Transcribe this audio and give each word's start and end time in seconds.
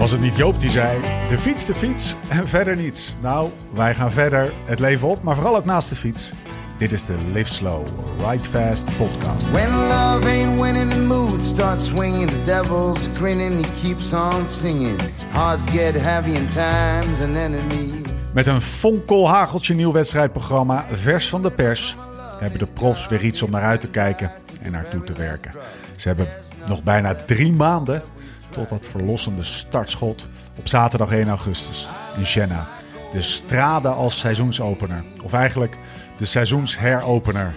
Was 0.00 0.10
het 0.10 0.20
niet 0.20 0.36
Joop 0.36 0.60
die 0.60 0.70
zei: 0.70 1.00
de 1.28 1.38
fiets, 1.38 1.64
de 1.64 1.74
fiets 1.74 2.14
en 2.28 2.48
verder 2.48 2.76
niets? 2.76 3.14
Nou, 3.22 3.50
wij 3.74 3.94
gaan 3.94 4.10
verder 4.10 4.52
het 4.64 4.78
leven 4.78 5.08
op, 5.08 5.22
maar 5.22 5.34
vooral 5.34 5.56
ook 5.56 5.64
naast 5.64 5.88
de 5.88 5.96
fiets. 5.96 6.32
Dit 6.78 6.92
is 6.92 7.04
de 7.04 7.14
Live 7.32 7.52
Slow, 7.52 7.86
Ride 8.26 8.48
Fast 8.48 8.96
podcast. 8.96 9.50
When 9.50 9.70
love 9.70 10.28
ain't 10.28 10.60
winning, 10.60 10.90
the 10.90 11.00
mood 11.00 11.44
starts 11.44 11.86
swinging. 11.86 12.30
The 12.30 12.44
devil's 12.44 13.08
grinning, 13.14 13.66
he 13.66 13.82
keeps 13.82 14.12
on 14.12 14.48
singing. 14.48 15.00
Hearts 15.30 15.70
get 15.70 15.94
heavy 15.94 16.36
and 16.36 16.52
time's 16.52 17.20
an 17.20 17.36
enemy. 17.36 18.02
Met 18.34 18.46
een 18.46 18.60
fonkel 18.60 19.28
hageltje 19.28 19.74
nieuw 19.74 19.92
wedstrijdprogramma, 19.92 20.84
vers 20.92 21.28
van 21.28 21.42
de 21.42 21.50
pers, 21.50 21.96
hebben 22.38 22.58
de 22.58 22.66
profs 22.66 23.08
weer 23.08 23.24
iets 23.24 23.42
om 23.42 23.50
naar 23.50 23.62
uit 23.62 23.80
te 23.80 23.88
kijken 23.88 24.30
en 24.62 24.72
naartoe 24.72 25.02
te 25.02 25.12
werken. 25.12 25.50
Ze 25.96 26.08
hebben 26.08 26.28
nog 26.66 26.82
bijna 26.82 27.14
drie 27.14 27.52
maanden 27.52 28.02
tot 28.50 28.68
dat 28.68 28.86
verlossende 28.86 29.44
startschot 29.44 30.28
op 30.56 30.68
zaterdag 30.68 31.10
1 31.10 31.28
augustus 31.28 31.88
in 32.16 32.26
Siena. 32.26 32.66
De 33.12 33.22
Strade 33.22 33.88
als 33.88 34.18
seizoensopener, 34.18 35.04
of 35.22 35.32
eigenlijk 35.32 35.76
de 36.16 36.24
seizoensheropener, 36.24 37.54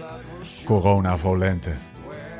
Corona 0.65 1.17
Volente. 1.17 1.71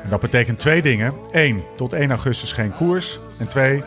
En 0.02 0.10
dat 0.10 0.20
betekent 0.20 0.58
twee 0.58 0.82
dingen. 0.82 1.14
Eén, 1.30 1.62
tot 1.76 1.92
1 1.92 2.10
augustus 2.10 2.52
geen 2.52 2.74
koers. 2.74 3.20
En 3.38 3.48
twee, 3.48 3.82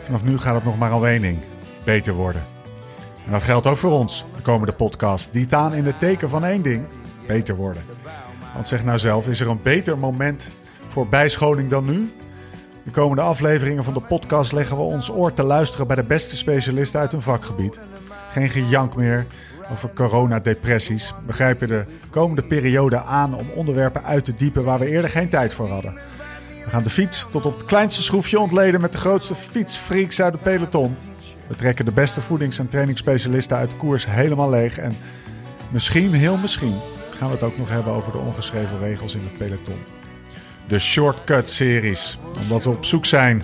vanaf 0.00 0.24
nu 0.24 0.38
gaat 0.38 0.54
het 0.54 0.64
nog 0.64 0.78
maar 0.78 0.94
om 0.94 1.04
één 1.04 1.22
ding. 1.22 1.38
Beter 1.84 2.14
worden. 2.14 2.44
En 3.24 3.32
dat 3.32 3.42
geldt 3.42 3.66
ook 3.66 3.76
voor 3.76 3.92
ons, 3.92 4.24
de 4.36 4.42
komende 4.42 4.72
podcast. 4.72 5.32
Die 5.32 5.44
staan 5.44 5.74
in 5.74 5.84
het 5.84 6.00
teken 6.00 6.28
van 6.28 6.44
één 6.44 6.62
ding. 6.62 6.86
Beter 7.26 7.56
worden. 7.56 7.82
Want 8.54 8.68
zeg 8.68 8.84
nou 8.84 8.98
zelf, 8.98 9.28
is 9.28 9.40
er 9.40 9.48
een 9.48 9.62
beter 9.62 9.98
moment 9.98 10.48
voor 10.86 11.08
bijscholing 11.08 11.70
dan 11.70 11.84
nu? 11.84 12.12
De 12.88 12.94
komende 12.94 13.22
afleveringen 13.22 13.84
van 13.84 13.94
de 13.94 14.00
podcast 14.00 14.52
leggen 14.52 14.76
we 14.76 14.82
ons 14.82 15.10
oor 15.10 15.32
te 15.32 15.42
luisteren 15.42 15.86
bij 15.86 15.96
de 15.96 16.04
beste 16.04 16.36
specialisten 16.36 17.00
uit 17.00 17.12
hun 17.12 17.20
vakgebied. 17.20 17.80
Geen 18.32 18.50
gejank 18.50 18.96
meer 18.96 19.26
over 19.70 19.90
coronadepressies. 19.94 21.14
We 21.26 21.32
grijpen 21.32 21.68
de 21.68 21.84
komende 22.10 22.42
periode 22.42 23.02
aan 23.02 23.34
om 23.34 23.50
onderwerpen 23.54 24.04
uit 24.04 24.24
te 24.24 24.34
diepen 24.34 24.64
waar 24.64 24.78
we 24.78 24.90
eerder 24.90 25.10
geen 25.10 25.28
tijd 25.28 25.54
voor 25.54 25.68
hadden. 25.68 25.94
We 26.64 26.70
gaan 26.70 26.82
de 26.82 26.90
fiets 26.90 27.26
tot 27.30 27.46
op 27.46 27.58
het 27.58 27.64
kleinste 27.64 28.02
schroefje 28.02 28.40
ontleden 28.40 28.80
met 28.80 28.92
de 28.92 28.98
grootste 28.98 29.34
fietsfreaks 29.34 30.20
uit 30.20 30.32
het 30.32 30.42
peloton. 30.42 30.96
We 31.46 31.54
trekken 31.54 31.84
de 31.84 31.92
beste 31.92 32.20
voedings- 32.20 32.58
en 32.58 32.68
trainingsspecialisten 32.68 33.56
uit 33.56 33.76
koers 33.76 34.06
helemaal 34.06 34.50
leeg. 34.50 34.78
En 34.78 34.96
misschien, 35.70 36.12
heel 36.12 36.36
misschien, 36.36 36.76
gaan 37.10 37.28
we 37.28 37.34
het 37.34 37.42
ook 37.42 37.58
nog 37.58 37.68
hebben 37.68 37.92
over 37.92 38.12
de 38.12 38.18
ongeschreven 38.18 38.78
regels 38.78 39.14
in 39.14 39.22
het 39.22 39.36
peloton. 39.36 39.97
De 40.68 40.78
Shortcut-series, 40.78 42.18
omdat 42.42 42.64
we 42.64 42.70
op 42.70 42.84
zoek 42.84 43.06
zijn 43.06 43.42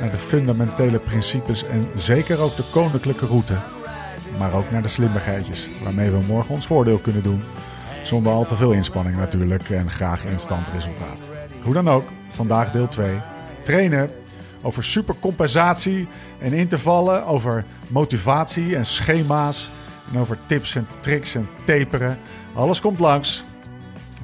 naar 0.00 0.10
de 0.10 0.18
fundamentele 0.18 0.98
principes 0.98 1.64
en 1.64 1.88
zeker 1.94 2.38
ook 2.38 2.56
de 2.56 2.64
koninklijke 2.70 3.26
route. 3.26 3.54
Maar 4.38 4.52
ook 4.52 4.70
naar 4.70 4.82
de 4.82 4.88
slimmigheidjes, 4.88 5.68
waarmee 5.82 6.10
we 6.10 6.18
morgen 6.26 6.54
ons 6.54 6.66
voordeel 6.66 6.98
kunnen 6.98 7.22
doen. 7.22 7.42
Zonder 8.02 8.32
al 8.32 8.46
te 8.46 8.56
veel 8.56 8.72
inspanning 8.72 9.16
natuurlijk 9.16 9.70
en 9.70 9.90
graag 9.90 10.24
instant 10.24 10.68
resultaat. 10.68 11.30
Hoe 11.62 11.74
dan 11.74 11.88
ook, 11.88 12.08
vandaag 12.28 12.70
deel 12.70 12.88
2. 12.88 13.20
Trainen 13.62 14.10
over 14.62 14.84
supercompensatie 14.84 16.08
en 16.38 16.52
intervallen, 16.52 17.26
over 17.26 17.64
motivatie 17.86 18.76
en 18.76 18.84
schema's 18.84 19.70
en 20.12 20.20
over 20.20 20.38
tips 20.46 20.74
en 20.74 20.88
tricks 21.00 21.34
en 21.34 21.48
taperen. 21.64 22.18
Alles 22.54 22.80
komt 22.80 22.98
langs. 22.98 23.44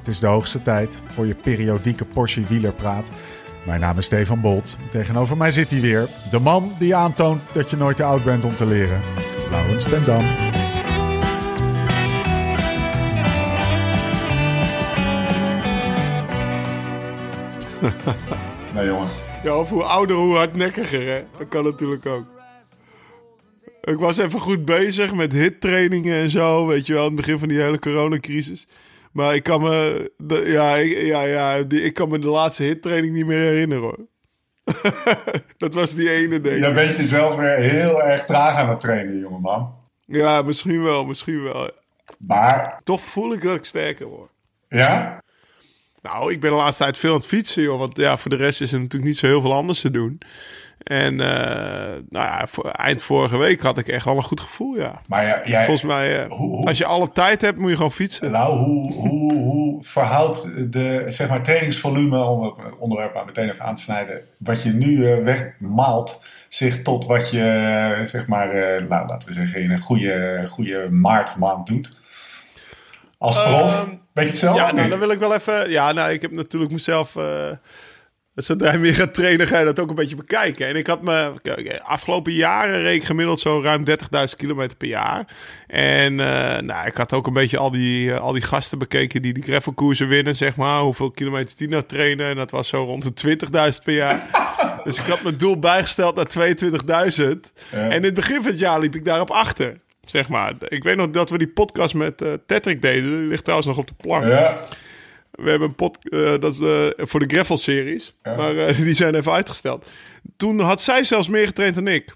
Het 0.05 0.13
is 0.13 0.19
de 0.19 0.27
hoogste 0.27 0.61
tijd 0.61 1.01
voor 1.07 1.27
je 1.27 1.35
periodieke 1.35 2.05
Porsche 2.05 2.43
wielerpraat. 2.47 3.09
Mijn 3.65 3.79
naam 3.79 3.97
is 3.97 4.05
Stefan 4.05 4.41
Bolt. 4.41 4.77
Tegenover 4.91 5.37
mij 5.37 5.51
zit 5.51 5.71
hij 5.71 5.81
weer. 5.81 6.09
De 6.31 6.39
man 6.39 6.75
die 6.77 6.95
aantoont 6.95 7.41
dat 7.53 7.69
je 7.69 7.75
nooit 7.77 7.95
te 7.95 8.03
oud 8.03 8.23
bent 8.23 8.45
om 8.45 8.55
te 8.55 8.65
leren. 8.65 9.01
Laurens 9.49 9.83
ten 9.83 10.03
Dam. 10.03 10.21
Nee, 18.73 18.85
jongen. 18.85 19.07
Ja, 19.43 19.57
of 19.57 19.69
hoe 19.69 19.83
ouder, 19.83 20.15
hoe 20.15 20.35
hardnekkiger, 20.35 21.07
hè? 21.07 21.23
Dat 21.37 21.47
kan 21.47 21.63
natuurlijk 21.63 22.05
ook. 22.05 22.25
Ik 23.81 23.97
was 23.97 24.17
even 24.17 24.39
goed 24.39 24.65
bezig 24.65 25.13
met 25.13 25.31
hittrainingen 25.31 26.15
en 26.15 26.29
zo, 26.29 26.65
weet 26.65 26.87
je 26.87 26.93
wel, 26.93 27.01
aan 27.01 27.07
het 27.07 27.15
begin 27.15 27.39
van 27.39 27.47
die 27.47 27.61
hele 27.61 27.79
coronacrisis. 27.79 28.67
Maar 29.15 29.35
ik 29.35 29.43
kan 29.43 29.61
me, 29.61 30.11
de, 30.17 30.43
ja, 30.45 30.75
ik, 30.75 31.05
ja, 31.05 31.21
ja, 31.21 31.63
die, 31.63 31.81
ik 31.81 31.93
kan 31.93 32.09
me 32.09 32.19
de 32.19 32.27
laatste 32.27 32.63
hittraining 32.63 33.13
niet 33.13 33.25
meer 33.25 33.39
herinneren, 33.39 33.83
hoor. 33.83 33.99
dat 35.57 35.73
was 35.73 35.95
die 35.95 36.11
ene, 36.11 36.35
ik. 36.35 36.59
Jij 36.59 36.73
bent 36.73 36.95
jezelf 36.95 37.35
weer 37.35 37.57
heel 37.57 38.03
erg 38.03 38.25
traag 38.25 38.55
aan 38.55 38.69
het 38.69 38.79
trainen, 38.79 39.19
jongeman. 39.19 39.73
Ja, 40.05 40.41
misschien 40.41 40.83
wel, 40.83 41.05
misschien 41.05 41.43
wel. 41.43 41.71
Maar, 42.19 42.81
Toch 42.83 43.01
voel 43.01 43.33
ik 43.33 43.43
dat 43.43 43.55
ik 43.55 43.65
sterker 43.65 44.07
word. 44.07 44.29
ja? 44.67 45.23
Nou, 46.01 46.31
ik 46.31 46.39
ben 46.39 46.49
de 46.49 46.55
laatste 46.55 46.83
tijd 46.83 46.97
veel 46.97 47.11
aan 47.11 47.17
het 47.17 47.25
fietsen, 47.25 47.63
joh. 47.63 47.79
Want 47.79 47.97
ja, 47.97 48.17
voor 48.17 48.29
de 48.29 48.37
rest 48.37 48.61
is 48.61 48.71
er 48.71 48.79
natuurlijk 48.79 49.11
niet 49.11 49.17
zo 49.17 49.27
heel 49.27 49.41
veel 49.41 49.53
anders 49.53 49.81
te 49.81 49.91
doen. 49.91 50.19
En 50.85 51.19
eh, 51.21 51.93
nou 52.09 52.25
ja, 52.25 52.45
eind 52.71 53.01
vorige 53.01 53.37
week 53.37 53.61
had 53.61 53.77
ik 53.77 53.87
echt 53.87 54.05
wel 54.05 54.15
een 54.15 54.23
goed 54.23 54.39
gevoel, 54.41 54.75
ja. 54.75 55.01
Maar 55.07 55.25
ja, 55.25 55.41
jij, 55.43 55.65
Volgens 55.65 55.85
mij, 55.87 56.23
eh, 56.23 56.29
Hoe- 56.29 56.55
hoe- 56.55 56.67
als 56.67 56.77
je 56.77 56.85
alle 56.85 57.11
tijd 57.11 57.41
hebt, 57.41 57.57
moet 57.57 57.69
je 57.69 57.75
gewoon 57.75 57.91
fietsen. 57.91 58.31
nou, 58.31 58.57
hoe, 58.57 58.93
hoe, 58.93 59.33
hoe 59.33 59.83
verhoudt 59.83 60.51
de 60.73 61.03
zeg 61.07 61.29
maar, 61.29 61.41
trainingsvolume, 61.43 62.23
om 62.23 62.43
het 62.43 62.53
onderwerp 62.79 63.13
maar 63.13 63.25
meteen 63.25 63.49
even 63.49 63.65
aan 63.65 63.75
te 63.75 63.81
snijden, 63.81 64.21
wat 64.37 64.63
je 64.63 64.71
nu 64.73 65.11
eh, 65.11 65.23
wegmaalt, 65.23 66.23
zich 66.47 66.81
tot 66.81 67.05
wat 67.05 67.29
je, 67.29 67.99
zeg 68.03 68.27
maar, 68.27 68.47
nou, 68.87 69.07
laten 69.07 69.27
we 69.27 69.33
zeggen, 69.33 69.61
in 69.61 69.71
een 69.71 69.79
goede, 69.79 70.43
goede 70.49 70.87
maartmaand 70.91 71.67
doet? 71.67 71.89
Als 73.17 73.43
prof? 73.43 73.79
Ehm, 73.83 73.89
Weet 74.13 74.25
je 74.25 74.31
het 74.31 74.39
zelf? 74.39 74.55
Ja, 74.55 74.71
nou, 74.71 74.89
dan 74.89 74.99
wil 74.99 75.09
ik 75.11 75.19
wel 75.19 75.33
even... 75.33 75.69
Ja, 75.69 75.91
nou, 75.91 76.11
ik 76.11 76.21
heb 76.21 76.31
natuurlijk 76.31 76.71
mezelf... 76.71 77.15
eh 78.35 78.43
zodra 78.43 78.71
je 78.71 78.77
meer 78.77 78.95
gaat 78.95 79.13
trainen, 79.13 79.47
ga 79.47 79.59
je 79.59 79.65
dat 79.65 79.79
ook 79.79 79.89
een 79.89 79.95
beetje 79.95 80.15
bekijken. 80.15 80.67
En 80.67 80.75
ik 80.75 80.87
had 80.87 81.01
me... 81.01 81.31
Afgelopen 81.81 82.33
jaren 82.33 82.81
reed 82.81 83.01
ik 83.01 83.03
gemiddeld 83.03 83.39
zo 83.39 83.61
ruim 83.61 83.83
30.000 83.89 83.95
kilometer 84.37 84.77
per 84.77 84.87
jaar. 84.87 85.27
En 85.67 86.19
eh, 86.19 86.61
nou, 86.61 86.87
ik 86.87 86.97
had 86.97 87.13
ook 87.13 87.27
een 87.27 87.33
beetje 87.33 87.57
al 87.57 87.71
die, 87.71 88.13
eh, 88.13 88.19
al 88.19 88.31
die 88.31 88.41
gasten 88.41 88.77
bekeken 88.77 89.21
die 89.21 89.33
die 89.33 89.43
gravelkoersen 89.43 90.07
winnen, 90.07 90.35
zeg 90.35 90.55
maar. 90.55 90.81
Hoeveel 90.81 91.11
kilometers 91.11 91.55
die 91.55 91.67
nou 91.67 91.83
trainen. 91.87 92.29
En 92.29 92.35
dat 92.35 92.51
was 92.51 92.67
zo 92.67 92.83
rond 92.83 93.21
de 93.21 93.37
20.000 93.77 93.83
per 93.83 93.93
jaar. 93.93 94.27
dus 94.83 94.97
ik 94.97 95.05
had 95.05 95.23
mijn 95.23 95.37
doel 95.37 95.59
bijgesteld 95.59 96.15
naar 96.15 96.55
22.000. 97.17 97.25
En 97.71 97.91
in 97.91 98.03
het 98.03 98.13
begin 98.13 98.41
van 98.41 98.51
het 98.51 98.59
jaar 98.59 98.79
liep 98.79 98.95
ik 98.95 99.05
daarop 99.05 99.31
achter. 99.31 99.77
Zeg 100.05 100.27
maar. 100.27 100.53
Ik 100.67 100.83
weet 100.83 100.95
nog 100.95 101.09
dat 101.09 101.29
we 101.29 101.37
die 101.37 101.47
podcast 101.47 101.93
met 101.93 102.21
eh 102.21 102.33
Tetrick 102.45 102.81
deden. 102.81 103.09
Die 103.09 103.27
ligt 103.27 103.43
trouwens 103.43 103.69
nog 103.69 103.77
op 103.77 103.87
de 103.87 103.93
plank. 103.97 104.25
Ja, 104.25 104.59
We 105.35 105.49
hebben 105.49 105.67
een 105.67 105.75
pod, 105.75 106.09
eh, 106.09 106.33
dat 106.39 106.53
de, 106.57 106.93
voor 106.97 107.27
de 107.27 107.33
Gravel-series. 107.35 108.15
Maar 108.23 108.57
eh, 108.57 108.77
die 108.87 108.93
zijn 108.93 109.15
even 109.15 109.31
uitgesteld. 109.31 109.85
Toen 110.37 110.59
had 110.59 110.81
zij 110.81 111.03
zelfs 111.03 111.27
meer 111.27 111.45
getraind 111.45 111.75
dan 111.75 111.87
ik. 111.87 112.13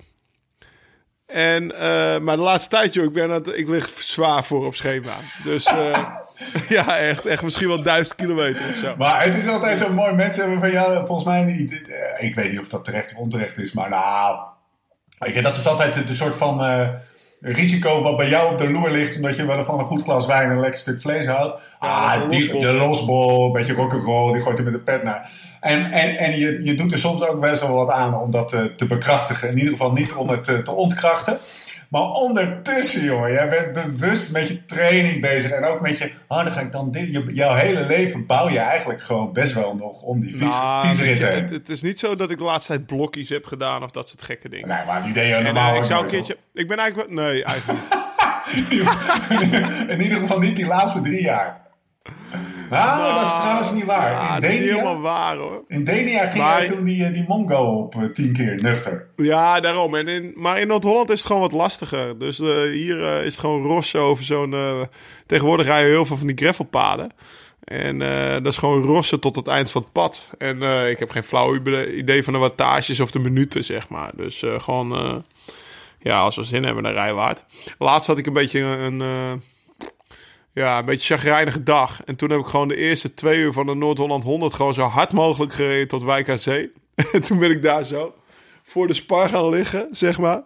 En, 1.25 1.75
eh, 1.79 2.19
maar 2.19 2.35
de 2.35 2.41
laatste 2.41 2.69
tijd, 2.69 2.93
joh, 2.93 3.05
ik, 3.05 3.13
ben 3.13 3.23
aan 3.23 3.29
het, 3.31 3.47
ik 3.57 3.69
lig 3.69 3.89
zwaar 3.99 4.43
voor 4.43 4.65
op 4.65 4.75
schema. 4.75 5.13
Dus 5.43 5.65
eh, 5.65 6.05
ja, 6.77 6.97
echt, 6.97 7.25
echt 7.25 7.43
misschien 7.43 7.67
wel 7.67 7.81
duizend 7.83 8.15
kilometer 8.15 8.61
of 8.69 8.75
zo. 8.75 8.95
Maar 8.97 9.23
het 9.23 9.35
is 9.35 9.47
altijd 9.47 9.77
zo 9.79 9.93
mooi. 9.93 10.13
Mensen 10.13 10.41
hebben 10.41 10.59
van 10.59 10.71
jou 10.71 11.05
volgens 11.05 11.25
mij 11.27 11.41
niet. 11.43 11.81
eh, 11.87 12.27
Ik 12.27 12.35
weet 12.35 12.51
niet 12.51 12.59
of 12.59 12.67
dat 12.69 12.85
terecht 12.85 13.11
of 13.13 13.17
onterecht 13.17 13.57
is, 13.57 13.73
maar 13.73 13.89
nou. 13.89 14.39
Dat 15.41 15.57
is 15.57 15.67
altijd 15.67 15.93
de, 15.93 16.03
de 16.03 16.13
soort 16.13 16.35
van 16.35 16.57
risico 17.41 18.01
wat 18.01 18.17
bij 18.17 18.29
jou 18.29 18.51
op 18.51 18.57
de 18.57 18.71
loer 18.71 18.91
ligt. 18.91 19.15
Omdat 19.15 19.35
je 19.35 19.45
wel 19.45 19.63
van 19.63 19.79
een 19.79 19.85
goed 19.85 20.01
glas 20.01 20.25
wijn 20.25 20.49
en 20.49 20.55
een 20.55 20.59
lekker 20.59 20.79
stuk 20.79 21.01
vlees 21.01 21.25
houdt. 21.25 21.61
ah, 21.79 22.29
die, 22.29 22.39
losbol. 22.39 22.61
de 22.61 22.73
losbol, 22.73 23.45
een 23.45 23.51
beetje 23.51 23.73
rock'n'roll, 23.73 24.33
die 24.33 24.41
gooit 24.41 24.57
er 24.57 24.63
met 24.63 24.73
de 24.73 24.79
pet 24.79 25.03
naar. 25.03 25.29
En, 25.59 25.91
en, 25.91 26.17
en 26.17 26.39
je, 26.39 26.63
je 26.63 26.75
doet 26.75 26.91
er 26.91 26.97
soms 26.97 27.23
ook 27.23 27.39
best 27.39 27.61
wel 27.61 27.73
wat 27.73 27.89
aan 27.89 28.19
om 28.19 28.31
dat 28.31 28.53
eh, 28.53 28.63
te 28.63 28.85
bekrachtigen. 28.85 29.49
In 29.49 29.57
ieder 29.57 29.71
geval 29.71 29.91
niet 29.91 30.13
om 30.13 30.29
het 30.29 30.47
eh, 30.47 30.57
te 30.57 30.71
ontkrachten. 30.71 31.39
Maar 31.89 32.01
ondertussen, 32.01 33.03
joh, 33.03 33.27
jij 33.29 33.49
bent 33.49 33.73
bewust 33.73 34.31
met 34.33 34.47
je 34.47 34.65
training 34.65 35.21
bezig. 35.21 35.51
En 35.51 35.65
ook 35.65 35.81
met 35.81 35.97
je, 35.97 36.11
oh, 36.27 36.37
dan 36.43 36.51
ga 36.51 36.59
ik 36.61 36.71
dan 36.71 36.91
dit. 36.91 37.11
Je, 37.13 37.25
jouw 37.33 37.53
hele 37.55 37.85
leven 37.85 38.25
bouw 38.25 38.49
je 38.49 38.59
eigenlijk 38.59 39.01
gewoon 39.01 39.33
best 39.33 39.53
wel 39.53 39.75
nog 39.75 40.01
om 40.01 40.19
die 40.19 40.31
fiets, 40.31 40.55
Nou, 40.57 40.87
fietsrit 40.87 41.21
heen. 41.21 41.41
het, 41.41 41.49
het 41.49 41.69
is 41.69 41.81
niet 41.81 41.99
zo 41.99 42.15
dat 42.15 42.29
ik 42.31 42.37
de 42.37 42.43
laatste 42.43 42.73
tijd 42.73 42.85
blokjes 42.85 43.29
heb 43.29 43.45
gedaan 43.45 43.83
of 43.83 43.91
dat 43.91 44.09
soort 44.09 44.21
gekke 44.21 44.49
dingen. 44.49 44.67
Nee, 44.67 44.85
maar 44.85 45.01
die 45.03 45.13
deed 45.13 45.27
je 45.27 45.33
En, 45.33 45.43
normaal 45.43 45.71
eh, 45.73 45.77
ik 45.77 45.83
zou 45.83 46.03
een 46.03 46.09
keertje... 46.09 46.37
Ik 46.53 46.67
ben 46.67 46.77
eigenlijk... 46.77 47.09
wel- 47.13 47.23
Nee, 47.25 47.43
eigenlijk 47.43 47.79
niet. 47.81 47.97
In 49.89 50.01
ieder 50.01 50.17
geval 50.19 50.39
niet 50.39 50.55
die 50.55 50.65
laatste 50.67 51.01
drie 51.01 51.21
jaar. 51.21 51.61
Nou, 52.69 53.13
dat 53.13 53.23
is 53.25 53.31
trouwens 53.39 53.71
niet 53.71 53.83
waar. 53.85 54.11
Ja, 54.11 54.35
in 54.35 54.41
dat 54.41 54.49
is 54.51 54.57
niet 54.59 54.69
helemaal 54.69 54.93
Denia, 54.93 55.09
waar 55.09 55.35
hoor. 55.37 55.63
in 55.67 55.83
Denia 55.83 56.29
ging 56.29 56.43
Maar- 56.43 56.57
jij 56.65 56.67
toen 56.75 56.83
die, 56.83 57.05
eh, 57.05 57.13
die 57.13 57.25
Mongo 57.27 57.63
op 57.63 57.95
eh, 57.95 58.03
tien 58.13 58.33
keer 58.33 58.53
nuchter. 58.63 59.07
Ja, 59.15 59.59
daarom. 59.59 59.95
En 59.95 60.07
in, 60.07 60.31
maar 60.35 60.59
in 60.59 60.67
Noord-Holland 60.67 61.09
is 61.09 61.17
het 61.17 61.27
gewoon 61.27 61.41
wat 61.41 61.51
lastiger. 61.51 62.19
Dus 62.19 62.39
eh, 62.39 62.47
hier 62.71 62.99
is 62.99 63.25
het 63.31 63.39
gewoon 63.39 63.63
rossen 63.63 63.99
over 63.99 64.23
zo'n... 64.25 64.55
tegenwoordig 65.25 65.65
rijden 65.65 65.89
heel 65.89 66.05
veel 66.05 66.17
van 66.17 66.27
die 66.27 66.37
gravelpaden. 66.37 67.11
En 67.63 67.97
dat 68.43 68.51
is 68.53 68.57
gewoon 68.57 68.83
rossen 68.83 69.19
tot 69.19 69.35
het 69.35 69.47
eind 69.47 69.71
van 69.71 69.81
het 69.81 69.91
pad. 69.91 70.25
En 70.37 70.61
ik 70.89 70.99
heb 70.99 71.09
geen 71.11 71.23
flauw 71.23 71.55
ide- 71.55 71.93
idee 71.93 72.23
van 72.23 72.33
de 72.33 72.39
wattages 72.39 72.99
of 72.99 73.11
de 73.11 73.19
minuten, 73.19 73.63
zeg 73.63 73.89
maar. 73.89 74.11
Dus 74.15 74.43
gewoon, 74.57 75.23
ja, 75.99 76.19
als 76.19 76.35
we 76.35 76.43
zin 76.43 76.63
hebben, 76.63 76.83
we 76.83 76.99
hard. 77.19 77.45
Laatst 77.77 78.07
had 78.07 78.17
ik 78.17 78.25
een 78.25 78.33
beetje 78.33 78.59
een, 78.59 78.99
ja, 80.53 80.79
een 80.79 80.85
beetje 80.85 81.15
chagrijnige 81.15 81.63
dag. 81.63 82.03
En 82.03 82.15
toen 82.15 82.29
heb 82.29 82.39
ik 82.39 82.45
gewoon 82.45 82.67
de 82.67 82.75
eerste 82.75 83.13
twee 83.13 83.39
uur 83.39 83.53
van 83.53 83.65
de 83.65 83.75
Noord-Holland 83.75 84.23
100 84.23 84.53
gewoon 84.53 84.73
zo 84.73 84.85
hard 84.85 85.11
mogelijk 85.11 85.53
gereden 85.53 85.87
tot 85.87 86.03
Wijk 86.03 86.29
aan 86.29 86.39
Zee. 86.39 86.71
En 87.13 87.23
toen 87.23 87.39
ben 87.39 87.51
ik 87.51 87.61
daar 87.61 87.83
zo 87.83 88.13
voor 88.63 88.87
de 88.87 88.93
spar 88.93 89.29
gaan 89.29 89.49
liggen, 89.49 89.87
zeg 89.91 90.19
maar. 90.19 90.41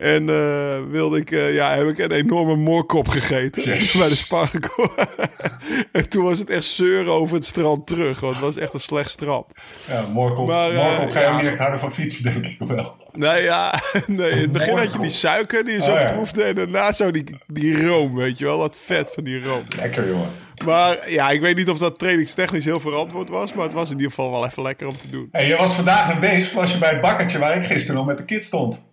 En 0.00 0.28
eh, 0.28 0.90
wilde 0.90 1.18
ik, 1.18 1.30
eh, 1.30 1.54
ja, 1.54 1.74
heb 1.76 1.88
ik 1.88 1.98
een 1.98 2.10
enorme 2.12 2.56
moorkop 2.56 3.08
gegeten 3.08 3.64
bij 4.00 4.08
de 4.08 4.14
spar 4.14 4.46
gekomen. 4.46 5.08
en 5.92 6.08
toen 6.08 6.24
was 6.24 6.38
het 6.38 6.50
echt 6.50 6.64
zeuren 6.64 7.12
over 7.12 7.34
het 7.36 7.44
strand 7.44 7.86
terug, 7.86 8.20
want 8.20 8.34
het 8.34 8.44
was 8.44 8.56
echt 8.56 8.74
een 8.74 8.80
slecht 8.80 9.10
strand. 9.10 9.46
Ja, 9.88 10.04
morgen 10.12 10.46
Maar, 10.46 10.70
eh, 10.70 10.76
morgen 10.76 11.10
ga 11.12 11.20
je 11.20 11.26
ja. 11.26 11.32
ook 11.32 11.40
niet 11.40 11.50
echt 11.50 11.58
houden 11.58 11.80
van 11.80 11.92
fietsen, 11.94 12.22
denk 12.32 12.46
ik 12.46 12.56
wel. 12.58 12.96
Nee, 13.12 13.42
ja, 13.42 13.80
nee, 14.06 14.30
in 14.30 14.38
het 14.38 14.52
begin 14.52 14.72
had 14.74 14.82
je 14.82 14.88
die 14.88 14.98
Moorkop. 14.98 15.14
suiker 15.16 15.64
die 15.64 15.74
je 15.74 15.82
zo 15.82 15.92
Oh, 15.92 16.00
ja. 16.00 16.12
proefde 16.12 16.42
en 16.42 16.54
daarna 16.54 16.92
zo 16.92 17.10
die, 17.10 17.24
die 17.46 17.86
room, 17.86 18.14
weet 18.14 18.38
je 18.38 18.44
wel, 18.44 18.58
dat 18.58 18.76
vet 18.84 19.10
van 19.14 19.24
die 19.24 19.42
room. 19.42 19.62
Lekker, 19.76 20.08
jongen. 20.08 20.28
Maar 20.64 21.10
ja, 21.10 21.30
ik 21.30 21.40
weet 21.40 21.56
niet 21.56 21.68
of 21.70 21.78
dat 21.78 21.98
trainingstechnisch 21.98 22.64
heel 22.64 22.80
verantwoord 22.80 23.28
was, 23.28 23.52
maar 23.52 23.64
het 23.64 23.72
was 23.74 23.86
in 23.88 23.94
ieder 23.96 24.08
geval 24.10 24.30
wel 24.30 24.46
even 24.46 24.62
lekker 24.62 24.86
om 24.86 24.96
te 24.98 25.10
doen. 25.10 25.28
Hey, 25.32 25.46
je 25.46 25.56
was 25.56 25.74
vandaag 25.74 26.12
een 26.12 26.20
beest, 26.20 26.52
was 26.52 26.72
je 26.72 26.78
bij 26.78 26.90
het 26.90 27.00
bakkertje 27.00 27.38
waar 27.38 27.56
ik 27.56 27.64
gisteren 27.64 27.96
nog 27.96 28.06
met 28.06 28.16
de 28.18 28.24
kids 28.24 28.46
stond. 28.46 28.88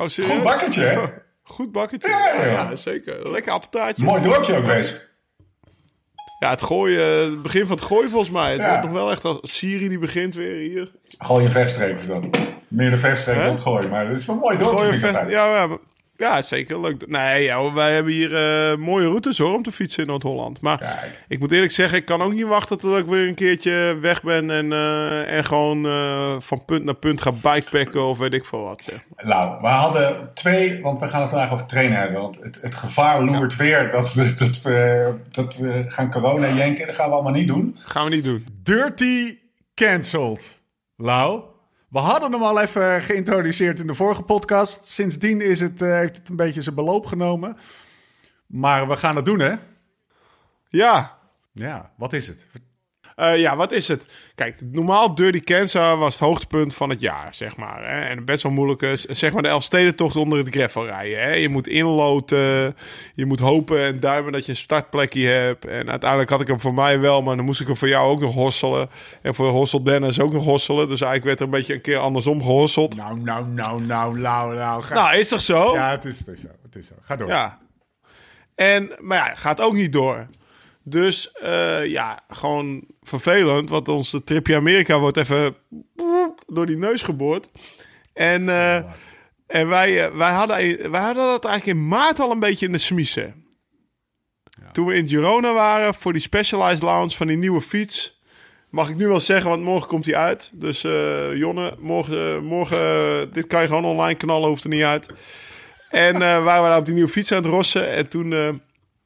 Oh, 0.00 0.08
serieus? 0.08 0.32
Goed 0.32 0.42
bakkertje, 0.42 0.80
hè? 0.82 0.98
Goed 1.42 1.72
bakketje. 1.72 2.08
Ja, 2.44 2.76
zeker. 2.76 3.30
Lekker 3.30 3.52
appeltaartje. 3.52 4.04
Mooi 4.04 4.22
dorpje 4.22 4.56
ook 4.56 4.64
wees. 4.66 5.08
Ja, 6.38 6.50
het 6.50 6.62
gooien, 6.62 7.30
het 7.30 7.42
begin 7.42 7.66
van 7.66 7.76
het 7.76 7.84
gooien 7.84 8.10
volgens 8.10 8.30
mij. 8.30 8.52
Het 8.52 8.60
Ja. 8.60 8.68
wordt 8.68 8.82
nog 8.84 8.92
wel 8.92 9.10
echt 9.10 9.24
als 9.24 9.38
Siri 9.42 9.88
die 9.88 9.98
begint 9.98 10.34
weer 10.34 10.54
hier. 10.54 10.92
Gooi 11.18 11.44
je 11.44 11.50
vechtstreepjes 11.50 12.06
dan. 12.06 12.30
Meer 12.68 12.90
de 12.90 12.96
Hè? 12.96 13.34
dan 13.34 13.44
het 13.44 13.60
gooien. 13.60 13.90
Maar 13.90 14.06
het 14.08 14.18
is 14.20 14.26
wel 14.26 14.34
een 14.36 14.40
mooi 14.40 14.58
dorpje. 14.58 14.96
Gooien 14.98 15.30
ja, 15.30 15.46
ja, 15.56 15.68
ja, 16.20 16.42
zeker. 16.42 16.80
Leuk. 16.80 17.06
Nee, 17.06 17.42
ja, 17.42 17.72
wij 17.72 17.94
hebben 17.94 18.12
hier 18.12 18.34
eh, 18.34 18.76
mooie 18.76 19.06
routes 19.06 19.38
hoor 19.38 19.54
om 19.54 19.62
te 19.62 19.72
fietsen 19.72 20.02
in 20.02 20.08
Noord-Holland. 20.08 20.60
Maar 20.60 20.78
Kijk. 20.78 21.24
ik 21.28 21.38
moet 21.38 21.52
eerlijk 21.52 21.72
zeggen, 21.72 21.98
ik 21.98 22.04
kan 22.04 22.22
ook 22.22 22.34
niet 22.34 22.46
wachten 22.46 22.78
tot 22.78 22.96
ik 22.96 23.06
weer 23.06 23.28
een 23.28 23.34
keertje 23.34 23.98
weg 24.00 24.22
ben 24.22 24.50
en, 24.50 24.72
eh, 24.72 25.36
en 25.36 25.44
gewoon 25.44 25.86
eh, 25.86 26.34
van 26.38 26.64
punt 26.64 26.84
naar 26.84 26.94
punt 26.94 27.22
ga 27.22 27.32
bikepacken 27.32 28.04
of 28.04 28.18
weet 28.18 28.32
ik 28.32 28.44
veel 28.44 28.62
wat. 28.62 28.82
Zeg. 28.82 29.00
maar. 29.14 29.26
Nou, 29.26 29.60
we 29.60 29.66
hadden 29.66 30.30
twee, 30.34 30.82
want 30.82 31.00
we 31.00 31.08
gaan 31.08 31.20
het 31.20 31.30
vandaag 31.30 31.52
over 31.52 31.66
trainen 31.66 31.98
hebben. 31.98 32.20
Want 32.20 32.40
het, 32.42 32.58
het 32.62 32.74
gevaar 32.74 33.22
loert 33.22 33.56
weer 33.56 33.90
dat 33.90 34.14
we, 34.14 34.34
dat, 34.34 34.62
we, 34.62 35.12
dat 35.30 35.56
we 35.56 35.84
gaan 35.86 36.10
corona 36.10 36.48
jenken. 36.48 36.86
Dat 36.86 36.94
gaan 36.94 37.08
we 37.08 37.14
allemaal 37.14 37.32
niet 37.32 37.48
doen. 37.48 37.76
Gaan 37.78 38.04
we 38.04 38.10
niet 38.10 38.24
doen. 38.24 38.46
Dirty 38.62 39.38
cancelled. 39.74 40.58
Lau, 40.96 41.42
we 41.90 41.98
hadden 41.98 42.32
hem 42.32 42.42
al 42.42 42.60
even 42.60 43.00
geïntroduceerd 43.00 43.78
in 43.78 43.86
de 43.86 43.94
vorige 43.94 44.22
podcast. 44.22 44.86
Sindsdien 44.86 45.40
is 45.40 45.60
het, 45.60 45.82
eh, 45.82 45.88
heeft 45.92 46.16
het 46.16 46.28
een 46.28 46.36
beetje 46.36 46.62
zijn 46.62 46.74
beloop 46.74 47.06
genomen. 47.06 47.56
Maar 48.46 48.88
we 48.88 48.96
gaan 48.96 49.16
het 49.16 49.24
doen, 49.24 49.40
hè? 49.40 49.54
Ja, 50.68 51.18
Ja, 51.52 51.92
wat 51.96 52.12
is 52.12 52.26
het? 52.26 52.46
Eh, 53.20 53.38
ja, 53.38 53.56
wat 53.56 53.72
is 53.72 53.88
het? 53.88 54.06
Kijk, 54.34 54.56
normaal 54.60 55.14
Dirty 55.14 55.40
Kansas 55.40 55.98
was 55.98 56.14
het 56.14 56.22
hoogtepunt 56.22 56.74
van 56.74 56.90
het 56.90 57.00
jaar, 57.00 57.34
zeg 57.34 57.56
maar. 57.56 57.88
Hè? 57.88 58.00
En 58.00 58.24
best 58.24 58.42
wel 58.42 58.52
moeilijk 58.52 58.82
is, 58.82 59.04
zeg 59.04 59.32
maar, 59.32 59.42
de 59.42 59.48
Elfstedentocht 59.48 60.16
onder 60.16 60.38
het 60.38 60.48
gravel 60.48 60.86
rijden. 60.86 61.22
Hè? 61.22 61.32
Je 61.32 61.48
moet 61.48 61.68
inloten, 61.68 62.76
je 63.14 63.26
moet 63.26 63.38
hopen 63.38 63.80
en 63.80 64.00
duimen 64.00 64.32
dat 64.32 64.44
je 64.44 64.50
een 64.50 64.56
startplekje 64.56 65.26
hebt. 65.26 65.64
En 65.64 65.90
uiteindelijk 65.90 66.30
had 66.30 66.40
ik 66.40 66.46
hem 66.46 66.60
voor 66.60 66.74
mij 66.74 67.00
wel, 67.00 67.22
maar 67.22 67.36
dan 67.36 67.44
moest 67.44 67.60
ik 67.60 67.66
hem 67.66 67.76
voor 67.76 67.88
jou 67.88 68.10
ook 68.10 68.20
nog 68.20 68.34
hosselen. 68.34 68.90
En 69.22 69.34
voor 69.34 69.48
Hossel 69.48 69.82
Dennis 69.82 70.20
ook 70.20 70.32
nog 70.32 70.44
hosselen. 70.44 70.88
Dus 70.88 71.00
eigenlijk 71.00 71.24
werd 71.24 71.40
er 71.40 71.44
een 71.44 71.60
beetje 71.60 71.74
een 71.74 71.80
keer 71.80 71.98
andersom 71.98 72.42
gehosseld. 72.42 72.96
Nou, 72.96 73.20
nou, 73.20 73.46
nou, 73.46 73.82
nou, 73.82 74.20
Lau. 74.20 74.82
Ga... 74.82 74.94
Nou, 74.94 75.16
is 75.16 75.28
toch 75.28 75.40
zo? 75.40 75.72
Ja, 75.72 75.90
het 75.90 76.04
is, 76.04 76.18
het 76.18 76.28
is 76.28 76.40
zo. 76.40 76.48
Het 76.62 76.76
is 76.76 76.86
zo. 76.86 76.94
Ga 77.02 77.16
door. 77.16 77.28
Ja. 77.28 77.58
En, 78.54 78.90
maar 78.98 79.16
ja, 79.16 79.34
gaat 79.34 79.60
ook 79.60 79.74
niet 79.74 79.92
door. 79.92 80.26
Dus 80.82 81.32
eh, 81.32 81.86
ja, 81.86 82.20
gewoon 82.28 82.84
vervelend. 83.02 83.68
Want 83.68 83.88
onze 83.88 84.24
tripje 84.24 84.56
Amerika 84.56 84.98
wordt 84.98 85.16
even 85.16 85.56
door 86.46 86.66
die 86.66 86.76
neus 86.76 87.02
geboord. 87.02 87.48
En, 88.12 88.48
eh, 88.48 88.76
en 89.46 89.68
wij, 89.68 90.04
eh, 90.04 90.16
wij, 90.16 90.32
hadden, 90.32 90.90
wij 90.90 91.00
hadden 91.00 91.24
dat 91.24 91.44
eigenlijk 91.44 91.78
in 91.78 91.88
maart 91.88 92.20
al 92.20 92.30
een 92.30 92.40
beetje 92.40 92.66
in 92.66 92.72
de 92.72 92.78
smiezen. 92.78 93.44
Toen 94.72 94.86
we 94.86 94.94
in 94.94 95.08
Girona 95.08 95.52
waren 95.52 95.94
voor 95.94 96.12
die 96.12 96.22
Specialized 96.22 96.82
Lounge 96.82 97.10
van 97.10 97.26
die 97.26 97.36
nieuwe 97.36 97.60
fiets. 97.60 98.20
Mag 98.70 98.88
ik 98.88 98.96
nu 98.96 99.06
wel 99.06 99.20
zeggen, 99.20 99.50
want 99.50 99.62
morgen 99.62 99.88
komt 99.88 100.04
hij 100.04 100.16
uit. 100.16 100.50
Dus 100.54 100.80
Jonne, 101.34 101.76
morgen, 101.78 102.44
morgen 102.44 103.32
dit 103.32 103.46
kan 103.46 103.60
je 103.60 103.66
gewoon 103.66 103.84
online 103.84 104.14
knallen, 104.14 104.48
hoeft 104.48 104.64
er 104.64 104.70
niet 104.70 104.82
uit. 104.82 105.06
En 105.90 106.18
waren 106.18 106.62
we 106.62 106.68
daar 106.68 106.78
op 106.78 106.84
die 106.84 106.94
nieuwe 106.94 107.10
fiets 107.10 107.32
aan 107.32 107.42
het 107.42 107.52
rossen. 107.52 107.90
En 107.90 108.08
toen 108.08 108.60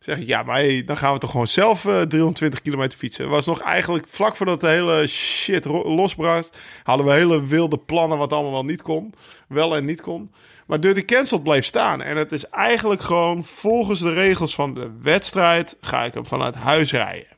zeg 0.04 0.18
ik, 0.18 0.26
ja, 0.26 0.42
maar 0.42 0.56
hey, 0.56 0.84
dan 0.84 0.96
gaan 0.96 1.12
we 1.12 1.18
toch 1.18 1.30
gewoon 1.30 1.46
zelf 1.46 1.84
eh, 1.84 2.00
320 2.00 2.62
kilometer 2.62 2.98
fietsen. 2.98 3.28
was 3.28 3.46
nog 3.46 3.60
eigenlijk 3.60 4.08
vlak 4.08 4.36
voordat 4.36 4.60
de 4.60 4.68
hele 4.68 5.06
shit 5.06 5.64
losbrak. 5.64 6.44
Hadden 6.82 7.06
we 7.06 7.12
hele 7.12 7.46
wilde 7.46 7.78
plannen 7.78 8.18
wat 8.18 8.32
allemaal 8.32 8.52
wel 8.52 8.64
niet 8.64 8.82
kon. 8.82 9.14
Wel 9.48 9.76
en 9.76 9.84
niet 9.84 10.00
kon. 10.00 10.32
Maar 10.66 10.80
Dirty 10.80 11.04
Cancelled 11.04 11.42
bleef 11.42 11.64
staan. 11.64 12.02
En 12.02 12.16
het 12.16 12.32
is 12.32 12.48
eigenlijk 12.48 13.00
gewoon 13.00 13.44
volgens 13.44 14.00
de 14.00 14.12
regels 14.12 14.54
van 14.54 14.74
de 14.74 14.90
wedstrijd... 15.02 15.76
ga 15.80 16.04
ik 16.04 16.14
hem 16.14 16.26
vanuit 16.26 16.54
huis 16.54 16.92
rijden. 16.92 17.28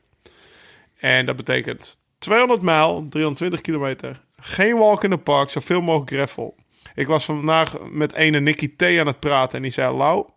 En 0.97 1.25
dat 1.25 1.35
betekent 1.35 1.99
200 2.17 2.61
mijl, 2.61 3.07
320 3.09 3.61
kilometer. 3.61 4.21
Geen 4.39 4.77
walk 4.77 5.03
in 5.03 5.09
the 5.09 5.17
park, 5.17 5.49
zoveel 5.49 5.81
mogelijk 5.81 6.11
gravel. 6.11 6.55
Ik 6.95 7.07
was 7.07 7.25
vandaag 7.25 7.79
met 7.89 8.13
ene 8.13 8.39
Nicky 8.39 8.75
T 8.75 8.83
aan 8.83 9.07
het 9.07 9.19
praten 9.19 9.55
en 9.55 9.61
die 9.61 9.71
zei... 9.71 9.95
Lau, 9.95 10.27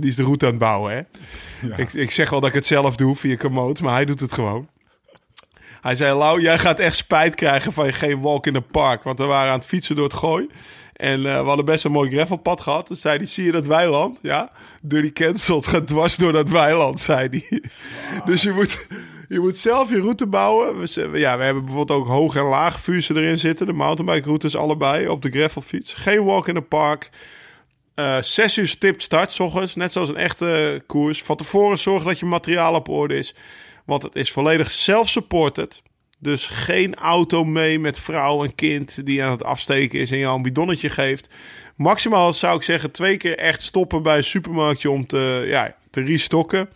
die 0.00 0.10
is 0.10 0.16
de 0.16 0.22
route 0.22 0.44
aan 0.44 0.50
het 0.50 0.60
bouwen, 0.60 0.92
hè? 0.92 1.02
Ik, 1.76 1.92
ik 1.92 2.10
zeg 2.10 2.30
wel 2.30 2.40
dat 2.40 2.48
ik 2.48 2.54
het 2.54 2.66
zelf 2.66 2.96
doe 2.96 3.16
via 3.16 3.36
Komoot, 3.36 3.80
maar 3.80 3.94
hij 3.94 4.04
doet 4.04 4.20
het 4.20 4.32
gewoon. 4.32 4.68
Hij 5.80 5.94
zei, 5.94 6.18
Lau, 6.18 6.40
jij 6.40 6.58
gaat 6.58 6.78
echt 6.78 6.96
spijt 6.96 7.34
krijgen 7.34 7.72
van 7.72 7.86
je 7.86 7.92
geen 7.92 8.20
walk 8.20 8.46
in 8.46 8.52
the 8.52 8.60
park. 8.60 9.02
Want 9.02 9.18
we 9.18 9.24
waren 9.24 9.52
aan 9.52 9.58
het 9.58 9.68
fietsen 9.68 9.96
door 9.96 10.04
het 10.04 10.14
gooi. 10.14 10.48
En 10.92 11.26
eh, 11.26 11.40
we 11.40 11.46
hadden 11.46 11.64
best 11.64 11.84
een 11.84 11.92
mooi 11.92 12.10
gravelpad 12.10 12.60
gehad. 12.60 12.86
Toen 12.86 12.96
zei 12.96 13.16
hij, 13.16 13.26
zie 13.26 13.44
je 13.44 13.52
dat 13.52 13.66
weiland? 13.66 14.18
Ja, 14.22 14.50
Dirty 14.82 15.12
Cancelled 15.12 15.66
gaat 15.66 15.86
dwars 15.88 16.16
door 16.16 16.32
dat 16.32 16.48
weiland, 16.48 17.00
zei 17.00 17.28
hij. 17.30 17.62
Dus 18.24 18.42
je 18.42 18.52
moet, 18.52 18.86
je 19.28 19.40
moet 19.40 19.58
zelf 19.58 19.90
je 19.90 20.00
route 20.00 20.26
bouwen. 20.26 20.78
We, 20.78 21.18
ja, 21.18 21.38
we 21.38 21.44
hebben 21.44 21.64
bijvoorbeeld 21.64 22.00
ook 22.00 22.06
hoog 22.06 22.36
en 22.36 22.44
laag 22.44 22.80
vuursen 22.80 23.16
erin 23.16 23.38
zitten. 23.38 23.66
De 23.66 23.72
mountainbike 23.72 24.26
routes 24.26 24.56
allebei 24.56 25.08
op 25.08 25.22
de 25.22 25.30
gravelfiets. 25.30 25.94
Geen 25.94 26.24
walk 26.24 26.48
in 26.48 26.54
the 26.54 26.60
park. 26.60 27.10
Eh, 27.96 28.22
zes 28.22 28.56
uur 28.56 28.66
start, 28.96 29.32
s 29.32 29.74
net 29.74 29.92
zoals 29.92 30.08
een 30.08 30.16
echte 30.16 30.82
koers. 30.86 31.22
Van 31.22 31.36
tevoren 31.36 31.78
zorgen 31.78 32.08
dat 32.08 32.18
je 32.18 32.26
materiaal 32.26 32.74
op 32.74 32.88
orde 32.88 33.18
is. 33.18 33.34
Want 33.84 34.02
het 34.02 34.16
is 34.16 34.32
volledig 34.32 34.70
self-supported. 34.70 35.82
Dus 36.18 36.46
geen 36.46 36.94
auto 36.94 37.44
mee 37.44 37.78
met 37.78 37.98
vrouw 37.98 38.44
en 38.44 38.54
kind 38.54 39.06
die 39.06 39.22
aan 39.22 39.30
het 39.30 39.44
afsteken 39.44 40.00
is 40.00 40.10
en 40.10 40.18
jou 40.18 40.36
een 40.36 40.42
bidonnetje 40.42 40.90
geeft. 40.90 41.28
Maximaal 41.76 42.32
zou 42.32 42.56
ik 42.56 42.62
zeggen 42.62 42.90
twee 42.90 43.16
keer 43.16 43.38
echt 43.38 43.62
stoppen 43.62 44.02
bij 44.02 44.16
een 44.16 44.24
supermarktje 44.24 44.90
om 44.90 45.06
te, 45.06 45.44
ja, 45.46 45.76
te 45.90 46.00
restocken. 46.00 46.68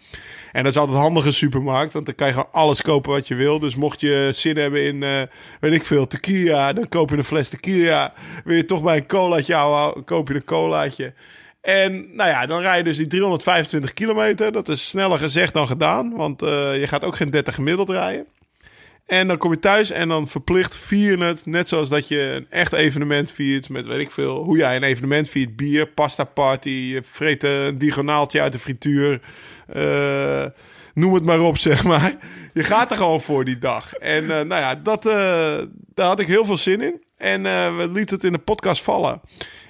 En 0.53 0.63
dat 0.63 0.73
is 0.73 0.79
altijd 0.79 0.99
handig 0.99 1.25
een 1.25 1.33
supermarkt, 1.33 1.93
want 1.93 2.07
dan 2.07 2.15
kan 2.15 2.27
je 2.27 2.33
gewoon 2.33 2.53
alles 2.53 2.83
kopen 2.83 3.11
wat 3.11 3.29
je 3.29 3.35
wil. 3.35 3.59
Dus 3.59 3.75
mocht 3.75 4.01
je 4.01 4.29
zin 4.33 4.57
hebben 4.57 4.85
in, 4.85 5.03
eh, 5.03 5.23
weet 5.61 5.73
ik 5.73 5.85
veel, 5.85 6.07
tequila, 6.07 6.73
dan 6.73 6.89
koop 6.89 7.11
je 7.11 7.17
een 7.17 7.25
fles 7.25 7.49
tequila. 7.49 8.13
Wil 8.45 8.57
je 8.57 8.65
toch 8.65 8.83
bij 8.83 8.97
een 8.97 9.07
colaatje 9.07 9.55
houden, 9.55 10.05
koop 10.05 10.29
je 10.29 10.35
een 10.35 10.45
colaatje. 10.45 11.15
En 11.61 12.17
nou 12.17 12.31
ja, 12.31 12.47
dan 12.47 12.61
rij 12.61 12.77
je 12.77 12.85
dus 12.85 12.97
die 12.97 13.07
325 13.07 13.93
kilometer. 13.93 14.53
Dat 14.53 14.69
is 14.69 14.89
sneller 14.89 15.19
gezegd 15.19 15.55
dan 15.55 15.67
gedaan, 15.67 16.17
want 16.17 16.43
eh, 16.43 16.79
je 16.81 16.87
gaat 16.87 17.05
ook 17.05 17.17
geen 17.17 17.31
30 17.31 17.55
gemiddeld 17.55 17.91
rijden. 17.91 18.27
En 19.11 19.27
dan 19.27 19.39
kom 19.39 19.51
je 19.51 19.59
thuis 19.59 19.91
en 19.91 20.09
dan 20.09 20.29
verplicht 20.29 20.77
vier 20.77 21.19
je 21.19 21.25
het. 21.25 21.47
Net 21.47 21.69
zoals 21.69 21.89
dat 21.89 22.09
je 22.09 22.21
een 22.21 22.47
echt 22.51 22.73
evenement 22.73 23.31
viert 23.31 23.69
met 23.69 23.87
weet 23.87 24.01
ik 24.01 24.11
veel. 24.11 24.45
Hoe 24.45 24.57
jij 24.57 24.77
een 24.77 24.83
evenement 24.83 25.29
viert. 25.29 25.57
Bier, 25.57 25.87
pasta 25.87 26.25
party. 26.25 26.69
Je 26.69 27.03
vreet 27.03 27.43
een 27.43 27.79
diagonaaltje 27.79 28.41
uit 28.41 28.53
de 28.53 28.59
frituur. 28.59 29.21
eh, 29.67 30.45
noem 30.95 31.15
het 31.15 31.25
maar 31.25 31.41
op, 31.41 31.59
zeg 31.69 31.85
maar. 31.85 32.17
Je 32.53 32.63
gaat 32.63 32.91
er 32.91 32.97
gewoon 32.97 33.21
voor 33.21 33.45
die 33.45 33.59
dag. 33.59 33.95
En 33.95 34.23
eh, 34.23 34.29
nou 34.29 34.49
ja, 34.49 34.75
dat, 34.75 35.07
eh, 35.07 35.13
daar 35.95 36.07
had 36.07 36.21
ik 36.21 36.27
heel 36.27 36.45
veel 36.45 36.57
zin 36.57 36.81
in. 36.81 37.03
En 37.17 37.43
we 37.77 37.89
lieten 37.93 38.15
het 38.17 38.25
in 38.25 38.33
de 38.33 38.39
podcast 38.39 38.83
vallen. 38.83 39.21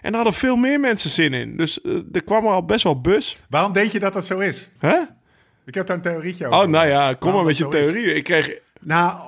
En 0.00 0.12
daar 0.12 0.14
hadden 0.14 0.34
veel 0.34 0.56
meer 0.56 0.80
mensen 0.80 1.10
zin 1.10 1.32
in. 1.34 1.56
Dus 1.56 1.84
er 2.12 2.24
kwam 2.24 2.44
er 2.46 2.52
al 2.52 2.64
best 2.64 2.82
wel 2.84 3.00
bus. 3.00 3.36
Waarom 3.48 3.72
denk 3.72 3.92
je 3.92 4.00
dat 4.00 4.12
dat 4.12 4.26
zo 4.26 4.38
is? 4.38 4.68
Ik 5.66 5.74
heb 5.74 5.86
daar 5.86 5.96
een 5.96 6.02
theorietje 6.02 6.46
over. 6.46 6.58
Oh, 6.58 6.66
nou 6.66 6.88
ja, 6.88 7.12
kom 7.12 7.32
maar 7.32 7.44
met 7.44 7.56
je 7.56 7.64
is? 7.64 7.70
theorie. 7.70 8.14
Ik 8.14 8.24
kreeg, 8.24 8.58
Nou, 8.82 9.18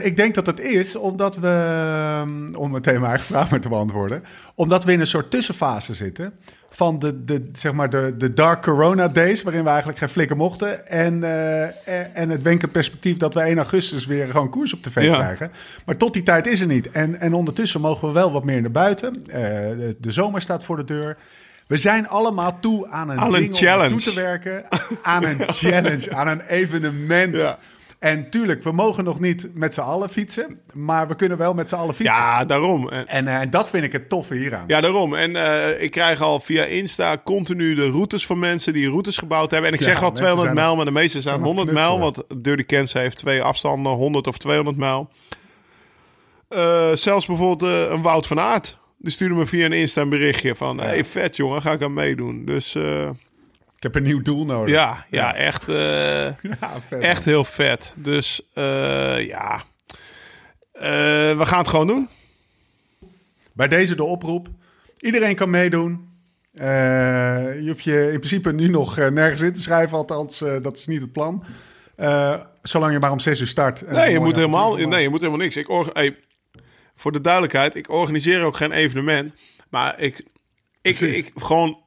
ik 0.00 0.16
denk 0.16 0.34
dat 0.34 0.46
het 0.46 0.60
is 0.60 0.96
omdat 0.96 1.36
we, 1.36 1.76
um, 2.22 2.54
om 2.54 2.70
meteen 2.70 2.94
mijn 2.94 3.06
eigen 3.10 3.26
vraag 3.26 3.50
maar 3.50 3.60
te 3.60 3.68
beantwoorden, 3.68 4.24
omdat 4.54 4.84
we 4.84 4.92
in 4.92 5.00
een 5.00 5.06
soort 5.06 5.30
tussenfase 5.30 5.94
zitten 5.94 6.32
van 6.70 6.98
de, 6.98 7.24
de, 7.24 7.50
zeg 7.52 7.72
maar 7.72 7.90
de, 7.90 8.14
de 8.18 8.32
dark 8.32 8.62
corona 8.62 9.08
days, 9.08 9.42
waarin 9.42 9.62
we 9.62 9.68
eigenlijk 9.68 9.98
geen 9.98 10.08
flikker 10.08 10.36
mochten, 10.36 10.88
en, 10.88 11.24
eh, 11.24 12.16
en- 12.18 12.28
het 12.30 12.42
wenkend 12.42 12.72
perspectief 12.72 13.16
dat 13.16 13.34
we 13.34 13.40
1 13.40 13.56
augustus 13.56 14.06
weer 14.06 14.26
gewoon 14.26 14.50
koers 14.50 14.74
op 14.74 14.82
tv 14.82 15.02
Ja. 15.04 15.14
krijgen. 15.16 15.50
Maar 15.86 15.96
tot 15.96 16.12
die 16.12 16.22
tijd 16.22 16.46
is 16.46 16.60
er 16.60 16.66
niet. 16.66 16.90
En, 16.90 17.20
en 17.20 17.32
ondertussen 17.34 17.80
mogen 17.80 18.08
we 18.08 18.14
wel 18.14 18.32
wat 18.32 18.44
meer 18.44 18.60
naar 18.60 18.70
buiten. 18.70 19.22
Eh, 19.26 19.40
de, 19.42 19.96
de 20.00 20.10
zomer 20.10 20.40
staat 20.40 20.64
voor 20.64 20.76
de 20.76 20.84
deur. 20.84 21.16
We 21.66 21.76
zijn 21.76 22.08
allemaal 22.08 22.58
toe 22.60 22.88
aan 22.88 23.08
een, 23.10 23.18
Aan 23.18 23.26
een 23.34 23.40
ding 23.40 23.52
om 23.52 23.58
challenge. 23.58 23.88
toe 23.88 24.00
te 24.00 24.14
werken. 24.14 24.64
Aan 25.02 25.24
een 25.24 25.40
challenge, 25.62 26.14
aan 26.14 26.28
een 26.28 26.40
evenement. 26.40 27.34
Ja. 27.34 27.58
En 27.98 28.30
tuurlijk, 28.30 28.62
we 28.62 28.72
mogen 28.72 29.04
nog 29.04 29.20
niet 29.20 29.48
met 29.54 29.74
z'n 29.74 29.80
allen 29.80 30.08
fietsen. 30.10 30.60
Maar 30.72 31.08
we 31.08 31.14
kunnen 31.14 31.38
wel 31.38 31.54
met 31.54 31.68
z'n 31.68 31.74
allen 31.74 31.94
fietsen. 31.94 32.20
Ja, 32.22 32.44
daarom. 32.44 32.88
En, 32.88 33.06
En 33.06 33.28
eh, 33.40 33.50
dat 33.50 33.70
vind 33.70 33.84
ik 33.84 33.92
het 33.92 34.08
toffe 34.08 34.34
hieraan. 34.34 34.64
ja, 34.66 34.80
daarom. 34.80 35.14
En 35.14 35.36
eh, 35.36 35.82
ik 35.82 35.90
krijg 35.90 36.20
al 36.20 36.40
via 36.40 36.64
Insta 36.64 37.16
continu 37.24 37.74
de 37.74 37.90
routes 37.90 38.26
van 38.26 38.38
mensen 38.38 38.72
die 38.72 38.88
routes 38.88 39.16
gebouwd 39.16 39.50
hebben. 39.50 39.68
En 39.70 39.74
ik 39.76 39.80
Ja, 39.82 39.86
zeg 39.86 39.96
al 39.96 40.06
mensen 40.08 40.24
200 40.24 40.54
zijn 40.54 40.64
mijl, 40.66 40.76
maar 40.76 40.84
de 40.94 41.00
meeste 41.00 41.20
zijn 41.20 41.34
aan 41.34 41.40
het 41.40 41.48
100 41.54 41.72
mijl. 41.72 41.98
Want 41.98 42.22
Dirty 42.36 42.64
Kansas 42.64 42.92
heeft 43.02 43.16
twee 43.16 43.42
afstanden, 43.42 43.92
100 43.92 44.26
of 44.26 44.38
200 44.38 44.76
mijl. 44.76 45.08
Eh, 46.48 46.92
zelfs 46.92 47.26
bijvoorbeeld 47.26 47.90
een 47.90 48.02
Wout 48.02 48.26
van 48.26 48.40
Aert. 48.40 48.78
Die 48.98 49.12
stuurde 49.12 49.34
me 49.34 49.46
via 49.46 49.64
een 49.64 49.72
Insta 49.72 50.00
een 50.00 50.08
berichtje 50.08 50.54
van... 50.54 50.80
hey, 50.80 51.04
vet 51.04 51.36
jongen, 51.36 51.62
ga 51.62 51.72
ik 51.72 51.82
aan 51.82 51.92
meedoen. 51.92 52.44
Dus 52.44 52.76
Ik 53.78 53.84
heb 53.84 53.94
een 53.94 54.02
nieuw 54.02 54.22
doel 54.22 54.44
nodig. 54.46 54.74
ja, 54.74 55.06
ja, 55.10 55.34
echt... 55.34 55.68
eh, 55.68 56.24
Ja, 56.60 56.80
vet, 56.88 57.00
Echt 57.02 57.24
heel 57.24 57.44
vet. 57.44 57.92
Dus 57.96 58.40
eh, 58.54 59.26
ja, 59.26 59.62
Eh, 60.72 60.82
we 61.38 61.46
gaan 61.46 61.58
het 61.58 61.68
gewoon 61.68 61.86
doen. 61.86 62.08
Bij 63.52 63.68
deze 63.68 63.96
de 63.96 64.04
oproep. 64.04 64.48
Iedereen 64.98 65.34
kan 65.34 65.50
meedoen. 65.50 66.08
Je 66.52 67.64
hoeft 67.66 67.84
je 67.84 68.04
in 68.12 68.18
principe 68.18 68.52
nu 68.52 68.68
nog 68.68 68.96
nergens 68.96 69.40
in 69.40 69.52
te 69.52 69.62
schrijven. 69.62 69.96
Althans, 69.96 70.38
dat 70.62 70.76
is 70.76 70.86
niet 70.86 71.00
het 71.00 71.12
plan. 71.12 71.44
Zolang 72.62 72.92
je 72.92 72.98
maar 72.98 73.12
om 73.12 73.18
6 73.18 73.40
uur 73.40 73.46
start. 73.46 73.90
Nee, 73.90 74.10
je 74.12 74.18
moet, 74.18 74.36
helemaal, 74.36 74.76
nee, 74.76 75.02
je 75.02 75.08
moet 75.08 75.20
helemaal 75.20 75.40
niks. 75.40 75.56
Ik 75.56 75.66
hey, 75.92 76.16
voor 76.94 77.12
de 77.12 77.20
duidelijkheid, 77.20 77.74
ik 77.74 77.90
organiseer 77.90 78.42
ook 78.42 78.56
geen 78.56 78.72
evenement. 78.72 79.34
Maar 79.68 80.00
ik, 80.00 80.18
ik, 80.18 80.96
Precies. 80.96 81.16
ik 81.16 81.32
gewoon 81.36 81.78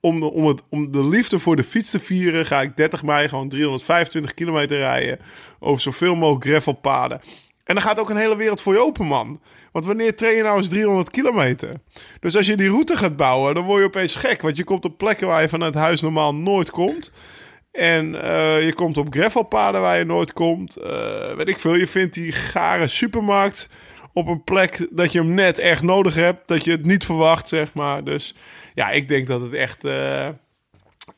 om 0.00 0.20
de, 0.20 0.32
om, 0.32 0.46
het, 0.46 0.62
om 0.70 0.92
de 0.92 1.08
liefde 1.08 1.38
voor 1.38 1.56
de 1.56 1.64
fiets 1.64 1.90
te 1.90 1.98
vieren, 1.98 2.46
ga 2.46 2.62
ik 2.62 2.76
30 2.76 3.02
mei 3.02 3.28
gewoon 3.28 3.48
325 3.48 4.34
kilometer 4.34 4.78
rijden. 4.78 5.18
Over 5.58 5.82
zoveel 5.82 6.14
mogelijk 6.14 6.44
gravelpaden. 6.44 7.20
En 7.64 7.74
dan 7.76 7.84
gaat 7.84 8.00
ook 8.00 8.10
een 8.10 8.16
hele 8.16 8.36
wereld 8.36 8.60
voor 8.60 8.72
je 8.72 8.84
open, 8.84 9.06
man. 9.06 9.40
Want 9.72 9.84
wanneer 9.84 10.16
train 10.16 10.36
je 10.36 10.42
nou 10.42 10.58
eens 10.58 10.68
300 10.68 11.10
kilometer? 11.10 11.70
Dus 12.20 12.36
als 12.36 12.46
je 12.46 12.56
die 12.56 12.70
route 12.70 12.96
gaat 12.96 13.16
bouwen, 13.16 13.54
dan 13.54 13.64
word 13.64 13.80
je 13.80 13.86
opeens 13.86 14.16
gek. 14.16 14.42
Want 14.42 14.56
je 14.56 14.64
komt 14.64 14.84
op 14.84 14.98
plekken 14.98 15.26
waar 15.26 15.42
je 15.42 15.48
vanuit 15.48 15.74
huis 15.74 16.00
normaal 16.00 16.34
nooit 16.34 16.70
komt. 16.70 17.12
En 17.72 18.22
eh, 18.22 18.64
je 18.64 18.74
komt 18.74 18.96
op 18.96 19.06
gravelpaden 19.10 19.80
waar 19.80 19.98
je 19.98 20.04
nooit 20.04 20.32
komt. 20.32 20.76
Eh, 20.76 21.34
weet 21.36 21.48
ik 21.48 21.58
veel, 21.58 21.74
je 21.74 21.86
vindt 21.86 22.14
die 22.14 22.32
gare 22.32 22.86
supermarkt 22.86 23.68
op 24.12 24.26
een 24.26 24.44
plek 24.44 24.86
dat 24.90 25.12
je 25.12 25.18
hem 25.18 25.34
net 25.34 25.58
echt 25.58 25.82
nodig 25.82 26.14
hebt. 26.14 26.48
Dat 26.48 26.64
je 26.64 26.70
het 26.70 26.84
niet 26.84 27.04
verwacht, 27.04 27.48
zeg 27.48 27.74
maar. 27.74 28.04
Dus 28.04 28.34
ja, 28.80 28.90
ik 28.90 29.08
denk 29.08 29.26
dat 29.26 29.40
het 29.40 29.52
echt, 29.52 29.84
eh, 29.84 30.28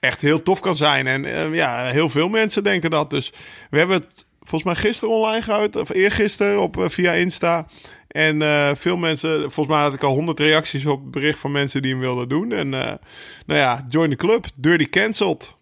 echt 0.01 0.21
heel 0.21 0.43
tof 0.43 0.61
kan 0.61 0.75
zijn. 0.75 1.07
En 1.07 1.25
eh, 1.25 1.55
ja, 1.55 1.85
heel 1.85 2.09
veel 2.09 2.29
mensen 2.29 2.65
denken 2.65 2.91
dat. 2.91 3.11
Dus 3.11 3.33
we 3.71 3.79
hebben 3.79 3.97
het 3.97 4.27
volgens 4.41 4.63
mij 4.63 4.75
gisteren 4.75 5.15
online 5.15 5.43
gehouden. 5.43 5.81
Of 5.81 5.91
eergisteren 5.91 6.61
op, 6.61 6.77
eh, 6.77 6.89
via 6.89 7.13
Insta. 7.13 7.67
En 8.09 8.37
veel 8.77 8.97
mensen, 8.97 9.41
volgens 9.41 9.67
mij 9.67 9.83
had 9.83 9.95
ik 9.95 10.03
al 10.03 10.15
100 10.15 10.41
reacties 10.41 10.87
op 10.87 11.13
bericht 11.13 11.39
van 11.39 11.53
mensen 11.53 11.83
die 11.83 11.91
hem 11.91 12.01
wilden 12.01 12.29
doen. 12.29 12.53
En 12.53 12.69
nou 12.69 13.01
ja, 13.47 13.87
join 13.89 14.11
the 14.11 14.17
club. 14.17 14.47
Dirty 14.55 14.89
cancelled. 14.89 15.57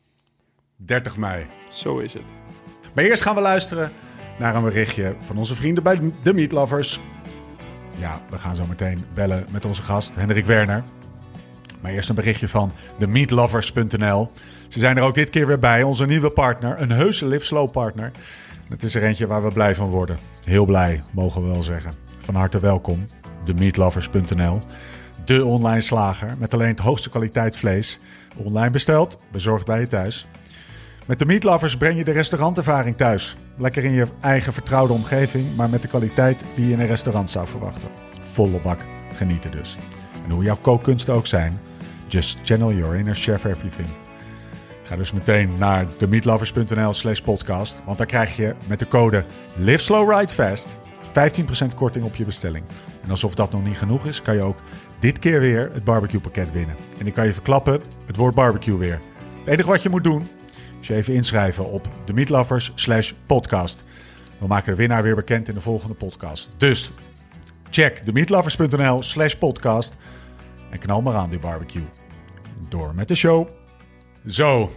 30 0.76 1.16
mei. 1.16 1.46
Zo 1.68 1.98
is 1.98 2.12
het. 2.12 2.22
Maar 2.94 3.04
eerst 3.04 3.22
gaan 3.22 3.34
we 3.34 3.40
luisteren 3.40 3.92
naar 4.38 4.54
een 4.54 4.62
berichtje 4.62 5.14
van 5.20 5.36
onze 5.36 5.54
vrienden 5.54 5.82
bij 5.82 6.00
de 6.22 6.34
Meat 6.34 6.52
Lovers. 6.52 7.00
Ja, 7.98 8.20
we 8.30 8.38
gaan 8.38 8.56
zo 8.56 8.66
meteen 8.66 9.04
bellen 9.14 9.46
met 9.50 9.64
onze 9.64 9.82
gast 9.82 10.14
Hendrik 10.14 10.46
Werner. 10.46 10.84
Maar 11.80 11.90
eerst 11.90 12.08
een 12.08 12.14
berichtje 12.14 12.48
van 12.48 12.72
themeatlovers.nl. 12.98 14.30
Ze 14.68 14.78
zijn 14.78 14.96
er 14.96 15.02
ook 15.02 15.14
dit 15.14 15.30
keer 15.30 15.46
weer 15.46 15.58
bij, 15.58 15.82
onze 15.82 16.06
nieuwe 16.06 16.30
partner. 16.30 16.80
Een 16.80 16.90
heuse 16.90 17.26
Live 17.26 17.44
Slow 17.44 17.70
partner. 17.70 18.10
Het 18.68 18.82
is 18.82 18.94
er 18.94 19.02
eentje 19.02 19.26
waar 19.26 19.44
we 19.44 19.52
blij 19.52 19.74
van 19.74 19.88
worden. 19.88 20.18
Heel 20.44 20.64
blij, 20.64 21.02
mogen 21.10 21.42
we 21.42 21.48
wel 21.48 21.62
zeggen. 21.62 21.92
Van 22.18 22.34
harte 22.34 22.60
welkom, 22.60 23.06
themeatlovers.nl. 23.44 24.60
De 25.24 25.44
online 25.44 25.80
slager 25.80 26.34
met 26.38 26.54
alleen 26.54 26.68
het 26.68 26.78
hoogste 26.78 27.10
kwaliteit 27.10 27.56
vlees. 27.56 28.00
Online 28.36 28.70
besteld, 28.70 29.18
bezorgd 29.32 29.66
bij 29.66 29.80
je 29.80 29.86
thuis. 29.86 30.26
Met 31.06 31.18
de 31.18 31.26
Meat 31.26 31.42
Lovers 31.42 31.76
breng 31.76 31.98
je 31.98 32.04
de 32.04 32.10
restaurantervaring 32.10 32.96
thuis. 32.96 33.36
Lekker 33.56 33.84
in 33.84 33.92
je 33.92 34.06
eigen 34.20 34.52
vertrouwde 34.52 34.92
omgeving, 34.92 35.56
maar 35.56 35.70
met 35.70 35.82
de 35.82 35.88
kwaliteit 35.88 36.44
die 36.54 36.66
je 36.66 36.72
in 36.72 36.80
een 36.80 36.86
restaurant 36.86 37.30
zou 37.30 37.46
verwachten. 37.46 37.88
Volle 38.20 38.60
bak 38.60 38.86
genieten 39.14 39.50
dus. 39.50 39.76
En 40.24 40.30
hoe 40.30 40.44
jouw 40.44 40.56
kookkunsten 40.56 41.14
ook 41.14 41.26
zijn, 41.26 41.60
just 42.10 42.38
channel 42.42 42.72
your 42.72 42.96
inner 42.96 43.14
chef 43.14 43.44
everything. 43.44 43.88
Ga 44.82 44.96
dus 44.96 45.12
meteen 45.12 45.54
naar 45.58 45.86
themeatlovers.nl 45.96 46.92
slash 46.92 47.20
podcast, 47.20 47.82
want 47.84 47.98
daar 47.98 48.06
krijg 48.06 48.36
je 48.36 48.54
met 48.66 48.78
de 48.78 48.88
code 48.88 49.24
Live 49.56 49.82
Slow 49.82 50.12
Ride 50.12 50.32
Fast 50.32 50.76
15% 51.10 51.74
korting 51.76 52.04
op 52.04 52.14
je 52.14 52.24
bestelling. 52.24 52.64
En 53.02 53.10
alsof 53.10 53.34
dat 53.34 53.52
nog 53.52 53.64
niet 53.64 53.78
genoeg 53.78 54.06
is, 54.06 54.22
kan 54.22 54.34
je 54.34 54.42
ook 54.42 54.58
dit 54.98 55.18
keer 55.18 55.40
weer 55.40 55.70
het 55.72 55.84
barbecue 55.84 56.20
pakket 56.20 56.52
winnen. 56.52 56.76
En 56.98 57.06
ik 57.06 57.14
kan 57.14 57.26
je 57.26 57.32
verklappen, 57.32 57.80
het 58.06 58.16
wordt 58.16 58.36
barbecue 58.36 58.76
weer. 58.76 59.00
Het 59.38 59.48
enige 59.48 59.68
wat 59.68 59.82
je 59.82 59.88
moet 59.88 60.04
doen, 60.04 60.28
is 60.80 60.86
je 60.86 60.94
even 60.94 61.14
inschrijven 61.14 61.70
op 61.70 61.88
themeatlovers 62.04 62.72
slash 62.74 63.12
podcast. 63.26 63.84
We 64.38 64.46
maken 64.46 64.70
de 64.70 64.78
winnaar 64.78 65.02
weer 65.02 65.14
bekend 65.14 65.48
in 65.48 65.54
de 65.54 65.60
volgende 65.60 65.94
podcast. 65.94 66.48
Dus 66.56 66.92
check 67.70 67.98
themeatlovers.nl 67.98 69.02
slash 69.02 69.34
podcast 69.34 69.96
en 70.70 70.78
knal 70.78 71.02
maar 71.02 71.14
aan 71.14 71.30
die 71.30 71.38
barbecue. 71.38 71.84
Door 72.68 72.94
met 72.94 73.08
de 73.08 73.14
show. 73.14 73.48
Zo, 74.26 74.70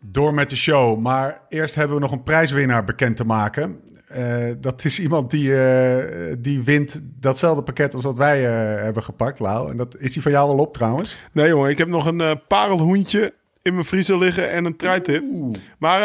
door 0.00 0.34
met 0.34 0.50
de 0.50 0.56
show. 0.56 0.98
Maar 0.98 1.40
eerst 1.48 1.74
hebben 1.74 1.96
we 1.96 2.02
nog 2.02 2.12
een 2.12 2.22
prijswinnaar 2.22 2.84
bekend 2.84 3.16
te 3.16 3.24
maken. 3.24 3.80
Eh, 4.06 4.46
dat 4.60 4.84
is 4.84 5.00
iemand 5.00 5.30
die, 5.30 5.64
eh, 5.64 6.34
die 6.38 6.62
wint 6.62 7.00
datzelfde 7.20 7.62
pakket 7.62 7.94
als 7.94 8.04
wat 8.04 8.16
wij 8.16 8.46
eh, 8.46 8.82
hebben 8.82 9.02
gepakt, 9.02 9.38
Lau. 9.38 9.70
En 9.70 9.76
dat 9.76 9.96
is 9.98 10.12
die 10.12 10.22
van 10.22 10.32
jou 10.32 10.50
al 10.50 10.58
op 10.58 10.74
trouwens. 10.74 11.16
Nee 11.32 11.48
jongen, 11.48 11.70
ik 11.70 11.78
heb 11.78 11.88
nog 11.88 12.06
een 12.06 12.40
parelhoentje 12.48 13.34
in 13.62 13.72
mijn 13.72 13.86
vriezer 13.86 14.18
liggen 14.18 14.50
en 14.50 14.64
een 14.64 14.76
truitip. 14.76 15.22
Maar 15.78 16.00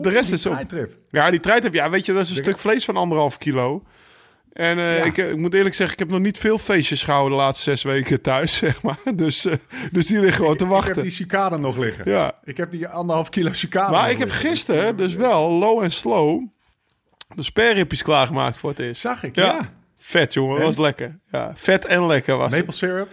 de 0.00 0.08
rest 0.08 0.32
is 0.32 0.46
op. 0.46 0.56
Ja, 1.10 1.30
die 1.30 1.40
truitip, 1.40 1.74
ja, 1.74 1.90
weet 1.90 2.06
je, 2.06 2.12
dat 2.12 2.22
is 2.22 2.30
een 2.30 2.36
stuk 2.36 2.58
vlees 2.58 2.84
van 2.84 2.96
anderhalf 2.96 3.38
kilo. 3.38 3.82
En 4.54 4.78
eh, 4.78 4.98
Ja. 4.98 5.04
ik, 5.04 5.18
eh, 5.18 5.30
ik 5.30 5.36
moet 5.36 5.54
eerlijk 5.54 5.74
zeggen, 5.74 5.94
ik 5.94 6.02
heb 6.02 6.10
nog 6.10 6.20
niet 6.20 6.38
veel 6.38 6.58
feestjes 6.58 7.02
gehouden 7.02 7.38
de 7.38 7.44
laatste 7.44 7.62
zes 7.70 7.82
weken 7.82 8.20
thuis, 8.20 8.56
zeg 8.64 8.82
maar. 8.82 8.98
Dus, 9.14 9.44
eh, 9.44 9.52
dus 9.92 10.06
die 10.06 10.20
liggen 10.20 10.36
gewoon 10.36 10.56
te 10.56 10.64
Ik 10.64 10.70
heb 10.70 10.78
wachten. 10.80 11.02
die 11.02 11.10
cicade 11.10 11.58
nog 11.58 11.76
liggen. 11.76 12.10
Ja. 12.10 12.34
Ik 12.44 12.56
heb 12.56 12.70
die 12.70 12.88
anderhalf 12.88 13.28
kilo 13.28 13.52
cicade 13.52 13.90
Maar 13.92 14.10
ik 14.10 14.18
heb 14.18 14.28
liggen. 14.28 14.48
gisteren 14.48 14.96
dus 14.96 15.14
wel 15.14 15.50
low 15.50 15.82
en 15.82 15.92
slow 15.92 16.42
de 17.34 17.42
sperripjes 17.42 18.02
klaargemaakt 18.02 18.56
voor 18.56 18.70
het 18.70 18.78
eerst. 18.78 19.00
Zag 19.00 19.22
ik, 19.22 19.36
Ja. 19.36 19.44
ja. 19.44 19.72
Vet, 19.98 20.32
jongen. 20.32 20.56
Dat 20.56 20.64
was 20.66 20.76
lekker. 20.78 21.18
Ja, 21.30 21.52
vet 21.54 21.86
en 21.86 22.06
lekker 22.06 22.36
was 22.36 22.50
Maple 22.50 22.66
het. 22.66 22.74
syrup, 22.76 23.08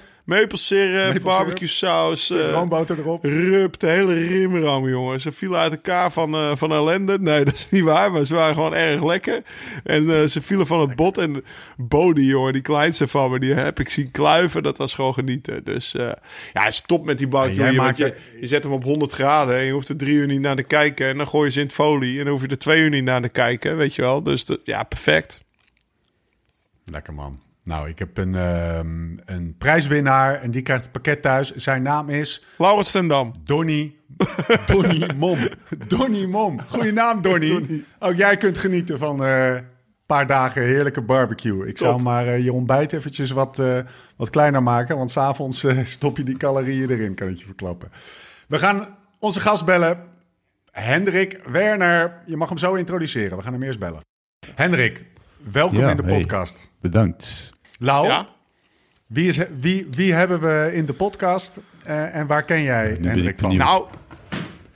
Maple 1.06 1.20
barbecue 1.38 1.68
saus, 1.68 2.30
eh, 2.30 2.52
roomboter 2.52 3.00
erop. 3.00 3.24
rup, 3.24 3.80
de 3.80 3.88
hele 3.88 4.14
rimram, 4.14 4.88
jongen. 4.90 5.20
Ze 5.22 5.32
vielen 5.32 5.60
uit 5.60 5.72
elkaar 5.72 6.12
van, 6.12 6.34
eh, 6.34 6.52
van 6.56 6.72
ellende. 6.72 7.20
Nee, 7.20 7.44
dat 7.46 7.54
is 7.54 7.70
niet 7.70 7.84
waar, 7.84 8.12
maar 8.12 8.26
ze 8.26 8.36
waren 8.36 8.56
gewoon 8.56 8.74
erg 8.74 9.04
lekker. 9.04 9.42
En 9.84 10.10
eh, 10.22 10.24
ze 10.28 10.42
vielen 10.42 10.68
van 10.68 10.80
het 10.80 10.96
bot. 10.96 11.18
En 11.18 11.44
Bodie, 11.78 12.26
jongen, 12.26 12.54
die 12.54 12.62
kleinste 12.62 13.08
van 13.08 13.32
me, 13.32 13.40
die 13.40 13.54
heb 13.54 13.80
ik 13.80 13.90
zien 13.90 14.12
kluiven. 14.12 14.64
Dat 14.64 14.78
was 14.78 14.94
gewoon 14.94 15.14
genieten. 15.14 15.64
Dus 15.64 15.92
ja, 16.54 16.72
stop 16.72 17.06
met 17.06 17.18
die 17.18 17.28
barbecue. 17.28 17.66
Want 17.84 17.98
je, 17.98 18.16
je 18.42 18.48
zet 18.48 18.64
hem 18.64 18.72
op 18.72 18.84
100 18.84 19.12
graden 19.12 19.56
en 19.58 19.64
je 19.66 19.72
hoeft 19.72 19.90
er 19.90 19.98
drie 19.98 20.14
uur 20.16 20.28
niet 20.28 20.42
naar 20.42 20.56
te 20.56 20.64
kijken. 20.64 21.08
En 21.08 21.18
dan 21.18 21.28
gooi 21.28 21.46
je 21.46 21.52
ze 21.52 21.60
in 21.60 21.66
het 21.66 21.74
folie 21.76 22.18
en 22.18 22.24
dan 22.24 22.34
hoef 22.34 22.42
je 22.42 22.48
er 22.48 22.58
twee 22.58 22.82
uur 22.82 22.90
niet 22.90 23.04
naar 23.04 23.22
te 23.22 23.30
kijken, 23.30 23.78
weet 23.78 23.96
je 23.96 24.02
wel. 24.02 24.24
Dus 24.24 24.46
dat- 24.46 24.60
ja, 24.64 24.84
perfect. 24.84 25.40
Lekker 26.92 27.14
man. 27.14 27.42
Nou, 27.64 27.90
ik 27.90 28.00
heb 28.00 28.18
een, 28.18 28.36
ehm, 28.36 29.18
een 29.26 29.56
prijswinnaar 29.58 30.42
en 30.42 30.52
die 30.52 30.62
krijgt 30.62 30.84
het 30.84 30.92
pakket 30.92 31.22
thuis. 31.22 31.56
Zijn 31.56 31.82
naam 31.82 32.10
is 32.10 32.46
Laurens 32.58 32.92
ten 32.92 33.08
Dam. 33.08 33.34
Donny. 33.44 33.96
Donny 34.68 35.10
Mom. 35.16 35.38
Donny 35.88 36.26
Mom. 36.26 36.60
Goeie 36.60 36.92
naam, 36.92 37.22
Donny. 37.28 37.84
Ook 38.00 38.16
jij 38.16 38.38
kunt 38.38 38.58
genieten 38.58 38.98
van 38.98 39.24
eh, 39.24 39.56
een 39.56 39.66
paar 40.06 40.28
dagen 40.28 40.64
heerlijke 40.64 41.02
barbecue. 41.02 41.68
Ik 41.68 41.78
zou 41.78 42.02
maar 42.02 42.28
eh, 42.28 42.44
je 42.44 42.54
ontbijt 42.54 42.94
eventjes 42.94 43.32
wat, 43.32 43.60
eh, 43.60 43.80
wat 44.16 44.30
kleiner 44.30 44.64
maken. 44.64 44.98
Want 44.98 45.12
s'avonds 45.12 45.66
stop 45.84 46.18
je 46.18 46.24
die 46.24 46.38
calorieën 46.38 46.90
erin, 46.90 47.16
kan 47.16 47.28
ik 47.28 47.38
je 47.38 47.46
verklappen. 47.46 47.92
We 48.48 48.58
gaan 48.58 48.98
onze 49.20 49.40
gast 49.40 49.66
bellen. 49.66 50.10
Hendrik 50.72 51.40
Werner. 51.46 52.22
Je 52.26 52.38
mag 52.38 52.50
hem 52.50 52.58
zo 52.58 52.74
introduceren. 52.74 53.38
We 53.38 53.44
gaan 53.44 53.54
hem 53.54 53.64
eerst 53.64 53.80
bellen. 53.80 54.02
Hendrik, 54.56 55.06
welkom 55.52 55.78
Ja, 55.78 55.90
in 55.90 55.96
de 55.96 56.04
hey. 56.04 56.18
podcast. 56.20 56.70
Bedankt. 56.82 57.52
Lau, 57.80 58.08
Ja? 58.08 58.28
wie, 59.08 59.28
is, 59.28 59.40
wie, 59.60 59.88
wie 59.92 60.14
hebben 60.14 60.42
we 60.42 60.70
in 60.74 60.86
de 60.86 60.94
podcast 60.94 61.60
eh, 61.84 62.16
en 62.16 62.28
waar 62.28 62.44
ken 62.44 62.62
jij 62.62 62.98
Hendrik 63.02 63.26
ik 63.34 63.40
van? 63.40 63.56
Nou, 63.56 63.86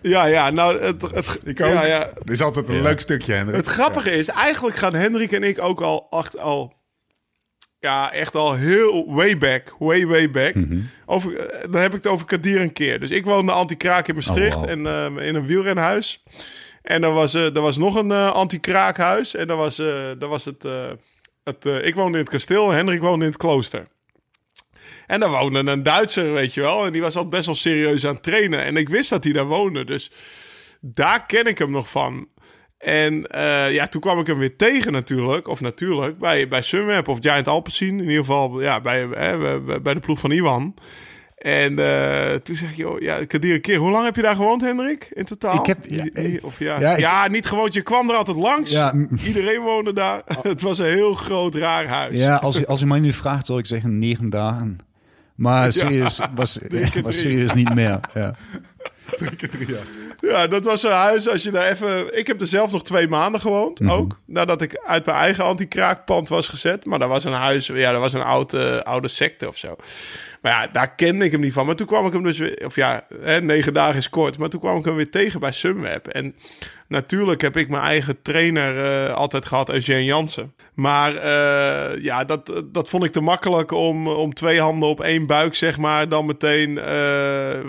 ja, 0.01 0.25
ja, 0.25 0.49
nou, 0.49 0.81
het, 0.81 1.01
het, 1.01 1.39
Ik 1.43 1.61
ook. 1.61 1.73
Ja, 1.73 1.85
ja, 1.85 2.03
Dit 2.13 2.29
is 2.29 2.41
altijd 2.41 2.69
een 2.69 2.75
Ja. 2.75 2.81
leuk 2.81 2.99
stukje, 2.99 3.33
Hendrik. 3.33 3.55
Het 3.55 3.67
grappige 3.67 4.11
is, 4.11 4.27
eigenlijk 4.27 4.75
gaan 4.75 4.93
Hendrik 4.93 5.31
en 5.31 5.43
ik 5.43 5.59
ook 5.61 5.81
al, 5.81 6.07
acht, 6.09 6.37
al 6.37 6.73
ja, 7.79 8.11
echt 8.11 8.35
al 8.35 8.53
heel 8.53 9.13
way 9.13 9.37
back, 9.37 9.75
way, 9.79 10.05
way 10.07 10.29
back. 10.31 10.55
Mhm. 10.55 10.79
over, 11.05 11.37
eh, 11.39 11.61
dan 11.71 11.81
heb 11.81 11.89
ik 11.89 12.03
het 12.03 12.07
over 12.07 12.25
Kadir 12.25 12.61
een 12.61 12.73
keer. 12.73 12.99
Dus 12.99 13.11
ik 13.11 13.25
woonde 13.25 13.51
anti-kraak 13.51 14.07
in 14.07 14.15
Maastricht 14.15 14.55
Oh, 14.55 14.61
wow. 14.61 14.69
en 14.69 14.85
eh, 15.17 15.27
in 15.27 15.35
een 15.35 15.45
wielrenhuis. 15.45 16.23
En 16.85 17.03
er 17.03 17.11
was, 17.11 17.33
eh, 17.33 17.55
er 17.55 17.61
was 17.61 17.77
nog 17.77 17.95
een 17.95 18.11
eh, 18.11 18.31
anti-kraakhuis. 18.31 19.35
En 19.35 19.47
daar 19.47 19.57
was, 19.57 19.79
eh 19.79 20.11
daar 20.19 20.29
was 20.29 20.45
het... 20.45 20.65
eh, 20.65 20.91
het 21.43 21.65
eh, 21.65 21.85
ik 21.85 21.95
woonde 21.95 22.17
in 22.17 22.23
het 22.23 22.33
kasteel 22.33 22.69
en 22.69 22.75
Hendrik 22.75 23.01
woonde 23.01 23.25
in 23.25 23.31
het 23.31 23.39
klooster. 23.39 23.83
En 25.07 25.19
daar 25.19 25.29
woonde 25.29 25.59
een 25.59 25.83
Duitser, 25.83 26.33
weet 26.33 26.53
je 26.53 26.61
wel. 26.61 26.85
En 26.85 26.91
die 26.91 27.01
was 27.01 27.15
altijd 27.15 27.33
best 27.33 27.45
wel 27.45 27.55
serieus 27.55 28.05
aan 28.05 28.13
het 28.13 28.23
trainen. 28.23 28.63
En 28.63 28.77
ik 28.77 28.89
wist 28.89 29.09
dat 29.09 29.23
hij 29.23 29.33
daar 29.33 29.45
woonde. 29.45 29.83
Dus 29.85 30.11
daar 30.81 31.25
ken 31.25 31.45
ik 31.45 31.57
hem 31.57 31.71
nog 31.71 31.89
van. 31.89 32.27
En 32.77 33.27
eh, 33.27 33.73
ja, 33.73 33.87
toen 33.87 34.01
kwam 34.01 34.19
ik 34.19 34.27
hem 34.27 34.37
weer 34.37 34.55
tegen 34.55 34.91
natuurlijk. 34.91 35.47
Of 35.47 35.61
natuurlijk, 35.61 36.17
bij, 36.17 36.47
bij 36.47 36.61
Sunweb 36.61 37.07
of 37.07 37.17
Giant 37.21 37.47
Alpecin. 37.47 37.99
In 37.99 38.09
ieder 38.09 38.25
geval 38.25 38.61
ja, 38.61 38.81
bij, 38.81 39.09
bij 39.81 39.93
de 39.93 39.99
ploeg 39.99 40.19
van 40.19 40.31
Iwan. 40.31 40.73
En 41.45 41.79
eh, 41.79 42.33
toen 42.35 42.55
zeg 42.55 42.69
ik, 42.69 42.75
joh, 42.75 43.01
ja, 43.01 43.25
Kadir 43.25 43.53
een 43.53 43.61
keer. 43.61 43.77
Hoe 43.77 43.91
lang 43.91 44.05
heb 44.05 44.15
je 44.15 44.21
daar 44.21 44.35
gewoond, 44.35 44.61
Hendrik? 44.61 45.07
In 45.13 45.25
totaal? 45.25 45.59
Ik 45.59 45.65
heb- 45.65 45.85
ja, 45.85 46.05
of 46.41 46.59
ja, 46.59 46.97
ja, 46.97 47.27
niet 47.27 47.45
gewoond. 47.45 47.73
Je 47.73 47.81
kwam 47.81 48.09
er 48.09 48.15
altijd 48.15 48.37
langs. 48.37 48.71
Ja, 48.71 48.93
Iedereen 49.25 49.61
woonde 49.61 49.93
daar. 49.93 50.21
Het 50.41 50.61
was 50.61 50.79
een 50.79 50.85
heel 50.85 51.13
groot, 51.13 51.55
raar 51.55 51.87
huis. 51.87 52.17
Ja, 52.17 52.35
als, 52.35 52.65
als 52.67 52.81
u 52.81 52.85
mij 52.85 52.99
nu 52.99 53.11
vraagt, 53.11 53.45
zou 53.45 53.59
ik 53.59 53.65
zeggen 53.65 53.97
negen 53.97 54.29
dagen. 54.29 54.77
Maar 55.35 55.71
serieus, 55.73 56.19
was, 56.35 56.59
was 57.03 57.19
serieus 57.19 57.53
niet 57.53 57.73
meer. 57.75 57.99
Ja. 58.13 58.35
Drie 59.17 59.35
keer 59.35 59.49
drie 59.49 59.67
jaar. 59.67 59.83
Ja, 60.19 60.47
dat 60.47 60.63
was 60.63 60.81
zo'n 60.81 60.91
huis 60.91 61.29
als 61.29 61.43
je 61.43 61.51
daar 61.51 61.67
even... 61.71 62.17
Ik 62.17 62.27
heb 62.27 62.41
er 62.41 62.47
zelf 62.47 62.71
nog 62.71 62.83
twee 62.83 63.07
maanden 63.07 63.41
gewoond, 63.41 63.79
Mhm. 63.79 63.91
ook. 63.91 64.19
Nadat 64.25 64.61
ik 64.61 64.81
uit 64.85 65.05
mijn 65.05 65.17
eigen 65.17 65.43
anti-kraakpand 65.43 66.29
was 66.29 66.47
gezet. 66.47 66.85
Maar 66.85 66.99
dat 66.99 67.09
was 67.09 67.23
een 67.23 67.31
huis... 67.33 67.67
Ja, 67.67 67.91
dat 67.91 68.01
was 68.01 68.13
een 68.13 68.21
oude, 68.23 68.83
oude 68.83 69.07
secte 69.07 69.47
of 69.47 69.57
zo. 69.57 69.75
Maar 70.45 70.53
ja, 70.53 70.67
daar 70.71 70.95
kende 70.95 71.25
ik 71.25 71.31
hem 71.31 71.41
niet 71.41 71.53
van. 71.53 71.65
Maar 71.65 71.75
toen 71.75 71.87
kwam 71.87 72.05
ik 72.05 72.13
hem 72.13 72.23
dus 72.23 72.37
weer... 72.37 72.61
Of 72.65 72.75
ja, 72.75 73.07
hè, 73.21 73.41
negen 73.41 73.73
dagen 73.73 73.97
is 73.97 74.09
kort. 74.09 74.37
Maar 74.37 74.49
toen 74.49 74.59
kwam 74.59 74.77
ik 74.77 74.85
hem 74.85 74.95
weer 74.95 75.09
tegen 75.09 75.39
bij 75.39 75.51
Sunweb. 75.51 76.07
En 76.07 76.35
natuurlijk 76.87 77.41
heb 77.41 77.57
ik 77.57 77.69
mijn 77.69 77.83
eigen 77.83 78.21
trainer 78.21 78.85
eh, 78.85 79.13
altijd 79.13 79.45
gehad, 79.45 79.69
Eugene 79.69 80.03
Jansen. 80.03 80.53
Maar 80.73 81.15
eh, 81.15 82.03
ja, 82.03 82.23
dat, 82.23 82.63
dat 82.65 82.89
vond 82.89 83.03
ik 83.03 83.11
te 83.11 83.21
makkelijk 83.21 83.71
om, 83.71 84.07
om 84.07 84.33
twee 84.33 84.59
handen 84.59 84.89
op 84.89 85.01
één 85.01 85.25
buik, 85.25 85.55
zeg 85.55 85.77
maar. 85.77 86.09
Dan 86.09 86.25
meteen, 86.25 86.77
eh, 86.77 86.85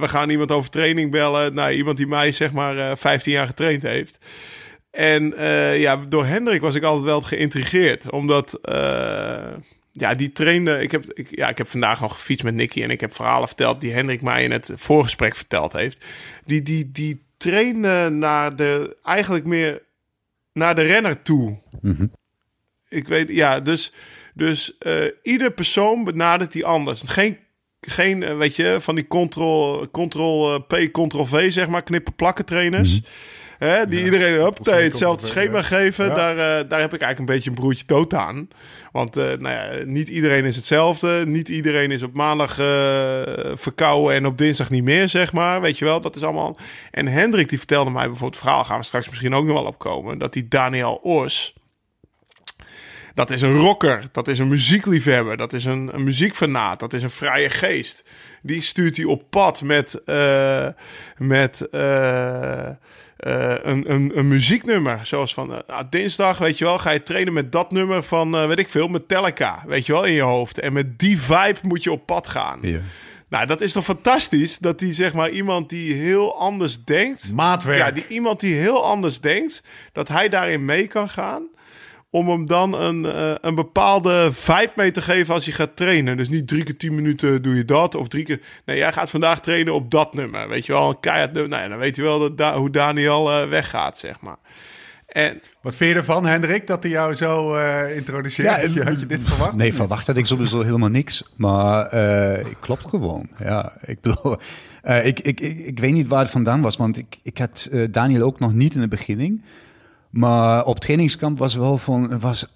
we 0.01 0.09
gaan 0.09 0.31
iemand 0.31 0.53
over 0.53 0.71
training 0.71 1.11
bellen. 1.11 1.55
Nou, 1.55 1.73
iemand 1.73 1.97
die 1.97 2.07
mij, 2.07 2.33
zeg 2.33 2.53
maar, 2.53 2.79
eh 2.79 2.97
15 2.97 3.33
jaar 3.33 3.47
getraind 3.47 3.83
heeft. 3.83 4.19
En 4.91 5.35
ja, 5.79 5.97
door 5.97 6.25
Hendrik 6.25 6.61
was 6.61 6.75
ik 6.75 6.83
altijd 6.83 7.05
wel 7.05 7.21
geïntrigeerd. 7.21 8.11
Omdat, 8.11 8.59
ja, 9.99 10.15
die 10.15 10.33
trainde... 10.33 10.83
Ik 10.83 10.91
heb, 10.91 11.13
ik, 11.13 11.37
ja, 11.37 11.49
ik 11.49 11.59
heb 11.59 11.69
vandaag 11.69 12.03
al 12.03 12.09
gefietst 12.09 12.45
met 12.45 12.55
Nicky 12.55 12.83
en 12.83 12.91
ik 12.91 13.01
heb 13.01 13.15
verhalen 13.15 13.49
verteld... 13.49 13.81
die 13.81 13.93
Hendrik 13.93 14.23
mij 14.23 14.45
in 14.45 14.51
het 14.51 14.73
voorgesprek 14.75 15.37
verteld 15.37 15.73
heeft. 15.73 16.05
Die, 16.45 16.63
die, 16.63 16.91
die 16.93 17.25
trainde 17.37 18.09
naar 18.11 18.57
de... 18.57 18.97
Eigenlijk 19.03 19.45
meer 19.45 19.83
naar 20.53 20.75
de 20.75 20.83
renner 20.83 21.23
toe. 21.23 21.59
Ik 22.89 23.09
weet, 23.09 23.31
ja, 23.31 23.61
dus... 23.61 23.93
Dus 24.37 24.79
eh, 24.79 25.05
ieder 25.23 25.51
persoon 25.51 26.05
benadert 26.05 26.53
die 26.53 26.67
anders. 26.67 27.03
Geen, 27.07 27.39
geen 27.81 28.23
eh, 28.23 28.37
weet 28.37 28.57
je, 28.57 28.77
van 28.81 28.95
die 28.95 29.07
control, 29.07 29.91
control 29.91 30.55
eh, 30.55 30.61
P, 30.87 30.93
control 30.93 31.25
V, 31.25 31.53
zeg 31.53 31.69
maar, 31.69 31.83
knippen 31.83 32.15
plakken 32.15 32.45
trainers. 32.45 33.01
Hè, 33.59 33.87
die 33.87 34.05
iedereen 34.05 34.41
huppatee, 34.41 34.85
hetzelfde 34.85 35.27
schema 35.27 35.63
geven. 35.63 36.07
Ja. 36.07 36.15
Daar, 36.15 36.31
eh, 36.31 36.69
daar 36.69 36.81
heb 36.81 36.95
ik 36.95 37.01
eigenlijk 37.01 37.19
een 37.19 37.35
beetje 37.35 37.51
een 37.51 37.57
broertje 37.57 37.87
dood 37.87 38.15
aan. 38.15 38.49
Want 38.93 39.17
eh, 39.17 39.25
nou 39.25 39.49
ja, 39.49 39.85
niet 39.85 40.09
iedereen 40.09 40.45
is 40.45 40.57
hetzelfde. 40.57 41.25
Niet 41.27 41.49
iedereen 41.49 41.91
is 41.91 42.03
op 42.03 42.15
maandag 42.15 42.59
eh, 42.59 42.67
verkouden 43.55 44.17
en 44.17 44.27
op 44.27 44.39
dinsdag 44.39 44.71
niet 44.71 44.85
meer, 44.85 45.09
zeg 45.09 45.33
maar. 45.33 45.61
Weet 45.61 45.79
je 45.79 45.85
wel, 45.85 46.01
dat 46.01 46.17
is 46.17 46.23
allemaal... 46.23 46.59
En 46.91 47.07
Hendrik 47.07 47.49
die 47.49 47.59
vertelde 47.59 47.91
mij 47.91 48.07
bijvoorbeeld 48.07 48.35
het 48.35 48.43
verhaal... 48.43 48.65
gaan 48.65 48.79
we 48.79 48.85
straks 48.85 49.09
misschien 49.09 49.35
ook 49.35 49.47
nog 49.47 49.55
wel 49.55 49.67
opkomen... 49.67 50.19
dat 50.19 50.33
die 50.33 50.49
Daniel 50.49 50.99
Oors... 51.03 51.55
Dat 53.15 53.31
is 53.31 53.43
een 53.43 53.57
rocker, 53.57 54.09
dat 54.13 54.29
is 54.29 54.39
een 54.39 54.49
muziekliefhebber, 54.49 55.37
dat 55.37 55.53
is 55.53 55.65
een, 55.65 55.91
een 55.95 56.05
muziekfanaat, 56.05 56.81
dat 56.81 56.93
is 56.93 57.03
een 57.03 57.11
vrije 57.11 57.51
geest. 57.51 58.05
Die 58.47 58.63
stuurt 58.63 58.97
hij 58.97 59.07
op 59.07 59.23
pad 59.31 59.63
met, 59.63 60.03
eh, 60.05 60.67
met 61.17 61.69
eh, 61.71 62.67
eh, 62.69 62.75
een, 63.63 63.93
een, 63.93 64.13
een 64.15 64.29
muzieknummer. 64.29 65.01
Zoals 65.03 65.35
van 65.35 65.67
ah, 65.67 65.81
dinsdag, 65.91 66.39
weet 66.39 66.59
je 66.59 66.65
wel, 66.65 66.79
ga 66.79 66.91
je 66.91 67.03
trainen 67.03 67.33
met 67.33 67.53
dat 67.53 67.71
nummer 67.71 68.03
van, 68.03 68.47
weet 68.47 68.59
ik 68.59 68.69
veel, 68.69 68.89
Metallica, 68.89 69.63
weet 69.67 69.87
je 69.87 69.93
wel, 69.93 70.05
in 70.05 70.13
je 70.13 70.23
hoofd. 70.23 70.59
En 70.59 70.73
met 70.73 70.99
die 70.99 71.21
vibe 71.21 71.59
moet 71.63 71.83
je 71.83 71.93
op 71.93 72.07
pad 72.07 72.29
gaan. 72.29 72.59
Ja. 72.63 72.81
Nou, 73.29 73.47
dat 73.47 73.61
is 73.61 73.73
toch 73.73 73.85
fantastisch 73.85 74.59
dat 74.59 74.79
die, 74.79 74.93
zeg 74.93 75.13
maar, 75.13 75.31
iemand 75.31 75.69
die 75.69 75.95
heel 75.95 76.39
anders 76.39 76.85
denkt. 76.85 77.33
Maatwerk. 77.33 77.79
Ja, 77.79 77.91
die, 77.91 78.07
iemand 78.09 78.41
die 78.41 78.55
heel 78.55 78.85
anders 78.85 79.21
denkt, 79.21 79.63
dat 79.93 80.09
hij 80.09 80.29
daarin 80.29 80.65
mee 80.65 80.87
kan 80.87 81.09
gaan. 81.09 81.43
Om 82.11 82.29
hem 82.29 82.47
dan 82.47 82.81
een, 82.81 83.05
eh, 83.05 83.35
een 83.41 83.55
bepaalde 83.55 84.29
vibe 84.33 84.73
mee 84.77 84.91
te 84.91 85.03
geven 85.03 85.35
als 85.35 85.45
je 85.45 85.53
gaat 85.53 85.77
trainen. 85.77 86.17
Dus 86.17 86.29
niet 86.29 86.49
drie 86.49 86.65
keer 86.65 86.77
tien 86.77 86.95
minuten 86.95 87.43
doe 87.43 87.55
je 87.57 87.65
dat. 87.65 87.95
Of 87.95 88.09
drie 88.09 88.25
keer. 88.25 88.41
Nee, 88.65 88.77
jij 88.77 88.93
gaat 88.93 89.11
vandaag 89.11 89.41
trainen 89.41 89.75
op 89.75 89.91
dat 89.91 90.15
nummer. 90.15 90.49
Weet 90.49 90.67
je 90.67 90.73
wel, 90.73 90.89
een 90.89 91.01
keihard 91.01 91.33
nummer. 91.33 91.51
Nou 91.51 91.63
ja, 91.63 91.69
dan 91.69 91.79
weet 91.79 91.97
je 91.97 92.03
wel 92.03 92.19
dat 92.19 92.39
Da- 92.39 92.57
hoe 92.57 92.71
Daniel 92.71 93.33
eh, 93.33 93.49
weggaat, 93.49 93.99
zeg 93.99 94.21
maar. 94.21 94.37
En 95.07 95.41
Wat 95.63 95.77
vind 95.77 95.91
je 95.93 95.97
ervan, 95.97 96.27
Hendrik, 96.27 96.67
dat 96.67 96.83
hij 96.83 96.93
jou 96.93 97.15
zo 97.15 97.55
eh 97.55 97.97
introduceert? 97.97 98.49
Ja, 98.49 98.61
had, 98.61 98.75
je, 98.75 98.83
had 98.83 99.01
je 99.01 99.07
dit 99.07 99.23
verwacht? 99.23 99.55
Nee, 99.55 99.75
verwacht 99.75 100.07
had 100.07 100.17
ik 100.17 100.27
sowieso 100.27 100.63
helemaal 100.63 100.89
niks. 100.89 101.33
Maar 101.37 101.87
eh 101.87 102.45
klopt 102.61 102.89
gewoon. 102.89 103.29
Ja, 103.39 103.73
ik 103.85 104.01
bedoel, 104.01 104.37
eh, 104.83 105.07
ik, 105.07 105.21
ik, 105.21 105.41
ik, 105.41 105.59
ik 105.59 105.79
weet 105.81 105.93
niet 105.93 106.07
waar 106.07 106.21
het 106.23 106.31
vandaan 106.31 106.61
was, 106.61 106.77
want 106.77 106.99
ik, 106.99 107.19
ik 107.23 107.39
had 107.39 107.71
Daniel 107.91 108.23
ook 108.23 108.39
nog 108.39 108.53
niet 108.53 108.75
in 108.75 108.81
de 108.81 108.89
beginning. 108.89 109.43
Maar 110.11 110.65
op 110.65 110.79
trainingskamp 110.79 111.39
was 111.39 111.55
wel 111.55 111.77
van, 111.77 112.21
was 112.21 112.47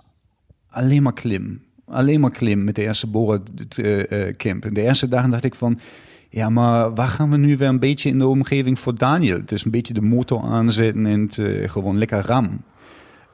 alleen 0.68 1.02
maar 1.02 1.12
klim. 1.12 1.62
Alleen 1.86 2.20
maar 2.20 2.30
klim 2.30 2.64
met 2.64 2.74
de 2.74 2.82
eerste 2.82 3.06
borencamp. 3.06 4.64
En 4.64 4.74
de 4.74 4.82
eerste 4.82 5.08
dagen 5.08 5.30
dacht 5.30 5.44
ik 5.44 5.54
van, 5.54 5.78
ja, 6.28 6.48
maar 6.48 6.94
waar 6.94 7.08
gaan 7.08 7.30
we 7.30 7.36
nu 7.36 7.56
weer 7.56 7.68
een 7.68 7.78
beetje 7.78 8.08
in 8.08 8.18
de 8.18 8.26
omgeving 8.26 8.78
voor 8.78 8.94
Daniel? 8.94 9.40
Dus 9.44 9.64
een 9.64 9.70
beetje 9.70 9.94
de 9.94 10.02
motor 10.02 10.42
aanzetten 10.42 11.06
en 11.06 11.28
eh, 11.28 11.68
gewoon 11.68 11.98
lekker 11.98 12.26
ram. 12.26 12.62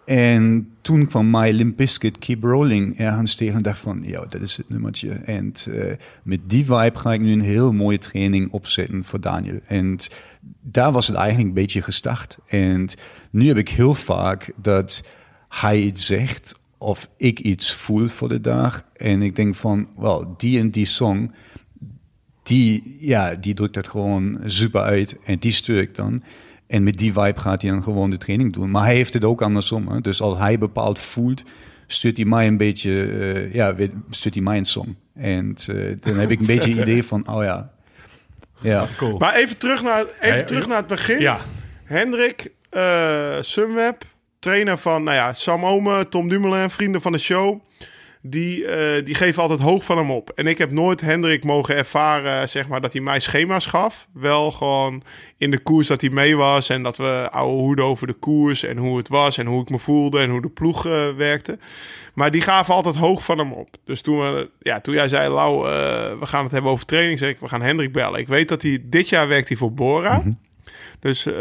En 0.06 0.70
toen 0.80 1.06
kwam 1.06 1.30
My 1.30 1.50
Limp 1.50 1.76
Bizkit 1.76 2.18
Keep 2.18 2.42
Rolling 2.42 2.98
ergens 2.98 3.34
tegen 3.34 3.54
en 3.56 3.62
dacht 3.62 3.78
van, 3.78 4.02
ja, 4.04 4.24
dat 4.24 4.40
is 4.40 4.56
het 4.56 4.68
nummertje. 4.68 5.10
En 5.10 5.52
eh, 5.70 5.92
met 6.22 6.40
die 6.46 6.64
vibe 6.64 6.98
ga 6.98 7.12
ik 7.12 7.20
nu 7.20 7.32
een 7.32 7.40
heel 7.40 7.72
mooie 7.72 7.98
training 7.98 8.52
opzetten 8.52 9.04
voor 9.04 9.20
Daniel. 9.20 9.58
En 9.66 9.98
daar 10.60 10.92
was 10.92 11.06
het 11.06 11.16
eigenlijk 11.16 11.48
een 11.48 11.54
beetje 11.54 11.82
gestart. 11.82 12.38
En 12.46 12.88
nu 13.30 13.46
heb 13.46 13.56
ik 13.56 13.68
heel 13.68 13.94
vaak 13.94 14.52
dat 14.56 15.04
hij 15.48 15.80
iets 15.80 16.06
zegt 16.06 16.60
of 16.78 17.08
ik 17.16 17.40
iets 17.40 17.74
voel 17.74 18.06
voor 18.06 18.28
de 18.28 18.40
dag. 18.40 18.82
En 18.96 19.22
ik 19.22 19.36
denk 19.36 19.54
van, 19.54 19.88
wel, 19.96 20.34
die 20.36 20.58
en 20.58 20.70
die 20.70 20.86
song, 20.86 21.32
die, 22.42 22.96
ja, 23.00 23.34
die 23.34 23.54
drukt 23.54 23.74
dat 23.74 23.88
gewoon 23.88 24.38
super 24.44 24.80
uit. 24.80 25.16
En 25.24 25.38
die 25.38 25.52
stuur 25.52 25.80
ik 25.80 25.94
dan. 25.94 26.22
En 26.66 26.82
met 26.82 26.98
die 26.98 27.12
vibe 27.12 27.40
gaat 27.40 27.62
hij 27.62 27.70
dan 27.70 27.82
gewoon 27.82 28.10
de 28.10 28.18
training 28.18 28.52
doen. 28.52 28.70
Maar 28.70 28.84
hij 28.84 28.94
heeft 28.94 29.12
het 29.12 29.24
ook 29.24 29.42
andersom. 29.42 29.88
Hè? 29.88 30.00
Dus 30.00 30.20
als 30.20 30.38
hij 30.38 30.58
bepaald 30.58 30.98
voelt, 30.98 31.42
stuurt 31.86 32.16
hij 32.16 32.26
mij 32.26 32.46
een 32.46 32.56
beetje, 32.56 33.02
eh, 33.02 33.54
ja, 33.54 33.74
stuurt 34.10 34.34
hij 34.34 34.42
mij 34.42 34.58
een 34.58 34.64
song. 34.64 34.96
En 35.14 35.54
eh, 35.66 35.76
dan 36.00 36.14
heb 36.14 36.30
ik 36.30 36.40
een 36.40 36.46
beetje 36.56 36.80
idee 36.80 37.02
van, 37.02 37.28
oh 37.28 37.44
ja. 37.44 37.70
Ja, 38.60 38.86
Cool. 38.96 39.18
Maar 39.18 39.34
even 39.34 39.58
terug 39.58 39.82
naar, 39.82 40.04
even 40.20 40.38
Ja, 40.38 40.44
terug 40.44 40.62
ja. 40.62 40.68
naar 40.68 40.78
het 40.78 40.86
begin. 40.86 41.20
Ja. 41.20 41.40
Hendrik, 41.84 42.50
eh 42.70 43.36
Sunweb, 43.40 44.04
trainer 44.38 44.78
van 44.78 45.02
nou 45.02 45.16
ja, 45.16 45.32
Sam 45.32 45.64
Ome, 45.64 46.08
Tom 46.08 46.28
Dumoulin, 46.28 46.70
vrienden 46.70 47.00
van 47.00 47.12
de 47.12 47.18
show. 47.18 47.60
Die, 48.22 48.66
eh, 48.66 49.04
die 49.04 49.14
geven 49.14 49.42
altijd 49.42 49.60
hoog 49.60 49.84
van 49.84 49.96
hem 49.96 50.10
op. 50.10 50.30
En 50.30 50.46
ik 50.46 50.58
heb 50.58 50.70
nooit 50.70 51.00
Hendrik 51.00 51.44
mogen 51.44 51.76
ervaren, 51.76 52.48
zeg 52.48 52.68
maar, 52.68 52.80
dat 52.80 52.92
hij 52.92 53.02
mij 53.02 53.20
schema's 53.20 53.66
gaf. 53.66 54.08
Wel 54.12 54.50
gewoon 54.50 55.02
in 55.38 55.50
de 55.50 55.58
koers 55.58 55.86
dat 55.86 56.00
hij 56.00 56.10
mee 56.10 56.36
was. 56.36 56.68
En 56.68 56.82
dat 56.82 56.96
we 56.96 57.28
ouwe 57.30 57.60
hoeden 57.60 57.84
over 57.84 58.06
de 58.06 58.12
koers 58.12 58.62
en 58.62 58.76
hoe 58.76 58.96
het 58.96 59.08
was. 59.08 59.38
En 59.38 59.46
hoe 59.46 59.62
ik 59.62 59.70
me 59.70 59.78
voelde 59.78 60.20
en 60.20 60.30
hoe 60.30 60.42
de 60.42 60.48
ploeg 60.48 60.86
eh, 60.86 61.08
werkte. 61.16 61.58
Maar 62.14 62.30
die 62.30 62.40
gaven 62.40 62.74
altijd 62.74 62.96
hoog 62.96 63.24
van 63.24 63.38
hem 63.38 63.52
op. 63.52 63.68
Dus 63.84 64.02
toen, 64.02 64.18
we, 64.18 64.50
ja, 64.60 64.80
toen 64.80 64.94
jij 64.94 65.08
zei, 65.08 65.30
Lau, 65.30 65.66
eh, 65.66 65.72
we 66.18 66.26
gaan 66.26 66.42
het 66.42 66.52
hebben 66.52 66.70
over 66.70 66.86
training. 66.86 67.18
Zeg 67.18 67.30
ik, 67.30 67.40
we 67.40 67.48
gaan 67.48 67.62
Hendrik 67.62 67.92
bellen. 67.92 68.20
Ik 68.20 68.28
weet 68.28 68.48
dat 68.48 68.62
hij, 68.62 68.78
dit 68.82 69.08
jaar 69.08 69.28
werkt 69.28 69.48
hij 69.48 69.56
voor 69.56 69.72
Bora. 69.72 70.22
Dus 71.00 71.26
eh, 71.26 71.34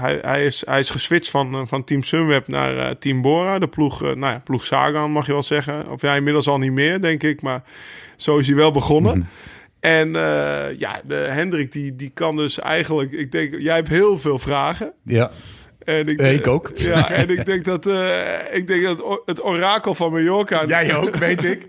hij, 0.00 0.18
hij, 0.22 0.46
is, 0.46 0.62
hij 0.66 0.78
is 0.78 0.90
geswitcht 0.90 1.30
van, 1.30 1.54
eh, 1.54 1.60
van 1.64 1.84
Team 1.84 2.02
Sunweb 2.02 2.48
naar 2.48 2.76
eh, 2.78 2.90
Team 2.98 3.22
Bora. 3.22 3.58
De 3.58 3.68
ploeg, 3.68 4.02
eh, 4.02 4.08
nou 4.08 4.32
ja, 4.32 4.40
ploeg 4.44 4.64
Sagan 4.64 5.10
mag 5.10 5.26
je 5.26 5.32
wel 5.32 5.42
zeggen. 5.42 5.88
Of 5.88 6.02
ja, 6.02 6.14
inmiddels 6.14 6.48
al 6.48 6.58
niet 6.58 6.72
meer, 6.72 7.00
denk 7.00 7.22
ik. 7.22 7.42
Maar 7.42 7.62
zo 8.16 8.36
is 8.38 8.46
hij 8.46 8.56
wel 8.56 8.70
begonnen. 8.70 9.28
En 9.80 10.16
eh, 10.16 10.78
ja, 10.78 11.00
de 11.04 11.14
Hendrik 11.14 11.72
die, 11.72 11.96
die 11.96 12.10
kan 12.14 12.36
dus 12.36 12.58
eigenlijk... 12.58 13.12
Ik 13.12 13.32
denk, 13.32 13.54
jij 13.58 13.74
hebt 13.74 13.88
heel 13.88 14.18
veel 14.18 14.38
vragen. 14.38 14.92
Ja. 15.04 15.30
En 15.84 16.08
ik, 16.08 16.20
Ik 16.20 16.46
ook. 16.46 16.70
Ja, 16.74 17.10
en 17.10 17.30
ik 17.30 17.44
denk 17.44 17.64
dat, 17.64 17.86
eh, 17.86 18.22
ik 18.52 18.66
denk 18.66 18.84
dat 18.84 19.22
het 19.24 19.44
orakel 19.44 19.94
van 19.94 20.12
Mallorca... 20.12 20.64
Jij 20.66 20.94
ook, 20.96 21.16
weet 21.16 21.44
ik. 21.44 21.68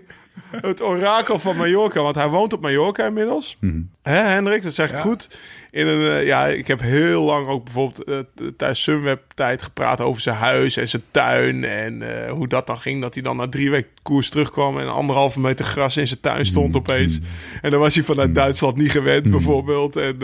Het 0.62 0.82
orakel 0.82 1.38
van 1.38 1.56
Mallorca, 1.56 2.02
want 2.02 2.14
hij 2.14 2.28
woont 2.28 2.52
op 2.52 2.60
Mallorca 2.60 3.06
inmiddels. 3.06 3.58
Hè, 4.02 4.16
Hendrik? 4.16 4.62
Dat 4.62 4.74
zeg 4.74 4.90
ik 4.90 4.96
goed. 4.96 5.38
In 5.72 5.86
een, 5.86 6.18
eh, 6.18 6.26
ja, 6.26 6.46
ik 6.46 6.66
heb 6.66 6.80
heel 6.80 7.22
lang 7.22 7.48
ook 7.48 7.64
bijvoorbeeld 7.64 8.26
t- 8.34 8.58
tijdens 8.58 8.82
Sunweb 8.82 9.22
tijd 9.34 9.62
gepraat 9.62 10.00
over 10.00 10.22
zijn 10.22 10.36
huis 10.36 10.76
en 10.76 10.88
zijn 10.88 11.02
tuin. 11.10 11.64
En 11.64 12.24
eh, 12.26 12.30
hoe 12.30 12.48
dat 12.48 12.66
dan 12.66 12.78
ging. 12.78 13.00
Dat 13.00 13.14
hij 13.14 13.22
dan 13.22 13.36
na 13.36 13.48
drie 13.48 13.70
weken 13.70 13.90
koers 14.02 14.30
terugkwam 14.30 14.78
en 14.78 14.88
anderhalve 14.92 15.40
meter 15.40 15.64
gras 15.64 15.96
in 15.96 16.06
zijn 16.06 16.20
tuin 16.20 16.46
stond 16.46 16.76
opeens. 16.76 17.20
En 17.62 17.70
dan 17.70 17.80
was 17.80 17.94
hij 17.94 18.04
vanuit 18.04 18.34
Duitsland 18.34 18.76
niet 18.76 18.90
gewend 18.90 19.30
bijvoorbeeld. 19.30 19.96
En, 19.96 20.16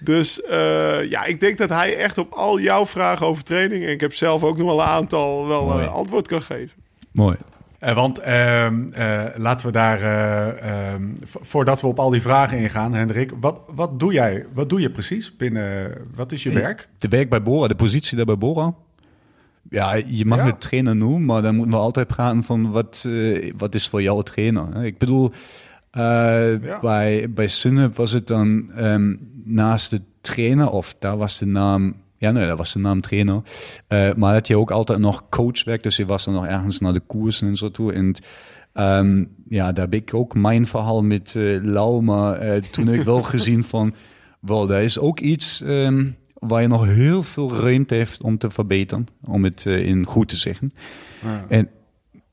dus 0.00 0.40
ja, 1.08 1.24
ik 1.24 1.40
denk 1.40 1.58
dat 1.58 1.68
hij 1.68 1.96
echt 1.96 2.18
op 2.18 2.32
al 2.32 2.60
jouw 2.60 2.86
vragen 2.86 3.26
over 3.26 3.44
training... 3.44 3.84
en 3.84 3.90
ik 3.90 4.00
heb 4.00 4.14
zelf 4.14 4.44
ook 4.44 4.56
nog 4.56 4.66
wel 4.66 4.80
een 4.80 4.86
aantal 4.86 5.46
wel 5.48 5.80
antwoord 5.80 6.26
kan 6.26 6.42
geven. 6.42 6.78
Mooi. 7.12 7.36
Eh, 7.80 7.94
want 7.94 8.18
ehm, 8.18 8.88
eh, 8.92 9.24
laten 9.36 9.66
we 9.66 9.72
daar, 9.72 10.00
eh, 10.00 10.92
ehm, 10.92 11.02
vo- 11.22 11.38
voordat 11.42 11.80
we 11.80 11.86
op 11.86 11.98
al 11.98 12.10
die 12.10 12.20
vragen 12.20 12.58
ingaan, 12.58 12.94
Hendrik, 12.94 13.32
wat, 13.40 13.64
wat 13.74 14.00
doe 14.00 14.12
jij? 14.12 14.46
Wat 14.54 14.68
doe 14.68 14.80
je 14.80 14.90
precies 14.90 15.36
binnen, 15.36 15.96
wat 16.14 16.32
is 16.32 16.42
je 16.42 16.50
werk? 16.52 16.88
De 16.96 17.08
werk 17.08 17.28
bij 17.30 17.42
Bora, 17.42 17.68
de 17.68 17.74
positie 17.74 18.16
daar 18.16 18.26
bij 18.26 18.38
Bora. 18.38 18.74
Ja, 19.70 19.94
je 20.06 20.24
mag 20.26 20.38
Ja. 20.38 20.44
het 20.44 20.60
trainer 20.60 20.96
noemen, 20.96 21.24
maar 21.24 21.42
dan 21.42 21.54
moeten 21.54 21.72
we 21.74 21.78
altijd 21.80 22.06
praten 22.06 22.42
van 22.42 22.70
wat, 22.70 23.08
wat 23.56 23.74
is 23.74 23.88
voor 23.88 24.02
jou 24.02 24.22
trainer. 24.22 24.84
Ik 24.84 24.98
bedoel, 24.98 25.32
bij, 26.80 27.26
bij 27.30 27.48
Sunweb 27.48 27.96
was 27.96 28.12
het 28.12 28.26
dan 28.26 28.70
ehm, 28.76 29.16
naast 29.44 29.90
de 29.90 30.00
trainer, 30.20 30.70
of 30.70 30.96
daar 30.98 31.16
was 31.16 31.38
de 31.38 31.46
naam, 31.46 31.94
ja 32.20 32.30
nee, 32.30 32.46
dat 32.46 32.58
was 32.58 32.72
de 32.72 32.78
naam 32.78 33.00
trainer. 33.00 33.42
Eh, 33.86 34.12
maar 34.16 34.32
had 34.32 34.46
je 34.46 34.56
ook 34.56 34.70
altijd 34.70 34.98
nog 34.98 35.28
coachwerk, 35.28 35.82
dus 35.82 35.96
je 35.96 36.06
was 36.06 36.24
dan 36.24 36.34
nog 36.34 36.46
ergens 36.46 36.80
naar 36.80 36.92
de 36.92 37.00
koersen 37.00 37.48
en 37.48 37.56
zo 37.56 37.70
toe. 37.70 37.92
En 37.92 38.14
ehm, 38.72 39.24
ja, 39.48 39.72
daar 39.72 39.84
heb 39.84 39.94
ik 39.94 40.14
ook 40.14 40.34
mijn 40.34 40.66
verhaal 40.66 41.02
met 41.02 41.34
eh 41.36 41.62
Lau, 41.62 42.02
maar 42.02 42.38
eh, 42.38 42.62
toen 42.62 42.86
heb 42.86 42.94
ik 42.98 43.04
wel 43.04 43.22
gezien 43.34 43.64
van, 43.64 43.94
wel, 44.40 44.66
daar 44.66 44.82
is 44.82 44.98
ook 44.98 45.20
iets 45.20 45.62
ehm, 45.62 46.10
waar 46.34 46.62
je 46.62 46.68
nog 46.68 46.84
heel 46.84 47.22
veel 47.22 47.56
ruimte 47.56 47.94
heeft 47.94 48.22
om 48.22 48.38
te 48.38 48.50
verbeteren, 48.50 49.06
om 49.24 49.44
het 49.44 49.64
in 49.66 50.06
goed 50.06 50.28
te 50.28 50.36
zeggen. 50.36 50.72
En 51.48 51.68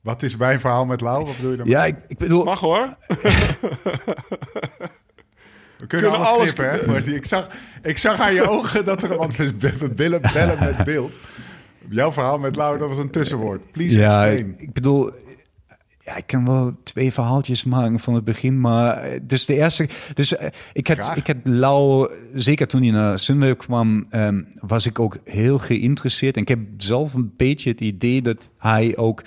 Wat 0.00 0.22
is 0.22 0.36
mijn 0.36 0.60
verhaal 0.60 0.86
met 0.86 1.00
Lau? 1.00 1.24
Wat 1.24 1.36
bedoel 1.36 1.50
je 1.50 1.56
dan? 1.56 1.66
ja, 1.66 1.84
ik, 1.84 1.96
ik 2.08 2.18
bedoel, 2.18 2.44
Mag 2.44 2.60
hoor. 2.60 2.96
we 5.78 5.86
kunnen, 5.86 6.10
kunnen 6.10 6.26
alles, 6.26 6.38
alles 6.38 6.52
knippen, 6.52 6.80
hè? 6.80 6.86
Maar 6.86 7.06
ik, 7.06 7.26
zag, 7.26 7.48
ik 7.82 7.98
zag 7.98 8.20
aan 8.20 8.34
je 8.34 8.48
ogen 8.58 8.84
dat 8.84 9.02
er, 9.02 9.16
want 9.16 9.36
we, 9.36 9.52
bellen, 9.94 10.20
bellen 10.32 10.58
met 10.58 10.84
beeld. 10.84 11.18
Jouw 11.88 12.12
verhaal 12.12 12.38
met 12.38 12.56
Lau, 12.56 12.78
dat 12.78 12.88
was 12.88 12.98
een 12.98 13.10
tussenwoord. 13.10 13.72
Please 13.72 13.98
ja, 13.98 14.26
explain. 14.26 14.52
ik, 14.52 14.60
ik 14.60 14.72
bedoel, 14.72 15.12
ja, 16.08 16.16
ik 16.16 16.26
kan 16.26 16.44
wel 16.46 16.76
twee 16.82 17.12
verhaaltjes 17.12 17.64
maken 17.64 17.98
van 17.98 18.14
het 18.14 18.24
begin, 18.24 18.60
maar 18.60 18.96
eh, 18.96 19.20
dus 19.22 19.44
de 19.44 19.54
eerste, 19.54 19.88
dus 20.14 20.36
eh, 20.36 20.48
ik 20.72 20.86
had, 20.86 20.98
Graag. 20.98 21.16
ik 21.16 21.26
had 21.26 21.36
Lau, 21.44 22.10
zeker 22.34 22.66
toen 22.66 22.82
hij 22.82 22.90
naar 22.90 23.18
Sunweb 23.18 23.58
kwam, 23.58 24.06
ehm, 24.10 24.42
was 24.60 24.86
ik 24.86 24.98
ook 24.98 25.18
heel 25.24 25.58
geïnteresseerd 25.58 26.36
en 26.36 26.42
ik 26.42 26.48
heb 26.48 26.58
zelf 26.76 27.14
een 27.14 27.32
beetje 27.36 27.70
het 27.70 27.80
idee 27.80 28.22
dat 28.22 28.50
hij 28.58 28.96
ook 28.96 29.22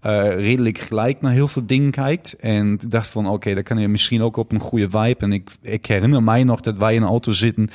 eh, 0.00 0.34
redelijk 0.34 0.78
gelijk 0.78 1.20
naar 1.20 1.32
heel 1.32 1.48
veel 1.48 1.66
dingen 1.66 1.90
kijkt. 1.90 2.36
En 2.36 2.78
dacht 2.88 3.08
van, 3.08 3.28
oké, 3.28 3.54
dan 3.54 3.62
kan 3.62 3.78
je 3.78 3.88
misschien 3.88 4.22
ook 4.22 4.36
op 4.36 4.52
een 4.52 4.60
goede 4.60 4.90
vibe. 4.90 5.16
En 5.18 5.32
ik, 5.32 5.50
ik 5.62 5.86
herinner 5.86 6.22
mij 6.22 6.44
nog 6.44 6.60
dat 6.60 6.76
wij 6.76 6.94
in 6.94 7.02
een 7.02 7.08
auto 7.08 7.32
zitten. 7.32 7.70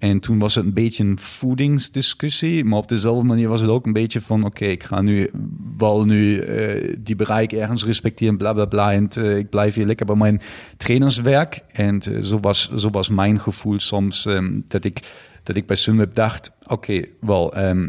En 0.00 0.20
toen 0.20 0.38
was 0.38 0.54
het 0.54 0.64
een 0.64 0.72
beetje 0.72 1.04
een 1.04 1.18
voedingsdiscussie. 1.18 2.64
Maar 2.64 2.78
op 2.78 2.88
dezelfde 2.88 3.24
manier 3.24 3.48
was 3.48 3.60
het 3.60 3.70
ook 3.70 3.86
een 3.86 3.92
beetje 3.92 4.20
van, 4.20 4.44
oké, 4.44 4.64
ik 4.64 4.82
ga 4.82 5.00
nu 5.00 5.30
wel 5.76 6.04
nu 6.04 6.38
eh, 6.38 6.94
die 6.98 7.16
bereik 7.16 7.52
ergens 7.52 7.84
respecteren, 7.84 8.36
bla 8.36 8.52
bla 8.52 8.64
bla. 8.64 8.92
En 8.92 9.08
eh, 9.08 9.36
ik 9.36 9.50
blijf 9.50 9.74
hier 9.74 9.86
lekker 9.86 10.06
bij 10.06 10.16
mijn 10.16 10.40
trainerswerk. 10.76 11.60
En 11.72 12.02
zo, 12.22 12.40
was, 12.40 12.70
zo 12.74 12.90
was 12.90 13.08
mijn 13.08 13.40
gevoel 13.40 13.78
soms 13.78 14.26
ehm, 14.26 14.60
dat, 14.68 14.84
ik, 14.84 15.00
dat 15.42 15.56
ik 15.56 15.66
bij 15.66 15.76
Sunweb 15.76 16.14
dacht, 16.14 16.52
oké, 16.66 17.04
wel, 17.20 17.54
ehm, 17.54 17.88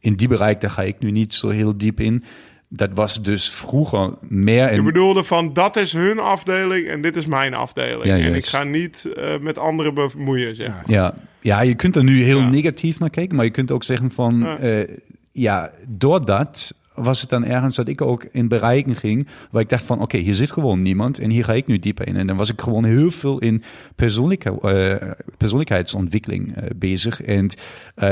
in 0.00 0.14
die 0.14 0.28
bereik 0.28 0.60
daar 0.60 0.70
ga 0.70 0.82
ik 0.82 0.98
nu 0.98 1.10
niet 1.10 1.34
zo 1.34 1.48
heel 1.48 1.76
diep 1.76 2.00
in. 2.00 2.24
Dat 2.72 2.90
was 2.94 3.22
dus 3.22 3.50
vroeger 3.50 4.14
meer. 4.20 4.62
Je 4.64 4.68
En, 4.78 4.84
bedoelde 4.84 5.24
van 5.24 5.52
dat 5.52 5.76
is 5.76 5.92
hun 5.92 6.18
afdeling 6.18 6.86
en 6.86 7.02
dit 7.02 7.16
is 7.16 7.26
mijn 7.26 7.54
afdeling. 7.54 8.04
Ja, 8.04 8.16
en 8.18 8.34
ik 8.34 8.46
ga 8.46 8.62
niet 8.64 9.06
eh, 9.16 9.38
met 9.38 9.58
anderen 9.58 9.94
bemoeien, 9.94 10.54
zeg 10.54 10.68
maar. 10.68 10.82
ja, 10.86 11.14
ja, 11.40 11.60
je 11.60 11.74
kunt 11.74 11.96
er 11.96 12.04
nu 12.04 12.22
heel 12.22 12.38
Ja. 12.38 12.48
negatief 12.48 12.98
naar 12.98 13.10
kijken, 13.10 13.36
maar 13.36 13.44
je 13.44 13.50
kunt 13.50 13.70
ook 13.70 13.84
zeggen 13.84 14.10
van, 14.10 14.38
Ja. 14.40 14.58
ja, 14.60 14.84
ja 15.32 15.70
door 15.88 16.24
dat 16.24 16.74
was 16.94 17.20
het 17.20 17.30
dan 17.30 17.44
ergens 17.44 17.76
dat 17.76 17.88
ik 17.88 18.00
ook 18.00 18.26
in 18.32 18.48
bereiken 18.48 18.96
ging, 18.96 19.26
waar 19.50 19.62
ik 19.62 19.68
dacht 19.68 19.84
van, 19.84 20.00
oké, 20.00 20.16
hier 20.18 20.34
zit 20.34 20.50
gewoon 20.50 20.82
niemand 20.82 21.18
en 21.18 21.30
hier 21.30 21.44
ga 21.44 21.52
ik 21.52 21.66
nu 21.66 21.78
dieper 21.78 22.06
in. 22.06 22.16
En 22.16 22.26
dan 22.26 22.36
was 22.36 22.50
ik 22.50 22.60
gewoon 22.60 22.84
heel 22.84 23.10
veel 23.10 23.38
in 23.38 23.62
persoonlijke, 23.94 24.60
eh, 24.60 25.10
persoonlijkheidsontwikkeling 25.36 26.54
bezig. 26.76 27.22
En 27.22 27.50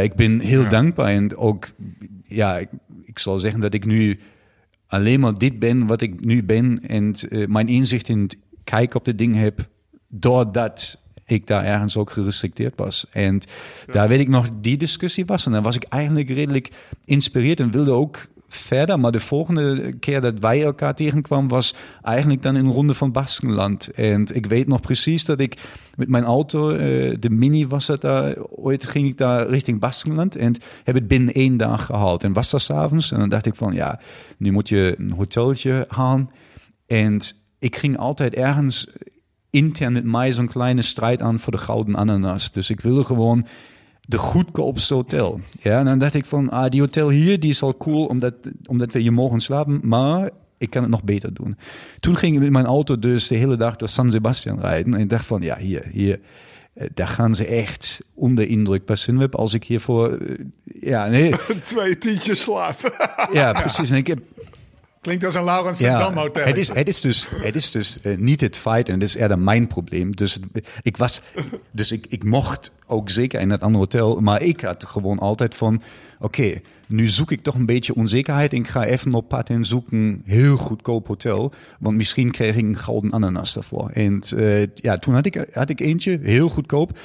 ik 0.03 0.15
ben 0.15 0.41
heel 0.41 0.69
dankbaar 0.69 1.07
en 1.09 1.37
ook, 1.37 1.69
ja, 2.23 2.59
ik, 2.59 2.69
ik 3.05 3.19
zal 3.19 3.39
zeggen 3.39 3.61
dat 3.61 3.75
ik 3.75 3.85
nu 3.85 4.19
alleen 4.89 5.21
maar 5.21 5.35
dit 5.35 5.59
ben 5.59 5.87
wat 5.87 6.01
ik 6.01 6.25
nu 6.25 6.45
ben 6.45 6.81
en 6.89 7.15
eh, 7.15 7.47
mijn 7.47 7.69
inzicht 7.69 8.09
in 8.09 8.23
het 8.23 8.37
kijken 8.65 8.99
op 8.99 9.05
de 9.05 9.15
dingen 9.15 9.43
heb, 9.43 9.69
doordat 10.09 11.03
ik 11.25 11.47
daar 11.47 11.65
ergens 11.65 11.97
ook 11.97 12.11
gerestricteerd 12.11 12.73
was. 12.77 13.07
En 13.11 13.41
daar 13.87 14.09
weet 14.09 14.21
ik 14.21 14.29
nog, 14.29 14.49
die 14.61 14.77
discussie 14.77 15.27
was. 15.27 15.47
En 15.47 15.53
dan 15.53 15.63
was 15.63 15.77
ik 15.77 15.83
eigenlijk 15.83 16.29
redelijk 16.29 16.71
geïnspireerd 17.05 17.61
en 17.61 17.71
wilde 17.71 17.91
ook 17.91 18.29
verder. 18.49 19.01
Maar 19.01 19.13
de 19.13 19.21
volgende 19.21 19.93
keer 20.01 20.21
dat 20.21 20.39
wij 20.39 20.63
elkaar 20.63 20.95
tegenkwamen, 20.95 21.49
was 21.49 21.75
eigenlijk 22.03 22.43
dan 22.43 22.57
in 22.57 22.67
Ronde 22.67 22.95
van 22.95 23.13
Baskenland. 23.13 23.91
En 23.91 24.27
ik 24.35 24.47
weet 24.47 24.67
nog 24.67 24.81
precies 24.81 25.25
dat 25.25 25.41
ik 25.41 25.59
met 25.97 26.09
mijn 26.09 26.25
auto, 26.25 26.71
eh, 26.71 27.17
de 27.21 27.31
Mini 27.31 27.67
was 27.67 27.87
het 27.87 28.01
daar, 28.01 28.37
ooit 28.51 28.87
ging 28.87 29.09
ik 29.09 29.19
daar 29.19 29.49
richting 29.49 29.81
Baskenland. 29.81 30.37
En 30.37 30.55
heb 30.85 30.95
het 30.95 31.09
binnen 31.09 31.35
één 31.35 31.57
dag 31.57 31.87
gehaald. 31.87 32.25
En 32.25 32.33
was 32.33 32.51
daar 32.51 32.61
s'avonds. 32.61 33.13
En 33.13 33.19
dan 33.19 33.29
dacht 33.29 33.47
ik 33.47 33.55
van, 33.55 33.75
ja, 33.75 34.01
nu 34.37 34.53
moet 34.53 34.69
je 34.69 34.95
een 34.99 35.11
hoteltje 35.11 35.85
halen. 35.89 36.31
En 36.87 37.21
ik 37.59 37.77
ging 37.77 37.99
altijd 37.99 38.35
ergens 38.35 38.93
intern 39.51 39.93
met 39.93 40.05
mij 40.05 40.33
zo'n 40.33 40.49
kleine 40.49 40.83
strijd 40.83 41.23
aan 41.23 41.39
voor 41.39 41.53
de 41.53 41.59
gouden 41.59 41.97
ananas. 41.97 42.53
Dus 42.53 42.71
ik 42.71 42.81
wilde 42.81 43.05
gewoon 43.05 43.47
de 44.09 44.19
goedkoopste 44.19 44.95
hotel. 44.95 45.41
Ja, 45.63 45.79
en 45.79 45.85
dan 45.85 45.99
dacht 45.99 46.15
ik 46.15 46.25
van, 46.25 46.51
ah, 46.51 46.71
die 46.71 46.81
hotel 46.81 47.11
hier, 47.11 47.41
die 47.41 47.51
is 47.51 47.63
al 47.63 47.77
cool, 47.77 48.05
omdat, 48.05 48.35
omdat 48.67 48.93
we 48.93 48.99
hier 48.99 49.13
mogen 49.13 49.41
slapen, 49.41 49.81
maar 49.83 50.31
ik 50.59 50.71
kan 50.71 50.83
het 50.83 50.91
nog 50.91 51.05
beter 51.05 51.35
doen. 51.35 51.57
Toen 52.01 52.17
ging 52.17 52.35
ik 52.35 52.41
met 52.41 52.51
mijn 52.51 52.67
auto 52.67 52.99
dus 52.99 53.27
de 53.27 53.35
hele 53.35 53.57
dag 53.57 53.77
door 53.77 53.89
San 53.89 54.11
Sebastian 54.11 54.61
rijden. 54.61 54.95
En 54.95 55.01
ik 55.01 55.11
dacht 55.11 55.27
van, 55.27 55.41
ja, 55.41 55.59
hier, 55.59 55.87
hier, 55.93 56.21
eh, 56.73 56.87
daar 56.95 57.09
gaan 57.09 57.35
ze 57.35 57.47
echt 57.47 58.03
onder 58.15 58.49
indruk 58.49 58.85
bij 58.85 58.97
Sunweb. 58.97 59.35
Als 59.35 59.55
ik 59.55 59.65
hiervoor, 59.65 60.13
eh, 60.13 60.45
ja, 60.81 61.07
nee, 61.07 61.35
Twee 61.65 61.99
tientjes 61.99 62.43
slapen. 62.43 62.93
ja, 63.33 63.53
precies. 63.53 63.91
En 63.91 63.97
ik 63.97 64.07
heb, 64.07 64.19
Klinkt 65.01 65.25
als 65.25 65.35
een 65.35 65.45
Laurens 65.45 65.79
ja, 65.79 65.99
Dam 65.99 66.17
hotel. 66.17 66.47
het 66.47 66.59
is, 66.59 66.69
het 66.69 66.89
is 66.89 67.01
dus, 67.01 67.27
het 67.31 67.55
is 67.55 67.71
dus 67.71 68.01
eh, 68.01 68.17
niet 68.17 68.41
het 68.41 68.57
feit 68.57 68.89
en 68.89 68.95
het 68.95 69.03
is 69.03 69.15
eerder 69.15 69.39
mijn 69.39 69.67
probleem. 69.67 70.17
Dus 70.17 70.39
ik 70.83 70.97
was, 70.97 71.23
dus 71.71 71.93
ik, 71.93 72.07
ik 72.09 72.25
mocht 72.25 72.71
ook 72.87 73.11
zeker 73.11 73.41
in 73.41 73.49
dat 73.49 73.61
andere 73.61 73.79
hotel, 73.79 74.21
maar 74.21 74.43
ik 74.43 74.61
had 74.61 74.85
gewoon 74.85 75.19
altijd 75.19 75.55
van, 75.55 75.83
oké, 76.21 76.61
nu 76.87 77.07
zoek 77.07 77.31
ik 77.31 77.43
toch 77.43 77.55
een 77.55 77.67
beetje 77.67 77.95
onzekerheid. 77.95 78.53
Ik 78.53 78.69
ga 78.69 78.85
even 78.85 79.15
op 79.15 79.29
pad 79.29 79.49
en 79.49 79.65
zoek 79.65 79.93
een 79.93 80.23
heel 80.25 80.57
goedkoop 80.57 81.07
hotel, 81.07 81.53
want 81.79 81.97
misschien 81.97 82.31
kreeg 82.31 82.57
ik 82.57 82.65
een 82.65 82.77
gouden 82.77 83.13
ananas 83.13 83.55
daarvoor. 83.55 83.91
En 83.91 84.21
eh, 84.37 84.63
ja, 84.75 84.97
toen 84.99 85.15
had 85.15 85.27
ik, 85.27 85.47
had 85.53 85.71
ik 85.71 85.81
eentje, 85.81 86.19
heel 86.23 86.49
goedkoop. 86.49 86.99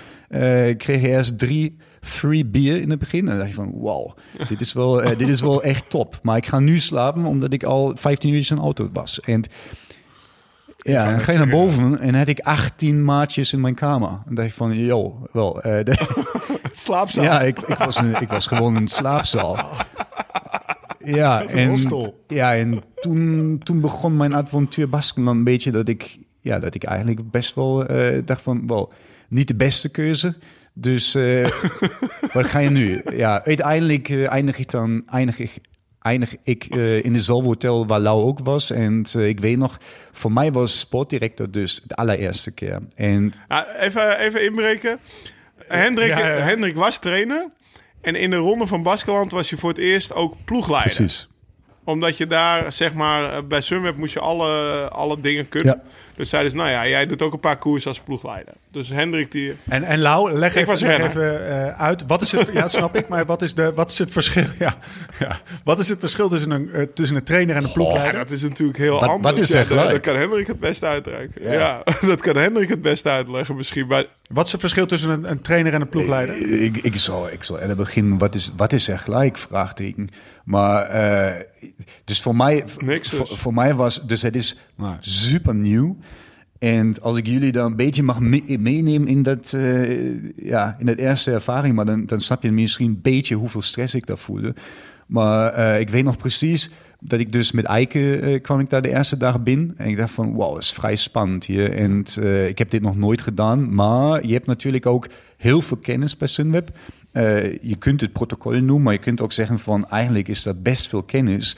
Ik 0.68 0.78
kreeg 0.78 1.02
eerst 1.02 1.40
drie 1.40 1.78
free 2.06 2.46
bier 2.46 2.82
in 2.82 2.90
het 2.90 3.00
begin. 3.00 3.20
En 3.20 3.26
dan 3.26 3.38
dacht 3.38 3.50
je 3.50 3.56
van, 3.56 3.72
wow, 3.72 4.12
dit 4.48 4.62
is, 4.62 4.74
wel, 4.74 5.02
eh, 5.04 5.18
dit 5.18 5.28
is 5.28 5.42
wel 5.42 5.64
echt 5.64 5.90
top. 5.90 6.20
Maar 6.22 6.38
ik 6.38 6.46
ga 6.46 6.60
nu 6.60 6.80
slapen, 6.80 7.26
omdat 7.26 7.54
ik 7.54 7.64
al 7.64 7.92
15 7.96 8.30
uur 8.34 8.38
in 8.50 8.58
een 8.58 8.64
auto 8.64 8.90
was. 8.94 9.20
En 9.20 9.44
ja, 10.78 11.10
dan 11.10 11.20
ga 11.20 11.32
je 11.32 11.38
naar 11.38 11.48
boven 11.48 12.00
en 12.00 12.16
had 12.16 12.28
ik 12.28 12.40
18 12.40 13.04
maatjes 13.06 13.54
in 13.54 13.62
mijn 13.62 13.76
kamer. 13.76 14.10
En 14.28 14.36
dacht 14.36 14.48
ik 14.48 14.54
van, 14.54 14.78
yo, 14.78 15.28
wel. 15.32 15.62
eh, 15.62 15.84
de- 15.86 16.24
Slaapzaal. 16.72 17.24
ja, 17.24 17.42
ik, 17.42 17.60
ik, 17.60 17.78
was 17.78 17.98
een, 17.98 18.22
ik 18.22 18.30
was 18.30 18.48
gewoon 18.48 18.76
een 18.76 18.88
slaapzaal. 18.88 19.70
Ja, 21.06 21.44
en, 21.46 21.78
ja, 22.28 22.56
en 22.56 22.82
toen, 23.00 23.60
toen 23.64 23.82
begon 23.82 24.18
mijn 24.18 24.36
avontuur 24.36 24.90
Baskenland 24.90 25.38
een 25.38 25.44
beetje 25.44 25.72
dat 25.72 25.88
ik, 25.88 26.18
ja, 26.42 26.60
dat 26.60 26.76
ik 26.76 26.84
eigenlijk 26.84 27.32
best 27.32 27.56
wel 27.56 27.86
eh, 27.86 28.22
dacht 28.26 28.42
van, 28.42 28.68
wel, 28.68 28.92
niet 29.30 29.48
de 29.48 29.56
beste 29.56 29.90
keuze. 29.90 30.36
Dus 30.74 31.16
eh, 31.16 31.48
wat 32.34 32.46
ga 32.46 32.60
je 32.60 32.70
nu? 32.70 33.02
Ja, 33.16 33.44
uiteindelijk 33.46 34.10
eh, 34.10 34.32
eindig 34.32 34.58
ik 34.58 34.70
dan 34.70 35.04
eindig 35.06 35.40
ik, 35.40 35.52
eindig 36.02 36.36
ik 36.44 36.66
eh, 36.66 37.04
in 37.04 37.14
dezelfde 37.14 37.48
hotel 37.48 37.88
waar 37.88 38.00
Lau 38.00 38.24
ook 38.24 38.40
was. 38.44 38.72
En 38.72 39.06
eh, 39.16 39.28
ik 39.28 39.40
weet 39.40 39.58
nog, 39.58 39.78
voor 40.12 40.32
mij 40.32 40.52
was 40.52 40.80
sportdirector 40.80 41.52
dus 41.52 41.82
de 41.86 41.96
allereerste 41.96 42.52
keer. 42.52 42.80
En 42.96 43.34
Ah, 43.48 43.62
even, 43.80 44.20
even 44.20 44.46
inbreken. 44.46 45.00
Hendrik, 45.68 46.08
Ja, 46.08 46.28
ja. 46.28 46.44
Hendrik 46.44 46.76
was 46.76 47.00
trainer. 47.00 47.50
En 48.02 48.16
in 48.16 48.30
de 48.30 48.36
ronde 48.36 48.68
van 48.68 48.84
Baskeland 48.84 49.32
was 49.32 49.50
je 49.50 49.58
voor 49.58 49.70
het 49.70 49.78
eerst 49.78 50.14
ook 50.14 50.36
ploegleider. 50.46 50.96
precies. 50.96 51.28
Omdat 51.86 52.18
je 52.18 52.28
daar, 52.28 52.74
zeg 52.74 52.94
maar, 52.94 53.48
bij 53.48 53.62
Sunweb 53.62 53.98
moest 53.98 54.14
je 54.14 54.20
alle, 54.20 54.52
alle 54.90 55.20
dingen 55.20 55.48
kunnen. 55.50 55.82
Ja. 55.84 55.90
Dus 56.16 56.30
zeiden 56.30 56.52
ze, 56.52 56.58
nou 56.58 56.70
ja, 56.70 56.88
jij 56.88 57.06
doet 57.06 57.22
ook 57.22 57.34
een 57.34 57.40
paar 57.40 57.58
koers 57.58 57.88
als 57.88 58.00
ploegleider. 58.00 58.54
Dus 58.72 58.90
Hendrik 58.90 59.32
die... 59.32 59.54
En, 59.70 59.84
en 59.84 60.00
Lau, 60.00 60.32
leg 60.34 60.56
Ik 60.56 60.68
even, 60.68 60.88
leg 60.88 61.00
even 61.08 61.48
eh, 61.50 61.82
uit. 61.82 62.04
Wat 62.08 62.22
is 62.22 62.32
het? 62.32 62.50
Ja, 62.54 62.68
snap 62.68 62.96
ik. 62.96 63.08
Maar 63.08 63.26
wat 63.26 63.42
is, 63.42 63.54
de, 63.54 63.74
wat 63.74 63.92
is 63.92 63.98
het 63.98 64.12
verschil? 64.12 64.46
Ja, 64.60 64.76
ja. 65.20 65.40
Wat 65.64 65.80
is 65.80 65.88
het 65.90 66.00
verschil 66.00 66.30
tussen 66.30 66.52
een, 66.52 66.74
eh, 66.74 66.82
tussen 66.94 67.16
een 67.18 67.24
trainer 67.24 67.56
en 67.56 67.62
een 67.62 67.68
Ja, 67.68 67.74
ploegleider? 67.74 68.14
dat 68.14 68.32
is 68.32 68.42
natuurlijk 68.42 68.78
heel 68.78 69.00
Wat- 69.00 69.10
anders. 69.10 69.22
wat 69.22 69.40
is 69.40 69.48
Ja, 69.48 69.64
dat, 69.64 69.90
dat 69.90 70.00
kan 70.00 70.16
Hendrik 70.16 70.48
het 70.48 70.60
beste 70.60 70.86
uitreiken. 70.86 71.52
Ja. 71.52 71.84
dat 72.02 72.20
kan 72.22 72.36
Hendrik 72.38 72.70
het 72.70 72.82
beste 72.82 73.10
uitleggen 73.10 73.56
misschien. 73.56 73.88
Maar 73.88 74.06
Wat 74.30 74.46
is 74.46 74.52
het 74.52 74.62
verschil 74.62 74.86
tussen 74.86 75.10
een, 75.10 75.30
een 75.30 75.42
trainer 75.42 75.74
en 75.74 75.82
een 75.82 75.90
ploegleider? 75.90 76.62
Ik, 76.64 76.78
ik, 76.78 76.96
zal, 76.96 77.30
ik 77.32 77.44
zal 77.44 77.60
aan 77.60 77.70
het 77.70 77.78
begin, 77.78 78.18
wat 78.18 78.36
is, 78.36 78.52
wat 78.58 78.74
is 78.74 78.88
er 78.88 79.00
gelijk? 79.00 79.38
Vraagteken. 79.38 80.10
Maar, 80.44 80.82
eh, 80.86 81.40
dus 82.04 82.22
voor 82.22 82.36
mij, 82.36 82.64
Niks 82.80 83.10
dus. 83.10 83.18
voor, 83.18 83.28
voor 83.38 83.54
mij 83.54 83.74
was, 83.76 84.06
dus 84.08 84.22
het 84.22 84.36
is 84.36 84.58
Nee. 84.78 84.94
super 85.00 85.56
nieuw. 85.56 85.98
En 86.60 87.02
als 87.02 87.18
ik 87.18 87.28
jullie 87.28 87.52
dan 87.52 87.66
een 87.66 87.76
beetje 87.76 88.04
mag 88.04 88.20
me- 88.20 88.58
meenemen 88.60 89.08
in 89.08 89.24
dat, 89.24 89.54
eh, 89.54 90.34
ja, 90.46 90.76
in 90.80 90.86
dat 90.86 90.98
eerste 90.98 91.32
ervaring, 91.32 91.76
maar 91.76 91.86
dan, 91.86 92.06
dan 92.06 92.22
snap 92.22 92.44
je 92.44 92.52
misschien 92.52 92.88
een 92.88 93.00
beetje 93.02 93.36
hoeveel 93.36 93.62
stress 93.62 93.96
ik 93.96 94.06
daar 94.06 94.18
voelde. 94.18 94.54
Maar 95.08 95.54
eh, 95.54 95.80
ik 95.80 95.90
weet 95.90 96.04
nog 96.04 96.18
precies 96.18 96.70
dat 97.00 97.20
ik 97.20 97.32
dus 97.32 97.52
met 97.52 97.66
Eike 97.66 98.20
eh, 98.20 98.42
kwam 98.42 98.60
ik 98.60 98.70
daar 98.70 98.82
de 98.82 98.90
eerste 98.96 99.18
dag 99.18 99.44
binnen. 99.44 99.74
En 99.78 99.88
ik 99.88 99.98
dacht 99.98 100.12
van, 100.14 100.34
wow, 100.34 100.58
is 100.58 100.72
vrij 100.72 100.96
spannend 100.96 101.46
hier. 101.46 101.74
En 101.74 102.04
ik 102.48 102.58
heb 102.58 102.70
dit 102.70 102.82
nog 102.82 102.96
nooit 102.96 103.22
gedaan. 103.22 103.76
Maar 103.76 104.26
je 104.26 104.34
hebt 104.34 104.46
natuurlijk 104.48 104.86
ook 104.86 105.08
heel 105.38 105.62
veel 105.62 105.78
kennis 105.78 106.18
bij 106.18 106.28
Sunweb. 106.28 106.70
Je 107.62 107.76
kunt 107.80 108.02
het 108.02 108.12
protocol 108.14 108.52
noemen, 108.52 108.82
maar 108.82 108.94
je 108.94 109.00
kunt 109.00 109.22
ook 109.22 109.32
zeggen 109.32 109.60
van, 109.60 109.90
eigenlijk 109.90 110.28
is 110.28 110.44
dat 110.44 110.64
best 110.64 110.88
veel 110.88 111.04
kennis. 111.04 111.58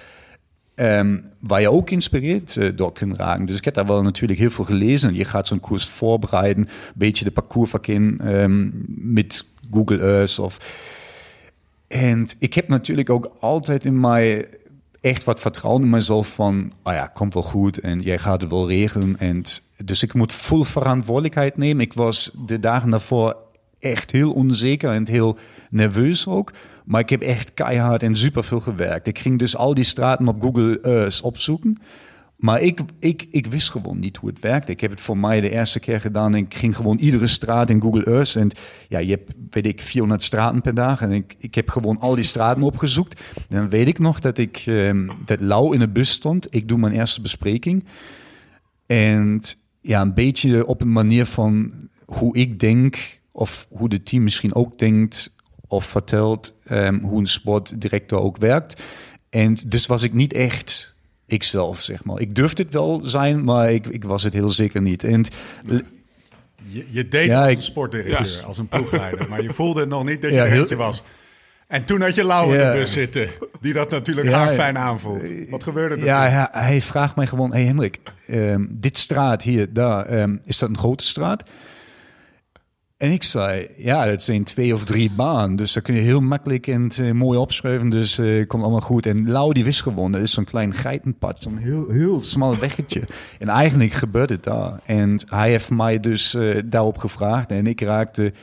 Waar 1.39 1.61
je 1.61 1.71
ook 1.71 1.87
geïnspireerd 1.87 2.57
eh, 2.57 2.69
door 2.75 2.93
kunt 2.93 3.17
raken. 3.17 3.45
Dus 3.45 3.57
ik 3.57 3.65
heb 3.65 3.73
daar 3.73 3.85
wel 3.85 4.01
natuurlijk 4.01 4.39
heel 4.39 4.49
veel 4.49 4.65
gelezen. 4.65 5.13
Je 5.13 5.25
gaat 5.25 5.47
zo'n 5.47 5.59
koers 5.59 5.87
voorbereiden, 5.87 6.63
een 6.63 6.93
beetje 6.95 7.25
de 7.25 7.31
parcours 7.31 7.69
vakken 7.69 8.19
ehm, 8.19 8.69
met 8.87 9.45
Google 9.71 9.99
Earth 9.99 10.39
of 10.39 10.59
en 11.87 12.27
ik 12.39 12.53
heb 12.53 12.67
natuurlijk 12.67 13.09
ook 13.09 13.31
altijd 13.39 13.85
in 13.85 13.99
mij 13.99 14.49
echt 15.01 15.23
wat 15.23 15.39
vertrouwen 15.39 15.83
in 15.83 15.89
mezelf 15.89 16.33
van, 16.33 16.71
ah 16.81 16.93
ja, 16.93 17.07
komt 17.07 17.33
wel 17.33 17.43
goed 17.43 17.79
en 17.79 17.99
jij 17.99 18.17
gaat 18.17 18.41
het 18.41 18.49
wel 18.49 18.69
regelen. 18.69 19.17
En 19.19 19.41
dus 19.83 20.03
ik 20.03 20.13
moet 20.13 20.33
vol 20.33 20.63
verantwoordelijkheid 20.63 21.57
nemen. 21.57 21.83
Ik 21.83 21.93
was 21.93 22.31
de 22.45 22.59
dagen 22.59 22.89
daarvoor 22.89 23.37
echt 23.85 24.11
heel 24.11 24.31
onzeker 24.31 24.91
en 24.91 25.07
heel 25.09 25.37
nerveus 25.69 26.27
ook. 26.27 26.51
Maar 26.85 27.01
ik 27.01 27.09
heb 27.09 27.21
echt 27.21 27.53
keihard 27.53 28.03
en 28.03 28.15
superveel 28.15 28.59
gewerkt. 28.59 29.07
Ik 29.07 29.19
ging 29.19 29.39
dus 29.39 29.57
al 29.57 29.73
die 29.73 29.83
straten 29.83 30.27
op 30.27 30.41
Google 30.41 30.79
Earth 30.81 31.21
opzoeken. 31.21 31.77
Maar 32.35 32.61
ik, 32.61 32.79
ik, 32.99 33.27
ik 33.29 33.47
wist 33.47 33.69
gewoon 33.69 33.99
niet 33.99 34.17
hoe 34.17 34.29
het 34.29 34.39
werkte. 34.39 34.71
Ik 34.71 34.81
heb 34.81 34.91
het 34.91 35.01
voor 35.01 35.17
mij 35.17 35.41
de 35.41 35.49
eerste 35.49 35.79
keer 35.79 36.01
gedaan. 36.01 36.33
En 36.33 36.39
ik 36.39 36.53
ging 36.53 36.75
gewoon 36.75 36.97
iedere 36.97 37.27
straat 37.27 37.69
in 37.69 37.81
Google 37.81 38.05
Earth. 38.05 38.35
En 38.35 38.51
ja, 38.89 38.99
je 38.99 39.09
hebt, 39.09 39.35
weet 39.49 39.65
ik, 39.65 39.81
400 39.81 40.23
straten 40.23 40.61
per 40.61 40.73
dag. 40.73 41.01
En 41.01 41.11
ik, 41.11 41.35
ik 41.37 41.55
heb 41.55 41.69
gewoon 41.69 41.99
al 41.99 42.15
die 42.15 42.23
straten 42.23 42.63
opgezocht. 42.63 43.21
En 43.49 43.57
dan 43.57 43.69
weet 43.69 43.87
ik 43.87 43.99
nog 43.99 44.19
dat 44.19 44.37
ik 44.37 44.63
ehm, 44.65 45.09
dat 45.25 45.41
Lau 45.41 45.73
in 45.73 45.79
de 45.79 45.89
bus 45.89 46.09
stond. 46.09 46.55
Ik 46.55 46.67
doe 46.67 46.77
mijn 46.77 46.93
eerste 46.93 47.21
bespreking. 47.21 47.85
En 48.85 49.41
ja, 49.81 50.01
een 50.01 50.13
beetje 50.13 50.65
op 50.65 50.81
een 50.81 50.91
manier 50.91 51.25
van 51.25 51.71
hoe 52.05 52.35
ik 52.35 52.59
denk, 52.59 53.19
of 53.35 53.67
hoe 53.69 53.89
de 53.89 54.03
team 54.03 54.23
misschien 54.23 54.55
ook 54.55 54.77
denkt, 54.77 55.35
of 55.67 55.85
vertelt 55.85 56.53
ehm, 56.65 56.99
hoe 56.99 57.19
een 57.19 57.27
sportdirector 57.27 58.19
ook 58.19 58.37
werkt. 58.37 58.81
En 59.29 59.57
dus 59.67 59.85
was 59.85 60.03
ik 60.03 60.13
niet 60.13 60.33
echt 60.33 60.95
ikzelf, 61.27 61.81
zeg 61.81 62.03
maar. 62.03 62.19
Ik 62.19 62.35
durfde 62.35 62.63
het 62.63 62.73
wel 62.73 63.01
zijn, 63.03 63.43
maar 63.43 63.71
ik, 63.71 63.87
ik 63.87 64.03
was 64.03 64.23
het 64.23 64.33
heel 64.33 64.49
zeker 64.49 64.81
niet. 64.81 65.03
En 65.03 65.25
Je, 66.67 66.85
je 66.89 67.07
deed 67.07 67.27
Ja, 67.27 67.41
als 67.41 67.51
ik- 67.51 67.57
een 67.57 67.63
sportdirecteur, 67.63 68.25
Ja. 68.39 68.45
als 68.47 68.57
een 68.57 68.67
ploegleider. 68.67 69.29
maar 69.29 69.41
je 69.41 69.53
voelde 69.53 69.85
nog 69.85 70.05
niet 70.05 70.21
dat 70.21 70.31
je 70.31 70.35
Ja, 70.37 70.43
heel- 70.43 70.75
was. 70.75 71.03
En 71.67 71.83
toen 71.85 72.01
had 72.01 72.15
je 72.15 72.23
Lau 72.23 72.51
in 72.57 72.65
de 72.65 72.71
bus 72.77 72.93
zitten. 72.93 73.29
Die 73.61 73.73
dat 73.73 73.89
natuurlijk 73.89 74.27
Ja, 74.27 74.49
fijn 74.49 74.77
aanvoelt. 74.77 75.49
Wat 75.49 75.63
gebeurde 75.63 75.95
er 75.95 76.05
ja, 76.05 76.49
hij 76.51 76.81
vraagt 76.81 77.15
mij 77.15 77.27
gewoon: 77.27 77.51
Hey 77.51 77.63
Hendrik, 77.63 77.99
ehm, 78.27 78.65
dit 78.69 78.97
straat 78.97 79.41
hier, 79.43 79.73
daar, 79.73 80.05
ehm, 80.05 80.37
is 80.45 80.57
dat 80.57 80.69
een 80.69 80.77
grote 80.77 81.05
straat? 81.05 81.49
En 83.05 83.11
ik 83.11 83.23
zei: 83.23 83.67
Ja, 83.77 84.05
dat 84.05 84.23
zijn 84.23 84.43
twee 84.43 84.73
of 84.73 84.83
drie 84.83 85.11
baan. 85.11 85.55
Dus 85.55 85.73
daar 85.73 85.83
kun 85.83 85.95
je 85.95 86.01
heel 86.01 86.21
makkelijk 86.21 86.67
en 86.67 86.89
eh, 87.01 87.11
mooi 87.11 87.39
opschrijven. 87.39 87.89
Dus 87.89 88.17
eh 88.17 88.47
komt 88.47 88.63
allemaal 88.63 88.81
goed. 88.81 89.05
En 89.05 89.29
Lau 89.29 89.53
die 89.53 89.63
wist 89.63 89.81
gewoon: 89.81 90.11
dat 90.11 90.21
is 90.21 90.31
zo'n 90.31 90.43
klein 90.43 90.73
geitenpad, 90.73 91.37
zo'n 91.39 91.57
heel, 91.57 91.89
heel 91.89 92.23
smal 92.23 92.57
weggetje. 92.59 93.01
en 93.39 93.47
eigenlijk 93.47 93.93
gebeurt 93.93 94.29
het 94.29 94.43
daar. 94.43 94.79
En 94.85 95.19
hij 95.29 95.49
heeft 95.49 95.69
mij 95.69 95.99
dus 95.99 96.33
eh, 96.33 96.49
daarop 96.65 96.97
gevraagd. 96.97 97.51
En 97.51 97.67
ik 97.67 97.81
raakte 97.81 98.33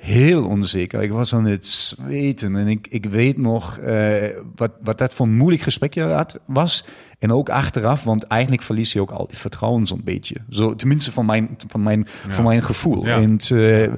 heel 0.00 0.46
onzeker. 0.46 1.02
Ik 1.02 1.10
was 1.12 1.34
aan 1.34 1.44
het 1.44 1.66
zweten 1.66 2.56
en 2.56 2.68
ik, 2.68 2.86
ik 2.90 3.04
weet 3.04 3.36
nog 3.36 3.78
eh, 3.78 4.12
wat, 4.56 4.70
wat 4.82 4.98
dat 4.98 5.14
voor 5.14 5.26
een 5.26 5.36
moeilijk 5.36 5.62
gesprekje 5.62 6.02
had, 6.02 6.38
was. 6.46 6.84
En 7.18 7.32
ook 7.32 7.48
achteraf, 7.48 8.04
want 8.04 8.22
eigenlijk 8.24 8.62
verlies 8.62 8.92
je 8.92 9.00
ook 9.00 9.10
al 9.10 9.28
vertrouwen 9.32 9.86
zo'n 9.86 10.00
beetje. 10.04 10.34
Zo, 10.50 10.74
tenminste 10.76 11.12
van 11.12 11.26
mijn, 11.26 11.56
van 11.66 11.82
mijn, 11.82 12.06
van 12.28 12.44
mijn 12.44 12.62
gevoel. 12.62 13.06
Ja. 13.06 13.16
En 13.16 13.38
eh, 13.38 13.92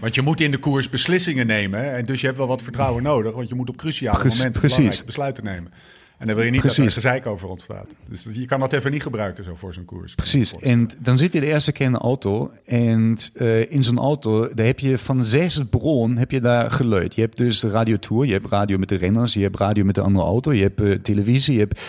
Want 0.00 0.14
je 0.14 0.22
moet 0.22 0.40
in 0.40 0.50
de 0.50 0.58
koers 0.58 0.88
beslissingen 0.88 1.46
nemen. 1.46 1.80
hè. 1.80 1.90
En 1.90 2.04
dus 2.04 2.20
je 2.20 2.26
hebt 2.26 2.38
wel 2.38 2.48
wat 2.48 2.62
vertrouwen 2.62 3.02
nodig. 3.02 3.34
Want 3.34 3.48
je 3.48 3.54
moet 3.54 3.68
op 3.68 3.76
cruciale 3.76 4.18
Precies, 4.18 4.38
momenten 4.38 4.60
precies. 4.60 4.76
belangrijke 4.78 5.06
besluiten 5.06 5.44
nemen. 5.44 5.72
En 6.18 6.26
dan 6.26 6.34
wil 6.34 6.44
je 6.44 6.50
niet 6.50 6.62
dat 6.62 6.70
er 6.70 6.76
Precies. 6.76 6.94
gezeik 6.94 7.26
over 7.26 7.48
ontstaat. 7.48 7.86
Dus 8.08 8.26
je 8.32 8.44
kan 8.44 8.60
dat 8.60 8.72
even 8.72 8.90
niet 8.90 9.02
gebruiken 9.02 9.44
zo 9.44 9.54
voor 9.54 9.74
zo'n 9.74 9.84
koers. 9.84 10.14
Precies. 10.14 10.58
En 10.58 10.90
dan 11.00 11.18
zit 11.18 11.32
je 11.32 11.40
de 11.40 11.46
eerste 11.46 11.72
keer 11.72 11.86
in 11.86 11.92
de 11.92 11.98
auto. 11.98 12.50
En 12.64 13.16
eh, 13.34 13.72
in 13.72 13.84
zo'n 13.84 13.98
auto, 13.98 14.54
daar 14.54 14.66
heb 14.66 14.78
je 14.78 14.98
van 14.98 15.24
zes 15.24 15.60
bronnen 15.70 16.18
heb 16.18 16.30
je 16.30 16.40
daar 16.40 16.70
geluid. 16.70 17.14
Je 17.14 17.20
hebt 17.20 17.36
dus 17.36 17.60
de 17.60 17.70
radiotour, 17.70 18.26
je 18.26 18.32
hebt 18.32 18.46
radio 18.46 18.78
met 18.78 18.88
de 18.88 18.96
renners, 18.96 19.34
je 19.34 19.42
hebt 19.42 19.58
radio 19.58 19.84
met 19.84 19.94
de 19.94 20.00
andere 20.00 20.26
auto, 20.26 20.52
je 20.52 20.62
hebt 20.62 20.80
eh, 20.80 20.92
televisie, 20.92 21.52
je 21.52 21.60
hebt 21.60 21.80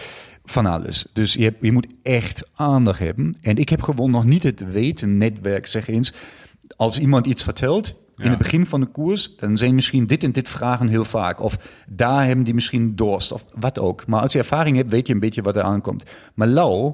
van 0.46 0.66
alles. 0.66 1.06
Dus 1.14 1.34
je, 1.34 1.44
hebt, 1.44 1.58
je 1.62 1.72
moet 1.72 1.94
echt 2.04 2.50
aandacht 2.56 3.00
hebben. 3.00 3.38
En 3.42 3.58
ik 3.58 3.70
heb 3.70 3.82
gewoon 3.82 4.12
nog 4.12 4.26
niet 4.26 4.44
het 4.44 4.72
weten 4.72 5.18
netwerk, 5.18 5.68
zeg 5.68 5.88
eens. 5.88 6.14
Als 6.76 7.00
iemand 7.00 7.26
iets 7.26 7.44
vertelt, 7.44 7.96
in 8.18 8.24
Ja. 8.24 8.30
het 8.30 8.38
begin 8.38 8.66
van 8.66 8.80
de 8.82 8.88
koers, 8.88 9.36
dan 9.36 9.58
zijn 9.58 9.76
misschien 9.76 10.08
dit 10.08 10.24
en 10.24 10.32
dit 10.32 10.50
vragen 10.50 10.88
heel 10.88 11.06
vaak. 11.06 11.40
Of 11.42 11.58
daar 11.88 12.26
hebben 12.26 12.46
die 12.46 12.54
misschien 12.54 12.96
dorst, 12.96 13.32
of 13.32 13.46
wat 13.60 13.80
ook. 13.80 14.08
Maar 14.08 14.22
als 14.22 14.32
je 14.34 14.40
ervaring 14.40 14.78
hebt, 14.78 14.92
weet 14.92 15.08
je 15.08 15.14
een 15.14 15.20
beetje 15.20 15.42
wat 15.42 15.56
er 15.56 15.62
aankomt. 15.62 16.04
Maar 16.34 16.48
Lau 16.48 16.94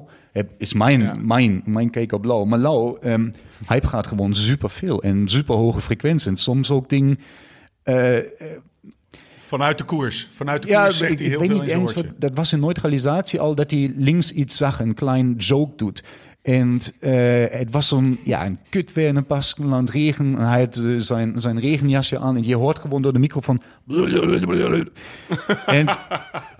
is 0.58 0.72
mijn, 0.74 1.00
Ja. 1.00 1.14
mijn, 1.14 1.62
mijn 1.64 1.90
kijk 1.90 2.12
op 2.12 2.24
Lau. 2.24 2.46
Maar 2.46 2.58
Lau, 2.58 2.98
ehm 3.00 3.30
hij 3.66 3.80
gaat 3.84 4.06
gewoon 4.06 4.34
super 4.34 4.70
veel 4.70 5.02
en 5.02 5.28
super 5.28 5.54
hoge 5.54 5.80
frequentie. 5.80 6.30
En 6.30 6.36
soms 6.36 6.70
ook 6.70 6.88
ding. 6.88 7.18
eh, 7.82 8.16
Vanuit 9.38 9.78
de 9.78 9.84
koers. 9.84 10.28
Vanuit 10.30 10.62
de 10.62 10.68
ja, 10.68 10.82
koers 10.84 10.98
zegt 10.98 11.12
ik, 11.12 11.18
hij 11.18 11.26
ik 11.26 11.32
heel 11.32 11.40
weet 11.40 11.48
veel 11.50 11.58
niet 11.58 11.66
in 11.68 11.70
zijn 11.72 11.82
eens, 11.82 11.94
wat, 11.94 12.20
dat 12.20 12.30
was 12.34 12.52
in 12.52 12.60
neutralisatie 12.60 13.40
al, 13.40 13.54
dat 13.54 13.70
hij 13.70 13.92
links 13.96 14.32
iets 14.32 14.56
zag, 14.56 14.80
een 14.80 14.94
klein 14.94 15.32
joke 15.32 15.72
doet. 15.76 16.02
En 16.44 16.78
eh, 17.00 17.44
het 17.58 17.70
was 17.70 17.88
zo'n, 17.88 18.18
ja, 18.24 18.46
een 18.46 18.58
kut 18.68 18.92
weer 18.92 19.06
in 19.08 19.16
een 19.16 19.26
Baskenland 19.26 19.90
regen. 19.90 20.34
En 20.38 20.48
hij 20.48 20.60
had 20.60 20.76
eh, 20.76 20.94
zijn, 20.96 21.32
zijn 21.40 21.60
regenjasje 21.60 22.18
aan 22.18 22.36
en 22.36 22.46
je 22.46 22.56
hoort 22.56 22.78
gewoon 22.78 23.02
door 23.02 23.12
de 23.12 23.18
microfoon... 23.18 23.62
en 25.66 25.86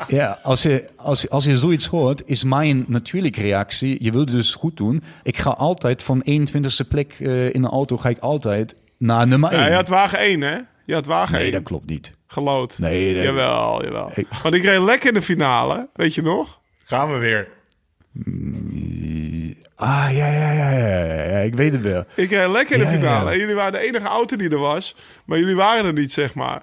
ja, 0.09 0.39
als 0.43 0.63
je, 0.63 0.89
als, 0.97 1.23
je- 1.23 1.29
als 1.31 1.45
je 1.45 1.57
zoiets 1.59 1.87
hoort, 1.87 2.23
is 2.27 2.45
mijn 2.45 2.85
natuurlijke 2.89 3.41
reactie, 3.41 3.97
je 4.05 4.11
wilde 4.11 4.33
dus 4.33 4.55
goed 4.55 4.77
doen. 4.77 5.03
Ik 5.23 5.37
ga 5.39 5.51
altijd 5.51 6.03
van 6.03 6.25
21ste 6.31 6.89
plek 6.89 7.13
eh, 7.21 7.55
in 7.55 7.63
de 7.63 7.69
auto, 7.69 7.97
ga 7.99 8.09
ik 8.09 8.19
altijd 8.19 8.75
naar 8.99 9.27
nummer 9.27 9.51
1. 9.53 9.61
Ja, 9.61 9.67
je 9.69 9.75
had 9.75 9.89
wagen 9.89 10.19
1, 10.19 10.41
hè? 10.41 10.57
Je 10.85 10.95
had 10.95 11.07
wagen 11.07 11.35
nee, 11.35 11.43
1. 11.43 11.53
dat 11.53 11.63
klopt 11.63 11.87
niet. 11.87 12.13
Gelood. 12.27 12.79
Nee, 12.79 13.15
dat- 13.15 13.23
Jawel, 13.23 13.85
jawel. 13.85 14.11
Ik- 14.15 14.27
Want 14.43 14.55
ik 14.55 14.63
reed 14.63 14.81
lekker 14.83 15.09
in 15.09 15.15
de 15.15 15.23
finale, 15.23 15.89
weet 15.95 16.15
je 16.15 16.23
nog? 16.23 16.61
Gaan 16.85 17.13
we 17.13 17.19
weer. 17.19 17.49
Ah, 19.77 20.07
ja, 20.13 20.27
ja, 20.27 20.53
ja, 20.53 20.71
ja, 20.71 21.05
ja, 21.25 21.39
ik 21.39 21.55
weet 21.55 21.73
het 21.73 21.81
wel. 21.83 22.05
Ik 22.15 22.31
reed 22.31 22.49
lekker 22.49 22.77
in 22.77 22.83
de 22.83 22.89
Ja, 22.91 22.97
finale. 22.99 23.25
ja. 23.27 23.33
En 23.33 23.39
jullie 23.39 23.55
waren 23.55 23.73
de 23.73 23.79
enige 23.79 24.07
auto 24.07 24.37
die 24.37 24.51
er 24.51 24.59
was. 24.59 24.97
Maar 25.25 25.39
jullie 25.39 25.55
waren 25.57 25.85
er 25.85 25.93
niet, 25.93 26.13
zeg 26.13 26.35
maar. 26.35 26.63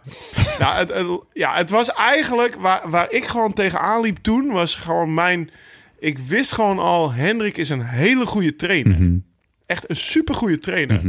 ja, 0.60 0.76
het, 0.78 0.94
het- 0.94 1.20
ja, 1.34 1.56
het 1.56 1.70
was 1.70 1.94
eigenlijk... 1.94 2.56
Waar, 2.56 2.82
waar 2.90 3.12
ik 3.12 3.26
gewoon 3.26 3.54
tegenaan 3.54 4.02
liep 4.02 4.18
toen, 4.18 4.52
was 4.52 4.76
gewoon 4.76 5.14
mijn... 5.14 5.50
Ik 6.00 6.20
wist 6.20 6.52
gewoon 6.52 6.80
al, 6.80 7.12
Hendrik 7.14 7.58
is 7.58 7.70
een 7.70 7.86
hele 7.86 8.26
goede 8.26 8.56
trainer. 8.56 8.98
Mhm. 9.02 9.18
Echt 9.66 9.90
een 9.90 9.96
supergoeie 9.96 10.60
trainer. 10.60 11.02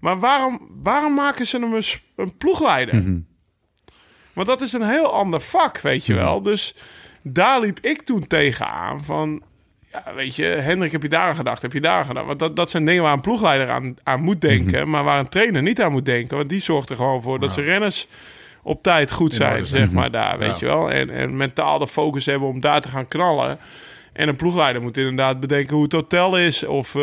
Maar 0.00 0.18
waarom, 0.18 0.68
waarom 0.82 1.14
maken 1.14 1.46
ze 1.46 1.58
hem 1.58 1.74
een 2.16 2.36
ploegleider? 2.36 2.94
Mhm. 2.96 3.18
Want 4.32 4.46
dat 4.46 4.60
is 4.60 4.72
een 4.72 4.88
heel 4.88 5.12
ander 5.12 5.40
vak, 5.40 5.80
weet 5.80 6.06
je 6.06 6.14
wel. 6.14 6.42
Dus 6.42 6.74
daar 7.22 7.60
liep 7.60 7.78
ik 7.80 8.02
toen 8.02 8.26
tegenaan 8.26 9.04
van... 9.04 9.42
Ja, 10.04 10.14
weet 10.14 10.36
je, 10.36 10.44
Hendrik, 10.44 10.92
heb 10.92 11.02
je 11.02 11.08
daar 11.08 11.28
aan 11.28 11.36
gedacht? 11.36 11.62
Heb 11.62 11.72
je 11.72 11.80
daar 11.80 11.98
aan 11.98 12.04
gedacht? 12.06 12.26
Want 12.26 12.38
dat, 12.38 12.56
dat 12.56 12.70
zijn 12.70 12.84
dingen 12.84 13.02
waar 13.02 13.12
een 13.12 13.20
ploegleider 13.20 13.70
aan, 13.70 13.96
aan 14.02 14.20
moet 14.20 14.40
denken... 14.40 14.88
maar 14.90 15.04
waar 15.04 15.18
een 15.18 15.28
trainer 15.28 15.62
niet 15.62 15.82
aan 15.82 15.92
moet 15.92 16.04
denken. 16.04 16.36
Want 16.36 16.48
die 16.48 16.60
zorgt 16.60 16.90
er 16.90 16.96
gewoon 16.96 17.22
voor 17.22 17.40
dat 17.40 17.52
zijn 17.52 17.66
renners 17.66 18.06
op 18.62 18.82
tijd 18.82 19.12
goed 19.12 19.34
zijn, 19.34 19.66
zeg 19.66 19.90
maar, 19.90 20.10
daar, 20.10 20.38
weet 20.38 20.48
Ja. 20.48 20.56
je 20.58 20.66
wel. 20.66 20.90
En, 20.90 21.10
en 21.10 21.36
mentaal 21.36 21.78
de 21.78 21.86
focus 21.88 22.26
hebben 22.26 22.48
om 22.48 22.60
daar 22.60 22.80
te 22.80 22.88
gaan 22.88 23.08
knallen. 23.08 23.58
En 24.12 24.28
een 24.28 24.36
ploegleider 24.36 24.82
moet 24.82 24.96
inderdaad 24.96 25.40
bedenken 25.40 25.74
hoe 25.74 25.82
het 25.84 25.92
hotel 25.92 26.38
is. 26.38 26.64
Of, 26.64 26.94
eh, 26.94 27.00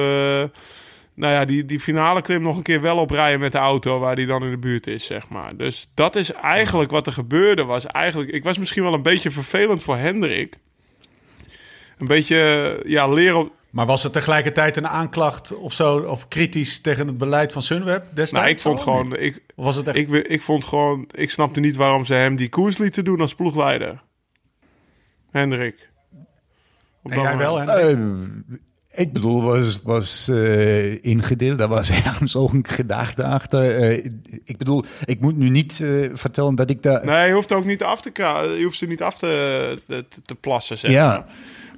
nou 1.13 1.33
ja, 1.33 1.45
die, 1.45 1.65
die 1.65 1.79
finale 1.79 2.21
klim 2.21 2.41
nog 2.41 2.57
een 2.57 2.63
keer 2.63 2.81
wel 2.81 2.97
oprijden 2.97 3.39
met 3.39 3.51
de 3.51 3.57
auto 3.57 3.99
waar 3.99 4.15
die 4.15 4.25
dan 4.25 4.43
in 4.43 4.51
de 4.51 4.57
buurt 4.57 4.87
is, 4.87 5.05
zeg 5.05 5.29
maar. 5.29 5.55
Dus 5.57 5.89
dat 5.93 6.15
is 6.15 6.31
eigenlijk 6.33 6.91
wat 6.91 7.07
er 7.07 7.13
gebeurde. 7.13 7.63
Was 7.63 7.85
eigenlijk, 7.85 8.29
ik 8.31 8.43
was 8.43 8.57
misschien 8.57 8.83
wel 8.83 8.93
een 8.93 9.01
beetje 9.01 9.31
vervelend 9.31 9.83
voor 9.83 9.97
Hendrik. 9.97 10.57
Een 12.01 12.07
beetje, 12.07 12.79
ja, 12.85 13.07
leren 13.07 13.51
Maar 13.69 13.85
was 13.85 14.03
het 14.03 14.13
tegelijkertijd 14.13 14.77
een 14.77 14.87
aanklacht 14.87 15.55
of 15.55 15.73
zo, 15.73 15.97
of 15.97 16.27
kritisch 16.27 16.81
tegen 16.81 17.07
het 17.07 17.17
beleid 17.17 17.51
van 17.51 17.61
Sunweb 17.61 18.03
destijds? 18.13 18.31
Nou, 18.31 18.47
ik 18.49 18.59
vond 18.59 18.81
gewoon, 18.81 19.17
ik, 19.17 19.41
Of 19.55 19.65
was 19.65 19.75
het 19.75 19.87
echt... 19.87 19.97
ik, 19.97 20.09
ik 20.09 20.41
vond 20.41 20.65
gewoon, 20.65 21.09
ik 21.11 21.31
snapte 21.31 21.59
niet 21.59 21.75
waarom 21.75 22.05
ze 22.05 22.13
hem 22.13 22.35
die 22.35 22.49
koers 22.49 22.77
lieten 22.77 23.03
doen 23.03 23.21
als 23.21 23.35
ploegleider. 23.35 24.01
Hendrik. 25.31 25.89
Op 27.03 27.13
jij 27.13 27.37
wel, 27.37 27.57
Hendrik? 27.57 27.97
Eh, 27.97 28.59
ik 28.95 29.13
bedoel, 29.13 29.43
was, 29.43 29.79
was 29.83 30.27
eh, 30.27 31.03
ingedeeld. 31.03 31.57
Daar 31.57 31.67
was 31.67 31.89
ergens 32.05 32.35
ook 32.35 32.53
een 32.53 32.67
gedachte 32.67 33.23
achter. 33.23 33.77
Eh, 33.77 34.05
ik 34.43 34.57
bedoel, 34.57 34.83
ik 35.05 35.19
moet 35.19 35.37
nu 35.37 35.49
niet 35.49 35.79
eh, 35.79 36.09
vertellen 36.13 36.55
dat 36.55 36.69
ik 36.69 36.83
daar... 36.83 37.05
Nee, 37.05 37.27
je 37.27 37.33
hoeft 37.33 37.51
ook 37.51 37.65
niet 37.65 37.83
af 37.83 38.01
te 38.01 38.11
je 38.57 38.61
hoeft 38.63 38.77
ze 38.77 38.85
niet 38.85 39.01
af 39.01 39.17
te, 39.17 39.77
te, 39.87 40.05
te 40.25 40.35
plassen, 40.35 40.77
zeg 40.77 40.91
Ja. 40.91 41.25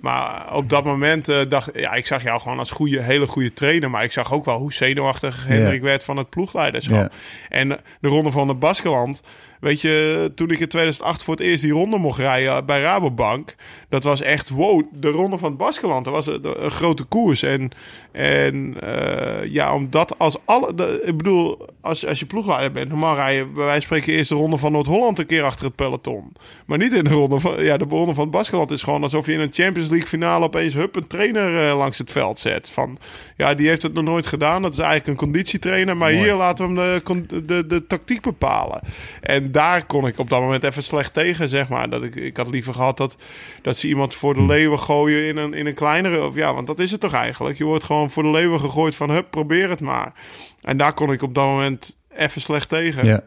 Maar. 0.04 0.56
Op 0.56 0.70
dat 0.70 0.84
moment 0.84 1.30
eh, 1.30 1.50
dacht 1.50 1.70
ja, 1.74 1.94
ik 1.94 2.06
zag 2.06 2.24
jou 2.24 2.40
gewoon 2.40 2.60
als 2.60 2.72
goede, 2.72 3.02
hele 3.02 3.28
goede 3.28 3.54
trainer. 3.54 3.90
Maar 3.90 4.04
ik 4.04 4.12
zag 4.12 4.34
ook 4.34 4.46
wel 4.46 4.58
hoe 4.58 4.74
zenuwachtig 4.74 5.46
Hendrik 5.48 5.82
werd 5.82 6.04
van 6.04 6.18
het 6.18 6.30
ploegleiderschap. 6.30 7.14
En 7.50 7.70
de 8.00 8.08
ronde 8.08 8.32
van 8.32 8.48
de 8.48 8.54
Baskeland. 8.54 9.22
Weet 9.64 9.82
je, 9.82 10.32
toen 10.36 10.50
ik 10.50 10.60
in 10.60 10.68
2008 10.68 11.24
voor 11.24 11.34
het 11.34 11.44
eerst 11.44 11.62
die 11.62 11.72
ronde 11.72 11.98
mocht 11.98 12.20
rijden 12.20 12.66
bij 12.66 12.82
Rabobank. 12.82 13.56
Dat 13.90 14.04
was 14.04 14.22
echt, 14.22 14.50
wow, 14.50 14.84
de 14.92 15.10
ronde 15.10 15.38
van 15.38 15.50
het 15.50 15.58
Baskeland. 15.58 16.06
Dat 16.06 16.14
was 16.14 16.28
een, 16.28 16.64
een 16.64 16.72
grote 16.72 17.04
koers. 17.04 17.44
En, 17.44 17.72
en 18.12 18.76
eh, 18.82 19.52
ja, 19.52 19.76
omdat 19.76 20.20
als 20.20 20.38
alle... 20.46 20.74
De, 20.74 21.02
ik 21.06 21.18
bedoel, 21.18 21.66
als, 21.82 22.06
als 22.08 22.20
je 22.20 22.26
ploegleider 22.26 22.72
bent, 22.72 22.90
normaal 22.90 23.16
rij 23.16 23.36
je 23.36 23.46
bij 23.46 23.64
wijze 23.64 23.88
van 23.88 23.98
spreken 23.98 24.14
eerst 24.14 24.30
de 24.30 24.36
ronde 24.36 24.58
van 24.58 24.72
Noord-Holland 24.72 25.20
een 25.20 25.26
keer 25.26 25.44
achter 25.44 25.66
het 25.66 25.76
peloton. 25.76 26.34
Maar 26.66 26.78
niet 26.78 26.94
in 26.94 27.04
de 27.04 27.10
ronde 27.10 27.40
van... 27.40 27.64
Ja, 27.64 27.78
de 27.78 27.86
ronde 27.90 28.14
van 28.14 28.24
het 28.24 28.34
Baskeland 28.34 28.72
is 28.72 28.82
gewoon 28.82 29.04
alsof 29.04 29.26
je 29.26 29.34
in 29.34 29.40
een 29.40 29.54
Champions 29.54 29.90
League 29.90 30.08
finale 30.08 30.46
opeens 30.46 30.74
hup 30.74 30.96
een 30.96 31.08
trainer 31.08 31.70
eh, 31.70 31.78
langs 31.78 31.98
het 31.98 32.12
veld 32.12 32.40
zet. 32.40 32.70
Van, 32.70 32.98
ja, 33.38 33.54
die 33.54 33.68
heeft 33.68 33.82
het 33.82 33.94
nog 33.94 34.04
nooit 34.04 34.26
gedaan. 34.26 34.62
Dat 34.62 34.74
is 34.74 34.80
eigenlijk 34.80 35.08
een 35.08 35.26
conditietrainer. 35.26 35.98
Maar 35.98 36.12
hier 36.12 36.36
laten 36.36 36.74
we 36.74 36.82
hem 37.04 37.28
de, 37.28 37.46
de, 37.46 37.66
de, 37.68 37.88
tactiek 37.88 38.22
bepalen. 38.22 38.82
En 39.22 39.52
daar 39.54 39.86
kon 39.86 40.08
ik 40.08 40.18
op 40.20 40.30
dat 40.30 40.42
moment 40.42 40.64
even 40.64 40.84
slecht 40.84 41.14
tegen, 41.14 41.50
zeg 41.50 41.70
maar. 41.70 41.90
Dat 41.90 42.04
ik, 42.04 42.16
ik 42.16 42.38
had 42.38 42.50
liever 42.50 42.74
gehad 42.74 42.98
dat, 42.98 43.16
dat 43.62 43.78
ze 43.78 43.88
iemand 43.88 44.14
voor 44.14 44.34
de 44.34 44.44
leeuwen 44.46 44.80
gooien 44.80 45.28
in 45.28 45.38
een, 45.38 45.54
in 45.54 45.66
een 45.66 45.74
kleinere... 45.74 46.26
Of 46.26 46.36
ja, 46.36 46.54
want 46.54 46.68
dat 46.68 46.80
is 46.80 46.92
het 46.92 47.00
toch 47.00 47.14
eigenlijk. 47.14 47.58
Je 47.58 47.64
wordt 47.64 47.84
gewoon 47.84 48.10
voor 48.10 48.24
de 48.24 48.30
leeuwen 48.30 48.60
gegooid 48.60 48.96
van, 48.96 49.10
hup, 49.10 49.28
probeer 49.30 49.70
het 49.70 49.80
maar. 49.80 50.14
En 50.62 50.78
daar 50.78 50.94
kon 50.94 51.12
ik 51.12 51.22
op 51.22 51.36
dat 51.36 51.46
moment 51.46 51.98
even 52.16 52.42
slecht 52.42 52.70
tegen. 52.70 53.06
Ja. 53.06 53.24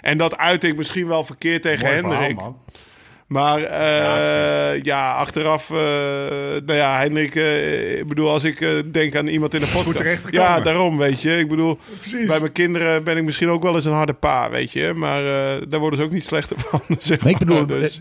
En 0.00 0.18
dat 0.18 0.36
uit 0.36 0.64
ik 0.64 0.76
misschien 0.76 1.06
wel 1.06 1.24
verkeerd 1.24 1.62
tegen 1.62 1.86
Mooi 1.86 1.98
verhaal, 1.98 2.20
Hendrik. 2.20 2.36
man. 2.36 2.56
Maar 3.28 3.62
eh, 3.62 4.82
ja, 4.82 5.12
achteraf, 5.12 5.70
eh, 5.70 5.76
nou 6.66 6.72
ja, 6.78 6.98
Hendrik, 6.98 7.34
eh, 7.34 7.98
ik 7.98 8.08
bedoel, 8.08 8.30
als 8.30 8.44
ik 8.44 8.60
eh, 8.60 8.70
denk 8.92 9.16
aan 9.16 9.26
iemand 9.26 9.54
in 9.54 9.60
de 9.60 9.66
podcast. 9.66 9.96
terechtgekomen. 9.96 10.46
Ja, 10.46 10.60
daarom, 10.60 10.98
weet 10.98 11.22
je. 11.22 11.38
Ik 11.38 11.48
bedoel, 11.48 11.78
Precies. 11.98 12.26
bij 12.26 12.40
mijn 12.40 12.52
kinderen 12.52 13.04
ben 13.04 13.16
ik 13.16 13.24
misschien 13.24 13.48
ook 13.48 13.62
wel 13.62 13.74
eens 13.74 13.84
een 13.84 13.92
harde 13.92 14.12
pa, 14.12 14.50
weet 14.50 14.72
je. 14.72 14.92
Maar 14.96 15.20
eh, 15.20 15.62
daar 15.68 15.80
worden 15.80 15.98
ze 15.98 16.04
ook 16.04 16.12
niet 16.12 16.24
slechter 16.24 16.60
van, 16.60 16.80
zeg 16.98 17.22
Maar 17.22 17.32
ik 17.32 17.38
bedoel. 17.38 17.66
Dus, 17.66 18.00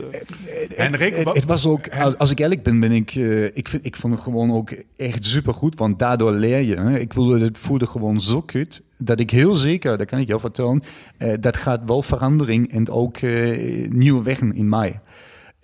Hendrik, 0.76 1.16
het, 1.16 1.46
was 1.46 1.66
ook, 1.66 1.90
als, 1.90 2.18
als 2.18 2.32
ik 2.32 2.40
eerlijk 2.40 2.64
ben, 2.64 2.80
ben 2.80 2.92
ik, 2.92 3.16
ik, 3.54 3.68
vind, 3.68 3.86
ik 3.86 3.96
vond 3.96 4.14
het 4.14 4.24
gewoon 4.24 4.52
ook 4.52 4.70
echt 4.98 5.26
supergoed, 5.26 5.78
want 5.78 6.00
daardoor 6.00 6.32
leer 6.32 6.62
je. 6.62 6.76
Hè. 6.76 7.00
Ik 7.00 7.08
bedoel, 7.08 7.40
het 7.40 7.58
voelde 7.58 7.88
gewoon 7.88 8.22
zo 8.22 8.42
kut, 8.42 8.82
dat 8.98 9.20
ik 9.20 9.32
heel 9.32 9.54
zeker, 9.54 9.98
dat 9.98 10.08
kan 10.08 10.20
ik 10.20 10.28
jou 10.28 10.40
vertellen, 10.40 10.84
eh, 11.18 11.34
dat 11.40 11.58
gaat 11.58 11.82
wel 11.86 12.02
verandering 12.02 12.72
en 12.72 12.90
ook 12.90 13.18
eh, 13.18 13.90
nieuwe 13.90 14.24
wegen 14.24 14.56
in 14.56 14.70
mij. 14.70 15.00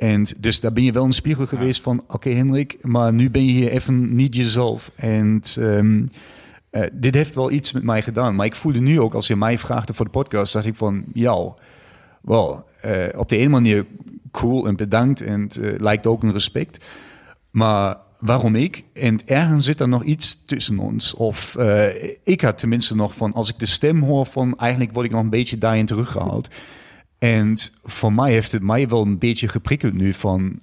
En 0.04 0.26
dus 0.38 0.60
daar 0.60 0.74
ben 0.74 0.84
je 0.84 0.92
wel 0.92 1.04
een 1.04 1.14
spiegel 1.14 1.46
geweest 1.46 1.82
van, 1.82 2.04
oké 2.08 2.30
Hendrik, 2.30 2.78
maar 2.82 3.14
nu 3.14 3.30
ben 3.30 3.46
je 3.46 3.52
hier 3.52 3.70
even 3.70 4.14
niet 4.14 4.36
jezelf. 4.36 4.92
En 4.96 5.42
ehm, 5.60 6.06
eh, 6.70 6.82
dit 6.94 7.16
heeft 7.16 7.36
wel 7.36 7.52
iets 7.52 7.72
met 7.72 7.84
mij 7.84 8.02
gedaan. 8.02 8.36
Maar 8.36 8.46
ik 8.46 8.56
voelde 8.56 8.80
nu 8.80 9.00
ook, 9.00 9.14
als 9.14 9.28
je 9.28 9.36
mij 9.36 9.58
vraagde 9.58 9.94
voor 9.94 10.06
de 10.06 10.12
podcast, 10.12 10.54
dacht 10.54 10.66
ik 10.66 10.76
van, 10.76 11.04
ja, 11.14 11.54
wel, 12.22 12.66
eh, 12.82 12.94
op 13.16 13.30
de 13.30 13.38
ene 13.38 13.50
manier 13.50 13.86
cool 14.32 14.68
en 14.68 14.76
bedankt 14.76 15.22
en 15.22 15.42
het 15.42 15.58
eh, 15.58 15.80
lijkt 15.80 16.08
ook 16.08 16.24
een 16.24 16.32
respect. 16.32 16.86
Maar 17.52 17.98
waarom 18.20 18.56
ik? 18.56 18.84
En 18.94 19.20
ergens 19.26 19.66
zit 19.66 19.80
er 19.80 19.90
nog 19.90 20.04
iets 20.04 20.46
tussen 20.46 20.80
ons. 20.80 21.14
Of 21.14 21.58
ik 22.24 22.42
had 22.42 22.58
tenminste 22.58 22.96
nog 22.96 23.16
van, 23.16 23.34
als 23.34 23.50
ik 23.50 23.60
de 23.60 23.66
stem 23.66 24.02
hoor 24.02 24.26
van, 24.26 24.58
eigenlijk 24.58 24.94
word 24.94 25.06
ik 25.06 25.12
nog 25.12 25.22
een 25.22 25.30
beetje 25.30 25.58
daarin 25.58 25.86
teruggehaald. 25.86 26.50
En 27.24 27.58
voor 27.84 28.14
mij 28.14 28.32
heeft 28.32 28.52
het 28.52 28.62
mij 28.62 28.88
wel 28.88 29.02
een 29.02 29.18
beetje 29.18 29.48
geprikkeld 29.48 29.94
nu 29.94 30.14
van, 30.14 30.60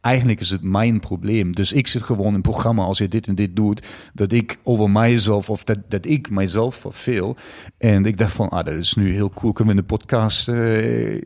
eigenlijk 0.00 0.40
is 0.40 0.50
het 0.50 0.62
mijn 0.62 1.00
probleem. 1.00 1.52
Dus 1.52 1.72
ik 1.72 1.86
zit 1.86 2.02
gewoon 2.02 2.26
in 2.26 2.34
een 2.34 2.40
programma 2.40 2.82
als 2.82 2.98
je 2.98 3.08
dit 3.08 3.26
en 3.26 3.34
dit 3.34 3.56
doet, 3.56 3.86
dat 4.14 4.32
ik 4.32 4.58
over 4.62 4.90
mijzelf 4.90 5.50
of 5.50 5.64
dat, 5.64 5.78
dat 5.88 6.06
ik 6.06 6.30
mijzelf 6.30 6.74
verveel. 6.74 7.36
En 7.78 8.04
ik 8.04 8.18
dacht 8.18 8.32
van, 8.32 8.48
ah, 8.48 8.64
dat 8.64 8.74
is 8.74 8.94
nu 8.94 9.12
heel 9.12 9.30
cool. 9.30 9.52
Kunnen 9.52 9.74
we 9.74 9.80
in 9.80 9.86
de 9.86 9.94
podcast, 9.94 10.48
eh, 10.48 11.20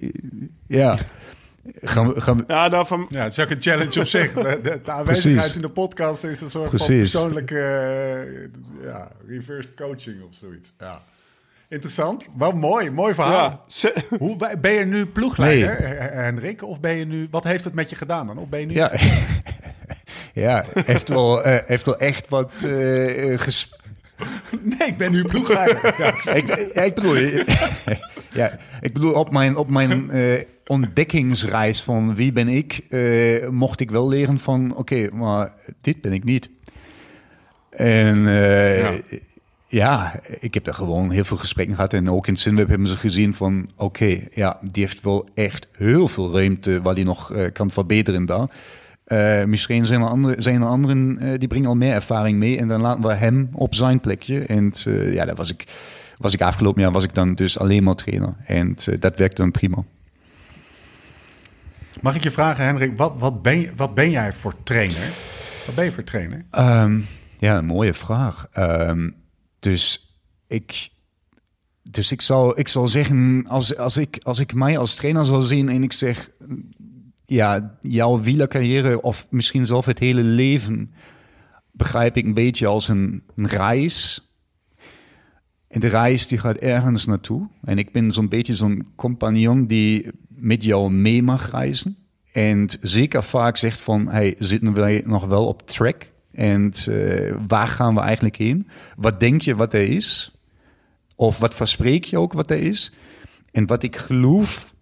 ja, 0.66 0.96
gaan 1.81 2.12
we, 2.12 2.20
gaan 2.20 2.37
we, 2.37 2.44
ja, 2.46 2.68
nou, 2.68 2.87
van, 2.87 3.07
Ja, 3.11 3.22
het 3.22 3.33
is 3.33 3.44
ook 3.44 3.51
een 3.51 3.62
challenge 3.62 4.01
op 4.01 4.07
zich. 4.07 4.33
De, 4.33 4.61
de, 4.62 4.81
de 4.85 4.90
aanwezigheid 4.90 5.37
Precies. 5.37 5.55
in 5.55 5.62
de 5.62 5.70
podcast 5.70 6.25
is 6.25 6.40
een 6.40 6.51
soort 6.51 6.70
van 6.70 6.87
persoonlijke 6.87 7.59
eh, 7.59 8.85
ja, 8.85 9.11
reverse 9.27 9.75
coaching 9.75 10.22
of 10.22 10.35
zoiets. 10.35 10.75
Ja. 10.79 11.03
Interessant. 11.72 12.26
Wel 12.38 12.52
mooi. 12.52 12.90
Mooi 12.90 13.14
verhaal. 13.14 13.32
ja, 13.50 13.61
ze- 13.66 14.04
Hoe, 14.18 14.56
ben 14.61 14.72
je 14.72 14.85
nu 14.85 15.06
ploegleider, 15.06 15.85
eh, 15.85 16.22
Hendrik? 16.24 16.62
Of 16.62 16.80
ben 16.80 16.96
je 16.96 17.04
nu... 17.06 17.28
Wat 17.30 17.44
heeft 17.44 17.64
het 17.64 17.74
met 17.74 17.90
je 17.90 17.96
gedaan 17.96 18.26
dan? 18.26 18.38
Of 18.38 18.48
ben 18.48 18.61
je 18.61 18.66
nu... 18.66 18.72
ja, 18.74 18.92
ja, 20.35 20.64
heeft 20.85 21.08
wel, 21.08 21.42
eh, 21.44 21.58
heeft 21.66 21.85
wel 21.85 21.98
echt 21.98 22.28
wat 22.28 22.62
eh 22.62 23.38
ges- 23.38 23.76
Nee, 24.78 24.88
ik 24.88 24.96
ben 24.96 25.12
nu 25.12 25.24
ploegleider. 25.24 25.94
ja. 25.98 26.32
ik, 26.35 26.48
ik 26.87 26.94
bedoel, 26.94 27.16
ja, 28.32 28.58
ik 28.80 28.92
bedoel 28.92 29.12
op 29.12 29.32
mijn, 29.32 29.56
op 29.56 29.70
mijn 29.70 30.11
eh, 30.11 30.40
ontdekkingsreis 30.66 31.82
van 31.82 32.14
wie 32.14 32.32
ben 32.32 32.48
ik, 32.48 32.80
eh, 32.90 33.48
mocht 33.48 33.80
ik 33.80 33.90
wel 33.90 34.08
leren 34.08 34.38
van 34.38 34.76
oké, 34.76 35.08
maar 35.12 35.52
dit 35.80 36.00
ben 36.00 36.12
ik 36.12 36.24
niet. 36.24 36.50
En 37.70 38.26
eh, 38.26 38.80
ja. 38.80 38.92
Ik 40.40 40.54
heb 40.54 40.64
daar 40.64 40.74
gewoon 40.74 41.11
heel 41.11 41.24
veel 41.24 41.37
gesprekken 41.37 41.74
gehad 41.74 41.92
en 41.92 42.11
ook 42.11 42.26
in 42.26 42.37
Sinweb 42.37 42.68
hebben 42.68 42.87
ze 42.87 42.96
gezien 42.96 43.35
van 43.35 43.70
oké, 43.76 44.20
ja, 44.35 44.58
die 44.62 44.82
heeft 44.82 45.02
wel 45.02 45.28
echt 45.35 45.68
heel 45.76 46.08
veel 46.08 46.32
ruimte 46.32 46.82
waar 46.82 46.94
die 46.94 47.04
nog 47.04 47.32
eh, 47.32 47.52
kan 47.52 47.70
verbeteren 47.70 48.26
daar. 48.26 48.46
Eh, 49.04 49.44
misschien 49.44 49.87
zijn 49.87 50.00
er, 50.00 50.08
andere, 50.08 50.35
zijn 50.38 50.62
er 50.62 50.68
anderen 50.68 51.18
eh, 51.18 51.38
die 51.38 51.48
brengen 51.48 51.68
al 51.68 51.76
meer 51.76 51.92
ervaring 51.92 52.38
mee. 52.38 52.58
En 52.58 52.68
dan 52.68 52.80
laten 52.80 53.02
we 53.02 53.12
hem 53.12 53.48
op 53.52 53.74
zijn 53.74 54.00
plekje. 54.00 54.44
En 54.44 54.72
ja, 55.12 55.24
dat 55.24 55.37
was 55.37 55.50
ik, 55.52 55.64
was 56.18 56.35
ik 56.35 56.42
afgelopen 56.42 56.82
jaar 56.82 56.92
was 56.92 57.04
ik 57.04 57.14
dan 57.14 57.35
dus 57.35 57.58
alleen 57.58 57.82
maar 57.82 57.94
trainer. 57.94 58.35
En 58.46 58.74
dat 58.98 59.18
werkte 59.18 59.40
dan 59.40 59.50
prima. 59.50 59.85
Mag 62.00 62.14
ik 62.14 62.22
je 62.22 62.30
vragen, 62.30 62.64
Hendrik, 62.64 62.96
wat, 62.96 63.12
wat, 63.18 63.42
ben, 63.42 63.61
je, 63.61 63.70
wat 63.76 63.94
ben 63.94 64.11
jij 64.11 64.32
voor 64.32 64.54
trainer? 64.62 65.08
Wat 65.66 65.74
ben 65.74 65.85
je 65.85 65.92
voor 65.92 66.04
trainer? 66.04 66.44
Ehm, 66.50 66.98
ja, 67.38 67.58
een 67.58 67.66
mooie 67.66 67.94
vraag. 67.94 68.48
Ehm, 68.52 69.08
dus 69.62 70.16
ik, 70.46 70.88
dus 71.83 72.12
ik 72.12 72.20
zal, 72.20 72.59
ik 72.59 72.68
zal 72.68 72.88
zeggen, 72.88 73.46
als, 73.48 73.77
als, 73.77 73.96
ik, 73.96 74.18
als 74.22 74.38
ik 74.38 74.55
mij 74.55 74.79
als 74.79 74.94
trainer 74.94 75.25
zal 75.25 75.42
zien 75.42 75.69
en 75.69 75.83
ik 75.83 75.92
zeg, 75.92 76.31
ja, 77.25 77.79
jouw 77.81 78.21
wielercarrière 78.21 79.00
of 79.00 79.27
misschien 79.31 79.67
zelf 79.67 79.85
het 79.85 79.98
hele 79.98 80.23
leven 80.23 80.92
begrijp 81.71 82.17
ik 82.17 82.25
een 82.25 82.35
beetje 82.35 82.67
als 82.67 82.88
een, 82.88 83.23
reis. 83.35 84.27
En 85.69 85.81
de 85.81 85.88
reis 85.88 86.27
die 86.27 86.38
gaat 86.38 86.56
ergens 86.56 87.06
naartoe. 87.06 87.48
En 87.63 87.79
ik 87.79 87.92
ben 87.92 88.13
zo'n 88.13 88.29
beetje 88.29 88.54
zo'n 88.54 88.88
compagnon 88.96 89.67
die 89.67 90.06
met 90.29 90.65
jou 90.65 90.92
mee 90.92 91.23
mag 91.23 91.50
reizen. 91.50 91.96
En 92.33 92.69
zeker 92.81 93.23
vaak 93.23 93.56
zegt 93.56 93.81
van, 93.81 94.08
hey, 94.08 94.35
zitten 94.38 94.75
wij 94.75 95.02
nog 95.06 95.27
wel 95.27 95.46
op 95.46 95.67
track? 95.67 96.12
En 96.33 96.72
eh, 96.88 97.35
waar 97.48 97.68
gaan 97.68 97.94
we 97.94 98.00
eigenlijk 98.00 98.37
heen? 98.37 98.68
Wat 98.96 99.20
denk 99.20 99.40
je 99.40 99.56
wat 99.56 99.74
er 99.74 99.88
is? 99.88 100.37
Of 101.14 101.38
wat 101.38 101.54
verspreek 101.54 102.04
je 102.04 102.18
ook 102.18 102.33
wat 102.33 102.50
er 102.50 102.62
is? 102.62 102.92
En 103.52 103.66
wat 103.66 103.83
ik 103.83 103.96
geloof, 103.96 104.74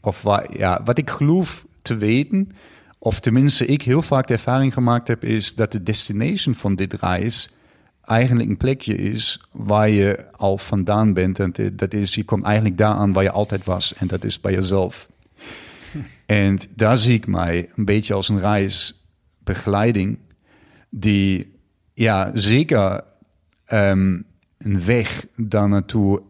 of 0.00 0.24
ja, 0.56 0.80
wat 0.84 0.98
ik 0.98 1.10
geloof 1.10 1.66
te 1.82 1.96
weten, 1.96 2.50
of 2.98 3.20
tenminste 3.20 3.66
ik 3.66 3.82
heel 3.82 4.02
vaak 4.02 4.26
de 4.26 4.32
ervaring 4.32 4.72
gemaakt 4.72 5.08
heb, 5.08 5.24
is 5.24 5.54
dat 5.54 5.72
de 5.72 5.82
destination 5.82 6.54
van 6.54 6.74
dit 6.74 6.92
reis 6.92 7.50
eigenlijk 8.06 8.48
een 8.48 8.56
plekje 8.56 8.94
is 8.94 9.40
waar 9.50 9.88
je 9.88 10.26
al 10.36 10.58
vandaan 10.58 11.12
bent. 11.12 11.38
En 11.38 11.52
dat 11.72 11.94
is, 11.94 12.14
je 12.14 12.24
komt 12.24 12.44
eigenlijk 12.44 12.78
daar 12.78 12.94
aan 12.94 13.12
waar 13.12 13.22
je 13.22 13.30
altijd 13.30 13.64
was. 13.64 13.94
En 13.94 14.06
dat 14.06 14.24
is 14.24 14.40
bij 14.40 14.52
jezelf. 14.52 15.08
En 16.26 16.58
daar 16.74 16.98
zie 16.98 17.14
ik 17.14 17.26
mij 17.26 17.70
een 17.76 17.84
beetje 17.84 18.14
als 18.14 18.28
een 18.28 18.40
reisbegeleiding 19.46 20.18
die 20.90 21.54
ja, 21.94 22.30
zeker 22.34 23.04
ehm, 23.64 24.20
een 24.58 24.84
weg 24.84 25.26
daar 25.36 25.68
naartoe 25.68 26.22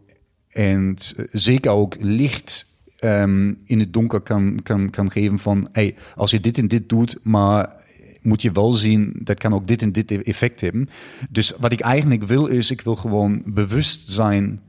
en 0.49 0.95
zeker 1.31 1.71
ook 1.71 1.95
licht 1.99 2.67
ehm, 2.97 3.53
in 3.63 3.79
het 3.79 3.93
donker 3.93 4.21
kan, 4.21 4.59
kan, 4.63 4.89
kan 4.89 5.11
geven 5.11 5.39
van 5.39 5.69
hey, 5.71 5.95
als 6.15 6.31
je 6.31 6.39
dit 6.39 6.57
en 6.57 6.67
dit 6.67 6.89
doet, 6.89 7.19
maar 7.23 7.75
moet 8.21 8.41
je 8.41 8.51
wel 8.51 8.71
zien, 8.71 9.13
dat 9.23 9.39
kan 9.39 9.53
ook 9.53 9.67
dit 9.67 9.81
en 9.81 9.91
dit 9.91 10.11
effect 10.11 10.61
hebben. 10.61 10.89
Dus 11.29 11.53
wat 11.59 11.71
ik 11.71 11.79
eigenlijk 11.79 12.23
wil 12.23 12.45
is, 12.45 12.71
ik 12.71 12.81
wil 12.81 12.95
gewoon 12.95 13.41
bewust 13.45 14.11
zijn, 14.11 14.61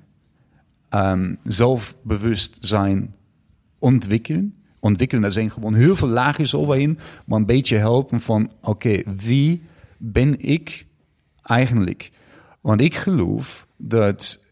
ehm, 0.89 1.35
zelfbewust 1.43 2.59
zijn 2.61 3.15
ontwikkelen. 3.79 4.58
Ontwikkelen, 4.89 5.23
daar 5.23 5.33
zijn 5.33 5.51
gewoon 5.51 5.75
heel 5.75 5.97
veel 5.97 6.09
laagjes 6.09 6.55
overheen, 6.55 6.99
maar 7.27 7.39
een 7.39 7.47
beetje 7.47 7.77
helpen 7.77 8.21
van, 8.21 8.51
oké, 8.63 9.03
wie 9.17 9.63
ben 9.97 10.41
ik 10.41 10.87
eigenlijk? 11.43 12.11
Want 12.61 12.81
ik 12.81 12.95
geloof 12.95 13.67
dat 13.77 14.47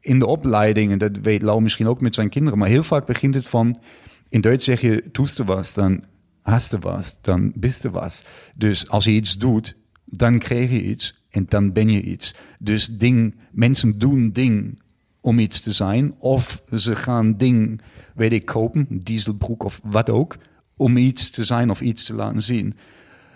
in 0.00 0.18
de 0.18 0.26
opleiding, 0.26 0.92
en 0.92 0.98
dat 0.98 1.18
weet 1.22 1.42
Lau 1.42 1.62
misschien 1.62 1.88
ook 1.88 2.00
met 2.00 2.14
zijn 2.14 2.28
kinderen, 2.28 2.58
maar 2.58 2.68
heel 2.68 2.82
vaak 2.82 3.06
begint 3.06 3.34
het 3.34 3.46
van, 3.48 3.80
in 4.28 4.40
Duits 4.40 4.64
zeg 4.64 4.80
je, 4.80 5.04
er 5.38 5.44
was, 5.44 5.74
dan 5.74 6.04
hast 6.42 6.72
er 6.72 6.80
was, 6.80 7.18
dan 7.20 7.52
bist 7.54 7.84
er 7.84 7.90
was. 7.90 8.24
Dus 8.54 8.88
als 8.88 9.04
je 9.04 9.10
iets 9.10 9.38
doet, 9.38 9.76
dan 10.04 10.38
krijg 10.38 10.70
je 10.70 10.82
iets 10.82 11.24
en 11.30 11.46
dan 11.48 11.72
ben 11.72 11.88
je 11.90 12.02
iets. 12.02 12.34
Dus 12.58 12.86
ding, 12.86 13.34
mensen 13.50 13.98
doen 13.98 14.30
ding 14.30 14.82
om 15.28 15.38
iets 15.38 15.60
te 15.60 15.72
zijn, 15.72 16.14
of 16.18 16.62
ze 16.74 16.96
gaan 16.96 17.36
ding, 17.36 17.80
weet 18.14 18.32
ik, 18.32 18.44
kopen, 18.44 18.86
dieselbroek 18.90 19.64
of 19.64 19.80
wat 19.84 20.10
ook, 20.10 20.36
om 20.76 20.96
iets 20.96 21.30
te 21.30 21.44
zijn 21.44 21.70
of 21.70 21.80
iets 21.80 22.04
te 22.04 22.14
laten 22.14 22.42
zien. 22.42 22.74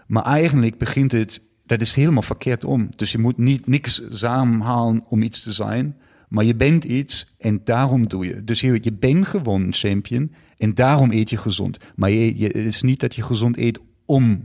Maar 0.07 0.25
eigenlijk 0.25 0.79
begint 0.79 1.13
het, 1.13 1.43
dat 1.67 1.81
is 1.81 1.95
helemaal 1.95 2.23
verkeerd 2.23 2.65
om. 2.65 2.89
Dus 2.97 3.13
je 3.13 3.19
moet 3.19 3.39
niet 3.39 3.67
niks 3.67 4.03
samenhalen 4.11 5.05
om 5.09 5.23
iets 5.23 5.41
te 5.43 5.53
zijn, 5.53 5.97
maar 6.29 6.45
je 6.45 6.55
bent 6.55 6.85
iets 6.85 7.35
en 7.39 7.61
daarom 7.65 8.09
doe 8.09 8.27
je. 8.27 8.45
Dus 8.45 8.61
je, 8.61 8.79
je 8.81 8.93
bent 8.93 9.27
gewoon 9.27 9.63
een 9.63 9.75
champion 9.75 10.33
en 10.59 10.75
daarom 10.75 11.13
eet 11.13 11.31
je 11.31 11.37
gezond. 11.37 11.79
Maar 11.95 12.11
je, 12.11 12.39
je, 12.39 12.47
het 12.47 12.65
is 12.65 12.83
niet 12.83 13.01
dat 13.01 13.15
je 13.15 13.23
gezond 13.23 13.57
eet 13.57 13.79
om. 14.07 14.43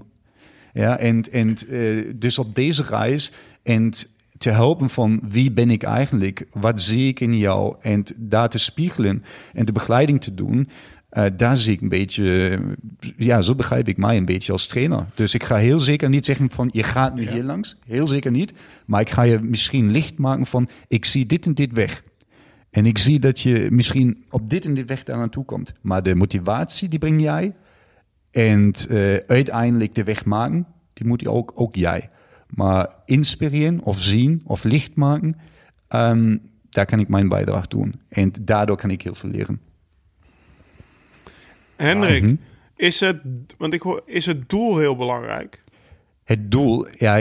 Ja, 0.73 0.97
en, 0.97 1.23
en 1.31 1.55
eh, 1.69 2.11
dus 2.15 2.39
op 2.39 2.55
deze 2.55 2.83
reis 2.83 3.31
en 3.63 3.91
te 4.37 4.49
helpen 4.49 4.89
van 4.89 5.21
wie 5.29 5.51
ben 5.51 5.69
ik 5.69 5.83
eigenlijk, 5.83 6.47
wat 6.53 6.81
zie 6.81 7.07
ik 7.07 7.19
in 7.19 7.37
jou 7.37 7.75
en 7.81 8.03
daar 8.15 8.49
te 8.49 8.57
spiegelen 8.57 9.23
en 9.53 9.65
de 9.65 9.71
begeleiding 9.71 10.21
te 10.21 10.33
doen, 10.33 10.69
eh, 11.09 11.25
daar 11.37 11.57
zie 11.57 11.73
ik 11.73 11.81
een 11.81 11.89
beetje, 11.89 12.59
ja, 13.17 13.41
zo 13.41 13.55
begrijp 13.55 13.87
ik 13.87 13.97
mij 13.97 14.17
een 14.17 14.25
beetje 14.25 14.51
als 14.51 14.67
trainer. 14.67 15.05
Dus 15.13 15.33
ik 15.33 15.43
ga 15.43 15.55
heel 15.55 15.79
zeker 15.79 16.09
niet 16.09 16.25
zeggen 16.25 16.49
van 16.49 16.69
je 16.71 16.83
gaat 16.83 17.15
nu 17.15 17.29
hier 17.29 17.43
langs, 17.43 17.77
heel 17.85 18.07
zeker 18.07 18.31
niet, 18.31 18.53
maar 18.85 19.01
ik 19.01 19.09
ga 19.09 19.21
je 19.21 19.39
misschien 19.41 19.91
licht 19.91 20.17
maken 20.17 20.45
van 20.45 20.69
ik 20.87 21.05
zie 21.05 21.25
dit 21.25 21.45
en 21.45 21.53
dit 21.53 21.71
weg. 21.71 22.03
En 22.69 22.85
ik 22.85 22.97
zie 22.97 23.19
dat 23.19 23.39
je 23.39 23.67
misschien 23.71 24.25
op 24.29 24.49
dit 24.49 24.65
en 24.65 24.73
dit 24.73 24.87
weg 24.87 25.03
daar 25.03 25.17
naartoe 25.17 25.45
komt. 25.45 25.73
Maar 25.81 26.03
de 26.03 26.15
motivatie 26.15 26.89
die 26.89 26.99
breng 26.99 27.21
jij. 27.21 27.55
En 28.31 28.73
uh, 28.89 29.15
uiteindelijk 29.27 29.95
de 29.95 30.03
weg 30.03 30.25
maken, 30.25 30.67
die 30.93 31.07
moet 31.07 31.27
ook, 31.27 31.51
ook 31.55 31.75
jij. 31.75 32.09
Maar 32.47 32.89
inspireren 33.05 33.81
of 33.83 34.01
zien 34.01 34.41
of 34.45 34.63
licht 34.63 34.95
maken, 34.95 35.35
um, 35.89 36.41
daar 36.69 36.85
kan 36.85 36.99
ik 36.99 37.07
mijn 37.07 37.29
bijdrage 37.29 37.67
doen. 37.67 38.01
En 38.09 38.31
daardoor 38.41 38.77
kan 38.77 38.91
ik 38.91 39.01
heel 39.01 39.15
veel 39.15 39.29
leren. 39.29 39.59
Hendrik, 41.75 42.23
Mhm. 42.23 42.35
is, 42.75 42.99
het, 42.99 43.21
want 43.57 43.73
ik 43.73 43.81
hoor, 43.81 44.01
is 44.05 44.25
het 44.25 44.49
doel 44.49 44.77
heel 44.77 44.95
belangrijk? 44.95 45.63
Het 46.23 46.51
doel, 46.51 46.87
ja, 46.97 47.15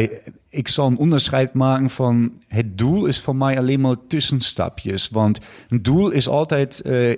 ik 0.48 0.68
zal 0.68 0.86
een 0.86 0.96
onderscheid 0.96 1.52
maken 1.52 1.90
van 1.90 2.32
het 2.48 2.78
doel 2.78 3.06
is 3.06 3.20
voor 3.20 3.36
mij 3.36 3.58
alleen 3.58 3.80
maar 3.80 3.96
tussenstapjes. 4.08 5.08
Want 5.08 5.40
een 5.68 5.82
doel 5.82 6.10
is 6.10 6.28
altijd, 6.28 6.82
uh, 6.86 7.16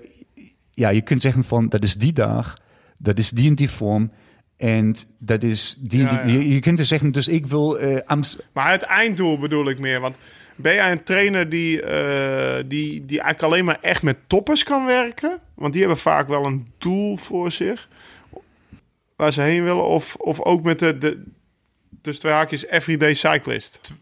ja, 0.71 0.89
je 0.89 1.01
kunt 1.01 1.23
zeggen 1.23 1.45
van 1.45 1.69
dat 1.69 1.83
is 1.85 1.95
die 1.97 2.13
dag, 2.13 2.57
dat 2.97 3.19
is 3.19 3.31
die 3.31 3.49
en 3.49 3.55
die 3.55 3.71
vorm. 3.71 4.11
En 4.59 4.95
dat 5.19 5.43
is 5.43 5.77
die, 5.81 6.01
Ja, 6.01 6.09
die- 6.23 6.33
ja. 6.35 6.39
Je, 6.41 6.55
je 6.55 6.61
kunt 6.61 6.77
dus 6.77 6.89
zeggen, 6.89 7.13
dus 7.13 7.29
ik 7.29 7.47
wil 7.47 7.83
uh, 7.83 7.99
Amst 8.07 8.49
Maar 8.53 8.71
het 8.71 8.83
einddoel 8.83 9.39
bedoel 9.39 9.69
ik 9.69 9.79
meer. 9.79 10.01
Want 10.01 10.17
ben 10.57 10.75
jij 10.75 10.93
een 10.93 11.03
trainer 11.05 11.49
die, 11.49 11.83
eh, 11.83 12.65
die, 12.67 13.05
die 13.05 13.21
eigenlijk 13.21 13.43
alleen 13.43 13.65
maar 13.65 13.79
echt 13.81 14.03
met 14.03 14.17
toppers 14.27 14.63
kan 14.63 14.87
werken? 14.87 15.39
Want 15.55 15.73
die 15.73 15.83
hebben 15.83 16.01
vaak 16.01 16.29
wel 16.29 16.45
een 16.45 16.67
doel 16.79 17.17
voor 17.17 17.53
zich. 17.53 17.89
Waar 19.17 19.33
ze 19.33 19.41
heen 19.41 19.65
willen. 19.65 19.85
Of, 19.85 20.15
of 20.15 20.41
ook 20.43 20.63
met 20.63 20.79
de, 20.79 20.99
de 20.99 21.25
dus 22.03 22.19
twee 22.19 22.33
haakjes 22.33 22.67
everyday 22.67 23.15
cyclist. 23.15 23.93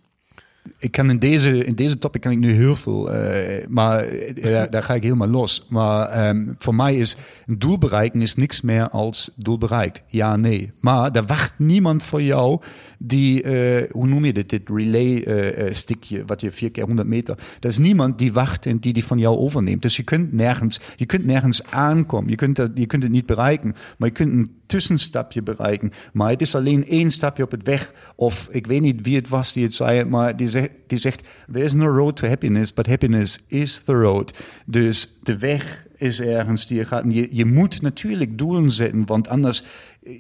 Ik 0.79 0.91
kan 0.91 1.11
in 1.11 1.19
deze, 1.19 1.65
in 1.65 1.75
deze 1.75 1.99
topic 1.99 2.21
kan 2.21 2.33
ik 2.33 2.39
nu 2.39 2.53
heel 2.53 2.77
veel, 2.77 3.13
eh, 3.13 3.67
maar 3.69 3.99
eh, 3.99 4.43
daar, 4.45 4.71
daar 4.71 4.83
ga 4.83 4.95
ik 4.95 5.03
helemaal 5.03 5.29
los. 5.29 5.67
Maar 5.69 6.09
ehm, 6.09 6.53
voor 6.59 6.75
mij 6.75 6.97
is 6.97 7.17
een 7.47 7.59
doel 7.59 7.79
bereiken 7.79 8.23
is 8.23 8.35
niks 8.35 8.61
meer 8.61 8.89
als 8.89 9.31
doel 9.37 9.59
bereikt. 9.59 10.03
Ja, 10.07 10.37
nee. 10.37 10.73
Maar 10.81 11.11
er 11.11 11.27
wacht 11.27 11.53
niemand 11.57 12.03
voor 12.03 12.23
jou 12.23 12.61
die, 12.99 13.43
eh, 13.43 13.91
hoe 13.91 14.07
noem 14.07 14.25
je 14.25 14.33
dit, 14.33 14.49
dit 14.49 14.69
relay 14.69 15.23
eh, 15.23 15.69
eh, 15.69 16.23
wat 16.27 16.41
je 16.41 16.51
vier 16.51 16.71
keer 16.71 16.85
100 16.85 17.09
meter. 17.09 17.39
Er 17.61 17.69
is 17.69 17.79
niemand 17.79 18.19
die 18.19 18.33
wacht 18.33 18.67
en 18.67 18.79
die 18.79 18.93
die 18.93 19.05
van 19.05 19.19
jou 19.19 19.37
overneemt. 19.37 19.83
Dus 19.83 19.97
je 19.97 20.03
kunt 20.03 20.33
nergens, 20.33 20.81
je 20.97 21.07
kunt 21.07 21.27
nergens 21.27 21.65
aankomen. 21.65 22.31
Je 22.31 22.37
kunt, 22.37 22.57
dat, 22.57 22.71
je 22.75 22.87
kunt 22.87 23.03
het 23.03 23.13
niet 23.13 23.27
bereiken, 23.27 23.75
maar 23.99 24.09
je 24.09 24.15
kunt 24.15 24.33
een 24.33 24.51
tussenstapje 24.67 25.43
bereiken. 25.43 25.93
Maar 26.13 26.31
het 26.31 26.41
is 26.41 26.55
alleen 26.55 26.87
één 26.87 27.11
stapje 27.11 27.43
op 27.43 27.51
het 27.51 27.63
weg. 27.63 27.93
Of 28.15 28.49
ik 28.51 28.67
weet 28.67 28.81
niet 28.81 29.01
wie 29.03 29.17
het 29.17 29.29
was 29.29 29.53
die 29.53 29.65
het 29.65 29.75
zei, 29.75 30.05
maar 30.05 30.37
die 30.37 30.99
zegt, 30.99 31.23
there 31.53 31.65
is 31.65 31.75
no 31.75 31.87
road 31.87 32.17
to 32.17 32.29
happiness, 32.29 32.75
but 32.75 32.87
happiness 32.87 33.45
is 33.49 33.79
the 33.85 33.93
road. 33.93 34.39
Dus 34.67 35.19
de 35.23 35.39
weg 35.39 35.87
is 35.97 36.21
ergens 36.21 36.67
die 36.67 36.77
je 36.77 36.85
gaat. 36.85 37.05
Je, 37.09 37.29
je 37.31 37.45
moet 37.45 37.83
natuurlijk 37.83 38.39
doelen 38.39 38.71
zetten, 38.71 39.07
want 39.07 39.29
anders, 39.29 39.65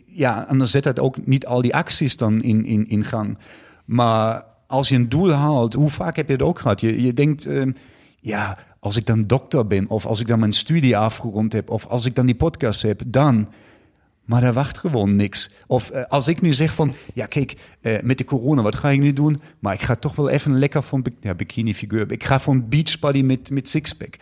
ja, 0.06 0.46
anders 0.48 0.70
zet 0.70 0.82
dat 0.82 0.98
ook 0.98 1.26
niet 1.26 1.46
al 1.46 1.62
die 1.62 1.74
acties 1.74 2.16
dan 2.16 2.42
in, 2.42 2.64
in, 2.64 2.88
in 2.88 3.04
gang. 3.04 3.38
Maar 3.84 4.44
als 4.66 4.88
je 4.88 4.94
een 4.94 5.08
doel 5.08 5.30
haalt, 5.30 5.74
hoe 5.74 5.90
vaak 5.90 6.16
heb 6.16 6.26
je 6.26 6.32
het 6.32 6.42
ook 6.42 6.58
gehad? 6.58 6.80
Je, 6.80 7.02
je 7.02 7.14
denkt, 7.14 7.46
ehm, 7.46 7.72
ja, 8.20 8.58
als 8.80 8.96
ik 8.96 9.06
dan 9.06 9.22
dokter 9.22 9.66
ben, 9.66 9.88
of 9.88 10.06
als 10.06 10.20
ik 10.20 10.26
dan 10.26 10.38
mijn 10.38 10.52
studie 10.52 10.96
afgerond 10.96 11.52
heb, 11.52 11.70
of 11.70 11.86
als 11.86 12.06
ik 12.06 12.14
dan 12.14 12.26
die 12.26 12.34
podcast 12.34 12.82
heb, 12.82 13.02
dan. 13.06 13.48
Maar 14.24 14.40
daar 14.40 14.52
wacht 14.52 14.78
gewoon 14.78 15.16
niks. 15.16 15.50
Of 15.66 15.90
eh, 15.90 16.04
als 16.04 16.28
ik 16.28 16.40
nu 16.40 16.54
zeg 16.54 16.74
van, 16.74 16.92
ja 17.14 17.26
kijk, 17.26 17.56
eh, 17.80 18.02
met 18.02 18.18
de 18.18 18.24
corona, 18.24 18.62
wat 18.62 18.76
ga 18.76 18.90
ik 18.90 19.00
nu 19.00 19.12
doen? 19.12 19.40
Maar 19.58 19.74
ik 19.74 19.82
ga 19.82 19.94
toch 19.94 20.16
wel 20.16 20.28
even 20.28 20.58
lekker 20.58 20.82
van 20.82 21.04
ja, 21.20 21.34
bikini-figuur. 21.34 22.12
Ik 22.12 22.24
ga 22.24 22.40
van 22.40 22.68
beachbody 22.68 23.22
met, 23.22 23.50
met 23.50 23.68
sixpack. 23.68 24.16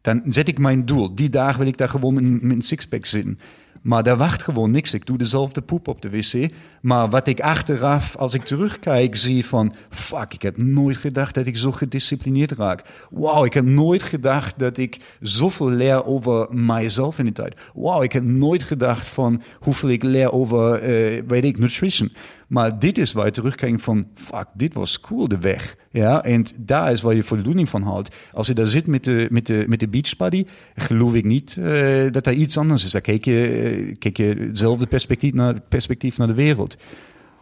Dan 0.00 0.22
zet 0.28 0.48
ik 0.48 0.58
mijn 0.58 0.86
doel. 0.86 1.14
Die 1.14 1.30
dag 1.30 1.56
wil 1.56 1.66
ik 1.66 1.78
daar 1.78 1.88
gewoon 1.88 2.14
met, 2.14 2.42
met 2.42 2.64
sixpack 2.64 3.06
zitten. 3.06 3.38
Maar 3.84 4.02
daar 4.02 4.16
wacht 4.16 4.42
gewoon 4.42 4.70
niks. 4.70 4.94
Ik 4.94 5.06
doe 5.06 5.18
dezelfde 5.18 5.60
poep 5.60 5.88
op 5.88 6.02
de 6.02 6.10
wc. 6.10 6.50
Maar 6.80 7.08
wat 7.10 7.26
ik 7.26 7.40
achteraf, 7.40 8.16
als 8.16 8.34
ik 8.34 8.44
terugkijk, 8.44 9.16
zie 9.16 9.46
van... 9.46 9.74
Fuck, 9.90 10.34
ik 10.34 10.42
heb 10.42 10.56
nooit 10.56 10.96
gedacht 10.96 11.34
dat 11.34 11.46
ik 11.46 11.56
zo 11.56 11.72
gedisciplineerd 11.72 12.52
raak. 12.52 12.82
Wauw, 13.10 13.44
ik 13.44 13.54
heb 13.54 13.64
nooit 13.64 14.02
gedacht 14.02 14.58
dat 14.58 14.78
ik 14.78 15.16
zoveel 15.20 15.70
leer 15.70 16.04
over 16.06 16.46
mijzelf 16.50 17.18
in 17.18 17.24
de 17.24 17.32
tijd. 17.32 17.54
Wauw, 17.74 18.02
ik 18.02 18.12
heb 18.12 18.22
nooit 18.22 18.62
gedacht 18.62 19.08
van 19.08 19.42
hoeveel 19.58 19.88
ik 19.88 20.02
leer 20.02 20.32
over, 20.32 20.74
eh, 20.74 21.22
weet 21.26 21.44
ik, 21.44 21.58
nutrition. 21.58 22.12
Maar 22.48 22.78
dit 22.78 22.98
is 22.98 23.12
waar 23.12 23.24
je 23.24 23.30
terugkijkt 23.30 23.82
van... 23.82 24.06
Fuck, 24.14 24.46
dit 24.54 24.74
was 24.74 25.00
cool, 25.00 25.28
de 25.28 25.38
weg. 25.38 25.76
Ja, 25.90 26.22
en 26.22 26.44
daar 26.60 26.92
is 26.92 27.00
waar 27.00 27.14
je 27.14 27.22
voldoening 27.22 27.68
van 27.68 27.82
houdt. 27.82 28.16
Als 28.32 28.46
je 28.46 28.54
daar 28.54 28.66
zit 28.66 28.86
met 28.86 29.04
de, 29.04 29.26
met 29.30 29.46
de, 29.46 29.64
met 29.68 29.80
de 29.80 29.88
beachbody, 29.88 30.46
geloof 30.76 31.14
ik 31.14 31.24
niet 31.24 31.56
eh, 31.56 32.12
dat 32.12 32.24
daar 32.24 32.34
iets 32.34 32.58
anders 32.58 32.84
is. 32.84 32.90
Dan 32.90 33.00
kijk 33.00 33.24
je, 33.24 33.46
eh, 33.46 33.94
kijk 33.98 34.16
je 34.16 34.34
hetzelfde 34.38 34.86
perspectief 34.86 35.32
naar, 35.32 35.54
perspectief 35.68 36.18
naar 36.18 36.26
de 36.26 36.34
wereld. 36.34 36.76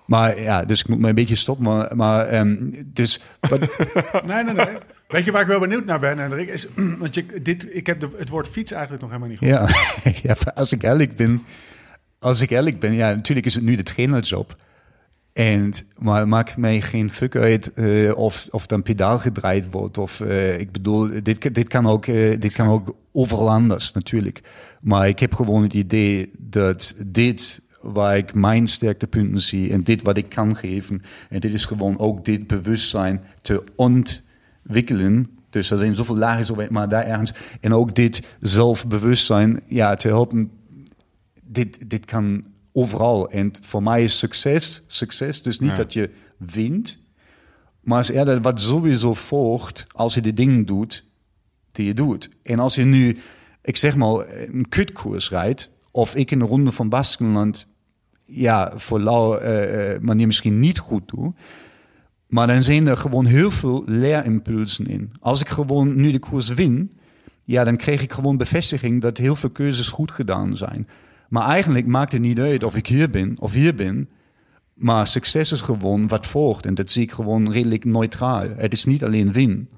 Maar 0.06 0.40
ja, 0.40 0.64
dus 0.64 0.80
ik 0.80 0.88
moet 0.88 0.98
me 0.98 1.08
een 1.08 1.14
beetje 1.14 1.36
stoppen. 1.36 1.64
Maar, 1.64 1.96
maar 1.96 2.26
ehm, 2.26 2.56
dus, 2.86 3.20
Nee, 4.26 4.44
nee, 4.44 4.54
nee. 4.54 4.66
Weet 5.08 5.24
je 5.24 5.32
waar 5.32 5.42
ik 5.42 5.48
wel 5.48 5.60
benieuwd 5.60 5.84
naar 5.84 6.00
ben, 6.00 6.18
Hendrik? 6.18 6.48
Is, 6.48 6.66
want 6.98 7.14
je, 7.14 7.26
dit, 7.42 7.74
ik 7.76 7.86
heb 7.86 8.00
de, 8.00 8.08
het 8.16 8.28
woord 8.28 8.48
fiets 8.48 8.72
eigenlijk 8.72 9.02
nog 9.02 9.10
helemaal 9.10 9.30
niet 9.30 9.38
gehoord. 9.38 9.70
ja, 10.04 10.12
ja, 10.44 10.52
als 10.54 10.72
ik 10.72 10.82
eerlijk 10.82 11.16
ben, 11.16 11.42
als 12.18 12.40
ik 12.40 12.50
eerlijk 12.50 12.80
ben, 12.80 12.92
ja, 12.92 13.14
natuurlijk 13.14 13.46
is 13.46 13.54
het 13.54 13.64
nu 13.64 13.74
de 13.74 13.82
trainerjob. 13.82 14.56
En, 15.32 15.72
maar 15.98 16.28
maakt 16.28 16.56
mij 16.56 16.80
geen 16.80 17.10
fuck 17.10 17.36
uit 17.36 17.72
eh, 17.72 18.16
of, 18.16 18.48
of 18.50 18.66
dan 18.66 18.82
pedaal 18.82 19.18
gedraaid 19.18 19.70
wordt. 19.70 19.98
Of 19.98 20.20
eh, 20.20 20.60
ik 20.60 20.72
bedoel, 20.72 21.10
dit, 21.22 21.54
dit, 21.54 21.68
kan 21.68 21.86
ook, 21.86 22.06
eh, 22.06 22.40
dit 22.40 22.52
kan 22.52 22.68
ook 22.68 22.96
overal 23.12 23.50
anders 23.50 23.92
natuurlijk. 23.92 24.40
Maar 24.80 25.08
ik 25.08 25.18
heb 25.18 25.34
gewoon 25.34 25.62
het 25.62 25.74
idee 25.74 26.30
dat 26.38 26.94
dit 27.06 27.62
waar 27.80 28.16
ik 28.16 28.34
mijn 28.34 28.66
sterktepunten 28.66 29.42
zie 29.42 29.72
en 29.72 29.84
dit 29.84 30.02
wat 30.02 30.16
ik 30.16 30.28
kan 30.28 30.56
geven. 30.56 31.02
En 31.28 31.40
dit 31.40 31.52
is 31.52 31.64
gewoon 31.64 31.98
ook 31.98 32.24
dit 32.24 32.46
bewustzijn 32.46 33.22
te 33.42 33.64
ontwikkelen. 33.76 35.30
Dus 35.50 35.70
er 35.70 35.78
zijn 35.78 35.94
zoveel 35.94 36.16
lagen, 36.16 36.66
maar 36.70 36.88
daar 36.88 37.06
ergens. 37.06 37.32
En 37.60 37.74
ook 37.74 37.94
dit 37.94 38.22
zelfbewustzijn 38.40 39.60
ja, 39.66 39.94
te 39.94 40.08
helpen. 40.08 40.50
Dit, 41.42 41.90
dit 41.90 42.04
kan 42.04 42.44
overal. 42.72 43.30
En 43.30 43.50
voor 43.60 43.82
mij 43.82 44.04
is 44.04 44.18
succes, 44.18 44.84
succes 44.86 45.42
dus 45.42 45.58
niet 45.60 45.70
Ja. 45.70 45.76
dat 45.76 45.92
je 45.92 46.10
wint, 46.36 46.98
maar 47.80 48.00
is 48.00 48.08
eerder 48.08 48.40
wat 48.40 48.60
sowieso 48.60 49.14
volgt 49.14 49.86
als 49.92 50.14
je 50.14 50.20
de 50.20 50.34
dingen 50.34 50.64
doet 50.64 51.04
die 51.72 51.86
je 51.86 51.94
doet. 51.94 52.30
En 52.42 52.58
als 52.58 52.74
je 52.74 52.84
nu, 52.84 53.18
ik 53.62 53.76
zeg 53.76 53.96
maar, 53.96 54.26
een 54.52 54.68
kutkoers 54.68 55.30
rijdt, 55.30 55.70
of 55.90 56.14
ik 56.14 56.30
in 56.30 56.38
de 56.38 56.44
ronde 56.44 56.72
van 56.72 56.88
Baskenland, 56.88 57.66
ja, 58.24 58.72
voor 58.74 59.00
lauw 59.00 59.36
eh, 59.36 59.94
eh, 59.94 60.00
manier 60.00 60.26
misschien 60.26 60.58
niet 60.58 60.78
goed 60.78 61.08
doe, 61.08 61.32
maar 62.26 62.46
dan 62.46 62.62
zijn 62.62 62.86
er 62.86 62.96
gewoon 62.96 63.24
heel 63.24 63.50
veel 63.50 63.82
leerimpulsen 63.86 64.86
in. 64.86 65.12
Als 65.20 65.40
ik 65.40 65.48
gewoon 65.48 65.96
nu 65.96 66.10
de 66.10 66.18
koers 66.18 66.48
win, 66.48 66.92
ja, 67.44 67.64
dan 67.64 67.76
kreeg 67.76 68.02
ik 68.02 68.12
gewoon 68.12 68.36
bevestiging 68.36 69.00
dat 69.00 69.18
heel 69.18 69.36
veel 69.36 69.50
keuzes 69.50 69.88
goed 69.88 70.10
gedaan 70.10 70.56
zijn. 70.56 70.88
Maar 71.32 71.46
eigenlijk 71.48 71.86
maakt 71.86 72.12
het 72.12 72.20
niet 72.20 72.38
uit 72.40 72.64
of 72.64 72.76
ik 72.76 72.86
hier 72.86 73.10
ben 73.10 73.36
of 73.40 73.52
hier 73.52 73.74
ben. 73.74 74.08
Maar 74.74 75.06
succes 75.06 75.52
is 75.52 75.60
gewoon 75.60 76.08
wat 76.08 76.26
volgt. 76.26 76.66
En 76.66 76.74
dat 76.74 76.90
zie 76.90 77.02
ik 77.02 77.12
gewoon 77.12 77.52
redelijk 77.52 77.84
neutraal. 77.84 78.44
Het 78.56 78.72
is 78.72 78.84
niet 78.84 79.04
alleen 79.04 79.32
win. 79.32 79.68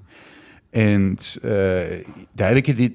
En 0.69 1.15
eh, 1.41 1.49
daar 2.33 2.47
heb 2.47 2.57
ik 2.57 2.65
het. 2.65 2.77
niet- 2.77 2.93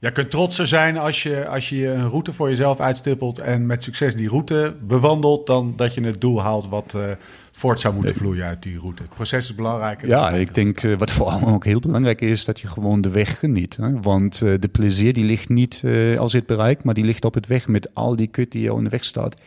Je 0.00 0.12
kunt 0.12 0.30
trotser 0.30 0.66
zijn 0.66 0.98
als 0.98 1.22
je, 1.22 1.46
als 1.46 1.68
je 1.68 1.86
een 1.88 2.08
route 2.08 2.32
voor 2.32 2.48
jezelf 2.48 2.80
uitstippelt 2.80 3.38
en 3.38 3.66
met 3.66 3.82
succes 3.82 4.16
die 4.16 4.28
route 4.28 4.76
bewandelt, 4.82 5.46
dan 5.46 5.72
dat 5.76 5.94
je 5.94 6.00
het 6.04 6.20
doel 6.20 6.42
haalt 6.42 6.68
wat 6.68 6.94
eh, 6.94 7.10
voort 7.52 7.80
zou 7.80 7.94
moeten 7.94 8.14
vloeien 8.14 8.44
uit 8.44 8.62
die 8.62 8.78
route. 8.78 9.02
Het 9.02 9.14
proces 9.14 9.44
is 9.44 9.54
belangrijker. 9.54 10.08
Ja, 10.08 10.30
ik 10.30 10.54
denk 10.54 10.82
eh, 10.82 10.96
wat 10.96 11.10
vooral 11.10 11.46
ook 11.54 11.64
heel 11.64 11.80
belangrijk 11.80 12.20
is, 12.20 12.44
dat 12.44 12.60
je 12.60 12.66
gewoon 12.66 13.00
de 13.00 13.10
weg 13.10 13.38
geniet. 13.38 13.76
Hè? 13.76 14.00
Want 14.00 14.42
eh, 14.42 14.54
de 14.60 14.68
plezier 14.68 15.12
die 15.12 15.24
ligt 15.24 15.48
niet 15.48 15.82
eh, 15.84 16.18
als 16.18 16.32
je 16.32 16.38
het 16.38 16.46
bereikt, 16.46 16.84
maar 16.84 16.94
die 16.94 17.04
ligt 17.04 17.24
op 17.24 17.34
het 17.34 17.46
weg 17.46 17.68
met 17.68 17.94
al 17.94 18.16
die 18.16 18.26
kut 18.26 18.52
die 18.52 18.62
jou 18.62 18.78
in 18.78 18.84
de 18.84 18.90
weg 18.90 19.04
staat. 19.04 19.40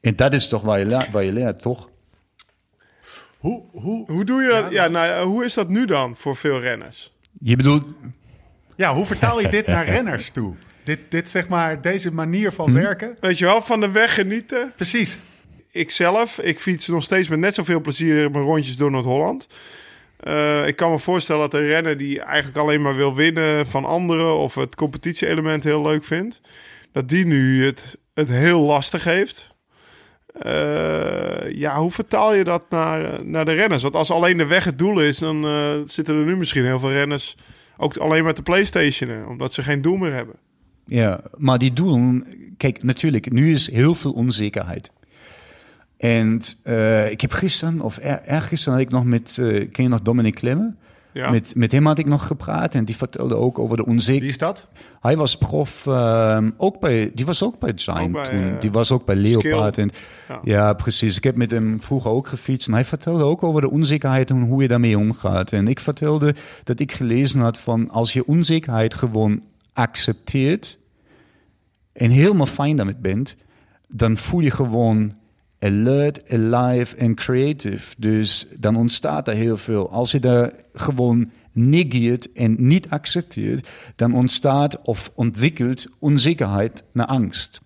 En 0.00 0.16
dat 0.16 0.32
is 0.34 0.48
toch 0.48 0.62
waar 0.62 0.78
je, 0.78 0.86
leert, 0.86 1.10
waar 1.10 1.24
je 1.24 1.32
leert, 1.32 1.60
toch? 1.60 1.88
Hoe, 3.38 3.62
hoe, 3.72 4.12
Hoe 4.12 4.24
doe 4.24 4.42
je 4.42 4.48
dat? 4.48 4.72
Ja, 4.72 4.88
nou, 4.88 5.06
ja, 5.06 5.24
hoe 5.24 5.44
is 5.44 5.54
dat 5.54 5.68
nu 5.68 5.86
dan 5.86 6.16
voor 6.16 6.36
veel 6.36 6.60
renners? 6.60 7.12
Je 7.40 7.56
bedoelt, 7.56 7.86
ja, 8.76 8.94
hoe 8.94 9.06
vertaal 9.06 9.40
je 9.40 9.48
dit 9.48 9.66
naar 9.66 9.84
renners 9.96 10.30
toe? 10.30 10.54
Dit, 10.84 10.98
dit 11.08 11.28
zeg 11.28 11.48
maar, 11.48 11.80
deze 11.80 12.12
manier 12.12 12.52
van 12.52 12.68
Hm? 12.68 12.74
werken? 12.74 13.16
Weet 13.20 13.38
je 13.38 13.44
wel, 13.44 13.62
van 13.62 13.80
de 13.80 13.90
weg 13.90 14.14
genieten. 14.14 14.72
Precies. 14.76 15.18
Ik 15.76 15.90
zelf, 15.90 16.40
ik 16.40 16.60
fiets 16.60 16.88
nog 16.88 17.02
steeds 17.02 17.28
met 17.28 17.38
net 17.38 17.54
zoveel 17.54 17.80
plezier 17.80 18.30
mijn 18.30 18.44
rondjes 18.44 18.76
door 18.76 18.90
Noord-Holland. 18.90 19.46
Eh, 20.16 20.66
ik 20.66 20.76
kan 20.76 20.90
me 20.90 20.98
voorstellen 20.98 21.50
dat 21.50 21.60
een 21.60 21.66
renner 21.66 21.96
die 21.96 22.20
eigenlijk 22.20 22.58
alleen 22.58 22.82
maar 22.82 22.96
wil 22.96 23.14
winnen 23.14 23.66
van 23.66 23.84
anderen 23.84 24.36
of 24.36 24.54
het 24.54 24.74
competitie-element 24.74 25.64
heel 25.64 25.82
leuk 25.82 26.04
vindt, 26.04 26.40
dat 26.92 27.08
die 27.08 27.26
nu 27.26 27.64
het, 27.64 27.96
het 28.14 28.28
heel 28.28 28.60
lastig 28.60 29.04
heeft. 29.04 29.54
Eh, 30.40 31.50
ja, 31.50 31.78
hoe 31.78 31.90
vertaal 31.90 32.34
je 32.34 32.44
dat 32.44 32.64
naar, 32.70 33.24
naar 33.24 33.44
de 33.44 33.52
renners? 33.52 33.82
Want 33.82 33.94
als 33.94 34.10
alleen 34.10 34.36
de 34.36 34.46
weg 34.46 34.64
het 34.64 34.78
doel 34.78 35.00
is, 35.00 35.18
dan 35.18 35.44
eh, 35.44 35.70
zitten 35.86 36.16
er 36.16 36.24
nu 36.24 36.36
misschien 36.36 36.64
heel 36.64 36.78
veel 36.78 36.92
renners 36.92 37.36
ook 37.76 37.96
alleen 37.96 38.24
maar 38.24 38.34
te 38.34 38.42
playstationen, 38.42 39.28
omdat 39.28 39.52
ze 39.52 39.62
geen 39.62 39.82
doel 39.82 39.96
meer 39.96 40.12
hebben. 40.12 40.34
Ja, 40.86 41.20
maar 41.36 41.58
die 41.58 41.72
doelen, 41.72 42.26
kijk, 42.56 42.82
natuurlijk, 42.82 43.32
nu 43.32 43.52
is 43.52 43.70
heel 43.70 43.94
veel 43.94 44.12
onzekerheid. 44.12 44.90
En 45.96 46.40
eh, 46.62 47.10
ik 47.10 47.20
heb 47.20 47.32
gisteren, 47.32 47.80
of 47.80 47.96
er, 48.02 48.22
ergisteren 48.24 48.72
had 48.78 48.86
ik 48.86 48.92
nog 48.92 49.04
met, 49.04 49.38
eh, 49.40 49.70
ken 49.70 49.82
je 49.82 49.88
nog 49.88 50.02
Dominic 50.02 50.34
Klemme? 50.34 50.74
Ja. 51.12 51.30
Met, 51.30 51.52
met 51.56 51.72
hem 51.72 51.86
had 51.86 51.98
ik 51.98 52.06
nog 52.06 52.26
gepraat 52.26 52.74
en 52.74 52.84
die 52.84 52.96
vertelde 52.96 53.34
ook 53.34 53.58
over 53.58 53.76
de 53.76 53.82
Wie 53.82 53.92
onzekerheid. 53.92 54.30
is 54.30 54.38
dat? 54.38 54.66
Hij 55.00 55.16
was 55.16 55.38
prof, 55.38 55.86
ehm, 55.86 56.50
ook 56.56 56.80
bij, 56.80 57.10
die 57.14 57.26
was 57.26 57.42
ook 57.42 57.58
bij 57.58 57.72
Giant 57.76 58.02
Ook 58.02 58.12
bij, 58.12 58.24
toen. 58.24 58.44
eh, 58.54 58.60
die 58.60 58.70
was 58.70 58.90
ook 58.92 59.04
bij 59.04 59.16
Leopard. 59.16 59.74
Skill. 59.74 59.84
En, 59.84 59.90
Ja. 60.28 60.40
ja. 60.44 60.72
precies. 60.72 61.16
Ik 61.16 61.24
heb 61.24 61.36
met 61.36 61.50
hem 61.50 61.82
vroeger 61.82 62.10
ook 62.10 62.26
gefietst. 62.28 62.68
En 62.68 62.74
hij 62.74 62.84
vertelde 62.84 63.22
ook 63.24 63.42
over 63.42 63.60
de 63.60 63.70
onzekerheid 63.70 64.30
en 64.30 64.40
hoe 64.42 64.62
je 64.62 64.68
daarmee 64.68 64.98
omgaat. 64.98 65.52
En 65.52 65.68
ik 65.68 65.80
vertelde 65.80 66.34
dat 66.64 66.80
ik 66.80 66.92
gelezen 66.92 67.40
had 67.40 67.58
van 67.58 67.90
als 67.90 68.12
je 68.12 68.26
onzekerheid 68.26 68.94
gewoon 68.94 69.42
accepteert 69.72 70.78
en 71.92 72.10
helemaal 72.10 72.46
fijn 72.46 72.76
daarmee 72.76 72.96
bent, 73.00 73.36
dan 73.88 74.16
voel 74.16 74.40
je 74.40 74.50
gewoon 74.50 75.16
alert, 75.66 76.32
alive 76.32 76.96
en 76.96 77.14
creative. 77.14 77.94
Dus 77.98 78.46
dan 78.58 78.76
ontstaat 78.76 79.28
er 79.28 79.34
heel 79.34 79.56
veel. 79.56 79.90
Als 79.90 80.10
je 80.10 80.20
daar 80.20 80.52
gewoon 80.74 81.30
negeert 81.52 82.32
en 82.32 82.56
niet 82.58 82.90
accepteert, 82.90 83.68
dan 83.96 84.14
ontstaat 84.14 84.82
of 84.82 85.12
ontwikkelt 85.14 85.86
onzekerheid 85.98 86.82
naar 86.92 87.06
angst. 87.06 87.60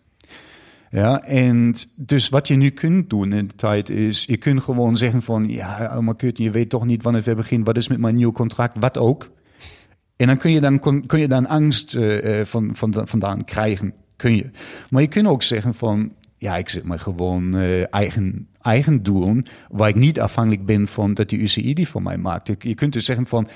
Ja, 0.90 1.22
en 1.22 1.74
dus 1.96 2.28
wat 2.28 2.48
je 2.48 2.55
nu 2.55 2.70
kunt 2.70 3.11
doen 3.11 3.32
in 3.32 3.46
de 3.46 3.55
tijd 3.55 3.88
is, 3.88 4.24
je 4.24 4.36
kunt 4.36 4.62
gewoon 4.62 4.96
zeggen 4.96 5.22
van, 5.22 5.48
ja, 5.48 5.86
allemaal 5.86 6.14
kut, 6.14 6.38
je 6.38 6.51
weet 6.51 6.68
toch 6.70 6.84
niet 6.84 7.03
wanneer 7.03 7.20
het 7.20 7.30
weer 7.30 7.42
begint, 7.42 7.66
wat 7.66 7.76
is 7.76 7.88
met 7.88 7.98
mijn 7.98 8.14
nieuw 8.14 8.32
contract, 8.32 8.76
wat 8.80 8.98
ook. 8.98 9.30
En 10.16 10.26
dan 10.26 10.36
kun 10.36 10.51
je 10.51 10.61
dan, 10.61 10.78
kun, 11.07 11.20
je 11.20 11.28
dan 11.28 11.46
angst 11.46 11.94
eh, 11.94 12.44
van, 12.44 12.70
van, 12.76 13.09
vandaan 13.09 13.44
krijgen, 13.44 13.94
kun 14.16 14.36
je. 14.36 14.51
Maar 14.90 15.03
je 15.03 15.09
kunt 15.09 15.26
ook 15.26 15.42
zeggen 15.42 15.74
van, 15.74 16.12
ja, 16.41 16.57
ik 16.57 16.68
zet 16.68 16.84
me 16.84 16.99
gewoon 16.99 17.55
eh, 17.55 17.95
eigen, 17.95 18.49
eigen 18.61 19.03
doelen, 19.03 19.45
waar 19.70 19.88
ik 19.88 19.95
niet 19.95 20.20
afhankelijk 20.20 20.64
ben 20.64 20.88
van 20.88 21.14
dat 21.14 21.28
die 21.28 21.38
UCI 21.38 21.74
die 21.74 21.88
voor 21.88 22.03
mij 22.03 22.18
maakt. 22.18 22.62
Je, 22.62 22.74
kunt 22.74 22.93
dus 22.93 23.05
zeggen 23.05 23.26
van, 23.26 23.49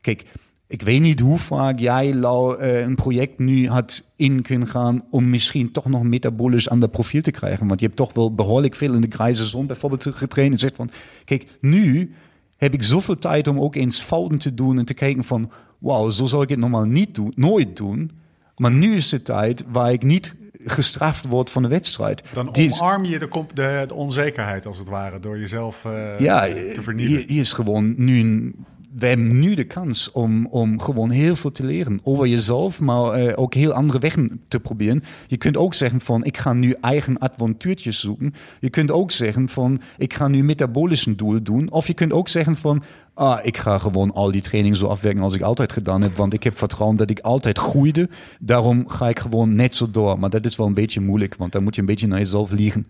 kijk, 0.00 0.24
ik 0.66 0.82
weet 0.82 1.00
niet 1.00 1.20
hoe 1.20 1.38
vaak 1.38 1.78
jij 1.78 2.14
Lau, 2.14 2.58
eh, 2.58 2.80
een 2.80 2.94
project 2.94 3.38
nu 3.38 3.68
had 3.68 4.12
in 4.16 4.42
kunnen 4.42 4.68
gaan 4.68 5.04
om 5.10 5.30
misschien 5.30 5.72
toch 5.72 5.86
nog 5.86 6.02
metabolisch 6.02 6.68
aan 6.68 6.80
de 6.80 6.88
profiel 6.88 7.22
te 7.22 7.30
krijgen. 7.30 7.66
Want 7.66 7.80
je 7.80 7.86
hebt 7.86 7.98
toch 7.98 8.12
wel 8.12 8.34
behoorlijk 8.34 8.74
veel 8.74 8.94
in 8.94 9.00
de 9.00 9.10
grijze 9.10 9.46
zon 9.46 9.66
bijvoorbeeld 9.66 10.06
getraind. 10.10 10.52
En 10.52 10.58
zegt 10.58 10.76
van, 10.76 10.90
kijk, 11.24 11.46
nu 11.60 12.14
heb 12.56 12.74
ik 12.74 12.82
zoveel 12.82 13.16
tijd 13.16 13.48
om 13.48 13.60
ook 13.60 13.74
eens 13.74 14.02
fouten 14.02 14.38
te 14.38 14.54
doen 14.54 14.78
en 14.78 14.84
te 14.84 14.94
kijken 14.94 15.24
van, 15.24 15.50
wauw, 15.78 16.10
zo 16.10 16.26
zal 16.26 16.42
ik 16.42 16.48
het 16.48 16.58
normaal 16.58 16.84
niet 16.84 17.14
doen, 17.14 17.32
nooit 17.36 17.76
doen. 17.76 18.10
Maar 18.56 18.72
nu 18.72 18.94
is 18.94 19.08
de 19.08 19.22
tijd 19.22 19.64
waar 19.72 19.92
ik 19.92 20.02
niet 20.02 20.34
gestraft 20.64 21.26
word 21.26 21.50
van 21.50 21.62
de 21.62 21.68
wedstrijd. 21.68 22.22
Dan 22.32 22.48
Die 22.52 22.72
omarm 22.72 23.04
je 23.04 23.18
de, 23.18 23.28
comp- 23.28 23.56
de, 23.56 23.84
de 23.88 23.94
onzekerheid 23.94 24.66
als 24.66 24.78
het 24.78 24.88
ware 24.88 25.20
door 25.20 25.38
jezelf 25.38 25.84
eh, 25.84 26.18
ja, 26.18 26.40
te 26.44 26.82
vernietigen. 26.82 27.20
hier, 27.20 27.28
hier 27.28 27.40
is 27.40 27.52
gewoon 27.52 27.94
nu 27.96 28.20
een. 28.20 28.64
We 28.92 29.06
hebben 29.06 29.40
nu 29.40 29.54
de 29.54 29.64
kans 29.64 30.10
om, 30.12 30.46
om 30.46 30.80
gewoon 30.80 31.10
heel 31.10 31.36
veel 31.36 31.50
te 31.50 31.64
leren 31.64 32.00
over 32.02 32.26
jezelf, 32.26 32.80
maar 32.80 33.12
eh, 33.12 33.32
ook 33.38 33.54
heel 33.54 33.72
andere 33.72 33.98
wegen 33.98 34.40
te 34.48 34.60
proberen. 34.60 35.02
Je 35.26 35.36
kunt 35.36 35.56
ook 35.56 35.74
zeggen 35.74 36.00
van, 36.00 36.24
ik 36.24 36.38
ga 36.38 36.52
nu 36.52 36.76
eigen 36.80 37.20
avontuurtjes 37.20 38.00
zoeken. 38.00 38.34
Je 38.60 38.70
kunt 38.70 38.90
ook 38.90 39.10
zeggen 39.10 39.48
van, 39.48 39.80
ik 39.98 40.14
ga 40.14 40.28
nu 40.28 40.44
metabolische 40.44 41.14
doelen 41.14 41.44
doen. 41.44 41.70
Of 41.70 41.86
je 41.86 41.94
kunt 41.94 42.12
ook 42.12 42.28
zeggen 42.28 42.56
van, 42.56 42.82
ah, 43.14 43.38
ik 43.42 43.56
ga 43.56 43.78
gewoon 43.78 44.12
al 44.12 44.30
die 44.30 44.40
trainingen 44.40 44.78
zo 44.78 44.86
afwerken 44.86 45.22
als 45.22 45.34
ik 45.34 45.42
altijd 45.42 45.72
gedaan 45.72 46.02
heb, 46.02 46.16
want 46.16 46.32
ik 46.32 46.42
heb 46.42 46.56
vertrouwen 46.56 46.96
dat 46.96 47.10
ik 47.10 47.20
altijd 47.20 47.58
groeide. 47.58 48.08
Daarom 48.40 48.88
ga 48.88 49.08
ik 49.08 49.18
gewoon 49.18 49.54
net 49.54 49.74
zo 49.74 49.90
door. 49.90 50.18
Maar 50.18 50.30
dat 50.30 50.44
is 50.44 50.56
wel 50.56 50.66
een 50.66 50.74
beetje 50.74 51.00
moeilijk, 51.00 51.34
want 51.34 51.52
dan 51.52 51.62
moet 51.62 51.74
je 51.74 51.80
een 51.80 51.86
beetje 51.86 52.06
naar 52.06 52.18
jezelf 52.18 52.50
liegen. 52.50 52.86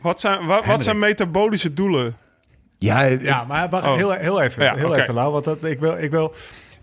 Wat 0.00 0.20
zijn, 0.20 0.46
wat, 0.46 0.66
wat 0.66 0.82
zijn 0.82 0.98
metabolische 0.98 1.72
doelen? 1.72 2.16
Ja, 2.82 3.02
Ja, 3.04 3.44
maar 3.44 3.68
wacht, 3.68 3.86
Oh. 3.86 3.94
heel, 3.96 4.10
heel 4.12 4.40
even, 4.40 4.62
Ja, 4.64 4.74
heel 4.74 4.96
even, 4.96 5.14
Lau, 5.14 5.32
want 5.32 5.44
dat, 5.44 5.64
ik 5.64 5.80
wil, 5.80 5.98
ik 5.98 6.10
wil 6.10 6.34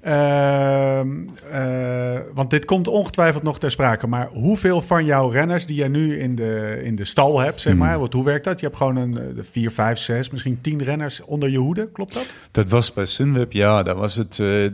ehm, 0.02 1.10
eh, 1.52 2.20
want 2.34 2.50
dit 2.50 2.66
komt 2.66 2.88
ongetwijfeld 2.88 3.44
nog 3.44 3.60
ter 3.60 3.72
sprake, 3.72 4.08
maar 4.08 4.28
hoeveel 4.28 4.82
van 4.82 5.06
jouw 5.06 5.30
renners 5.30 5.66
die 5.66 5.78
je 5.84 5.90
nu 5.90 6.20
in 6.20 6.36
de, 6.36 6.80
in 6.84 6.96
de 6.96 7.06
stal 7.06 7.40
hebt, 7.40 7.62
zeg 7.62 7.76
maar, 7.76 8.00
want 8.00 8.14
hoe 8.14 8.24
werkt 8.24 8.44
dat? 8.46 8.60
Je 8.60 8.66
hebt 8.66 8.78
gewoon 8.78 8.96
een 8.96 9.18
eh, 9.18 9.44
vier, 9.44 9.72
vijf, 9.72 9.98
zes, 10.00 10.30
misschien 10.30 10.62
tien 10.62 10.84
renners 10.84 11.22
onder 11.24 11.50
je 11.50 11.58
hoede, 11.58 11.92
klopt 11.92 12.14
dat? 12.14 12.26
Dat 12.52 12.70
was 12.70 12.94
bij 12.94 13.06
Sunweb, 13.06 13.52
ja, 13.52 13.84
dat 13.84 13.98
was 13.98 14.16
het. 14.16 14.40
eh, 14.40 14.66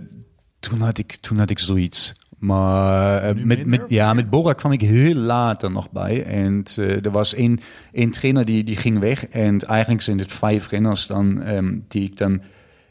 toen, 0.60 0.80
had 0.82 0.98
ik, 0.98 1.16
toen 1.16 1.38
had 1.38 1.50
ik 1.50 1.60
zoiets. 1.60 2.14
Maar 2.44 3.24
eh, 3.24 3.44
met, 3.44 3.66
met, 3.66 3.82
ja, 3.88 4.14
met 4.14 4.30
Bora 4.30 4.54
kwam 4.54 4.72
ik 4.72 4.82
heel 4.82 5.16
laat 5.16 5.64
er 5.64 5.72
nog 5.72 5.92
bij. 5.92 6.24
En 6.24 6.64
eh, 6.78 7.06
er 7.06 7.12
was 7.12 7.34
één, 7.34 7.60
één 7.92 8.10
trainer 8.10 8.46
die, 8.46 8.64
die 8.64 8.76
ging 8.76 9.00
weg. 9.00 9.28
En 9.28 9.60
eigenlijk 9.60 10.02
zijn 10.02 10.20
het 10.20 10.34
vijf 10.34 10.70
renners 10.70 11.08
dan, 11.08 11.42
ehm, 11.44 11.78
die 11.88 12.04
ik 12.04 12.18
dan 12.18 12.42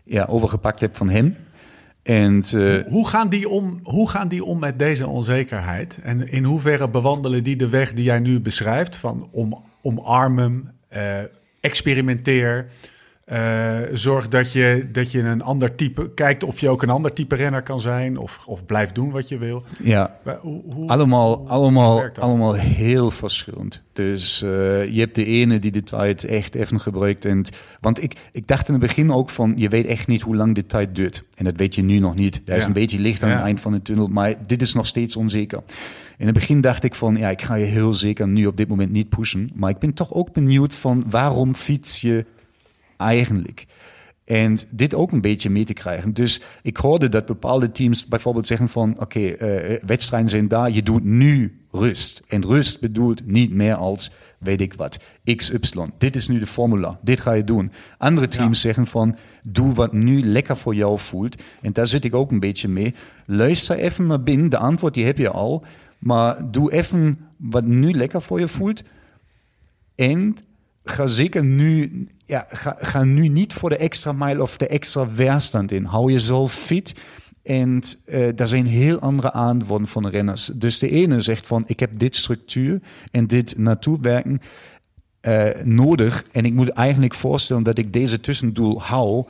ja, 0.04 0.24
overgepakt 0.24 0.80
heb 0.80 0.96
van 0.96 1.08
hem. 1.08 1.36
En 2.02 2.42
eh, 2.54 2.92
Hoe 2.92 3.08
gaan, 3.08 3.28
die 3.28 3.48
om, 3.48 3.80
hoe 3.82 4.10
gaan 4.10 4.28
die 4.28 4.44
om 4.44 4.58
met 4.58 4.78
deze 4.78 5.06
onzekerheid? 5.06 5.98
En 6.02 6.28
in 6.28 6.44
hoeverre 6.44 6.88
bewandelen 6.88 7.42
die 7.42 7.56
de 7.56 7.68
weg 7.68 7.92
die 7.92 8.04
jij 8.04 8.18
nu 8.18 8.40
beschrijft? 8.40 8.96
Van 8.96 9.28
om, 9.30 9.64
omarm 9.82 10.38
hem, 10.38 10.70
eh, 10.88 11.18
experimenteer. 11.60 12.66
Eh, 13.32 13.78
zorg 13.92 14.28
dat 14.28 14.52
je, 14.52 14.88
dat 14.92 15.12
je 15.12 15.20
een 15.20 15.42
ander 15.42 15.74
type... 15.74 16.10
Kijkt 16.14 16.44
of 16.44 16.60
je 16.60 16.68
ook 16.68 16.82
een 16.82 16.90
ander 16.90 17.12
type 17.12 17.34
renner 17.34 17.62
kan 17.62 17.80
zijn. 17.80 18.16
Of, 18.16 18.44
of 18.46 18.66
blijft 18.66 18.94
doen 18.94 19.10
wat 19.10 19.28
je 19.28 19.38
wil. 19.38 19.62
Ja, 19.82 20.16
Hoe, 20.40 20.62
hoe- 20.74 20.88
allemaal, 20.88 21.36
hoe 21.38 21.48
allemaal, 21.48 21.96
werkt 21.98 22.14
dat? 22.14 22.24
allemaal 22.24 22.54
heel 22.54 23.10
verschillend. 23.10 23.80
Dus 23.92 24.42
eh, 24.42 24.48
je 24.88 25.00
hebt 25.00 25.14
de 25.14 25.24
ene 25.24 25.58
die 25.58 25.70
de 25.70 25.82
tijd 25.82 26.24
echt 26.24 26.54
even 26.54 26.80
gebruikt. 26.80 27.24
En, 27.24 27.44
want 27.80 28.02
ik, 28.02 28.14
ik 28.32 28.46
dacht 28.46 28.68
in 28.68 28.74
het 28.74 28.82
begin 28.82 29.12
ook 29.12 29.30
van, 29.30 29.52
je 29.56 29.68
weet 29.68 29.86
echt 29.86 30.06
niet 30.06 30.22
hoe 30.22 30.36
lang 30.36 30.54
dit 30.54 30.68
tijd 30.68 30.94
duurt. 30.94 31.22
En 31.34 31.44
dat 31.44 31.56
weet 31.56 31.74
je 31.74 31.82
nu 31.82 31.98
nog 31.98 32.14
niet. 32.14 32.42
Er 32.44 32.54
is 32.56 32.60
Ja. 32.60 32.66
een 32.66 32.72
beetje 32.72 32.98
licht 33.00 33.22
aan 33.22 33.28
Ja. 33.28 33.34
het 33.36 33.44
eind 33.44 33.60
van 33.60 33.72
de 33.72 33.82
tunnel, 33.82 34.06
maar 34.08 34.34
dit 34.46 34.62
is 34.62 34.74
nog 34.74 34.86
steeds 34.86 35.16
onzeker. 35.16 35.62
In 36.18 36.26
het 36.26 36.34
begin 36.34 36.60
dacht 36.60 36.84
ik 36.84 36.94
van, 36.94 37.16
ja, 37.16 37.30
ik 37.30 37.42
ga 37.42 37.54
je 37.54 37.64
heel 37.64 37.92
zeker 37.94 38.28
nu 38.28 38.46
op 38.46 38.56
dit 38.56 38.68
moment 38.68 38.90
niet 38.92 39.08
pushen. 39.08 39.50
Maar 39.54 39.70
ik 39.70 39.78
ben 39.78 39.94
toch 39.94 40.12
ook 40.14 40.32
benieuwd 40.32 40.74
van, 40.74 41.04
waarom 41.10 41.54
fiets 41.54 42.00
je 42.00 42.24
eigenlijk? 43.02 43.66
En 44.24 44.58
dit 44.70 44.94
ook 44.94 45.12
een 45.12 45.20
beetje 45.20 45.50
mee 45.50 45.64
te 45.64 45.72
krijgen. 45.72 46.12
Dus 46.12 46.40
ik 46.62 46.76
hoorde 46.76 47.08
dat 47.08 47.26
bepaalde 47.26 47.72
teams 47.72 48.06
bijvoorbeeld 48.06 48.46
zeggen 48.46 48.68
van... 48.68 48.96
oké, 48.98 49.20
eh, 49.20 49.82
wedstrijden 49.86 50.30
zijn 50.30 50.48
daar, 50.48 50.70
je 50.70 50.82
doet 50.82 51.04
nu 51.04 51.60
rust. 51.70 52.22
En 52.28 52.46
rust 52.46 52.80
bedoelt 52.80 53.26
niet 53.26 53.52
meer 53.52 53.74
als, 53.74 54.10
weet 54.38 54.60
ik 54.60 54.74
wat, 54.74 54.98
XY. 55.36 55.86
Dit 55.98 56.16
is 56.16 56.28
nu 56.28 56.38
de 56.38 56.46
formula, 56.46 56.98
dit 57.02 57.20
ga 57.20 57.32
je 57.32 57.44
doen. 57.44 57.72
Andere 57.98 58.28
teams 58.28 58.60
zeggen 58.60 58.86
van, 58.86 59.16
doe 59.42 59.74
wat 59.74 59.92
nu 59.92 60.22
lekker 60.22 60.56
voor 60.56 60.74
jou 60.74 60.98
voelt. 60.98 61.42
En 61.60 61.72
daar 61.72 61.86
zit 61.86 62.04
ik 62.04 62.14
ook 62.14 62.30
een 62.30 62.40
beetje 62.40 62.68
mee. 62.68 62.94
Luister 63.26 63.76
even 63.76 64.06
naar 64.06 64.22
binnen, 64.22 64.50
de 64.50 64.58
antwoord 64.58 64.94
die 64.94 65.04
heb 65.04 65.18
je 65.18 65.30
al. 65.30 65.64
Maar 65.98 66.50
doe 66.50 66.72
even 66.72 67.18
wat 67.36 67.64
nu 67.64 67.92
lekker 67.92 68.22
voor 68.22 68.40
je 68.40 68.48
voelt. 68.48 68.82
En 69.94 70.36
ga 70.84 71.06
zeker 71.06 71.44
nu, 71.44 72.06
ja, 72.26 72.46
ga, 72.78 73.04
nu 73.04 73.28
niet 73.28 73.52
voor 73.52 73.68
de 73.68 73.76
extra 73.76 74.12
mile 74.12 74.42
of 74.42 74.56
de 74.56 74.66
extra 74.66 75.10
weerstand 75.10 75.72
in. 75.72 75.84
Hou 75.84 76.12
jezelf 76.12 76.52
fit. 76.52 76.94
En 77.42 77.80
eh 78.04 78.28
daar 78.34 78.48
zijn 78.48 78.66
heel 78.66 78.98
andere 78.98 79.32
antwoorden 79.32 79.88
van 79.88 80.08
renners. 80.08 80.46
Dus 80.46 80.78
de 80.78 80.90
ene 80.90 81.20
zegt 81.20 81.46
van, 81.46 81.64
ik 81.66 81.80
heb 81.80 81.98
dit 81.98 82.16
structuur 82.16 82.80
en 83.10 83.26
dit 83.26 83.58
naartoe 83.58 83.98
werken 84.00 84.40
eh, 85.20 85.48
nodig. 85.64 86.24
En 86.32 86.44
ik 86.44 86.52
moet 86.52 86.68
eigenlijk 86.68 87.14
voorstellen 87.14 87.62
dat 87.62 87.78
ik 87.78 87.92
deze 87.92 88.20
tussendoel 88.20 88.82
hou. 88.82 89.26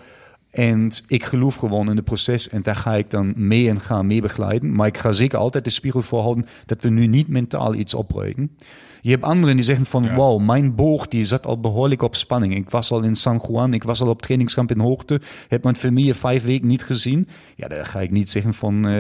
En 0.51 0.91
ik 1.07 1.25
geloof 1.25 1.55
gewoon 1.55 1.91
in 1.91 1.97
het 1.97 2.05
proces 2.05 2.49
en 2.49 2.63
daar 2.63 2.77
ga 2.77 2.95
ik 2.95 3.11
dan 3.11 3.33
mee 3.37 3.69
en 3.69 3.81
ga 3.81 4.03
mee 4.03 4.21
begeleiden. 4.21 4.73
Maar 4.73 4.87
ik 4.87 4.99
ga 4.99 5.13
zeker 5.13 5.39
altijd 5.39 5.65
de 5.65 5.71
spiegel 5.71 6.03
voorhouden 6.03 6.47
dat 6.67 6.83
we 6.83 6.89
nu 6.89 7.07
niet 7.07 7.29
mentaal 7.29 7.75
iets 7.75 7.95
opbreken. 7.95 8.57
Je 9.05 9.11
hebt 9.11 9.23
anderen 9.25 9.57
die 9.57 9.65
zeggen 9.65 9.85
van, 9.87 10.15
wow, 10.15 10.41
mijn 10.43 10.75
boog 10.75 11.09
die 11.09 11.25
zat 11.25 11.47
al 11.47 11.61
behoorlijk 11.61 12.03
op 12.03 12.15
spanning. 12.17 12.55
Ik 12.55 12.71
was 12.71 12.91
al 12.91 13.03
in 13.03 13.17
San 13.17 13.41
Juan, 13.49 13.75
ik 13.75 13.83
was 13.83 14.01
al 14.01 14.09
op 14.09 14.23
trainingskamp 14.23 14.71
in 14.71 14.79
hoogte. 14.79 15.21
Heb 15.49 15.63
mijn 15.63 15.77
familie 15.77 16.15
vijf 16.15 16.45
weken 16.45 16.67
niet 16.69 16.85
gezien. 16.85 17.29
Ja, 17.57 17.69
daar 17.69 17.87
ga 17.87 18.01
ik 18.01 18.11
niet 18.11 18.31
zeggen 18.31 18.55
van... 18.55 18.87
eh, 18.87 18.95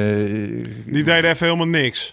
Die 0.86 1.04
deden 1.04 1.30
even 1.30 1.46
helemaal 1.46 1.66
niks. 1.66 2.12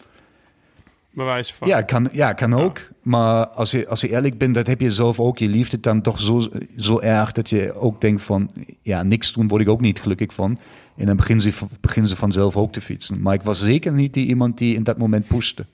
Bij 1.12 1.26
wijze 1.26 1.54
van. 1.54 1.68
ja, 1.68 1.82
kan, 1.82 2.10
ja, 2.12 2.34
kan 2.34 2.54
ook. 2.56 2.80
Maar 3.02 3.48
als 3.48 3.72
je, 3.72 3.88
als 3.88 4.02
je 4.02 4.10
eerlijk 4.12 4.38
bent, 4.38 4.56
dat 4.56 4.68
heb 4.68 4.82
je 4.82 4.92
zelf 4.92 5.20
ook. 5.20 5.38
Je 5.38 5.48
liefde 5.48 5.80
dan 5.80 6.02
toch 6.02 6.20
zo, 6.20 6.48
zo 6.78 7.00
erg 7.00 7.32
dat 7.32 7.50
je 7.50 7.74
ook 7.74 8.02
denkt 8.02 8.22
van... 8.22 8.50
Ja, 8.82 9.04
niks 9.04 9.34
doen 9.34 9.48
word 9.48 9.62
ik 9.62 9.70
ook 9.70 9.82
niet 9.82 10.00
gelukkig 10.02 10.34
van. 10.34 10.58
En 10.98 11.06
dan 11.06 11.16
beginnen 11.16 11.44
ze, 11.52 11.66
beginnen 11.82 12.10
ze 12.10 12.16
vanzelf 12.16 12.58
ook 12.58 12.72
te 12.72 12.82
fietsen. 12.82 13.22
Maar 13.22 13.34
ik 13.34 13.42
was 13.44 13.60
zeker 13.60 13.92
niet 13.94 14.14
die 14.14 14.28
iemand 14.28 14.58
die 14.58 14.76
in 14.76 14.84
dat 14.84 14.98
moment 14.98 15.28
pushte. 15.28 15.66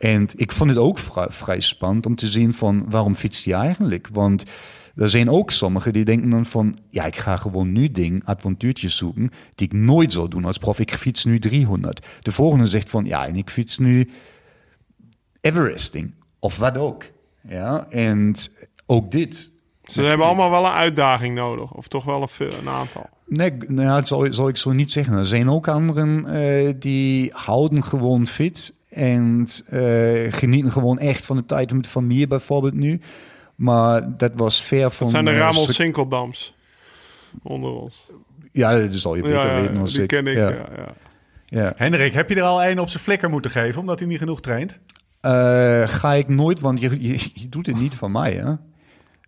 En 0.00 0.26
ik 0.36 0.52
vond 0.52 0.70
het 0.70 0.78
ook 0.78 0.98
vrij, 1.28 1.60
spannend 1.60 2.06
om 2.06 2.14
te 2.14 2.28
zien 2.28 2.54
van... 2.54 2.90
Waarom 2.90 3.14
fietst 3.14 3.44
hij 3.44 3.54
eigenlijk? 3.54 4.08
Want... 4.12 4.44
Er 4.94 5.08
zijn 5.08 5.30
ook 5.30 5.50
sommigen 5.50 5.92
die 5.92 6.04
denken 6.04 6.30
dan 6.30 6.46
van... 6.46 6.78
Ja, 6.90 7.04
ik 7.04 7.16
ga 7.16 7.36
gewoon 7.36 7.72
nu 7.72 7.90
ding, 7.90 8.22
avontuurtjes 8.24 8.96
zoeken... 8.96 9.30
die 9.54 9.66
ik 9.66 9.72
nooit 9.72 10.12
zou 10.12 10.28
doen 10.28 10.44
als 10.44 10.58
prof. 10.58 10.78
Ik 10.78 10.94
fiets 10.94 11.24
nu 11.24 11.38
300. 11.38 12.06
De 12.20 12.32
volgende 12.32 12.66
zegt 12.66 12.90
van... 12.90 13.04
Ja, 13.04 13.26
en 13.26 13.36
ik 13.36 13.50
fiets 13.50 13.78
nu 13.78 14.10
Everesting 15.40 16.14
of 16.38 16.58
wat 16.58 16.78
ook. 16.78 17.04
Ja, 17.48 17.86
en 17.90 18.34
ook 18.86 19.10
dit. 19.10 19.50
Ze 19.82 20.02
hebben 20.02 20.26
allemaal 20.26 20.50
wel 20.50 20.64
een 20.64 20.72
uitdaging 20.72 21.34
nodig. 21.34 21.74
Of 21.74 21.88
toch 21.88 22.04
wel 22.04 22.28
een, 22.38 22.68
aantal. 22.68 23.08
Nee, 23.26 23.52
nou 23.68 23.88
ja, 23.88 23.94
dat 23.94 24.06
zal, 24.06 24.26
zal 24.32 24.48
ik 24.48 24.56
zo 24.56 24.72
niet 24.72 24.92
zeggen. 24.92 25.16
Er 25.16 25.26
zijn 25.26 25.50
ook 25.50 25.68
anderen 25.68 26.26
eh, 26.26 26.74
die 26.78 27.30
houden 27.34 27.82
gewoon 27.82 28.26
fit 28.26 28.74
en 28.90 29.46
eh, 29.68 30.32
genieten 30.32 30.72
gewoon 30.72 30.98
echt 30.98 31.24
van 31.24 31.36
de 31.36 31.44
tijd 31.44 31.72
met 31.72 31.86
familie 31.86 32.26
bijvoorbeeld 32.26 32.74
nu. 32.74 33.00
Maar 33.54 34.16
dat 34.16 34.32
was 34.34 34.62
ver 34.62 34.90
van... 34.90 35.06
Dat 35.06 35.10
zijn 35.10 35.24
de 35.24 35.30
eh, 35.30 35.38
Ramon 35.38 35.66
Sinkeldams 35.68 36.54
onder 37.42 37.70
ons. 37.70 38.08
Ja, 38.52 38.78
dat 38.78 38.94
zal 38.94 39.14
je 39.16 39.22
beter 39.22 39.46
Ja, 39.46 39.54
weten 39.54 39.74
dan 39.74 39.84
die 39.84 40.02
ik. 40.02 40.08
ken 40.08 40.26
ik. 40.26 40.36
Ja, 40.36 40.48
Ja. 40.48 40.66
Ja, 40.76 40.94
ja. 41.46 41.72
Hendrik, 41.76 42.12
heb 42.12 42.28
je 42.28 42.34
er 42.34 42.42
al 42.42 42.62
één 42.62 42.78
op 42.78 42.88
zijn 42.88 43.02
flikker 43.02 43.30
moeten 43.30 43.50
geven 43.50 43.80
omdat 43.80 43.98
hij 43.98 44.08
niet 44.08 44.18
genoeg 44.18 44.40
traint? 44.40 44.78
Eh, 45.20 45.88
ga 45.88 46.12
ik 46.14 46.28
nooit, 46.28 46.60
want 46.60 46.80
je, 46.80 46.90
je, 47.08 47.30
je 47.34 47.48
doet 47.48 47.66
het 47.66 47.80
niet 47.80 47.94
van 47.94 48.12
mij. 48.12 48.32
Hè? 48.32 48.54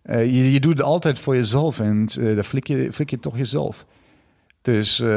Eh, 0.03 0.25
je, 0.25 0.51
je 0.51 0.59
doet 0.59 0.73
het 0.73 0.81
altijd 0.81 1.19
voor 1.19 1.35
jezelf 1.35 1.79
en 1.79 2.07
uh, 2.19 2.35
dan 2.35 2.43
flik 2.43 2.67
je, 2.67 2.91
flik 2.91 3.09
je 3.09 3.19
toch 3.19 3.37
jezelf. 3.37 3.85
Dus 4.61 4.99
uh, 4.99 5.07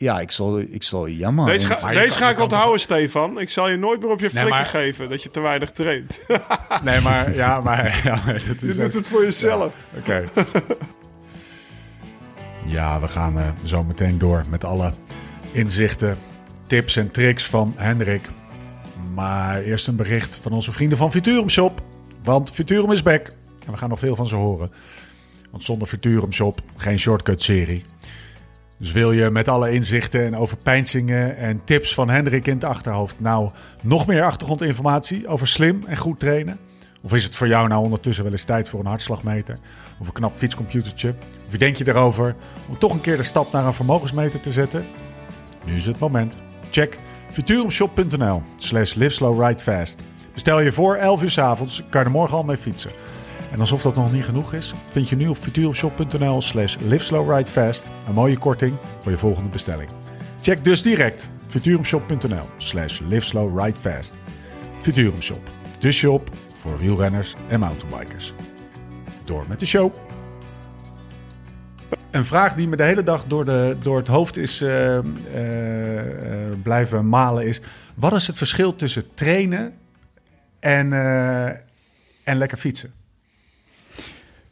ja, 0.00 0.20
ik 0.20 0.30
zal, 0.30 0.60
ik 0.60 0.82
zal 0.82 1.08
jammer. 1.08 1.46
Deze, 1.46 1.66
ga, 1.66 1.92
deze 1.92 2.18
ga 2.18 2.30
ik 2.30 2.40
onthouden, 2.40 2.80
Stefan. 2.80 3.40
Ik 3.40 3.50
zal 3.50 3.68
je 3.68 3.76
nooit 3.76 4.00
meer 4.00 4.10
op 4.10 4.20
je 4.20 4.30
Nee, 4.32 4.48
maar- 4.48 4.64
geven 4.64 5.08
dat 5.08 5.22
je 5.22 5.30
te 5.30 5.40
weinig 5.40 5.70
traint. 5.70 6.20
Nee, 6.82 7.00
maar 7.00 7.34
ja, 7.34 7.60
maar, 7.60 8.00
ja, 8.04 8.20
maar 8.24 8.32
dat 8.32 8.60
je 8.60 8.68
is 8.68 8.76
doet 8.76 8.94
het 8.94 9.06
voor 9.06 9.22
jezelf. 9.22 9.74
Oké. 9.96 10.24
ja, 12.66 13.00
we 13.00 13.08
gaan 13.08 13.38
eh, 13.38 13.48
zo 13.64 13.84
meteen 13.84 14.18
door 14.18 14.44
met 14.48 14.64
alle 14.64 14.92
inzichten, 15.52 16.18
tips 16.66 16.96
en 16.96 17.10
tricks 17.10 17.44
van 17.44 17.74
Hendrik. 17.76 18.28
Maar 19.14 19.60
eerst 19.62 19.88
een 19.88 19.96
bericht 19.96 20.36
van 20.42 20.52
onze 20.52 20.72
vrienden 20.72 20.98
van 20.98 21.10
Futurum 21.10 21.48
Shop. 21.48 21.82
Want 22.22 22.50
Futurum 22.50 22.92
is 22.92 23.02
back. 23.02 23.26
En 23.66 23.72
we 23.72 23.76
gaan 23.76 23.88
nog 23.88 23.98
veel 23.98 24.16
van 24.16 24.26
ze 24.26 24.36
horen. 24.36 24.70
Want 25.50 25.62
zonder 25.62 25.88
Futurum 25.88 26.32
Shop 26.32 26.60
geen 26.76 26.98
shortcut 26.98 27.42
serie. 27.42 27.82
Dus 28.80 28.92
wil 28.92 29.12
je 29.12 29.30
met 29.30 29.48
alle 29.48 29.72
inzichten 29.72 30.24
en 30.24 30.36
overpeinzingen 30.36 31.36
en 31.36 31.60
tips 31.64 31.94
van 31.94 32.10
Hendrik 32.10 32.46
in 32.46 32.54
het 32.54 32.64
achterhoofd 32.64 33.14
nou 33.18 33.50
nog 33.82 34.06
meer 34.06 34.22
achtergrondinformatie 34.22 35.28
over 35.28 35.48
slim 35.48 35.82
en 35.86 35.96
goed 35.96 36.20
trainen? 36.20 36.58
Of 37.02 37.14
is 37.14 37.24
het 37.24 37.34
voor 37.34 37.48
jou 37.48 37.68
nou 37.68 37.82
ondertussen 37.82 38.24
wel 38.24 38.32
eens 38.32 38.44
tijd 38.44 38.68
voor 38.68 38.80
een 38.80 38.86
hartslagmeter? 38.86 39.58
Of 39.98 40.06
een 40.06 40.12
knap 40.12 40.36
fietscomputertje? 40.36 41.14
Of 41.46 41.56
denk 41.56 41.76
je 41.76 41.88
erover 41.88 42.36
om 42.68 42.78
toch 42.78 42.92
een 42.92 43.00
keer 43.00 43.16
de 43.16 43.22
stap 43.22 43.52
naar 43.52 43.66
een 43.66 43.72
vermogensmeter 43.72 44.40
te 44.40 44.52
zetten? 44.52 44.84
Nu 45.64 45.76
is 45.76 45.86
het 45.86 45.98
moment. 45.98 46.38
Check 46.70 46.96
futurumshop.nl 47.30 48.42
slash 48.56 48.94
liveslowridefast. 48.94 50.02
Bestel 50.32 50.60
je 50.60 50.72
voor 50.72 50.96
11 50.96 51.22
uur 51.22 51.30
's 51.30 51.38
avonds, 51.38 51.82
kan 51.90 52.00
je 52.00 52.06
er 52.06 52.12
morgen 52.12 52.36
al 52.36 52.44
mee 52.44 52.56
fietsen. 52.56 52.90
En 53.50 53.60
alsof 53.60 53.82
dat 53.82 53.94
nog 53.94 54.12
niet 54.12 54.24
genoeg 54.24 54.52
is, 54.52 54.74
vind 54.86 55.08
je 55.08 55.16
nu 55.16 55.28
op 55.28 55.36
futurumshop.nl 55.36 56.40
slash 56.40 56.76
liveslowridefast 56.78 57.90
een 58.06 58.14
mooie 58.14 58.38
korting 58.38 58.76
voor 59.00 59.12
je 59.12 59.18
volgende 59.18 59.48
bestelling. 59.48 59.90
Check 60.40 60.64
dus 60.64 60.82
direct 60.82 61.28
futurumshop.nl 61.46 62.48
slash 62.56 63.00
liveslowridefast. 63.00 64.18
Shop, 65.18 65.50
de 65.78 65.92
shop 65.92 66.30
voor 66.54 66.78
wielrenners 66.78 67.34
en 67.48 67.60
mountainbikers. 67.60 68.32
Door 69.24 69.44
met 69.48 69.60
de 69.60 69.66
show. 69.66 69.92
Een 72.10 72.24
vraag 72.24 72.54
die 72.54 72.68
me 72.68 72.76
de 72.76 72.82
hele 72.82 73.02
dag 73.02 73.24
door, 73.24 73.44
de, 73.44 73.76
door 73.82 73.96
het 73.96 74.06
hoofd 74.06 74.36
is 74.36 74.60
eh, 74.60 74.96
eh, 74.96 75.00
eh, 76.48 76.58
blijven 76.62 77.08
malen 77.08 77.46
is... 77.46 77.60
Wat 77.94 78.12
is 78.12 78.26
het 78.26 78.36
verschil 78.36 78.74
tussen 78.74 79.14
trainen 79.14 79.72
en, 80.60 80.92
en 82.24 82.36
lekker 82.36 82.58
fietsen? 82.58 82.99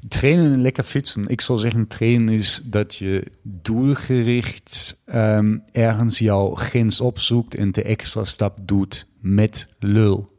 Trainen 0.09 0.53
en 0.53 0.61
lekker 0.61 0.85
fietsen. 0.85 1.27
Ik 1.27 1.41
zou 1.41 1.59
zeggen, 1.59 1.87
trainen 1.87 2.29
is 2.29 2.63
dat 2.65 2.95
je 2.95 3.27
doelgericht 3.43 5.03
um, 5.15 5.63
ergens 5.73 6.19
jouw 6.19 6.55
grens 6.55 7.01
opzoekt 7.01 7.55
en 7.55 7.73
de 7.73 7.83
extra 7.83 8.25
stap 8.25 8.59
doet 8.63 9.07
met 9.21 9.69
lul. 9.79 10.37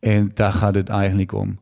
En 0.00 0.30
daar 0.34 0.52
gaat 0.52 0.74
het 0.74 0.88
eigenlijk 0.88 1.32
om. 1.32 1.58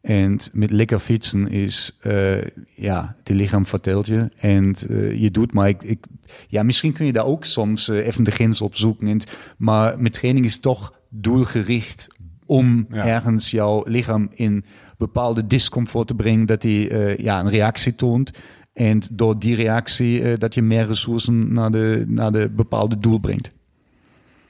En 0.00 0.38
met 0.52 0.70
lekker 0.70 0.98
fietsen 0.98 1.48
is, 1.48 1.98
uh, 2.02 2.42
ja, 2.74 3.16
de 3.22 3.34
lichaam 3.34 3.66
vertelt 3.66 4.06
je. 4.06 4.28
En 4.36 4.74
uh, 4.88 5.20
je 5.20 5.30
doet, 5.30 5.52
maar 5.52 5.68
ik, 5.68 5.82
ik, 5.82 6.04
ja, 6.48 6.62
misschien 6.62 6.92
kun 6.92 7.06
je 7.06 7.12
daar 7.12 7.24
ook 7.24 7.44
soms 7.44 7.88
uh, 7.88 8.06
even 8.06 8.24
de 8.24 8.30
grens 8.30 8.60
op 8.60 8.76
zoeken. 8.76 9.06
En, 9.06 9.20
maar 9.58 10.00
met 10.00 10.12
training 10.12 10.46
is 10.46 10.60
toch 10.60 10.94
doelgericht 11.08 12.08
om 12.46 12.86
ja. 12.90 13.06
ergens 13.06 13.50
jouw 13.50 13.82
lichaam 13.86 14.28
in 14.34 14.64
bepaalde 14.96 15.46
discomfort 15.46 16.06
te 16.06 16.14
brengen, 16.14 16.46
dat 16.46 16.62
hij 16.62 16.90
uh, 16.92 17.16
ja, 17.16 17.40
een 17.40 17.50
reactie 17.50 17.94
toont. 17.94 18.30
En 18.72 19.02
door 19.12 19.38
die 19.38 19.56
reactie 19.56 20.20
uh, 20.20 20.36
dat 20.36 20.54
je 20.54 20.62
meer 20.62 20.86
ressourcen 20.86 21.52
naar 21.52 21.70
de, 21.70 22.04
naar 22.06 22.32
de 22.32 22.48
bepaalde 22.48 22.98
doel 22.98 23.18
brengt. 23.18 23.50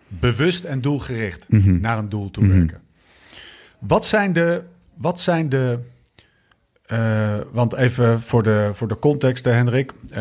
Bewust 0.08 0.64
en 0.64 0.80
doelgericht 0.80 1.46
mm 1.48 1.60
-hmm. 1.60 1.80
naar 1.80 1.98
een 1.98 2.08
doel 2.08 2.30
toe 2.30 2.46
werken. 2.46 2.62
Mm 2.62 2.68
-hmm. 2.68 3.88
Wat 3.88 4.06
zijn 4.06 4.32
de, 4.32 4.62
wat 4.94 5.20
zijn 5.20 5.48
de 5.48 5.78
eh, 6.86 7.38
want 7.52 7.74
even 7.74 8.20
voor 8.20 8.42
de, 8.42 8.70
voor 8.72 8.88
de 8.88 8.98
context, 8.98 9.46
eh, 9.46 9.52
Hendrik. 9.52 9.92
Eh, 10.08 10.16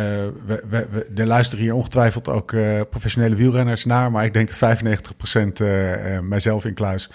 we, 0.45 0.63
we, 0.69 0.88
we, 0.91 1.11
er 1.15 1.26
luisteren 1.26 1.63
hier 1.63 1.73
ongetwijfeld 1.73 2.30
ook 2.30 2.53
eh, 2.53 2.82
professionele 2.89 3.36
wielrenners 3.36 3.86
naar. 3.86 4.11
Maar 4.11 4.26
ik 4.26 4.34
denk 4.34 4.59
dat 4.59 4.78
95% 4.78 5.51
eh, 5.53 6.15
eh, 6.15 6.23
mijzelf 6.23 6.65
in 6.65 6.73
kluis, 6.73 7.09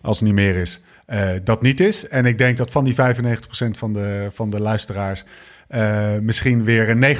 als 0.00 0.16
het 0.16 0.26
niet 0.26 0.34
meer 0.34 0.56
is, 0.56 0.80
eh, 1.06 1.30
dat 1.44 1.62
niet 1.62 1.80
is. 1.80 2.08
En 2.08 2.26
ik 2.26 2.38
denk 2.38 2.56
dat 2.56 2.70
van 2.70 2.84
die 2.84 2.94
95% 2.94 2.98
van 3.70 3.92
de, 3.92 4.28
van 4.30 4.50
de 4.50 4.60
luisteraars... 4.60 5.24
eh, 5.68 6.18
misschien 6.18 6.64
weer 6.64 6.88
een 6.88 7.16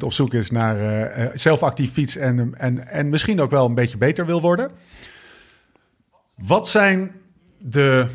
90% 0.00 0.04
op 0.04 0.12
zoek 0.12 0.34
is 0.34 0.50
naar 0.50 0.76
eh, 0.76 1.24
eh, 1.24 1.30
zelf 1.34 1.72
fiets... 1.74 2.16
En, 2.16 2.54
en, 2.54 2.86
en 2.86 3.08
misschien 3.08 3.40
ook 3.40 3.50
wel 3.50 3.66
een 3.66 3.74
beetje 3.74 3.98
beter 3.98 4.26
wil 4.26 4.40
worden. 4.40 4.70
Wat 6.34 6.68
zijn 6.68 7.12
de 7.58 8.08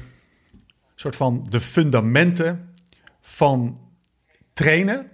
soort 0.96 1.16
van 1.16 1.46
de 1.50 1.60
fundamenten 1.60 2.74
van 3.22 3.80
trainen 4.54 5.10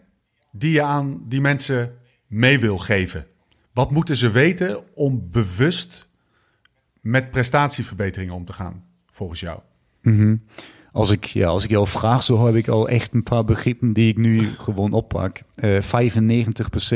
die 0.52 0.72
je 0.72 0.82
aan 0.82 1.22
die 1.28 1.42
mensen 1.42 1.98
mee 2.28 2.60
wil 2.60 2.78
geven? 2.78 3.28
Wat 3.74 3.92
moeten 3.92 4.16
ze 4.16 4.30
weten 4.30 4.96
om 4.96 5.30
bewust 5.32 6.10
met 7.02 7.32
prestatieverbeteringen 7.32 8.34
om 8.34 8.46
te 8.46 8.54
gaan, 8.54 8.86
volgens 9.10 9.40
jou? 9.40 9.60
Als 10.92 11.12
ik, 11.12 11.26
ja, 11.26 11.48
als 11.48 11.64
ik 11.64 11.70
jou 11.70 11.88
vraag, 11.88 12.24
zo 12.24 12.46
heb 12.46 12.56
ik 12.56 12.68
al 12.68 12.90
echt 12.90 13.14
een 13.14 13.24
paar 13.24 13.46
begrippen 13.46 13.94
die 13.94 14.08
ik 14.08 14.18
nu 14.18 14.50
gewoon 14.58 14.92
oppak. 14.92 15.42
Eh 15.54 15.78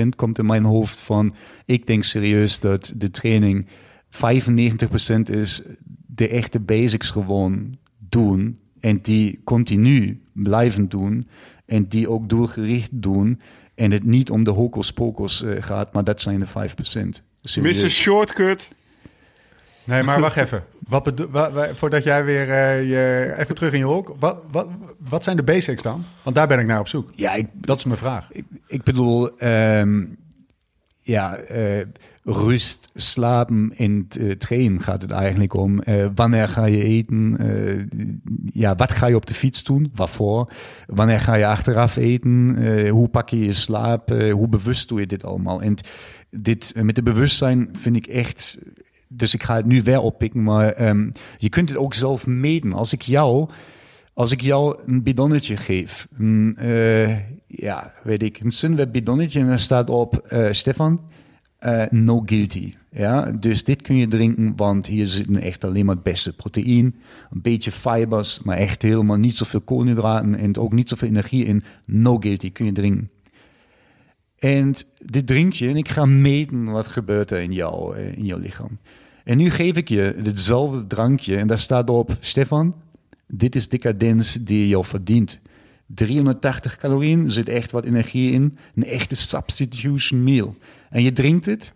95% 0.06 0.08
komt 0.16 0.38
in 0.38 0.46
mijn 0.46 0.64
hoofd 0.64 1.00
van, 1.00 1.36
ik 1.66 1.88
denk 1.88 2.04
serieus 2.04 2.60
dat 2.60 2.94
de 2.96 3.12
training 3.12 3.68
95% 4.10 5.30
is 5.32 5.62
de 6.08 6.28
echte 6.30 6.60
basics 6.60 7.10
gewoon 7.10 7.78
doen. 8.10 8.60
En 8.80 9.00
die 9.02 9.42
continu 9.44 10.22
blijven 10.34 10.90
doen. 10.90 11.28
En 11.66 11.88
die 11.88 12.10
ook 12.10 12.30
doelgericht 12.30 12.90
doen. 12.92 13.40
En 13.76 13.92
het 13.92 14.04
niet 14.04 14.30
om 14.30 14.44
de 14.44 14.52
hocus 14.52 14.92
pocus 14.92 15.44
eh, 15.44 15.64
gaat, 15.64 15.94
maar 15.94 16.04
dat 16.04 16.22
zijn 16.22 16.40
de 16.40 16.48
5%. 16.48 16.52
Serieus. 17.42 17.84
Mr. 17.84 17.90
Shortcut. 17.90 18.68
Nee, 19.86 20.04
maar 20.04 20.20
wacht 20.20 20.36
even. 20.38 20.64
Wat 20.88 21.04
bedo- 21.04 21.30
wa- 21.30 21.52
wa- 21.52 21.74
voordat 21.76 22.04
jij 22.04 22.26
weer 22.26 22.50
eh, 22.50 22.90
je, 22.90 23.34
even 23.38 23.56
terug 23.56 23.72
in 23.74 23.78
je 23.80 23.86
hok. 23.86 24.16
Wat, 24.20 24.38
wat, 24.52 24.68
wat 25.00 25.24
zijn 25.24 25.36
de 25.38 25.44
basics 25.44 25.82
dan? 25.82 26.04
Want 26.24 26.36
daar 26.36 26.48
ben 26.48 26.60
ik 26.60 26.68
naar 26.68 26.80
op 26.80 26.88
zoek. 26.88 27.10
Ja, 27.16 27.34
ik, 27.34 27.48
Dat 27.54 27.78
is 27.78 27.86
mijn 27.86 27.98
vraag. 27.98 28.28
Ik, 28.32 28.46
ik 28.68 28.84
bedoel, 28.84 29.38
ehm, 29.38 30.06
ja, 31.02 31.36
eh, 31.36 31.82
rust, 32.24 32.90
slapen 32.94 33.74
en 33.78 34.08
eh, 34.20 34.32
trainen 34.32 34.80
gaat 34.82 35.02
het 35.02 35.12
eigenlijk 35.12 35.54
om. 35.54 35.82
Wanneer 36.16 36.48
ga 36.48 36.66
je 36.66 36.84
eten? 36.84 37.38
Ja, 38.54 38.76
wat 38.76 38.92
ga 38.92 39.08
je 39.08 39.16
op 39.16 39.26
de 39.26 39.34
fiets 39.34 39.64
doen? 39.64 39.92
Waarvoor? 39.96 40.52
Wanneer 40.88 41.20
ga 41.20 41.34
je 41.36 41.46
achteraf 41.48 41.96
eten? 41.96 42.88
Hoe 42.90 43.10
pak 43.10 43.30
je 43.30 43.40
je 43.40 43.54
slaap? 43.54 44.10
Hoe 44.10 44.48
bewust 44.50 44.88
doe 44.90 45.00
je 45.00 45.08
dit 45.08 45.24
allemaal? 45.24 45.62
En 45.62 45.76
dit 46.30 46.74
met 46.82 46.96
de 46.96 47.04
bewustzijn 47.04 47.70
vind 47.74 47.96
ik 47.96 48.08
echt... 48.08 48.60
Dus 49.08 49.34
ik 49.34 49.44
ga 49.44 49.56
het 49.56 49.66
nu 49.66 49.84
weer 49.84 50.00
oppikken, 50.00 50.44
maar 50.44 50.72
ehm, 50.72 51.10
je 51.38 51.50
kunt 51.50 51.70
het 51.70 51.78
ook 51.78 51.94
zelf 51.94 52.28
meten. 52.28 52.74
Als 52.74 52.94
ik 52.94 53.02
jou 53.02 53.50
als 54.16 54.32
ik 54.32 54.42
jou 54.42 54.80
een 54.86 55.04
bidonnetje 55.04 55.58
geef, 55.58 56.08
een, 56.18 56.56
eh, 56.58 57.18
ja, 57.48 57.94
weet 58.04 58.24
ik, 58.24 58.40
een 58.40 58.52
Sunweb 58.52 58.92
bidonnetje 58.92 59.40
en 59.40 59.48
er 59.48 59.60
staat 59.60 59.90
op, 59.90 60.18
eh, 60.18 60.52
Stefan, 60.52 61.02
eh, 61.58 61.84
no 61.90 62.24
guilty. 62.26 62.74
Ja, 62.92 63.32
dus 63.32 63.64
dit 63.64 63.82
kun 63.82 63.96
je 63.96 64.08
drinken, 64.08 64.54
want 64.56 64.88
hier 64.88 65.08
zitten 65.08 65.42
echt 65.42 65.64
alleen 65.64 65.86
maar 65.86 65.96
het 65.96 66.04
beste 66.04 66.36
proteïne, 66.36 66.92
een 67.32 67.42
beetje 67.42 67.72
fibers, 67.72 68.42
maar 68.44 68.58
echt 68.58 68.82
helemaal 68.82 69.18
niet 69.18 69.36
zoveel 69.36 69.62
koolhydraten 69.62 70.36
en 70.36 70.58
ook 70.58 70.74
niet 70.74 70.90
zoveel 70.90 71.08
energie 71.08 71.46
in. 71.46 71.64
No 71.86 72.18
guilty 72.18 72.52
kun 72.52 72.66
je 72.66 72.72
drinken. 72.72 73.10
En 74.40 74.74
dit 75.06 75.28
drink 75.28 75.54
je 75.54 75.68
en 75.68 75.76
ik 75.76 75.90
ga 75.90 76.06
meten 76.06 76.66
wat 76.66 76.88
gebeurt 76.88 77.32
er 77.32 77.42
in, 77.42 77.54
jou, 77.54 77.96
eh, 77.96 78.18
in 78.18 78.26
jouw 78.26 78.40
lichaam. 78.40 78.78
En 79.24 79.38
nu 79.38 79.50
geef 79.50 79.78
ik 79.78 79.90
je 79.90 80.16
hetzelfde 80.24 80.88
drankje 80.88 81.38
en 81.38 81.48
daar 81.48 81.60
staat 81.60 81.90
op, 81.90 82.18
Stefan, 82.20 82.76
dit 83.28 83.56
is 83.56 83.70
decadens 83.70 84.34
die 84.34 84.68
je 84.68 84.84
verdient. 84.84 85.40
380 85.88 86.78
calorieën, 86.78 87.32
zit 87.32 87.50
echt 87.50 87.72
wat 87.72 87.86
energie 87.86 88.32
in. 88.32 88.54
Een 88.76 88.86
echte 88.86 89.16
substitution 89.16 90.24
meal. 90.24 90.56
En 90.90 91.04
je 91.04 91.12
drinkt 91.12 91.46
het 91.46 91.74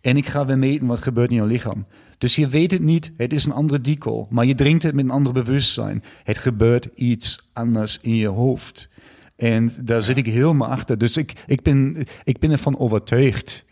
en 0.00 0.16
ik 0.16 0.26
ga 0.26 0.46
weer 0.46 0.58
meten 0.58 0.86
wat 0.86 1.02
gebeurt 1.02 1.30
in 1.30 1.36
jouw 1.36 1.46
lichaam. 1.46 1.86
Dus 2.18 2.36
je 2.36 2.48
weet 2.48 2.70
het 2.70 2.82
niet, 2.82 3.12
het 3.16 3.32
is 3.32 3.44
een 3.44 3.52
andere 3.52 3.80
deco, 3.80 4.26
maar 4.30 4.44
je 4.44 4.54
drinkt 4.54 4.82
het 4.82 4.94
met 4.94 5.04
een 5.04 5.10
ander 5.10 5.32
bewustzijn. 5.32 6.02
Het 6.22 6.38
gebeurt 6.38 6.88
iets 6.94 7.50
anders 7.52 7.98
in 8.00 8.16
je 8.16 8.26
hoofd. 8.26 8.88
En 9.36 9.70
daar 9.82 10.02
zit 10.02 10.16
ik 10.16 10.26
helemaal 10.26 10.68
achter. 10.68 10.98
Dus 10.98 11.16
ik, 11.16 11.32
ik, 11.46 11.62
ben, 11.62 12.04
ik 12.24 12.38
ben 12.38 12.50
ervan 12.50 12.78
overtuigd. 12.78 13.64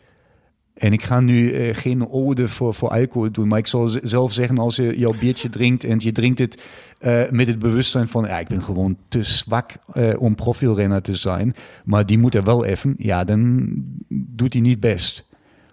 En 0.74 0.92
ik 0.92 1.02
ga 1.02 1.20
nu 1.20 1.52
eh, 1.52 1.74
geen 1.74 2.08
ode 2.10 2.48
voor, 2.48 2.74
voor 2.74 2.88
alcohol 2.88 3.32
doen, 3.32 3.48
maar 3.48 3.58
ik 3.58 3.66
zal 3.66 3.88
zelf 4.02 4.32
zeggen 4.32 4.58
als 4.58 4.76
je 4.76 4.98
jouw 4.98 5.14
biertje 5.18 5.48
drinkt 5.48 5.84
en 5.84 5.98
je 5.98 6.12
drinkt 6.12 6.38
het 6.38 6.62
eh, 6.98 7.30
met 7.30 7.46
het 7.46 7.58
bewustzijn 7.58 8.08
van, 8.08 8.24
ja, 8.24 8.38
ik 8.38 8.48
ben 8.48 8.62
gewoon 8.62 8.96
te 9.08 9.22
zwak 9.22 9.74
eh, 9.92 10.20
om 10.22 10.34
profielrenner 10.34 11.02
te 11.02 11.14
zijn, 11.14 11.54
maar 11.84 12.06
die 12.06 12.18
moet 12.18 12.34
er 12.34 12.42
wel 12.42 12.64
even, 12.64 12.94
ja, 12.98 13.24
dan 13.24 13.68
doet 14.08 14.52
hij 14.52 14.62
niet 14.62 14.80
best. 14.80 15.28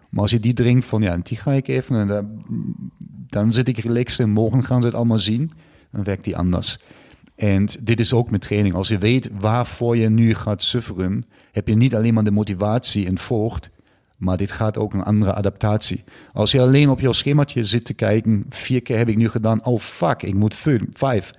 Maar 0.10 0.22
als 0.22 0.32
je 0.32 0.40
die 0.40 0.54
drinkt 0.54 0.86
van, 0.86 1.02
ja, 1.02 1.18
die 1.18 1.38
ga 1.38 1.52
ik 1.52 1.68
even 1.68 1.96
en 1.96 2.08
dan, 2.08 2.42
dan 3.28 3.52
zit 3.52 3.68
ik 3.68 3.78
relaxed 3.78 4.20
en 4.20 4.30
morgen 4.30 4.64
gaan 4.64 4.82
ze 4.82 4.88
het 4.88 4.96
allemaal 4.96 5.18
zien, 5.18 5.52
dan 5.92 6.04
werkt 6.04 6.24
die 6.24 6.38
anders. 6.38 6.80
En 7.40 7.68
dit 7.82 8.00
is 8.00 8.14
ook 8.14 8.32
met 8.32 8.42
training. 8.42 8.76
Als 8.76 8.88
je 8.88 8.98
weet 8.98 9.30
waarvoor 9.40 9.98
je 9.98 10.10
nu 10.10 10.34
gaat 10.34 10.64
sufferen, 10.64 11.26
heb 11.52 11.68
je 11.68 11.76
niet 11.76 11.96
alleen 11.96 12.14
maar 12.14 12.24
de 12.24 12.32
motivatie 12.32 13.06
en 13.06 13.18
volgt, 13.18 13.70
maar 14.18 14.38
dit 14.38 14.52
gaat 14.52 14.78
ook 14.78 14.94
een 14.94 15.04
andere 15.04 15.34
adaptatie. 15.34 16.04
Als 16.34 16.52
je 16.52 16.62
alleen 16.62 16.90
op 16.90 17.00
jouw 17.00 17.12
schemaatje 17.12 17.64
zit 17.64 17.86
te 17.86 17.94
kijken, 17.94 18.46
vier 18.50 18.82
keer 18.82 18.98
heb 18.98 19.10
ik 19.10 19.18
nu 19.18 19.30
gedaan, 19.30 19.66
oh 19.66 19.80
fuck, 19.80 20.24
ik 20.24 20.34
moet 20.34 20.56
vijf. 20.56 20.82
vijf. 20.92 21.34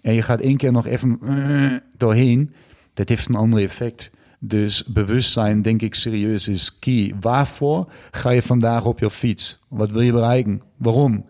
En 0.00 0.14
je 0.14 0.22
gaat 0.22 0.40
één 0.40 0.56
keer 0.56 0.72
nog 0.72 0.86
even 0.86 1.18
eh, 1.22 1.72
doorheen, 1.96 2.52
dat 2.94 3.08
heeft 3.08 3.28
een 3.28 3.34
ander 3.34 3.62
effect. 3.62 4.10
Dus 4.38 4.84
bewustzijn, 4.84 5.62
denk 5.62 5.82
ik 5.82 5.94
serieus, 5.94 6.48
is 6.48 6.78
key. 6.78 7.14
Waarvoor 7.20 7.92
ga 8.10 8.30
je 8.30 8.42
vandaag 8.42 8.84
op 8.84 8.98
je 8.98 9.10
fiets? 9.10 9.64
Wat 9.68 9.90
wil 9.90 10.00
je 10.00 10.12
bereiken? 10.12 10.62
Waarom? 10.76 11.24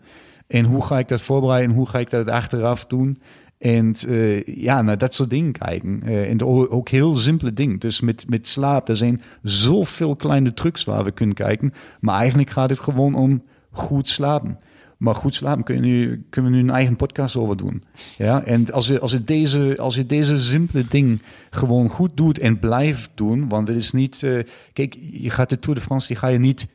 En 0.46 0.64
hoe 0.64 0.84
ga 0.84 0.98
ik 0.98 1.08
dat 1.08 1.20
voorbereiden? 1.20 1.76
Hoe 1.76 1.88
ga 1.88 1.98
ik 1.98 2.10
dat 2.10 2.28
achteraf 2.28 2.86
doen? 2.86 3.18
En 3.58 3.94
eh, 4.08 4.44
ja, 4.44 4.82
naar 4.82 4.98
dat 4.98 5.14
soort 5.14 5.30
dingen 5.30 5.52
kijken. 5.52 6.02
Eh, 6.04 6.30
en 6.30 6.42
ook 6.44 6.88
heel 6.88 7.14
simpele 7.14 7.52
dingen. 7.52 7.78
Dus 7.78 8.00
met, 8.00 8.24
met 8.28 8.48
slaap, 8.48 8.88
er 8.88 8.96
zijn 8.96 9.22
zoveel 9.42 10.16
kleine 10.16 10.54
trucs 10.54 10.84
waar 10.84 11.04
we 11.04 11.10
kunnen 11.10 11.34
kijken. 11.34 11.72
Maar 12.00 12.18
eigenlijk 12.18 12.50
gaat 12.50 12.70
het 12.70 12.78
gewoon 12.78 13.14
om 13.14 13.42
goed 13.70 14.08
slapen. 14.08 14.58
Maar 14.98 15.14
goed 15.14 15.34
slapen 15.34 15.64
kun 15.64 15.74
je 15.74 15.80
nu, 15.80 16.24
kunnen 16.30 16.50
we 16.50 16.56
nu 16.56 16.62
een 16.62 16.70
eigen 16.70 16.96
podcast 16.96 17.36
over 17.36 17.56
doen. 17.56 17.82
Ja? 18.16 18.44
En 18.44 18.72
als 18.72 18.88
je, 18.88 19.00
als, 19.00 19.12
je 19.12 19.24
deze, 19.24 19.76
als 19.78 19.94
je 19.94 20.06
deze 20.06 20.38
simpele 20.38 20.84
ding 20.88 21.22
gewoon 21.50 21.88
goed 21.88 22.16
doet 22.16 22.38
en 22.38 22.58
blijft 22.58 23.10
doen, 23.14 23.48
want 23.48 23.68
het 23.68 23.76
is 23.76 23.92
niet... 23.92 24.22
eh, 24.22 24.38
kijk, 24.72 24.98
je 25.10 25.30
gaat 25.30 25.48
de 25.48 25.58
Tour 25.58 25.78
de 25.78 25.84
France, 25.84 26.06
die 26.06 26.16
ga 26.16 26.26
je 26.26 26.38
niet 26.38 26.68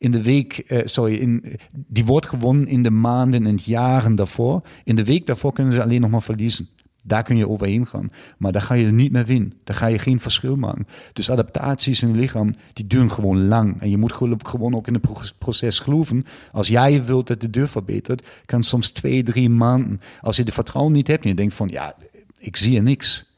in 0.00 0.10
de 0.10 0.22
week, 0.22 0.58
eh, 0.58 0.80
sorry, 0.84 1.14
in, 1.14 1.44
die 1.72 2.04
wordt 2.04 2.26
gewonnen 2.26 2.66
in 2.66 2.82
de 2.82 2.90
maanden 2.90 3.46
en 3.46 3.58
jaren 3.64 4.14
daarvoor. 4.14 4.62
In 4.84 4.96
de 4.96 5.04
week 5.04 5.26
daarvoor 5.26 5.52
kunnen 5.52 5.72
ze 5.72 5.82
alleen 5.82 6.00
nog 6.00 6.10
maar 6.10 6.22
verliezen. 6.22 6.68
Daar 7.04 7.22
kun 7.22 7.36
je 7.36 7.48
overheen 7.48 7.86
gaan. 7.86 8.10
Maar 8.38 8.52
daar 8.52 8.62
ga 8.62 8.74
je 8.74 8.86
niet 8.86 9.12
meer 9.12 9.24
winnen. 9.24 9.52
Daar 9.64 9.76
ga 9.76 9.86
je 9.86 9.98
geen 9.98 10.20
verschil 10.20 10.56
maken. 10.56 10.86
Dus 11.12 11.30
adaptaties 11.30 12.02
in 12.02 12.08
je 12.08 12.14
lichaam, 12.14 12.50
die 12.72 12.86
duren 12.86 13.10
gewoon 13.10 13.46
lang. 13.46 13.80
En 13.80 13.90
je 13.90 13.96
moet 13.96 14.12
gewoon 14.42 14.74
ook 14.74 14.86
in 14.86 14.92
het 14.92 15.02
pro- 15.02 15.22
proces 15.38 15.78
geloven. 15.78 16.24
Als 16.52 16.68
jij 16.68 17.04
wilt 17.04 17.26
dat 17.26 17.40
de 17.40 17.50
deur 17.50 17.68
verbetert, 17.68 18.28
kan 18.46 18.62
soms 18.62 18.90
twee, 18.90 19.22
drie 19.22 19.48
maanden. 19.48 20.00
Als 20.20 20.36
je 20.36 20.44
de 20.44 20.52
vertrouwen 20.52 20.92
niet 20.94 21.06
hebt 21.06 21.22
en 21.22 21.28
je 21.28 21.36
denkt 21.36 21.54
van, 21.54 21.68
ja, 21.68 21.94
ik 22.38 22.56
zie 22.56 22.76
er 22.76 22.82
niks. 22.82 23.29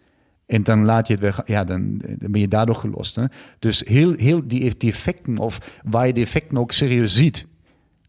En 0.53 0.62
dan 0.62 0.84
laat 0.84 1.07
je 1.07 1.12
het 1.12 1.22
weer, 1.22 1.42
ja, 1.46 1.64
dan, 1.64 1.98
dan 2.18 2.30
ben 2.30 2.40
je 2.40 2.48
daardoor 2.48 2.74
gelost. 2.74 3.16
Hè? 3.16 3.24
Dus 3.59 3.82
heel, 3.86 4.14
heel 4.16 4.46
die, 4.46 4.76
die 4.76 4.90
effecten, 4.90 5.38
of 5.38 5.80
waar 5.84 6.07
je 6.07 6.12
de 6.12 6.20
effecten 6.20 6.59
ook 6.59 6.72
serieus 6.72 7.14
ziet, 7.14 7.46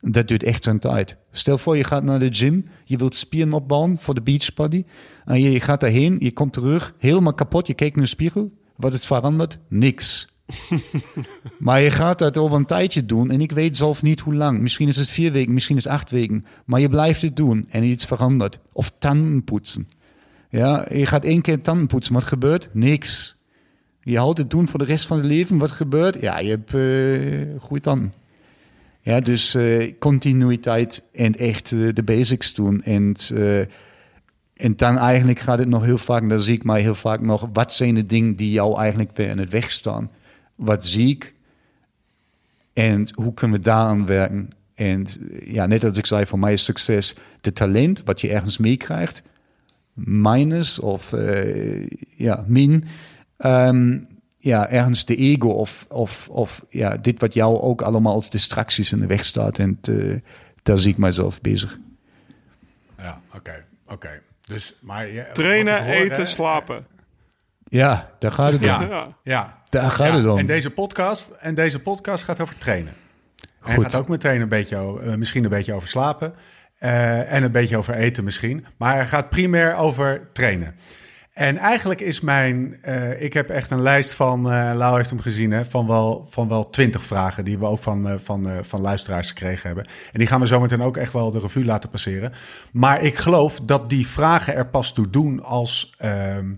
dat 0.02 0.28
duurt 0.28 0.44
echt 0.44 0.64
zijn 0.64 0.80
tijd. 0.80 1.18
Stel 1.32 1.58
voor, 1.58 1.78
je 1.78 1.84
gaat 1.84 2.04
naar 2.04 2.20
de 2.20 2.34
gym, 2.34 2.66
je 2.84 2.98
wilt 2.98 3.16
spieren 3.16 3.54
opbouwen 3.54 3.98
voor 3.98 4.14
de 4.14 4.22
beachbody. 4.22 4.84
En 5.26 5.42
je, 5.42 5.52
je 5.52 5.60
gaat 5.60 5.80
daarheen, 5.80 6.16
je 6.20 6.32
komt 6.32 6.54
terug, 6.54 6.94
helemaal 6.98 7.34
kapot, 7.34 7.68
je 7.68 7.74
kijkt 7.74 7.96
in 7.96 8.02
de 8.02 8.08
spiegel. 8.08 8.52
Wat 8.76 8.94
is 8.94 9.06
veranderd? 9.06 9.60
Niks. 9.68 10.28
maar 11.60 11.82
je 11.82 11.92
gaat 11.92 12.20
dat 12.20 12.38
over 12.38 12.58
een 12.58 12.66
tijdje 12.66 13.06
doen 13.06 13.32
en 13.32 13.42
ik 13.42 13.52
weet 13.52 13.78
zelf 13.78 14.02
niet 14.02 14.20
hoe 14.20 14.36
lang. 14.36 14.60
Misschien 14.60 14.88
is 14.88 14.96
het 14.96 15.10
vier 15.10 15.32
weken, 15.32 15.54
misschien 15.54 15.78
is 15.78 15.84
het 15.84 15.94
acht 15.94 16.12
weken. 16.12 16.46
Maar 16.66 16.80
je 16.80 16.90
blijft 16.90 17.22
het 17.22 17.36
doen 17.36 17.66
en 17.70 17.84
iets 17.84 18.06
verandert. 18.06 18.60
Of 18.72 18.92
tanden 19.00 19.44
poetsen. 19.44 19.88
Ja, 20.54 20.86
je 20.90 21.06
gaat 21.06 21.24
één 21.26 21.42
keer 21.42 21.62
tanden 21.62 21.88
poetsen. 21.88 22.14
Wat 22.14 22.24
gebeurt? 22.24 22.70
Niks. 22.72 23.38
Je 24.02 24.18
houdt 24.18 24.38
het 24.38 24.50
doen 24.50 24.68
voor 24.68 24.80
de 24.80 24.86
rest 24.86 25.08
van 25.08 25.18
het 25.18 25.26
leven. 25.26 25.58
Wat 25.58 25.72
gebeurt? 25.72 26.22
Ja, 26.22 26.40
je 26.40 26.50
hebt 26.50 26.74
eh 26.74 27.60
goede 27.62 27.82
tanden. 27.82 28.12
Ja, 29.02 29.20
dus 29.20 29.56
eh, 29.56 29.94
continuïteit 30.00 31.04
en 31.14 31.36
echt 31.36 31.72
eh, 31.72 31.80
de 31.94 32.04
basics 32.04 32.54
doen. 32.54 32.84
En 32.84 33.16
en 34.54 34.76
dan 34.76 34.98
eigenlijk 34.98 35.40
gaat 35.40 35.60
het 35.60 35.68
nog 35.68 35.84
heel 35.84 35.98
vaak, 35.98 36.30
dan 36.30 36.42
zie 36.42 36.56
ik 36.56 36.64
mij 36.64 36.82
heel 36.82 36.96
vaak 36.96 37.22
nog, 37.22 37.50
wat 37.54 37.74
zijn 37.74 37.96
de 37.96 38.06
dingen 38.06 38.36
die 38.36 38.52
jou 38.52 38.78
eigenlijk 38.78 39.18
weer 39.18 39.30
in 39.30 39.38
het 39.38 39.50
weg 39.50 39.72
staan? 39.72 40.12
Wat 40.56 40.86
zie 40.86 41.10
ik? 41.10 41.34
En 42.74 43.08
hoe 43.16 43.34
kunnen 43.34 43.58
we 43.58 43.64
daaraan 43.64 44.06
werken? 44.06 44.48
En 44.74 45.06
ja, 45.46 45.66
net 45.66 45.84
als 45.84 45.98
ik 45.98 46.06
zei, 46.06 46.26
voor 46.26 46.40
mij 46.40 46.54
is 46.54 46.64
succes 46.64 47.16
de 47.42 47.54
talent 47.54 48.02
wat 48.06 48.22
je 48.22 48.30
ergens 48.30 48.58
meekrijgt, 48.58 49.24
minus 49.94 50.80
of 50.80 51.14
eh, 51.14 51.88
ja, 52.18 52.44
min. 52.48 52.84
Ehm, 53.38 53.98
ja, 54.38 54.70
ergens 54.70 55.06
de 55.06 55.16
ego 55.16 55.48
of, 55.50 55.86
of, 55.90 56.30
of 56.30 56.66
ja, 56.70 56.98
dit 56.98 57.20
wat 57.20 57.34
jou 57.34 57.60
ook 57.60 57.82
allemaal 57.82 58.14
als 58.14 58.30
distracties 58.30 58.92
in 58.92 59.00
de 59.00 59.08
weg 59.08 59.26
staat. 59.26 59.58
En 59.58 59.78
eh, 59.82 60.16
daar 60.64 60.78
zie 60.78 60.92
ik 60.92 60.98
mijzelf 60.98 61.42
bezig. 61.42 61.78
Ja, 62.98 63.22
oké. 63.36 63.66
oké. 63.88 64.22
Dus, 64.46 64.76
maar 64.82 65.12
je, 65.12 65.30
Trainen, 65.34 65.84
hoor, 65.86 65.94
eten, 65.94 66.18
hè, 66.18 66.26
slapen. 66.26 66.86
Ja, 67.64 68.12
daar 68.20 68.32
gaat 68.32 68.52
het 68.52 68.62
om. 68.62 68.68
Ja, 68.68 68.82
Ja. 68.82 69.18
ja. 69.24 69.62
Daar 69.70 69.92
gaat 69.92 70.08
Ja, 70.08 70.18
het 70.18 70.28
om. 70.28 70.38
En 70.38 70.46
deze 70.46 70.70
podcast, 70.70 71.30
en 71.30 71.56
deze 71.56 71.80
podcast 71.80 72.24
gaat 72.24 72.40
over 72.40 72.58
trainen. 72.58 72.94
En 73.64 73.74
Goed. 73.74 73.84
gaat 73.84 73.96
ook 73.96 74.08
meteen 74.08 74.42
een 74.42 74.50
beetje, 74.50 75.00
eh, 75.04 75.14
misschien 75.16 75.44
een 75.44 75.50
beetje 75.50 75.74
over 75.74 75.88
slapen. 75.88 76.34
Eh, 76.84 77.34
en 77.34 77.44
een 77.44 77.52
beetje 77.52 77.78
over 77.78 77.94
eten 77.94 78.24
misschien. 78.24 78.66
Maar 78.78 78.96
hij 78.96 79.08
gaat 79.08 79.30
primair 79.30 79.76
over 79.76 80.30
trainen. 80.34 80.76
En 81.34 81.58
eigenlijk 81.58 82.02
is 82.02 82.22
mijn... 82.22 82.78
eh, 82.82 83.22
ik 83.22 83.34
heb 83.34 83.50
echt 83.50 83.72
een 83.72 83.82
lijst 83.82 84.14
van... 84.14 84.52
eh 84.52 84.72
Lau 84.76 84.98
heeft 84.98 85.10
hem 85.10 85.20
gezien, 85.20 85.52
hè, 85.52 85.66
van 85.66 85.88
wel, 85.88 86.28
van 86.30 86.48
wel 86.48 86.70
twintig 86.70 87.04
vragen... 87.04 87.46
die 87.46 87.58
we 87.58 87.66
ook 87.66 87.80
van, 87.80 88.20
van, 88.20 88.66
van 88.66 88.82
luisteraars 88.82 89.28
gekregen 89.28 89.66
hebben. 89.66 89.86
En 89.86 90.20
die 90.20 90.28
gaan 90.28 90.40
we 90.40 90.46
zometeen 90.46 90.82
ook 90.82 90.98
echt 90.98 91.14
wel 91.14 91.32
de 91.32 91.40
revue 91.40 91.66
laten 91.66 91.90
passeren. 91.90 92.34
Maar 92.72 93.02
ik 93.02 93.18
geloof 93.18 93.60
dat 93.64 93.90
die 93.90 94.08
vragen 94.08 94.56
er 94.56 94.68
pas 94.68 94.94
toe 94.94 95.10
doen 95.10 95.44
als... 95.44 95.96
ehm, 95.98 96.54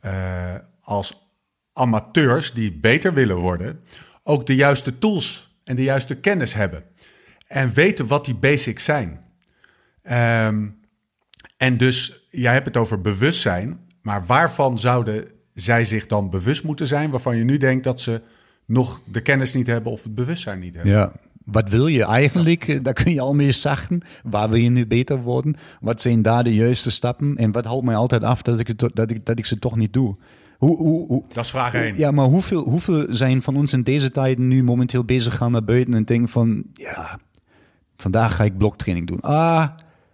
eh, 0.00 0.54
als 0.80 1.28
amateurs 1.72 2.52
die 2.52 2.72
beter 2.72 3.14
willen 3.14 3.36
worden, 3.36 3.80
ook 4.22 4.46
de 4.46 4.54
juiste 4.54 4.98
tools 4.98 5.58
en 5.64 5.76
de 5.76 5.82
juiste 5.82 6.14
kennis 6.14 6.54
hebben. 6.54 6.84
En 7.46 7.74
weten 7.74 8.06
wat 8.06 8.24
die 8.24 8.34
basics 8.34 8.84
zijn. 8.84 9.26
Ehm, 10.08 10.66
en 11.56 11.76
dus, 11.76 12.26
jij 12.30 12.52
hebt 12.52 12.66
het 12.66 12.76
over 12.76 13.00
bewustzijn, 13.00 13.78
maar 14.02 14.26
waarvan 14.26 14.78
zouden 14.78 15.24
zij 15.54 15.84
zich 15.84 16.06
dan 16.06 16.30
bewust 16.30 16.64
moeten 16.64 16.86
zijn, 16.86 17.10
waarvan 17.10 17.36
je 17.36 17.44
nu 17.44 17.56
denkt 17.56 17.84
dat 17.84 18.00
ze 18.00 18.22
nog 18.64 19.00
de 19.04 19.20
kennis 19.20 19.54
niet 19.54 19.66
hebben 19.66 19.92
of 19.92 20.02
het 20.02 20.14
bewustzijn 20.14 20.58
niet 20.58 20.74
hebben? 20.74 20.92
Ja. 20.92 21.12
Wat 21.44 21.70
wil 21.70 21.86
je 21.86 22.04
eigenlijk? 22.04 22.84
Daar 22.84 22.92
kun 22.92 23.12
je 23.12 23.20
al 23.20 23.34
mee 23.34 23.52
zachten. 23.52 24.02
Waar 24.22 24.48
wil 24.48 24.60
je 24.60 24.68
nu 24.68 24.86
beter 24.86 25.22
worden? 25.22 25.56
Wat 25.80 26.00
zijn 26.00 26.22
daar 26.22 26.44
de 26.44 26.54
juiste 26.54 26.90
stappen? 26.90 27.36
En 27.36 27.52
wat 27.52 27.64
houdt 27.64 27.84
mij 27.84 27.96
altijd 27.96 28.22
af 28.22 28.42
dat 28.42 28.60
ik, 28.60 28.66
het, 28.66 28.90
dat 28.94 29.10
ik, 29.10 29.26
dat 29.26 29.38
ik 29.38 29.44
ze 29.44 29.58
toch 29.58 29.76
niet 29.76 29.92
doe? 29.92 30.16
Hoe, 30.58 30.76
hoe, 30.76 31.06
hoe, 31.06 31.24
Dat 31.32 31.44
is 31.44 31.50
vraag 31.50 31.74
één. 31.74 31.96
Ja, 31.96 32.10
maar 32.10 32.26
hoeveel, 32.26 32.62
hoeveel 32.62 33.06
zijn 33.08 33.42
van 33.42 33.56
ons 33.56 33.72
in 33.72 33.82
deze 33.82 34.10
tijd 34.10 34.38
nu 34.38 34.62
momenteel 34.62 35.04
bezig 35.04 35.36
gaan 35.36 35.52
naar 35.52 35.64
buiten 35.64 35.94
en 35.94 36.04
denken 36.04 36.28
van, 36.28 36.62
ja, 36.72 37.18
vandaag 37.96 38.36
ga 38.36 38.44
ik 38.44 38.58
bloktraining 38.58 39.06
doen. 39.06 39.20
Ah, 39.20 39.68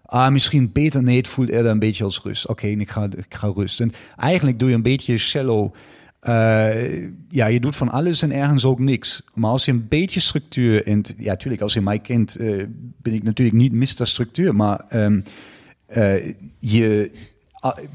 ah 0.07 0.33
misschien 0.33 0.73
beter. 0.73 1.03
Nee, 1.03 1.17
het 1.17 1.29
voelt 1.29 1.49
eerder 1.49 1.71
een 1.71 1.79
beetje 1.79 2.05
als 2.05 2.21
rust. 2.23 2.49
Oké, 2.49 2.67
ik, 2.67 2.91
ga, 2.91 3.05
ik 3.05 3.35
ga 3.35 3.53
rusten. 3.55 3.93
eigenlijk 4.17 4.59
doe 4.59 4.69
je 4.69 4.75
een 4.75 4.83
beetje 4.83 5.19
shallow. 5.19 5.75
eh, 6.21 7.03
ja, 7.29 7.47
je 7.47 7.61
doet 7.61 7.77
van 7.77 7.91
alles 7.91 8.23
en 8.23 8.33
ergens 8.33 8.65
ook 8.65 8.79
niks. 8.79 9.23
Maar 9.35 9.51
als 9.51 9.65
je 9.65 9.73
een 9.73 9.89
beetje 9.89 10.21
structuur... 10.21 10.87
En 10.87 11.03
ja, 11.17 11.31
natuurlijk, 11.31 11.63
als 11.63 11.73
je 11.75 11.81
mij 11.81 11.99
kent, 11.99 12.37
eh, 12.37 12.63
ben 13.03 13.13
ik 13.13 13.23
natuurlijk 13.23 13.57
niet 13.57 13.73
mister 13.73 14.07
structuur. 14.07 14.55
Maar 14.55 14.85
ehm, 14.89 15.21
eh, 15.87 16.35
je, 16.59 17.11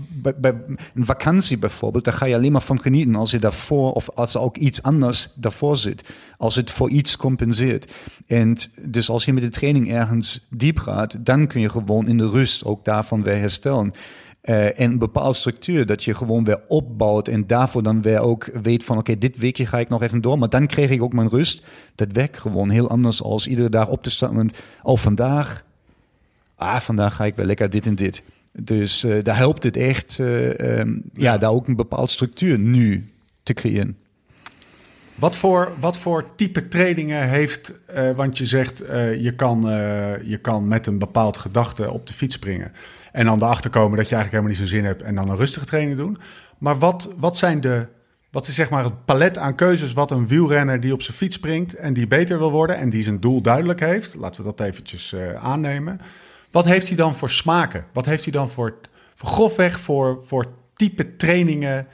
bij, 0.10 0.36
bij 0.36 0.54
een 0.96 1.06
vakantie 1.06 1.58
bijvoorbeeld, 1.58 2.04
daar 2.04 2.14
ga 2.14 2.26
je 2.26 2.36
alleen 2.36 2.52
maar 2.52 2.62
van 2.62 2.82
genieten 2.82 3.16
als 3.16 3.32
je 3.32 3.40
daarvoor 3.40 3.92
of 3.92 4.10
als 4.10 4.34
er 4.34 4.42
ook 4.42 4.58
iets 4.58 4.84
anders 4.84 5.30
daarvoor 5.36 5.78
zit. 5.78 6.04
Als 6.38 6.56
het 6.56 6.72
voor 6.72 6.90
iets 6.90 7.18
compenseert. 7.18 7.92
En 8.28 8.58
dus 8.82 9.10
als 9.10 9.26
je 9.26 9.34
met 9.34 9.44
de 9.44 9.50
training 9.50 9.92
ergens 9.92 10.48
diep 10.50 10.78
gaat, 10.78 11.26
dan 11.26 11.48
kun 11.48 11.62
je 11.62 11.70
gewoon 11.70 12.08
in 12.08 12.18
de 12.18 12.30
rust 12.30 12.66
ook 12.66 12.86
daarvan 12.86 13.24
weer 13.24 13.38
herstellen. 13.38 13.94
Eh, 14.42 14.80
en 14.80 14.92
een 14.92 15.00
bepaalde 15.00 15.34
structuur 15.34 15.86
dat 15.86 16.04
je 16.04 16.14
gewoon 16.14 16.44
weer 16.44 16.62
opbouwt 16.68 17.28
en 17.28 17.48
daarvoor 17.48 17.84
dan 17.84 18.02
weer 18.02 18.20
ook 18.20 18.50
weet 18.62 18.84
van 18.84 18.98
oké, 18.98 19.18
dit 19.18 19.38
weekje 19.38 19.66
ga 19.66 19.80
ik 19.80 19.90
nog 19.90 20.02
even 20.02 20.22
door, 20.22 20.40
maar 20.40 20.50
dan 20.50 20.68
kreeg 20.68 20.90
ik 20.90 21.04
ook 21.04 21.14
mijn 21.14 21.30
rust. 21.30 21.64
Dat 21.96 22.12
werkt 22.12 22.40
gewoon 22.40 22.70
heel 22.70 22.90
anders 22.90 23.24
als 23.24 23.48
iedere 23.48 23.70
dag 23.70 23.88
op 23.88 24.04
te 24.04 24.10
staan 24.10 24.36
met, 24.36 24.64
oh 24.84 24.98
vandaag, 24.98 25.64
ah 26.56 26.80
vandaag 26.80 27.16
ga 27.16 27.26
ik 27.26 27.36
weer 27.36 27.46
lekker 27.46 27.70
dit 27.70 27.86
en 27.86 27.96
dit. 27.96 28.24
Dus 28.52 29.04
eh, 29.04 29.24
daar 29.24 29.38
helpt 29.38 29.64
het 29.64 29.78
echt, 29.78 30.20
eh, 30.20 30.80
ehm, 30.80 30.98
ja. 31.14 31.38
daar 31.38 31.52
ook 31.52 31.68
een 31.68 31.76
bepaalde 31.76 32.12
structuur 32.12 32.60
nu 32.60 33.10
te 33.44 33.54
creëren. 33.54 33.98
Wat 35.16 35.38
voor, 35.38 35.72
wat 35.80 35.98
voor 35.98 36.36
type 36.36 36.68
trainingen 36.68 37.30
heeft, 37.30 37.74
eh, 37.86 38.12
want 38.12 38.38
je 38.38 38.46
zegt 38.46 38.78
je, 39.20 39.34
kan, 39.36 39.62
je 40.24 40.40
kan 40.42 40.68
met 40.68 40.88
een 40.88 40.98
bepaald 40.98 41.38
gedachte 41.38 41.92
op 41.92 42.08
de 42.08 42.14
fiets 42.14 42.36
springen. 42.36 42.72
En 43.12 43.26
dan 43.26 43.44
erachter 43.44 43.70
komen 43.70 43.98
dat 43.98 44.10
je 44.10 44.16
eigenlijk 44.16 44.32
helemaal 44.32 44.50
niet 44.50 44.58
zo'n 44.58 44.80
zin 44.80 44.86
hebt 44.86 45.02
en 45.02 45.16
dan 45.16 45.30
een 45.30 45.38
rustige 45.38 45.66
training 45.66 45.98
doen. 45.98 46.18
Maar 46.58 46.78
wat, 46.78 47.14
wat 47.18 47.38
zijn 47.38 47.62
de, 47.62 47.88
wat 48.32 48.48
is 48.48 48.56
zeg 48.56 48.70
maar 48.70 48.84
het 48.84 49.06
palet 49.06 49.38
aan 49.38 49.56
keuzes 49.56 49.94
wat 49.94 50.12
een 50.12 50.28
wielrenner 50.28 50.80
die 50.80 50.94
op 50.94 51.02
zijn 51.02 51.18
fiets 51.18 51.36
springt 51.36 51.74
en 51.74 51.94
die 51.94 52.08
beter 52.08 52.38
wil 52.38 52.52
worden 52.52 52.78
en 52.78 52.90
die 52.90 53.04
zijn 53.04 53.20
doel 53.20 53.42
duidelijk 53.42 53.80
heeft, 53.80 54.16
laten 54.16 54.44
we 54.44 54.54
dat 54.56 54.68
eventjes 54.68 55.16
aannemen. 55.42 56.02
Wat 56.52 56.66
heeft 56.66 56.88
hij 56.88 56.98
dan 56.98 57.16
voor 57.16 57.30
smaken? 57.30 57.86
Wat 57.94 58.06
heeft 58.06 58.24
hij 58.24 58.34
dan 58.34 58.50
voor, 58.50 58.78
voor 59.16 59.30
grofweg 59.30 59.80
voor, 59.80 60.24
voor 60.26 60.46
type 60.74 61.16
trainingen? 61.16 61.88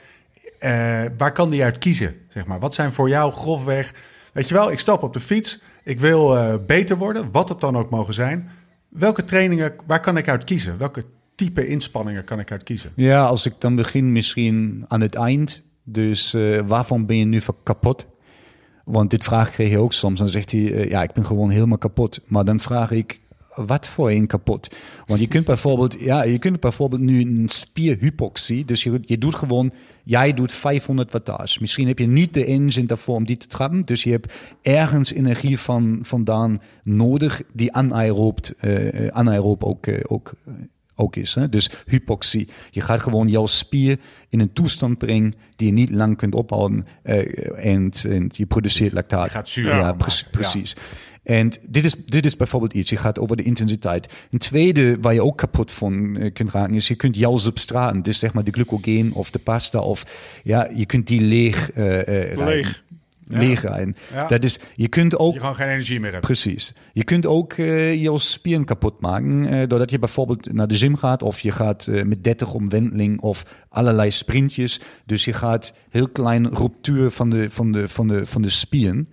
Eh, 0.58 1.02
waar 1.16 1.32
kan 1.32 1.50
die 1.50 1.62
uit 1.62 1.78
kiezen? 1.78 2.14
Zeg 2.28 2.46
maar? 2.46 2.58
Wat 2.58 2.74
zijn 2.74 2.92
voor 2.92 3.08
jou 3.08 3.32
grofweg... 3.32 3.94
Weet 4.32 4.48
je 4.48 4.54
wel, 4.54 4.70
ik 4.72 4.78
stap 4.78 5.02
op 5.02 5.12
de 5.12 5.20
fiets. 5.20 5.62
Ik 5.84 6.00
wil 6.00 6.36
eh, 6.36 6.54
beter 6.66 6.96
worden, 6.96 7.30
wat 7.30 7.48
het 7.48 7.60
dan 7.60 7.76
ook 7.76 7.90
mogen 7.90 8.14
zijn. 8.14 8.50
Welke 8.88 9.24
trainingen, 9.24 9.74
waar 9.86 10.00
kan 10.00 10.16
ik 10.16 10.28
uit 10.28 10.44
kiezen? 10.44 10.78
Welke 10.78 11.04
type 11.34 11.66
inspanningen 11.66 12.24
kan 12.24 12.38
ik 12.38 12.50
uit 12.50 12.62
kiezen? 12.62 12.92
Ja, 12.96 13.24
als 13.24 13.46
ik 13.46 13.54
dan 13.58 13.74
begin 13.74 14.12
misschien 14.12 14.84
aan 14.88 15.00
het 15.00 15.14
eind. 15.14 15.62
Dus 15.84 16.34
eh, 16.34 16.60
waarvan 16.66 17.06
ben 17.06 17.16
je 17.16 17.24
nu 17.24 17.40
voor 17.40 17.56
kapot? 17.62 18.06
Want 18.84 19.10
dit 19.10 19.24
vraag 19.24 19.50
kreeg 19.50 19.70
je 19.70 19.78
ook 19.78 19.92
soms. 19.92 20.18
Dan 20.18 20.28
zegt 20.28 20.50
hij, 20.50 20.88
ja, 20.88 21.02
ik 21.02 21.12
ben 21.12 21.26
gewoon 21.26 21.50
helemaal 21.50 21.78
kapot. 21.78 22.20
Maar 22.26 22.44
dan 22.44 22.60
vraag 22.60 22.90
ik, 22.90 23.20
wat 23.56 23.86
voor 23.86 24.10
een 24.10 24.26
kapot? 24.26 24.74
Want 25.06 25.20
je 25.20 25.28
kunt 25.28 25.44
bijvoorbeeld, 25.44 26.00
ja, 26.00 26.22
je 26.22 26.38
kunt 26.38 26.60
bijvoorbeeld 26.60 27.00
nu 27.00 27.20
een 27.20 27.48
spierhypoxie. 27.48 28.64
Dus 28.64 28.82
je, 28.82 29.00
je 29.04 29.18
doet 29.18 29.34
gewoon, 29.34 29.72
jij 30.04 30.34
doet 30.34 30.52
500 30.52 31.10
wattage. 31.12 31.58
Misschien 31.60 31.86
heb 31.86 31.98
je 31.98 32.06
niet 32.06 32.34
de 32.34 32.44
engine 32.44 32.86
daarvoor 32.86 33.16
om 33.16 33.24
die 33.24 33.36
te 33.36 33.46
trappen. 33.46 33.80
Dus 33.82 34.02
je 34.02 34.10
hebt 34.10 34.32
ergens 34.62 35.12
energie 35.12 35.58
van, 35.58 35.98
vandaan 36.02 36.60
nodig 36.82 37.42
die 37.52 37.72
anaeroop, 37.72 38.38
eh 38.58 39.08
anaeroop 39.08 39.64
ook, 39.64 39.86
eh, 39.86 39.98
ook, 40.06 40.32
eh, 40.46 40.52
ook 40.94 41.16
is. 41.16 41.34
Hè? 41.34 41.48
Dus 41.48 41.70
hypoxie. 41.86 42.48
Je 42.70 42.80
gaat 42.80 43.00
gewoon 43.00 43.28
jouw 43.28 43.46
spier 43.46 43.98
in 44.28 44.40
een 44.40 44.52
toestand 44.52 44.98
brengen 44.98 45.32
die 45.56 45.66
je 45.66 45.72
niet 45.72 45.90
lang 45.90 46.16
kunt 46.16 46.34
ophouden. 46.34 46.86
eh, 47.02 47.72
en, 47.72 47.90
en 48.08 48.30
je 48.32 48.46
produceert 48.46 48.92
lactaat. 48.92 49.24
Je 49.24 49.30
gaat 49.30 49.48
zuur 49.48 49.66
Ja, 49.66 49.92
pre- 49.92 50.04
ja. 50.68 50.74
En 51.26 51.52
dit 51.68 51.84
is, 51.84 51.94
dit 51.94 52.24
is 52.24 52.36
bijvoorbeeld 52.36 52.72
iets. 52.72 52.90
Je 52.90 52.96
gaat 52.96 53.18
over 53.18 53.36
de 53.36 53.42
intensiteit. 53.42 54.12
Een 54.30 54.38
tweede 54.38 54.96
waar 55.00 55.14
je 55.14 55.22
ook 55.22 55.36
kapot 55.36 55.70
van 55.70 56.16
eh, 56.16 56.32
kunt 56.32 56.50
raken 56.50 56.74
is, 56.74 56.88
je 56.88 56.94
kunt 56.94 57.16
jouw 57.16 57.36
substraten, 57.36 58.02
dus 58.02 58.18
zeg 58.18 58.32
maar 58.32 58.44
de 58.44 58.50
glycogeen 58.50 59.12
of 59.12 59.30
de 59.30 59.38
pasta 59.38 59.78
of 59.78 60.04
ja, 60.44 60.68
je 60.74 60.86
kunt 60.86 61.06
die 61.06 61.20
leeg 61.20 61.72
eh, 61.72 62.02
rijden. 62.02 62.44
Leeg. 62.44 62.84
Leeg 63.28 63.62
rijden. 63.62 63.96
Ja. 64.12 64.26
Dat 64.26 64.44
is, 64.44 64.58
je 64.74 64.88
kunt 64.88 65.18
ook 65.18 65.32
Je 65.32 65.40
gewoon 65.40 65.54
geen 65.54 65.68
energie 65.68 66.00
meer 66.00 66.12
hebt. 66.12 66.24
Precies. 66.24 66.72
Je 66.92 67.04
kunt 67.04 67.26
ook 67.26 67.54
jouw 67.92 68.18
spieren 68.18 68.64
kapot 68.64 69.00
maken. 69.00 69.68
doordat 69.68 69.90
je 69.90 69.98
bijvoorbeeld 69.98 70.52
naar 70.52 70.68
de 70.68 70.74
gym 70.74 70.96
gaat. 70.96 71.22
Of 71.22 71.40
je 71.40 71.50
gaat 71.50 71.86
met 71.86 72.24
30 72.24 72.54
omwenteling. 72.54 73.20
Of 73.20 73.44
allerlei 73.68 74.10
sprintjes. 74.10 74.80
Dus 75.06 75.24
je 75.24 75.32
gaat 75.32 75.74
heel 75.88 76.08
klein 76.08 76.54
ruptuur 76.54 77.10
van 77.10 77.30
de, 77.30 77.50
van 77.50 77.72
de, 77.72 77.88
van 77.88 78.08
de, 78.08 78.26
van 78.26 78.42
de 78.42 78.48
spieren. 78.48 79.08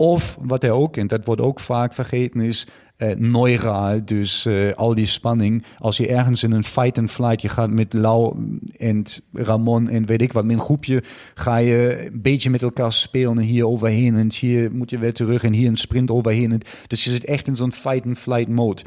Of 0.00 0.38
wat 0.40 0.64
er 0.64 0.70
ook, 0.70 0.96
en 0.96 1.06
dat 1.06 1.24
wordt 1.24 1.40
ook 1.40 1.60
vaak 1.60 1.92
vergeten, 1.92 2.40
is 2.40 2.66
eh, 2.96 3.16
neuraal. 3.16 4.04
Dus 4.04 4.46
eh, 4.46 4.72
al 4.72 4.94
die 4.94 5.06
spanning. 5.06 5.64
Als 5.78 5.96
je 5.96 6.08
ergens 6.08 6.42
in 6.42 6.52
een 6.52 6.64
fight 6.64 6.98
and 6.98 7.10
flight, 7.10 7.42
je 7.42 7.48
gaat 7.48 7.70
met 7.70 7.92
Lau 7.92 8.34
en 8.76 9.04
Ramon 9.32 9.88
en 9.88 10.06
weet 10.06 10.22
ik 10.22 10.32
wat, 10.32 10.44
met 10.44 10.54
een 10.54 10.60
groepje, 10.60 11.02
ga 11.34 11.56
je 11.56 12.06
een 12.06 12.22
beetje 12.22 12.50
met 12.50 12.62
elkaar 12.62 12.92
spelen 12.92 13.38
en 13.38 13.44
hier 13.44 13.66
overheen. 13.66 14.16
En 14.16 14.30
hier 14.38 14.72
moet 14.72 14.90
je 14.90 14.98
weer 14.98 15.12
terug 15.12 15.44
en 15.44 15.52
hier 15.52 15.68
een 15.68 15.76
sprint 15.76 16.10
overheen. 16.10 16.52
En 16.52 16.60
Dus 16.86 17.04
je 17.04 17.10
zit 17.10 17.24
echt 17.24 17.46
in 17.46 17.56
zo'n 17.56 17.72
fight 17.72 18.06
and 18.06 18.18
flight 18.18 18.48
mode. 18.48 18.82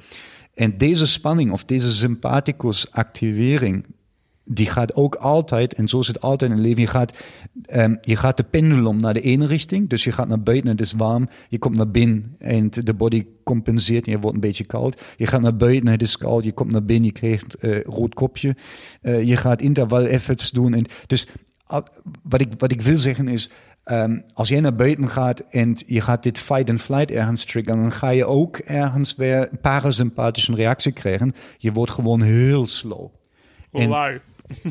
En 0.54 0.78
deze 0.78 1.08
spanning 1.08 1.52
of 1.52 1.64
deze 1.64 1.92
sympathicus 1.92 2.92
activering, 2.92 3.86
die 4.54 4.70
gaat 4.70 4.96
ook 4.96 5.16
altijd, 5.16 5.74
en 5.74 5.88
zo 5.88 6.00
is 6.00 6.08
het 6.08 6.22
altijd 6.22 6.52
in 6.52 6.58
het 6.58 6.66
leven, 6.66 6.82
je 6.82 6.88
gaat, 6.88 7.18
ehm, 7.66 7.96
je 8.02 8.16
gaat 8.16 8.38
de 8.38 8.44
pendulum 8.44 8.98
naar 8.98 9.14
de 9.14 9.22
ene 9.22 9.46
richting, 9.46 9.90
dus 9.90 10.04
je 10.04 10.12
gaat 10.12 10.28
naar 10.28 10.42
buiten, 10.42 10.70
het 10.70 10.82
is 10.82 10.94
warm, 10.94 11.30
je 11.50 11.60
komt 11.60 11.78
naar 11.78 11.92
binnen 11.92 12.36
en 12.40 12.70
de 12.70 12.94
body 12.94 13.26
compenseert 13.44 14.06
en 14.06 14.12
je 14.12 14.20
wordt 14.20 14.36
een 14.36 14.42
beetje 14.42 14.66
koud. 14.66 15.02
Je 15.18 15.28
gaat 15.28 15.42
naar 15.42 15.56
buiten, 15.56 15.88
het 15.88 16.02
is 16.02 16.18
koud, 16.18 16.44
je 16.44 16.52
komt 16.52 16.72
naar 16.72 16.86
binnen, 16.86 17.06
je 17.06 17.12
krijgt 17.12 17.56
eh 17.56 17.82
rood 17.82 18.14
kopje. 18.14 18.56
Eh, 19.02 19.24
je 19.24 19.38
gaat 19.38 19.62
interval 19.62 20.06
efforts 20.06 20.52
doen. 20.52 20.74
En 20.74 20.86
dus 21.08 21.28
wat 22.24 22.42
ik, 22.42 22.48
wat 22.58 22.72
ik 22.72 22.82
wil 22.82 22.98
zeggen 22.98 23.28
is, 23.28 23.50
ehm, 23.84 24.20
als 24.34 24.50
jij 24.50 24.60
naar 24.60 24.76
buiten 24.76 25.10
gaat 25.10 25.40
en 25.40 25.76
je 25.86 26.02
gaat 26.02 26.24
dit 26.24 26.38
fight 26.38 26.70
and 26.70 26.82
flight 26.82 27.12
ergens 27.12 27.46
triggeren, 27.46 27.82
dan 27.82 27.92
ga 27.92 28.10
je 28.10 28.26
ook 28.26 28.58
ergens 28.58 29.16
weer 29.16 29.48
een 29.52 29.60
parasympathische 29.60 30.56
reactie 30.56 30.92
krijgen. 30.92 31.34
Je 31.58 31.72
wordt 31.72 31.92
gewoon 31.92 32.22
heel 32.22 32.68
slow. 32.68 33.08
En-. 33.72 33.90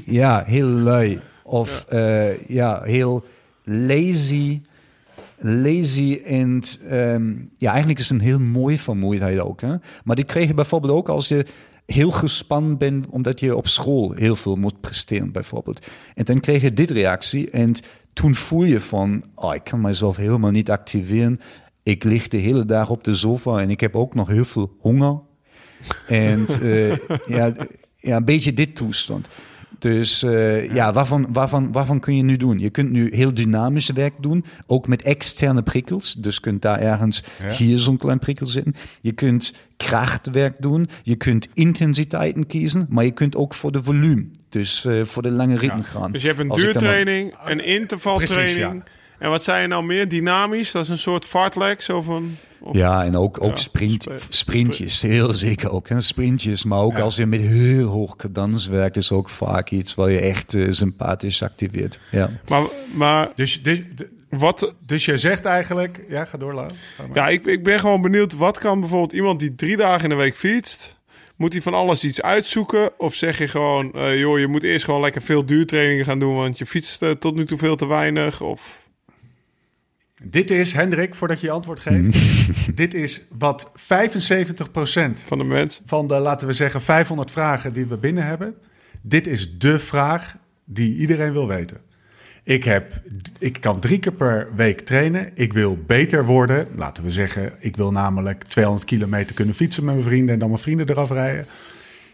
Ja, 0.04 0.44
heel 0.46 0.66
lui. 0.66 1.20
Of 1.42 1.86
ja, 1.90 2.32
ja 2.46 2.82
heel 2.82 3.24
lazy. 3.64 4.60
Lazy 5.42 6.20
en 6.24 6.62
ehm, 6.88 7.32
ja, 7.56 7.70
eigenlijk 7.70 7.98
is 8.00 8.08
het 8.08 8.20
een 8.20 8.26
heel 8.26 8.40
mooie 8.40 8.78
vermoeidheid 8.78 9.38
ook. 9.38 9.60
Hè? 9.60 9.74
Maar 10.04 10.16
die 10.16 10.24
krijg 10.24 10.46
je 10.46 10.54
bijvoorbeeld 10.54 10.92
ook 10.92 11.08
als 11.08 11.28
je 11.28 11.46
heel 11.86 12.10
gespannen 12.10 12.78
bent 12.78 13.06
omdat 13.08 13.40
je 13.40 13.56
op 13.56 13.66
school 13.66 14.12
heel 14.12 14.36
veel 14.36 14.56
moet 14.56 14.80
presteren 14.80 15.32
bijvoorbeeld. 15.32 15.86
En 16.14 16.24
dan 16.24 16.40
krijg 16.40 16.62
je 16.62 16.72
dit 16.72 16.90
reactie 16.90 17.50
en 17.50 17.72
toen 18.12 18.34
voel 18.34 18.64
je 18.64 18.80
van, 18.80 19.24
oh, 19.34 19.54
ik 19.54 19.64
kan 19.64 19.80
mezelf 19.80 20.16
helemaal 20.16 20.50
niet 20.50 20.70
activeren. 20.70 21.40
Ik 21.82 22.04
lig 22.04 22.28
de 22.28 22.36
hele 22.36 22.64
dag 22.64 22.90
op 22.90 23.04
de 23.04 23.14
sofa 23.14 23.58
en 23.58 23.70
ik 23.70 23.80
heb 23.80 23.96
ook 23.96 24.14
nog 24.14 24.28
heel 24.28 24.44
veel 24.44 24.76
honger. 24.80 25.20
En 26.06 26.46
eh, 26.46 26.96
ja, 27.36 27.52
ja, 27.96 28.16
een 28.16 28.24
beetje 28.24 28.52
dit 28.52 28.76
toestand. 28.76 29.28
Dus 29.78 30.22
eh, 30.22 30.74
ja, 30.74 30.92
waarvan, 30.92 31.26
waarvan, 31.32 31.72
waarvan 31.72 32.00
kun 32.00 32.16
je 32.16 32.22
nu 32.22 32.36
doen? 32.36 32.58
Je 32.58 32.70
kunt 32.70 32.90
nu 32.90 33.14
heel 33.14 33.34
dynamisch 33.34 33.88
werk 33.90 34.14
doen, 34.18 34.44
ook 34.66 34.88
met 34.88 35.02
externe 35.02 35.62
prikkels. 35.62 36.12
Dus 36.14 36.34
je 36.34 36.40
kunt 36.40 36.62
daar 36.62 36.78
ergens 36.78 37.22
hier 37.56 37.78
zo'n 37.78 37.96
klein 37.96 38.18
prikkel 38.18 38.46
zitten. 38.46 38.74
Je 39.00 39.12
kunt 39.12 39.54
krachtwerk 39.76 40.56
doen, 40.62 40.88
je 41.02 41.16
kunt 41.16 41.48
intensiteiten 41.54 42.46
kiezen, 42.46 42.86
maar 42.88 43.04
je 43.04 43.10
kunt 43.10 43.36
ook 43.36 43.54
voor 43.54 43.72
de 43.72 43.82
volume, 43.82 44.24
dus 44.48 44.84
eh, 44.84 45.04
voor 45.04 45.22
de 45.22 45.30
lange 45.30 45.56
ritme 45.56 45.82
gaan. 45.82 46.12
Dus 46.12 46.22
je 46.22 46.28
hebt 46.28 46.40
een 46.40 46.46
maar- 46.46 46.56
duurtraining, 46.56 47.34
een 47.44 47.64
intervaltraining. 47.64 48.68
Precies, 48.68 48.82
En 49.18 49.30
wat 49.30 49.42
zei 49.42 49.62
je 49.62 49.66
nou 49.68 49.86
meer? 49.86 50.08
Dynamisch? 50.08 50.72
Dat 50.72 50.82
is 50.82 50.88
een 50.88 50.98
soort 50.98 51.24
fartlek, 51.24 51.80
zo 51.80 52.02
van... 52.02 52.36
of- 52.60 52.76
Ja, 52.76 53.04
en 53.04 53.16
ook, 53.16 53.42
ook 53.42 53.50
Ja, 53.50 53.56
sprint, 53.56 54.06
sprintjes, 54.28 55.02
heel 55.02 55.32
zeker 55.32 55.70
ook. 55.70 55.88
Hè? 55.88 56.00
Sprintjes, 56.00 56.64
maar 56.64 56.78
ook 56.78 56.96
Ja. 56.96 57.02
als 57.02 57.16
je 57.16 57.26
met 57.26 57.40
heel 57.40 57.86
hoog 57.88 58.16
cadans 58.16 58.66
werkt, 58.66 58.96
is 58.96 59.12
ook 59.12 59.28
vaak 59.28 59.70
iets 59.70 59.94
waar 59.94 60.10
je 60.10 60.20
echt 60.20 60.54
eh, 60.54 60.66
sympathisch 60.70 61.42
activeert. 61.42 62.00
Ja. 62.10 62.30
Maar, 62.48 62.62
maar 62.94 63.28
Dus, 63.34 63.62
dus, 63.62 63.82
wat... 64.30 64.74
dus 64.86 65.04
je 65.04 65.16
zegt 65.16 65.44
eigenlijk... 65.44 66.04
Ja, 66.08 66.24
ga 66.24 66.38
door, 66.38 66.54
Lau. 66.54 66.70
Ja, 67.14 67.28
ik, 67.28 67.44
ik 67.46 67.64
ben 67.64 67.80
gewoon 67.80 68.02
benieuwd. 68.02 68.36
Wat 68.36 68.58
kan 68.58 68.80
bijvoorbeeld 68.80 69.12
iemand 69.12 69.40
die 69.40 69.54
drie 69.54 69.76
dagen 69.76 70.02
in 70.02 70.08
de 70.08 70.14
week 70.22 70.36
fietst... 70.36 70.98
Moet 71.36 71.52
hij 71.52 71.62
van 71.62 71.74
alles 71.74 72.04
iets 72.04 72.22
uitzoeken? 72.22 72.90
Of 72.98 73.14
zeg 73.14 73.38
je 73.38 73.48
gewoon... 73.48 73.92
eh, 73.92 74.18
joh, 74.18 74.38
je 74.38 74.46
moet 74.46 74.62
eerst 74.62 74.84
gewoon 74.84 75.00
lekker 75.00 75.22
veel 75.22 75.44
duurtrainingen 75.46 76.04
gaan 76.04 76.18
doen... 76.18 76.34
want 76.34 76.58
je 76.58 76.66
fietst 76.66 77.02
eh, 77.02 77.10
tot 77.10 77.34
nu 77.34 77.44
toe 77.44 77.58
veel 77.58 77.76
te 77.76 77.86
weinig? 77.86 78.40
Of... 78.40 78.79
Dit 80.22 80.50
is, 80.50 80.72
Hendrik, 80.72 81.14
voordat 81.14 81.40
je 81.40 81.46
je 81.46 81.52
antwoord 81.52 81.80
geeft... 81.80 82.18
dit 82.76 82.94
is 82.94 83.26
wat 83.38 83.70
75% 83.70 83.74
van 85.24 85.38
de 85.38 85.44
mens. 85.44 85.80
van 85.84 86.08
de, 86.08 86.18
laten 86.18 86.46
we 86.46 86.52
zeggen, 86.52 86.80
500 86.80 87.30
vragen 87.30 87.72
die 87.72 87.86
we 87.86 87.96
binnen 87.96 88.26
hebben. 88.26 88.54
Dit 89.00 89.26
is 89.26 89.58
de 89.58 89.78
vraag 89.78 90.36
die 90.64 90.96
iedereen 90.96 91.32
wil 91.32 91.48
weten. 91.48 91.76
Ik, 92.42 92.64
heb, 92.64 93.02
ik 93.38 93.60
kan 93.60 93.80
drie 93.80 93.98
keer 93.98 94.12
per 94.12 94.48
week 94.54 94.80
trainen. 94.80 95.30
Ik 95.34 95.52
wil 95.52 95.78
beter 95.86 96.26
worden. 96.26 96.68
Laten 96.76 97.04
we 97.04 97.10
zeggen, 97.10 97.52
ik 97.58 97.76
wil 97.76 97.92
namelijk 97.92 98.44
200 98.44 98.86
kilometer 98.86 99.34
kunnen 99.34 99.54
fietsen 99.54 99.84
met 99.84 99.94
mijn 99.94 100.06
vrienden 100.06 100.32
en 100.32 100.38
dan 100.38 100.48
mijn 100.48 100.60
vrienden 100.60 100.88
eraf 100.88 101.10
rijden. 101.10 101.46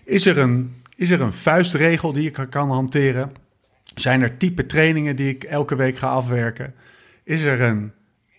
Is 0.04 0.26
er 0.26 0.38
een, 0.38 0.74
is 0.96 1.10
er 1.10 1.20
een 1.20 1.32
vuistregel 1.32 2.12
die 2.12 2.26
ik 2.26 2.46
kan 2.50 2.70
hanteren? 2.70 3.32
Zijn 3.94 4.22
er 4.22 4.36
type 4.36 4.66
trainingen 4.66 5.16
die 5.16 5.28
ik 5.28 5.44
elke 5.44 5.76
week 5.76 5.98
ga 5.98 6.08
afwerken? 6.08 6.74
Is 7.24 7.40
er 7.40 7.60
een 7.60 7.92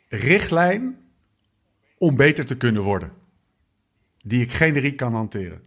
richtlijn 0.07 0.97
om 1.97 2.15
beter 2.15 2.45
te 2.45 2.57
kunnen 2.57 2.81
worden? 2.81 3.11
Die 4.17 4.41
ik 4.41 4.51
generiek 4.51 4.97
kan 4.97 5.13
hanteren. 5.13 5.61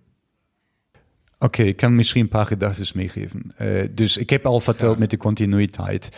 Oké, 1.38 1.62
ik 1.62 1.76
kan 1.76 1.94
misschien 1.94 2.22
een 2.22 2.28
paar 2.28 2.46
gedachten 2.46 2.96
meegeven. 2.98 3.52
Eh, 3.56 3.88
dus 3.90 4.16
ik 4.16 4.30
heb 4.30 4.46
al 4.46 4.60
verteld 4.60 4.98
met 4.98 5.10
de 5.10 5.16
continuïteit. 5.16 6.08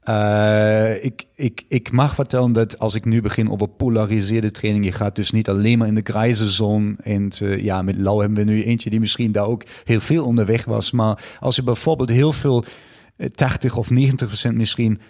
Eh, 0.00 1.04
ik, 1.04 1.24
ik, 1.34 1.64
ik 1.68 1.92
mag 1.92 2.14
vertellen 2.14 2.52
dat 2.52 2.78
als 2.78 2.94
ik 2.94 3.04
nu 3.04 3.20
begin 3.20 3.50
over 3.50 3.68
polariseerde 3.68 4.50
training, 4.50 4.84
je 4.84 4.92
gaat 4.92 5.16
dus 5.16 5.30
niet 5.30 5.48
alleen 5.48 5.78
maar 5.78 5.88
in 5.88 5.94
de 5.94 6.00
grijze. 6.04 6.64
En 7.02 7.30
eh, 7.40 7.62
ja, 7.62 7.82
met 7.82 7.96
Lau 7.96 8.20
hebben 8.20 8.46
we 8.46 8.52
nu 8.52 8.62
eentje 8.62 8.90
die 8.90 9.00
misschien 9.00 9.32
daar 9.32 9.44
ook 9.44 9.62
heel 9.84 10.00
veel 10.00 10.24
onderweg 10.24 10.64
was. 10.64 10.90
Maar 10.90 11.24
als 11.40 11.56
je 11.56 11.62
bijvoorbeeld 11.62 12.08
heel 12.08 12.32
veel, 12.32 12.64
eh, 13.16 13.28
80 13.28 13.76
of 13.76 13.90
90 13.90 14.26
procent 14.26 14.56
misschien 14.56 15.00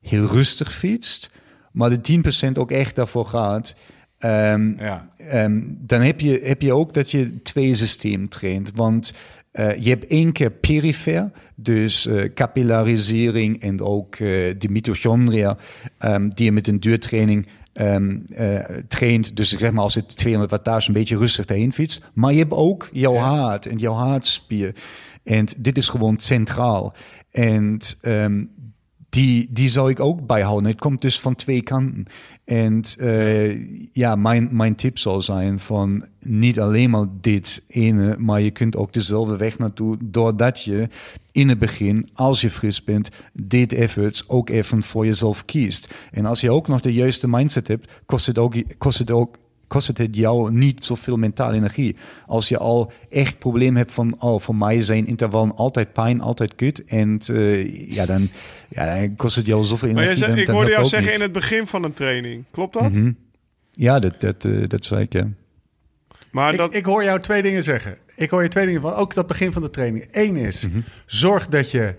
heel 0.00 0.26
rustig 0.26 0.72
fietst, 0.72 1.30
maar 1.72 1.90
de 1.90 2.00
10% 2.00 2.58
ook 2.58 2.70
echt 2.70 2.94
daarvoor 2.94 3.26
gaat. 3.26 3.76
ehm, 4.18 4.72
Ja. 4.78 5.08
Ehm, 5.16 5.60
dan 5.66 6.00
heb 6.00 6.20
je, 6.20 6.40
heb 6.44 6.62
je 6.62 6.72
ook 6.72 6.94
dat 6.94 7.10
je 7.10 7.42
twee 7.42 7.74
systemen 7.74 8.28
traint. 8.28 8.70
Want 8.74 9.14
eh, 9.52 9.76
je 9.82 9.88
hebt 9.88 10.06
één 10.06 10.32
keer 10.32 10.50
perifer, 10.50 11.30
dus 11.56 12.06
eh, 12.06 12.32
capillarisering 12.34 13.60
en 13.62 13.80
ook 13.80 14.14
eh, 14.14 14.28
de 14.58 14.68
mitochondria, 14.70 15.56
ehm, 15.98 16.28
die 16.28 16.44
je 16.44 16.52
met 16.52 16.68
een 16.68 16.80
duurtraining 16.80 17.46
eh, 17.72 18.58
traint. 18.88 19.36
Dus 19.36 19.52
ik 19.52 19.58
zeg 19.58 19.72
maar 19.72 19.82
als 19.82 19.94
je 19.94 20.06
200 20.06 20.50
wattage 20.50 20.88
een 20.88 20.94
beetje 20.94 21.16
rustig 21.16 21.44
daarheen 21.46 21.72
fietst. 21.72 22.10
Maar 22.14 22.32
je 22.32 22.38
hebt 22.38 22.52
ook 22.52 22.88
jouw 22.92 23.14
hart 23.14 23.66
en 23.66 23.76
jouw 23.78 23.94
hartspier. 23.94 24.74
En 25.24 25.46
dit 25.58 25.76
is 25.78 25.88
gewoon 25.88 26.18
centraal. 26.18 26.94
En 27.30 27.78
die, 29.12 29.48
die 29.50 29.68
zou 29.68 29.90
ik 29.90 30.00
ook 30.00 30.26
bijhouden. 30.26 30.70
Het 30.70 30.80
komt 30.80 31.02
dus 31.02 31.20
van 31.20 31.34
twee 31.34 31.62
kanten. 31.62 32.04
En 32.44 32.82
eh, 32.98 33.92
ja, 33.92 34.16
mijn, 34.16 34.48
mijn 34.52 34.74
tip 34.74 34.98
zou 34.98 35.20
zijn 35.20 35.58
van 35.58 36.04
niet 36.20 36.60
alleen 36.60 36.90
maar 36.90 37.06
dit 37.20 37.64
ene, 37.68 38.16
maar 38.18 38.40
je 38.40 38.50
kunt 38.50 38.76
ook 38.76 38.92
dezelfde 38.92 39.36
weg 39.36 39.58
naartoe, 39.58 39.96
doordat 40.00 40.64
je 40.64 40.88
in 41.32 41.48
het 41.48 41.58
begin, 41.58 42.08
als 42.14 42.40
je 42.40 42.50
fris 42.50 42.84
bent, 42.84 43.08
dit 43.32 43.72
efforts 43.72 44.28
ook 44.28 44.48
even 44.48 44.82
voor 44.82 45.04
jezelf 45.04 45.44
kiest. 45.44 45.94
En 46.10 46.26
als 46.26 46.40
je 46.40 46.50
ook 46.50 46.68
nog 46.68 46.80
de 46.80 46.92
juiste 46.92 47.28
mindset 47.28 47.68
hebt, 47.68 47.92
kost 48.06 48.26
het 48.26 48.38
ook, 48.38 48.54
kost 48.78 48.98
het 48.98 49.10
ook 49.10 49.36
kost 49.72 49.86
het 49.98 50.16
jou 50.16 50.52
niet 50.52 50.84
zoveel 50.84 51.16
mentale 51.16 51.54
energie. 51.54 51.96
Als 52.26 52.48
je 52.48 52.58
al 52.58 52.92
echt 53.10 53.38
probleem 53.38 53.76
hebt 53.76 53.92
van, 53.92 54.16
oh, 54.20 54.40
voor 54.40 54.56
mij 54.56 54.80
zijn 54.80 55.06
intervallen 55.06 55.54
altijd 55.56 55.92
pijn, 55.92 56.20
altijd 56.20 56.54
kut. 56.54 56.84
En 56.84 57.18
eh, 57.26 57.90
ja, 57.92 58.06
dan, 58.06 58.28
ja, 58.68 58.94
dan 58.94 59.16
kost 59.16 59.36
het 59.36 59.46
jou 59.46 59.64
zoveel 59.64 59.92
Maar 59.92 60.02
jij 60.04 60.12
energie. 60.12 60.24
zei, 60.24 60.30
dan- 60.30 60.40
ik 60.40 60.46
dan 60.46 60.54
hoorde 60.54 60.70
jou 60.70 60.84
zeggen 60.86 61.14
in 61.14 61.20
het 61.20 61.32
begin 61.32 61.66
van 61.66 61.84
een 61.84 61.92
training. 61.92 62.44
Klopt 62.50 62.72
dat? 62.72 62.92
Mhm. 62.92 63.12
Ja, 63.72 63.98
dat, 63.98 64.20
dat, 64.20 64.44
eh, 64.44 64.52
dat 64.68 64.84
zei 64.84 65.00
ik, 65.02 65.12
ja. 65.12 65.28
Maar 66.30 66.52
Ik, 66.52 66.58
dat... 66.58 66.74
ik 66.74 66.84
hoor 66.84 67.04
jou 67.04 67.20
twee 67.20 67.42
dingen 67.42 67.62
zeggen. 67.62 67.96
Ik 68.16 68.30
hoor 68.30 68.42
je 68.42 68.48
twee 68.48 68.66
dingen 68.66 68.80
van 68.80 68.92
ook 68.94 69.14
dat 69.14 69.26
begin 69.26 69.52
van 69.52 69.62
de 69.62 69.70
training. 69.70 70.08
Eén 70.12 70.36
is, 70.36 70.66
zorg 71.06 71.48
dat 71.48 71.70
je 71.70 71.94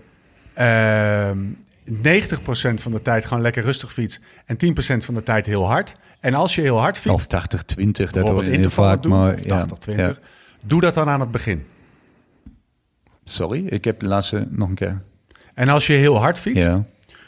ehm 0.54 1.38
90% 1.90 1.90
van 2.74 2.92
de 2.92 3.02
tijd 3.02 3.24
gewoon 3.24 3.42
lekker 3.42 3.62
rustig 3.62 3.92
fietst 3.92 4.20
en 4.46 4.56
10% 4.56 5.04
van 5.04 5.14
de 5.14 5.22
tijd 5.22 5.46
heel 5.46 5.66
hard. 5.66 5.94
En 6.20 6.34
als 6.34 6.54
je 6.54 6.60
heel 6.60 6.78
hard 6.80 6.98
fietst, 6.98 7.18
Of 7.18 7.26
80, 7.26 7.62
20, 7.62 8.10
dat 8.12 8.28
hoor 8.28 8.42
heel 8.44 8.70
vaak. 8.70 9.02
doen, 9.02 9.12
Maar, 9.12 9.36
ja, 9.46 9.58
80, 9.58 9.78
20, 9.78 10.06
ja. 10.06 10.26
doe 10.60 10.80
dat 10.80 10.94
dan 10.94 11.08
aan 11.08 11.20
het 11.20 11.30
begin. 11.30 11.64
Sorry, 13.24 13.66
ik 13.66 13.84
heb 13.84 14.00
de 14.00 14.06
laatste 14.06 14.46
nog 14.50 14.68
een 14.68 14.74
keer. 14.74 15.02
En 15.54 15.68
als 15.68 15.86
je 15.86 15.92
heel 15.92 16.18
hard 16.18 16.38
fietst, 16.38 16.66
Ja. 16.66 16.84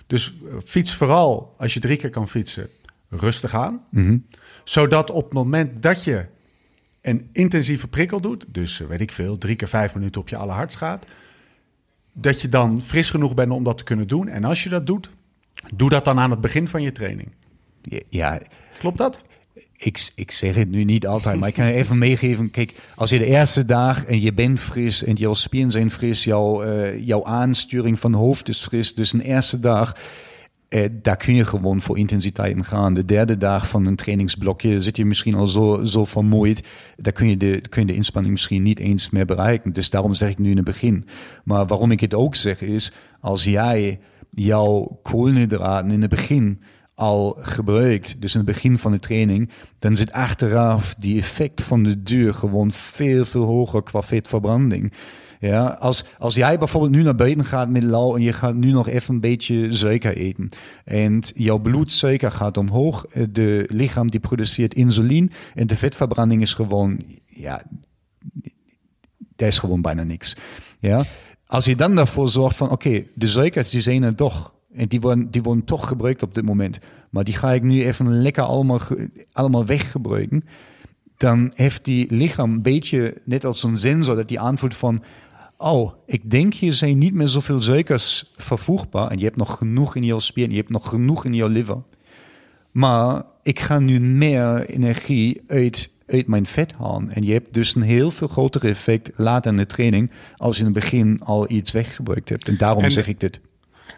dus 0.07 0.35
eh, 0.51 0.55
fiets 0.65 0.95
vooral 0.95 1.55
als 1.59 1.75
je 1.75 1.81
drie 1.81 1.97
keer 1.97 2.11
kan 2.11 2.29
fietsen, 2.29 2.69
rustig 3.09 3.55
aan. 3.55 3.81
Mhm. 3.91 4.19
Zodat 4.65 5.11
op 5.11 5.25
het 5.25 5.33
moment 5.33 5.83
dat 5.83 6.05
je 6.05 6.25
een 7.03 7.29
intensieve 7.33 7.89
prikkel 7.89 8.21
doet, 8.21 8.45
dus 8.49 8.81
eh, 8.81 8.87
weet 8.87 9.01
ik 9.01 9.13
veel, 9.13 9.39
drie 9.39 9.57
keer 9.57 9.69
vijf 9.69 9.95
minuten 9.95 10.21
op 10.21 10.29
je 10.29 10.37
allerhardst 10.37 10.77
gaat, 10.79 11.07
dat 12.19 12.41
je 12.41 12.49
dan 12.49 12.83
fris 12.83 13.11
genoeg 13.11 13.35
bent 13.35 13.53
om 13.53 13.65
dat 13.65 13.79
te 13.79 13.85
kunnen 13.85 14.09
doen. 14.09 14.29
En 14.29 14.45
als 14.45 14.63
je 14.63 14.69
dat 14.69 14.87
doet, 14.87 15.11
doe 15.75 15.89
dat 15.89 16.05
dan 16.05 16.19
aan 16.19 16.31
het 16.31 16.41
begin 16.41 16.69
van 16.69 16.83
je 16.83 16.93
training. 16.93 17.29
Ja, 18.09 18.41
Klopt 18.79 18.99
dat? 18.99 19.25
ik, 19.77 20.11
ik 20.15 20.31
zeg 20.31 20.55
het 20.55 20.71
nu 20.71 20.85
niet 20.85 21.07
altijd, 21.07 21.39
maar 21.39 21.49
ik 21.49 21.55
kan 21.55 21.65
even 21.65 21.99
meegeven. 22.09 22.51
Kijk, 22.51 22.75
als 22.95 23.11
je 23.11 23.19
de 23.19 23.27
eerste 23.27 23.65
dag 23.65 24.05
en 24.05 24.21
je 24.21 24.33
bent 24.33 24.61
fris 24.61 25.05
en 25.05 25.15
jouw 25.15 25.35
spieren 25.35 25.71
zijn 25.71 25.91
fris, 25.91 26.25
jouw, 26.25 26.63
eh, 26.63 27.07
jouw 27.07 27.25
aansturing 27.25 27.99
van 27.99 28.13
hoofd 28.13 28.49
is 28.49 28.63
fris. 28.63 28.95
Dus 28.95 29.13
een 29.13 29.21
eerste 29.21 29.61
dag 29.61 29.97
eh, 30.69 30.85
daar 31.03 31.17
kun 31.17 31.35
je 31.35 31.45
gewoon 31.45 31.81
voor 31.81 31.99
intensiteiten 31.99 32.65
gaan. 32.65 32.95
De 32.95 33.05
derde 33.05 33.37
dag 33.37 33.69
van 33.69 33.87
een 33.87 33.97
trainingsblokje 33.97 34.83
zit 34.83 34.97
je 34.97 35.05
misschien 35.05 35.35
al 35.35 35.47
zo, 35.47 35.85
zo 35.85 36.05
vermoeid. 36.05 36.63
Daar 36.97 37.13
kun 37.13 37.29
je, 37.29 37.37
de, 37.37 37.61
kun 37.69 37.81
je 37.81 37.87
de 37.87 37.95
inspanning 37.95 38.35
misschien 38.35 38.63
niet 38.63 38.79
eens 38.79 39.11
meer 39.11 39.27
bereiken. 39.27 39.73
Dus 39.73 39.91
daarom 39.91 40.15
zeg 40.15 40.29
ik 40.29 40.39
nu 40.39 40.51
in 40.51 40.57
het 40.57 40.65
begin. 40.65 41.07
Maar 41.45 41.67
waarom 41.67 41.91
ik 41.91 42.01
het 42.01 42.15
ook 42.15 42.35
zeg 42.35 42.61
is, 42.61 42.93
als 43.21 43.45
jij 43.45 44.01
jouw 44.31 45.01
koolhydraten 45.03 45.91
in 45.91 46.01
het 46.01 46.11
begin 46.11 46.61
al 46.95 47.37
gebruikt, 47.41 48.21
dus 48.21 48.35
in 48.35 48.41
het 48.41 48.49
begin 48.49 48.79
van 48.79 48.93
de 48.93 48.99
training, 48.99 49.51
dan 49.79 49.97
zit 49.97 50.13
achteraf 50.13 50.95
die 50.95 51.19
effect 51.19 51.63
van 51.63 51.83
de 51.83 52.03
duur 52.03 52.35
gewoon 52.35 52.73
veel, 52.73 53.25
veel 53.25 53.45
hoger 53.45 53.83
qua 53.83 54.03
vetverbranding. 54.03 54.93
Ja, 55.41 55.67
als, 55.67 56.05
als 56.19 56.35
jij 56.35 56.59
bijvoorbeeld 56.59 56.93
nu 56.93 57.03
naar 57.03 57.15
buiten 57.15 57.45
gaat 57.45 57.69
met 57.69 57.83
lauw 57.83 58.17
en 58.17 58.23
je 58.23 58.33
gaat 58.33 58.55
nu 58.55 58.71
nog 58.71 58.89
even 58.89 59.15
een 59.15 59.21
beetje 59.21 59.73
suiker 59.73 60.17
eten 60.17 60.49
en 60.85 61.23
jouw 61.35 61.59
bloedsuiker 61.59 62.33
gaat 62.33 62.57
omhoog, 62.57 63.07
eh, 63.07 63.25
de 63.31 63.65
lichaam 63.73 64.11
die 64.11 64.21
produceert 64.21 64.75
insuline 64.75 65.29
en 65.55 65.67
de 65.67 65.77
vetverbranding 65.77 66.43
is 66.43 66.55
gewoon, 66.55 67.01
ja, 67.25 67.63
daar 69.37 69.49
is 69.49 69.59
gewoon 69.59 69.83
bijna 69.83 70.03
niks. 70.03 70.37
Ja, 70.79 71.05
als 71.47 71.65
je 71.65 71.77
dan 71.77 71.95
daarvoor 71.95 72.29
zorgt 72.29 72.57
van, 72.57 72.71
oké, 72.71 73.05
de 73.15 73.29
suikers 73.29 73.71
die 73.71 73.81
zijn 73.81 74.03
er 74.03 74.15
toch. 74.15 74.55
En 74.75 74.89
die 74.89 75.01
worden, 75.01 75.31
die 75.31 75.43
worden 75.43 75.65
toch 75.65 75.89
gebruikt 75.89 76.23
op 76.23 76.35
dit 76.35 76.45
moment. 76.45 76.79
Maar 77.11 77.25
die 77.25 77.37
ga 77.37 77.53
ik 77.53 77.63
nu 77.63 77.85
even 77.85 78.23
lekker 78.23 78.43
allemaal, 78.43 78.81
allemaal 79.33 79.67
weggebruiken. 79.67 80.45
Dan 81.17 81.53
heeft 81.55 81.85
die 81.85 82.15
lichaam 82.15 82.53
een 82.53 82.63
beetje, 82.63 83.15
net 83.25 83.45
als 83.45 83.63
een 83.63 83.79
sensor, 83.79 84.17
dat 84.17 84.29
die 84.29 84.41
aanvoelt 84.41 84.77
van... 84.77 85.03
Oh, 85.59 85.93
ik 86.07 86.31
denk 86.31 86.55
hier 86.55 86.73
zijn 86.73 86.99
niet 86.99 87.15
meer 87.15 87.29
zoveel 87.29 87.61
suikers 87.61 88.33
vervoegbaar. 88.37 89.11
En 89.11 89.19
je 89.19 89.25
hebt 89.25 89.37
nog 89.37 89.57
genoeg 89.59 89.97
in 89.97 90.05
jouw 90.05 90.19
spier, 90.19 90.51
je 90.51 90.57
hebt 90.57 90.71
nog 90.71 90.89
genoeg 90.89 91.25
in 91.25 91.35
jouw 91.35 91.49
liver. 91.49 91.83
Maar 92.71 93.23
ik 93.43 93.61
ga 93.61 93.79
nu 93.79 94.01
meer 94.01 94.67
energie 94.69 95.43
uit, 95.47 95.93
uit 96.07 96.27
mijn 96.27 96.47
vet 96.47 96.73
halen. 96.73 97.11
En 97.11 97.23
je 97.23 97.33
hebt 97.33 97.55
dus 97.55 97.75
een 97.75 97.83
heel 97.83 98.11
veel 98.11 98.29
groter 98.29 98.65
effect 98.65 99.11
later 99.15 99.51
in 99.51 99.57
de 99.57 99.67
training 99.67 100.11
als 100.37 100.57
je 100.57 100.65
in 100.65 100.71
het 100.71 100.81
begin 100.81 101.21
al 101.25 101.51
iets 101.51 101.73
weggebruikt 101.73 102.29
hebt. 102.29 102.49
En 102.49 102.57
daarom 102.57 102.85
En- 102.85 102.91
zeg 102.91 103.07
ik 103.09 103.21
dit. 103.21 103.41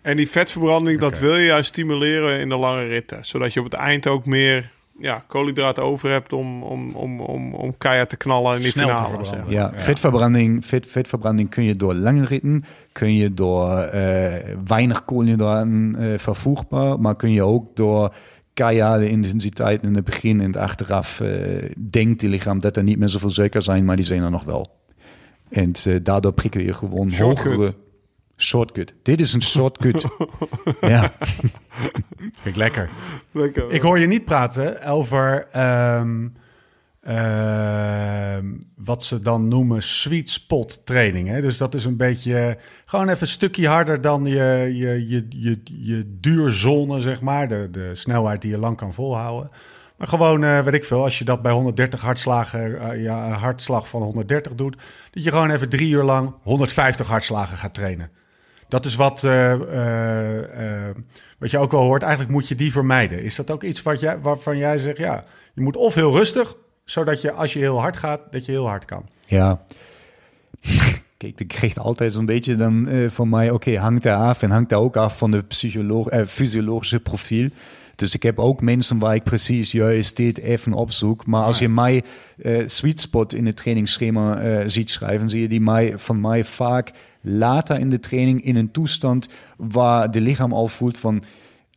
En 0.02 0.16
die 0.16 0.28
vetverbranding, 0.28 1.00
dat 1.00 1.18
wil 1.18 1.36
je 1.36 1.44
juist 1.44 1.68
stimuleren 1.68 2.40
in 2.40 2.48
de 2.48 2.56
lange 2.56 2.84
ritten. 2.84 3.24
Zodat 3.24 3.52
je 3.52 3.58
op 3.60 3.64
het 3.64 3.74
eind 3.74 4.06
ook 4.06 4.26
meer 4.26 4.70
ja, 4.98 5.24
koolhydraten 5.26 5.82
over 5.82 6.10
hebt 6.10 6.32
om, 6.32 6.62
om, 6.62 6.94
om, 6.94 7.20
om, 7.20 7.54
om 7.54 7.76
keihard 7.78 8.08
te 8.08 8.16
knallen 8.16 8.56
in 8.56 8.62
die 8.62 8.70
Snel 8.70 8.88
finale. 8.88 9.24
zeg 9.24 9.38
maar. 9.38 9.50
Ja, 9.50 9.72
vetverbranding, 9.74 10.64
vet, 10.66 10.86
vetverbranding 10.86 11.50
kun 11.50 11.64
je 11.64 11.76
door 11.76 11.94
lange 11.94 12.24
ritten, 12.24 12.64
kun 12.92 13.14
je 13.14 13.34
door 13.34 13.78
eh, 13.78 14.54
weinig 14.64 15.04
koolhydraten 15.04 15.96
eh, 15.98 16.18
vervoegbaar, 16.18 17.00
maar 17.00 17.16
kun 17.16 17.32
je 17.32 17.42
ook 17.42 17.76
door 17.76 18.14
keiharde 18.54 19.08
intensiteiten 19.08 19.88
in 19.88 19.94
het 19.94 20.04
begin 20.04 20.40
en 20.40 20.46
het 20.46 20.56
achteraf 20.56 21.20
eh, 21.20 21.30
denkt 21.90 22.20
die 22.20 22.28
lichaam 22.28 22.60
dat 22.60 22.76
er 22.76 22.82
niet 22.82 22.98
meer 22.98 23.08
zoveel 23.08 23.30
suiker 23.30 23.62
zijn, 23.62 23.84
maar 23.84 23.96
die 23.96 24.04
zijn 24.04 24.22
er 24.22 24.30
nog 24.30 24.44
wel. 24.44 24.76
En 25.48 25.72
eh, 25.72 25.94
daardoor 26.02 26.32
prikkel 26.32 26.60
je 26.60 26.72
gewoon 26.72 27.10
Shortcut. 27.10 27.44
hogere... 27.44 27.74
Shortcut. 28.40 28.94
Dit 29.02 29.20
is 29.20 29.32
een 29.32 29.42
shortcut. 29.42 30.06
ja. 30.80 31.12
Vind 32.16 32.44
ik 32.44 32.56
lekker. 32.56 32.90
Lekker. 33.30 33.70
Ik 33.70 33.82
hoor 33.82 33.98
je 33.98 34.06
niet 34.06 34.24
praten 34.24 34.82
over 34.82 35.46
ehm, 35.52 36.28
ehm, 37.00 38.46
wat 38.76 39.04
ze 39.04 39.20
dan 39.20 39.48
noemen 39.48 39.82
sweet 39.82 40.30
spot 40.30 40.86
training. 40.86 41.28
Hè? 41.28 41.40
Dus 41.40 41.58
dat 41.58 41.74
is 41.74 41.84
een 41.84 41.96
beetje 41.96 42.58
gewoon 42.84 43.08
even 43.08 43.20
een 43.20 43.26
stukje 43.26 43.68
harder 43.68 44.00
dan 44.00 44.24
je, 44.24 44.70
je, 44.74 45.08
je, 45.08 45.26
je, 45.28 45.60
je 45.64 46.16
duurzone, 46.20 47.00
zeg 47.00 47.20
maar. 47.20 47.48
De, 47.48 47.68
de 47.70 47.94
snelheid 47.94 48.42
die 48.42 48.50
je 48.50 48.58
lang 48.58 48.76
kan 48.76 48.94
volhouden. 48.94 49.50
Maar 49.98 50.08
gewoon, 50.08 50.44
eh, 50.44 50.60
weet 50.60 50.74
ik 50.74 50.84
veel, 50.84 51.02
als 51.02 51.18
je 51.18 51.24
dat 51.24 51.42
bij 51.42 51.52
130 51.52 52.00
hartslagen, 52.00 52.80
eh, 52.80 53.02
ja, 53.02 53.26
een 53.26 53.32
hartslag 53.32 53.88
van 53.88 54.02
130 54.02 54.54
doet, 54.54 54.76
dat 55.10 55.24
je 55.24 55.30
gewoon 55.30 55.50
even 55.50 55.68
drie 55.68 55.90
uur 55.90 56.02
lang 56.02 56.34
150 56.42 57.06
hartslagen 57.08 57.56
gaat 57.56 57.74
trainen. 57.74 58.10
Dat 58.68 58.84
is 58.84 58.94
wat, 58.94 59.24
eh, 59.24 59.52
eh, 59.52 60.88
eh, 60.88 60.96
wat 61.38 61.50
je 61.50 61.58
ook 61.58 61.70
wel 61.70 61.80
hoort. 61.80 62.02
Eigenlijk 62.02 62.32
moet 62.32 62.48
je 62.48 62.54
die 62.54 62.72
vermijden. 62.72 63.22
Is 63.22 63.36
dat 63.36 63.50
ook 63.50 63.62
iets 63.62 63.82
wat 63.82 64.00
jij, 64.00 64.20
waarvan 64.20 64.56
jij 64.56 64.78
zegt, 64.78 64.98
ja, 64.98 65.24
je 65.54 65.60
moet 65.60 65.76
of 65.76 65.94
heel 65.94 66.12
rustig, 66.12 66.54
zodat 66.84 67.20
je 67.20 67.32
als 67.32 67.52
je 67.52 67.58
heel 67.58 67.80
hard 67.80 67.96
gaat, 67.96 68.20
dat 68.30 68.44
je 68.44 68.52
heel 68.52 68.68
hard 68.68 68.84
kan. 68.84 69.08
Ja. 69.26 69.60
Kijk, 71.18 71.40
ik 71.40 71.48
kreeg 71.48 71.76
altijd 71.76 72.12
zo'n 72.12 72.26
beetje 72.26 72.56
dan 72.56 72.88
eh, 72.88 73.08
van 73.08 73.28
mij, 73.28 73.50
oké, 73.50 73.76
hangt 73.76 74.02
daar 74.02 74.16
af 74.16 74.42
en 74.42 74.50
hangt 74.50 74.68
daar 74.68 74.78
ook 74.78 74.96
af 74.96 75.18
van 75.18 75.30
de 75.30 75.42
psycholo 75.42 76.06
eh, 76.06 76.24
fysiologische 76.26 77.00
profiel. 77.00 77.48
Dus 77.96 78.14
ik 78.14 78.22
heb 78.22 78.38
ook 78.38 78.60
mensen 78.60 78.98
waar 78.98 79.14
ik 79.14 79.22
precies 79.22 79.72
juist 79.72 80.16
dit 80.16 80.38
even 80.38 80.72
opzoek. 80.72 81.26
Maar 81.26 81.42
als 81.42 81.58
je 81.58 81.68
mij 81.68 82.02
eh, 82.42 82.62
sweet 82.66 83.00
spot 83.00 83.34
in 83.34 83.46
het 83.46 83.56
trainingsschema 83.56 84.68
ziet 84.68 84.90
schrijven, 84.90 85.30
zie 85.30 85.40
je 85.40 85.48
die 85.48 85.60
mij, 85.60 85.98
van 85.98 86.20
mij 86.20 86.44
vaak 86.44 86.92
later 87.28 87.78
in 87.78 87.88
de 87.88 88.00
training 88.00 88.42
in 88.42 88.56
een 88.56 88.70
toestand 88.70 89.28
waar 89.56 90.10
de 90.10 90.20
lichaam 90.20 90.52
al 90.52 90.68
voelt 90.68 90.98
van 90.98 91.22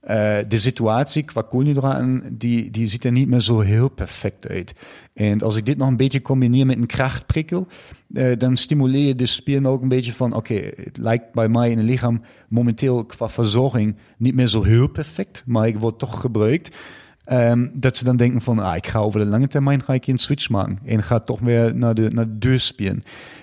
eh, 0.02 0.38
de 0.48 0.58
situatie 0.58 1.24
qua 1.24 1.42
koolhydraten, 1.42 2.38
die, 2.38 2.72
die 2.72 2.88
ziet 2.88 3.06
er 3.06 3.12
niet 3.12 3.28
meer 3.28 3.40
zo 3.40 3.60
heel 3.60 3.90
perfect 3.90 4.48
uit. 4.48 4.74
En 5.14 5.42
als 5.42 5.56
ik 5.56 5.66
dit 5.66 5.78
nog 5.78 5.88
een 5.88 5.96
beetje 5.96 6.22
combineer 6.22 6.66
met 6.66 6.78
een 6.78 6.86
krachtprikkel, 6.86 7.68
eh, 8.14 8.38
dan 8.38 8.58
stimuleer 8.58 9.08
je 9.08 9.16
de 9.16 9.26
spieren 9.26 9.66
ook 9.66 9.82
een 9.82 9.88
beetje 9.88 10.14
van, 10.14 10.34
oké, 10.34 10.54
het 10.76 10.98
lijkt 10.98 11.34
bij 11.34 11.50
mij 11.50 11.72
in 11.72 11.78
het 11.78 11.88
lichaam 11.88 12.22
momenteel 12.48 13.06
qua 13.06 13.30
verzorging 13.30 13.96
niet 14.18 14.36
meer 14.36 14.48
zo 14.48 14.64
heel 14.64 14.90
perfect, 14.90 15.44
maar 15.46 15.68
ik 15.68 15.80
word 15.80 16.00
toch 16.00 16.22
gebruikt. 16.22 16.78
Ehm, 17.24 17.68
dat 17.74 17.98
ze 17.98 18.04
dan 18.04 18.18
denken 18.18 18.42
van, 18.42 18.60
ah, 18.60 18.76
ik 18.76 18.88
ga 18.88 19.00
over 19.00 19.20
de 19.20 19.26
lange 19.26 19.48
termijn 19.48 19.84
ga 19.84 19.94
ik 19.94 20.08
een 20.08 20.18
switch 20.18 20.50
maken 20.50 20.80
en 20.86 21.04
ga 21.04 21.20
toch 21.20 21.40
weer 21.40 21.76
naar 21.76 21.94
de, 21.94 22.10
naar 22.10 22.26
de 22.26 22.38
deurspieren. 22.38 23.02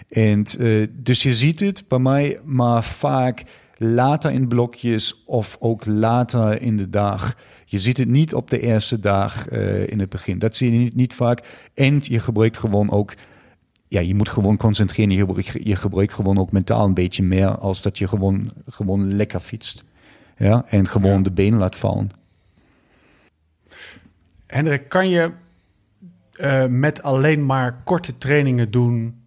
En 0.09 0.45
eh, 0.59 0.87
dus 0.93 1.22
je 1.22 1.33
ziet 1.33 1.61
het 1.61 1.85
bij 1.89 1.99
mij, 1.99 2.41
maar 2.45 2.85
vaak 2.85 3.45
later 3.76 4.31
in 4.31 4.49
blokjes 4.49 5.22
of 5.26 5.57
ook 5.61 5.87
later 5.87 6.62
in 6.62 6.76
de 6.76 6.91
dag. 6.91 7.37
Je 7.64 7.79
ziet 7.79 7.97
het 7.97 8.09
niet 8.09 8.35
op 8.35 8.51
de 8.51 8.61
eerste 8.61 9.01
dag 9.01 9.49
eh, 9.49 9.87
in 9.87 10.01
het 10.01 10.09
begin. 10.09 10.39
Dat 10.39 10.57
zie 10.57 10.72
je 10.72 10.79
niet, 10.79 10.95
niet 10.95 11.14
vaak. 11.14 11.43
En 11.74 11.99
je 12.03 12.18
gebruikt 12.18 12.59
gewoon 12.59 12.91
ook, 12.91 13.14
ja, 13.89 14.01
je 14.01 14.14
moet 14.14 14.29
gewoon 14.29 14.57
concentreren. 14.57 15.12
Je 15.12 15.18
gebruikt, 15.18 15.53
je 15.62 15.76
gebruikt 15.76 16.14
gewoon 16.14 16.39
ook 16.39 16.53
mentaal 16.53 16.85
een 16.85 16.95
beetje 16.95 17.22
meer 17.22 17.59
als 17.59 17.83
dat 17.83 17.99
je 17.99 18.09
gewoon, 18.09 18.51
gewoon 18.66 19.14
lekker 19.14 19.41
fietst. 19.41 19.85
Ja, 20.37 20.64
en 20.68 20.89
gewoon 20.89 21.22
de 21.22 21.33
benen 21.33 21.59
laat 21.59 21.76
vallen. 21.76 22.11
Hendrik, 24.49 24.89
kan 24.89 25.09
je 25.09 25.33
eh, 26.33 26.67
met 26.67 27.03
alleen 27.03 27.47
maar 27.47 27.83
korte 27.83 28.19
trainingen 28.19 28.71
doen, 28.71 29.23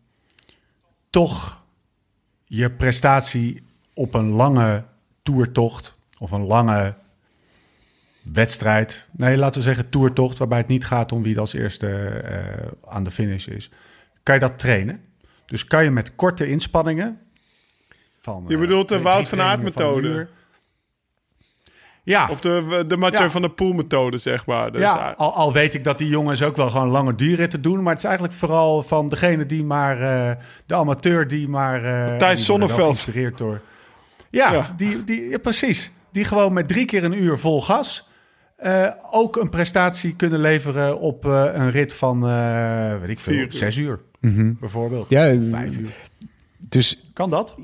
toch 1.09 1.63
je 2.45 2.71
prestatie 2.71 3.63
op 3.93 4.13
een 4.13 4.29
lange 4.29 4.83
toertocht 5.23 5.97
of 6.19 6.31
een 6.31 6.45
lange 6.45 6.95
wedstrijd, 8.21 9.07
nee, 9.11 9.37
laten 9.37 9.61
we 9.61 9.67
zeggen 9.67 9.89
toertocht, 9.89 10.37
waarbij 10.37 10.57
het 10.57 10.67
niet 10.67 10.85
gaat 10.85 11.11
om 11.11 11.23
wie 11.23 11.39
als 11.39 11.53
eerste 11.53 11.87
eh, 12.07 12.67
aan 12.93 13.03
de 13.03 13.11
finish 13.11 13.47
is, 13.47 13.71
kan 14.23 14.35
je 14.35 14.41
dat 14.41 14.59
trainen? 14.59 15.01
Dus 15.45 15.65
kan 15.65 15.83
je 15.83 15.91
met 15.91 16.15
korte 16.15 16.47
inspanningen 16.47 17.19
van. 18.19 18.45
Je 18.47 18.53
eh, 18.53 18.59
bedoelt 18.59 18.87
de 18.87 18.93
drie 18.93 19.03
Wout 19.03 19.27
van 19.27 19.41
Aert 19.41 19.61
methode? 19.61 20.27
Ja, 22.11 22.27
Of 22.29 22.39
de, 22.39 22.83
de 22.87 22.97
Mathieu 22.97 23.23
Ja. 23.23 23.29
van 23.29 23.41
der 23.41 23.49
Poel 23.51 23.71
methode, 23.73 24.17
zeg 24.17 24.45
maar. 24.45 24.71
Dus, 24.71 24.81
ja, 24.81 25.13
al, 25.17 25.33
al 25.33 25.53
weet 25.53 25.73
ik 25.73 25.83
dat 25.83 25.97
die 25.97 26.07
jongens 26.09 26.43
ook 26.43 26.55
wel 26.55 26.69
gewoon 26.69 26.87
lange 26.89 27.15
duurritten 27.15 27.61
doen. 27.61 27.81
Maar 27.81 27.89
het 27.93 27.97
is 27.97 28.03
eigenlijk 28.09 28.33
vooral 28.37 28.81
van 28.81 29.07
degene 29.07 29.45
die 29.45 29.63
maar... 29.63 29.99
eh, 30.01 30.31
de 30.65 30.75
amateur 30.75 31.27
die 31.27 31.47
maar... 31.47 31.83
eh, 31.83 32.17
Thijs 32.17 32.45
Sonneveld. 32.45 32.81
geïnspireerd 32.81 33.37
door... 33.37 33.61
Ja, 34.29 34.51
Ja. 34.53 34.73
Die, 34.77 35.03
die, 35.03 35.29
ja, 35.29 35.37
precies. 35.37 35.91
Die 36.11 36.23
gewoon 36.25 36.53
met 36.53 36.67
drie 36.67 36.85
keer 36.85 37.03
een 37.03 37.23
uur 37.23 37.37
vol 37.37 37.61
gas... 37.61 38.09
eh, 38.57 38.87
ook 39.11 39.35
een 39.35 39.49
prestatie 39.49 40.15
kunnen 40.15 40.39
leveren 40.39 40.99
op 40.99 41.25
eh, 41.25 41.43
een 41.53 41.71
rit 41.71 41.93
van, 41.93 42.27
eh, 42.27 42.99
weet 43.01 43.09
ik 43.09 43.19
veel, 43.19 43.33
Vier 43.33 43.43
uur. 43.43 43.53
zes 43.53 43.77
uur. 43.77 43.99
Bijvoorbeeld. 44.59 45.09
Ja, 45.09 45.23
Vijf 45.49 45.77
uur. 45.77 45.89
Dus 46.71 47.11
Kan 47.13 47.29
dat? 47.29 47.55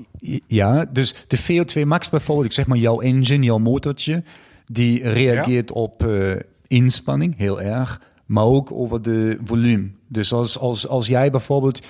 Ja, 0.47 0.85
dus 0.85 1.15
de 1.27 1.37
VO2 1.39 1.87
max 1.87 2.09
bijvoorbeeld, 2.09 2.47
ik 2.47 2.53
zeg 2.53 2.67
maar 2.67 2.77
jouw 2.77 2.99
engine, 2.99 3.45
jouw 3.45 3.57
motortje, 3.57 4.23
die 4.65 5.09
reageert 5.09 5.71
op 5.71 6.05
eh, 6.05 6.31
inspanning 6.67 7.37
heel 7.37 7.61
erg, 7.61 8.01
maar 8.25 8.43
ook 8.43 8.71
over 8.71 9.01
de 9.01 9.37
volume. 9.43 9.89
Dus 10.07 10.33
als, 10.33 10.57
als, 10.57 10.87
als 10.87 11.07
jij 11.07 11.31
bijvoorbeeld 11.31 11.85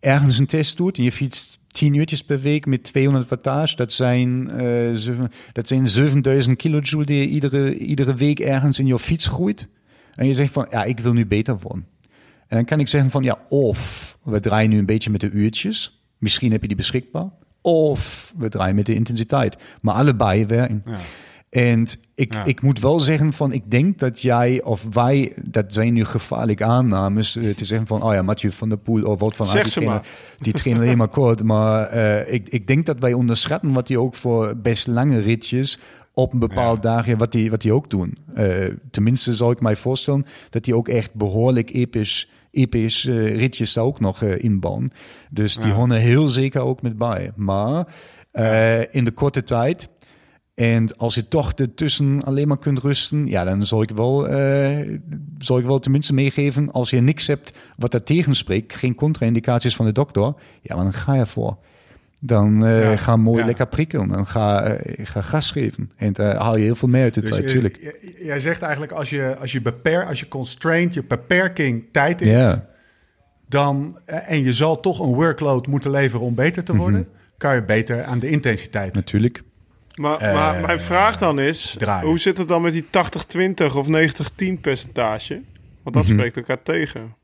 ergens 0.00 0.38
een 0.38 0.46
test 0.46 0.76
doet 0.76 0.98
en 0.98 1.04
je 1.04 1.12
fietst 1.12 1.58
10 1.66 1.94
uurtjes 1.94 2.24
per 2.24 2.40
week 2.40 2.66
met 2.66 2.82
200 2.82 3.28
wattage, 3.28 3.76
dat 3.76 3.92
zijn, 3.92 4.50
eh, 4.50 5.16
dat 5.52 5.68
zijn 5.68 5.88
7000 5.88 6.56
kilojoule 6.56 7.06
die 7.06 7.18
je 7.18 7.28
iedere, 7.28 7.78
iedere 7.78 8.14
week 8.14 8.40
ergens 8.40 8.78
in 8.78 8.86
je 8.86 8.98
fiets 8.98 9.26
groeit. 9.26 9.68
En 10.14 10.26
je 10.26 10.34
zegt 10.34 10.52
van, 10.52 10.66
ja, 10.70 10.84
ik 10.84 11.00
wil 11.00 11.12
nu 11.12 11.26
beter 11.26 11.58
worden. 11.58 11.86
En 12.46 12.56
dan 12.56 12.64
kan 12.64 12.80
ik 12.80 12.88
zeggen 12.88 13.10
van, 13.10 13.22
ja, 13.22 13.38
of 13.48 14.18
we 14.22 14.40
draaien 14.40 14.70
nu 14.70 14.78
een 14.78 14.86
beetje 14.86 15.10
met 15.10 15.20
de 15.20 15.30
uurtjes. 15.30 15.99
Misschien 16.20 16.52
heb 16.52 16.60
je 16.62 16.68
die 16.68 16.76
beschikbaar. 16.76 17.28
Of 17.62 18.32
we 18.38 18.48
draaien 18.48 18.74
met 18.74 18.86
de 18.86 18.94
intensiteit. 18.94 19.56
Maar 19.80 19.94
allebei 19.94 20.46
werken. 20.46 20.82
En 21.50 21.86
ik, 22.14 22.34
Ja. 22.34 22.44
ik 22.44 22.62
moet 22.62 22.80
wel 22.80 23.00
zeggen 23.00 23.32
van, 23.32 23.52
ik 23.52 23.70
denk 23.70 23.98
dat 23.98 24.20
jij 24.22 24.62
of 24.62 24.86
wij, 24.90 25.32
dat 25.42 25.64
zijn 25.74 25.92
nu 25.92 26.04
gevaarlijke 26.04 26.64
aannames, 26.64 27.36
eh, 27.36 27.54
te 27.54 27.64
zeggen 27.64 27.86
van, 27.86 28.02
oh 28.02 28.12
ja, 28.12 28.22
Mathieu 28.22 28.50
van 28.52 28.68
der 28.68 28.78
Poel 28.78 29.02
of 29.04 29.20
wat 29.20 29.36
van 29.36 29.46
Zeg 29.46 29.62
die 29.62 29.72
trainen- 29.72 30.02
die 30.38 30.52
trainen 30.52 30.82
alleen 30.82 30.96
maar 30.98 31.08
kort. 31.20 31.42
Maar 31.42 31.86
eh, 31.86 32.32
ik, 32.34 32.48
ik 32.48 32.66
denk 32.66 32.86
dat 32.86 32.98
wij 32.98 33.12
onderschatten 33.12 33.72
wat 33.72 33.86
die 33.86 33.98
ook 34.00 34.14
voor 34.14 34.56
best 34.56 34.86
lange 34.86 35.18
ritjes 35.18 35.78
op 36.14 36.32
een 36.32 36.38
bepaald 36.38 36.82
dagje, 36.82 37.16
wat 37.16 37.32
die, 37.32 37.50
wat 37.50 37.60
die 37.60 37.72
ook 37.72 37.90
doen. 37.90 38.18
Eh, 38.34 38.46
tenminste 38.90 39.32
zou 39.32 39.52
ik 39.52 39.60
mij 39.60 39.76
voorstellen 39.76 40.24
dat 40.50 40.64
die 40.64 40.76
ook 40.76 40.88
echt 40.88 41.14
behoorlijk 41.14 41.70
episch, 41.72 42.28
episch 42.50 43.06
eh, 43.06 43.36
ritjes 43.36 43.72
daar 43.72 43.84
ook 43.84 44.00
nog 44.00 44.22
eh, 44.22 44.44
inbouwen. 44.44 44.90
Dus 45.30 45.54
die 45.56 45.72
horen 45.72 45.92
er 45.92 46.00
heel 46.00 46.26
zeker 46.26 46.60
ook 46.60 46.82
met 46.82 46.98
bij. 46.98 47.32
Maar 47.36 47.86
eh, 48.32 48.94
in 48.94 49.04
de 49.04 49.12
korte 49.12 49.42
tijd 49.42 49.88
en 50.60 50.96
als 50.96 51.14
je 51.14 51.28
toch 51.28 51.52
ertussen 51.52 52.24
alleen 52.24 52.48
maar 52.48 52.58
kunt 52.58 52.78
rusten, 52.78 53.26
ja, 53.26 53.44
dan 53.44 53.66
zal 53.66 53.82
ik 53.82 53.90
wel, 53.90 54.28
eh, 54.28 54.98
zal 55.38 55.58
ik 55.58 55.64
wel 55.64 55.78
tenminste 55.78 56.14
meegeven. 56.14 56.72
Als 56.72 56.90
je 56.90 57.00
niks 57.00 57.26
hebt 57.26 57.52
wat 57.76 57.90
daar 57.90 58.02
tegenspreekt, 58.02 58.74
geen 58.74 58.94
contra-indicaties 58.94 59.76
van 59.76 59.86
de 59.86 59.92
dokter, 59.92 60.34
ja, 60.62 60.74
maar 60.74 60.84
dan 60.84 60.92
ga 60.92 61.14
je 61.14 61.26
voor. 61.26 61.58
Dan 62.22 62.64
eh, 62.66 62.82
Ja, 62.90 62.96
ga 62.96 63.16
mooi 63.16 63.38
ja. 63.40 63.46
lekker 63.46 63.66
prikkelen 63.66 64.14
en 64.14 64.26
ga, 64.26 64.62
eh, 64.62 65.06
ga 65.06 65.20
gas 65.20 65.52
geven. 65.52 65.90
En 65.96 66.12
daar 66.12 66.36
haal 66.36 66.56
je 66.56 66.64
heel 66.64 66.74
veel 66.74 66.88
meer 66.88 67.02
uit 67.02 67.14
de 67.14 67.20
Dus 67.20 67.30
tijd, 67.30 67.42
je- 67.42 67.48
tuurlijk. 67.48 67.76
j- 67.80 68.24
jij 68.26 68.40
zegt 68.40 68.62
eigenlijk 68.62 68.92
als 68.92 69.10
je, 69.10 69.36
als 69.40 69.52
je 69.52 69.60
beper, 69.62 70.06
als 70.06 70.20
je 70.20 70.28
constraint, 70.28 70.94
je 70.94 71.04
beperking 71.04 71.84
tijd 71.92 72.20
is, 72.20 72.28
Ja, 72.30 72.66
dan, 73.48 73.98
eh, 74.04 74.30
en 74.30 74.42
je 74.42 74.52
zal 74.52 74.80
toch 74.80 75.00
een 75.00 75.14
workload 75.14 75.66
moeten 75.66 75.90
leveren 75.90 76.26
om 76.26 76.34
beter 76.34 76.64
te 76.64 76.76
worden, 76.76 77.08
kan 77.38 77.54
je 77.54 77.62
beter 77.62 78.04
aan 78.04 78.18
de 78.18 78.28
intensiteit. 78.30 78.94
natuurlijk. 78.94 79.42
Maar, 79.94 80.18
Eh, 80.18 80.34
maar 80.34 80.60
mijn 80.60 80.80
vraag 80.80 81.16
dan 81.16 81.38
is, 81.40 81.74
draaien. 81.78 82.08
hoe 82.08 82.18
zit 82.18 82.38
het 82.38 82.48
dan 82.48 82.62
met 82.62 82.72
die 82.72 82.86
80-20 82.90 83.76
of 83.76 83.88
90-10 83.88 84.60
percentage? 84.60 85.42
Want 85.82 85.96
dat 85.96 86.04
spreekt 86.04 86.36
elkaar 86.36 86.62
tegen. 86.62 87.14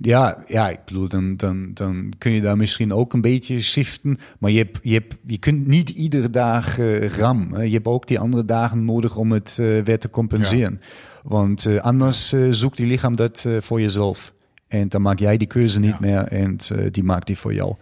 Ja, 0.00 0.42
ja, 0.46 0.68
ik 0.70 0.78
bedoel, 0.84 1.08
dan, 1.08 1.36
dan, 1.36 1.70
dan 1.74 2.12
kun 2.18 2.32
je 2.32 2.40
daar 2.40 2.56
misschien 2.56 2.92
ook 2.92 3.12
een 3.12 3.20
beetje 3.20 3.60
shiften. 3.60 4.18
Maar 4.38 4.50
je, 4.50 4.58
hebt, 4.58 4.78
je, 4.82 4.92
hebt, 4.92 5.14
je 5.26 5.38
kunt 5.38 5.66
niet 5.66 5.88
iedere 5.90 6.30
dag 6.30 6.78
eh, 6.78 7.08
ram. 7.08 7.62
Je 7.62 7.72
hebt 7.74 7.86
ook 7.86 8.06
die 8.06 8.18
andere 8.18 8.44
dagen 8.44 8.84
nodig 8.84 9.16
om 9.16 9.32
het 9.32 9.56
eh, 9.60 9.66
weer 9.84 9.98
te 9.98 10.10
compenseren. 10.10 10.80
Want 11.22 11.66
eh, 11.66 11.76
anders 11.76 12.34
zoekt 12.50 12.76
die 12.76 12.86
lichaam 12.86 13.16
dat 13.16 13.46
voor 13.58 13.80
jezelf. 13.80 14.32
En 14.68 14.88
dan 14.88 15.02
maak 15.02 15.18
jij 15.18 15.36
die 15.36 15.48
keuze 15.48 15.80
niet 15.80 15.90
Ja. 15.90 15.98
meer 16.00 16.22
en 16.28 16.56
die 16.90 17.02
maakt 17.04 17.26
die 17.26 17.38
voor 17.38 17.54
jou. 17.54 17.74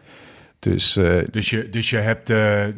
Dus 0.59 0.93
Dus 1.31 1.51
je, 1.51 1.69
dus 1.71 1.91
je 1.91 1.97
hebt, 1.97 2.27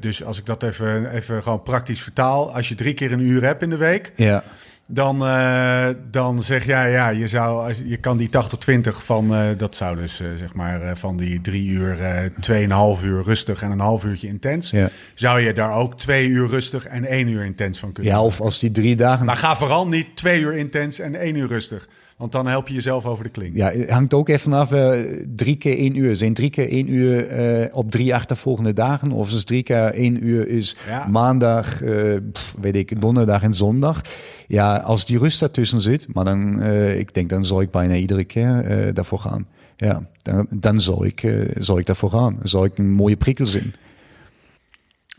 dus 0.03 0.25
als 0.25 0.39
ik 0.39 0.47
dat 0.47 0.63
even, 0.63 1.11
even 1.11 1.43
gewoon 1.43 1.63
praktisch 1.63 2.01
vertaal, 2.03 2.55
als 2.55 2.69
je 2.69 2.75
drie 2.75 2.95
keer 2.95 3.13
een 3.13 3.21
uur 3.21 3.43
hebt 3.45 3.63
in 3.63 3.71
de 3.71 3.77
week, 3.77 4.13
ja, 4.17 4.45
dan, 4.87 5.27
eh, 5.27 5.87
dan 6.11 6.43
zeg 6.43 6.65
jij, 6.65 6.91
ja, 6.91 7.09
je, 7.09 7.27
zou, 7.29 7.67
als- 7.67 7.83
je 7.85 7.97
kan 7.97 8.17
die 8.17 8.29
80-20 8.29 9.05
van, 9.05 9.35
eh, 9.35 9.41
dat 9.57 9.77
zou 9.77 9.97
dus 9.97 10.21
eh, 10.21 10.27
zeg 10.39 10.55
maar 10.55 10.97
van 10.99 11.17
die 11.17 11.41
drie 11.41 11.69
uur, 11.71 11.97
tweeënhalf 12.41 13.05
uur 13.05 13.23
rustig 13.23 13.63
en 13.63 13.71
een 13.71 13.81
half 13.81 14.05
uurtje 14.05 14.27
intens, 14.29 14.71
Ja. 14.71 14.89
zou 15.15 15.41
je 15.41 15.53
daar 15.53 15.75
ook 15.75 15.99
twee 15.99 16.29
uur 16.29 16.49
rustig 16.49 16.87
en 16.87 17.05
één 17.05 17.29
uur 17.29 17.45
intens 17.45 17.79
van 17.79 17.93
kunnen 17.93 18.13
ja, 18.13 18.23
of 18.23 18.41
als 18.41 18.59
die 18.59 18.71
drie 18.71 18.97
dagen... 18.97 19.27
Maar 19.27 19.37
ga 19.37 19.57
vooral 19.57 19.89
niet 19.89 20.17
twee 20.17 20.41
uur 20.41 20.57
intens 20.57 20.99
en 20.99 21.15
één 21.17 21.37
uur 21.37 21.49
rustig, 21.49 21.89
want 22.17 22.33
dan 22.33 22.47
help 22.47 22.69
je 22.69 22.75
jezelf 22.75 23.05
over 23.07 23.25
de 23.25 23.31
kling. 23.31 23.57
Ja, 23.57 23.71
het 23.71 23.91
hangt 23.91 24.15
ook 24.15 24.29
even 24.29 24.53
af. 24.53 24.73
eh, 24.73 25.01
drie 25.37 25.57
keer 25.57 25.79
één 25.79 25.97
uur. 25.97 26.17
Zijn 26.17 26.35
drie 26.35 26.51
keer 26.51 26.69
één 26.69 26.93
uur 26.93 27.27
eh, 27.29 27.69
op 27.77 27.91
drie 27.91 28.15
achtervolgende 28.15 28.73
dagen? 28.73 29.13
Of 29.13 29.31
is 29.33 29.45
drie 29.45 29.63
keer 29.63 29.77
één 29.95 30.27
uur 30.27 30.49
is 30.49 30.77
Ja. 30.89 31.07
maandag, 31.07 31.83
eh, 31.83 32.17
pff, 32.33 32.55
weet 32.61 32.77
ik, 32.77 33.01
donderdag 33.01 33.43
en 33.43 33.55
zondag? 33.55 34.01
Ja, 34.47 34.77
als 34.77 35.07
die 35.07 35.19
rust 35.19 35.41
daartussen 35.41 35.81
zit, 35.81 36.15
maar 36.15 36.25
dan, 36.25 36.63
ik 36.93 37.15
denk, 37.15 37.29
dan 37.29 37.45
zal 37.45 37.61
ik 37.61 37.71
bijna 37.71 37.95
iedere 37.95 38.25
keer 38.25 38.91
daarvoor 38.95 39.19
gaan. 39.19 39.47
Ja, 39.77 40.03
dan, 40.23 40.47
dan 40.51 40.81
zal, 40.81 41.05
ik, 41.05 41.35
zal 41.59 41.79
ik 41.79 41.87
daarvoor 41.87 42.11
gaan. 42.11 42.35
Dan 42.39 42.49
zal 42.49 42.65
ik 42.65 42.79
een 42.79 42.93
mooie 42.93 43.17
prikkel 43.17 43.45
zien. 43.47 43.75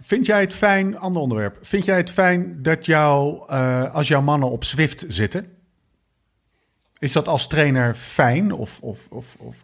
Vind 0.02 0.26
jij 0.26 0.42
het 0.42 0.54
fijn, 0.54 0.98
ander 0.98 1.22
onderwerp, 1.22 1.58
vind 1.62 1.86
jij 1.86 1.98
het 1.98 2.12
fijn 2.12 2.60
dat 2.62 2.86
jou, 2.86 3.48
als 3.92 4.08
jouw 4.08 4.22
mannen 4.22 4.50
op 4.50 4.64
Zwift 4.64 5.06
zitten, 5.08 5.46
is 7.00 7.12
dat 7.12 7.28
als 7.28 7.48
trainer 7.48 7.96
fijn 7.96 8.52
of, 8.52 8.80
of, 8.82 9.08
of, 9.10 9.36
of 9.40 9.64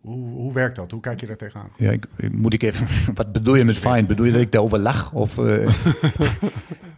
hoe, 0.00 0.28
hoe 0.28 0.52
werkt 0.52 0.76
dat? 0.76 0.90
Hoe 0.90 1.00
kijk 1.00 1.20
je 1.20 1.26
daar 1.26 1.36
tegenaan? 1.36 1.68
Ja, 1.76 1.90
ik, 1.90 2.06
moet 2.32 2.54
ik 2.54 2.62
even, 2.62 2.86
wat 3.14 3.32
bedoel 3.32 3.54
je 3.54 3.64
met 3.64 3.76
fijn? 3.76 4.06
Bedoel 4.06 4.26
je 4.26 4.32
dat 4.32 4.40
ik 4.40 4.52
daarover 4.52 4.78
lach? 4.78 5.12
Of, 5.12 5.38
eh, 5.38 5.68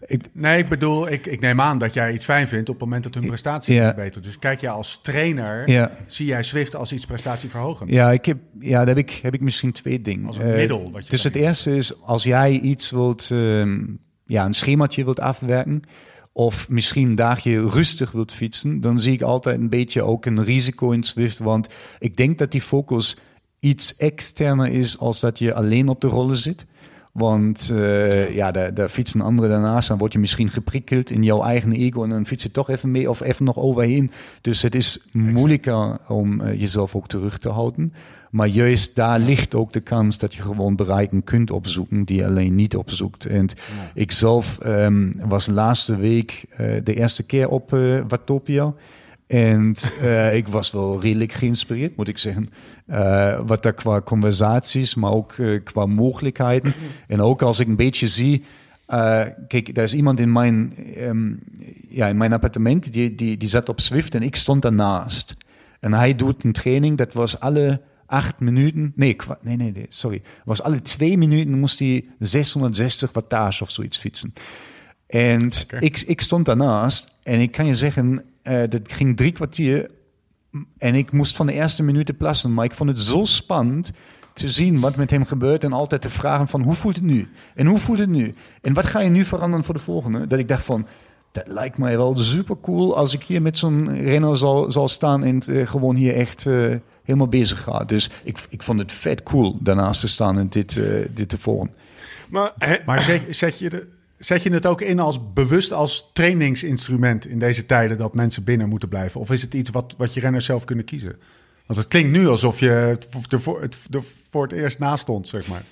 ik, 0.07 0.25
Nee, 0.33 0.59
ik 0.59 0.69
bedoel, 0.69 1.11
ik, 1.11 1.27
ik 1.27 1.41
neem 1.41 1.61
aan 1.61 1.79
dat 1.79 1.95
jij 1.95 2.13
iets 2.13 2.25
fijn 2.25 2.49
vindt 2.49 2.69
op 2.69 2.75
het 2.75 2.85
moment 2.85 3.03
dat 3.05 3.15
hun 3.15 3.27
prestatie 3.27 3.75
Ja. 3.75 3.87
verbetert. 3.87 4.25
Dus 4.25 4.39
kijk 4.39 4.61
jij 4.61 4.71
als 4.71 5.01
trainer, 5.01 5.71
Ja. 5.71 5.91
zie 6.07 6.27
jij 6.27 6.43
Zwift 6.43 6.77
als 6.77 6.93
iets 6.93 7.07
prestatieverhogend? 7.07 7.91
Ja, 7.91 8.11
ik 8.11 8.25
heb, 8.25 8.39
ja, 8.61 8.79
daar 8.79 8.87
heb 8.87 8.99
ik, 8.99 9.11
heb 9.11 9.35
ik 9.35 9.41
misschien 9.41 9.73
twee 9.73 10.01
dingen. 10.01 10.27
Als 10.27 10.37
een 10.39 10.47
Eh, 10.51 10.55
middel 10.55 10.91
wat 10.91 11.05
je 11.05 11.11
dus 11.11 11.23
het 11.23 11.35
eerste 11.35 11.77
is, 11.77 12.03
als 12.03 12.23
jij 12.23 12.51
iets 12.53 12.91
wilt, 12.91 13.31
ehm, 13.31 13.81
ja, 14.25 14.45
een 14.45 14.55
schemaatje 14.55 15.05
wilt 15.05 15.21
afwerken, 15.21 15.83
of 16.39 16.69
misschien 16.69 17.09
een 17.09 17.15
dagje 17.15 17.69
rustig 17.69 18.11
wilt 18.11 18.33
fietsen, 18.33 18.81
dan 18.81 19.01
zie 19.01 19.13
ik 19.13 19.23
altijd 19.23 19.59
een 19.59 19.69
beetje 19.69 20.03
ook 20.03 20.27
een 20.27 20.45
risico 20.45 20.91
in 20.91 21.05
Zwift. 21.05 21.39
Want 21.39 21.69
ik 21.99 22.17
denk 22.17 22.39
dat 22.39 22.53
die 22.53 22.61
focus 22.61 23.17
iets 23.59 23.97
externer 23.97 24.69
is 24.69 24.99
als 24.99 25.21
dat 25.21 25.39
je 25.39 25.55
alleen 25.55 25.89
op 25.89 26.01
de 26.01 26.07
rollen 26.07 26.37
zit. 26.37 26.67
Want 27.13 27.71
eh, 27.75 28.35
ja, 28.35 28.51
daar, 28.51 28.75
daar 28.75 28.89
fietsen 28.89 29.21
anderen 29.21 29.51
daarnaast. 29.51 29.89
Dan 29.89 29.99
word 29.99 30.13
je 30.13 30.19
misschien 30.19 30.49
geprikkeld 30.49 31.11
in 31.11 31.23
jouw 31.23 31.43
eigen 31.43 31.73
ego. 31.73 32.03
En 32.03 32.11
dan 32.11 32.27
fiets 32.27 32.43
je 32.43 32.51
toch 32.51 32.71
even 32.71 32.91
mee 32.91 33.11
of 33.11 33.21
even 33.21 33.45
nog 33.45 33.57
overheen. 33.57 34.11
Dus 34.41 34.63
het 34.63 34.75
is 34.75 35.01
moeilijker 35.13 35.99
om 36.09 36.41
eh, 36.41 36.61
jezelf 36.61 36.95
ook 36.95 37.09
terug 37.09 37.39
te 37.39 37.49
houden. 37.49 37.93
Maar 38.31 38.47
juist 38.47 38.95
daar 38.95 39.19
ligt 39.19 39.55
ook 39.55 39.73
de 39.73 39.81
kans 39.81 40.19
dat 40.19 40.35
je 40.35 40.43
gewoon 40.43 40.77
bereiken 40.77 41.25
kunt 41.25 41.51
opzoeken 41.51 42.05
die 42.05 42.17
je 42.17 42.27
alleen 42.27 42.55
niet 42.55 42.77
opzoekt. 42.77 43.25
En 43.25 43.49
ik 43.95 44.13
zelf 44.13 44.59
ehm, 44.59 45.13
was 45.29 45.47
laatste 45.47 45.97
week 45.97 46.45
eh, 46.51 46.67
de 46.85 46.95
eerste 46.95 47.23
keer 47.23 47.49
op 47.49 47.73
eh 47.73 48.01
Watopia. 48.09 48.75
En 49.27 49.75
eh, 50.01 50.35
ik 50.35 50.49
was 50.49 50.71
wel 50.71 51.01
redelijk 51.01 51.33
geïnspireerd, 51.33 51.97
moet 51.97 52.09
ik 52.09 52.19
zeggen. 52.19 52.51
Wat 53.47 53.63
daar 53.63 53.73
qua 53.73 54.01
conversaties, 54.01 54.95
maar 54.95 55.13
ook 55.13 55.35
qua 55.65 55.87
mogelijkheden. 55.87 56.75
En 57.07 57.21
ook 57.21 57.43
als 57.43 57.61
ik 57.61 57.67
een 57.67 57.77
beetje 57.77 58.07
zie. 58.07 58.45
kijk, 59.49 59.77
er 59.77 59.83
is 59.83 59.95
iemand 59.95 60.21
in 60.21 60.33
mijn, 60.33 60.75
ehm, 60.95 61.33
ja, 61.89 62.07
in 62.07 62.17
mijn 62.17 62.33
appartement, 62.33 62.93
die, 62.93 63.15
die, 63.15 63.37
die 63.37 63.49
zat 63.49 63.69
op 63.69 63.81
Zwift 63.81 64.15
en 64.15 64.23
ik 64.23 64.37
stond 64.37 64.63
daarnaast. 64.63 65.37
En 65.81 65.93
hij 65.93 66.15
doet 66.15 66.45
een 66.45 66.53
training, 66.53 66.97
dat 66.97 67.13
was 67.13 67.41
alle 67.41 67.81
acht 68.09 68.41
minuten. 68.41 68.93
Nee, 68.97 69.17
nee, 69.43 69.57
nee, 69.57 69.87
sorry. 69.89 70.23
Was 70.45 70.63
alle 70.63 70.83
twee 70.83 71.19
minuten 71.19 71.59
moest 71.59 71.79
hij 71.79 72.05
660 72.19 73.13
wattage 73.13 73.63
of 73.63 73.71
zoiets 73.71 73.99
fietsen. 73.99 74.33
En 75.07 75.51
ik, 75.79 76.01
ik 76.01 76.21
stond 76.21 76.45
daarnaast 76.45 77.15
en 77.23 77.41
ik 77.41 77.53
kan 77.53 77.67
je 77.67 77.75
zeggen, 77.75 78.25
eh, 78.43 78.63
dat 78.69 78.93
ging 78.93 79.17
drie 79.17 79.33
kwartier 79.33 79.91
en 80.79 80.95
ik 80.95 81.13
moest 81.13 81.37
van 81.37 81.47
de 81.47 81.53
eerste 81.53 81.83
minuten 81.83 82.17
plassen. 82.17 82.55
Maar 82.55 82.65
ik 82.65 82.75
vond 82.75 82.91
het 82.91 83.01
zo 83.01 83.25
spannend 83.25 83.93
te 84.33 84.49
zien 84.49 84.81
wat 84.81 84.97
met 84.97 85.11
hem 85.11 85.25
gebeurt 85.25 85.65
en 85.65 85.73
altijd 85.73 86.03
te 86.03 86.11
vragen 86.11 86.49
van 86.49 86.63
hoe 86.63 86.75
voelt 86.75 86.97
het 86.97 87.05
nu? 87.05 87.29
En 87.55 87.67
hoe 87.67 87.79
voelt 87.79 87.99
het 87.99 88.09
nu? 88.09 88.35
En 88.63 88.75
wat 88.75 88.87
ga 88.87 89.01
je 89.01 89.11
nu 89.11 89.25
veranderen 89.25 89.65
voor 89.65 89.75
de 89.75 89.81
volgende? 89.81 90.27
Dat 90.27 90.39
ik 90.39 90.49
dacht 90.49 90.65
van, 90.65 90.87
dat 91.33 91.47
lijkt 91.47 91.79
mij 91.79 91.97
wel 91.97 92.17
super 92.17 92.57
cool 92.61 92.97
als 92.97 93.15
ik 93.15 93.23
hier 93.23 93.43
met 93.43 93.59
zo'n 93.59 94.03
renner 94.05 94.37
zal, 94.37 94.71
zal 94.71 94.89
staan 94.89 95.25
en 95.25 95.41
eh, 95.41 95.67
gewoon 95.67 95.97
hier 95.97 96.15
echt 96.15 96.47
eh, 96.47 96.75
helemaal 97.09 97.29
bezig 97.29 97.63
ga. 97.63 97.85
Dus 97.85 98.11
ik, 98.23 98.39
ik 98.49 98.63
vond 98.63 98.79
het 98.79 98.93
vet 98.93 99.23
cool 99.23 99.59
daarnaast 99.61 100.01
te 100.01 100.09
staan 100.09 100.39
en 100.39 100.49
dit, 100.49 100.77
eh, 100.77 100.85
dit 101.11 101.29
te 101.29 101.39
volgen. 101.39 101.71
Maar, 102.29 102.53
hè, 102.59 102.77
Maar 102.87 103.03
zet, 103.11 103.23
zet, 103.31 103.59
je 103.59 103.71
de, 103.71 103.93
zet 104.19 104.43
je 104.43 104.51
het 104.51 104.67
ook 104.67 104.81
in 104.81 104.99
als 104.99 105.33
bewust 105.33 105.73
als 105.73 106.11
trainingsinstrument 106.13 107.27
in 107.27 107.39
deze 107.39 107.67
tijden 107.67 107.97
dat 107.97 108.15
mensen 108.15 108.45
binnen 108.45 108.69
moeten 108.69 108.89
blijven? 108.89 109.21
Of 109.21 109.31
is 109.31 109.43
het 109.43 109.55
iets 109.55 109.71
wat, 109.71 109.95
wat 109.99 110.15
je 110.15 110.21
renners 110.21 110.45
zelf 110.45 110.65
kunnen 110.65 110.85
kiezen? 110.85 111.17
Want 111.67 111.79
het 111.81 111.89
klinkt 111.89 112.11
nu 112.11 112.29
alsof 112.29 112.61
je 112.61 112.97
er 113.31 113.41
voor 113.41 113.61
het, 113.63 113.79
er 113.91 114.03
voor 114.31 114.43
het 114.43 114.53
eerst 114.53 114.79
naast 114.79 115.03
stond, 115.03 115.29
zeg 115.29 115.47
maar. 115.49 115.63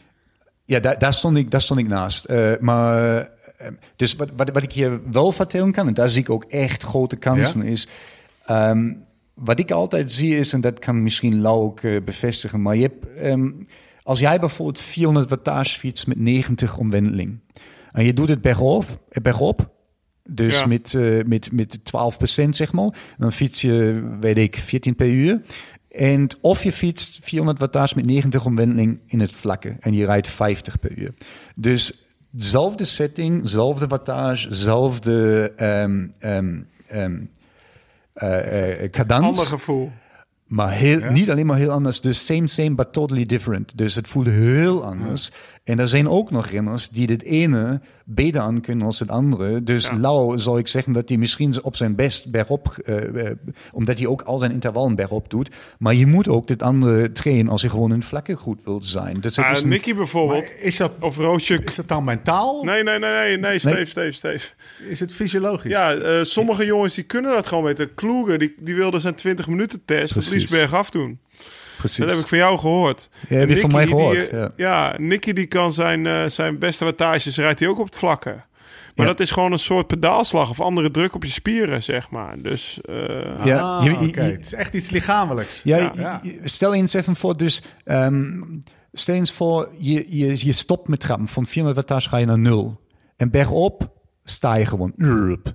Ja, 0.64 0.80
daar, 0.80 0.98
daar, 0.98 1.14
stond, 1.14 1.36
ik, 1.36 1.50
daar 1.50 1.60
stond 1.60 1.80
ik 1.80 1.88
naast. 1.88 2.24
Eh, 2.24 2.52
maar, 2.60 3.18
eh, 3.18 3.68
dus 3.96 4.16
wat, 4.16 4.28
wat, 4.36 4.50
wat 4.50 4.62
ik 4.62 4.70
je 4.70 5.00
wel 5.10 5.32
vertellen 5.32 5.72
kan, 5.72 5.86
en 5.86 5.94
daar 5.94 6.08
zie 6.08 6.20
ik 6.20 6.30
ook 6.30 6.44
echt 6.44 6.82
grote 6.82 7.16
kansen, 7.16 7.62
Ja? 7.62 7.70
is... 7.70 7.88
ehm, 8.46 8.92
wat 9.36 9.58
ik 9.58 9.70
altijd 9.70 10.12
zie 10.12 10.36
is, 10.36 10.52
en 10.52 10.60
dat 10.60 10.78
kan 10.78 11.02
misschien 11.02 11.40
Lau 11.40 11.62
ook 11.62 11.80
eh, 11.80 12.02
bevestigen, 12.04 12.62
maar 12.62 12.76
je 12.76 12.82
hebt, 12.82 13.06
ehm, 13.16 13.50
als 14.02 14.18
jij 14.18 14.38
bijvoorbeeld 14.38 14.78
400 14.78 15.30
wattage 15.30 15.78
fietst 15.78 16.06
met 16.06 16.18
90 16.18 16.78
omwenteling, 16.78 17.38
en 17.92 18.04
je 18.04 18.12
doet 18.12 18.28
het 18.28 18.40
bergop, 18.40 19.00
eh, 19.08 19.22
bergop 19.22 19.74
dus 20.28 20.58
Ja. 20.58 20.66
met, 20.66 20.94
eh, 20.94 21.24
met, 21.26 21.52
met 21.52 21.84
12% 21.84 22.56
zeg 22.56 22.72
maar, 22.72 22.98
dan 23.18 23.32
fiets 23.32 23.60
je, 23.60 24.02
weet 24.20 24.38
ik, 24.38 24.56
14 24.56 24.94
per 24.94 25.08
uur. 25.08 25.40
En 25.90 26.28
of 26.40 26.62
je 26.62 26.72
fietst 26.72 27.18
400 27.22 27.58
wattage 27.58 27.94
met 27.96 28.06
90 28.06 28.44
omwenteling 28.44 29.00
in 29.06 29.20
het 29.20 29.32
vlakke 29.32 29.76
en 29.80 29.94
je 29.94 30.04
rijdt 30.04 30.28
50 30.28 30.78
per 30.78 30.98
uur. 30.98 31.14
Dus 31.54 32.06
zelfde 32.36 32.84
setting, 32.84 33.48
zelfde 33.48 33.86
wattage, 33.86 34.54
zelfde 34.54 35.52
ehm 35.56 36.06
ehm 36.18 36.60
eh, 36.86 37.04
eh, 37.04 37.12
cadans. 38.90 39.26
Ander 39.26 39.46
gevoel. 39.46 39.92
Maar 40.46 40.70
heel, 40.70 41.10
niet 41.10 41.30
alleen 41.30 41.46
maar 41.46 41.58
heel 41.58 41.70
anders. 41.70 42.00
Dus 42.00 42.26
same, 42.26 42.46
same, 42.46 42.74
but 42.74 42.92
totally 42.92 43.26
different. 43.26 43.78
Dus 43.78 43.94
het 43.94 44.08
voelde 44.08 44.30
heel 44.30 44.84
anders. 44.84 45.30
En 45.66 45.78
er 45.78 45.88
zijn 45.88 46.08
ook 46.08 46.30
nog 46.30 46.46
renners 46.46 46.88
die 46.88 47.06
dit 47.06 47.22
ene 47.22 47.80
beter 48.04 48.40
aan 48.40 48.60
kunnen 48.60 48.86
als 48.86 48.98
het 48.98 49.08
andere. 49.10 49.62
Dus 49.62 49.90
Lau 50.00 50.38
zou 50.38 50.58
ik 50.58 50.66
zeggen 50.68 50.92
dat 50.92 51.08
hij 51.08 51.18
misschien 51.18 51.62
op 51.62 51.76
zijn 51.76 51.94
best 51.94 52.30
bergop, 52.30 52.68
eh, 52.84 53.26
eh, 53.26 53.36
omdat 53.72 53.98
hij 53.98 54.06
ook 54.06 54.22
al 54.22 54.38
zijn 54.38 54.50
intervallen 54.52 54.94
bergop 54.94 55.30
doet. 55.30 55.50
Maar 55.78 55.94
je 55.94 56.06
moet 56.06 56.28
ook 56.28 56.46
dit 56.46 56.62
andere 56.62 57.12
trainen 57.12 57.48
als 57.52 57.62
je 57.62 57.70
gewoon 57.70 57.92
in 57.92 58.02
vlakke 58.02 58.34
goed 58.34 58.60
wilt 58.64 58.86
zijn. 58.86 59.20
Dus 59.20 59.38
Ah, 59.38 59.50
is 59.50 59.62
een- 59.62 59.68
Nicky 59.68 59.94
bijvoorbeeld. 59.94 60.40
Maar 60.44 60.58
is 60.60 60.76
dat, 60.76 60.92
Of 61.00 61.16
Roosje. 61.16 61.58
is 61.64 61.74
dat 61.74 61.88
dan 61.88 62.04
mentaal? 62.04 62.62
Nee, 62.64 62.82
nee, 62.82 62.98
nee, 62.98 63.10
nee, 63.12 63.38
nee, 63.38 63.58
Steve, 63.58 63.84
Steve, 63.84 64.12
Steve. 64.12 64.48
Is 64.88 65.00
het 65.00 65.12
fysiologisch? 65.14 65.70
Ja, 65.70 65.94
eh, 65.94 66.22
sommige 66.22 66.64
jongens 66.64 66.94
die 66.94 67.04
kunnen 67.04 67.32
dat 67.32 67.46
gewoon 67.46 67.64
weten. 67.64 67.94
Kloeger, 67.94 68.38
die, 68.38 68.54
die 68.60 68.74
wilde 68.74 68.98
zijn 68.98 69.14
20 69.14 69.48
minuten 69.48 69.80
test 69.84 70.16
op 70.16 70.22
Precies. 70.22 70.32
Liesberg 70.32 70.74
af 70.74 70.90
doen. 70.90 71.18
Precies. 71.94 71.98
Dat 72.04 72.10
heb 72.10 72.18
ik 72.18 72.26
van 72.26 72.38
jou 72.38 72.58
gehoord. 72.58 73.08
Ja, 73.28 73.36
heb 73.36 73.48
je 73.48 73.56
van 73.56 73.70
Nicky, 73.70 73.74
mij 73.76 73.86
gehoord, 73.86 74.20
Die, 74.20 74.28
eh, 74.28 74.38
ja. 74.38 74.50
ja. 74.56 74.94
Nicky 74.98 75.32
die 75.32 75.46
kan 75.46 75.72
zijn, 75.72 76.06
eh, 76.06 76.26
zijn 76.26 76.58
beste 76.58 76.84
wattages, 76.84 77.36
rijdt 77.36 77.60
hij 77.60 77.68
ook 77.68 77.78
op 77.78 77.84
het 77.86 77.96
vlakke. 77.96 78.30
Maar 78.94 79.06
Ja. 79.06 79.12
dat 79.12 79.20
is 79.20 79.30
gewoon 79.30 79.52
een 79.52 79.58
soort 79.58 79.86
pedaalslag 79.86 80.50
of 80.50 80.60
andere 80.60 80.90
druk 80.90 81.14
op 81.14 81.24
je 81.24 81.30
spieren, 81.30 81.82
zeg 81.82 82.10
maar. 82.10 82.36
Dus 82.38 82.78
eh, 82.82 82.96
Ja, 83.44 83.60
Ah, 83.60 83.84
je- 83.84 83.90
je- 83.90 83.96
oké. 84.08 84.22
je- 84.24 84.32
Het 84.32 84.46
is 84.46 84.52
echt 84.54 84.74
iets 84.74 84.90
lichamelijks. 84.90 85.60
Ja, 85.64 85.92
Ja. 85.94 86.20
stel 86.44 86.72
je 86.74 86.80
eens 86.80 86.92
even 86.94 87.16
voor, 87.16 87.36
dus 87.36 87.62
ehm, 87.84 88.42
stel 88.92 89.14
eens 89.14 89.32
voor, 89.32 89.68
je, 89.78 90.06
je, 90.08 90.46
je 90.46 90.52
stopt 90.52 90.88
met 90.88 91.00
trappen. 91.00 91.28
Van 91.28 91.46
400 91.46 91.76
wattage 91.88 92.08
ga 92.08 92.16
je 92.16 92.26
naar 92.26 92.38
nul. 92.38 92.80
En 93.16 93.30
bergop 93.30 93.90
sta 94.24 94.54
je 94.54 94.66
gewoon. 94.66 94.92
Urp. 94.96 95.54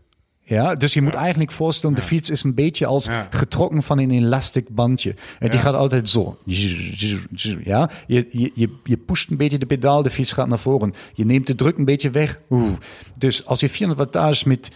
Ja, 0.51 0.75
dus 0.75 0.93
je 0.93 1.01
moet 1.01 1.13
eigenlijk 1.13 1.51
voorstellen, 1.51 1.95
de 1.95 2.01
fiets 2.01 2.29
is 2.29 2.43
een 2.43 2.53
beetje 2.53 2.85
als 2.85 3.07
getrokken 3.29 3.83
van 3.83 3.99
een 3.99 4.11
elastiek 4.11 4.69
bandje. 4.69 5.15
En 5.39 5.49
die 5.49 5.59
gaat 5.59 5.73
altijd 5.73 6.09
zo. 6.09 6.37
Ja, 7.63 7.89
je, 8.07 8.27
je, 8.31 8.51
je, 8.53 8.69
je 8.83 8.97
pusht 8.97 9.29
een 9.29 9.37
beetje 9.37 9.57
de 9.57 9.65
pedaal, 9.65 10.03
de 10.03 10.09
fiets 10.09 10.33
gaat 10.33 10.47
naar 10.47 10.59
voren. 10.59 10.93
Je 11.13 11.25
neemt 11.25 11.47
de 11.47 11.55
druk 11.55 11.77
een 11.77 11.85
beetje 11.85 12.09
weg. 12.09 12.39
Oeh. 12.49 12.71
Dus 13.17 13.45
als 13.45 13.59
je 13.59 13.69
400 13.69 14.11
wattage 14.11 14.47
met 14.47 14.71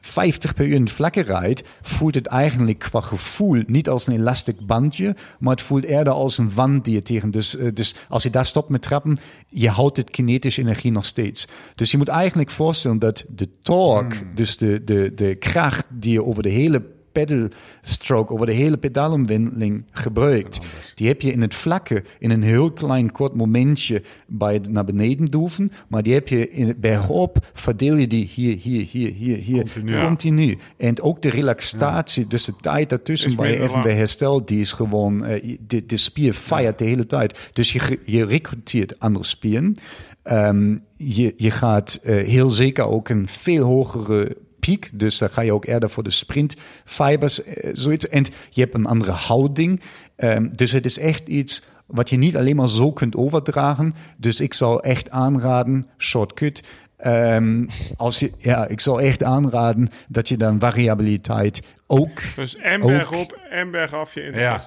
50 0.00 0.54
per 0.54 0.66
uur 0.66 0.74
in 0.74 0.88
vlakke 0.88 1.22
rijdt, 1.22 1.62
voelt 1.80 2.14
het 2.14 2.26
eigenlijk 2.26 2.78
qua 2.78 3.00
gevoel 3.00 3.62
niet 3.66 3.88
als 3.88 4.06
een 4.06 4.14
elastiek 4.14 4.66
bandje, 4.66 5.16
maar 5.38 5.52
het 5.52 5.62
voelt 5.62 5.84
eerder 5.84 6.12
als 6.12 6.38
een 6.38 6.54
wand 6.54 6.84
die 6.84 6.94
je 6.94 7.02
tegen. 7.02 7.30
Dus, 7.30 7.56
eh, 7.56 7.68
dus 7.74 7.94
als 8.08 8.22
je 8.22 8.30
daar 8.30 8.46
stopt 8.46 8.68
met 8.68 8.82
trappen, 8.82 9.18
je 9.48 9.68
houdt 9.68 9.96
het 9.96 10.10
kinetische 10.10 10.60
energie 10.60 10.92
nog 10.92 11.04
steeds. 11.04 11.48
Dus 11.74 11.90
je 11.90 11.96
moet 11.96 12.08
eigenlijk 12.08 12.50
voorstellen 12.50 12.98
dat 12.98 13.24
de 13.28 13.48
torque, 13.62 14.16
dus 14.34 14.56
de, 14.56 14.84
de, 14.84 15.12
de 15.14 15.34
kracht 15.34 15.86
die 15.88 16.12
je 16.12 16.24
over 16.24 16.42
de 16.42 16.48
hele 16.48 16.82
pedal 17.12 17.48
stroke, 17.82 18.32
over 18.32 18.46
de 18.46 18.52
hele 18.52 18.76
pedaalomwendeling 18.76 19.84
gebruikt. 19.90 20.60
Die 20.94 21.08
heb 21.08 21.20
je 21.20 21.32
in 21.32 21.40
het 21.40 21.54
vlakke 21.54 22.04
in 22.18 22.30
een 22.30 22.42
heel 22.42 22.72
klein 22.72 23.12
kort 23.12 23.34
momentje 23.34 24.02
bij 24.26 24.52
het 24.52 24.68
naar 24.68 24.84
beneden 24.84 25.26
doeven, 25.26 25.70
maar 25.88 26.02
die 26.02 26.14
heb 26.14 26.28
je 26.28 26.50
in 26.50 26.66
het 26.66 26.80
bergop, 26.80 27.50
verdeel 27.52 27.96
je 27.96 28.06
die 28.06 28.24
hier, 28.24 28.56
hier, 28.56 28.86
hier, 28.90 29.12
hier, 29.12 29.36
hier, 29.36 29.62
Continu. 29.62 30.00
continu. 30.00 30.58
En 30.76 31.02
ook 31.02 31.22
de 31.22 31.30
relaxatie, 31.30 32.26
dus 32.26 32.44
de 32.44 32.54
tijd 32.60 32.88
daartussen 32.88 33.36
waar 33.36 33.48
je 33.48 33.60
even 33.60 33.82
bij 33.82 33.94
herstelt, 33.94 34.48
die 34.48 34.60
is 34.60 34.72
gewoon, 34.72 35.24
eh, 35.24 35.56
de, 35.66 35.86
de 35.86 35.96
spier 35.96 36.32
feiert 36.32 36.78
de 36.78 36.84
hele 36.84 37.06
tijd. 37.06 37.50
Dus 37.52 37.72
je, 37.72 37.98
je 38.04 38.26
recruteert 38.26 38.98
andere 38.98 39.24
spieren. 39.24 39.76
Ehm, 40.22 40.76
je, 40.96 41.34
je 41.36 41.50
gaat 41.50 42.00
eh, 42.02 42.16
heel 42.26 42.50
zeker 42.50 42.86
ook 42.86 43.08
een 43.08 43.28
veel 43.28 43.64
hogere 43.64 44.36
piek. 44.60 44.90
Dus 44.92 45.18
daar 45.18 45.30
ga 45.30 45.40
je 45.40 45.52
ook 45.52 45.64
eerder 45.66 45.90
voor 45.90 46.02
de 46.02 46.10
sprintfibers, 46.10 47.42
eh, 47.44 47.70
zoiets. 47.72 48.08
En 48.08 48.24
je 48.50 48.60
hebt 48.60 48.74
een 48.74 48.86
andere 48.86 49.10
houding. 49.12 49.80
Ehm, 50.16 50.48
dus 50.52 50.72
het 50.72 50.84
is 50.84 50.98
echt 50.98 51.28
iets 51.28 51.62
wat 51.86 52.10
je 52.10 52.16
niet 52.16 52.36
alleen 52.36 52.56
maar 52.56 52.68
zo 52.68 52.92
kunt 52.92 53.16
overdragen. 53.16 53.94
Dus 54.16 54.40
ik 54.40 54.54
zou 54.54 54.82
echt 54.82 55.10
aanraden, 55.10 55.86
shortcut. 55.98 56.62
ehm, 56.96 57.66
als 57.96 58.18
je, 58.18 58.30
ja, 58.38 58.66
ik 58.66 58.80
zou 58.80 59.02
echt 59.02 59.22
aanraden 59.22 59.88
dat 60.08 60.28
je 60.28 60.36
dan 60.36 60.58
variabiliteit 60.60 61.62
ook 61.86 62.20
Dus 62.36 62.56
en 62.56 62.82
Ook- 62.82 62.88
bergop 62.88 63.38
en 63.50 63.70
bergaf 63.70 64.14
je 64.14 64.24
intervals 64.24 64.66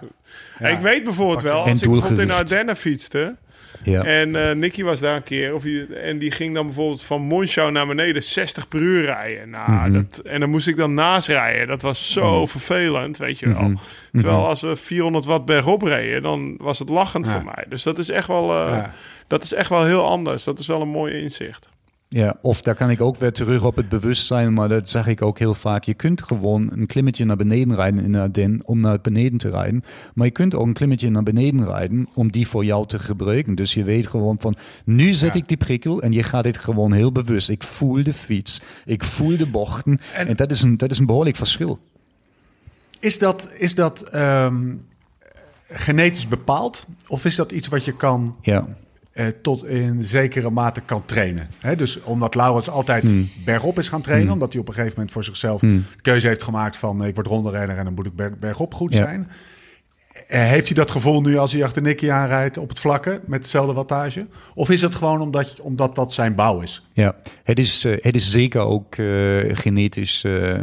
Ja. 0.59 0.67
Ik 0.67 0.79
weet 0.79 1.03
bijvoorbeeld 1.03 1.41
wel, 1.41 1.53
als 1.63 1.81
ik 1.81 1.89
bijvoorbeeld 1.89 2.19
in. 2.19 2.31
Ardennen 2.31 2.75
fietste... 2.75 3.35
Ja. 3.83 4.03
En 4.03 4.35
eh 4.49 4.55
Nicky 4.55 4.83
was 4.83 4.99
daar 4.99 5.15
een 5.15 5.23
keer. 5.23 5.53
Of 5.53 5.61
die, 5.63 5.85
en 5.95 6.17
die 6.17 6.31
ging 6.31 6.53
dan 6.53 6.65
bijvoorbeeld 6.65 7.03
van 7.03 7.21
Monschau 7.21 7.71
naar 7.71 7.87
beneden 7.87 8.23
60 8.23 8.67
per 8.67 8.79
uur 8.79 9.05
rijden. 9.05 9.49
Nou, 9.49 9.71
Mhm. 9.71 9.91
dat, 9.93 10.17
en 10.17 10.39
dan 10.39 10.49
moest 10.49 10.67
ik 10.67 10.75
dan 10.75 10.93
naast 10.93 11.27
rijden. 11.27 11.67
Dat 11.67 11.81
was 11.81 12.11
zo 12.11 12.45
vervelend, 12.45 13.17
weet 13.17 13.39
je 13.39 13.49
wel. 13.53 13.61
Mhm. 13.61 13.75
Terwijl 14.11 14.47
als 14.47 14.61
we 14.61 14.75
400 14.75 15.25
watt 15.25 15.45
bergop 15.45 15.81
reden, 15.81 16.21
dan 16.21 16.55
was 16.57 16.79
het 16.79 16.89
lachend 16.89 17.25
Ja. 17.25 17.31
voor 17.33 17.43
mij. 17.45 17.65
Dus 17.69 17.83
dat 17.83 17.97
is 17.97 18.09
echt 18.09 18.27
wel, 18.27 18.51
eh, 18.51 18.67
Ja. 18.71 18.93
dat 19.27 19.43
is 19.43 19.53
echt 19.53 19.69
wel 19.69 19.85
heel 19.85 20.05
anders. 20.05 20.43
Dat 20.43 20.59
is 20.59 20.67
wel 20.67 20.81
een 20.81 20.87
mooi 20.89 21.13
inzicht. 21.21 21.69
Ja, 22.13 22.35
of 22.41 22.61
daar 22.61 22.75
kan 22.75 22.89
ik 22.89 23.01
ook 23.01 23.15
weer 23.15 23.31
terug 23.31 23.63
op 23.63 23.75
het 23.75 23.89
bewustzijn, 23.89 24.53
maar 24.53 24.69
dat 24.69 24.89
zeg 24.89 25.07
ik 25.07 25.21
ook 25.21 25.39
heel 25.39 25.53
vaak. 25.53 25.83
Je 25.83 25.93
kunt 25.93 26.23
gewoon 26.23 26.69
een 26.71 26.85
klimmetje 26.85 27.25
naar 27.25 27.35
beneden 27.35 27.75
rijden 27.75 28.03
in 28.03 28.11
de 28.11 28.19
Ardennen 28.19 28.61
om 28.65 28.81
naar 28.81 29.01
beneden 29.01 29.37
te 29.37 29.49
rijden. 29.49 29.83
Maar 30.13 30.25
je 30.25 30.31
kunt 30.31 30.55
ook 30.55 30.65
een 30.65 30.73
klimmetje 30.73 31.09
naar 31.09 31.23
beneden 31.23 31.65
rijden 31.65 32.07
om 32.13 32.31
die 32.31 32.47
voor 32.47 32.65
jou 32.65 32.87
te 32.87 32.99
gebruiken. 32.99 33.55
Dus 33.55 33.73
je 33.73 33.83
weet 33.83 34.07
gewoon 34.07 34.37
van, 34.39 34.55
nu 34.85 35.13
zet 35.13 35.33
Ja. 35.33 35.39
ik 35.39 35.47
die 35.47 35.57
prikkel 35.57 36.01
en 36.01 36.11
je 36.11 36.23
gaat 36.23 36.43
dit 36.43 36.57
gewoon 36.57 36.91
heel 36.91 37.11
bewust. 37.11 37.49
Ik 37.49 37.63
voel 37.63 38.03
de 38.03 38.13
fiets, 38.13 38.61
ik 38.85 39.03
voel 39.03 39.37
de 39.37 39.47
bochten 39.47 39.99
en, 40.13 40.35
dat, 40.35 40.51
is 40.51 40.61
een, 40.61 40.77
dat 40.77 40.91
is 40.91 40.99
een 40.99 41.05
behoorlijk 41.05 41.35
verschil. 41.35 41.79
Is 42.99 43.19
dat, 43.19 43.49
is 43.57 43.75
dat 43.75 44.01
ehm, 44.01 44.73
genetisch 45.69 46.27
bepaald? 46.27 46.85
Of 47.07 47.25
is 47.25 47.35
dat 47.35 47.51
iets 47.51 47.67
wat 47.67 47.85
je 47.85 47.95
kan 47.95 48.35
Ja, 48.41 48.67
eh, 49.13 49.27
tot 49.41 49.65
in 49.65 50.03
zekere 50.03 50.49
mate 50.49 50.81
kan 50.81 51.05
trainen? 51.05 51.47
Dus 51.77 52.01
omdat 52.01 52.35
Laurens 52.35 52.69
altijd 52.69 53.03
Hmm. 53.03 53.29
bergop 53.45 53.77
is 53.77 53.87
gaan 53.87 54.01
trainen, 54.01 54.33
omdat 54.33 54.51
hij 54.51 54.61
op 54.61 54.67
een 54.67 54.73
gegeven 54.73 54.93
moment 54.95 55.11
voor 55.13 55.23
zichzelf 55.23 55.59
de 55.61 55.81
keuze 56.01 56.27
heeft 56.27 56.43
gemaakt 56.43 56.77
van 56.77 57.01
eh, 57.01 57.07
ik 57.07 57.15
word 57.15 57.27
ronderenner 57.27 57.77
en 57.77 57.83
dan 57.83 57.93
moet 57.93 58.05
ik 58.05 58.15
ber- 58.15 58.37
bergop 58.39 58.73
goed 58.73 58.93
Ja. 58.93 59.01
zijn. 59.01 59.29
Eh, 60.27 60.41
heeft 60.47 60.67
hij 60.67 60.75
dat 60.75 60.91
gevoel 60.91 61.21
nu 61.21 61.37
als 61.37 61.51
hij 61.51 61.63
achter 61.63 61.81
Nicky 61.81 62.09
aanrijdt 62.11 62.57
op 62.57 62.69
het 62.69 62.79
vlakke 62.79 63.21
met 63.25 63.39
hetzelfde 63.39 63.73
wattage? 63.73 64.27
Of 64.55 64.69
is 64.69 64.81
het 64.81 64.95
gewoon 64.95 65.21
omdat, 65.21 65.59
omdat 65.59 65.95
dat 65.95 66.13
zijn 66.13 66.35
bouw 66.35 66.61
is? 66.61 66.87
Ja, 66.93 67.15
het 67.43 67.59
is, 67.59 67.83
het 67.83 68.15
is 68.15 68.31
zeker 68.31 68.61
ook 68.61 68.95
genetisch, 69.51 70.23
eh, 70.23 70.55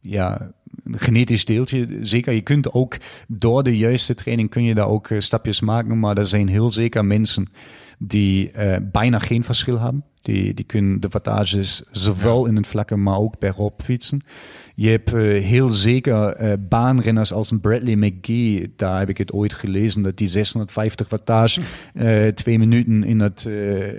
ja, 0.00 0.50
een 0.84 0.98
genetisch 0.98 1.44
deeltje. 1.44 1.88
Zeker, 2.00 2.32
je 2.32 2.40
kunt 2.40 2.72
ook 2.72 2.96
door 3.28 3.62
de 3.62 3.76
juiste 3.76 4.14
training 4.14 4.50
kun 4.50 4.64
je 4.64 4.74
daar 4.74 4.88
ook 4.88 5.08
stapjes 5.18 5.60
maken, 5.60 5.98
maar 5.98 6.16
er 6.18 6.26
zijn 6.26 6.48
heel 6.48 6.70
zeker 6.70 7.04
mensen 7.04 7.46
die 7.98 8.50
eh, 8.50 8.76
bijna 8.92 9.18
geen 9.18 9.44
verschil 9.44 9.80
hebben. 9.80 10.04
Die, 10.22 10.54
die 10.54 10.64
kunnen 10.64 11.00
de 11.00 11.08
wattages 11.08 11.82
zowel 11.90 12.46
in 12.46 12.56
het 12.56 12.66
vlakke, 12.66 12.96
maar 12.96 13.18
ook 13.18 13.38
bergop 13.38 13.82
fietsen. 13.82 14.20
Je 14.74 14.88
hebt 14.88 15.12
eh, 15.12 15.20
heel 15.20 15.68
zeker 15.68 16.28
eh, 16.28 16.52
baanrenners 16.68 17.32
als 17.32 17.50
een 17.50 17.60
Bradley 17.60 17.94
McGee. 17.94 18.72
Daar 18.76 18.98
heb 18.98 19.08
ik 19.08 19.18
het 19.18 19.32
ooit 19.32 19.52
gelezen 19.52 20.02
dat 20.02 20.16
die 20.16 20.28
650 20.28 21.08
wattage 21.08 21.60
eh, 21.94 22.26
twee 22.26 22.58
minuten 22.58 23.04
in 23.04 23.20
het, 23.20 23.48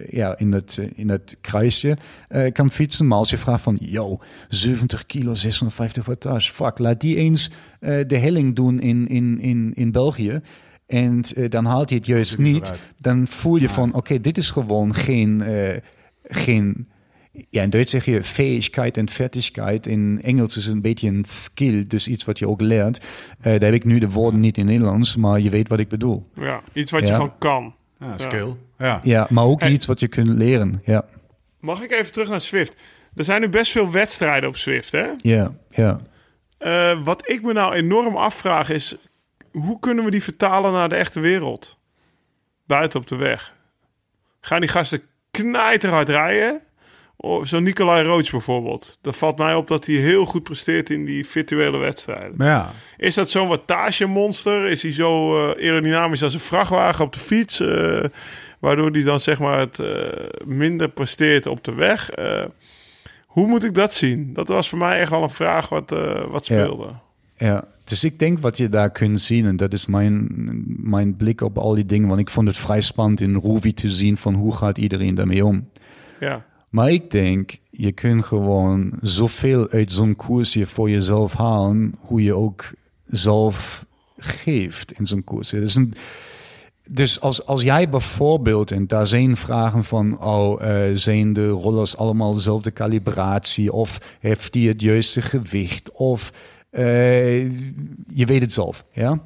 ja, 0.09 0.37
in 0.37 0.51
het, 0.51 0.81
in 0.95 1.09
het 1.09 1.37
kruisje 1.41 1.97
kan 2.51 2.71
fietsen. 2.71 3.07
Maar 3.07 3.17
als 3.17 3.29
je 3.29 3.37
vraagt 3.37 3.61
van, 3.61 3.77
yo, 3.81 4.19
70 4.49 5.05
kilo, 5.05 5.33
650 5.33 6.05
wattage, 6.05 6.51
fuck, 6.51 6.77
laat 6.77 7.01
die 7.01 7.15
eens 7.15 7.51
de 7.79 8.17
helling 8.17 8.55
doen 8.55 8.79
in, 8.79 9.07
in, 9.07 9.39
in, 9.39 9.71
in 9.75 9.91
België. 9.91 10.41
En 10.93 11.21
eh, 11.35 11.49
dan 11.49 11.65
haalt 11.65 11.89
hij 11.89 11.97
het 11.97 12.07
juist 12.07 12.37
niet. 12.37 12.73
Dan 12.97 13.27
voel 13.27 13.55
je 13.55 13.69
van, 13.69 13.93
oké, 13.93 14.19
dit 14.19 14.37
is 14.37 14.49
gewoon 14.49 14.93
geen, 14.93 15.41
eh, 15.41 15.77
geen 16.23 16.87
ja, 17.49 17.61
in 17.61 17.69
Duits 17.69 17.91
zeg 17.91 18.05
je 18.05 18.23
Fähigkeit 18.23 18.97
en 18.97 19.09
Fertigkeit. 19.09 19.87
In 19.87 20.19
Engels 20.23 20.57
is 20.57 20.65
het 20.65 20.73
een 20.73 20.81
beetje 20.81 21.07
een 21.07 21.25
skill, 21.27 21.87
dus 21.87 22.07
iets 22.07 22.25
wat 22.25 22.39
je 22.39 22.47
ook 22.47 22.61
leert. 22.61 22.97
Eh, 22.97 23.43
daar 23.43 23.61
heb 23.61 23.73
ik 23.73 23.85
nu 23.85 23.99
de 23.99 24.09
woorden 24.09 24.39
niet 24.39 24.57
in 24.57 24.65
Nederlands, 24.65 25.15
maar 25.15 25.39
je 25.39 25.49
weet 25.49 25.67
wat 25.67 25.79
ik 25.79 25.87
bedoel. 25.87 26.29
Ja, 26.35 26.61
iets 26.73 26.91
wat 26.91 27.07
je 27.07 27.13
gewoon 27.13 27.37
kan. 27.37 27.75
Ja, 27.99 28.17
skill. 28.17 28.55
Ja. 28.77 28.99
Ja, 29.03 29.27
maar 29.29 29.43
ook 29.43 29.59
Hey. 29.61 29.71
iets 29.71 29.85
wat 29.85 29.99
je 29.99 30.07
kunt 30.07 30.27
leren. 30.27 30.81
Ja, 30.85 31.05
Mag 31.59 31.81
ik 31.81 31.91
even 31.91 32.11
terug 32.11 32.29
naar 32.29 32.41
Swift? 32.41 32.75
Er 33.15 33.23
zijn 33.23 33.41
nu 33.41 33.49
best 33.49 33.71
veel 33.71 33.91
wedstrijden 33.91 34.49
op 34.49 34.57
Swift, 34.57 34.91
hè? 34.91 35.07
ja, 35.17 35.53
ja. 35.69 35.99
Eh, 36.57 37.03
wat 37.03 37.29
ik 37.29 37.41
me 37.41 37.53
nou 37.53 37.73
enorm 37.73 38.15
afvraag 38.15 38.69
is... 38.69 38.95
hoe 39.53 39.79
kunnen 39.79 40.05
we 40.05 40.11
die 40.11 40.23
vertalen 40.23 40.71
naar 40.71 40.89
de 40.89 40.95
echte 40.95 41.19
wereld? 41.19 41.77
Buiten 42.65 42.99
op 42.99 43.07
de 43.07 43.15
weg. 43.15 43.53
Gaan 44.41 44.59
die 44.59 44.69
gasten 44.69 45.01
knijterhard 45.31 46.09
rijden? 46.09 46.61
Of 47.15 47.47
zo 47.47 47.59
Nicolai 47.59 48.03
Roach 48.05 48.31
bijvoorbeeld. 48.31 48.97
Dan 49.01 49.13
valt 49.13 49.37
mij 49.37 49.55
op 49.55 49.67
dat 49.67 49.85
hij 49.85 49.95
heel 49.95 50.25
goed 50.25 50.43
presteert 50.43 50.89
in 50.89 51.05
die 51.05 51.27
virtuele 51.27 51.77
wedstrijden. 51.77 52.33
Maar 52.37 52.47
ja, 52.47 52.71
Is 52.97 53.15
dat 53.15 53.29
zo'n 53.29 53.47
wattagemonster? 53.47 54.65
Is 54.69 54.81
hij 54.81 54.91
zo 54.91 55.35
eh, 55.49 55.63
aerodynamisch 55.65 56.23
als 56.23 56.33
een 56.33 56.39
vrachtwagen 56.39 57.05
op 57.05 57.13
de 57.13 57.19
fiets? 57.19 57.59
Eh, 57.59 58.03
Waardoor 58.59 58.91
hij 58.91 59.03
dan 59.03 59.19
zeg 59.19 59.39
maar 59.39 59.59
het 59.59 59.79
eh, 59.79 60.09
minder 60.45 60.89
presteert 60.89 61.45
op 61.45 61.63
de 61.63 61.73
weg. 61.73 62.09
Hoe 63.25 63.47
moet 63.47 63.63
ik 63.63 63.73
dat 63.73 63.93
zien? 63.93 64.33
Dat 64.33 64.47
was 64.47 64.69
voor 64.69 64.77
mij 64.77 64.99
echt 64.99 65.09
wel 65.09 65.23
een 65.23 65.29
vraag 65.29 65.69
wat, 65.69 65.89
wat 66.29 66.47
Ja. 66.47 66.61
speelde. 66.63 66.89
Ja, 67.37 67.63
dus 67.83 68.03
ik 68.03 68.19
denk 68.19 68.39
wat 68.39 68.57
je 68.57 68.69
daar 68.69 68.91
kunt 68.91 69.21
zien, 69.21 69.45
en 69.45 69.57
dat 69.57 69.73
is 69.73 69.85
mijn, 69.85 70.27
mijn 70.65 71.15
blik 71.15 71.41
op 71.41 71.57
al 71.57 71.73
die 71.73 71.85
dingen, 71.85 72.07
want 72.07 72.19
ik 72.19 72.29
vond 72.29 72.47
het 72.47 72.57
vrij 72.57 72.81
spannend 72.81 73.21
in 73.21 73.39
Ruby 73.39 73.73
te 73.73 73.89
zien 73.89 74.17
van 74.17 74.33
hoe 74.33 74.55
gaat 74.55 74.77
iedereen 74.77 75.15
daarmee 75.15 75.45
om. 75.45 75.69
Ja. 76.19 76.45
Maar 76.69 76.91
ik 76.91 77.11
denk, 77.11 77.57
je 77.69 77.91
kunt 77.91 78.25
gewoon 78.25 78.91
zoveel 79.01 79.69
uit 79.69 79.91
zo'n 79.91 80.15
koers 80.15 80.53
hier 80.53 80.67
voor 80.67 80.89
jezelf 80.89 81.33
halen, 81.33 81.93
hoe 81.99 82.23
je 82.23 82.33
ook 82.33 82.71
zelf 83.05 83.85
geeft 84.17 84.91
in 84.91 85.07
zo'n 85.07 85.23
koers. 85.23 85.49
Dus, 85.49 85.75
een, 85.75 85.93
dus 86.87 87.21
als, 87.21 87.45
als 87.45 87.61
jij 87.61 87.89
bijvoorbeeld, 87.89 88.71
en 88.71 88.87
daar 88.87 89.07
zijn 89.07 89.35
vragen 89.35 89.83
van, 89.83 90.21
oh, 90.21 90.61
eh, 90.61 90.95
zijn 90.95 91.33
de 91.33 91.47
rollers 91.47 91.97
allemaal 91.97 92.33
dezelfde 92.33 92.73
calibratie, 92.73 93.73
of 93.73 94.17
heeft 94.19 94.53
die 94.53 94.67
het 94.67 94.81
juiste 94.81 95.21
gewicht, 95.21 95.91
of 95.91 96.31
eh, 96.73 97.43
je 98.07 98.25
weet 98.25 98.41
het 98.41 98.53
zelf, 98.53 98.85
ja. 98.91 99.21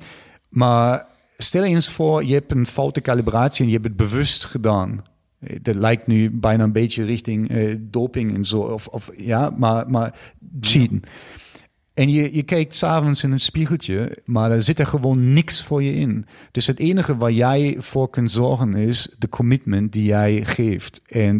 Maar 0.49 1.05
stel 1.37 1.63
eens 1.63 1.89
voor, 1.89 2.25
je 2.25 2.33
hebt 2.33 2.51
een 2.51 2.67
foute 2.67 3.01
calibratie 3.01 3.61
en 3.61 3.71
je 3.71 3.77
hebt 3.77 3.87
het 3.87 3.95
bewust 3.95 4.45
gedaan. 4.45 5.03
Eh, 5.39 5.55
Dat 5.61 5.75
lijkt 5.75 6.07
nu 6.07 6.31
bijna 6.31 6.63
een 6.63 6.71
beetje 6.71 7.03
richting 7.03 7.49
eh, 7.49 7.75
doping 7.79 8.35
en 8.35 8.45
zo. 8.45 8.59
Of, 8.59 8.87
of, 8.87 9.11
ja, 9.17 9.53
maar, 9.57 9.89
maar 9.89 10.19
cheaten. 10.61 11.01
En 11.93 12.09
je, 12.09 12.35
je 12.35 12.43
kijkt 12.43 12.75
s'avonds 12.75 13.23
in 13.23 13.31
een 13.31 13.39
spiegeltje, 13.39 14.17
maar 14.25 14.51
er 14.51 14.61
zit 14.61 14.79
er 14.79 14.87
gewoon 14.87 15.33
niks 15.33 15.63
voor 15.63 15.83
je 15.83 15.93
in. 15.95 16.25
Dus 16.51 16.67
het 16.67 16.79
enige 16.79 17.17
waar 17.17 17.31
jij 17.31 17.75
voor 17.79 18.09
kunt 18.09 18.31
zorgen 18.31 18.75
is 18.75 19.15
de 19.17 19.29
commitment 19.29 19.93
die 19.93 20.03
jij 20.03 20.45
geeft. 20.45 21.01
En 21.05 21.39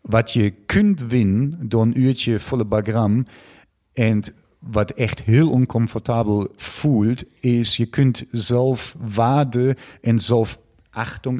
wat 0.00 0.32
je 0.32 0.50
kunt 0.50 1.06
winnen 1.06 1.68
door 1.68 1.82
een 1.82 2.00
uurtje 2.00 2.38
volle 2.38 2.64
bagram. 2.64 3.26
En 3.92 4.22
wat 4.58 4.90
echt 4.90 5.22
heel 5.22 5.50
oncomfortabel 5.50 6.48
voelt, 6.56 7.24
is 7.40 7.76
je 7.76 7.86
kunt 7.86 8.24
zelfwaarde 8.30 9.76
en 10.00 10.18
zelfachting, 10.18 10.66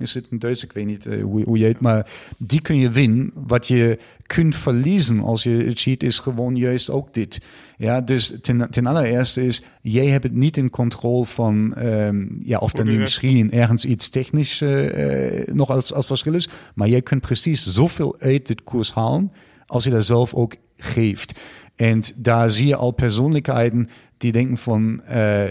is 0.01 0.15
het 0.15 0.27
in 0.31 0.39
Duits, 0.39 0.65
ik 0.65 0.73
weet 0.73 0.87
niet 0.87 1.07
eh, 1.07 1.23
hoe, 1.23 1.43
hoe 1.45 1.59
je 1.59 1.67
het, 1.67 1.81
maar 1.81 2.11
die 2.39 2.61
kun 2.61 2.77
je 2.77 2.91
winnen. 2.91 3.31
Wat 3.35 3.67
je 3.67 3.99
kunt 4.27 4.57
verliezen 4.57 5.21
als 5.21 5.43
je 5.43 5.71
cheat, 5.75 6.03
is 6.03 6.19
gewoon 6.19 6.57
juist 6.57 6.91
ook 6.91 7.15
dit. 7.15 7.41
Ja, 7.77 8.01
dus 8.01 8.35
ten, 8.41 8.71
ten 8.71 8.87
allereerste 8.87 9.47
is, 9.47 9.63
jij 9.83 10.07
hebt 10.07 10.25
het 10.25 10.35
niet 10.35 10.57
in 10.57 10.71
controle 10.71 11.25
van, 11.25 11.75
ehm, 11.75 12.27
ja, 12.41 12.59
of 12.59 12.79
er 12.79 12.85
nu 12.85 12.99
misschien 12.99 13.51
ergens 13.51 13.85
iets 13.85 14.09
technisch 14.09 14.61
eh, 14.61 15.41
eh, 15.41 15.47
nog 15.55 15.71
als, 15.71 15.93
als 15.93 16.07
verschil 16.07 16.35
is, 16.35 16.49
maar 16.75 16.89
jij 16.89 17.03
kunt 17.03 17.21
precies 17.21 17.73
zoveel 17.73 18.17
uit 18.19 18.47
dit 18.47 18.65
koers 18.65 18.93
halen, 18.93 19.33
als 19.67 19.85
je 19.85 19.91
dat 19.91 20.05
zelf 20.05 20.35
ook 20.35 20.55
geeft. 20.77 21.33
En 21.79 22.01
daar 22.17 22.51
zie 22.51 22.67
je 22.67 22.77
al 22.77 22.91
persoonlijkheden 22.91 23.89
die 24.17 24.33
denken 24.33 24.57
van, 24.57 25.03
eh, 25.05 25.45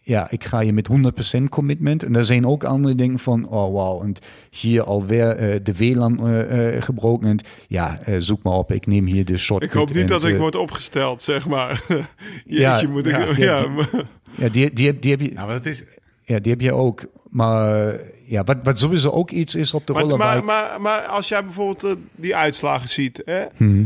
ja, 0.00 0.30
ik 0.30 0.44
ga 0.44 0.60
je 0.60 0.72
met 0.72 0.86
100% 0.88 1.48
commitment. 1.48 2.02
En 2.02 2.16
er 2.16 2.24
zijn 2.24 2.46
ook 2.46 2.64
anderen 2.64 2.96
die 2.96 3.06
denken 3.06 3.24
van, 3.24 3.48
oh 3.48 3.72
wow, 3.72 4.02
en 4.02 4.12
hier 4.50 4.82
alweer 4.84 5.28
eh, 5.36 5.60
de 5.62 5.74
WLAN 5.76 6.26
eh, 6.26 6.76
eh, 6.76 6.82
gebroken. 6.82 7.28
En 7.28 7.38
ja, 7.68 7.98
eh, 8.00 8.14
zoek 8.18 8.42
maar 8.42 8.52
op, 8.52 8.72
ik 8.72 8.86
neem 8.86 9.04
hier 9.06 9.24
de 9.24 9.36
shortcut. 9.38 9.68
Ik 9.70 9.74
hoop 9.76 9.88
niet 9.88 9.96
en, 9.98 10.06
dat 10.06 10.24
ik 10.24 10.36
word 10.38 10.56
opgesteld, 10.56 11.22
zeg 11.22 11.46
maar. 11.48 11.82
Ja, 12.46 12.72
Jeetje, 12.72 12.88
moet 12.88 13.06
ik... 13.06 13.12
ja, 13.12 13.18
Ja, 13.18 13.34
ja, 13.36 13.62
die- 13.66 14.02
Ja, 14.36 14.48
die, 14.48 14.72
die, 14.72 14.86
heb- 14.86 15.00
die 15.02 15.10
heb 15.10 15.20
je, 15.20 15.32
Nou, 15.32 15.46
maar 15.46 15.56
dat 15.56 15.66
is... 15.66 15.84
ja, 16.22 16.38
die 16.38 16.52
heb 16.52 16.60
je 16.60 16.72
ook. 16.72 17.04
Maar 17.30 17.94
ja, 18.26 18.44
wat, 18.44 18.56
wat 18.62 18.78
sowieso 18.78 19.10
ook 19.10 19.30
iets 19.30 19.54
is 19.54 19.74
op 19.74 19.86
de 19.86 19.92
maar, 19.92 20.06
maar, 20.06 20.44
maar, 20.44 20.80
maar 20.80 21.02
als 21.02 21.28
jij 21.28 21.44
bijvoorbeeld 21.44 21.96
die 22.16 22.36
uitslagen 22.36 22.88
ziet... 22.88 23.22
Hè, 23.24 23.44
Mhm. 23.56 23.84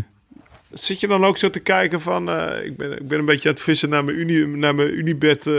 Zit 0.71 1.01
je 1.01 1.07
dan 1.09 1.25
ook 1.25 1.37
zo 1.39 1.51
te 1.51 1.61
kijken 1.61 2.01
van... 2.01 2.31
eh, 2.31 2.65
ik, 2.65 2.77
ben, 2.77 2.93
ik 2.93 3.09
ben 3.09 3.19
een 3.19 3.25
beetje 3.25 3.49
aan 3.49 3.55
het 3.55 3.65
vissen 3.65 3.89
naar 3.89 4.05
mijn, 4.05 4.19
uni, 4.19 4.47
naar 4.47 4.75
mijn 4.75 4.99
Unibed... 4.99 5.47
eh, 5.47 5.53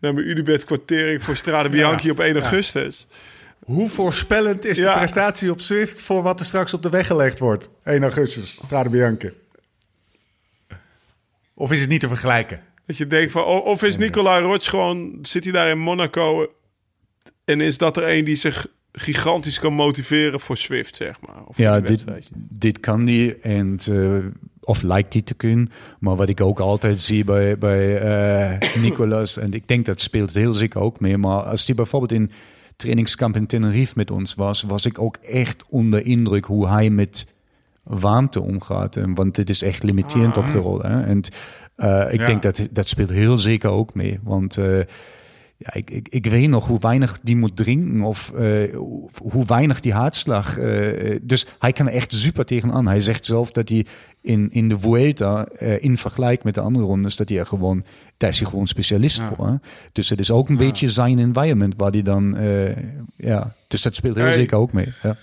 naar 0.00 0.14
mijn 0.14 0.28
Unibed 0.28 0.64
kwartering 0.64 1.22
voor 1.22 1.36
Strade 1.36 1.68
Bianchi 1.68 2.10
op 2.10 2.20
1 2.20 2.34
augustus. 2.34 3.06
Hoe 3.64 3.90
voorspellend 3.90 4.64
is 4.64 4.78
Ja. 4.78 4.92
de 4.92 4.98
prestatie 4.98 5.50
op 5.50 5.60
Swift 5.60 6.00
voor 6.00 6.22
wat 6.22 6.40
er 6.40 6.46
straks 6.46 6.74
op 6.74 6.82
de 6.82 6.88
weg 6.90 7.06
gelegd 7.06 7.38
wordt? 7.38 7.68
1 7.84 8.02
augustus, 8.02 8.50
Strade 8.62 8.88
Bianche. 8.88 9.34
Of 11.54 11.72
is 11.72 11.80
het 11.80 11.88
niet 11.88 12.00
te 12.00 12.08
vergelijken? 12.08 12.62
Dat 12.86 12.96
je 12.96 13.06
denkt 13.06 13.32
van... 13.32 13.44
Of 13.44 13.82
is 13.82 13.96
Nicola 13.96 14.38
Roche 14.40 14.68
gewoon... 14.70 15.18
Zit 15.22 15.44
hij 15.44 15.52
daar 15.52 15.68
in 15.68 15.78
Monaco... 15.78 16.52
En 17.44 17.60
is 17.60 17.78
dat 17.78 17.96
er 17.96 18.08
een 18.08 18.24
die 18.24 18.36
zich 18.36 18.66
gigantisch 18.96 19.58
kan 19.58 19.72
motiveren 19.72 20.40
voor 20.40 20.56
Swift, 20.56 20.96
zeg 20.96 21.16
maar? 21.26 21.44
Of 21.46 21.56
Ja, 21.56 21.80
dit, 21.80 22.04
dit 22.34 22.80
kan 22.80 23.04
die. 23.04 23.36
En, 23.38 23.78
eh, 23.90 24.16
of 24.60 24.82
lijkt 24.82 25.12
die 25.12 25.24
te 25.24 25.34
kunnen. 25.34 25.70
Maar 26.00 26.16
wat 26.16 26.28
ik 26.28 26.40
ook 26.40 26.60
altijd 26.60 27.00
zie 27.00 27.24
bij, 27.24 27.58
bij 27.58 27.98
eh, 27.98 28.74
Nicolas, 28.82 29.36
en 29.38 29.52
ik 29.52 29.68
denk 29.68 29.86
dat 29.86 30.00
speelt 30.00 30.34
heel 30.34 30.52
zeker 30.52 30.80
ook 30.80 31.00
mee. 31.00 31.18
Maar 31.18 31.42
als 31.42 31.64
die 31.64 31.74
bijvoorbeeld 31.74 32.12
in 32.12 32.30
trainingskamp 32.76 33.36
in 33.36 33.46
Tenerife 33.46 33.92
met 33.96 34.10
ons 34.10 34.34
was, 34.34 34.62
was 34.62 34.86
ik 34.86 34.98
ook 34.98 35.16
echt 35.16 35.64
onder 35.68 36.06
indruk 36.06 36.44
hoe 36.44 36.68
hij 36.68 36.90
met 36.90 37.26
warmte 37.82 38.40
omgaat. 38.42 38.96
En, 38.96 39.14
want 39.14 39.34
dit 39.34 39.50
is 39.50 39.62
echt 39.62 39.82
limiterend 39.82 40.36
op 40.36 40.50
de 40.50 40.58
rol. 40.58 40.80
Hè? 40.82 41.02
En 41.02 41.20
eh, 41.76 42.06
ik 42.12 42.20
Ja. 42.20 42.26
denk 42.26 42.42
dat 42.42 42.68
dat 42.70 42.88
speelt 42.88 43.10
heel 43.10 43.38
zeker 43.38 43.70
ook 43.70 43.94
mee. 43.94 44.18
Want 44.22 44.58
ja, 45.56 45.74
ik, 45.74 45.90
ik, 45.90 46.08
ik 46.08 46.26
weet 46.26 46.48
nog 46.48 46.66
hoe 46.66 46.78
weinig 46.80 47.18
die 47.22 47.36
moet 47.36 47.56
drinken 47.56 48.00
of 48.02 48.32
eh, 48.32 48.76
hoe, 49.22 49.44
weinig 49.46 49.80
die 49.80 49.92
hartslag. 49.92 50.58
eh, 50.58 51.16
dus 51.22 51.46
hij 51.58 51.72
kan 51.72 51.88
er 51.88 51.92
echt 51.94 52.14
super 52.14 52.44
tegenaan. 52.44 52.86
Hij 52.86 53.00
zegt 53.00 53.24
zelf 53.26 53.50
dat 53.50 53.68
hij 53.68 53.86
in, 54.20 54.48
in 54.52 54.68
de 54.68 54.78
Vuelta, 54.78 55.44
eh, 55.46 55.82
in 55.82 55.96
vergelijk 55.96 56.44
met 56.44 56.54
de 56.54 56.60
andere 56.60 56.84
rondes, 56.84 57.16
dat 57.16 57.28
hij 57.28 57.38
er 57.38 57.46
gewoon, 57.46 57.84
daar 58.16 58.30
is 58.30 58.38
hij 58.40 58.48
gewoon 58.48 58.66
specialist 58.66 59.20
voor. 59.22 59.46
Hè? 59.46 59.54
Dus 59.92 60.08
het 60.08 60.20
is 60.20 60.30
ook 60.30 60.48
een 60.48 60.56
beetje 60.56 60.88
zijn 60.88 61.18
environment 61.18 61.74
waar 61.76 61.90
hij 61.90 62.02
dan, 62.02 62.36
ja, 63.16 63.54
dus 63.68 63.82
dat 63.82 63.94
speelt 63.96 64.14
heel 64.16 64.24
Hey. 64.24 64.32
zeker 64.34 64.56
ook 64.56 64.72
mee. 64.72 64.88
Ja. 65.02 65.16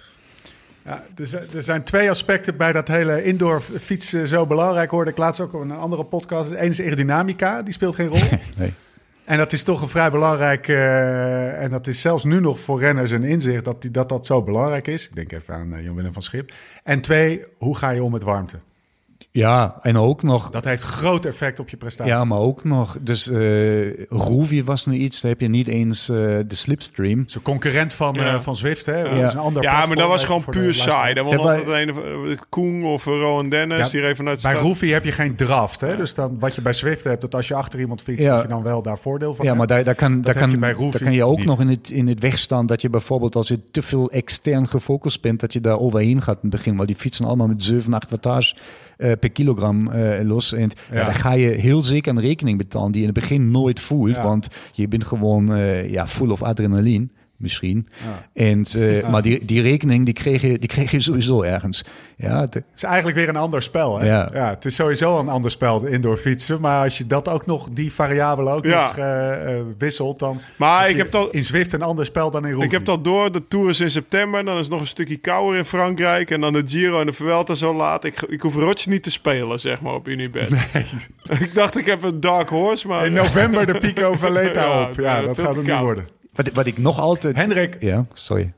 Ja, 0.85 1.03
er, 1.15 1.25
zijn, 1.25 1.43
er 1.55 1.63
zijn 1.63 1.83
twee 1.83 2.09
aspecten 2.09 2.57
bij 2.57 2.71
dat 2.71 2.87
hele 2.87 3.23
indoor 3.23 3.61
fietsen 3.61 4.27
zo 4.27 4.45
belangrijk. 4.47 4.91
Hoorde 4.91 5.11
ik 5.11 5.17
laatst 5.17 5.41
ook 5.41 5.53
in 5.53 5.59
een 5.59 5.71
andere 5.71 6.03
podcast. 6.03 6.49
Eén 6.51 6.69
is 6.69 6.79
aerodynamica, 6.81 7.61
die 7.61 7.73
speelt 7.73 7.95
geen 7.95 8.07
rol. 8.07 8.19
Nee. 8.57 8.73
En 9.23 9.37
dat 9.37 9.51
is 9.51 9.63
toch 9.63 9.81
een 9.81 9.89
vrij 9.89 10.11
belangrijk... 10.11 10.67
eh, 10.67 11.63
en 11.63 11.69
dat 11.69 11.87
is 11.87 12.01
zelfs 12.01 12.23
nu 12.23 12.39
nog 12.39 12.59
voor 12.59 12.79
renners 12.79 13.11
een 13.11 13.23
inzicht 13.23 13.65
dat 13.65 13.81
die, 13.81 13.91
dat, 13.91 14.09
dat 14.09 14.25
zo 14.25 14.43
belangrijk 14.43 14.87
is. 14.87 15.07
Ik 15.07 15.15
denk 15.15 15.31
even 15.31 15.53
aan 15.53 15.73
eh, 15.73 15.83
Jan-Willem 15.83 16.13
van 16.13 16.21
Schip. 16.21 16.51
En 16.83 17.01
twee, 17.01 17.43
hoe 17.57 17.77
ga 17.77 17.89
je 17.89 18.03
om 18.03 18.11
met 18.11 18.23
warmte? 18.23 18.59
Ja, 19.33 19.77
en 19.81 19.97
ook 19.97 20.23
nog 20.23 20.49
Dat 20.49 20.65
heeft 20.65 20.83
groot 20.83 21.25
effect 21.25 21.59
op 21.59 21.69
je 21.69 21.77
prestatie. 21.77 22.13
Ja, 22.13 22.23
maar 22.23 22.37
ook 22.37 22.63
nog. 22.63 22.97
Dus 23.01 23.29
eh 23.29 24.05
Roevie 24.09 24.65
was 24.65 24.85
nu 24.85 24.95
iets, 24.95 25.21
daar 25.21 25.31
heb 25.31 25.41
je 25.41 25.47
niet 25.47 25.67
eens 25.67 26.09
eh, 26.09 26.15
de 26.17 26.43
slipstream. 26.55 27.23
Zo'n 27.27 27.41
concurrent 27.41 27.93
van, 27.93 28.13
Ja. 28.19 28.33
eh, 28.33 28.39
van 28.39 28.55
Zwift, 28.55 28.85
hè? 28.85 29.03
Dat 29.03 29.11
Ja. 29.19 29.27
is 29.27 29.33
een 29.33 29.39
ander 29.39 29.61
Ja, 29.61 29.85
maar 29.85 29.95
dat 29.95 30.07
was 30.07 30.15
even 30.23 30.27
gewoon 30.27 30.43
puur 30.53 30.73
saai. 30.73 31.13
Dat 31.13 31.23
was 31.25 31.33
Ja, 31.33 31.39
altijd 31.39 31.65
wij- 31.65 31.81
een 31.81 31.91
of 31.91 32.39
Koen 32.49 32.83
of 32.83 33.05
Rowan 33.05 33.49
Dennis. 33.49 33.77
Ja, 33.77 33.89
die 33.89 34.01
reed 34.01 34.15
vanuit 34.15 34.41
de 34.41 34.47
Bij. 34.47 34.57
Roefie 34.57 34.93
heb 34.93 35.03
je 35.05 35.11
geen 35.11 35.35
draft, 35.35 35.81
hè? 35.81 35.97
Dus 35.97 36.13
dan, 36.13 36.39
wat 36.39 36.55
je 36.55 36.61
bij 36.61 36.73
Zwift 36.73 37.03
hebt, 37.03 37.21
dat 37.21 37.35
als 37.35 37.47
je 37.47 37.53
achter 37.53 37.79
iemand 37.79 38.01
fietst, 38.01 38.25
Ja. 38.25 38.33
dat 38.33 38.41
je 38.41 38.47
dan 38.47 38.63
wel 38.63 38.81
daar 38.81 38.97
voordeel 38.97 39.33
van 39.35 39.45
Ja, 39.45 39.51
hebt. 39.55 39.57
maar 39.57 39.67
daar, 39.67 39.83
daar, 39.85 39.95
kan, 39.95 40.21
daar, 40.21 40.33
kan, 40.35 40.59
bij 40.59 40.73
daar 40.73 41.01
kan 41.03 41.13
je 41.13 41.23
ook 41.23 41.37
niet. 41.37 41.45
nog 41.45 41.59
in 41.59 41.67
het, 41.69 41.89
in 41.89 42.07
het 42.07 42.19
wegstaan 42.19 42.65
dat 42.65 42.81
je 42.81 42.89
bijvoorbeeld 42.89 43.35
als 43.35 43.47
je 43.47 43.59
te 43.71 43.81
veel 43.81 44.11
extern 44.11 44.67
gefocust 44.67 45.21
bent, 45.21 45.39
dat 45.39 45.53
je 45.53 45.61
daar 45.61 45.79
overheen 45.79 46.21
gaat 46.21 46.35
in 46.35 46.39
het 46.41 46.49
begin. 46.51 46.75
Want 46.75 46.87
die 46.87 46.97
fietsen 46.97 47.25
allemaal 47.25 47.47
met 47.47 47.63
7, 47.63 47.93
8 47.93 48.11
wattage 48.11 48.55
eh, 49.01 49.11
per 49.19 49.31
kilogram 49.31 49.87
eh, 49.87 50.25
los. 50.25 50.53
En 50.53 50.71
ja. 50.91 50.97
Ja. 50.97 51.05
daar 51.05 51.15
ga 51.15 51.31
je 51.31 51.47
heel 51.47 51.81
zeker 51.81 52.11
een 52.11 52.19
rekening 52.19 52.57
betalen 52.57 52.91
die 52.91 53.01
je 53.01 53.07
in 53.07 53.13
het 53.13 53.23
begin 53.23 53.51
nooit 53.51 53.79
voelt. 53.79 54.17
Want 54.17 54.47
je 54.71 54.87
bent 54.87 55.03
gewoon 55.03 55.53
eh, 55.53 55.91
ja, 55.91 56.07
full 56.07 56.29
of 56.29 56.41
adrenaline. 56.41 57.07
Misschien. 57.41 57.87
En, 58.33 58.63
eh, 58.77 59.09
Maar 59.09 59.21
die, 59.21 59.45
die 59.45 59.61
rekening 59.61 60.05
die 60.05 60.13
kreeg, 60.13 60.41
je, 60.41 60.59
die 60.59 60.69
kreeg 60.69 60.91
je 60.91 61.01
sowieso 61.01 61.41
ergens. 61.41 61.83
Ja, 62.17 62.39
Het 62.41 62.63
is 62.75 62.83
eigenlijk 62.83 63.17
weer 63.17 63.29
een 63.29 63.35
ander 63.35 63.61
spel, 63.61 63.99
hè? 63.99 64.05
Ja. 64.05 64.49
het 64.49 64.65
is 64.65 64.75
sowieso 64.75 65.19
een 65.19 65.29
ander 65.29 65.51
spel, 65.51 65.79
de 65.79 65.89
indoor 65.89 66.17
fietsen. 66.17 66.61
Maar 66.61 66.83
als 66.83 66.97
je 66.97 67.07
dat 67.07 67.27
ook 67.29 67.45
nog, 67.45 67.69
die 67.71 67.93
variabelen 67.93 68.53
ook 68.53 68.65
Ja. 68.65 68.85
nog 68.85 68.97
eh, 68.97 69.57
eh, 69.57 69.63
wisselt, 69.77 70.19
dan... 70.19 70.41
Maar 70.57 70.79
heb 70.81 70.89
ik 70.89 70.95
je 70.95 71.01
heb 71.03 71.15
al- 71.15 71.29
In 71.29 71.43
Zwift 71.43 71.73
een 71.73 71.81
ander 71.81 72.05
spel 72.05 72.31
dan 72.31 72.43
in 72.45 72.49
Roefie. 72.51 72.65
Ik 72.65 72.71
heb 72.71 72.85
dat 72.85 73.03
door. 73.03 73.31
De 73.31 73.47
Tour 73.47 73.69
is 73.69 73.79
in 73.79 73.91
september. 73.91 74.45
Dan 74.45 74.57
is 74.57 74.67
nog 74.69 74.79
een 74.79 74.87
stukje 74.87 75.17
kouder 75.17 75.57
in 75.57 75.65
Frankrijk. 75.65 76.29
En 76.31 76.41
dan 76.41 76.53
de 76.53 76.61
Giro 76.65 76.99
en 76.99 77.05
de 77.05 77.13
Vuelta 77.13 77.55
zo 77.55 77.75
laat. 77.75 78.03
Ik, 78.03 78.21
ik 78.21 78.41
hoef 78.41 78.55
Roche 78.55 78.89
niet 78.89 79.03
te 79.03 79.11
spelen, 79.11 79.59
zeg 79.59 79.81
maar, 79.81 79.93
op 79.93 80.07
Unibet. 80.07 80.49
ik 81.39 81.53
dacht, 81.53 81.77
ik 81.77 81.85
heb 81.85 82.03
een 82.03 82.19
dark 82.19 82.49
horse, 82.49 82.87
maar... 82.87 83.05
In 83.05 83.13
november 83.13 83.65
de 83.65 83.77
Pico 83.77 84.13
Valeta 84.13 84.61
Ja, 84.71 84.81
op. 84.83 84.95
Ja, 84.99 85.15
ja, 85.19 85.21
dat 85.21 85.39
gaat 85.39 85.55
het 85.55 85.65
niet 85.65 85.79
worden. 85.79 86.07
Wat, 86.33 86.51
wat 86.51 86.65
ik 86.65 86.77
nog 86.77 86.99
altijd... 86.99 87.35
Hendrik, 87.35 87.77
Ja, 87.79 88.05
sorry. 88.13 88.53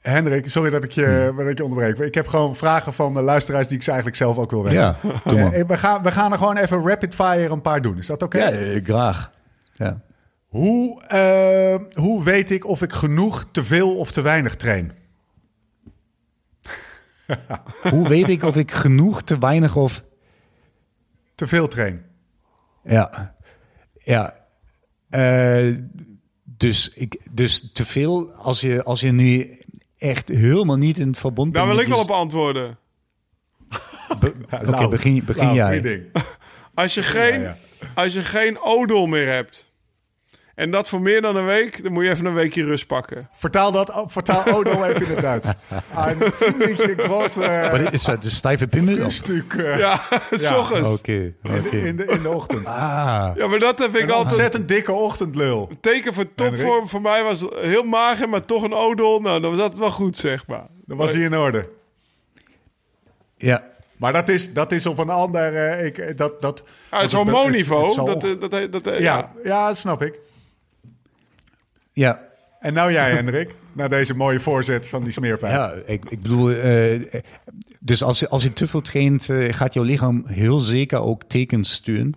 Hendrik, 0.00 0.48
sorry 0.48 0.70
dat 0.70 0.84
ik, 0.84 0.90
je, 0.90 1.32
dat 1.36 1.46
ik 1.46 1.58
je 1.58 1.64
onderbreek. 1.64 1.98
Ik 1.98 2.14
heb 2.14 2.26
gewoon 2.26 2.56
vragen 2.56 2.92
van 2.92 3.14
de 3.14 3.22
luisteraars 3.22 3.68
die 3.68 3.76
ik 3.76 3.82
ze 3.82 3.88
eigenlijk 3.88 4.18
zelf 4.18 4.38
ook 4.38 4.50
wil 4.50 4.62
weten. 4.62 4.78
Ja. 4.78 4.96
Eh, 5.24 5.66
we, 5.66 5.76
gaan, 5.76 6.02
we 6.02 6.12
gaan 6.12 6.32
er 6.32 6.38
gewoon 6.38 6.56
even 6.56 6.88
rapid 6.88 7.14
fire 7.14 7.52
een 7.52 7.60
paar 7.60 7.82
doen. 7.82 7.98
Is 7.98 8.06
dat 8.06 8.22
oké? 8.22 8.38
Ja, 8.38 8.50
eh, 8.50 8.84
graag. 8.84 9.32
Ja. 9.72 10.00
Hoe, 10.46 11.02
eh, 11.02 12.02
hoe 12.02 12.24
weet 12.24 12.50
ik 12.50 12.66
of 12.66 12.82
ik 12.82 12.92
genoeg, 12.92 13.44
te 13.50 13.62
veel 13.62 13.96
of 13.96 14.12
te 14.12 14.20
weinig 14.20 14.56
train? 14.56 14.92
Hoe 17.90 18.08
weet 18.08 18.28
ik 18.28 18.42
of 18.42 18.56
ik 18.56 18.70
genoeg, 18.70 19.22
te 19.22 19.38
weinig 19.38 19.76
of... 19.76 20.04
Te 21.34 21.46
veel 21.46 21.68
train. 21.68 22.04
Ja, 22.82 23.34
ja. 23.92 24.34
Dus, 26.58 26.88
ik, 26.88 27.20
dus 27.30 27.70
te 27.72 27.84
veel, 27.84 28.30
als 28.32 28.60
je, 28.60 28.82
als 28.84 29.00
je 29.00 29.12
nu 29.12 29.58
echt 29.98 30.28
helemaal 30.28 30.76
niet 30.76 30.98
in 30.98 31.06
het 31.06 31.18
verbond 31.18 31.54
Daar 31.54 31.66
bent... 31.66 31.76
wil 31.76 31.86
ik 31.86 31.92
wel 31.92 32.02
op 32.02 32.10
antwoorden. 32.10 32.78
Be- 34.20 34.34
Oké, 34.50 34.70
Lau, 34.70 34.88
begin, 34.88 35.24
begin 35.24 35.44
Lau, 35.44 35.56
jij. 35.56 36.06
Als 36.74 36.94
je 36.94 37.02
geen, 37.02 37.40
ja. 37.40 37.56
Als 37.94 38.12
je 38.12 38.24
geen 38.24 38.58
odol 38.60 39.06
meer 39.06 39.32
hebt. 39.32 39.67
En 40.58 40.70
dat 40.70 40.88
voor 40.88 41.00
meer 41.00 41.20
dan 41.20 41.36
een 41.36 41.44
week, 41.46 41.82
dan 41.82 41.92
moet 41.92 42.04
je 42.04 42.10
even 42.10 42.26
een 42.26 42.34
weekje 42.34 42.64
rust 42.64 42.86
pakken. 42.86 43.28
Vertaal 43.32 43.72
dat, 43.72 43.90
oh, 43.94 44.08
vertaal 44.08 44.54
Odo 44.54 44.82
even 44.84 45.06
in 45.06 45.10
het 45.14 45.20
Duits. 45.20 45.48
Een 45.94 46.32
ziemlich 46.34 46.80
grote 46.96 47.68
Wat 47.82 47.92
is 47.92 48.04
dat, 48.04 48.22
de 48.22 48.30
stijve 48.30 48.66
pimmel? 48.68 49.10
Stuk 49.10 49.52
eh, 49.54 49.78
Ja, 49.84 50.00
s 50.30 50.50
ochtends. 50.50 50.90
Oké, 50.90 51.12
in, 51.12 51.34
de, 51.42 51.58
oké. 51.66 51.76
in, 51.76 51.96
de, 51.96 52.04
in 52.04 52.22
de 52.22 52.28
ochtend. 52.28 52.66
Ah, 52.66 53.30
Ja, 53.36 53.46
maar 53.46 53.58
dat 53.58 53.78
heb 53.78 53.88
ik 53.88 53.94
Een 53.94 54.10
altijd... 54.10 54.20
ontzettend 54.20 54.68
dikke 54.68 54.92
ochtendlul. 54.92 55.70
teken 55.80 56.14
voor 56.14 56.34
topvorm 56.34 56.88
voor 56.88 57.02
mij 57.02 57.22
was 57.22 57.44
heel 57.60 57.82
mager, 57.82 58.28
maar 58.28 58.44
toch 58.44 58.62
een 58.62 58.74
odol. 58.74 59.20
Nou, 59.20 59.40
dan 59.40 59.50
was 59.50 59.60
dat 59.60 59.78
wel 59.78 59.90
goed, 59.90 60.16
zeg 60.16 60.46
maar. 60.46 60.66
Dan 60.86 60.96
was 60.96 61.12
hij 61.12 61.20
in 61.22 61.36
orde. 61.36 61.68
ja. 63.36 63.64
Maar 63.96 64.12
dat 64.12 64.28
is, 64.28 64.52
dat 64.52 64.72
is 64.72 64.86
op 64.86 64.98
een 64.98 65.10
ander... 65.10 65.54
eh, 65.70 65.84
ik, 65.86 66.16
dat, 66.18 66.40
dat, 66.40 66.62
Ah, 66.88 66.98
het 67.00 67.08
is 67.08 67.14
hormoonniveau. 67.16 67.94
Dat, 67.94 68.24
eh, 68.24 68.30
dat, 68.40 68.50
dat, 68.50 68.72
dat, 68.72 68.86
eh, 68.86 69.00
ja, 69.00 69.32
ja, 69.44 69.66
dat 69.66 69.76
snap 69.76 70.02
ik. 70.02 70.20
Ja, 71.98 72.20
En 72.60 72.72
nou 72.74 72.92
jij, 72.92 73.10
Hendrik. 73.12 73.54
Na 73.72 73.88
deze 73.88 74.14
mooie 74.14 74.40
voorzet 74.40 74.88
van 74.88 75.02
die 75.04 75.12
smeerpijn. 75.12 75.52
ja 75.52 75.72
ik, 75.86 76.04
ik 76.10 76.20
bedoel, 76.22 76.50
eh, 76.50 77.00
dus 77.80 78.02
als, 78.02 78.18
je- 78.20 78.28
als 78.28 78.42
je 78.42 78.52
te 78.52 78.66
veel 78.66 78.80
traint, 78.80 79.28
eh, 79.30 79.52
gaat 79.52 79.74
jouw 79.74 79.82
lichaam 79.82 80.22
heel 80.26 80.58
zeker 80.58 81.00
ook 81.00 81.22
tekens 81.24 81.72
sturen. 81.72 82.12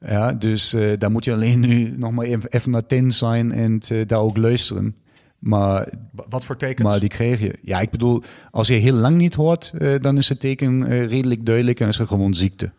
Ja, 0.00 0.32
dus 0.32 0.74
eh, 0.74 0.90
daar 0.98 1.10
moet 1.10 1.24
je 1.24 1.32
alleen 1.32 1.60
nu 1.60 1.94
nog 1.96 2.12
maar 2.12 2.26
even, 2.26 2.50
even 2.50 2.74
attent 2.74 3.14
zijn 3.14 3.52
en 3.52 3.78
daar 4.06 4.18
ook 4.20 4.36
luisteren. 4.36 4.96
Maar, 5.38 5.88
Wa- 6.12 6.24
Wat 6.28 6.44
voor 6.44 6.56
tekens? 6.56 6.88
maar 6.88 7.00
die 7.00 7.08
kreeg 7.08 7.40
je. 7.40 7.54
Ja, 7.62 7.80
ik 7.80 7.90
bedoel, 7.90 8.22
als 8.50 8.68
je 8.68 8.74
heel 8.74 8.94
lang 8.94 9.16
niet 9.16 9.34
hoort, 9.34 9.72
dan 10.00 10.16
is 10.18 10.28
het 10.28 10.40
teken 10.40 10.88
redelijk 11.06 11.46
duidelijk 11.46 11.80
en 11.80 11.88
is 11.88 11.98
er 11.98 12.06
gewoon 12.06 12.34
ziekte. 12.34 12.70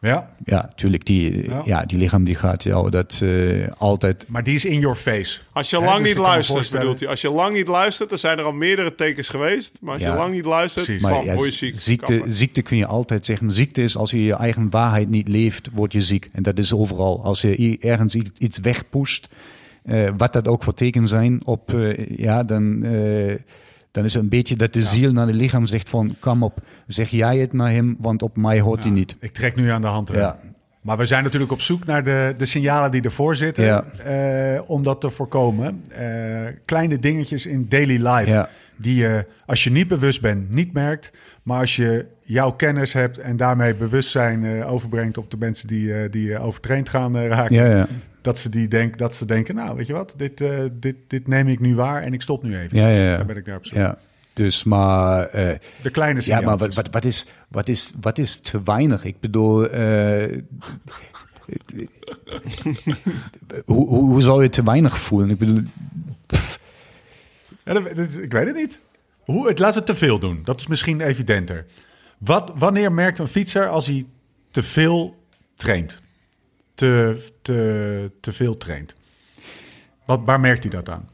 Ja, 0.00 0.30
Ja, 0.44 0.72
tuurlijk, 0.76 1.06
die, 1.06 1.48
Ja. 1.48 1.62
ja. 1.64 1.84
die 1.84 1.98
lichaam 1.98 2.24
die 2.24 2.34
gaat 2.34 2.62
jou 2.62 2.90
dat 2.90 3.20
eh, 3.22 3.68
altijd... 3.78 4.24
maar 4.28 4.42
die 4.42 4.54
is 4.54 4.64
in 4.64 4.80
your 4.80 4.96
face. 4.96 5.40
Als 5.52 5.70
je 5.70 5.78
Hè, 5.78 5.84
lang 5.84 5.98
dus 5.98 6.08
niet 6.08 6.16
luistert, 6.18 6.70
bedoelt 6.70 7.00
hij. 7.00 7.08
Als 7.08 7.20
je 7.20 7.30
lang 7.30 7.54
niet 7.56 7.68
luistert, 7.68 8.08
dan 8.08 8.18
zijn 8.18 8.38
er 8.38 8.44
al 8.44 8.52
meerdere 8.52 8.94
tekens 8.94 9.28
geweest. 9.28 9.78
Maar 9.80 9.92
als 9.94 10.02
Ja. 10.02 10.10
je 10.12 10.18
lang 10.18 10.32
niet 10.34 10.44
luistert, 10.44 10.84
Precies. 10.86 11.02
ja, 11.24 11.34
word 11.34 11.44
je 11.46 11.52
ziek. 11.52 11.74
ziekte, 11.80 12.22
ziekte 12.26 12.62
kun 12.62 12.76
je 12.76 12.86
altijd 12.86 13.26
zeggen. 13.26 13.52
Ziekte 13.52 13.82
is 13.82 13.96
als 13.96 14.10
je 14.10 14.24
je 14.24 14.34
eigen 14.34 14.70
waarheid 14.70 15.08
niet 15.08 15.28
leeft, 15.28 15.68
word 15.74 15.92
je 15.92 16.00
ziek. 16.00 16.28
En 16.32 16.42
dat 16.42 16.58
is 16.58 16.72
overal. 16.72 17.24
Als 17.24 17.40
je 17.40 17.76
ergens 17.80 18.14
iets, 18.14 18.58
wegpusht, 18.58 19.28
eh, 19.84 20.08
wat 20.16 20.32
dat 20.32 20.48
ook 20.48 20.62
voor 20.62 20.74
tekenen 20.74 21.08
zijn, 21.08 21.40
op, 21.44 21.74
eh, 21.74 22.06
ja, 22.16 22.44
dan, 22.44 22.82
eh, 22.84 23.34
dan 23.96 24.04
is 24.04 24.14
het 24.14 24.22
een 24.22 24.28
beetje 24.28 24.56
dat 24.56 24.72
de 24.72 24.82
ziel 24.82 25.12
naar 25.12 25.26
het 25.26 25.34
lichaam 25.34 25.66
zegt 25.66 25.90
van, 25.90 26.14
kom 26.20 26.42
op, 26.42 26.58
zeg 26.86 27.08
jij 27.08 27.38
het 27.38 27.52
naar 27.52 27.70
hem, 27.70 27.96
want 27.98 28.22
op 28.22 28.36
mij 28.36 28.60
hoort 28.60 28.84
hij 28.84 28.92
niet. 28.92 29.16
Ik 29.20 29.32
trek 29.32 29.56
nu 29.56 29.70
aan 29.70 29.80
de 29.80 29.86
hand. 29.86 30.10
Ja. 30.12 30.38
Maar 30.80 30.96
we 30.96 31.04
zijn 31.04 31.24
natuurlijk 31.24 31.52
op 31.52 31.60
zoek 31.60 31.84
naar 31.84 32.04
de, 32.04 32.34
de 32.36 32.44
signalen 32.44 32.90
die 32.90 33.02
ervoor 33.02 33.36
zitten. 33.36 33.84
Eh, 34.04 34.60
om 34.70 34.82
dat 34.82 35.00
te 35.00 35.08
voorkomen. 35.08 35.82
Eh, 35.88 36.52
kleine 36.64 36.98
dingetjes 36.98 37.46
in 37.46 37.66
daily 37.68 38.08
life. 38.08 38.48
Die 38.76 38.94
je, 38.94 39.26
als 39.46 39.64
je 39.64 39.70
niet 39.70 39.88
bewust 39.88 40.20
bent, 40.20 40.50
niet 40.50 40.72
merkt. 40.72 41.12
Maar 41.42 41.60
als 41.60 41.76
je 41.76 42.06
jouw 42.20 42.50
kennis 42.50 42.92
hebt 42.92 43.18
en 43.18 43.36
daarmee 43.36 43.74
bewustzijn 43.74 44.44
eh, 44.44 44.72
overbrengt 44.72 45.18
op 45.18 45.30
de 45.30 45.36
mensen 45.38 45.68
die, 45.68 46.08
die 46.08 46.38
overtraind 46.38 46.88
gaan 46.88 47.16
raken. 47.16 47.54
Ja, 47.54 47.66
ja. 47.66 47.86
Dat, 48.26 48.38
ze 48.38 48.48
die 48.48 48.68
denk, 48.68 48.98
dat 48.98 49.14
ze 49.14 49.24
denken, 49.24 49.54
nou 49.54 49.76
weet 49.76 49.86
je 49.86 49.92
wat, 49.92 50.14
dit, 50.16 50.40
eh, 50.40 50.64
dit, 50.72 50.96
dit 51.06 51.26
neem 51.28 51.48
ik 51.48 51.60
nu 51.60 51.74
waar 51.74 52.02
en 52.02 52.12
ik 52.12 52.22
stop 52.22 52.42
nu 52.42 52.58
even. 52.58 52.78
Ja, 52.78 52.88
ja, 52.88 53.02
ja. 53.10 53.16
Daar 53.16 53.26
ben 53.26 53.36
ik 53.36 53.46
naar 53.46 53.56
op 53.56 53.66
zoek. 53.66 53.78
ja. 53.78 53.98
Dus, 54.32 54.64
maar... 54.64 55.24
eh, 55.26 55.54
De 55.82 55.90
kleine 55.90 56.20
Ja, 56.24 56.40
maar 56.40 56.56
wat, 56.56 56.74
wat, 56.74 56.88
wat, 56.90 57.04
is, 57.04 57.26
wat, 57.48 57.68
is, 57.68 57.94
wat 58.00 58.18
is 58.18 58.40
te 58.40 58.60
weinig? 58.64 59.04
Ik 59.04 59.20
bedoel, 59.20 59.68
eh, 59.70 60.38
hoe, 63.64 63.86
hoe, 63.88 64.42
je 64.42 64.48
te 64.48 64.62
weinig 64.62 64.98
voelen? 64.98 65.30
Ik 65.30 65.38
bedoel, 65.38 65.62
Ja, 67.64 67.72
dat, 67.72 67.84
dat 67.84 67.98
is- 68.08 68.16
ik 68.16 68.32
weet 68.32 68.46
het 68.46 68.56
niet. 68.56 68.78
Hoe, 69.24 69.48
het, 69.48 69.58
laten 69.58 69.80
we 69.80 69.86
te 69.86 69.94
veel 69.94 70.18
doen. 70.18 70.40
Dat 70.44 70.60
is 70.60 70.66
misschien 70.66 71.00
evidenter. 71.00 71.66
Wat, 72.18 72.52
wanneer 72.54 72.92
merkt 72.92 73.18
een 73.18 73.28
fietser 73.28 73.68
als 73.68 73.86
hij 73.86 74.06
te 74.50 74.62
veel 74.62 75.16
traint? 75.54 76.00
Te, 76.76 77.16
te, 77.42 78.10
te 78.20 78.32
veel 78.32 78.56
traint. 78.56 78.94
Wat, 80.04 80.20
waar 80.24 80.40
merkt 80.40 80.62
hij 80.62 80.72
dat 80.72 80.88
aan? 80.88 81.08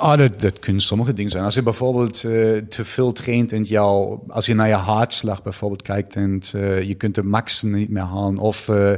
ah, 0.00 0.18
dat, 0.18 0.40
dat 0.40 0.58
kunnen 0.58 0.82
sommige 0.82 1.12
dingen 1.12 1.30
zijn. 1.30 1.44
Als 1.44 1.54
je 1.54 1.62
bijvoorbeeld 1.62 2.24
eh, 2.24 2.32
te 2.68 2.84
veel 2.84 3.12
traint 3.12 3.52
en 3.52 3.62
jou, 3.62 4.18
als 4.28 4.46
je 4.46 4.54
naar 4.54 4.68
je 4.68 4.74
hartslag 4.74 5.42
bijvoorbeeld 5.42 5.82
kijkt 5.82 6.14
en 6.14 6.40
eh, 6.54 6.82
je 6.82 6.94
kunt 6.94 7.14
de 7.14 7.22
max 7.22 7.62
niet 7.62 7.90
meer 7.90 8.02
halen. 8.02 8.38
Of 8.38 8.68
eh, 8.68 8.92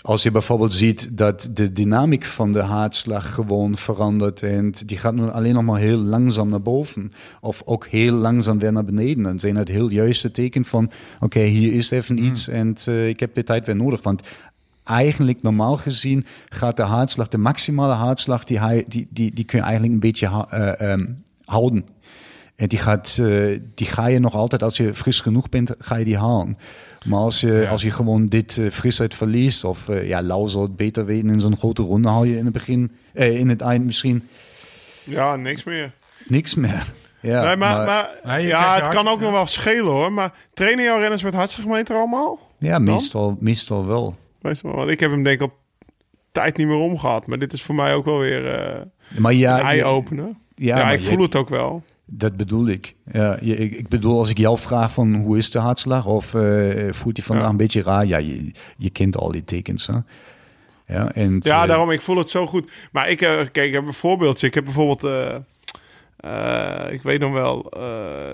als 0.00 0.22
je 0.22 0.30
bijvoorbeeld 0.30 0.72
ziet 0.72 1.16
dat 1.16 1.50
de 1.52 1.72
dynamiek 1.72 2.24
van 2.24 2.52
de 2.52 2.60
hartslag 2.60 3.34
gewoon 3.34 3.76
verandert 3.76 4.42
en 4.42 4.70
die 4.86 4.98
gaat 4.98 5.14
nu 5.14 5.30
alleen 5.30 5.54
nog 5.54 5.64
maar 5.64 5.80
heel 5.80 5.98
langzaam 5.98 6.48
naar 6.48 6.62
boven. 6.62 7.12
Of 7.40 7.62
ook 7.64 7.86
heel 7.86 8.14
langzaam 8.14 8.58
weer 8.58 8.72
naar 8.72 8.84
beneden. 8.84 9.22
Dan 9.22 9.38
zijn 9.38 9.56
het 9.56 9.68
heel 9.68 9.90
juiste 9.90 10.30
teken 10.30 10.64
van, 10.64 10.90
oké, 11.20 11.40
hier 11.40 11.72
is 11.72 11.90
even 11.90 12.24
iets 12.24 12.48
en 12.48 12.74
ik 13.06 13.20
heb 13.20 13.34
de 13.34 13.42
tijd 13.42 13.66
weer 13.66 13.76
nodig. 13.76 14.02
Want 14.02 14.22
eigenlijk 14.84 15.42
normaal 15.42 15.76
gezien 15.76 16.26
gaat 16.48 16.76
de 16.76 16.82
hartslag, 16.82 17.28
de 17.28 17.38
maximale 17.38 17.92
hartslag, 17.92 18.44
die, 18.44 18.60
hij- 18.60 18.84
die, 18.88 19.06
die, 19.10 19.32
die 19.34 19.44
kun 19.44 19.58
je 19.58 19.64
eigenlijk 19.64 19.94
een 19.94 20.00
beetje 20.00 20.46
eh, 20.50 20.92
ehm, 20.92 21.06
houden. 21.44 21.86
En 22.56 22.68
die, 22.68 22.78
gaat, 22.78 23.18
eh, 23.20 23.58
die 23.74 23.86
ga 23.86 24.06
je 24.06 24.18
nog 24.18 24.34
altijd, 24.34 24.62
als 24.62 24.76
je 24.76 24.94
fris 24.94 25.20
genoeg 25.20 25.48
bent, 25.48 25.70
ga 25.78 25.96
je 25.96 26.04
die 26.04 26.18
halen. 26.18 26.56
Maar 27.04 27.18
als 27.20 27.40
je, 27.40 27.66
als 27.70 27.82
je 27.82 27.90
gewoon 27.90 28.26
dit 28.26 28.58
eh, 28.58 28.70
frisheid 28.70 29.14
verliest, 29.14 29.64
of 29.64 29.86
ja, 30.02 30.22
Lau 30.22 30.48
zal 30.48 30.62
het 30.62 30.76
beter 30.76 31.04
weten, 31.04 31.28
in 31.28 31.40
zo'n 31.40 31.56
grote 31.56 31.82
ronde 31.82 32.08
haal 32.08 32.24
je 32.24 32.36
in 32.36 32.44
het 32.44 32.52
begin, 32.52 32.92
in 33.12 33.48
het 33.48 33.60
eind 33.60 33.84
misschien 33.84 34.28
Ja, 35.04 35.36
niks 35.36 35.64
meer. 35.64 35.92
niks 36.26 36.54
meer. 36.54 36.92
Ja, 37.20 37.44
nee, 37.44 37.56
maar, 37.56 37.86
maar, 37.86 38.10
Nee, 38.24 38.42
je 38.42 38.46
ja, 38.48 38.74
het 38.74 38.88
kan 38.88 39.08
ook 39.08 39.20
nog 39.20 39.30
wel 39.30 39.46
schelen 39.46 39.90
hoor. 39.92 40.12
Maar 40.12 40.32
trainen 40.54 40.84
jouw 40.84 40.98
renners 40.98 41.22
met 41.22 41.34
hartslagmeter 41.34 41.96
allemaal? 41.96 42.38
ja, 42.58 42.78
meestal, 42.78 43.36
meestal 43.40 43.86
wel. 43.86 44.16
Meestal, 44.42 44.72
want 44.74 44.90
ik 44.90 45.00
heb 45.00 45.10
hem 45.10 45.22
denk 45.22 45.40
ik 45.40 45.48
al 45.50 45.56
tijd 46.32 46.56
niet 46.56 46.66
meer 46.66 46.76
omgehad. 46.76 47.26
Maar 47.26 47.38
dit 47.38 47.52
is 47.52 47.62
voor 47.62 47.74
mij 47.74 47.94
ook 47.94 48.04
wel 48.04 48.18
weer 48.18 48.54
eh 48.54 48.80
Maar 49.18 49.32
ja, 49.32 49.58
een 49.60 49.64
eye-opener. 49.66 50.28
Ja, 50.54 50.90
ik 50.90 51.00
je- 51.00 51.06
voel 51.06 51.22
het 51.22 51.36
ook 51.36 51.48
wel. 51.48 51.82
Dat 52.06 52.36
bedoel 52.36 52.66
ik. 52.68 52.94
Ja, 53.12 53.38
je, 53.40 53.56
ik, 53.56 53.88
bedoel, 53.88 54.18
als 54.18 54.30
ik 54.30 54.38
jou 54.38 54.58
vraag 54.58 54.92
van 54.92 55.14
hoe 55.14 55.36
is 55.36 55.50
de 55.50 55.58
hartslag 55.58 56.06
of 56.06 56.34
eh, 56.34 56.92
voelt 56.92 57.16
hij 57.16 57.26
vandaag 57.26 57.44
Ja. 57.44 57.50
een 57.50 57.56
beetje 57.56 57.82
raar? 57.82 58.06
Ja, 58.06 58.18
je, 58.18 58.50
je 58.76 58.90
kent 58.90 59.16
al 59.16 59.30
die 59.32 59.44
tekens. 59.44 59.86
Hè? 59.86 59.94
Ja, 60.86 61.12
en, 61.14 61.36
Ja, 61.40 61.62
eh, 61.62 61.68
daarom, 61.68 61.90
ik 61.90 62.00
voel 62.00 62.16
het 62.16 62.30
zo 62.30 62.46
goed. 62.46 62.70
Maar 62.92 63.10
ik, 63.10 63.16
kijk, 63.18 63.56
ik 63.56 63.72
heb 63.72 63.86
een 63.86 63.92
voorbeeldje. 63.92 64.46
Ik 64.46 64.54
heb 64.54 64.64
bijvoorbeeld, 64.64 65.02
ik 66.90 67.02
weet 67.02 67.20
nog 67.20 67.32
wel, 67.32 67.58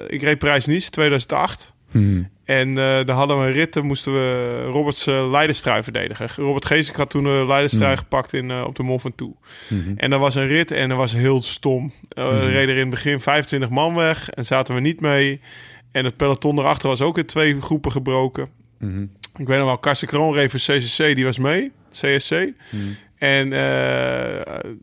ik 0.09 0.23
reed 0.23 0.39
Parijs-Nice 0.39 0.91
2008. 0.91 1.73
hmm, 1.91 2.29
En 2.49 2.69
eh 2.69 2.75
daar 2.77 3.11
hadden 3.17 3.41
we 3.41 3.47
een 3.47 3.53
rit, 3.53 3.83
moesten 3.83 4.13
we 4.13 4.63
Roberts 4.73 5.07
eh 5.07 5.31
leiderstrui 5.31 5.83
verdedigen. 5.83 6.29
Robert 6.37 6.65
Geesink 6.65 6.97
had 6.97 7.11
toen 7.11 7.25
een 7.25 7.47
leiderstrui 7.47 7.97
gepakt 7.97 8.33
in, 8.33 8.51
eh, 8.51 8.65
op 8.67 8.77
de 8.77 8.83
Mont 8.83 9.01
Ventoux. 9.01 9.37
En 9.97 10.11
dat 10.11 10.21
was 10.21 10.35
een 10.35 10.47
rit 10.47 10.71
en 10.71 10.89
dat 10.89 10.99
was 10.99 11.13
heel 11.13 11.43
stom. 11.43 11.93
Eh, 12.09 12.25
Er 12.25 12.47
reden 12.51 12.69
er 12.69 12.75
in 12.75 12.81
het 12.81 12.91
begin 12.91 13.21
25 13.21 13.69
man 13.71 13.95
weg 13.95 14.31
en 14.31 14.45
zaten 14.45 14.75
we 14.75 14.81
niet 14.81 15.01
mee. 15.01 15.41
En 15.93 16.05
het 16.05 16.17
peloton 16.17 16.59
erachter 16.59 16.89
was 16.89 17.01
ook 17.01 17.19
in 17.19 17.27
twee 17.27 17.61
groepen 17.61 17.93
gebroken. 17.93 18.49
Ik 19.37 19.47
weet 19.47 19.59
nog 19.59 19.67
wel, 19.67 19.79
Karsten 19.79 20.09
Kroon 20.09 20.35
reed 20.35 20.51
voor 20.51 20.61
CCC, 20.61 21.15
die 21.15 21.25
was 21.25 21.39
mee, 21.39 21.73
CSC. 21.93 22.33
En 23.19 23.53
eh, 23.53 23.61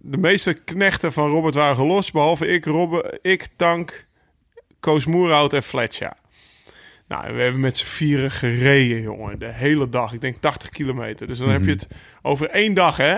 de 0.01 0.17
meeste 0.17 0.53
knechten 0.53 1.13
van 1.13 1.29
Robert 1.29 1.53
waren 1.53 1.75
gelost, 1.75 2.11
behalve 2.13 2.47
ik, 2.47 2.65
Robbe, 2.65 3.19
ik 3.21 3.47
Tank, 3.55 4.05
Koos 4.79 5.05
Moerhout 5.05 5.53
en 5.53 5.63
Fletcher. 5.63 6.13
Nou, 7.07 7.35
we 7.35 7.41
hebben 7.41 7.61
met 7.61 7.77
z'n 7.77 7.85
vieren 7.85 8.31
gereden, 8.31 9.01
jongen. 9.01 9.39
De 9.39 9.51
hele 9.51 9.89
dag. 9.89 10.13
Ik 10.13 10.21
denk 10.21 10.35
80 10.35 10.69
kilometer. 10.69 11.27
Dus 11.27 11.37
dan 11.37 11.49
heb 11.49 11.63
je 11.63 11.71
het 11.71 11.87
over 12.21 12.49
één 12.49 12.73
dag, 12.73 12.97
hè? 12.97 13.17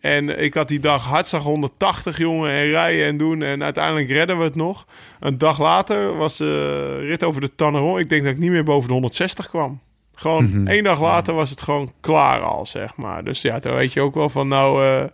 En 0.00 0.42
ik 0.42 0.54
had 0.54 0.68
die 0.68 0.80
dag 0.80 1.04
hartslag 1.04 1.42
180, 1.42 2.18
jongen. 2.18 2.50
En 2.50 2.64
rijden 2.64 3.06
en 3.06 3.16
doen. 3.16 3.42
En 3.42 3.62
uiteindelijk 3.62 4.10
redden 4.10 4.38
we 4.38 4.44
het 4.44 4.54
nog. 4.54 4.86
Een 5.20 5.38
dag 5.38 5.58
later 5.60 6.16
was 6.16 6.36
de 6.36 6.98
rit 6.98 7.24
over 7.24 7.40
de 7.40 7.54
Tanneron. 7.54 7.98
Ik 7.98 8.08
denk 8.08 8.22
dat 8.22 8.32
ik 8.32 8.38
niet 8.38 8.50
meer 8.50 8.64
boven 8.64 8.86
de 8.86 8.92
160 8.92 9.48
kwam. 9.48 9.80
Gewoon 10.14 10.66
één 10.66 10.84
dag 10.84 11.00
later 11.00 11.34
was 11.34 11.50
het 11.50 11.60
gewoon 11.60 11.92
klaar 12.00 12.40
al, 12.40 12.66
zeg 12.66 12.96
maar. 12.96 13.24
Dus 13.24 13.42
ja, 13.42 13.58
dan 13.58 13.74
weet 13.74 13.92
je 13.92 14.00
ook 14.00 14.14
wel 14.14 14.28
van 14.28 14.48
nou... 14.48 14.84
eh, 14.84 15.04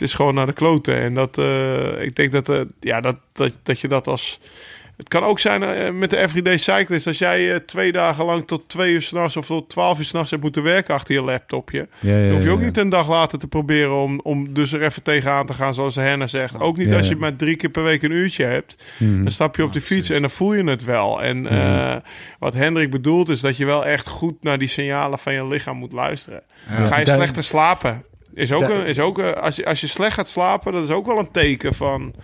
het 0.00 0.08
is 0.08 0.14
gewoon 0.14 0.34
naar 0.34 0.46
de 0.46 0.52
kloten. 0.52 0.96
En 0.96 1.14
dat, 1.14 1.38
eh, 1.38 2.02
ik 2.02 2.16
denk 2.16 2.32
dat, 2.32 2.48
eh, 2.48 2.60
ja, 2.80 3.00
dat, 3.00 3.16
dat, 3.32 3.58
dat 3.62 3.80
je 3.80 3.88
dat 3.88 4.06
als 4.06 4.40
Het 5.00 5.08
kan 5.08 5.22
ook 5.22 5.38
zijn 5.38 5.62
eh, 5.62 5.90
met 5.90 6.10
de 6.10 6.16
everyday 6.16 6.56
cyclist. 6.56 7.06
Als 7.06 7.18
jij 7.18 7.52
eh, 7.52 7.56
twee 7.56 7.92
dagen 7.92 8.24
lang 8.24 8.46
tot 8.46 8.68
twee 8.68 8.92
uur 8.92 9.02
s'nachts 9.02 9.36
of 9.36 9.46
tot 9.46 9.68
twaalf 9.68 9.98
uur 9.98 10.04
s'nachts 10.04 10.30
hebt 10.30 10.42
moeten 10.42 10.62
werken 10.62 10.94
achter 10.94 11.14
je 11.14 11.22
laptopje. 11.22 11.88
Ja, 11.98 12.16
ja, 12.16 12.22
dan 12.22 12.32
hoef 12.32 12.42
je 12.42 12.50
ook 12.50 12.58
ja. 12.58 12.64
niet 12.64 12.76
een 12.78 12.88
dag 12.88 13.08
later 13.08 13.38
te 13.38 13.46
proberen 13.46 13.94
om, 14.02 14.20
om 14.22 14.52
dus 14.54 14.72
er 14.72 14.82
even 14.82 15.02
tegenaan 15.02 15.46
te 15.46 15.54
gaan, 15.54 15.74
zoals 15.74 15.94
Henna 15.94 16.26
zegt. 16.26 16.58
Ook 16.60 16.76
niet 16.76 16.90
Ja, 16.90 16.96
als 16.96 17.08
je 17.08 17.16
maar 17.16 17.36
drie 17.36 17.56
keer 17.56 17.70
per 17.70 17.82
week 17.82 18.02
een 18.02 18.10
uurtje 18.10 18.44
hebt. 18.44 18.84
Mhm. 18.96 19.22
Dan 19.22 19.32
stap 19.32 19.56
je 19.56 19.62
op 19.62 19.72
de 19.72 19.80
fiets 19.80 20.10
en 20.10 20.20
dan 20.20 20.30
voel 20.30 20.54
je 20.54 20.64
het 20.64 20.84
wel. 20.84 21.22
En 21.22 21.46
eh, 21.46 21.96
wat 22.38 22.54
Hendrik 22.54 22.90
bedoelt 22.90 23.28
is 23.28 23.40
dat 23.40 23.56
je 23.56 23.64
wel 23.64 23.86
echt 23.86 24.06
goed 24.06 24.42
naar 24.42 24.58
die 24.58 24.68
signalen 24.68 25.18
van 25.18 25.32
je 25.32 25.46
lichaam 25.46 25.76
moet 25.76 25.92
luisteren. 25.92 26.42
Ga 26.68 26.98
je 26.98 27.06
slechter 27.06 27.44
slapen? 27.44 28.04
Is 28.34 28.52
ook, 28.52 28.68
een, 28.68 28.86
is 28.86 28.98
ook 28.98 29.18
een- 29.18 29.34
als, 29.34 29.56
je, 29.56 29.64
als 29.66 29.80
je 29.80 29.86
slecht 29.86 30.14
gaat 30.14 30.28
slapen, 30.28 30.72
dat 30.72 30.82
is 30.82 30.90
ook 30.90 31.06
wel 31.06 31.18
een 31.18 31.30
teken 31.30 31.74
van 31.74 32.14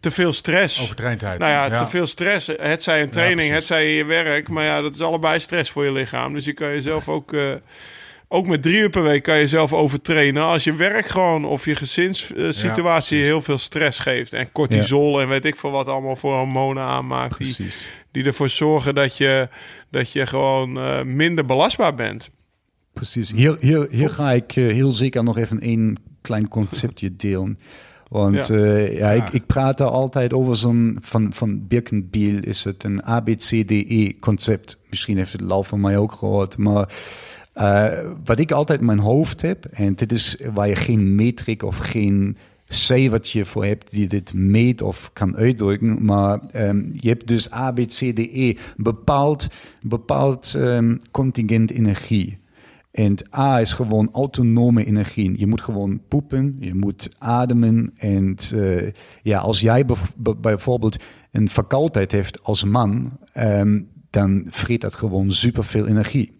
te 0.00 0.10
veel 0.10 0.32
stress. 0.32 0.82
Overtraindheid. 0.82 1.38
Nou 1.38 1.50
ja, 1.50 1.66
Ja. 1.66 1.78
te 1.84 1.86
veel 1.90 2.06
stress. 2.06 2.46
Het 2.56 2.82
zij 2.82 3.02
een 3.02 3.10
training, 3.10 3.52
het 3.52 3.66
zij 3.66 3.94
je 3.94 4.04
werk. 4.04 4.48
Maar 4.48 4.64
ja, 4.64 4.80
dat 4.80 4.94
is 4.94 5.00
allebei 5.00 5.40
stress 5.40 5.70
voor 5.70 5.84
je 5.84 5.92
lichaam. 5.92 6.32
Dus 6.32 6.44
je 6.44 6.52
kan 6.52 6.68
jezelf 6.68 7.08
ook... 7.08 7.32
eh, 7.32 7.52
ook 8.30 8.46
met 8.46 8.62
drie 8.62 8.76
uur 8.78 8.90
per 8.90 9.02
week 9.02 9.22
kan 9.22 9.34
je 9.34 9.40
jezelf 9.40 9.72
overtrainen. 9.72 10.42
Als 10.42 10.64
je 10.64 10.74
werk 10.74 11.06
gewoon 11.06 11.44
of 11.44 11.64
je 11.64 11.74
gezinssituatie 11.74 13.18
Ja, 13.18 13.24
heel 13.24 13.42
veel 13.42 13.58
stress 13.58 13.98
geeft. 13.98 14.32
En 14.32 14.52
cortisol 14.52 15.20
en 15.20 15.28
weet 15.28 15.44
ik 15.44 15.56
veel 15.56 15.70
wat 15.70 15.88
allemaal 15.88 16.16
voor 16.16 16.36
hormonen 16.36 16.82
aanmaakt. 16.82 17.38
Die, 17.38 17.54
Precies. 17.54 17.88
die 18.12 18.24
ervoor 18.24 18.48
zorgen 18.48 18.94
dat 18.94 19.16
je, 19.16 19.48
dat 19.90 20.12
je 20.12 20.26
gewoon 20.26 20.78
eh, 20.78 21.02
minder 21.02 21.44
belastbaar 21.44 21.94
bent. 21.94 22.30
Precies. 22.92 23.32
Hier, 23.32 23.56
hier, 23.60 23.86
hier 23.90 24.10
ga 24.10 24.32
ik 24.32 24.56
eh, 24.56 24.66
heel 24.72 24.90
zeker 24.90 25.22
nog 25.24 25.38
even 25.38 25.60
één 25.60 25.96
klein 26.22 26.48
conceptje 26.48 27.16
delen. 27.16 27.58
Want 28.08 28.46
Ja. 28.46 28.56
ja, 28.56 28.88
ja 28.88 29.10
ik, 29.10 29.32
ik 29.32 29.46
praat 29.46 29.78
daar 29.78 29.90
altijd 29.90 30.32
over 30.32 30.56
zo'n, 30.56 30.96
van, 31.00 31.32
van 31.32 31.66
Birkenbiel 31.66 32.42
is 32.42 32.64
het 32.64 32.84
een 32.84 33.02
ABCDE-concept. 33.02 34.78
Misschien 34.90 35.16
heeft 35.16 35.32
het 35.32 35.40
Lau 35.40 35.64
van 35.64 35.80
mij 35.80 35.96
ook 35.96 36.12
gehoord, 36.12 36.58
maar 36.58 36.88
eh, 37.52 37.86
wat 38.24 38.38
ik 38.38 38.52
altijd 38.52 38.80
in 38.80 38.86
mijn 38.86 38.98
hoofd 38.98 39.42
heb, 39.42 39.64
en 39.64 39.94
dit 39.94 40.12
is 40.12 40.36
waar 40.54 40.68
je 40.68 40.76
geen 40.76 41.14
metric 41.14 41.62
of 41.62 41.78
geen 41.78 42.36
cijfertje 42.68 43.44
voor 43.44 43.64
hebt 43.64 43.90
die 43.90 44.06
dit 44.06 44.34
meet 44.34 44.82
of 44.82 45.10
kan 45.12 45.36
uitdrukken, 45.36 46.04
maar 46.04 46.40
ehm, 46.52 46.82
je 46.92 47.08
hebt 47.08 47.26
dus 47.26 47.50
ABCDE, 47.50 48.56
bepaald, 48.76 49.48
bepaald 49.80 50.54
ehm, 50.54 50.96
contingent 51.10 51.70
energie. 51.70 52.38
En 52.90 53.16
A 53.36 53.60
is 53.60 53.72
gewoon 53.72 54.08
autonome 54.12 54.84
energie. 54.84 55.38
Je 55.38 55.46
moet 55.46 55.60
gewoon 55.60 56.00
poepen, 56.08 56.56
je 56.60 56.74
moet 56.74 57.10
ademen. 57.18 57.92
En 57.96 58.36
eh, 58.54 58.92
ja, 59.22 59.38
als 59.38 59.60
jij 59.60 59.84
bijvoorbeeld 60.40 60.98
een 61.30 61.48
verkoudheid 61.48 62.12
heeft 62.12 62.42
als 62.42 62.64
man, 62.64 63.18
ehm, 63.32 63.82
dan 64.10 64.46
vreet 64.48 64.80
dat 64.80 64.94
gewoon 64.94 65.30
superveel 65.30 65.86
energie. 65.86 66.36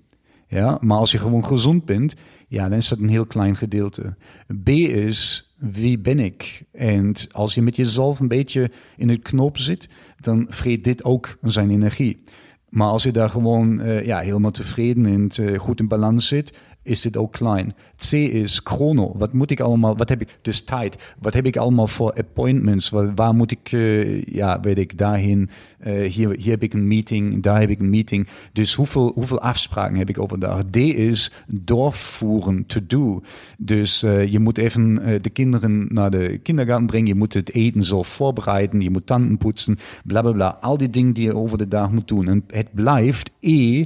Ja, 0.48 0.78
maar 0.80 0.98
als 0.98 1.12
je 1.12 1.18
gewoon 1.18 1.44
gezond 1.44 1.84
bent, 1.84 2.14
ja, 2.48 2.68
dan 2.68 2.78
is 2.78 2.88
dat 2.88 2.98
een 2.98 3.08
heel 3.08 3.26
klein 3.26 3.56
gedeelte. 3.56 4.16
B 4.62 4.68
is, 4.68 5.50
wie 5.58 5.98
ben 5.98 6.18
ik? 6.18 6.64
En 6.72 7.12
als 7.32 7.54
je 7.54 7.62
met 7.62 7.76
jezelf 7.76 8.20
een 8.20 8.28
beetje 8.28 8.70
in 8.96 9.08
het 9.08 9.22
knoop 9.22 9.58
zit, 9.58 9.88
dan 10.20 10.46
vreet 10.48 10.84
dit 10.84 11.04
ook 11.04 11.38
zijn 11.42 11.70
energie. 11.70 12.22
Maar 12.68 12.88
als 12.88 13.02
je 13.02 13.12
daar 13.12 13.30
gewoon 13.30 13.80
eh, 13.80 14.06
ja, 14.06 14.18
helemaal 14.18 14.50
tevreden 14.50 15.06
en 15.06 15.46
eh, 15.46 15.58
goed 15.58 15.80
in 15.80 15.88
balans 15.88 16.28
zit, 16.28 16.52
is 16.82 17.00
dit 17.00 17.16
ook 17.16 17.32
klein. 17.32 17.74
C 18.10 18.12
is 18.12 18.60
chrono. 18.64 19.12
Wat 19.16 19.32
moet 19.32 19.50
ik 19.50 19.60
allemaal, 19.60 19.96
wat 19.96 20.08
heb 20.08 20.20
ik, 20.20 20.38
dus 20.42 20.62
tijd. 20.62 20.96
Wat 21.20 21.34
heb 21.34 21.46
ik 21.46 21.56
allemaal 21.56 21.86
voor 21.86 22.12
appointments? 22.12 22.90
Waar, 23.14 23.34
moet 23.34 23.50
ik, 23.50 23.72
eh, 23.72 24.22
ja, 24.22 24.60
weet 24.60 24.78
ik, 24.78 24.98
daarheen. 24.98 25.50
Eh, 25.78 26.10
hier, 26.10 26.30
hier 26.30 26.50
heb 26.50 26.62
ik 26.62 26.72
een 26.72 26.88
meeting, 26.88 27.42
daar 27.42 27.60
heb 27.60 27.70
ik 27.70 27.78
een 27.78 27.90
meeting. 27.90 28.28
Dus 28.52 28.74
hoeveel, 28.74 29.12
hoeveel 29.14 29.40
afspraken 29.40 29.96
heb 29.96 30.08
ik 30.08 30.20
overdag? 30.20 30.62
D 30.70 30.76
is 30.76 31.32
doorvoeren, 31.46 32.66
to 32.66 32.80
do. 32.86 33.22
Dus 33.58 34.02
eh, 34.02 34.26
je 34.26 34.38
moet 34.38 34.58
even 34.58 34.94
de 35.22 35.30
kinderen 35.30 35.86
naar 35.88 36.10
de 36.10 36.38
kindergarten 36.42 36.86
brengen. 36.86 37.06
Je 37.06 37.14
moet 37.14 37.34
het 37.34 37.54
eten 37.54 37.82
zelf 37.82 38.08
voorbereiden. 38.08 38.80
Je 38.80 38.90
moet 38.90 39.06
tanden 39.06 39.38
poetsen, 39.38 39.78
bla 40.04 40.20
bla 40.20 40.32
bla. 40.32 40.58
Al 40.60 40.76
die 40.76 40.90
dingen 40.90 41.12
die 41.12 41.24
je 41.24 41.36
over 41.36 41.58
de 41.58 41.68
dag 41.68 41.90
moet 41.90 42.08
doen. 42.08 42.28
En 42.28 42.44
het 42.46 42.74
blijft 42.74 43.30
E. 43.40 43.84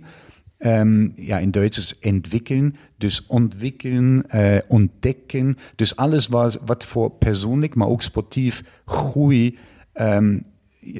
Ehm, 0.63 1.09
ja, 1.15 1.39
in 1.39 1.51
Duits 1.51 1.79
is 1.79 1.99
ontwikkelen. 2.03 2.75
Dus 2.97 3.27
ontwikkelen, 3.27 4.29
eh, 4.29 4.59
ontdekken. 4.69 5.57
Dus 5.77 5.97
alles 5.97 6.27
wat, 6.27 6.59
wat 6.65 6.85
voor 6.85 7.11
persoonlijk, 7.11 7.75
maar 7.75 7.89
ook 7.89 8.03
sportief 8.03 8.63
groei, 8.85 9.59
ehm, 9.93 10.39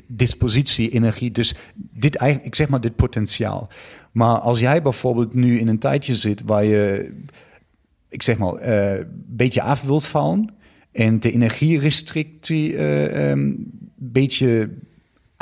dispositie, 0.07 0.91
energie. 0.91 1.31
Dus 1.31 1.55
dit 1.75 2.17
eigenlijk, 2.17 2.51
ik 2.51 2.55
zeg 2.55 2.69
maar 2.69 2.81
dit 2.81 2.97
potentiaal. 2.97 3.69
Maar 4.13 4.39
als 4.39 4.59
jij 4.59 4.83
bijvoorbeeld 4.83 5.35
nu 5.35 5.59
in 5.59 5.69
een 5.69 5.79
tijdje 5.79 6.17
zit 6.17 6.43
waar 6.47 6.65
je, 6.65 7.13
ik 8.09 8.23
zeg 8.23 8.39
maar, 8.39 8.55
eh, 8.55 8.99
een 8.99 9.25
beetje 9.27 9.63
af 9.63 9.83
wilt 9.83 10.07
vallen 10.07 10.55
en 10.93 11.21
de 11.21 11.33
energierestrictie 11.33 12.77
eh, 12.77 13.31
ehm, 13.31 13.39
een 13.39 13.83
beetje 13.97 14.71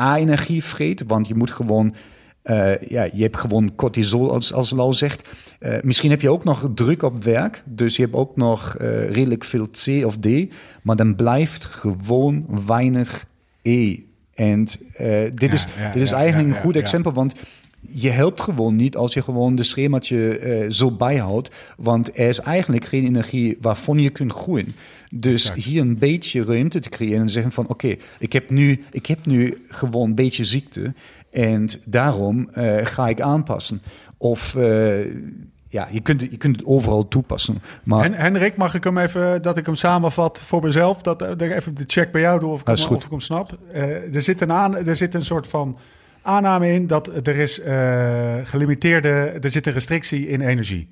A-energie 0.01 0.65
vreet, 0.65 1.05
want 1.07 1.29
je 1.29 1.35
moet 1.35 1.51
gewoon 1.51 1.95
eh, 2.51 2.89
ja, 2.89 3.09
je 3.13 3.23
hebt 3.23 3.37
gewoon 3.37 3.75
cortisol, 3.75 4.33
als, 4.33 4.53
als 4.53 4.71
Lau 4.71 4.93
zegt. 4.93 5.29
Eh, 5.59 5.75
misschien 5.83 6.11
heb 6.11 6.21
je 6.21 6.31
ook 6.31 6.45
nog 6.45 6.71
druk 6.75 7.03
op 7.03 7.25
werk. 7.25 7.63
Dus 7.67 7.97
je 7.97 8.03
hebt 8.03 8.15
ook 8.15 8.37
nog 8.37 8.77
eh, 8.77 9.11
redelijk 9.11 9.45
veel 9.45 9.69
C 9.69 10.05
of 10.05 10.17
D. 10.17 10.29
Maar 10.83 10.97
dan 10.97 11.15
blijft 11.15 11.65
gewoon 11.65 12.47
weinig 12.67 13.27
E. 13.63 13.99
En 14.35 14.65
dit 15.35 15.53
is, 15.53 15.67
ja, 15.79 15.93
dit 15.93 16.03
is 16.03 16.11
ja, 16.11 16.17
eigenlijk 16.17 16.49
een 16.49 16.63
goed 16.63 16.77
exempel. 16.77 17.13
Want 17.13 17.35
je 17.81 18.11
helpt 18.11 18.41
gewoon 18.41 18.77
niet 18.77 18.97
als 18.97 19.15
je 19.15 19.23
gewoon 19.23 19.55
de 19.55 19.63
schemaatje 19.63 20.67
zo 20.69 20.91
bijhoudt. 20.91 21.51
Want 21.77 22.19
er 22.19 22.29
is 22.29 22.41
eigenlijk 22.41 22.85
geen 22.85 23.05
energie 23.05 23.59
waarvan 23.61 23.99
je 23.99 24.11
kunt 24.11 24.33
groeien. 24.33 24.75
Dus 25.13 25.53
hier 25.53 25.81
een 25.81 25.99
beetje 25.99 26.45
ruimte 26.45 26.79
te 26.79 26.89
creëren 26.89 27.21
en 27.21 27.29
zeggen 27.29 27.53
van... 27.53 27.69
oké, 27.69 27.95
ik 28.19 28.33
heb 28.33 28.51
nu 28.51 28.85
ik 28.91 29.07
heb 29.07 29.27
nu 29.27 29.57
gewoon 29.69 30.09
een 30.09 30.15
beetje 30.15 30.45
ziekte... 30.45 30.93
en 31.31 31.69
daarom 31.85 32.48
eh, 32.52 32.77
ga 32.82 33.09
ik 33.09 33.20
aanpassen. 33.20 33.82
Of 34.16 34.55
eh, 34.55 35.05
ja, 35.70 35.89
je 35.90 36.01
kunt, 36.01 36.20
je 36.20 36.36
kunt 36.36 36.57
het 36.57 36.66
overal 36.66 37.09
toepassen. 37.09 37.62
Maar 37.82 38.05
En 38.05 38.12
Henrik, 38.12 38.57
mag 38.57 38.74
ik 38.74 38.85
hem 38.85 38.98
even, 38.98 39.43
dat 39.43 39.57
ik 39.57 39.66
hem 39.66 39.74
samenvat 39.74 40.40
voor 40.40 40.62
mezelf? 40.62 41.02
Dat, 41.02 41.19
dat 41.19 41.43
ik 41.43 41.52
even 41.52 41.74
de 41.74 41.85
check 41.86 42.12
bij 42.12 42.20
jou 42.20 42.39
doe 42.39 42.51
of 42.51 42.61
ik, 42.61 42.66
hem, 42.66 42.97
of 42.97 43.05
ik 43.05 43.11
hem 43.11 43.20
snap. 43.20 43.59
Eh, 43.73 44.15
er, 44.15 44.23
zit 44.23 44.40
een 44.40 44.52
aan, 44.52 44.77
er 44.86 44.97
zit 44.97 45.15
een 45.15 45.24
soort 45.24 45.47
van 45.47 45.78
aanname 46.23 46.73
in 46.73 46.86
dat 46.86 47.27
er 47.27 47.36
is 47.36 47.61
eh, 47.61 48.35
gelimiteerde, 48.44 49.09
er 49.40 49.51
zit 49.51 49.66
een 49.66 49.73
restrictie 49.73 50.28
in 50.28 50.40
energie. 50.40 50.90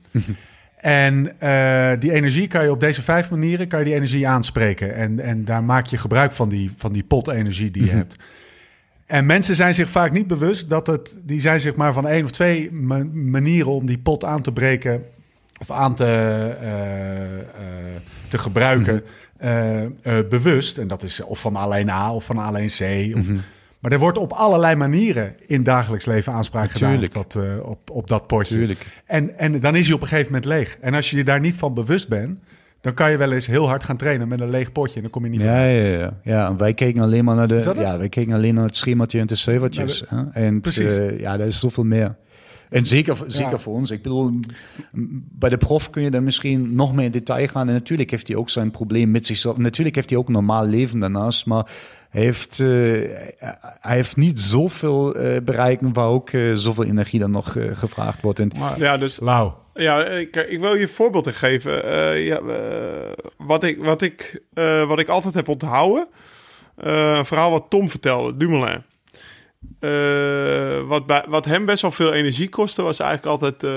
En 0.78 1.40
eh, 1.40 1.90
die 1.98 2.12
energie 2.12 2.46
kan 2.46 2.62
je 2.62 2.70
op 2.70 2.80
deze 2.80 3.02
vijf 3.02 3.30
manieren 3.30 3.68
kan 3.68 3.78
je 3.78 3.84
die 3.84 3.94
energie 3.94 4.28
aanspreken. 4.28 4.94
En, 4.94 5.20
en 5.20 5.44
daar 5.44 5.64
maak 5.64 5.86
je 5.86 5.96
gebruik 5.96 6.32
van 6.32 6.48
die, 6.48 6.70
van 6.76 6.92
die 6.92 7.04
pot 7.04 7.28
energie 7.28 7.70
die 7.70 7.84
je 7.84 7.90
hebt. 7.90 8.16
En 9.08 9.26
mensen 9.26 9.54
zijn 9.54 9.74
zich 9.74 9.88
vaak 9.88 10.12
niet 10.12 10.26
bewust 10.26 10.68
dat 10.70 10.86
het, 10.86 11.16
die 11.22 11.40
zijn 11.40 11.60
zich 11.60 11.74
maar 11.74 11.92
van 11.92 12.08
één 12.08 12.24
of 12.24 12.30
twee 12.30 12.72
ma- 12.72 13.06
manieren 13.12 13.70
om 13.72 13.86
die 13.86 13.98
pot 13.98 14.24
aan 14.24 14.40
te 14.42 14.52
breken 14.52 15.04
of 15.58 15.70
aan 15.70 15.94
te, 15.94 16.04
eh, 16.60 17.38
eh, 17.38 17.46
te 18.28 18.38
gebruiken 18.38 19.02
eh, 19.36 19.84
eh, 19.84 19.90
bewust. 20.28 20.78
En 20.78 20.88
dat 20.88 21.02
is 21.02 21.20
of 21.24 21.40
van 21.40 21.56
alleen 21.56 21.88
A 21.90 22.12
of 22.14 22.24
van 22.24 22.38
alleen 22.38 22.68
C. 22.78 23.16
Of, 23.16 23.26
Maar 23.78 23.92
er 23.92 23.98
wordt 23.98 24.18
op 24.18 24.32
allerlei 24.32 24.74
manieren 24.74 25.34
in 25.46 25.62
dagelijks 25.62 26.06
leven 26.06 26.32
aanspraak 26.32 26.70
Tuurlijk. 26.70 27.12
gedaan 27.12 27.22
op 27.24 27.32
dat, 27.32 27.62
op, 27.62 27.90
op 27.90 28.08
dat 28.08 28.26
potje. 28.26 28.54
Tuurlijk. 28.54 28.86
En, 29.06 29.38
en 29.38 29.60
dan 29.60 29.76
is 29.76 29.86
hij 29.86 29.94
op 29.94 30.00
een 30.02 30.08
gegeven 30.08 30.32
moment 30.32 30.50
leeg. 30.50 30.76
En 30.80 30.94
als 30.94 31.10
je 31.10 31.16
je 31.16 31.24
daar 31.24 31.40
niet 31.40 31.54
van 31.54 31.74
bewust 31.74 32.08
bent, 32.08 32.38
dan 32.80 32.94
kan 32.94 33.10
je 33.10 33.16
wel 33.16 33.32
eens 33.32 33.46
heel 33.46 33.68
hard 33.68 33.82
gaan 33.82 33.96
trainen 33.96 34.28
met 34.28 34.40
een 34.40 34.50
leeg 34.50 34.72
potje. 34.72 34.96
En 34.96 35.02
dan 35.02 35.10
kom 35.10 35.24
je 35.24 35.30
niet 35.30 35.40
Ja, 35.40 35.64
ja, 35.64 35.98
ja. 35.98 36.20
ja 36.22 36.56
wij 36.56 36.74
keken 36.74 37.02
alleen 37.02 37.24
maar 37.24 37.36
naar, 37.36 37.48
de, 37.48 37.54
dat 37.54 37.76
het? 37.76 37.86
ja, 37.86 37.98
wij 37.98 38.08
keken 38.08 38.32
alleen 38.34 38.54
naar 38.54 38.64
het 38.64 38.76
schemaatje 38.76 39.20
en 39.20 39.26
de 39.26 39.34
cijfertjes. 39.34 40.04
En 40.32 40.60
eh, 40.62 41.20
ja, 41.20 41.36
daar 41.36 41.46
is 41.46 41.58
zoveel 41.58 41.84
meer. 41.84 42.16
En 42.70 42.86
zeker, 42.86 43.16
zeker 43.26 43.60
voor 43.60 43.74
ons. 43.74 43.90
Ik 43.90 44.02
bedoel, 44.02 44.40
bij 45.30 45.50
de 45.50 45.56
prof 45.56 45.90
kun 45.90 46.02
je 46.02 46.10
dan 46.10 46.24
misschien 46.24 46.74
nog 46.74 46.94
meer 46.94 47.04
in 47.04 47.10
detail 47.10 47.48
gaan. 47.48 47.68
En 47.68 47.74
natuurlijk 47.74 48.10
heeft 48.10 48.28
hij 48.28 48.36
ook 48.36 48.50
zijn 48.50 48.70
probleem 48.70 49.10
met 49.10 49.26
zichzelf. 49.26 49.56
Natuurlijk 49.56 49.96
heeft 49.96 50.10
hij 50.10 50.18
ook 50.18 50.26
een 50.26 50.32
normaal 50.32 50.66
leven 50.66 50.98
daarnaast. 50.98 51.46
Maar 51.46 51.70
hij 52.10 52.22
heeft, 52.22 52.60
eh, 52.60 52.68
hij 53.80 53.96
heeft 53.96 54.16
niet 54.16 54.40
zoveel 54.40 55.14
eh 55.14 55.42
bereiken 55.42 55.92
waar 55.92 56.08
ook 56.08 56.30
zoveel 56.54 56.84
energie 56.84 57.20
dan 57.20 57.30
nog 57.30 57.56
gevraagd 57.72 58.22
wordt. 58.22 58.38
En, 58.38 58.50
Ja, 58.76 58.96
dus 58.96 59.20
Lau. 59.20 59.52
Ja, 59.78 60.04
ik, 60.04 60.36
ik 60.36 60.60
wil 60.60 60.74
je 60.74 60.82
een 60.82 60.88
voorbeeld 60.88 61.28
geven. 61.36 61.84
Eh, 61.84 62.26
ja, 62.26 62.38
eh, 62.38 63.12
wat, 63.36 63.64
ik, 63.64 63.84
wat, 63.84 64.02
ik, 64.02 64.42
eh, 64.54 64.84
wat 64.84 64.98
ik 64.98 65.08
altijd 65.08 65.34
heb 65.34 65.48
onthouden. 65.48 66.08
eh, 66.76 67.16
een 67.16 67.26
verhaal 67.26 67.50
wat 67.50 67.66
Tom 67.68 67.88
vertelde, 67.88 68.36
Dumoulin. 68.36 68.82
eh, 69.80 70.80
wat, 70.88 71.06
bij, 71.06 71.24
wat 71.28 71.44
hem 71.44 71.64
best 71.66 71.82
wel 71.82 71.90
veel 71.90 72.12
energie 72.12 72.48
kostte, 72.48 72.82
was 72.82 72.98
eigenlijk 73.00 73.30
altijd 73.42 73.62
eh, 73.64 73.70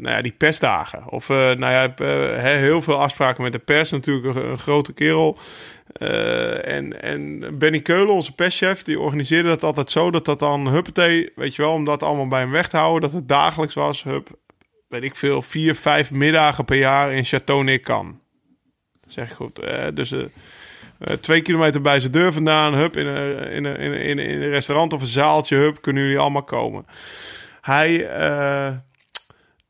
nou 0.00 0.08
ja, 0.16 0.22
die 0.22 0.34
persdagen. 0.38 1.02
Of 1.10 1.30
eh, 1.30 1.36
nou 1.36 1.58
ja, 1.72 1.94
eh, 1.96 2.42
he- 2.42 2.56
heel 2.58 2.82
veel 2.82 3.00
afspraken 3.00 3.42
met 3.42 3.52
de 3.52 3.58
pers. 3.58 3.90
Natuurlijk 3.90 4.36
een, 4.36 4.58
grote 4.58 4.92
kerel. 4.92 5.38
Eh, 5.92 6.68
en, 6.76 7.02
en 7.02 7.44
Benny 7.58 7.80
Keulen, 7.80 8.14
onze 8.14 8.34
perschef, 8.34 8.82
die 8.82 9.00
organiseerde 9.00 9.48
dat 9.48 9.62
altijd 9.62 9.90
zo 9.90 10.10
dat 10.10 10.24
dat 10.24 10.38
dan 10.38 10.68
huppatee, 10.68 11.32
weet 11.34 11.54
je 11.56 11.62
wel, 11.62 11.72
om 11.72 11.84
dat 11.84 12.02
allemaal 12.02 12.28
bij 12.28 12.40
hem 12.40 12.50
weg 12.50 12.68
te 12.68 12.76
houden, 12.76 13.00
dat 13.02 13.12
het 13.12 13.28
dagelijks 13.28 13.74
was, 13.74 14.02
hup, 14.02 14.28
weet 14.88 15.04
ik 15.04 15.16
veel, 15.16 15.42
vier, 15.42 15.74
vijf 15.74 16.10
middagen 16.10 16.64
per 16.64 16.76
jaar 16.76 17.12
in 17.12 17.24
Château-Necan. 17.24 18.20
Zeg 19.06 19.28
ik 19.30 19.34
goed. 19.36 19.56
Dus 19.94 20.12
eh, 20.12 20.20
eh, 20.98 21.16
twee 21.16 21.42
kilometer 21.42 21.80
bij 21.80 22.00
zijn 22.00 22.12
deur 22.12 22.32
vandaan, 22.32 22.74
hup, 22.74 22.96
in 22.96 23.06
een, 23.06 23.50
in, 23.50 23.64
een, 23.64 23.76
in, 23.76 23.92
een, 23.92 24.18
in 24.18 24.42
een- 24.42 24.48
restaurant 24.48 24.92
of 24.92 25.00
een 25.00 25.06
zaaltje, 25.06 25.56
hup, 25.56 25.80
kunnen 25.82 26.02
jullie 26.02 26.18
allemaal 26.18 26.44
komen. 26.44 26.86
Hij, 27.60 28.06
eh, 28.08 28.72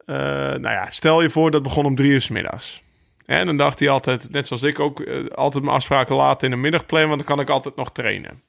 nou 0.07 0.61
ja, 0.70 0.91
stel 0.91 1.23
je 1.23 1.31
voor 1.31 1.51
dat 1.51 1.62
begon 1.62 1.85
om 1.85 1.95
drie 1.95 2.11
uur 2.12 2.20
's 2.20 2.28
middags. 2.28 2.82
En 3.27 3.47
dan 3.47 3.57
dacht 3.57 3.78
hij 3.78 3.89
altijd, 3.89 4.31
net 4.31 4.47
zoals 4.47 4.62
ik 4.62 4.81
ook, 4.81 5.05
altijd 5.35 5.65
mijn 5.65 5.77
afspraken 5.77 6.16
laten 6.16 6.45
in 6.45 6.55
de 6.55 6.61
middag 6.62 6.86
plannen, 6.86 7.09
want 7.09 7.27
dan 7.27 7.36
kan 7.36 7.45
ik 7.45 7.51
altijd 7.51 7.77
nog 7.77 7.93
trainen. 7.93 8.43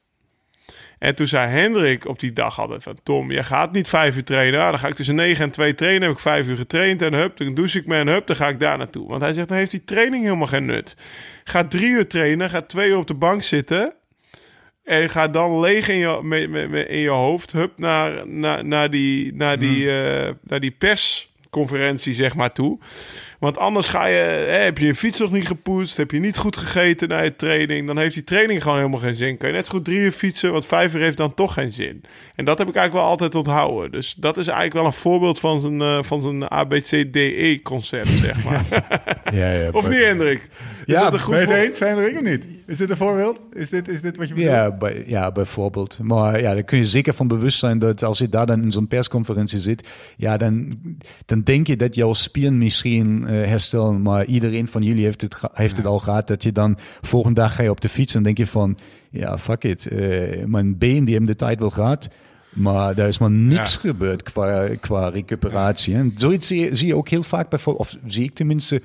En 0.99 1.15
toen 1.15 1.27
zei 1.27 1.49
Hendrik 1.49 2.07
op 2.07 2.19
die 2.19 2.33
dag 2.33 2.59
altijd 2.59 2.83
van... 2.83 2.97
Tom, 3.03 3.31
jij 3.31 3.43
gaat 3.43 3.71
niet 3.71 3.89
vijf 3.89 4.15
uur 4.15 4.23
trainen. 4.23 4.61
Ah, 4.61 4.69
dan 4.69 4.79
ga 4.79 4.87
ik 4.87 4.93
tussen 4.93 5.15
negen 5.15 5.43
en 5.43 5.51
twee 5.51 5.75
trainen. 5.75 6.01
Heb 6.01 6.11
ik 6.11 6.19
vijf 6.19 6.47
uur 6.47 6.57
getraind. 6.57 7.01
En 7.01 7.13
hup, 7.13 7.37
dan 7.37 7.53
douche 7.53 7.79
ik 7.79 7.85
me 7.87 7.95
en 7.95 8.07
hup, 8.07 8.27
dan 8.27 8.35
ga 8.35 8.47
ik 8.47 8.59
daar 8.59 8.77
naartoe. 8.77 9.07
Want 9.07 9.21
hij 9.21 9.33
zegt, 9.33 9.47
dan 9.47 9.57
heeft 9.57 9.71
die 9.71 9.83
training 9.83 10.23
helemaal 10.23 10.47
geen 10.47 10.65
nut. 10.65 10.95
Ga 11.43 11.63
drie 11.67 11.89
uur 11.89 12.07
trainen, 12.07 12.49
ga 12.49 12.61
twee 12.61 12.89
uur 12.89 12.97
op 12.97 13.07
de 13.07 13.13
bank 13.13 13.43
zitten... 13.43 13.93
En 14.83 15.09
ga 15.09 15.27
dan 15.27 15.59
leeg 15.59 15.87
in 15.87 15.97
je, 15.97 16.19
me- 16.21 16.47
me- 16.47 16.67
me- 16.67 16.87
in 16.87 16.99
je 16.99 17.09
hoofd, 17.09 17.51
hup, 17.51 17.77
naar, 17.77 18.27
naar, 18.27 18.65
naar 18.65 18.89
die, 18.89 19.33
naar 19.33 19.59
die, 19.59 20.01
eh, 20.01 20.33
naar 20.43 20.59
die 20.59 20.71
persconferentie, 21.55 22.13
zeg 22.13 22.35
maar, 22.35 22.51
toe. 22.51 22.77
Want 23.39 23.57
anders 23.57 23.87
ga 23.87 24.05
je, 24.05 24.15
hè, 24.15 24.57
heb 24.57 24.77
je 24.77 24.85
je 24.85 24.95
fiets 24.95 25.19
nog 25.19 25.31
niet 25.31 25.47
gepoetst, 25.47 25.97
heb 25.97 26.11
je 26.11 26.19
niet 26.19 26.37
goed 26.37 26.57
gegeten 26.57 27.07
na 27.07 27.21
je 27.21 27.35
training, 27.35 27.87
dan 27.87 27.97
heeft 27.97 28.13
die 28.13 28.23
training 28.23 28.61
gewoon 28.61 28.77
helemaal 28.77 28.99
geen 28.99 29.15
zin. 29.15 29.37
Kan 29.37 29.49
je 29.49 29.55
net 29.55 29.67
goed 29.67 29.85
drie 29.85 29.97
uur 29.97 30.11
fietsen, 30.11 30.51
want 30.51 30.65
vijf 30.65 30.93
uur 30.93 31.01
heeft 31.01 31.17
dan 31.17 31.33
toch 31.33 31.53
geen 31.53 31.71
zin. 31.71 32.03
En 32.35 32.45
dat 32.45 32.57
heb 32.57 32.67
ik 32.67 32.75
eigenlijk 32.75 33.05
wel 33.05 33.13
altijd 33.13 33.35
onthouden. 33.35 33.91
Dus 33.91 34.13
dat 34.13 34.37
is 34.37 34.45
eigenlijk 34.47 34.75
wel 34.75 34.85
een 34.85 34.93
voorbeeld 34.93 35.39
van 35.39 35.61
zijn, 35.61 35.81
eh, 35.81 35.97
van 36.01 36.21
zijn 36.21 36.47
ABCDE-concept, 36.47 38.07
zeg 38.07 38.43
maar. 38.43 38.63
Ja, 39.33 39.51
ja, 39.51 39.69
of 39.71 39.89
niet, 39.89 40.03
Hendrik? 40.03 40.49
Ja, 40.85 41.09
ben 41.09 41.19
je 41.29 41.35
het 41.35 41.49
eens, 41.49 41.79
Hendrik, 41.79 42.15
of 42.15 42.21
niet? 42.21 42.45
Is 42.67 42.77
dit 42.77 42.89
een 42.89 42.97
voorbeeld? 42.97 43.41
Is 43.53 43.69
dit, 43.69 43.87
is 43.87 44.01
dit 44.01 44.17
wat 44.17 44.27
je 44.27 44.33
bedoelt? 44.33 44.51
Ja, 44.51 44.71
bij, 44.71 45.03
ja, 45.07 45.31
bijvoorbeeld. 45.31 45.99
Maar 46.01 46.41
ja, 46.41 46.53
daar 46.53 46.63
kun 46.63 46.77
je 46.77 46.85
zeker 46.85 47.13
van 47.13 47.27
bewust 47.27 47.59
zijn 47.59 47.79
dat 47.79 48.03
als 48.03 48.17
je 48.17 48.29
daar 48.29 48.45
dan 48.45 48.63
in 48.63 48.71
zo'n 48.71 48.87
persconferentie 48.87 49.59
zit, 49.59 49.87
ja, 50.17 50.37
dan, 50.37 50.73
dan 51.25 51.41
denk 51.41 51.67
je 51.67 51.75
dat 51.75 51.95
jouw 51.95 52.13
spieren 52.13 52.57
misschien 52.57 53.27
eh, 53.27 53.31
herstellen, 53.47 54.01
maar 54.01 54.25
iedereen 54.25 54.67
van 54.67 54.81
jullie 54.81 55.03
heeft 55.03 55.21
het, 55.21 55.35
heeft 55.53 55.77
het 55.77 55.85
al 55.85 55.97
gehad, 55.99 56.27
dat 56.27 56.43
je 56.43 56.51
dan 56.51 56.77
volgende 57.01 57.41
dag 57.41 57.55
ga 57.55 57.63
je 57.63 57.69
op 57.69 57.81
de 57.81 57.89
fiets 57.89 58.15
en 58.15 58.23
denk 58.23 58.37
je 58.37 58.47
van, 58.47 58.77
ja, 59.09 59.37
fuck 59.37 59.63
it, 59.63 59.87
eh, 59.87 60.45
mijn 60.45 60.77
been 60.77 61.03
die 61.03 61.13
hebben 61.15 61.31
de 61.31 61.37
tijd 61.37 61.59
wel 61.59 61.69
gehad. 61.69 62.09
Maar 62.49 62.95
daar 62.95 63.07
is 63.07 63.17
maar 63.17 63.31
niks 63.31 63.73
Ja. 63.73 63.79
gebeurd 63.79 64.23
qua, 64.23 64.67
qua 64.79 65.07
recuperatie. 65.09 65.95
En 65.95 66.13
zoiets 66.15 66.47
zie 66.47 66.59
je, 66.59 66.75
zie 66.75 66.87
je 66.87 66.95
ook 66.95 67.09
heel 67.09 67.23
vaak, 67.23 67.49
bijvoorbeeld, 67.49 67.85
of 67.87 67.97
zie 68.05 68.23
ik 68.23 68.33
tenminste 68.33 68.81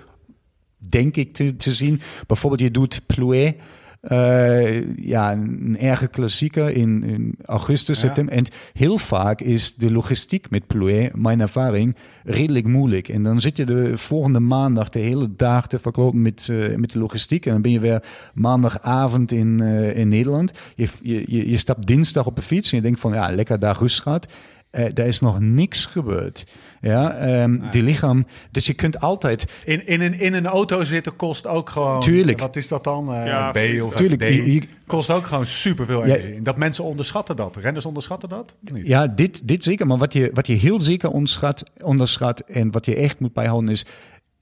denk 0.89 1.17
ik 1.17 1.33
te, 1.33 1.57
te 1.57 1.73
zien. 1.73 2.01
Bijvoorbeeld, 2.27 2.63
je 2.63 2.71
doet 2.71 3.01
Plouet. 3.07 3.55
eh, 4.01 4.97
ja, 4.97 5.33
een 5.33 5.77
erge 5.81 6.09
klassieker 6.09 6.71
in, 6.71 7.03
in 7.05 7.35
augustus, 7.45 7.97
Ja. 8.01 8.03
september. 8.07 8.35
En 8.35 8.45
heel 8.73 8.99
vaak 8.99 9.41
is 9.41 9.75
de 9.75 9.93
logistiek 9.93 10.51
met 10.51 10.67
Plouet, 10.67 11.17
mijn 11.17 11.41
ervaring, 11.41 11.97
redelijk 12.25 12.67
moeilijk. 12.67 13.09
En 13.09 13.23
dan 13.23 13.41
zit 13.41 13.57
je 13.57 13.65
de 13.65 13.97
volgende 13.99 14.41
maandag 14.41 14.89
de 14.89 14.99
hele 14.99 15.29
dag 15.37 15.67
te 15.69 15.79
verklopen 15.79 16.23
met, 16.23 16.49
eh, 16.51 16.77
met 16.77 16.93
de 16.93 16.99
logistiek. 16.99 17.47
En 17.47 17.53
dan 17.53 17.63
ben 17.63 17.71
je 17.71 17.81
weer 17.81 18.03
maandagavond 18.35 19.33
in, 19.33 19.61
eh, 19.61 19.97
in 19.97 20.09
Nederland. 20.09 20.53
Je, 20.75 20.89
je, 21.03 21.25
je, 21.27 21.51
je 21.51 21.57
stapt 21.57 21.87
dinsdag 21.87 22.27
op 22.27 22.37
de 22.37 22.43
fiets 22.43 22.71
en 22.71 22.77
je 22.77 22.83
denkt 22.83 23.01
van, 23.01 23.13
ja, 23.13 23.31
lekker 23.35 23.59
daar 23.59 23.77
rust 23.79 24.01
gaat. 24.01 24.27
Eh 24.71 24.85
daar 24.95 25.07
is 25.07 25.21
nog 25.21 25.41
niks 25.41 25.85
gebeurd. 25.87 26.47
Ja, 26.81 27.15
ehm, 27.15 27.71
die 27.71 27.83
lichaam. 27.83 28.27
Dus 28.51 28.67
je 28.67 28.75
kunt 28.75 29.01
altijd 29.01 29.53
In, 29.65 29.87
in, 29.87 30.01
een, 30.01 30.21
in 30.21 30.35
een 30.35 30.47
auto 30.47 30.85
zitten 30.85 31.17
kost 31.17 31.47
ook 31.47 31.71
gewoon... 31.71 32.01
Tuurlijk. 32.01 32.41
Wat 32.41 32.57
is 32.57 32.69
dat 32.69 32.85
dan? 32.85 33.15
Eh, 33.15 33.27
Ja, 33.27 33.51
B 33.51 33.83
of 33.83 33.95
Tuurlijk, 33.95 34.21
D? 34.21 34.25
je- 34.25 34.53
je- 34.53 34.63
kost 34.87 35.11
ook 35.11 35.27
gewoon 35.27 35.47
superveel 35.47 36.07
Ja. 36.07 36.15
energie. 36.17 36.43
Dat 36.43 36.57
mensen 36.57 36.85
onderschatten 36.85 37.37
dat. 37.37 37.57
Renners 37.57 37.85
onderschatten 37.87 38.29
dat? 38.29 38.57
Niet? 38.73 38.87
Ja, 38.87 39.07
dit, 39.07 39.49
dit 39.49 39.63
zeker. 39.63 39.87
Maar 39.87 39.99
wat 39.99 40.13
je, 40.13 40.31
wat 40.35 40.47
je 40.47 40.53
heel 40.55 40.81
zeker 40.81 41.11
onderschat, 41.11 41.63
onderschat 41.83 42.41
en 42.41 42.71
wat 42.71 42.87
je 42.87 42.95
echt 42.97 43.21
moet 43.21 43.33
bijhouden 43.33 43.71
is, 43.71 43.87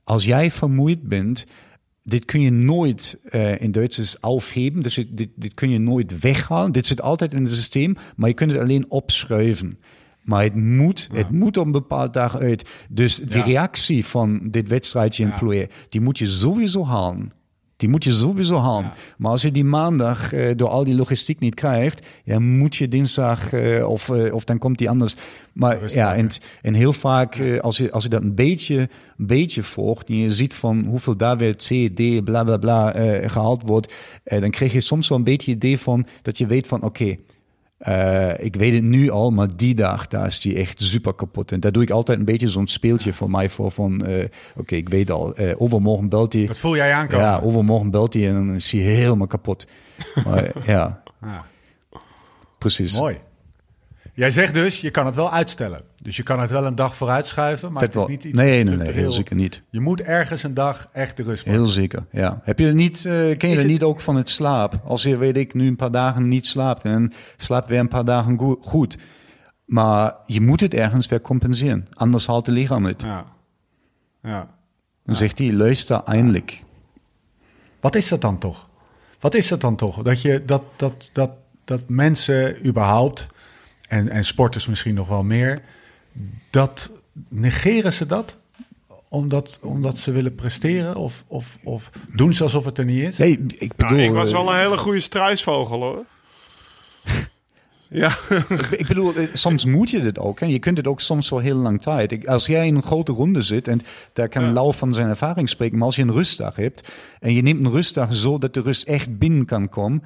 als 0.04 0.24
jij 0.24 0.50
vermoeid 0.50 1.02
bent, 1.02 1.46
dit 2.02 2.24
kun 2.24 2.40
je 2.40 2.50
nooit, 2.52 3.20
eh, 3.30 3.60
in 3.60 3.72
Duits 3.72 3.98
is 3.98 4.20
aufheben, 4.22 4.82
dus 4.82 4.94
dit, 5.10 5.28
dit 5.36 5.54
kun 5.54 5.70
je 5.70 5.78
nooit 5.78 6.18
weghalen. 6.18 6.72
Dit 6.72 6.86
zit 6.86 7.02
altijd 7.02 7.34
in 7.34 7.42
het 7.42 7.52
systeem, 7.52 7.96
maar 8.16 8.28
je 8.28 8.34
kunt 8.34 8.50
het 8.50 8.60
alleen 8.60 8.84
opschuiven. 8.90 9.78
Maar 10.28 10.42
het 10.42 10.54
moet, 10.54 11.08
het 11.12 11.30
moet 11.30 11.56
op 11.56 11.66
een 11.66 11.72
bepaald 11.72 12.12
dag 12.12 12.38
uit. 12.38 12.68
Dus 12.88 13.16
die 13.16 13.38
Ja. 13.38 13.44
reactie 13.44 14.04
van 14.04 14.40
dit 14.42 14.68
wedstrijdje 14.68 15.22
in 15.22 15.28
Ja. 15.28 15.36
Plouet, 15.36 15.72
die 15.88 16.00
moet 16.00 16.18
je 16.18 16.26
sowieso 16.26 16.84
halen. 16.84 17.30
Die 17.76 17.88
moet 17.88 18.04
je 18.04 18.12
sowieso 18.12 18.56
halen. 18.56 18.92
Maar 19.18 19.30
als 19.30 19.42
je 19.42 19.50
die 19.50 19.64
maandag 19.64 20.32
eh, 20.32 20.50
door 20.56 20.68
al 20.68 20.84
die 20.84 20.94
logistiek 20.94 21.38
niet 21.40 21.54
krijgt, 21.54 22.06
ja, 22.24 22.38
moet 22.38 22.76
je 22.76 22.88
dinsdag 22.88 23.52
eh, 23.52 23.88
of, 23.88 24.08
eh, 24.10 24.34
of 24.34 24.44
dan 24.44 24.58
komt 24.58 24.78
die 24.78 24.90
anders. 24.90 25.14
Maar 25.52 25.94
ja, 25.94 26.14
en, 26.14 26.28
en 26.62 26.74
heel 26.74 26.92
vaak, 26.92 27.42
als, 27.60 27.76
je, 27.76 27.90
als 27.92 28.02
je 28.02 28.08
dat 28.08 28.22
een 28.22 28.34
beetje, 28.34 28.78
een 29.18 29.26
beetje 29.26 29.62
volgt 29.62 30.08
en 30.08 30.16
je 30.16 30.30
ziet 30.30 30.54
van 30.54 30.84
hoeveel 30.84 31.16
daar 31.16 31.36
weer 31.36 31.54
C, 31.56 31.88
D, 31.94 32.24
bla 32.24 32.44
bla 32.44 32.56
bla 32.56 32.92
eh, 32.94 33.30
gehaald 33.30 33.62
wordt, 33.66 33.92
dan 34.24 34.50
krijg 34.50 34.72
je 34.72 34.80
soms 34.80 35.08
wel 35.08 35.18
een 35.18 35.24
beetje 35.24 35.50
idee 35.52 35.78
van 35.78 36.06
dat 36.22 36.38
je 36.38 36.46
weet 36.46 36.66
van 36.66 36.82
oké. 36.82 37.16
Eh, 37.78 38.44
ik 38.44 38.56
weet 38.56 38.74
het 38.74 38.82
nu 38.84 39.10
al, 39.10 39.30
maar 39.30 39.56
die 39.56 39.74
dag, 39.74 40.06
daar 40.06 40.26
is 40.26 40.40
die 40.40 40.56
echt 40.56 40.80
super 40.82 41.14
kapot. 41.14 41.52
En 41.52 41.60
daar 41.60 41.72
doe 41.72 41.82
ik 41.82 41.90
altijd 41.90 42.18
een 42.18 42.24
beetje 42.24 42.48
zo'n 42.48 42.66
speeltje 42.66 43.12
voor 43.12 43.30
mij 43.30 43.48
voor 43.48 43.70
van, 43.70 44.04
eh, 44.06 44.24
oké, 44.56 44.74
ik 44.74 44.88
weet 44.88 45.10
al, 45.10 45.34
eh, 45.34 45.60
overmorgen 45.60 46.08
belt 46.08 46.32
hij. 46.32 46.46
Dat 46.46 46.58
voel 46.58 46.76
jij 46.76 46.92
aankomen. 46.92 47.26
Ja, 47.26 47.40
overmorgen 47.42 47.90
belt 47.90 48.14
hij 48.14 48.28
en 48.28 48.34
dan 48.34 48.54
is 48.54 48.70
hij 48.72 48.80
helemaal 48.80 49.26
kapot. 49.26 49.66
Maar 50.24 50.52
ja, 50.66 51.02
Ja. 51.22 51.44
precies. 52.58 52.98
Mooi. 52.98 53.18
Jij 54.18 54.30
zegt 54.30 54.54
dus, 54.54 54.80
je 54.80 54.90
kan 54.90 55.06
het 55.06 55.14
wel 55.14 55.32
uitstellen. 55.32 55.80
Dus 56.02 56.16
je 56.16 56.22
kan 56.22 56.40
het 56.40 56.50
wel 56.50 56.66
een 56.66 56.74
dag 56.74 56.94
vooruit 56.96 57.26
schuiven, 57.26 57.72
maar 57.72 57.82
het 57.82 57.94
is 57.94 58.06
niet 58.06 58.24
iets 58.24 58.36
nee, 58.38 58.64
nee, 58.64 58.76
nee, 58.76 58.90
heel 58.92 59.10
zeker 59.10 59.36
niet. 59.36 59.62
Je 59.70 59.80
moet 59.80 60.00
ergens 60.00 60.42
een 60.42 60.54
dag 60.54 60.88
echt 60.92 61.16
de 61.16 61.22
rust 61.22 61.46
maken. 61.46 61.60
Heel 61.60 61.70
zeker, 61.70 62.04
ja. 62.10 62.40
Heb 62.42 62.58
je 62.58 62.64
het 62.66 62.74
niet, 62.74 62.96
eh, 62.96 63.12
ken 63.12 63.20
je 63.22 63.46
het 63.46 63.58
het- 63.58 63.66
niet 63.66 63.82
ook 63.82 64.00
van 64.00 64.16
het 64.16 64.28
slaap? 64.28 64.80
Als 64.84 65.02
je, 65.02 65.16
weet 65.16 65.36
ik, 65.36 65.54
nu 65.54 65.66
een 65.66 65.76
paar 65.76 65.90
dagen 65.90 66.28
niet 66.28 66.46
slaapt 66.46 66.82
en 66.84 67.12
slaapt 67.36 67.68
weer 67.68 67.78
een 67.78 67.88
paar 67.88 68.04
dagen 68.04 68.38
go- 68.38 68.58
goed. 68.62 68.98
Maar 69.64 70.14
je 70.26 70.40
moet 70.40 70.60
het 70.60 70.74
ergens 70.74 71.06
weer 71.08 71.20
compenseren. 71.20 71.86
Anders 71.92 72.26
haalt 72.26 72.44
de 72.44 72.52
lichaam 72.52 72.84
het. 72.84 73.02
Ja. 73.02 73.24
ja. 74.22 74.48
Dan 75.04 75.14
zegt 75.14 75.38
hij, 75.38 75.52
luister 75.52 76.02
eindelijk. 76.04 76.62
Wat 77.80 77.94
is 77.94 78.08
dat 78.08 78.20
dan 78.20 78.38
toch? 78.38 78.68
Wat 79.20 79.34
is 79.34 79.48
dat 79.48 79.60
dan 79.60 79.76
toch? 79.76 80.02
Dat, 80.02 80.22
je, 80.22 80.42
dat, 80.44 80.62
dat, 80.76 81.08
dat, 81.12 81.30
dat 81.64 81.80
mensen 81.88 82.66
überhaupt, 82.66 83.26
en, 83.88 84.08
en 84.08 84.24
sporters 84.24 84.66
misschien 84.66 84.94
nog 84.94 85.08
wel 85.08 85.24
meer, 85.24 85.60
dat 86.50 86.92
negeren 87.28 87.92
ze 87.92 88.06
dat? 88.06 88.36
Omdat, 89.08 89.58
omdat 89.62 89.98
ze 89.98 90.12
willen 90.12 90.34
presteren? 90.34 90.96
Of, 90.96 91.24
of, 91.26 91.58
of 91.62 91.90
doen 92.12 92.34
ze 92.34 92.42
alsof 92.42 92.64
het 92.64 92.78
er 92.78 92.84
niet 92.84 93.02
is? 93.02 93.16
Nee, 93.18 93.44
ik 93.58 93.76
bedoel... 93.76 93.96
Nou, 93.96 94.08
ik 94.08 94.14
was 94.14 94.30
eh, 94.32 94.36
wel 94.36 94.50
een 94.52 94.58
hele 94.58 94.76
goede 94.78 95.00
struisvogel 95.00 95.80
hoor. 95.82 96.04
ja, 97.88 98.16
Ik 98.70 98.84
bedoel, 98.88 99.14
eh, 99.14 99.28
soms 99.32 99.64
moet 99.64 99.90
je 99.90 100.00
dit 100.00 100.18
ook. 100.18 100.40
Hè. 100.40 100.46
Je 100.46 100.58
kunt 100.58 100.76
het 100.76 100.86
ook 100.86 101.00
soms 101.00 101.28
voor 101.28 101.42
heel 101.42 101.56
lang 101.56 101.82
tijd. 101.82 102.12
Ik- 102.12 102.26
Als 102.26 102.46
jij 102.46 102.66
in 102.66 102.74
een 102.74 102.82
grote 102.82 103.12
ronde 103.12 103.42
zit, 103.42 103.68
en 103.68 103.80
daar 104.12 104.28
kan 104.28 104.52
Lau 104.52 104.74
van 104.74 104.94
zijn 104.94 105.08
ervaring 105.08 105.48
spreken, 105.48 105.76
maar 105.78 105.86
als 105.86 105.96
je 105.96 106.02
een 106.02 106.12
rustdag 106.12 106.56
hebt 106.56 106.88
en 107.20 107.34
je 107.34 107.42
neemt 107.42 107.66
een 107.66 107.72
rustdag 107.72 108.14
zo 108.14 108.38
dat 108.38 108.54
de 108.54 108.60
rust 108.60 108.82
echt 108.88 109.18
binnen 109.18 109.44
kan 109.44 109.68
komen, 109.68 110.02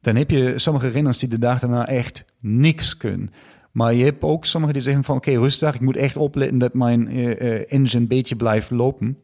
dan 0.00 0.16
heb 0.16 0.30
je 0.30 0.52
sommige 0.56 0.88
renners 0.88 1.18
die 1.18 1.28
de 1.28 1.38
dag 1.38 1.58
daarna 1.60 1.86
echt 1.86 2.24
niks 2.46 2.96
kunnen. 2.96 3.30
Maar 3.76 3.94
je 3.94 4.04
hebt 4.04 4.22
ook 4.22 4.44
sommigen 4.44 4.74
die 4.74 4.82
zeggen 4.82 5.04
van 5.04 5.16
oké, 5.16 5.30
rustdag, 5.30 5.74
ik 5.74 5.80
moet 5.80 5.96
echt 5.96 6.16
opletten 6.16 6.58
dat 6.58 6.74
mijn 6.74 7.08
eh, 7.08 7.72
engine 7.72 8.02
een 8.02 8.08
beetje 8.08 8.36
blijft 8.36 8.70
lopen. 8.70 9.18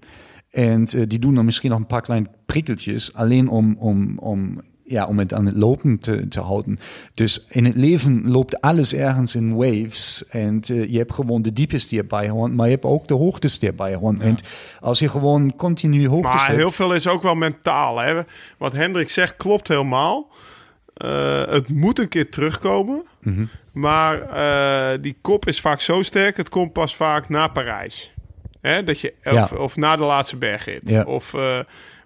En 0.50 0.86
eh, 0.86 1.02
die 1.06 1.18
doen 1.18 1.34
dan 1.34 1.44
misschien 1.44 1.70
nog 1.70 1.78
een 1.78 1.86
paar 1.86 2.02
kleine 2.02 2.26
prikkeltjes, 2.46 3.14
alleen 3.14 3.48
om, 3.48 3.76
om, 3.78 4.18
om, 4.18 4.60
ja, 4.84 5.06
om 5.06 5.18
het 5.18 5.34
aan 5.34 5.46
het 5.46 5.56
lopen 5.56 5.98
te, 5.98 6.28
te 6.28 6.40
houden. 6.40 6.78
Dus 7.14 7.46
in 7.48 7.64
het 7.64 7.74
leven 7.74 8.30
loopt 8.30 8.60
alles 8.60 8.94
ergens 8.94 9.34
in 9.34 9.54
waves. 9.54 10.28
En 10.28 10.60
je 10.64 10.98
hebt 10.98 11.12
gewoon 11.12 11.42
de 11.42 11.52
dieptes 11.52 11.88
die 11.88 11.98
erbij 11.98 12.28
horen, 12.28 12.54
maar 12.54 12.66
je 12.66 12.72
hebt 12.72 12.84
ook 12.84 13.08
de 13.08 13.14
hoogtes 13.14 13.58
die 13.58 13.68
erbij 13.68 13.94
horen. 13.94 14.20
En 14.20 14.36
als 14.80 14.98
je 14.98 15.08
gewoon 15.08 15.56
continu 15.56 16.08
hoogtes 16.08 16.34
maar 16.34 16.46
hebt, 16.46 16.58
heel 16.58 16.70
veel 16.70 16.94
is 16.94 17.06
ook 17.06 17.22
wel 17.22 17.34
mentaal. 17.34 17.98
Hè? 17.98 18.22
Wat 18.58 18.72
Hendrik 18.72 19.10
zegt 19.10 19.36
klopt 19.36 19.68
helemaal. 19.68 20.28
Eh, 21.02 21.42
het 21.52 21.68
moet 21.68 21.98
een 21.98 22.08
keer 22.08 22.30
terugkomen. 22.30 23.02
Mhm. 23.20 23.44
Maar 23.72 24.20
eh, 24.22 24.98
die 25.00 25.16
kop 25.20 25.46
is 25.46 25.60
vaak 25.60 25.80
zo 25.80 26.02
sterk, 26.02 26.36
het 26.36 26.48
komt 26.48 26.72
pas 26.72 26.96
vaak 26.96 27.28
na 27.28 27.48
Parijs. 27.48 28.12
Hè, 28.60 28.84
dat 28.84 29.00
je, 29.00 29.14
of, 29.24 29.32
Ja. 29.32 29.48
of 29.56 29.76
na 29.76 29.96
de 29.96 30.04
laatste 30.04 30.36
bergrit. 30.36 30.88
Ja. 30.88 31.02
Of 31.02 31.34
eh, 31.34 31.58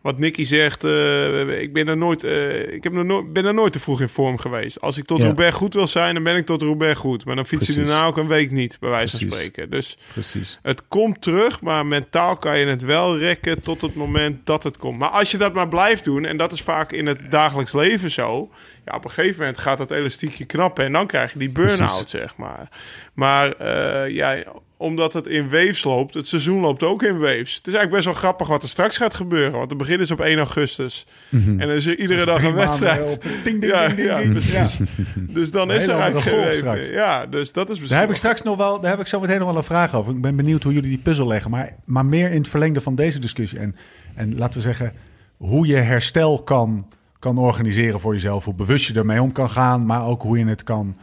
wat 0.06 0.18
Nicky 0.18 0.44
zegt, 0.44 0.84
eh, 0.84 1.60
ik 1.60 1.72
ben 1.72 1.88
er, 1.88 1.96
nooit, 1.96 2.24
eh, 2.24 2.72
ik 2.72 2.84
heb 2.84 2.94
er 2.94 3.04
nooit, 3.04 3.32
ben 3.32 3.44
er 3.44 3.54
nooit 3.54 3.72
te 3.72 3.80
vroeg 3.80 4.00
in 4.00 4.08
vorm 4.08 4.38
geweest. 4.38 4.80
Als 4.80 4.96
ik 4.96 5.04
tot 5.04 5.18
Ja. 5.18 5.24
Roubaix 5.24 5.56
goed 5.56 5.74
wil 5.74 5.86
zijn, 5.86 6.14
dan 6.14 6.22
ben 6.22 6.36
ik 6.36 6.46
tot 6.46 6.62
Roubaix 6.62 6.98
goed. 6.98 7.24
Maar 7.24 7.34
dan 7.34 7.46
fiets 7.46 7.66
je 7.66 7.74
daarna 7.74 8.04
ook 8.06 8.16
een 8.16 8.28
week 8.28 8.50
niet, 8.50 8.76
bij 8.80 8.90
wijze 8.90 9.18
van 9.18 9.30
spreken. 9.30 9.70
Dus 9.70 9.96
Precies. 10.12 10.58
het 10.62 10.88
komt 10.88 11.22
terug, 11.22 11.60
maar 11.60 11.86
mentaal 11.86 12.36
kan 12.36 12.58
je 12.58 12.66
het 12.66 12.82
wel 12.82 13.18
rekken 13.18 13.62
tot 13.62 13.80
het 13.80 13.94
moment 13.94 14.46
dat 14.46 14.62
het 14.62 14.76
komt. 14.76 14.98
Maar 14.98 15.08
als 15.08 15.30
je 15.30 15.38
dat 15.38 15.54
maar 15.54 15.68
blijft 15.68 16.04
doen, 16.04 16.24
en 16.24 16.36
dat 16.36 16.52
is 16.52 16.62
vaak 16.62 16.92
in 16.92 17.06
het 17.06 17.30
dagelijks 17.30 17.72
leven 17.72 18.10
zo, 18.10 18.50
ja, 18.84 18.96
op 18.96 19.04
een 19.04 19.10
gegeven 19.10 19.38
moment 19.38 19.58
gaat 19.58 19.78
dat 19.78 19.90
elastiekje 19.90 20.44
knappen 20.44 20.84
en 20.84 20.92
dan 20.92 21.06
krijg 21.06 21.32
je 21.32 21.38
die 21.38 21.50
burn-out, 21.50 22.10
zeg 22.10 22.36
maar. 22.36 22.68
Maar 23.14 23.52
eh, 23.52 24.10
ja, 24.14 24.42
omdat 24.76 25.12
het 25.12 25.26
in 25.26 25.50
waves 25.50 25.84
loopt, 25.84 26.14
het 26.14 26.28
seizoen 26.28 26.60
loopt 26.60 26.82
ook 26.82 27.02
in 27.02 27.18
waves. 27.18 27.54
Het 27.54 27.66
is 27.66 27.74
eigenlijk 27.74 27.90
best 27.90 28.04
wel 28.04 28.14
grappig 28.14 28.46
wat 28.48 28.62
er 28.62 28.68
straks 28.68 28.96
gaat 28.96 29.14
gebeuren, 29.14 29.52
want 29.52 29.70
het 29.70 29.78
begin 29.78 30.00
is 30.00 30.10
op 30.10 30.20
1 30.20 30.38
augustus. 30.38 31.06
En 31.30 31.58
dan 31.58 31.70
is 31.70 31.86
er 31.86 31.98
iedere 31.98 32.24
dag 32.24 32.42
een 32.42 32.54
wedstrijd. 32.54 33.22
ding, 33.44 33.60
ding, 33.60 33.72
ja, 33.72 33.86
ding, 33.86 33.96
ding, 33.96 34.08
ja, 34.08 34.18
ding. 34.18 34.32
precies. 34.32 34.76
Ja. 34.76 34.84
Dus 35.16 35.50
dan 35.50 35.72
is 35.72 35.86
er 35.86 35.94
eigenlijk 35.94 36.22
geen 36.22 36.32
golf 36.32 36.44
leven. 36.44 36.58
straks. 36.58 36.88
Ja, 36.88 37.26
dus 37.26 37.52
dat 37.52 37.70
is 37.70 37.88
Daar 37.88 38.00
heb 38.00 38.10
ik 38.10 38.16
straks 38.16 38.42
nog 38.42 38.56
wel, 38.56 38.80
daar 38.80 38.90
heb 38.90 39.00
ik 39.00 39.06
zo 39.06 39.20
meteen 39.20 39.38
nog 39.38 39.48
wel 39.48 39.56
een 39.56 39.64
vraag 39.64 39.94
over. 39.94 40.14
Ik 40.14 40.20
ben 40.20 40.36
benieuwd 40.36 40.62
hoe 40.62 40.72
jullie 40.72 40.88
die 40.88 40.98
puzzel 40.98 41.26
leggen. 41.26 41.50
Maar, 41.50 41.76
maar 41.84 42.06
meer 42.06 42.30
in 42.30 42.38
het 42.38 42.48
verlengde 42.48 42.80
van 42.80 42.94
deze 42.94 43.18
discussie. 43.18 43.58
En, 43.58 43.76
en 44.14 44.38
laten 44.38 44.54
we 44.54 44.66
zeggen, 44.66 44.92
hoe 45.36 45.66
je 45.66 45.76
herstel 45.76 46.42
kan, 46.42 46.88
kan 47.18 47.38
organiseren 47.38 48.00
voor 48.00 48.12
jezelf. 48.12 48.44
Hoe 48.44 48.54
bewust 48.54 48.86
je 48.86 48.94
ermee 48.94 49.22
om 49.22 49.32
kan 49.32 49.50
gaan. 49.50 49.86
Maar 49.86 50.04
ook 50.04 50.22
hoe 50.22 50.38
je 50.38 50.46
het 50.46 50.62
kan. 50.62 50.96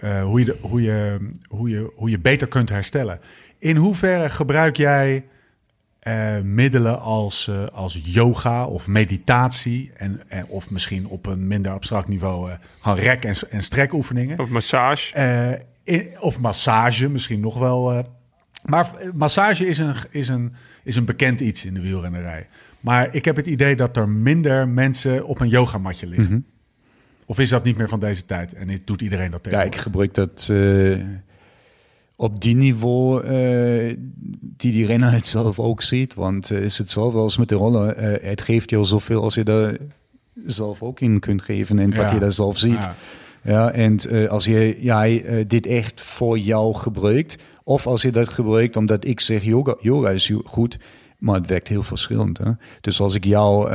Eh, 0.00 0.22
hoe, 0.22 0.38
je 0.38 0.44
de, 0.44 0.56
hoe, 0.60 0.82
je, 0.82 1.30
hoe, 1.48 1.68
je, 1.70 1.92
hoe 1.94 2.10
je 2.10 2.18
beter 2.18 2.48
kunt 2.48 2.68
herstellen. 2.68 3.20
In 3.58 3.76
hoeverre 3.76 4.30
gebruik 4.30 4.76
jij 4.76 5.24
eh, 6.00 6.40
middelen 6.40 7.00
als, 7.00 7.48
eh, 7.48 7.64
als 7.64 8.00
yoga 8.04 8.66
of 8.66 8.86
meditatie? 8.86 9.90
En, 9.96 10.20
en, 10.28 10.46
of 10.46 10.70
misschien 10.70 11.06
op 11.06 11.26
een 11.26 11.46
minder 11.46 11.72
abstract 11.72 12.08
niveau 12.08 12.50
eh, 12.50 12.56
gewoon 12.80 12.98
rek- 12.98 13.24
en, 13.24 13.34
en 13.50 13.62
strekoefeningen. 13.62 14.38
Of 14.38 14.48
massage. 14.48 15.14
Eh, 15.14 15.50
in- 15.84 16.20
of 16.20 16.40
massage 16.40 17.08
misschien 17.08 17.40
nog 17.40 17.58
wel. 17.58 17.92
eh. 17.92 17.98
maar 18.64 18.90
massage 19.14 19.66
is 19.66 19.78
een, 19.78 19.94
is, 20.10 20.28
een, 20.28 20.52
is 20.84 20.96
een 20.96 21.04
bekend 21.04 21.40
iets 21.40 21.64
in 21.64 21.74
de 21.74 21.80
wielrennerij. 21.80 22.48
Maar 22.80 23.14
ik 23.14 23.24
heb 23.24 23.36
het 23.36 23.46
idee 23.46 23.76
dat 23.76 23.96
er 23.96 24.08
minder 24.08 24.68
mensen 24.68 25.24
op 25.26 25.40
een 25.40 25.48
yogamatje 25.48 26.06
liggen. 26.06 26.46
Of 27.30 27.38
is 27.38 27.48
dat 27.48 27.64
niet 27.64 27.76
meer 27.76 27.88
van 27.88 28.00
deze 28.00 28.24
tijd? 28.24 28.52
En 28.52 28.66
dit 28.66 28.86
doet 28.86 29.00
iedereen 29.00 29.30
dat 29.30 29.40
Ja, 29.44 29.50
tegenwoordig? 29.50 29.74
ik 29.74 29.82
gebruik 29.82 30.14
dat 30.14 30.48
eh, 30.50 31.06
op 32.16 32.40
die 32.42 32.56
niveau 32.56 33.24
eh, 33.24 33.96
die 34.40 34.72
die 34.72 34.86
renner 34.86 35.12
het 35.12 35.26
zelf 35.36 35.58
ook 35.58 35.82
ziet. 35.82 36.14
Want 36.14 36.50
eh, 36.50 36.60
is 36.62 36.78
hetzelfde 36.78 37.18
als 37.18 37.36
met 37.38 37.48
de 37.48 37.54
rollen. 37.54 37.96
Eh, 37.96 38.28
het 38.30 38.40
geeft 38.40 38.70
jou 38.70 38.84
zoveel 38.84 39.22
als 39.22 39.34
je 39.34 39.42
daar 39.44 39.76
zelf 40.46 40.82
ook 40.82 41.00
in 41.00 41.20
kunt 41.20 41.42
geven 41.42 41.78
en 41.78 41.88
wat 41.96 42.08
Ja. 42.08 42.12
je 42.14 42.18
daar 42.20 42.32
zelf 42.32 42.58
ziet. 42.58 42.72
Ja. 42.82 42.94
Ja, 43.42 43.70
en 43.70 43.98
als 44.28 44.44
je 44.44 44.76
jij 44.80 45.24
eh, 45.24 45.44
dit 45.46 45.66
echt 45.66 46.00
voor 46.00 46.38
jou 46.38 46.74
gebruikt, 46.74 47.36
of 47.64 47.86
als 47.86 48.02
je 48.02 48.10
dat 48.12 48.28
gebruikt 48.28 48.76
omdat 48.76 49.04
ik 49.04 49.20
zeg 49.20 49.44
yoga, 49.44 49.76
yoga 49.80 50.10
is 50.10 50.32
goed, 50.44 50.78
maar 51.18 51.34
het 51.34 51.46
werkt 51.48 51.68
heel 51.68 51.82
verschillend. 51.82 52.38
Hè? 52.38 52.50
Dus 52.80 53.00
als 53.00 53.14
ik 53.14 53.24
jou, 53.24 53.70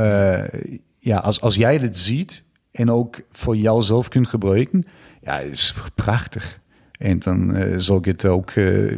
ja, 1.00 1.18
als, 1.18 1.42
als 1.42 1.56
jij 1.56 1.78
dit 1.80 1.98
ziet 1.98 2.44
en 2.76 2.92
ook 2.92 3.22
voor 3.32 3.58
jouzelf 3.58 4.08
kunt 4.08 4.28
gebruiken, 4.28 4.86
ja, 5.22 5.40
is 5.40 5.76
prachtig. 5.96 6.60
En 6.92 7.20
dan 7.20 7.56
eh, 7.56 7.74
zal 7.78 7.98
ik 7.98 8.06
het 8.06 8.26
ook, 8.26 8.50
eh, 8.52 8.98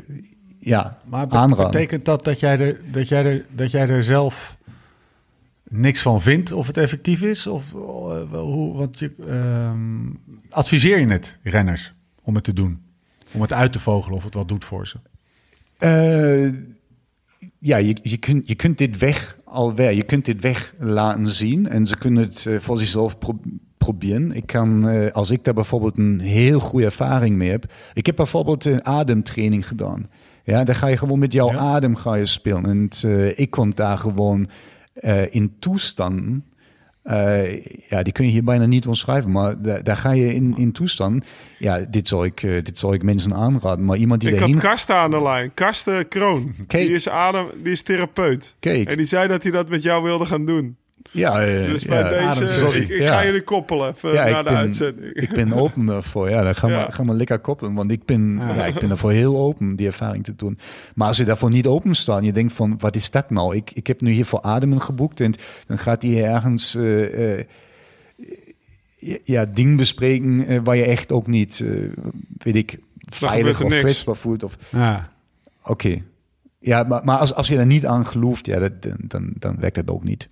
ja, 0.60 1.00
Maar 1.06 1.28
aanraden. 1.30 1.72
betekent 1.72 2.06
dat 2.06 2.24
dat 2.24 2.40
jij, 2.40 2.60
er, 2.60 2.82
dat, 2.92 3.08
jij 3.08 3.26
er, 3.26 3.46
dat 3.52 3.72
jij 3.72 3.90
er 3.90 4.04
zelf 4.04 4.58
niks 5.70 6.02
van 6.02 6.22
vindt 6.22 6.52
of 6.52 6.68
het 6.68 6.78
effectief 6.78 7.22
is? 7.22 7.48
Of 7.48 7.74
eh, 7.74 7.80
hoe, 8.32 8.74
want 8.78 9.00
je, 9.00 9.12
ehm, 9.28 10.10
adviseer 10.50 11.00
je 11.00 11.08
het 11.08 11.38
renners 11.44 11.94
om 12.24 12.36
het 12.36 12.44
te 12.44 12.54
doen? 12.54 12.82
Om 13.32 13.42
het 13.42 13.54
uit 13.54 13.72
te 13.72 13.80
vogelen 13.80 14.18
of 14.18 14.24
het 14.24 14.34
wat 14.34 14.48
doet 14.48 14.66
voor 14.66 14.88
ze? 14.88 14.98
Ja, 17.60 17.78
je, 17.78 17.98
je, 18.02 18.18
kunt, 18.18 18.48
je 18.48 18.56
kunt 18.56 18.78
dit 18.78 18.98
weg 18.98 19.38
alweer, 19.44 19.92
je 19.92 20.04
kunt 20.04 20.26
dit 20.26 20.42
weg 20.42 20.74
laten 20.80 21.32
zien 21.32 21.68
en 21.70 21.88
ze 21.88 21.98
kunnen 21.98 22.24
het 22.24 22.48
voor 22.60 22.78
zichzelf 22.78 23.18
pro- 23.18 23.40
proberen. 23.78 24.32
Ik 24.32 24.46
kan, 24.46 24.90
eh, 24.90 25.12
als 25.12 25.32
ik 25.32 25.44
daar 25.44 25.54
bijvoorbeeld 25.54 25.98
een 25.98 26.20
heel 26.20 26.60
goede 26.60 26.86
ervaring 26.86 27.36
mee 27.36 27.50
heb. 27.50 27.66
Ik 27.94 28.06
heb 28.06 28.16
bijvoorbeeld 28.16 28.66
een 28.66 28.86
ademtraining 28.86 29.68
gedaan. 29.68 30.06
Ja, 30.44 30.64
daar 30.64 30.76
ga 30.76 30.88
je 30.88 30.98
gewoon 30.98 31.20
met 31.20 31.34
jouw 31.34 31.52
Ja. 31.52 31.58
adem 31.58 31.96
ga 31.96 32.14
je 32.16 32.26
spelen. 32.26 32.66
En 32.66 32.90
eh, 33.10 33.40
ik 33.40 33.50
kom 33.52 33.76
daar 33.76 33.98
gewoon 33.98 34.48
eh, 34.94 35.34
in 35.36 35.56
toestanden. 35.60 36.46
ja, 37.88 38.04
die 38.04 38.14
kun 38.14 38.26
je 38.26 38.32
hier 38.32 38.44
bijna 38.44 38.66
niet 38.66 38.88
omschrijven, 38.88 39.32
maar 39.32 39.62
daar, 39.62 39.84
daar 39.84 39.98
ga 39.98 40.12
je 40.12 40.34
in, 40.34 40.54
in 40.58 40.72
toestand. 40.72 41.26
Ja, 41.60 41.80
dit 41.90 42.08
zal, 42.08 42.26
ik, 42.26 42.42
dit 42.42 42.80
zal 42.80 42.94
ik 42.94 43.04
mensen 43.04 43.34
aanraden. 43.34 43.86
Maar 43.86 43.98
iemand 43.98 44.22
die 44.22 44.30
Ik 44.30 44.40
had 44.40 44.48
erheen 44.48 44.62
Karsten 44.62 44.96
aan 44.96 45.12
de 45.12 45.22
lijn. 45.22 45.54
Karsten 45.54 46.08
Kroon. 46.08 46.54
Kijk. 46.68 46.86
Die 46.88 46.96
is, 46.96 47.10
adem, 47.10 47.46
die 47.64 47.72
is 47.72 47.82
therapeut. 47.82 48.56
Kijk. 48.60 48.90
En 48.90 48.98
die 48.98 49.06
zei 49.06 49.28
dat 49.28 49.44
hij 49.44 49.52
dat 49.52 49.70
met 49.70 49.84
jou 49.84 50.04
wilde 50.04 50.26
gaan 50.26 50.46
doen. 50.46 50.76
Ja, 51.12 51.42
eh, 51.46 51.66
Dus 51.66 51.86
bij 51.86 52.00
ja, 52.00 52.10
deze, 52.10 52.22
ademsessie. 52.22 52.82
ik, 52.82 52.90
ik 52.90 53.02
Ja. 53.02 53.08
ga 53.08 53.26
jullie 53.26 53.42
koppelen 53.42 53.90
even 53.90 54.14
Ja, 54.14 54.24
na 54.24 54.30
ik 54.30 54.36
de 54.38 54.44
ben, 54.44 54.58
uitzending. 54.58 55.14
ik 55.14 55.30
ben 55.30 55.54
open 55.62 55.86
daarvoor. 55.86 56.30
Ja, 56.30 56.44
dan 56.44 56.56
gaan 56.56 56.70
we, 56.70 56.76
Ja. 56.76 56.90
gaan 56.90 57.08
we 57.08 57.14
lekker 57.14 57.40
koppelen. 57.40 57.74
Want 57.74 57.92
ik 57.92 58.06
ben, 58.06 58.38
ja. 58.40 58.66
ik 58.66 58.80
ben 58.80 58.88
daarvoor 58.88 59.12
heel 59.12 59.38
open, 59.38 59.76
die 59.76 59.88
ervaring 59.88 60.24
te 60.24 60.36
doen. 60.36 60.58
Maar 60.96 61.08
als 61.08 61.18
je 61.18 61.24
daarvoor 61.26 61.50
niet 61.50 61.66
open 61.68 61.96
staat 61.96 62.18
en 62.20 62.24
je 62.24 62.32
denkt 62.32 62.54
van, 62.54 62.76
wat 62.80 62.96
is 62.96 63.12
dat 63.12 63.30
nou? 63.30 63.56
Ik, 63.56 63.72
ik 63.74 63.88
heb 63.88 64.02
nu 64.02 64.12
hier 64.12 64.26
voor 64.26 64.42
ademen 64.42 64.82
geboekt 64.82 65.20
en 65.20 65.34
dan 65.68 65.78
gaat 65.78 66.02
hij 66.04 66.24
ergens... 66.26 66.76
eh, 66.76 67.40
eh, 67.40 67.46
ja, 69.24 69.46
ding 69.46 69.78
bespreken 69.78 70.46
eh, 70.48 70.60
waar 70.64 70.76
je 70.76 70.86
echt 70.86 71.12
ook 71.12 71.28
niet, 71.28 71.64
weet 72.38 72.56
ik, 72.56 72.78
veilig 72.98 73.62
of 73.64 73.70
kwetsbaar 73.80 74.16
voelt. 74.16 74.44
Of, 74.44 74.58
Ja. 74.72 75.12
Oké. 75.64 76.02
Ja, 76.60 76.84
maar, 76.84 77.04
maar 77.04 77.18
als, 77.18 77.34
als 77.34 77.48
je 77.48 77.58
er 77.58 77.66
niet 77.66 77.86
aan 77.86 78.06
gelooft, 78.06 78.46
ja, 78.46 78.60
dat, 78.60 78.82
dan, 78.82 78.96
dan, 79.00 79.32
dan 79.40 79.56
werkt 79.60 79.76
dat 79.76 79.88
ook 79.90 80.04
niet. 80.04 80.30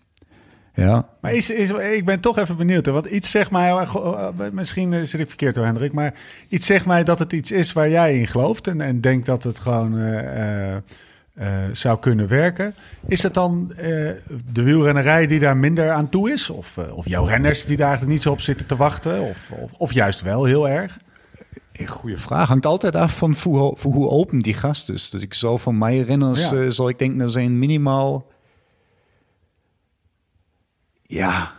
Ja. 0.76 1.08
Maar 1.22 1.34
is, 1.34 1.50
is, 1.50 1.70
ik 1.70 2.06
ben 2.06 2.20
toch 2.20 2.38
even 2.38 2.58
benieuwd. 2.58 2.86
Hè? 2.86 2.92
Want 2.92 3.06
iets 3.06 3.32
zegt 3.32 3.52
mij, 3.52 3.70
eh, 3.72 4.30
misschien 4.52 4.94
eh, 4.94 5.02
zit 5.02 5.20
ik 5.20 5.28
verkeerd 5.28 5.56
door 5.56 5.66
Hendrik, 5.66 5.94
maar 5.94 6.14
iets 6.50 6.66
zegt 6.66 6.86
mij 6.86 7.04
dat 7.04 7.20
het 7.20 7.34
iets 7.34 7.52
is 7.52 7.74
waar 7.74 7.90
jij 7.90 8.18
in 8.20 8.28
gelooft 8.28 8.68
en, 8.68 8.82
en 8.82 9.02
denkt 9.02 9.26
dat 9.26 9.44
het 9.44 9.60
gewoon 9.60 9.98
eh, 9.98 10.72
eh, 10.72 10.76
eh, 11.34 11.70
zou 11.72 12.00
kunnen 12.00 12.28
werken. 12.28 12.74
Is 13.08 13.24
het 13.24 13.34
dan 13.34 13.72
eh, 13.72 13.84
de 14.52 14.64
wielrennerij 14.64 15.28
die 15.28 15.40
daar 15.40 15.58
minder 15.58 15.92
aan 15.92 16.10
toe 16.10 16.32
is? 16.32 16.50
Of, 16.50 16.78
eh, 16.78 16.98
of 16.98 17.08
jouw 17.10 17.26
renners 17.26 17.66
die 17.66 17.78
daar 17.78 17.88
eigenlijk 17.88 18.16
niet 18.16 18.24
zo 18.24 18.32
op 18.32 18.42
zitten 18.42 18.66
te 18.66 18.76
wachten? 18.76 19.22
Of, 19.22 19.52
of, 19.62 19.74
of 19.78 19.94
juist 19.94 20.22
wel 20.22 20.44
heel 20.44 20.70
erg? 20.70 20.98
Goede 21.86 22.18
vraag. 22.18 22.48
Hangt 22.48 22.66
altijd 22.66 22.96
af 22.96 23.18
van 23.18 23.36
hoe, 23.44 23.74
voor 23.78 23.94
hoe 23.94 24.10
open 24.10 24.40
die 24.40 24.54
gast 24.54 24.90
is. 24.90 25.10
Dus 25.10 25.22
ik 25.22 25.34
zal 25.34 25.58
van 25.58 25.78
mijn 25.78 26.04
renners, 26.04 26.50
Ja. 26.50 26.58
eh, 26.58 26.70
zal 26.70 26.90
ik 26.90 27.00
denken, 27.00 27.20
er 27.20 27.30
zijn 27.30 27.60
minimaal... 27.60 28.26
Ja, 31.08 31.54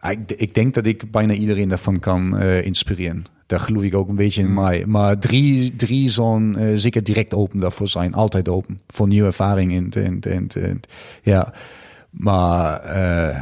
ik, 0.00 0.32
ik 0.32 0.54
denk 0.54 0.74
dat 0.74 0.86
ik 0.86 1.10
bijna 1.10 1.32
iedereen 1.32 1.68
daarvan 1.68 1.98
kan 1.98 2.36
eh, 2.36 2.64
inspireren. 2.64 3.24
Daar 3.46 3.60
geloof 3.60 3.82
ik 3.82 3.94
ook 3.94 4.08
een 4.08 4.16
beetje 4.16 4.42
in 4.42 4.54
mij. 4.54 4.86
Maar 4.86 5.18
drie, 5.18 5.76
drie 5.76 6.08
zo'n 6.08 6.56
eh, 6.56 6.70
zeker 6.74 7.04
direct 7.04 7.34
open 7.34 7.58
daarvoor 7.58 7.88
zijn. 7.88 8.14
Altijd 8.14 8.48
open. 8.48 8.80
Voor 8.88 9.08
nieuwe 9.08 9.26
ervaring. 9.26 9.72
En, 9.72 10.02
en, 10.04 10.20
en, 10.20 10.48
en, 10.48 10.80
ja. 11.22 11.54
Maar 12.10 12.80
eh, 12.80 13.40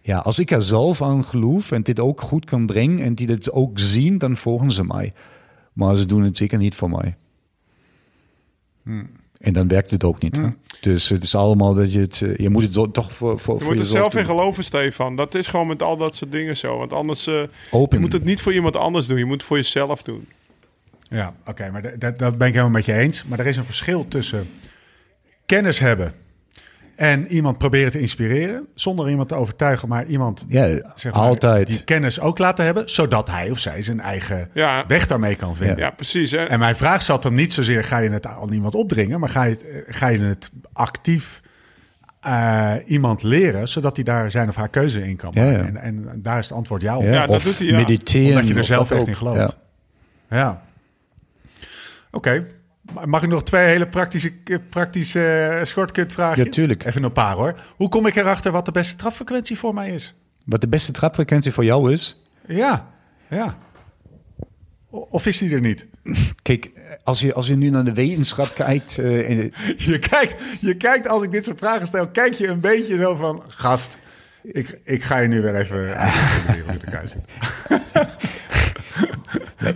ja, 0.00 0.18
als 0.18 0.38
ik 0.38 0.50
er 0.50 0.62
zelf 0.62 1.02
aan 1.02 1.24
geloof 1.24 1.72
en 1.72 1.82
dit 1.82 2.00
ook 2.00 2.20
goed 2.20 2.44
kan 2.44 2.66
brengen 2.66 3.04
en 3.04 3.14
die 3.14 3.26
dit 3.26 3.52
ook 3.52 3.78
zien, 3.78 4.18
dan 4.18 4.36
volgen 4.36 4.70
ze 4.70 4.84
mij. 4.84 5.12
Maar 5.72 5.96
ze 5.96 6.06
doen 6.06 6.22
het 6.22 6.36
zeker 6.36 6.58
niet 6.58 6.74
voor 6.74 6.90
mij. 6.90 7.16
En 9.38 9.52
dan 9.52 9.68
werkt 9.68 9.90
het 9.90 10.04
ook 10.04 10.22
niet. 10.22 10.40
Dus 10.80 11.08
het 11.08 11.22
is 11.22 11.34
allemaal 11.34 11.74
dat 11.74 11.92
je 11.92 12.00
het, 12.00 12.22
eh, 12.22 12.36
je 12.36 12.48
moet 12.48 12.62
het 12.62 12.72
zo- 12.72 12.90
toch 12.90 13.12
voor, 13.12 13.38
voor, 13.38 13.54
Je 13.54 13.60
voor 13.60 13.70
moet 13.74 13.80
er 13.80 13.86
jezelf 13.86 14.10
zelf 14.12 14.24
in 14.24 14.30
geloven, 14.30 14.64
Stefan. 14.64 15.16
Dat 15.16 15.34
is 15.34 15.46
gewoon 15.46 15.66
met 15.66 15.82
al 15.82 15.96
dat 15.96 16.14
soort 16.16 16.32
dingen 16.32 16.56
zo. 16.56 16.78
Want 16.78 16.92
anders, 16.92 17.26
eh, 17.26 17.42
Open. 17.70 17.96
je 17.96 18.02
moet 18.04 18.12
het 18.12 18.24
niet 18.24 18.40
voor 18.40 18.52
iemand 18.54 18.76
anders 18.76 19.06
doen. 19.06 19.18
Je 19.18 19.24
moet 19.24 19.34
het 19.36 19.42
voor 19.44 19.56
jezelf 19.56 20.02
doen. 20.02 20.28
Ja, 21.10 21.34
oké, 21.46 21.70
maar 21.70 21.98
dat 21.98 22.16
ben 22.38 22.46
ik 22.48 22.52
helemaal 22.52 22.70
met 22.70 22.84
je 22.84 22.92
eens. 22.92 23.24
Maar 23.24 23.38
er 23.38 23.46
is 23.46 23.56
een 23.56 23.64
verschil 23.64 24.08
tussen 24.08 24.48
kennis 25.46 25.78
hebben 25.78 26.12
en 26.98 27.26
iemand 27.26 27.58
proberen 27.58 27.90
te 27.90 28.00
inspireren, 28.00 28.66
zonder 28.74 29.10
iemand 29.10 29.28
te 29.28 29.34
overtuigen, 29.34 29.88
maar 29.88 30.06
iemand 30.06 30.44
Ja, 30.48 30.66
zeg 30.94 31.12
maar, 31.12 31.22
altijd. 31.22 31.66
die 31.66 31.84
kennis 31.84 32.20
ook 32.20 32.38
laten 32.38 32.64
hebben, 32.64 32.88
zodat 32.90 33.30
hij 33.30 33.50
of 33.50 33.58
zij 33.58 33.82
zijn 33.82 34.00
eigen 34.00 34.50
Ja. 34.54 34.84
weg 34.86 35.06
daarmee 35.06 35.34
kan 35.36 35.56
vinden. 35.56 35.76
Ja, 35.78 35.90
precies. 35.90 36.30
Hè? 36.30 36.44
En 36.44 36.58
mijn 36.58 36.76
vraag 36.76 37.02
zat 37.02 37.24
hem 37.24 37.34
niet 37.34 37.52
zozeer, 37.52 37.84
ga 37.84 37.98
je 37.98 38.10
het 38.10 38.26
aan 38.26 38.52
iemand 38.52 38.74
opdringen, 38.74 39.20
maar 39.20 39.28
ga 39.28 39.42
je 39.44 39.50
het, 39.50 39.62
eh, 39.66 39.80
ga 39.86 40.08
je 40.08 40.18
het 40.20 40.50
actief 40.72 41.40
eh, 42.20 42.74
iemand 42.86 43.22
leren, 43.22 43.68
zodat 43.68 43.96
hij 43.96 44.04
daar 44.04 44.30
zijn 44.30 44.48
of 44.48 44.54
haar 44.56 44.68
keuze 44.68 45.02
in 45.08 45.16
kan 45.16 45.30
Ja, 45.34 45.44
maken. 45.44 45.58
ja. 45.58 45.64
En, 45.66 45.76
en 45.76 46.22
daar 46.22 46.38
is 46.38 46.48
het 46.48 46.56
antwoord 46.56 46.82
ja 46.82 46.96
op. 46.96 47.02
Ja, 47.02 47.10
Ja, 47.12 47.26
dat 47.26 47.36
of 47.36 47.42
doet 47.44 47.58
hij, 47.58 47.66
ja. 47.66 47.76
mediteren. 47.76 48.30
Omdat 48.30 48.48
je 48.48 48.54
er 48.54 48.64
zelf 48.64 48.90
echt 48.90 49.00
ook. 49.00 49.06
in 49.08 49.16
gelooft. 49.16 49.56
Ja. 50.30 50.36
Ja. 50.36 50.62
Oké. 52.10 52.46
Mag 53.04 53.22
ik 53.22 53.28
nog 53.28 53.42
twee 53.42 53.66
hele 53.66 53.88
praktische, 53.88 54.32
praktische 54.70 55.26
eh, 55.36 55.64
shortcut 55.64 56.12
vragen? 56.12 56.44
Ja, 56.44 56.50
tuurlijk. 56.50 56.84
Even 56.84 57.02
een 57.02 57.12
paar 57.12 57.34
hoor. 57.34 57.54
Hoe 57.76 57.88
kom 57.88 58.06
ik 58.06 58.16
erachter 58.16 58.52
wat 58.52 58.64
de 58.64 58.70
beste 58.70 58.96
trapfrequentie 58.96 59.58
voor 59.58 59.74
mij 59.74 59.90
is? 59.90 60.14
Wat 60.46 60.60
de 60.60 60.68
beste 60.68 60.92
trapfrequentie 60.92 61.52
voor 61.52 61.64
jou 61.64 61.92
is, 61.92 62.22
Ja, 62.46 62.88
ja. 63.28 63.56
Of 64.90 65.26
is 65.26 65.38
die 65.38 65.54
er 65.54 65.60
niet? 65.60 65.86
Kijk, 66.42 66.70
als 67.04 67.20
je, 67.20 67.34
als 67.34 67.46
je 67.46 67.56
nu 67.56 67.70
naar 67.70 67.84
de 67.84 67.92
wetenschap 67.92 68.54
kijkt. 68.54 68.98
eh, 68.98 69.50
Je 69.90 69.98
kijkt, 69.98 70.34
je 70.60 70.76
kijkt 70.76 71.08
als 71.08 71.22
ik 71.22 71.32
dit 71.32 71.44
soort 71.44 71.58
vragen 71.58 71.86
stel, 71.86 72.08
kijk 72.08 72.32
je 72.34 72.46
een 72.46 72.60
beetje 72.60 72.96
zo 72.96 73.14
van... 73.14 73.42
Gast, 73.48 73.98
ik, 74.42 74.80
ik 74.84 75.04
ga 75.04 75.18
je 75.18 75.28
nu 75.28 75.42
weer 75.42 75.56
even... 75.56 75.88
zitten. 77.04 77.24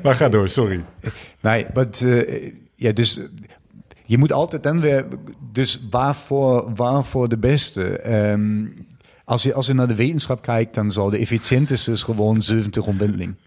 Maar 0.02 0.14
ga 0.14 0.28
door, 0.28 0.48
sorry. 0.48 0.84
nee, 1.40 1.66
eh, 1.66 2.52
ja, 2.82 2.92
dus 2.92 3.20
je 4.06 4.18
moet 4.18 4.32
altijd 4.32 4.62
dan 4.62 4.80
weer. 4.80 5.06
Dus 5.52 5.80
waarvoor, 5.90 6.74
waarvoor 6.74 7.28
de 7.28 7.38
beste? 7.38 7.98
Ehm, 7.98 8.64
als, 9.24 9.42
je, 9.42 9.54
als 9.54 9.66
je 9.66 9.74
naar 9.74 9.88
de 9.88 9.94
wetenschap 9.94 10.42
kijkt, 10.42 10.74
dan 10.74 10.90
zal 10.90 11.10
de 11.10 11.18
efficiënteste 11.18 11.90
is 11.90 12.02
gewoon 12.02 12.42
70 12.42 12.86
omwenteling. 12.86 13.34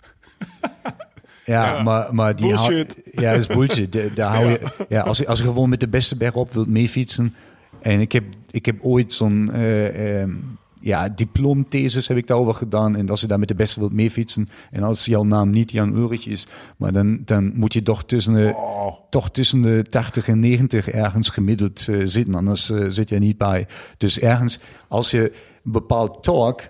Ja, 1.46 1.82
maar, 1.84 2.16
maar 2.16 2.36
die 2.36 2.54
hou- 2.54 2.68
Bullshit. 2.70 2.98
ja, 3.12 3.32
dat 3.32 3.40
is 3.40 3.48
bullshit. 3.48 3.92
De- 3.92 4.12
Daar 4.16 4.36
hou 4.36 4.50
je, 4.50 4.60
ja, 4.90 5.02
als, 5.02 5.18
je, 5.18 5.28
als 5.28 5.40
je 5.40 5.46
gewoon 5.46 5.70
met 5.70 5.80
de 5.80 5.88
beste 5.88 6.16
berg 6.16 6.34
op 6.34 6.54
wilt 6.54 6.68
meefietsen. 6.68 7.36
En 7.82 8.00
ik 8.00 8.12
heb, 8.12 8.24
ik 8.52 8.66
heb 8.66 8.76
ooit 8.82 9.14
zo'n 9.14 9.52
eh, 9.52 10.22
ehm, 10.22 10.32
ja, 10.86 11.10
diplomthesis 11.10 12.08
heb 12.08 12.18
ik 12.18 12.28
daarover 12.28 12.54
gedaan. 12.54 12.96
En 12.96 13.10
als 13.10 13.22
je 13.22 13.28
daar 13.28 13.40
met 13.40 13.48
de 13.48 13.56
beste 13.56 13.80
wilt 13.80 13.94
meefietsen. 13.94 14.48
En 14.72 14.84
als 14.84 15.06
jouw 15.06 15.24
naam 15.24 15.50
niet 15.50 15.72
Jan 15.72 15.96
Ulrich 15.96 16.28
is. 16.28 16.48
Maar 16.78 16.92
dan, 16.92 17.22
dan 17.26 17.52
moet 17.56 17.74
je 17.74 17.84
toch 17.84 18.06
tussen 18.06 18.34
de, 18.34 18.54
toch 19.10 19.32
tussen 19.32 19.62
de 19.62 19.86
80 19.90 20.28
en 20.28 20.40
90 20.40 20.90
ergens 20.90 21.30
gemiddeld 21.30 21.88
eh, 21.88 22.02
zitten. 22.04 22.36
Anders 22.36 22.70
eh, 22.70 22.86
zit 22.90 23.10
je 23.10 23.16
er 23.16 23.22
niet 23.22 23.38
bij. 23.38 23.68
Dus 23.98 24.20
ergens, 24.20 24.60
als 24.88 25.12
je 25.12 25.32
een 25.64 25.72
bepaald 25.72 26.24
torque, 26.24 26.64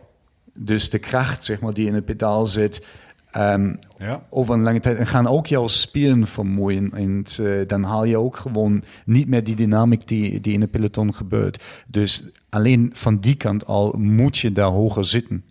dus 0.54 0.90
de 0.90 1.00
kracht 1.00 1.46
zeg 1.46 1.60
maar, 1.60 1.74
die 1.74 1.88
in 1.88 1.94
het 1.94 2.06
pedaal 2.06 2.46
zit, 2.46 2.86
ehm, 3.32 3.76
Ja. 3.98 4.26
over 4.30 4.54
een 4.54 4.64
lange 4.64 4.80
tijd, 4.80 4.98
en 4.98 5.08
gaan 5.08 5.28
ook 5.28 5.48
jouw 5.48 5.68
spieren 5.68 6.28
vermoeien. 6.28 6.92
En 6.94 7.24
eh, 7.42 7.68
dan 7.68 7.84
haal 7.84 8.04
je 8.06 8.18
ook 8.18 8.38
gewoon 8.38 8.84
niet 9.06 9.28
meer 9.28 9.44
die 9.44 9.56
dynamiek 9.56 10.08
die, 10.08 10.40
die 10.40 10.54
in 10.54 10.62
het 10.62 10.72
peloton 10.72 11.14
gebeurt. 11.14 11.64
Dus 11.88 12.24
alleen 12.56 12.90
van 12.94 13.20
die 13.20 13.36
kant 13.36 13.66
al 13.66 13.94
moet 13.98 14.38
je 14.38 14.52
daar 14.52 14.70
hoger 14.72 15.06
zitten. 15.06 15.46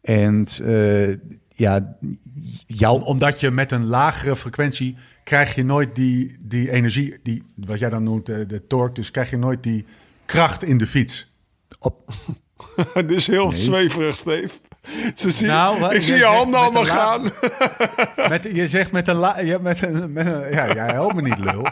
En 0.00 0.46
eh, 0.64 1.08
ja, 1.48 1.96
jouw 2.66 2.96
Omdat 2.98 3.40
je 3.40 3.50
met 3.50 3.72
een 3.72 3.84
lagere 3.86 4.36
frequentie 4.36 4.96
krijg 5.24 5.54
je 5.54 5.64
nooit 5.64 5.94
die, 5.94 6.36
die 6.40 6.70
energie, 6.70 7.14
die, 7.22 7.42
wat 7.54 7.78
jij 7.78 7.90
dan 7.90 8.02
noemt 8.02 8.26
de, 8.26 8.46
de 8.46 8.66
torque, 8.66 8.94
dus 8.94 9.10
krijg 9.10 9.30
je 9.30 9.36
nooit 9.38 9.62
die 9.62 9.84
kracht 10.26 10.64
in 10.64 10.78
de 10.78 10.86
fiets. 10.86 11.32
op, 11.78 12.12
Dit 12.94 13.10
is 13.10 13.26
heel 13.26 13.52
zweverig, 13.52 14.16
Steve. 14.16 14.48
Ze 15.14 15.30
zien, 15.30 15.48
Nou, 15.48 15.80
wat- 15.80 15.92
ik 15.94 16.02
zie 16.02 16.14
je 16.14 16.24
handen 16.24 16.50
met 16.50 16.60
allemaal 16.60 16.84
gaan. 16.84 17.22
Met, 18.28 18.48
je 18.52 18.68
zegt 18.68 18.92
met 18.92 19.08
een, 19.08 19.16
la, 19.16 19.40
ja, 19.40 19.58
met 19.58 19.82
een, 19.82 20.12
met 20.12 20.26
een 20.26 20.50
ja, 20.50 20.74
jij 20.74 20.92
helpt 20.92 21.14
me 21.14 21.22
niet, 21.22 21.38
lul. 21.38 21.66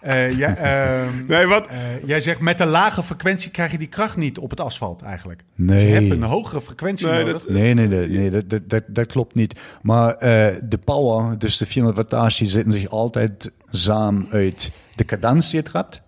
Eh, 0.00 0.38
jij, 0.38 0.56
ehm, 0.56 1.26
Nee, 1.28 1.46
wat? 1.46 1.66
eh, 1.66 1.78
jij 2.06 2.20
zegt 2.20 2.40
met 2.40 2.60
een 2.60 2.68
lage 2.68 3.02
frequentie 3.02 3.50
krijg 3.50 3.70
je 3.72 3.78
die 3.78 3.88
kracht 3.88 4.16
niet 4.16 4.38
op 4.38 4.50
het 4.50 4.60
asfalt 4.60 5.02
eigenlijk. 5.02 5.42
Dus 5.56 5.66
Nee. 5.66 5.86
je 5.86 5.92
hebt 5.92 6.10
een 6.10 6.22
hogere 6.22 6.60
frequentie 6.60 7.06
Nee, 7.06 7.18
nodig. 7.24 7.32
dat- 7.42 7.48
Nee, 7.48 7.74
nee, 7.74 7.86
nee, 7.86 8.08
nee 8.08 8.30
dat, 8.30 8.48
dat, 8.50 8.68
dat, 8.68 8.82
dat 8.86 9.06
klopt 9.06 9.34
niet. 9.34 9.60
Maar 9.82 10.14
eh, 10.14 10.54
de 10.64 10.78
power, 10.84 11.38
dus 11.38 11.56
de 11.56 11.66
400 11.66 12.10
wattage, 12.10 12.38
die 12.38 12.52
zetten 12.52 12.72
zich 12.72 12.88
altijd 12.88 13.50
samen 13.66 14.26
uit 14.30 14.72
de 14.94 15.04
cadans 15.04 15.50
die 15.50 15.60
je 15.62 15.68
trapt. 15.70 16.02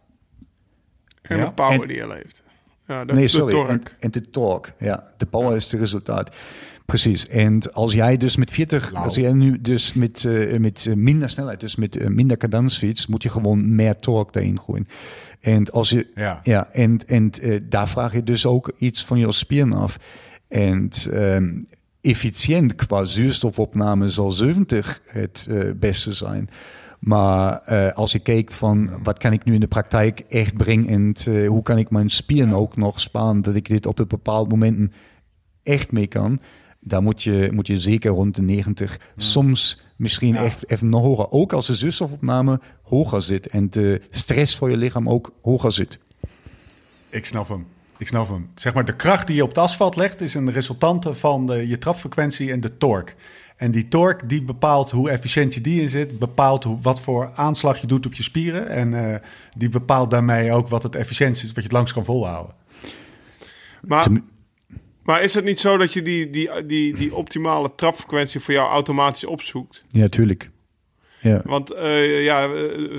En 1.22 1.36
Ja. 1.36 1.44
de 1.44 1.52
power 1.52 1.80
En- 1.80 1.88
die 1.88 1.96
je 1.96 2.08
leeft. 2.08 2.42
Ja, 2.86 3.04
de, 3.04 3.12
Nee, 3.12 3.28
sorry. 3.28 3.58
En, 3.58 3.66
torque. 3.66 3.92
en 4.00 4.10
de 4.10 4.30
torque. 4.30 4.72
Ja, 4.78 5.06
de 5.16 5.26
power 5.26 5.54
is 5.56 5.70
het 5.70 5.80
resultaat. 5.80 6.30
Precies. 6.86 7.28
En 7.28 7.72
als 7.72 7.92
jij 7.92 8.16
dus 8.16 8.36
met 8.36 8.50
40, 8.50 8.94
als 8.94 9.14
jij 9.14 9.32
nu 9.32 9.60
dus 9.60 9.92
met, 9.92 10.24
eh, 10.24 10.58
met 10.58 10.86
eh, 10.86 10.94
minder 10.94 11.28
snelheid, 11.28 11.60
dus 11.60 11.76
met 11.76 11.96
eh, 11.96 12.08
minder 12.08 12.36
cadans 12.36 12.78
fietst, 12.78 13.08
moet 13.08 13.22
je 13.22 13.28
gewoon 13.28 13.74
meer 13.74 13.96
torque 13.96 14.32
daarin 14.32 14.60
gooien. 14.60 14.86
En 15.40 15.70
als 15.70 15.90
je, 15.90 16.06
Ja. 16.14 16.40
ja 16.42 16.68
en, 16.72 16.98
en 17.06 17.30
daar 17.68 17.88
vraag 17.88 18.12
je 18.12 18.22
dus 18.22 18.46
ook 18.46 18.72
iets 18.78 19.04
van 19.04 19.18
je 19.18 19.32
spieren 19.32 19.72
af. 19.72 19.98
En 20.48 20.88
ehm, 21.10 21.60
efficiënt 22.00 22.74
qua 22.74 23.04
zuurstofopname 23.04 24.10
zal 24.10 24.30
70 24.30 25.00
het 25.06 25.48
beste 25.76 26.12
zijn. 26.12 26.48
Maar 26.98 27.60
als 27.92 28.12
je 28.12 28.18
kijkt 28.18 28.54
van 28.54 28.90
wat 29.02 29.18
kan 29.18 29.32
ik 29.32 29.44
nu 29.44 29.54
in 29.54 29.60
de 29.60 29.66
praktijk 29.66 30.20
echt 30.20 30.56
brengen 30.56 30.86
en 31.26 31.46
hoe 31.46 31.62
kan 31.62 31.78
ik 31.78 31.90
mijn 31.90 32.10
spieren 32.10 32.52
ook 32.52 32.76
nog 32.76 33.00
sparen 33.00 33.42
dat 33.42 33.54
ik 33.54 33.68
dit 33.68 33.86
op 33.86 33.98
een 33.98 34.08
bepaald 34.08 34.48
momenten 34.48 34.92
echt 35.62 35.92
mee 35.92 36.06
kan, 36.06 36.40
daar 36.84 37.02
moet 37.02 37.22
je, 37.22 37.48
moet 37.52 37.66
je 37.66 37.80
zeker 37.80 38.10
rond 38.10 38.34
de 38.34 38.42
90, 38.42 38.98
soms 39.16 39.80
misschien 39.96 40.36
echt 40.36 40.70
even 40.70 40.88
nog 40.88 41.02
hoger. 41.02 41.30
Ook 41.30 41.52
als 41.52 41.66
de 41.66 41.74
zuurstofopname 41.74 42.60
hoger 42.82 43.22
zit 43.22 43.46
en 43.46 43.70
de 43.70 44.00
stress 44.10 44.56
voor 44.56 44.70
je 44.70 44.76
lichaam 44.76 45.08
ook 45.08 45.32
hoger 45.42 45.72
zit. 45.72 45.98
Ik 47.08 47.26
snap 47.26 47.48
hem. 47.48 47.66
Ik 47.98 48.06
snap 48.06 48.28
hem. 48.28 48.48
Zeg 48.54 48.74
maar, 48.74 48.84
de 48.84 48.96
kracht 48.96 49.26
die 49.26 49.36
je 49.36 49.42
op 49.42 49.48
het 49.48 49.58
asfalt 49.58 49.96
legt 49.96 50.20
is 50.20 50.34
een 50.34 50.52
resultante 50.52 51.14
van 51.14 51.46
de, 51.46 51.68
je 51.68 51.78
trapfrequentie 51.78 52.52
en 52.52 52.60
de 52.60 52.76
torque. 52.76 53.14
En 53.56 53.70
die 53.70 53.88
torque 53.88 54.26
die 54.26 54.42
bepaalt 54.42 54.90
hoe 54.90 55.10
efficiënt 55.10 55.54
je 55.54 55.60
die 55.60 55.80
in 55.80 55.88
zit, 55.88 56.18
bepaalt 56.18 56.64
hoe, 56.64 56.80
wat 56.80 57.00
voor 57.00 57.32
aanslag 57.34 57.78
je 57.80 57.86
doet 57.86 58.06
op 58.06 58.14
je 58.14 58.22
spieren. 58.22 58.68
En 58.68 59.12
eh, 59.12 59.20
die 59.56 59.68
bepaalt 59.68 60.10
daarmee 60.10 60.52
ook 60.52 60.68
wat 60.68 60.82
het 60.82 60.94
efficiënt 60.94 61.36
is, 61.36 61.42
wat 61.42 61.54
je 61.54 61.62
het 61.62 61.72
langs 61.72 61.92
kan 61.92 62.04
volhouden. 62.04 62.54
Maar, 63.82 64.02
Ten- 64.02 64.24
maar 65.12 65.22
is 65.22 65.34
het 65.34 65.44
niet 65.44 65.60
zo 65.60 65.76
dat 65.76 65.92
je 65.92 66.02
die, 66.02 66.30
die, 66.30 66.66
die, 66.66 66.94
die 66.94 67.14
optimale 67.14 67.72
trapfrequentie 67.76 68.40
voor 68.40 68.54
jou 68.54 68.70
automatisch 68.70 69.24
opzoekt? 69.24 69.82
Ja, 69.88 70.08
tuurlijk. 70.08 70.50
Ja. 71.20 71.40
Want 71.44 71.70
eh, 71.70 72.24
ja, 72.24 72.44
eh, 72.44 72.50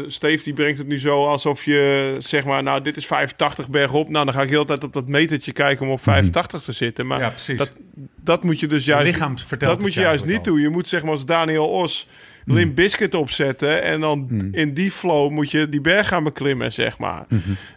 Steve 0.07 0.43
die 0.43 0.53
brengt 0.53 0.77
het 0.77 0.87
nu 0.87 0.99
zo 0.99 1.25
alsof 1.25 1.65
je 1.65 2.15
zeg 2.19 2.45
maar, 2.45 2.63
nou 2.63 2.81
dit 2.81 2.97
is 2.97 3.05
85 3.05 3.69
bergop. 3.69 4.09
Nou 4.09 4.25
dan 4.25 4.33
ga 4.33 4.41
ik 4.41 4.49
heel 4.49 4.61
de 4.61 4.67
tijd 4.67 4.83
op 4.83 4.93
dat 4.93 5.07
metertje 5.07 5.51
kijken 5.51 5.85
om 5.85 5.91
op 5.91 6.01
85 6.01 6.63
te 6.63 6.71
zitten. 6.71 7.07
Maar 7.07 7.19
Ja, 7.19 7.29
precies. 7.29 7.57
dat, 7.57 7.73
dat 8.21 8.43
moet 8.43 8.59
je 8.59 8.67
dus 8.67 8.85
juist, 8.85 9.05
lichaam 9.05 9.37
vertelt 9.37 9.71
dat 9.71 9.81
moet 9.81 9.93
je 9.93 9.99
juist 9.99 10.25
niet 10.25 10.43
doen. 10.43 10.59
Je 10.59 10.69
moet 10.69 10.87
zeg 10.87 11.01
maar 11.01 11.11
als 11.11 11.25
Daniel 11.25 11.67
Os 11.67 12.07
Limp 12.45 12.75
Biscuit 12.75 13.15
opzetten 13.15 13.83
en 13.83 13.99
dan 13.99 14.27
in 14.51 14.73
die 14.73 14.91
flow 14.91 15.31
moet 15.31 15.51
je 15.51 15.69
die 15.69 15.81
berg 15.81 16.07
gaan 16.07 16.23
beklimmen, 16.23 16.73
zeg 16.73 16.97
maar. 16.97 17.25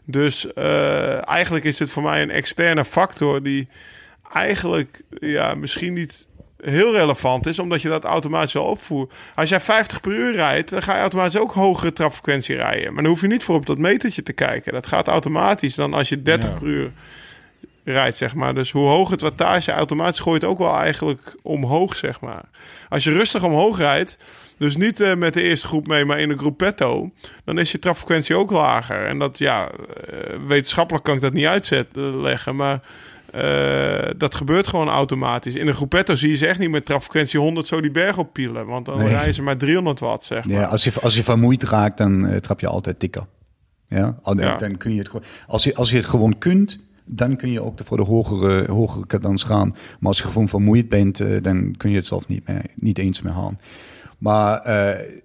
Dus 0.04 0.52
eh, 0.52 1.28
eigenlijk 1.28 1.64
is 1.64 1.78
het 1.78 1.90
voor 1.90 2.02
mij 2.02 2.22
een 2.22 2.30
externe 2.30 2.84
factor 2.84 3.42
die 3.42 3.68
eigenlijk 4.32 5.02
ja, 5.18 5.54
misschien 5.54 5.92
niet 5.92 6.28
heel 6.60 6.92
relevant 6.92 7.46
is, 7.46 7.58
omdat 7.58 7.82
je 7.82 7.88
dat 7.88 8.04
automatisch 8.04 8.52
wel 8.52 8.64
opvoert. 8.64 9.12
Als 9.34 9.48
jij 9.48 9.60
50 9.60 10.00
per 10.00 10.12
uur 10.12 10.32
rijdt, 10.32 10.70
dan 10.70 10.82
ga 10.82 10.94
je 10.94 11.00
automatisch 11.00 11.40
ook 11.40 11.52
hogere 11.52 11.92
trapfrequentie 11.92 12.56
rijden. 12.56 12.92
Maar 12.92 13.02
dan 13.02 13.12
hoef 13.12 13.20
je 13.20 13.26
niet 13.26 13.44
voor 13.44 13.54
op 13.54 13.66
dat 13.66 13.78
metertje 13.78 14.22
te 14.22 14.32
kijken. 14.32 14.72
Dat 14.72 14.86
gaat 14.86 15.08
automatisch 15.08 15.74
dan 15.74 15.94
als 15.94 16.08
je 16.08 16.22
30 16.22 16.50
Ja. 16.50 16.56
per 16.56 16.66
uur 16.68 16.92
rijdt, 17.84 18.16
zeg 18.16 18.34
maar. 18.34 18.54
Dus 18.54 18.70
hoe 18.70 18.88
hoog 18.88 19.10
het 19.10 19.20
wattage, 19.20 19.72
automatisch 19.72 20.18
gooit 20.20 20.44
ook 20.44 20.58
wel 20.58 20.76
eigenlijk 20.76 21.36
omhoog, 21.42 21.96
zeg 21.96 22.20
maar. 22.20 22.44
Als 22.88 23.04
je 23.04 23.12
rustig 23.12 23.42
omhoog 23.42 23.78
rijdt, 23.78 24.18
dus 24.58 24.76
niet 24.76 25.00
eh, 25.00 25.14
met 25.14 25.34
de 25.34 25.42
eerste 25.42 25.66
groep 25.66 25.86
mee, 25.86 26.04
maar 26.04 26.20
in 26.20 26.30
een 26.30 26.38
groepetto, 26.38 27.10
dan 27.44 27.58
is 27.58 27.72
je 27.72 27.78
trapfrequentie 27.78 28.36
ook 28.36 28.50
lager. 28.50 29.06
En 29.06 29.18
dat, 29.18 29.38
ja, 29.38 29.68
eh, 29.70 30.18
wetenschappelijk 30.46 31.04
kan 31.04 31.14
ik 31.14 31.20
dat 31.20 31.32
niet 31.32 31.46
uitleggen, 31.46 32.56
maar 32.56 32.80
eh, 33.36 34.10
dat 34.16 34.34
gebeurt 34.34 34.66
gewoon 34.66 34.88
automatisch. 34.88 35.54
In 35.54 35.66
een 35.66 35.74
groepetto 35.74 36.14
zie 36.14 36.30
je 36.30 36.36
ze 36.36 36.46
echt 36.46 36.58
niet 36.58 36.70
met 36.70 36.84
trapfrequentie 36.84 37.40
100 37.40 37.66
zo 37.66 37.80
die 37.80 37.90
berg 37.90 38.18
op 38.18 38.32
pielen, 38.32 38.66
want 38.66 38.84
dan 38.86 38.98
Nee. 38.98 39.08
rijden 39.08 39.34
ze 39.34 39.42
maar 39.42 39.56
300 39.56 39.98
watt, 40.00 40.24
zeg 40.24 40.44
maar. 40.44 40.54
Ja, 40.56 40.64
als 40.64 40.84
je, 40.84 40.92
als 41.02 41.14
je 41.14 41.22
vermoeid 41.22 41.62
raakt, 41.62 41.98
dan 41.98 42.26
eh, 42.26 42.36
trap 42.36 42.60
je 42.60 42.66
altijd 42.66 43.00
dikker. 43.00 43.26
Ja, 43.88 44.18
dan 44.58 44.76
kun 44.76 44.92
je 44.92 44.98
het 44.98 45.08
gewoon. 45.08 45.24
Als 45.46 45.64
je, 45.64 45.74
als 45.74 45.90
je 45.90 45.96
het 45.96 46.06
gewoon 46.06 46.38
kunt, 46.38 46.80
dan 47.04 47.36
kun 47.36 47.50
je 47.50 47.60
ook 47.62 47.78
voor 47.84 47.96
de 47.96 48.02
hogere, 48.02 48.72
hogere 48.72 49.06
cadans 49.06 49.42
gaan. 49.42 49.68
Maar 49.68 50.08
als 50.08 50.18
je 50.18 50.24
gewoon 50.24 50.48
vermoeid 50.48 50.88
bent, 50.88 51.20
eh, 51.20 51.42
dan 51.42 51.74
kun 51.76 51.90
je 51.90 51.96
het 51.96 52.06
zelf 52.06 52.28
niet, 52.28 52.48
meer, 52.48 52.62
niet 52.74 52.98
eens 52.98 53.22
meer 53.22 53.32
halen. 53.32 53.58
Maar 54.18 54.62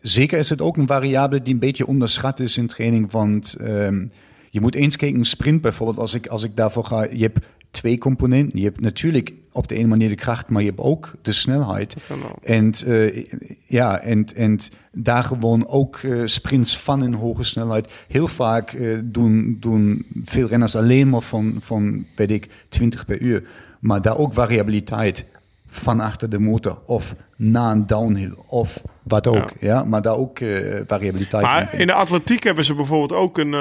zeker 0.02 0.38
is 0.40 0.50
het 0.50 0.62
ook 0.62 0.78
een 0.78 0.88
variabele 0.88 1.42
die 1.42 1.54
een 1.54 1.60
beetje 1.60 1.88
onderschat 1.88 2.40
is 2.40 2.58
in 2.58 2.68
training. 2.68 3.12
Want 3.12 3.54
ehm, 3.54 4.06
je 4.50 4.62
moet 4.62 4.76
eens 4.76 4.96
kijken, 4.96 5.20
een 5.20 5.26
sprint 5.26 5.62
bijvoorbeeld, 5.62 5.98
als 6.00 6.14
ik, 6.14 6.28
als 6.28 6.44
ik 6.44 6.56
daarvoor 6.56 6.86
ga, 6.86 7.04
je 7.04 7.22
hebt 7.24 7.40
twee 7.72 7.98
componenten. 7.98 8.60
Je 8.60 8.66
hebt 8.66 8.82
natuurlijk 8.82 9.34
op 9.52 9.68
de 9.68 9.76
ene 9.76 9.88
manier 9.88 10.10
de 10.10 10.16
kracht, 10.16 10.50
maar 10.50 10.62
je 10.62 10.68
hebt 10.68 10.80
ook 10.80 11.14
de 11.22 11.32
snelheid. 11.32 11.96
En, 12.44 12.74
uh, 12.86 13.26
ja, 13.68 14.00
en, 14.00 14.26
en 14.36 14.60
daar 14.92 15.24
gewoon 15.24 15.68
ook 15.68 16.02
uh, 16.02 16.22
sprints 16.26 16.78
van 16.78 17.02
een 17.02 17.14
hoge 17.14 17.44
snelheid. 17.44 17.92
Heel 18.08 18.28
vaak 18.28 18.74
uh, 18.74 19.00
doen, 19.04 19.58
doen 19.60 20.06
veel 20.24 20.48
renners 20.48 20.76
alleen 20.76 21.10
maar 21.10 21.22
van, 21.22 21.58
van, 21.60 22.06
weet 22.16 22.32
ik, 22.32 22.50
20 22.70 23.06
per 23.06 23.22
uur. 23.22 23.44
Maar 23.80 24.02
daar 24.02 24.18
ook 24.18 24.34
variabiliteit 24.34 25.26
van 25.68 26.00
achter 26.00 26.30
de 26.30 26.40
motor 26.40 26.78
of 26.86 27.16
na 27.36 27.72
een 27.72 27.88
downhill 27.88 28.34
of 28.48 28.82
wat 29.04 29.28
ook. 29.28 29.52
Ja. 29.60 29.84
maar 29.84 30.02
daar 30.02 30.18
ook 30.18 30.40
variabiliteit 30.88 31.44
maar 31.44 31.70
in. 31.74 31.80
in 31.80 31.88
de 31.88 31.94
atletiek 31.94 32.44
hebben 32.44 32.66
ze 32.66 32.74
bijvoorbeeld 32.74 33.14
ook 33.14 33.38
een 33.38 33.56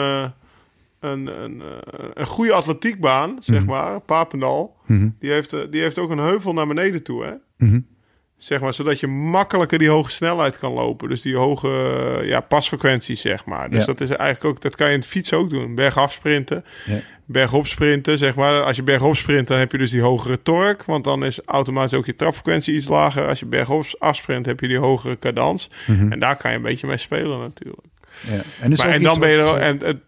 een, 1.01 1.43
een, 1.43 1.61
eh, 1.61 2.09
een 2.15 2.27
goede 2.27 2.53
atletiekbaan, 2.53 3.37
zeg 3.41 3.61
mhm. 3.61 3.71
maar, 3.71 4.01
Papendal, 4.01 4.77
mhm. 4.87 5.09
die, 5.19 5.31
heeft, 5.31 5.53
eh, 5.53 5.61
die 5.71 5.81
heeft 5.81 5.99
ook 5.99 6.11
een 6.11 6.19
heuvel 6.19 6.53
naar 6.53 6.67
beneden 6.67 7.03
toe, 7.03 7.25
hè? 7.25 7.33
Mhm. 7.67 7.81
Zeg 8.37 8.61
maar, 8.61 8.75
zodat 8.75 9.01
je 9.01 9.07
makkelijker 9.07 9.79
die 9.79 9.89
hoge 9.89 10.11
snelheid 10.11 10.59
kan 10.59 10.73
lopen. 10.73 11.09
Dus 11.09 11.23
die 11.23 11.37
hoge 11.37 11.69
ja, 12.25 12.41
pasfrequenties, 12.41 13.21
zeg 13.21 13.45
maar. 13.45 13.71
Dus 13.71 13.85
dat 13.85 14.01
is 14.01 14.11
eigenlijk 14.11 14.45
ook, 14.45 14.63
dat 14.63 14.77
kan 14.77 14.87
je 14.87 14.93
in 14.93 14.99
het 14.99 15.09
fiets 15.09 15.33
ook 15.33 15.51
doen. 15.51 15.75
Bergaf 15.75 16.13
sprinten, 16.13 16.65
ja. 16.87 17.01
bergop 17.25 17.67
sprinten, 17.67 18.19
zeg 18.19 18.35
maar. 18.35 18.63
Als 18.63 18.77
je 18.77 18.83
bergop 18.83 19.17
sprint, 19.17 19.49
dan 19.49 19.59
heb 19.59 19.73
je 19.73 19.79
dus 19.79 19.91
die 19.91 20.01
hogere 20.01 20.43
torque. 20.43 20.85
Want 20.87 21.05
dan 21.05 21.25
is 21.25 21.41
automatisch 21.45 21.95
ook 21.95 22.07
je 22.07 22.17
trapfrequentie 22.17 22.75
iets 22.75 22.89
lager. 22.89 23.29
Als 23.29 23.41
je 23.41 23.47
bergop 23.47 23.87
afsprint, 23.99 24.47
heb 24.47 24.61
je 24.61 24.69
die 24.69 24.79
hogere 24.79 25.19
cadans. 25.19 25.71
En 25.87 26.19
daar 26.19 26.37
kan 26.37 26.51
je 26.51 26.57
een 26.57 26.63
beetje 26.63 26.87
mee 26.87 26.97
spelen 26.97 27.39
natuurlijk. 27.39 27.87
Ja. 28.27 28.41
En, 28.61 28.71
maar, 28.71 28.89
en 28.89 29.03
dan 29.03 29.21
ben 29.21 29.31
je 29.31 29.37
er, 29.37 29.57
en, 29.57 30.03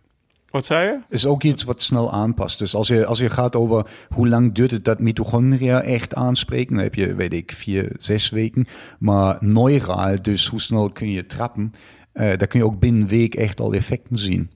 wat 0.52 0.64
zei 0.64 0.86
je? 0.86 0.98
Is 1.08 1.26
ook 1.26 1.42
iets 1.42 1.64
wat 1.64 1.82
snel 1.82 2.12
aanpast. 2.12 2.58
Dus 2.58 2.74
als 2.74 2.88
je, 2.88 3.06
als 3.06 3.18
je 3.18 3.30
gaat 3.30 3.56
over 3.56 3.86
hoe 4.08 4.28
lang 4.28 4.54
duurt 4.54 4.70
het 4.70 4.84
dat 4.84 4.98
mitochondria 4.98 5.82
echt 5.82 6.14
aanspreken, 6.14 6.74
dan 6.74 6.82
heb 6.82 6.94
je, 6.94 7.14
weet 7.14 7.32
ik, 7.32 7.52
vier, 7.52 7.92
zes 7.96 8.30
weken. 8.30 8.66
Maar 8.98 9.36
neuraal, 9.40 10.22
dus 10.22 10.46
hoe 10.46 10.60
snel 10.60 10.90
kun 10.90 11.10
je 11.10 11.26
trappen, 11.26 11.72
uh, 12.14 12.22
daar 12.22 12.46
kun 12.46 12.58
je 12.58 12.66
ook 12.66 12.78
binnen 12.78 13.02
een 13.02 13.08
week 13.08 13.34
echt 13.34 13.60
al 13.60 13.72
effecten 13.72 14.18
zien. 14.18 14.50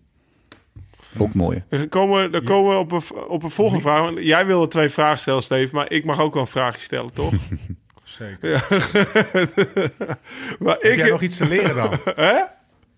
Ook 1.18 1.34
mooi. 1.34 1.64
Dan 1.68 1.88
komen, 1.88 2.32
dan 2.32 2.44
komen 2.44 2.70
we 2.72 2.78
op 2.78 2.92
een, 2.92 3.26
op 3.28 3.42
een 3.42 3.50
volgende 3.50 3.82
vraag. 3.82 4.22
Jij 4.22 4.46
wilde 4.46 4.68
twee 4.68 4.88
vragen 4.88 5.18
stellen, 5.18 5.42
Steve, 5.42 5.74
maar 5.74 5.92
ik 5.92 6.04
mag 6.04 6.20
ook 6.20 6.32
wel 6.32 6.42
een 6.42 6.48
vraagje 6.48 6.80
stellen, 6.80 7.12
toch? 7.12 7.32
Zeker. 8.04 8.50
Ja. 8.50 8.62
maar 10.58 10.76
Heb 10.80 10.92
ik, 10.92 10.96
jij 10.96 11.10
nog 11.10 11.22
iets 11.22 11.36
te 11.36 11.48
leren 11.48 11.74
dan? 11.74 11.90
Hè? 12.26 12.42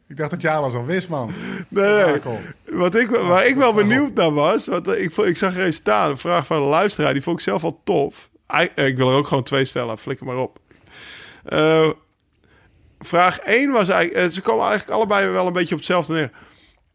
Ik 0.09 0.17
dacht 0.17 0.31
dat 0.31 0.43
jij 0.43 0.57
alles 0.57 0.75
al 0.75 0.85
wist, 0.85 1.09
man. 1.09 1.33
Nee, 1.69 2.21
wat 2.65 2.95
ik, 2.95 3.11
waar 3.11 3.47
ik 3.47 3.55
wel 3.55 3.73
benieuwd 3.73 4.15
naar 4.15 4.33
was, 4.33 4.67
wat, 4.67 4.89
ik, 4.89 5.17
ik 5.17 5.37
zag 5.37 5.57
er 5.57 5.65
eens 5.65 5.77
staan, 5.77 6.11
een 6.11 6.19
vraag 6.19 6.47
van 6.47 6.57
een 6.57 6.69
luisteraar, 6.69 7.13
die 7.13 7.23
vond 7.23 7.39
ik 7.39 7.45
zelf 7.45 7.65
al 7.65 7.81
tof. 7.85 8.31
Ik 8.75 8.97
wil 8.97 9.11
er 9.11 9.17
ook 9.17 9.27
gewoon 9.27 9.43
twee 9.43 9.65
stellen, 9.65 9.99
flikker 9.99 10.27
maar 10.27 10.37
op. 10.37 10.59
Uh, 11.49 11.89
vraag 12.99 13.39
1 13.39 13.71
was 13.71 13.89
eigenlijk, 13.89 14.27
eh, 14.27 14.33
ze 14.33 14.41
komen 14.41 14.67
eigenlijk 14.67 14.99
allebei 14.99 15.29
wel 15.29 15.47
een 15.47 15.53
beetje 15.53 15.75
op 15.75 15.81
hetzelfde 15.81 16.15
neer. 16.15 16.31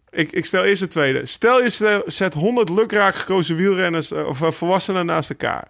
Ik, 0.09 0.31
ik 0.31 0.45
stel 0.45 0.63
eerst 0.63 0.81
de 0.81 0.87
tweede. 0.87 1.25
Stel 1.25 1.63
je 1.63 2.03
zet 2.05 2.33
100 2.33 2.69
lukraak 2.69 3.15
gekozen 3.15 3.55
wielrenners 3.55 4.11
eh, 4.11 4.27
of 4.27 4.55
volwassenen 4.55 5.05
naast 5.05 5.29
elkaar. 5.29 5.67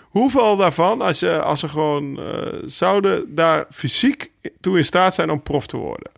Hoeveel 0.00 0.56
daarvan, 0.56 1.00
als, 1.00 1.20
je, 1.20 1.42
als 1.42 1.60
ze 1.60 1.68
gewoon 1.68 2.20
uh, 2.20 2.26
zouden 2.66 3.34
daar 3.34 3.66
fysiek 3.70 4.30
toe 4.60 4.76
in 4.76 4.84
staat 4.84 5.14
zijn 5.14 5.30
om 5.30 5.42
prof 5.42 5.66
te 5.66 5.76
worden? 5.76 6.10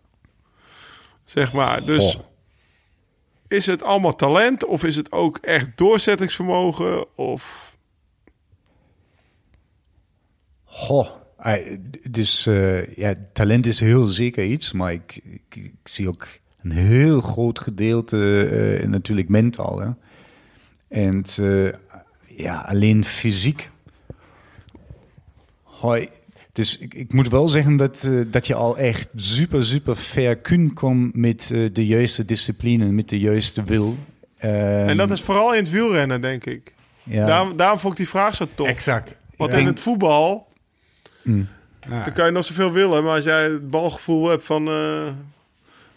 Zeg 1.26 1.52
maar. 1.52 1.84
Dus 1.84 2.18
is 3.48 3.66
het 3.66 3.82
allemaal 3.82 4.14
talent 4.14 4.64
of 4.64 4.84
is 4.84 4.96
het 4.96 5.12
ook 5.12 5.38
echt 5.38 5.78
doorzettingsvermogen? 5.78 7.16
Of. 7.16 7.76
Goh. 10.64 11.08
Dus 12.10 12.46
uh, 12.46 12.94
ja, 12.94 13.14
talent 13.32 13.66
is 13.66 13.80
heel 13.80 14.04
zeker 14.06 14.44
iets, 14.44 14.72
maar 14.72 14.92
ik, 14.92 15.20
ik, 15.48 15.72
zie 15.84 16.08
ook 16.08 16.28
een 16.62 16.70
heel 16.70 17.20
groot 17.20 17.58
gedeelte 17.58 18.48
uh, 18.80 18.88
natuurlijk 18.88 19.28
mentaal. 19.28 19.80
Hè? 19.80 19.90
En 20.88 21.24
uh, 21.40 21.72
ja, 22.26 22.60
alleen 22.60 23.04
fysiek. 23.04 23.70
Hoi, 25.62 26.08
dus 26.56 26.78
ik, 26.78 26.94
ik, 26.94 27.12
moet 27.12 27.28
wel 27.28 27.48
zeggen 27.48 27.76
dat, 27.76 28.08
uh, 28.10 28.24
dat 28.30 28.46
je 28.46 28.54
al 28.54 28.78
echt 28.78 29.08
super, 29.14 29.64
super 29.64 29.96
ver 29.96 30.36
kunt 30.36 30.72
komen 30.72 31.10
met 31.14 31.50
uh, 31.52 31.68
de 31.72 31.86
juiste 31.86 32.24
discipline, 32.24 32.84
met 32.84 33.08
de 33.08 33.18
juiste 33.18 33.64
wil. 33.64 33.96
Um, 34.44 34.88
en 34.88 34.96
dat 34.96 35.10
is 35.10 35.20
vooral 35.20 35.54
in 35.54 35.62
het 35.62 35.70
wielrennen, 35.70 36.20
denk 36.20 36.44
ik. 36.46 36.74
Ja. 37.02 37.26
Daarom, 37.26 37.56
daarom 37.56 37.78
vond 37.78 37.92
ik 37.92 37.98
die 37.98 38.08
vraag 38.08 38.34
zo 38.34 38.46
tof. 38.54 38.66
Exact. 38.66 39.16
Want 39.36 39.52
in 39.52 39.66
het 39.66 39.80
voetbal, 39.80 40.48
mm. 41.22 41.48
dan 41.88 42.12
kan 42.12 42.24
je 42.24 42.30
nog 42.30 42.44
zoveel 42.44 42.72
willen, 42.72 43.04
maar 43.04 43.14
als 43.14 43.24
jij 43.24 43.42
het 43.42 43.70
balgevoel 43.70 44.28
hebt 44.28 44.44
van... 44.44 44.68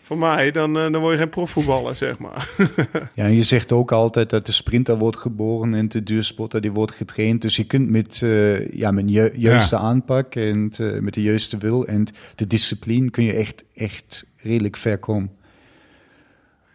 Van 0.10 0.18
mij, 0.18 0.52
dan, 0.52 0.74
dan 0.74 0.98
word 0.98 1.14
je 1.14 1.20
geen 1.20 1.30
profvoetballer, 1.30 1.96
zeg 1.96 2.18
maar. 2.18 2.50
ja, 3.16 3.24
en 3.24 3.36
je 3.36 3.44
zegt 3.44 3.72
ook 3.72 3.92
altijd 3.92 4.30
dat 4.30 4.46
de 4.46 4.52
sprinter 4.52 4.98
wordt 4.98 5.18
geboren 5.18 5.74
en 5.74 5.88
de 5.88 6.04
duurspotter 6.04 6.62
die 6.62 6.72
wordt 6.72 6.92
getraind. 6.92 7.42
Dus 7.42 7.56
je 7.56 7.64
kunt 7.64 7.90
met, 7.90 8.22
uh, 8.24 8.72
ja, 8.72 8.92
met 8.92 9.10
ju 9.10 9.32
juiste 9.34 9.78
aanpak 9.78 10.36
en 10.36 10.72
uh, 10.82 11.00
met 11.00 11.14
de 11.14 11.22
juiste 11.22 11.58
wil 11.58 11.86
en 11.86 12.08
de 12.36 12.48
discipline 12.48 13.10
kun 13.10 13.24
je 13.24 13.34
echt, 13.34 13.64
echt 13.76 14.26
redelijk 14.38 14.78
ver 14.78 14.98
komen. 14.98 15.32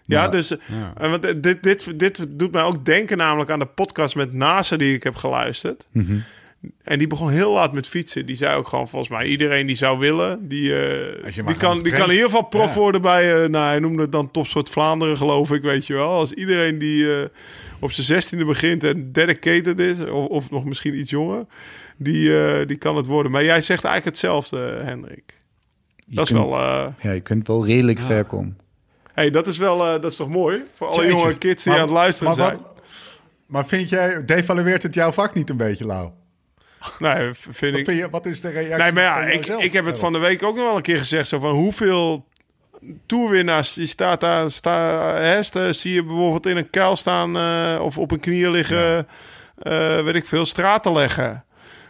Ja, 0.04 0.28
dus 0.28 0.48
ja. 0.48 1.08
want 1.08 1.42
dit, 1.42 1.62
dit, 1.62 1.98
dit 1.98 2.26
doet 2.28 2.52
mij 2.52 2.62
ook 2.62 2.84
denken 2.84 3.16
namelijk 3.16 3.50
aan 3.50 3.58
de 3.58 3.66
podcast 3.66 4.16
met 4.16 4.32
NASA 4.32 4.76
die 4.76 4.94
ik 4.94 5.02
heb 5.02 5.14
geluisterd. 5.14 5.86
Mm 5.92 6.06
-hmm. 6.06 6.22
En 6.82 6.98
die 6.98 7.06
begon 7.06 7.30
heel 7.30 7.52
laat 7.52 7.72
met 7.72 7.86
fietsen. 7.86 8.26
Die 8.26 8.36
zei 8.36 8.56
ook 8.56 8.68
gewoon, 8.68 8.88
volgens 8.88 9.10
mij, 9.10 9.26
iedereen 9.26 9.66
die 9.66 9.76
zou 9.76 9.98
willen, 9.98 10.48
die, 10.48 10.70
uh, 10.70 11.46
die, 11.46 11.56
kan, 11.56 11.82
die 11.82 11.92
kan 11.92 12.04
in 12.04 12.10
ieder 12.10 12.24
geval 12.24 12.42
prof 12.42 12.74
worden 12.74 13.02
bij, 13.02 13.42
uh, 13.42 13.48
nou, 13.48 13.66
hij 13.66 13.78
noemde 13.78 14.02
het 14.02 14.12
dan 14.12 14.30
topsoort 14.30 14.70
Vlaanderen, 14.70 15.16
geloof 15.16 15.52
ik, 15.52 15.62
weet 15.62 15.86
je 15.86 15.94
wel. 15.94 16.08
Als 16.08 16.32
iedereen 16.32 16.78
die 16.78 17.04
uh, 17.04 17.24
op 17.80 17.92
zijn 17.92 18.06
zestiende 18.06 18.44
begint 18.44 18.84
en 18.84 19.12
dedicated 19.12 19.78
is, 19.78 20.00
of, 20.00 20.28
of 20.28 20.50
nog 20.50 20.64
misschien 20.64 20.98
iets 20.98 21.10
jonger, 21.10 21.46
die, 21.96 22.66
die 22.66 22.76
kan 22.76 22.96
het 22.96 23.06
worden. 23.06 23.32
Maar 23.32 23.44
jij 23.44 23.60
zegt 23.60 23.84
eigenlijk 23.84 24.16
hetzelfde, 24.16 24.80
Hendrik. 24.82 25.40
dat 26.06 26.24
is 26.24 26.30
wel... 26.30 26.58
ja, 26.58 26.94
je 27.12 27.20
kunt 27.20 27.46
wel 27.46 27.66
redelijk 27.66 27.98
ja. 27.98 28.04
ver 28.04 28.24
komen. 28.24 28.58
hey, 29.12 29.30
dat 29.30 29.46
is 29.46 29.58
wel, 29.58 29.78
dat 29.78 30.04
is 30.04 30.16
toch 30.16 30.28
mooi? 30.28 30.62
Voor 30.74 30.86
alle 30.86 31.06
jonge 31.06 31.38
kids 31.38 31.62
die 31.62 31.72
maar, 31.72 31.80
aan 31.80 31.86
het 31.86 31.96
luisteren 31.96 32.36
maar, 32.36 32.46
zijn. 32.46 32.58
Wat, 32.62 32.74
maar 33.46 33.66
vind 33.66 33.88
jij, 33.88 34.24
devalueert 34.24 34.82
het 34.82 34.94
jouw 34.94 35.12
vak 35.12 35.34
niet 35.34 35.50
een 35.50 35.56
beetje, 35.56 35.86
Lau? 35.86 36.10
Nee, 36.98 37.30
vind 37.32 37.76
wat 37.76 37.88
ik. 37.88 37.96
Je, 37.96 38.10
wat 38.10 38.26
is 38.26 38.40
de 38.40 38.48
reactie? 38.48 38.76
Nee, 38.76 38.92
maar 38.92 39.02
ja, 39.02 39.20
ik, 39.20 39.46
ik 39.46 39.72
heb 39.72 39.84
het 39.84 39.98
van 39.98 40.12
de 40.12 40.18
week 40.18 40.42
ook 40.42 40.56
nog 40.56 40.64
wel 40.64 40.76
een 40.76 40.82
keer 40.82 40.98
gezegd. 40.98 41.28
Zo 41.28 41.40
van 41.40 41.50
hoeveel 41.50 42.26
toerwinnaars 43.06 43.72
die 43.72 43.86
staat 43.86 44.20
daar, 44.20 44.50
sta, 44.50 45.14
hè, 45.14 45.72
zie 45.72 45.92
je 45.92 46.04
bijvoorbeeld 46.04 46.46
in 46.46 46.56
een 46.56 46.70
kuil 46.70 46.96
staan 46.96 47.36
uh, 47.36 47.80
of 47.80 47.98
op 47.98 48.10
een 48.10 48.20
knie 48.20 48.50
liggen, 48.50 49.06
ja. 49.62 49.96
uh, 49.98 50.04
weet 50.04 50.14
ik 50.14 50.26
veel, 50.26 50.46
straten 50.46 50.92
leggen. 50.92 51.44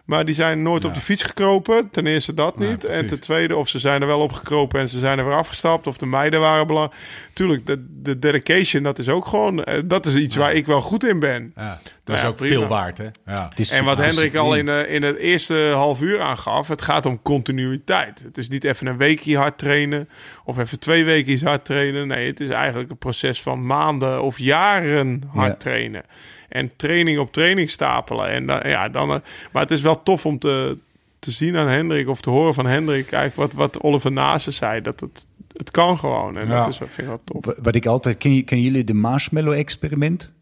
Maar 0.04 0.24
die 0.24 0.34
zijn 0.34 0.62
nooit 0.62 0.84
op 0.84 0.94
de 0.94 1.00
fiets 1.00 1.22
gekropen. 1.22 1.90
Ten 1.90 2.06
eerste 2.06 2.34
dat 2.34 2.58
niet. 2.58 2.84
en 2.84 3.06
ten 3.06 3.20
tweede, 3.20 3.56
of 3.56 3.68
ze 3.68 3.78
zijn 3.78 4.00
er 4.00 4.06
wel 4.06 4.20
op 4.20 4.32
gekropen 4.32 4.80
en 4.80 4.88
ze 4.88 4.98
zijn 4.98 5.18
er 5.18 5.24
weer 5.26 5.36
afgestapt. 5.36 5.86
Of 5.86 5.96
de 5.96 6.06
meiden 6.06 6.40
waren 6.40 6.66
belangrijk. 6.66 7.00
Tuurlijk, 7.32 7.66
de, 7.66 7.84
de 8.02 8.18
dedication, 8.18 8.82
dat 8.82 8.98
is 8.98 9.08
ook 9.08 9.26
gewoon... 9.26 9.64
Eh, 9.64 9.80
dat 9.84 10.06
is 10.06 10.14
iets 10.14 10.36
waar 10.36 10.52
ik 10.52 10.66
wel 10.66 10.80
goed 10.80 11.04
in 11.04 11.18
ben. 11.18 11.52
Ja, 11.56 11.78
dat 12.04 12.16
is 12.16 12.24
ook 12.24 12.38
veel 12.38 12.66
waard, 12.66 12.98
hè? 12.98 13.08
Ja. 13.26 13.50
En 13.72 13.84
wat 13.84 13.98
Hendrik 13.98 14.36
al 14.36 14.54
in, 14.54 14.66
uh, 14.66 14.92
in 14.92 15.02
het 15.02 15.16
eerste 15.16 15.72
half 15.74 16.00
uur 16.00 16.20
aangaf... 16.20 16.68
het 16.68 16.82
gaat 16.82 17.06
om 17.06 17.22
continuïteit. 17.22 18.22
Het 18.24 18.38
is 18.38 18.48
niet 18.48 18.64
even 18.64 18.86
een 18.86 18.96
weekje 18.96 19.36
hard 19.36 19.58
trainen... 19.58 20.08
of 20.44 20.58
even 20.58 20.78
twee 20.78 21.04
weken 21.04 21.46
hard 21.46 21.64
trainen. 21.64 22.06
Nee, 22.06 22.26
het 22.26 22.40
is 22.40 22.48
eigenlijk 22.48 22.90
een 22.90 22.98
proces 22.98 23.42
van 23.42 23.66
maanden 23.66 24.22
of 24.22 24.38
jaren 24.38 25.22
hard 25.32 25.60
trainen 25.60 26.04
en 26.48 26.70
training 26.76 27.18
op 27.18 27.32
training 27.32 27.70
stapelen. 27.70 28.28
En 28.28 28.46
dan, 28.46 28.60
ja, 28.64 28.88
dan, 28.88 29.10
eh, 29.10 29.20
maar 29.52 29.62
het 29.62 29.70
is 29.70 29.80
wel 29.80 30.02
tof 30.02 30.26
om 30.26 30.38
te, 30.38 30.78
te 31.18 31.30
zien 31.30 31.56
aan 31.56 31.68
Hendrik 31.68 32.08
of 32.08 32.20
te 32.20 32.30
horen 32.30 32.54
van 32.54 32.66
Hendrik 32.66 33.12
eigenlijk 33.12 33.52
wat, 33.52 33.72
wat 33.72 33.82
Oliver 33.82 34.12
Nase 34.12 34.50
zei. 34.50 34.80
Dat 34.80 35.00
het, 35.00 35.26
het 35.56 35.70
kan 35.70 35.98
gewoon. 35.98 36.38
En 36.38 36.48
dat 36.48 36.66
is, 36.66 36.76
vind 36.76 36.98
ik 36.98 37.06
wel 37.06 37.20
tof. 37.24 37.54
Wat 37.62 37.74
ik 37.74 37.86
altijd, 37.86 38.16
ken, 38.16 38.44
ken 38.44 38.62
jullie 38.62 38.84
de 38.84 38.94
marshmallow-experiment? 38.94 40.32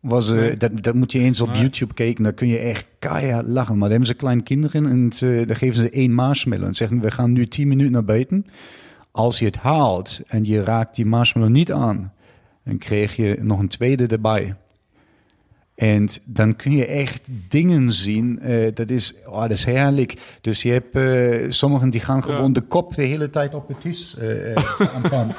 Was, 0.00 0.30
uh, 0.30 0.52
dat, 0.58 0.82
dat 0.82 0.94
moet 0.94 1.12
je 1.12 1.18
eens 1.18 1.40
op 1.40 1.54
YouTube 1.54 1.94
kijken. 1.94 2.24
Dan 2.24 2.34
kun 2.34 2.48
je 2.48 2.58
echt 2.58 2.86
keihard 2.98 3.46
lachen. 3.46 3.72
Maar 3.72 3.88
dan 3.88 3.90
hebben 3.90 4.06
ze 4.06 4.14
kleine 4.14 4.42
kinderen 4.42 4.86
en 4.86 5.12
ze, 5.12 5.44
dan 5.46 5.56
geven 5.56 5.74
ze 5.74 5.90
één 5.90 6.12
marshmallow. 6.12 6.66
En 6.66 6.74
zeggen, 6.74 7.00
we 7.00 7.10
gaan 7.10 7.32
nu 7.32 7.46
10 7.46 7.68
minuten 7.68 7.92
naar 7.92 8.04
buiten. 8.04 8.46
Als 9.10 9.38
je 9.38 9.44
het 9.44 9.56
haalt 9.56 10.20
en 10.26 10.44
je 10.44 10.64
raakt 10.64 10.96
die 10.96 11.06
marshmallow 11.06 11.52
niet 11.52 11.72
aan, 11.72 12.12
dan 12.64 12.78
krijg 12.78 13.16
je 13.16 13.38
nog 13.40 13.58
een 13.58 13.68
tweede 13.68 14.06
erbij. 14.06 14.56
En 15.82 16.08
dan 16.24 16.56
kun 16.56 16.72
je 16.72 16.86
echt 16.86 17.30
dingen 17.48 17.92
zien. 17.92 18.40
eh, 18.40 18.74
dat, 18.74 18.90
is, 18.90 19.14
oh, 19.26 19.40
dat 19.40 19.50
is 19.50 19.64
heerlijk. 19.64 20.14
Dus 20.40 20.62
je 20.62 20.70
hebt 20.70 20.96
eh, 20.96 21.50
sommigen 21.50 21.90
die 21.90 22.00
gaan 22.00 22.22
gewoon 22.22 22.52
de 22.52 22.60
kop 22.60 22.94
de 22.94 23.02
hele 23.02 23.30
tijd 23.30 23.54
op 23.54 23.68
het 23.68 23.84
is 23.84 24.16
aanpakken. 24.94 25.34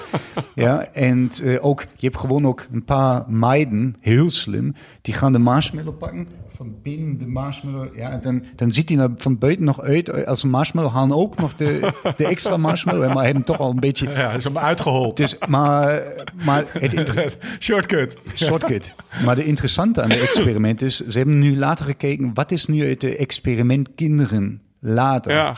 ja, 0.56 0.86
en 0.94 1.30
ook, 1.62 1.82
je 1.82 2.06
hebt 2.08 2.20
gewoon 2.20 2.46
ook 2.48 2.68
een 2.72 2.84
paar 2.84 3.24
meiden, 3.28 3.96
heel 4.00 4.30
slim, 4.30 4.74
die 5.04 5.14
gaan 5.14 5.32
de 5.32 5.40
marshmallow 5.40 5.98
pakken. 5.98 6.28
Van 6.48 6.76
binnen 6.82 7.18
de 7.18 7.28
marshmallow. 7.28 7.96
Ja, 7.96 8.12
en 8.12 8.22
dan, 8.22 8.44
dan 8.56 8.72
ziet 8.72 8.90
hij 8.90 8.98
er 8.98 9.10
van 9.18 9.38
buiten 9.38 9.66
nog 9.66 9.82
uit 9.82 10.26
als 10.26 10.44
een 10.44 10.50
marshmallow. 10.50 10.92
Gaan 10.92 11.14
ook 11.14 11.38
nog 11.38 11.56
de, 11.56 11.92
de 12.18 12.28
extra 12.28 12.58
marshmallow. 12.58 13.06
Maar 13.06 13.16
hij 13.16 13.24
heeft 13.24 13.36
hem 13.36 13.46
toch 13.46 13.60
al 13.60 13.70
een 13.70 13.80
beetje. 13.80 14.10
Ja, 14.10 14.32
is 14.32 14.44
hem 14.44 14.58
uitgehold. 14.58 15.18
Dus, 15.18 15.38
maar, 15.48 16.02
maar 16.46 16.66
het 16.72 17.38
Shortcut. 17.60 18.18
shortcut. 18.36 18.96
Maar 19.26 19.36
de 19.36 19.46
interessante 19.46 20.02
aan 20.02 20.10
het 20.10 20.22
experiment 20.30 20.82
is, 20.82 20.98
ze 20.98 21.18
hebben 21.18 21.40
nu 21.40 21.58
later 21.58 21.86
gekeken, 21.86 22.32
wat 22.34 22.52
is 22.52 22.66
nu 22.66 22.88
uit 22.88 23.02
de 23.02 23.18
experiment 23.18 23.96
kinderen 23.96 24.62
later? 24.80 25.32
Ja. 25.32 25.56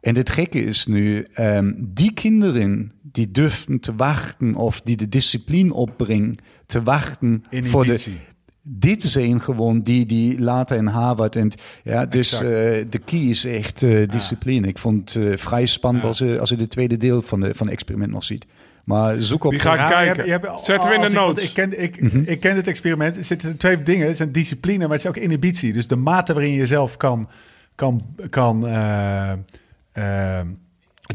En 0.00 0.16
het 0.16 0.30
gekke 0.30 0.64
is 0.64 0.86
nu, 0.86 1.26
ehm, 1.32 1.72
die 1.78 2.12
kinderen 2.12 2.92
die 3.02 3.30
durfden 3.30 3.80
te 3.80 3.94
wachten 3.94 4.54
of 4.54 4.80
die 4.80 4.96
de 4.96 5.08
discipline 5.08 5.74
opbrengen 5.74 6.36
te 6.66 6.82
wachten 6.82 7.44
voor 7.50 7.84
de... 7.84 8.28
Dit 8.62 9.02
zijn 9.02 9.40
gewoon 9.40 9.80
die 9.80 10.06
die 10.06 10.40
later 10.40 10.76
in 10.76 10.86
Harvard 10.86 11.36
en 11.36 11.50
ja, 11.84 12.06
dus 12.06 12.32
eh, 12.32 12.48
de 12.90 13.00
key 13.04 13.18
is 13.20 13.44
echt 13.44 13.82
eh, 13.82 14.08
discipline. 14.08 14.66
Ik 14.68 14.78
vond 14.78 15.14
het 15.14 15.24
eh, 15.24 15.36
vrij 15.36 15.66
spannend 15.66 16.04
als 16.04 16.18
je 16.18 16.40
als 16.40 16.48
je 16.48 16.56
de 16.56 16.68
tweede 16.68 16.96
deel 16.96 17.22
van 17.22 17.40
de 17.40 17.54
van 17.54 17.66
het 17.66 17.74
experiment 17.74 18.10
nog 18.12 18.24
ziet. 18.24 18.46
Maar 18.84 19.20
zoek 19.20 19.44
op 19.44 19.50
Die 19.50 19.60
ga 19.60 19.72
ik 19.72 19.78
Ja, 19.78 19.84
je 19.84 19.90
kijken. 19.92 20.14
hebt- 20.30 20.42
je 20.42 20.48
hebt- 20.48 20.64
Zetten 20.64 20.88
we 20.88 20.94
in 20.94 21.00
de 21.00 21.06
ik- 21.06 21.12
notes. 21.12 21.44
Ik 21.44 21.54
ken, 21.54 21.82
ik, 21.82 22.02
Mhm. 22.02 22.22
ik 22.26 22.40
ken 22.40 22.56
het 22.56 22.66
experiment. 22.66 23.16
Er 23.16 23.24
zitten 23.24 23.56
twee 23.56 23.82
dingen. 23.82 24.06
Het 24.06 24.16
zijn 24.16 24.32
discipline, 24.32 24.78
maar 24.78 24.90
het 24.96 25.00
is 25.00 25.06
ook 25.06 25.16
inhibitie. 25.16 25.72
Dus 25.72 25.86
de 25.86 25.96
mate 25.96 26.32
waarin 26.32 26.52
je 26.52 26.58
jezelf 26.58 26.96
kan, 26.96 27.28
kan, 27.74 28.00
kan 28.30 28.60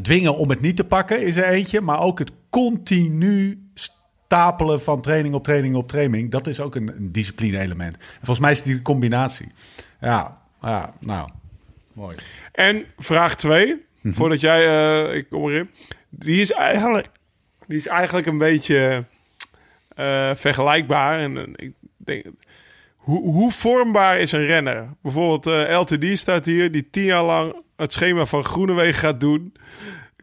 dwingen 0.02 0.36
om 0.36 0.50
het 0.50 0.60
niet 0.60 0.76
te 0.76 0.84
pakken 0.84 1.22
is 1.26 1.36
er 1.36 1.44
eentje. 1.48 1.80
Maar 1.80 2.00
ook 2.00 2.18
het 2.18 2.30
continu 2.50 3.58
stapelen 4.26 4.80
van 4.80 5.00
training 5.00 5.34
op 5.34 5.44
training 5.44 5.76
op 5.76 5.88
training. 5.88 6.30
Dat 6.30 6.46
is 6.46 6.60
ook 6.60 6.74
een, 6.74 6.92
een 6.96 7.12
discipline 7.12 7.58
element. 7.58 7.96
En 7.96 8.02
volgens 8.16 8.38
mij 8.38 8.50
is 8.50 8.58
het 8.58 8.66
die 8.66 8.82
combinatie. 8.82 9.52
Ja, 10.00 10.38
ja 10.62 10.94
nou, 11.00 11.30
mooi. 11.92 12.16
En 12.52 12.84
vraag 12.96 13.36
2, 13.36 13.84
Mhm. 14.06 14.14
voordat 14.14 14.40
jij, 14.40 14.66
eh, 14.66 15.14
ik 15.16 15.28
kom 15.28 15.50
erin. 15.50 15.70
Die 16.10 16.40
is 16.40 16.52
eigenlijk, 16.52 17.06
die 17.66 17.78
is 17.78 17.86
eigenlijk 17.86 18.26
een 18.26 18.38
beetje 18.38 19.04
eh, 19.96 20.30
vergelijkbaar. 20.34 21.18
En, 21.18 21.52
ik 21.56 21.72
denk, 21.96 22.24
hoe, 22.96 23.22
hoe 23.22 23.52
vormbaar 23.52 24.18
is 24.18 24.32
een 24.32 24.46
renner? 24.46 24.88
Bijvoorbeeld 25.02 25.46
eh, 25.46 25.80
LTD 25.80 26.18
staat 26.18 26.44
hier, 26.44 26.72
die 26.72 26.90
tien 26.90 27.04
jaar 27.04 27.22
lang 27.24 27.62
het 27.76 27.92
schema 27.92 28.24
van 28.24 28.44
Groenewegen 28.44 29.00
gaat 29.00 29.20
doen. 29.20 29.54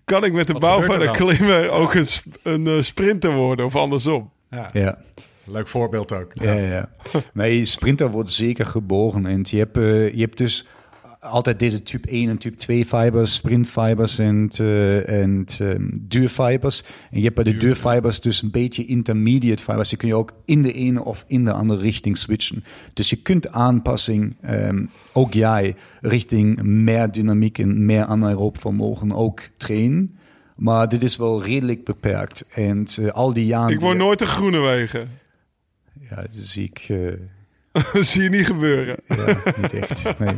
Kan 0.06 0.24
ik 0.24 0.34
met 0.34 0.48
de 0.48 0.54
Wat 0.54 0.62
bouw 0.62 0.82
van 0.82 1.02
een 1.02 1.12
klimmer 1.12 1.70
ook 1.70 1.94
een, 1.94 2.06
een 2.44 2.68
eh, 2.68 2.82
sprinter 2.82 3.34
worden 3.34 3.66
of 3.66 3.76
andersom? 3.76 4.32
Ja, 4.50 4.70
ja. 4.74 4.98
Leuk 5.46 5.68
voorbeeld 5.68 6.12
ook. 6.12 6.32
Ja, 6.34 6.54
ja. 6.54 6.68
ja. 6.68 6.90
Nee, 7.34 7.66
sprinter 7.66 8.12
wordt 8.12 8.32
zeker 8.32 8.66
geboren. 8.66 9.26
En 9.26 9.42
je 9.44 9.58
hebt, 9.58 9.78
eh, 9.78 10.14
je 10.14 10.22
hebt 10.22 10.38
dus 10.38 10.68
altijd 11.24 11.60
deze 11.60 11.84
type 11.84 12.10
1 12.10 12.30
en 12.30 12.38
type 12.38 12.56
2 12.56 12.86
fibers, 12.86 13.34
sprintfibers 13.36 14.18
en, 14.20 14.50
eh, 14.58 15.22
en 15.22 15.46
ehm, 15.60 15.90
duurfibers. 16.02 16.84
En 17.12 17.18
je 17.18 17.24
hebt 17.24 17.36
bij 17.36 17.44
de 17.44 17.58
duurfibers 17.58 18.22
dus 18.22 18.42
een 18.42 18.52
beetje 18.52 18.86
intermediate 18.86 19.64
fibers. 19.64 19.90
Die 19.90 19.98
kun 19.98 20.08
je 20.08 20.16
ook 20.16 20.34
in 20.46 20.62
de 20.62 20.74
ene 20.74 21.04
of 21.04 21.26
in 21.28 21.44
de 21.46 21.52
andere 21.52 21.82
richting 21.82 22.18
switchen. 22.18 22.64
Dus 22.94 23.10
je 23.10 23.16
kunt 23.16 23.48
aanpassing, 23.52 24.36
ehm, 24.42 24.86
ook 25.14 25.34
jij, 25.34 25.76
richting 26.02 26.62
meer 26.64 27.12
dynamiek 27.12 27.58
en 27.60 27.86
meer 27.86 28.06
anaerob 28.06 28.60
vermogen 28.60 29.12
ook 29.12 29.42
trainen. 29.58 30.16
Maar 30.56 30.90
dit 30.90 31.04
is 31.04 31.18
wel 31.18 31.44
redelijk 31.44 31.84
beperkt. 31.86 32.46
En 32.54 32.86
eh, 33.02 33.08
al 33.08 33.34
die 33.34 33.46
jaren... 33.46 33.74
Ik 33.74 33.80
word 33.80 33.96
die- 33.96 34.04
nooit 34.06 34.22
een 34.22 34.28
Groenewegen. 34.28 35.10
Ja, 36.10 36.16
dat 36.16 36.28
zie 36.32 36.64
ik... 36.64 36.86
eh, 36.90 36.98
zie 37.94 38.24
je 38.24 38.30
niet 38.30 38.46
gebeuren. 38.46 38.96
ja, 39.08 39.26
niet 39.62 39.74
echt. 39.74 40.20
Nee. 40.20 40.36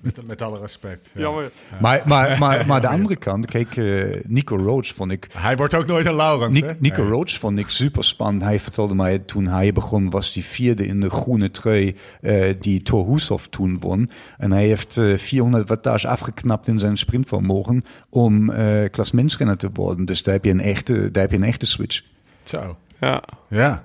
Met, 0.00 0.26
met 0.26 0.42
alle 0.42 0.60
respect. 0.60 1.10
Ja. 1.14 1.20
Jammer. 1.20 1.50
Maar, 1.80 2.02
maar, 2.06 2.38
maar, 2.38 2.66
maar 2.66 2.80
de 2.80 2.88
andere 2.88 3.16
kant, 3.16 3.46
kijk, 3.46 3.76
eh, 3.76 4.20
Nico 4.26 4.56
Roach 4.56 4.86
vond 4.86 5.10
ik. 5.10 5.26
Hij 5.32 5.56
wordt 5.56 5.74
ook 5.74 5.86
nooit 5.86 6.06
een 6.06 6.14
Laurens? 6.14 6.60
Ni- 6.60 6.66
Nico 6.78 7.02
Nee. 7.02 7.10
Roach 7.10 7.30
vond 7.38 7.58
ik 7.58 7.68
super 7.68 8.04
spannend. 8.04 8.42
Hij 8.42 8.60
vertelde 8.60 8.94
mij 8.94 9.18
toen 9.18 9.46
hij 9.46 9.72
begon, 9.72 10.10
was 10.10 10.34
hij 10.34 10.42
vierde 10.42 10.86
in 10.86 11.00
de 11.00 11.10
groene 11.10 11.50
trui 11.50 11.96
eh, 12.20 12.54
die 12.60 12.82
Thor 12.82 13.20
toen 13.50 13.80
won. 13.80 14.10
En 14.38 14.52
hij 14.52 14.66
heeft 14.66 14.96
eh, 14.96 15.16
400 15.16 15.68
wattage 15.68 16.08
afgeknapt 16.08 16.68
in 16.68 16.78
zijn 16.78 16.96
sprintvermogen 16.96 17.82
om 18.08 18.50
eh 18.50 18.90
klasmensrenner 18.90 19.56
te 19.56 19.70
worden. 19.72 20.04
Dus 20.04 20.22
daar 20.22 20.34
heb 20.34 20.44
je 20.44 20.50
een 20.50 20.60
echte, 20.60 21.10
daar 21.10 21.22
heb 21.22 21.30
je 21.30 21.36
een 21.36 21.44
echte 21.44 21.66
switch. 21.66 22.02
Zo. 22.42 22.76
Ja. 23.00 23.22
Ja. 23.48 23.84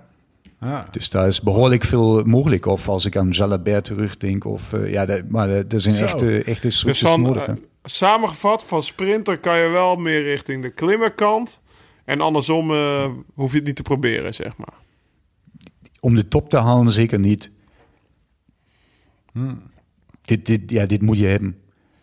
Ah. 0.59 0.83
Dus 0.91 1.09
daar 1.09 1.27
is 1.27 1.41
behoorlijk 1.41 1.83
veel 1.83 2.23
mogelijk. 2.23 2.65
Of 2.65 2.89
als 2.89 3.05
ik 3.05 3.15
aan 3.17 3.29
Jalabert 3.29 3.83
terugdenk. 3.83 4.45
Of, 4.45 4.73
eh, 4.73 4.91
ja, 4.91 5.05
dat- 5.05 5.27
maar 5.29 5.49
er 5.49 5.81
zijn 5.81 5.95
Zo. 5.95 6.03
echte, 6.05 6.43
echte 6.43 6.67
Dus 6.67 6.79
switches 6.79 7.09
van, 7.09 7.21
nodig. 7.21 7.47
eh, 7.47 7.53
samengevat, 7.83 8.65
van 8.65 8.83
sprinter 8.83 9.37
kan 9.39 9.57
je 9.57 9.67
wel 9.69 9.95
meer 9.95 10.23
richting 10.23 10.61
de 10.63 10.69
klimmerkant. 10.69 11.61
En 12.05 12.21
andersom 12.21 12.71
eh, 12.71 13.05
hoef 13.33 13.51
je 13.51 13.57
het 13.57 13.65
niet 13.65 13.75
te 13.75 13.81
proberen, 13.81 14.33
zeg 14.33 14.57
maar. 14.57 14.73
om 16.01 16.15
de 16.15 16.27
top 16.27 16.49
te 16.49 16.57
halen 16.57 16.89
zeker 16.91 17.19
niet. 17.19 17.51
Hmm. 19.31 19.61
Dit, 20.21 20.45
dit, 20.45 20.61
ja, 20.71 20.85
dit 20.85 21.01
moet 21.01 21.17
je 21.17 21.25
hebben. 21.25 21.57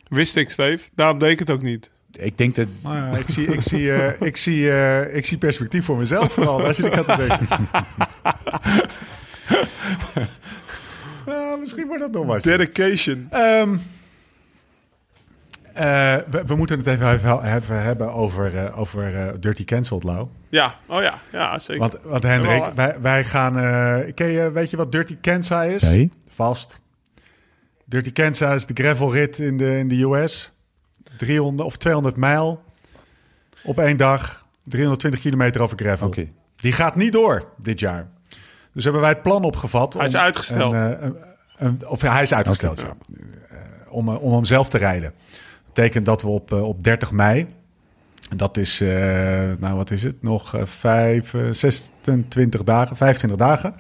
Wist 0.09 0.37
ik, 0.37 0.51
Steve. 0.51 0.89
Daarom 0.95 1.19
deed 1.19 1.31
ik 1.31 1.39
het 1.39 1.51
ook 1.51 1.63
niet. 1.63 1.91
Ik 2.19 2.39
denk 2.39 2.55
dat... 2.55 2.67
Maar 2.83 2.97
ja, 2.97 3.17
ik, 3.19 3.29
zie, 3.29 3.47
ik, 3.47 3.61
zie, 3.61 3.93
eh, 3.93 4.21
ik, 4.21 4.37
zie, 4.37 4.71
eh, 4.71 5.17
ik 5.17 5.27
zie 5.27 5.39
perspectief 5.39 5.85
voor 5.85 5.97
mezelf 5.97 6.33
vooral. 6.33 6.65
Als 6.67 6.77
je 6.77 6.87
ik 6.87 6.97
aan 6.99 7.05
te 7.05 7.17
denken. 7.17 7.69
Misschien 11.61 11.87
wordt 11.87 12.03
dat 12.03 12.13
nog 12.13 12.27
wat. 12.27 12.43
Dedication. 12.43 13.27
Ehm, 13.31 13.77
eh, 15.73 16.17
we, 16.31 16.43
we 16.47 16.55
moeten 16.57 16.79
het 16.79 16.87
even, 16.87 17.13
even, 17.13 17.55
even 17.57 17.83
hebben 17.83 18.13
over, 18.13 18.57
eh, 18.57 18.79
over 18.79 19.15
eh, 19.15 19.33
Dirty 19.41 19.65
Cancelled, 19.65 20.05
Lau. 20.05 20.29
Ja, 20.49 20.75
oh 20.87 21.03
ja, 21.03 21.19
ja 21.33 21.59
zeker. 21.59 21.81
Want, 21.81 21.97
want 22.03 22.23
Hendrik, 22.23 22.61
Wel, 22.61 22.75
wij, 22.75 22.97
wij 23.01 23.25
gaan... 23.25 23.59
eh, 23.59 24.13
ken 24.15 24.27
je, 24.27 24.51
weet 24.51 24.71
je 24.71 24.77
wat 24.77 24.93
Dirty 24.93 25.17
Kansas 25.21 25.67
is? 25.67 25.83
Nee. 25.83 26.11
Vast. 26.29 26.81
Dirty 27.85 28.13
Kansas 28.13 28.55
is 28.55 28.67
de 28.67 28.83
gravelrit 28.83 29.39
in 29.39 29.57
de, 29.57 29.79
in 29.79 29.89
de 29.89 30.03
US. 30.03 30.53
300 31.17 31.69
of 31.69 31.77
200 31.77 32.17
mijl 32.17 32.63
op 33.65 33.79
één 33.79 33.97
dag. 33.97 34.47
320 34.65 35.21
kilometer 35.21 35.61
over 35.63 35.79
gravel. 35.79 36.07
Oké. 36.07 36.29
Die 36.57 36.73
gaat 36.73 36.97
niet 36.97 37.13
door 37.13 37.45
dit 37.59 37.81
jaar. 37.81 38.07
Dus 38.73 38.85
hebben 38.85 39.03
wij 39.03 39.11
het 39.11 39.23
plan 39.23 39.45
opgevat. 39.45 39.95
Hij 39.95 40.07
is 40.07 40.15
om 40.15 40.21
uitgesteld. 40.21 40.73
een, 40.73 40.99
eh, 40.99 41.07
een- 41.07 41.17
een- 41.59 41.87
of 41.89 42.03
ja, 42.03 42.13
hij 42.13 42.23
is 42.23 42.35
uitgesteld, 42.35 42.81
ja. 42.81 42.93
Eh, 43.51 43.57
om, 43.89 44.09
eh, 44.09 44.23
om 44.23 44.33
hem 44.33 44.45
zelf 44.45 44.69
te 44.69 44.79
rijden. 44.79 45.13
betekent 45.67 46.07
dat 46.07 46.23
we 46.23 46.29
op, 46.29 46.53
op 46.53 46.85
30 46.85 47.11
mei... 47.13 47.47
En 48.31 48.37
dat 48.37 48.57
is, 48.57 48.81
eh, 48.81 48.89
nou 49.59 49.77
wat 49.77 49.91
is 49.91 50.03
het, 50.03 50.23
nog 50.23 50.55
eh, 50.55 50.63
vijf, 50.65 51.35
eh, 51.35 51.43
26 51.51 52.65
dagen, 52.65 52.97
25 52.97 53.39
dagen. 53.39 53.75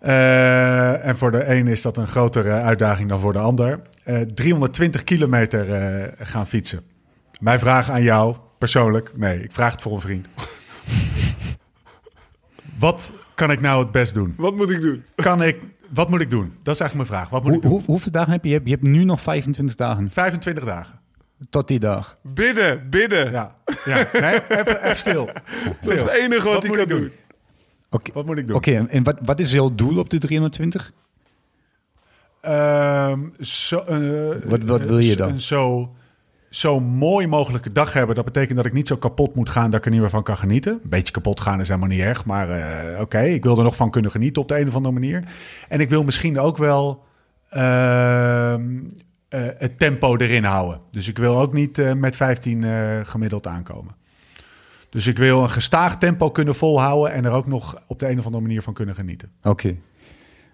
Eh, 0.00 1.06
en 1.06 1.16
voor 1.16 1.30
de 1.32 1.44
een 1.50 1.66
is 1.66 1.82
dat 1.82 1.96
een 1.96 2.06
grotere 2.06 2.50
uitdaging 2.50 3.08
dan 3.08 3.20
voor 3.20 3.32
de 3.32 3.38
ander. 3.38 3.80
Eh, 4.04 4.20
320 4.20 5.04
kilometer 5.04 5.72
eh, 5.72 6.12
gaan 6.18 6.46
fietsen. 6.46 6.80
Mijn 7.40 7.58
vraag 7.58 7.90
aan 7.90 8.02
jou, 8.02 8.36
persoonlijk, 8.58 9.12
nee, 9.16 9.42
ik 9.42 9.52
vraag 9.52 9.72
het 9.72 9.82
voor 9.82 9.92
een 9.94 10.00
vriend. 10.00 10.28
Wat 12.78 13.12
kan 13.34 13.50
ik 13.50 13.60
nou 13.60 13.82
het 13.82 13.90
best 13.92 14.14
doen? 14.14 14.34
Wat 14.36 14.54
moet 14.56 14.70
ik 14.70 14.80
doen? 14.80 15.04
Kan 15.14 15.42
ik, 15.42 15.56
wat 15.90 16.08
moet 16.10 16.20
ik 16.20 16.30
doen? 16.30 16.54
Dat 16.62 16.74
is 16.74 16.80
eigenlijk 16.80 17.10
mijn 17.10 17.20
vraag. 17.20 17.30
Wat 17.30 17.42
moet 17.42 17.50
Hoe, 17.50 17.56
ik 17.56 17.62
doen? 17.62 17.72
hoe, 17.72 17.82
hoeveel 17.86 18.12
dagen 18.12 18.32
heb 18.32 18.42
je? 18.42 18.48
Je 18.48 18.54
hebt, 18.54 18.66
je 18.68 18.74
hebt 18.74 18.86
nu 18.86 19.04
nog 19.04 19.20
25 19.20 19.74
dagen 19.76 20.10
25 20.10 20.64
dagen. 20.64 21.00
tot 21.50 21.68
die 21.68 21.78
dag. 21.78 22.14
Bidden, 22.22 22.90
bidden. 22.90 23.30
Ja, 23.30 23.54
ja. 23.84 24.04
Nee, 24.20 24.34
even, 24.48 24.82
even 24.84 24.96
stil. 24.96 25.26
Dat 25.80 25.92
is 25.92 26.00
het 26.02 26.10
enige 26.10 26.42
wat, 26.44 26.52
Wat 26.52 26.62
hij 26.62 26.68
moet 26.68 26.76
kan 26.78 26.80
ik 26.86 26.88
doen? 26.88 27.00
doen. 27.00 27.12
Wat 28.14 28.26
moet 28.26 28.38
ik 28.38 28.46
doen? 28.46 28.56
Oké, 28.56 28.72
en- 28.74 28.88
en 28.88 29.02
wat, 29.02 29.16
wat 29.22 29.40
is 29.40 29.52
jouw 29.52 29.74
doel 29.74 29.98
op 29.98 30.10
de 30.10 30.18
320? 30.18 30.92
Ehm, 32.40 33.20
zo, 33.40 33.78
eh, 33.78 34.36
Wat- 34.44 34.62
wat 34.62 34.80
wil 34.82 34.98
je 34.98 35.16
dan? 35.16 35.28
Een 35.28 35.40
zo, 35.40 35.94
zo 36.50 36.80
mooi 36.80 37.26
mogelijke 37.26 37.72
dag 37.72 37.92
hebben. 37.92 38.14
Dat 38.16 38.24
betekent 38.24 38.56
dat 38.56 38.66
ik 38.66 38.72
niet 38.72 38.88
zo 38.88 38.96
kapot 38.96 39.34
moet 39.34 39.50
gaan 39.50 39.70
dat 39.70 39.78
ik 39.78 39.84
er 39.84 39.90
niet 39.90 40.00
meer 40.00 40.10
van 40.10 40.22
kan 40.22 40.36
genieten. 40.36 40.72
Een 40.72 40.88
beetje 40.88 41.12
kapot 41.12 41.40
gaan 41.40 41.60
is 41.60 41.68
helemaal 41.68 41.88
niet 41.88 42.00
erg. 42.00 42.24
Maar 42.24 42.50
eh, 42.50 43.00
oké, 43.00 43.20
ik 43.20 43.42
wil 43.44 43.56
er 43.58 43.64
nog 43.64 43.76
van 43.76 43.90
kunnen 43.90 44.10
genieten 44.10 44.42
op 44.42 44.48
de 44.48 44.58
een 44.60 44.68
of 44.68 44.74
andere 44.74 44.94
manier. 44.94 45.24
En 45.68 45.80
ik 45.80 45.88
wil 45.90 46.04
misschien 46.04 46.38
ook 46.38 46.56
wel 46.56 47.04
ehm, 47.50 48.78
eh, 49.28 49.40
het 49.56 49.78
tempo 49.78 50.16
erin 50.16 50.44
houden. 50.44 50.80
Dus 50.90 51.08
ik 51.08 51.18
wil 51.18 51.38
ook 51.38 51.52
niet 51.52 51.94
met 51.96 52.16
15 52.16 52.64
eh, 52.64 53.00
gemiddeld 53.02 53.46
aankomen. 53.46 53.94
Dus 54.96 55.06
ik 55.06 55.18
wil 55.18 55.42
een 55.42 55.50
gestaag 55.50 55.98
tempo 55.98 56.30
kunnen 56.30 56.54
volhouden 56.54 57.12
en 57.12 57.24
er 57.24 57.30
ook 57.30 57.46
nog 57.46 57.82
op 57.86 57.98
de 57.98 58.08
een 58.08 58.18
of 58.18 58.24
andere 58.24 58.42
manier 58.42 58.62
van 58.62 58.74
kunnen 58.74 58.94
genieten. 58.94 59.30
Oké. 59.42 59.76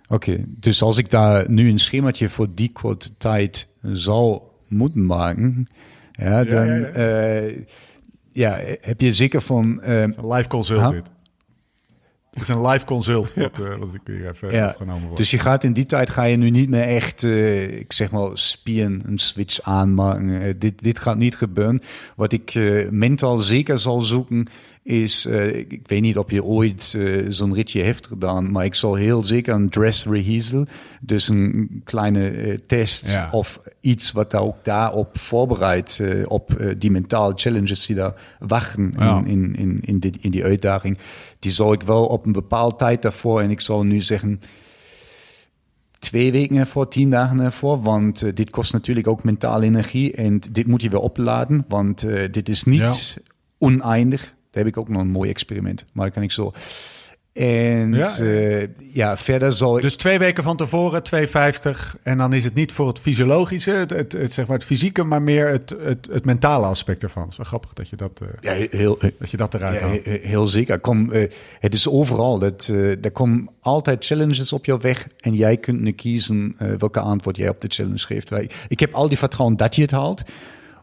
Oké, 0.08 0.44
dus 0.46 0.82
als 0.82 0.98
ik 0.98 1.10
daar 1.10 1.50
nu 1.50 1.68
een 1.68 1.78
schemaatje 1.78 2.28
voor 2.28 2.48
die 2.54 2.72
korte 2.72 3.16
tijd 3.16 3.68
zou 3.82 4.40
moeten 4.68 5.06
maken, 5.06 5.68
ja, 6.12 6.44
dan 6.44 6.66
ja, 6.66 6.74
ja, 6.74 7.02
ja. 7.02 7.50
ja 8.32 8.58
heb 8.80 9.00
je 9.00 9.12
zeker 9.12 9.40
van... 9.40 9.82
Een 9.82 10.14
live 10.20 10.48
consult 10.48 10.80
Huh? 10.80 10.90
dit. 10.90 11.10
Het 12.32 12.42
is 12.42 12.48
een 12.48 12.66
live 12.66 12.84
consult 12.84 13.34
wat, 13.34 13.58
eh, 13.58 13.76
wat 13.76 13.94
ik 13.94 14.00
hier 14.04 14.28
even 14.28 14.50
ja, 14.50 14.74
word. 15.04 15.16
dus 15.16 15.30
je 15.30 15.38
gaat 15.38 15.64
in 15.64 15.72
die 15.72 15.86
tijd 15.86 16.10
ga 16.10 16.22
je 16.22 16.36
nu 16.36 16.50
niet 16.50 16.68
meer 16.68 16.82
echt, 16.82 17.24
eh, 17.24 17.78
ik 17.78 17.92
zeg 17.92 18.10
maar, 18.10 18.30
spieren, 18.32 19.02
een 19.06 19.18
switch 19.18 19.60
aanmaken. 19.62 20.40
Eh, 20.40 20.54
dit, 20.58 20.82
dit 20.82 20.98
gaat 20.98 21.18
niet 21.18 21.36
gebeuren. 21.36 21.80
Wat 22.16 22.32
ik 22.32 22.54
mentaal 22.90 23.36
zeker 23.36 23.78
zal 23.78 24.00
zoeken 24.00 24.46
is, 24.82 25.26
ik, 25.26 25.72
ik 25.72 25.88
weet 25.88 26.00
niet 26.00 26.18
of 26.18 26.30
je 26.30 26.44
ooit 26.44 26.98
zo'n 27.28 27.54
ritje 27.54 27.82
heeft 27.82 28.06
gedaan, 28.06 28.50
maar 28.52 28.64
ik 28.64 28.74
zal 28.74 28.94
heel 28.94 29.24
zeker 29.24 29.54
een 29.54 29.68
dress 29.68 30.04
rehearsal, 30.04 30.66
dus 31.00 31.28
een 31.28 31.80
kleine 31.84 32.60
test 32.66 33.12
Ja. 33.12 33.28
of 33.32 33.60
iets 33.80 34.12
wat 34.12 34.30
daar 34.30 34.40
ook 34.40 34.56
daarop 34.62 35.18
voorbereidt, 35.18 36.00
op 36.26 36.74
die 36.78 36.90
mentale 36.90 37.32
challenges 37.36 37.86
die 37.86 37.96
daar 37.96 38.14
wachten 38.38 38.92
in, 38.92 39.26
in, 39.26 39.56
in, 39.56 39.78
in, 39.80 39.98
die, 39.98 40.12
in 40.20 40.30
die 40.30 40.44
uitdaging. 40.44 40.98
Die 41.42 41.52
zal 41.52 41.72
ik 41.72 41.82
wel 41.82 42.06
op 42.06 42.26
een 42.26 42.32
bepaalde 42.32 42.76
tijd 42.76 43.02
daarvoor, 43.02 43.40
en 43.40 43.50
ik 43.50 43.60
zal 43.60 43.82
nu 43.82 44.00
zeggen, 44.00 44.40
twee 45.98 46.32
weken 46.32 46.56
ervoor, 46.56 46.88
tien 46.88 47.10
dagen 47.10 47.40
ervoor. 47.40 47.82
Want 47.82 48.22
eh, 48.22 48.34
dit 48.34 48.50
kost 48.50 48.72
natuurlijk 48.72 49.06
ook 49.06 49.24
mentale 49.24 49.64
energie. 49.64 50.12
En 50.12 50.40
dit 50.50 50.66
moet 50.66 50.82
je 50.82 50.88
weer 50.88 51.00
opladen. 51.00 51.64
Want 51.68 52.02
eh, 52.02 52.32
dit 52.32 52.48
is 52.48 52.64
niet 52.64 53.22
oneindig. 53.58 54.20
Daar 54.20 54.62
heb 54.62 54.66
ik 54.66 54.76
ook 54.76 54.88
nog 54.88 55.00
een 55.00 55.10
mooi 55.10 55.30
experiment. 55.30 55.84
Maar 55.92 56.04
dat 56.04 56.14
kan 56.14 56.22
ik 56.22 56.30
zo. 56.30 56.52
En 57.32 57.92
Ja, 57.92 58.08
ja, 58.20 58.66
ja. 58.92 59.16
verder 59.16 59.52
zal 59.52 59.76
ik... 59.76 59.82
Dus 59.82 59.96
twee 59.96 60.18
weken 60.18 60.42
van 60.42 60.56
tevoren, 60.56 61.02
2,50. 61.16 62.00
En 62.02 62.18
dan 62.18 62.32
is 62.32 62.44
het 62.44 62.54
niet 62.54 62.72
voor 62.72 62.88
het 62.88 62.98
fysiologische, 62.98 63.70
het, 63.70 63.90
het, 63.90 64.12
het, 64.12 64.32
zeg 64.32 64.46
maar 64.46 64.56
het 64.56 64.66
fysieke, 64.66 65.02
maar 65.02 65.22
meer 65.22 65.48
het, 65.48 65.74
het, 65.80 66.08
het 66.12 66.24
mentale 66.24 66.66
aspect 66.66 67.02
ervan. 67.02 67.32
Wel 67.36 67.46
grappig 67.46 67.72
dat 67.72 67.88
je 67.88 67.96
dat, 67.96 68.20
eh, 68.22 68.28
ja, 68.58 68.66
heel, 68.78 68.98
dat, 69.18 69.30
je 69.30 69.36
dat 69.36 69.54
eruit 69.54 69.74
Ja, 69.80 69.86
haalt. 69.86 70.04
he- 70.04 70.18
heel 70.22 70.46
zeker. 70.46 70.78
Kom, 70.80 71.12
eh, 71.12 71.30
het 71.58 71.74
is 71.74 71.88
overal. 71.88 72.38
Dat, 72.38 72.68
eh, 72.72 73.04
er 73.04 73.10
komen 73.12 73.48
altijd 73.60 74.06
challenges 74.06 74.52
op 74.52 74.64
je 74.64 74.78
weg. 74.78 75.08
En 75.20 75.34
jij 75.34 75.56
kunt 75.56 75.80
nu 75.80 75.92
kiezen 75.92 76.54
eh, 76.58 76.68
welke 76.78 77.00
antwoord 77.00 77.36
jij 77.36 77.48
op 77.48 77.60
de 77.60 77.68
challenge 77.70 77.98
geeft. 78.06 78.30
Ik 78.68 78.80
heb 78.80 78.94
al 78.94 79.08
die 79.08 79.18
vertrouwen 79.18 79.56
dat 79.56 79.74
je 79.76 79.82
het 79.82 79.90
haalt. 79.90 80.22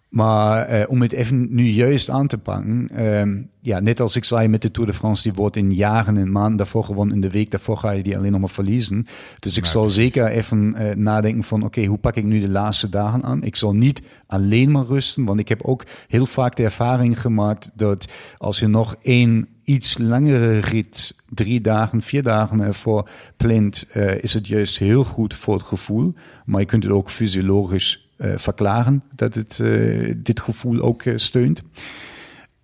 Maar 0.09 0.65
eh, 0.65 0.83
om 0.87 1.01
het 1.01 1.11
even 1.11 1.47
nu 1.49 1.63
juist 1.63 2.09
aan 2.09 2.27
te 2.27 2.37
pakken. 2.37 2.87
ehm, 2.87 3.41
ja, 3.61 3.79
net 3.79 3.99
als 3.99 4.15
ik 4.15 4.23
zei 4.23 4.47
met 4.47 4.61
de 4.61 4.71
Tour 4.71 4.89
de 4.89 4.95
France, 4.95 5.23
die 5.23 5.33
wordt 5.33 5.55
in 5.55 5.73
jaren 5.73 6.17
en 6.17 6.31
maanden 6.31 6.57
daarvoor 6.57 6.83
gewonnen. 6.83 7.15
In 7.15 7.21
de 7.21 7.29
week 7.29 7.51
daarvoor 7.51 7.77
ga 7.77 7.91
je 7.91 8.03
die 8.03 8.17
alleen 8.17 8.31
nog 8.31 8.39
maar 8.39 8.49
verliezen. 8.49 9.05
Dus 9.39 9.57
ik 9.57 9.65
zal 9.65 9.89
zeker 9.89 10.27
even 10.27 10.75
eh, 10.75 10.95
nadenken 10.95 11.43
van, 11.43 11.63
oké, 11.63 11.85
hoe 11.85 11.97
pak 11.97 12.15
ik 12.15 12.23
nu 12.23 12.39
de 12.39 12.49
laatste 12.49 12.89
dagen 12.89 13.23
aan? 13.23 13.43
Ik 13.43 13.55
zal 13.55 13.73
niet 13.73 14.01
alleen 14.27 14.71
maar 14.71 14.85
rusten, 14.85 15.25
want 15.25 15.39
ik 15.39 15.49
heb 15.49 15.61
ook 15.61 15.83
heel 16.07 16.25
vaak 16.25 16.55
de 16.55 16.63
ervaring 16.63 17.21
gemaakt 17.21 17.71
dat 17.73 18.11
als 18.37 18.59
je 18.59 18.67
nog 18.67 18.95
één 19.01 19.47
iets 19.63 19.97
langere 19.97 20.59
rit, 20.59 21.15
drie 21.29 21.61
dagen, 21.61 22.01
vier 22.01 22.23
dagen 22.23 22.59
ervoor 22.59 23.09
plant, 23.37 23.85
eh, 23.91 24.23
is 24.23 24.33
het 24.33 24.47
juist 24.47 24.77
heel 24.77 25.03
goed 25.03 25.33
voor 25.33 25.53
het 25.53 25.63
gevoel. 25.63 26.13
Maar 26.45 26.59
je 26.59 26.65
kunt 26.65 26.83
het 26.83 26.91
ook 26.91 27.09
fysiologisch 27.09 28.08
verklaren 28.35 29.03
dat 29.15 29.35
het 29.35 29.59
eh, 29.59 30.13
dit 30.17 30.39
gevoel 30.39 30.79
ook 30.81 31.03
eh, 31.03 31.13
steunt. 31.17 31.61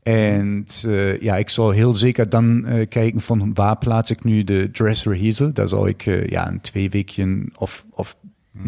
En 0.04 0.66
eh, 0.86 1.22
ja, 1.22 1.36
ik 1.36 1.50
zal 1.50 1.70
heel 1.72 1.94
zeker 1.94 2.30
dan 2.30 2.66
eh, 2.66 2.88
kijken 2.90 3.22
van 3.22 3.54
waar 3.54 3.78
plaats 3.78 4.12
ik 4.12 4.24
nu 4.24 4.44
de 4.44 4.72
dress 4.72 5.04
rehearsal. 5.06 5.54
Daar 5.54 5.68
zal 5.68 5.88
ik 5.88 6.06
eh, 6.06 6.28
ja, 6.28 6.48
een 6.48 6.62
twee 6.62 6.90
weken 6.90 7.52
of, 7.56 7.86
of 7.92 8.18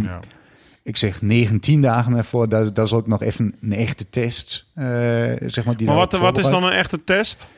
Ja. 0.03 0.19
ik 0.83 0.95
zeg 0.97 1.21
19 1.21 1.81
dagen 1.81 2.13
ervoor, 2.13 2.49
daar, 2.49 2.73
daar 2.73 2.87
zal 2.87 2.99
ik 2.99 3.07
nog 3.07 3.21
even 3.21 3.55
een 3.61 3.73
echte 3.73 4.09
test, 4.09 4.65
eh, 4.73 4.83
zeg 5.45 5.65
maar. 5.65 5.77
Die 5.77 5.87
Maar 5.87 5.95
wat, 5.95 6.17
wat 6.17 6.37
is 6.37 6.43
dan 6.49 6.63
een 6.63 6.71
echte 6.71 7.03
test? 7.03 7.49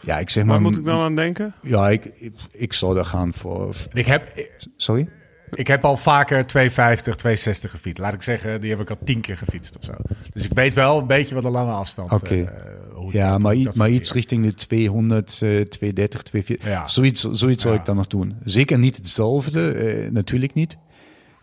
Ja, 0.00 0.18
ik 0.18 0.30
zeg 0.30 0.44
Waar 0.44 0.52
maar. 0.52 0.62
moet 0.70 0.78
ik 0.78 0.84
dan 0.84 1.00
aan 1.00 1.16
denken? 1.16 1.54
Ja, 1.62 1.88
ik, 1.90 2.04
ik, 2.04 2.32
ik 2.50 2.72
zal 2.72 2.94
daar 2.94 3.04
gaan 3.04 3.34
voor. 3.34 3.74
Ik, 3.92 4.06
heb, 4.06 4.48
Sorry? 4.76 5.08
Ik 5.54 5.66
heb 5.66 5.84
al 5.84 5.96
vaker 5.96 6.44
2,50, 6.44 6.64
2,60 6.66 7.70
gefietst. 7.70 7.98
Laat 7.98 8.14
ik 8.14 8.22
zeggen, 8.22 8.60
die 8.60 8.70
heb 8.70 8.80
ik 8.80 8.90
al 8.90 8.96
tien 9.04 9.20
keer 9.20 9.36
gefietst 9.36 9.76
of 9.78 9.84
zo. 9.84 9.92
Dus 10.32 10.44
ik 10.44 10.54
weet 10.54 10.74
wel 10.74 10.98
een 10.98 11.06
beetje 11.06 11.34
wat 11.34 11.44
een 11.44 11.50
lange 11.50 11.72
afstand 11.72 12.12
Oké. 12.12 12.34
eh, 12.34 12.48
hoe 12.94 13.06
ik 13.06 13.12
Ja, 13.12 13.38
maar, 13.38 13.62
dat 13.62 13.74
maar 13.74 13.90
iets 13.90 14.12
richting 14.12 14.44
de 14.44 14.54
200, 14.54 15.30
eh 15.42 15.60
230, 15.60 16.22
240. 16.22 16.66
Ja. 16.68 16.86
Zoiets, 16.86 17.20
zoiets 17.30 17.64
ik 17.64 17.84
dan 17.84 17.96
nog 17.96 18.06
doen. 18.06 18.36
Zeker 18.44 18.78
niet 18.78 18.96
hetzelfde, 18.96 19.72
eh, 19.72 20.10
natuurlijk 20.10 20.54
niet. 20.54 20.76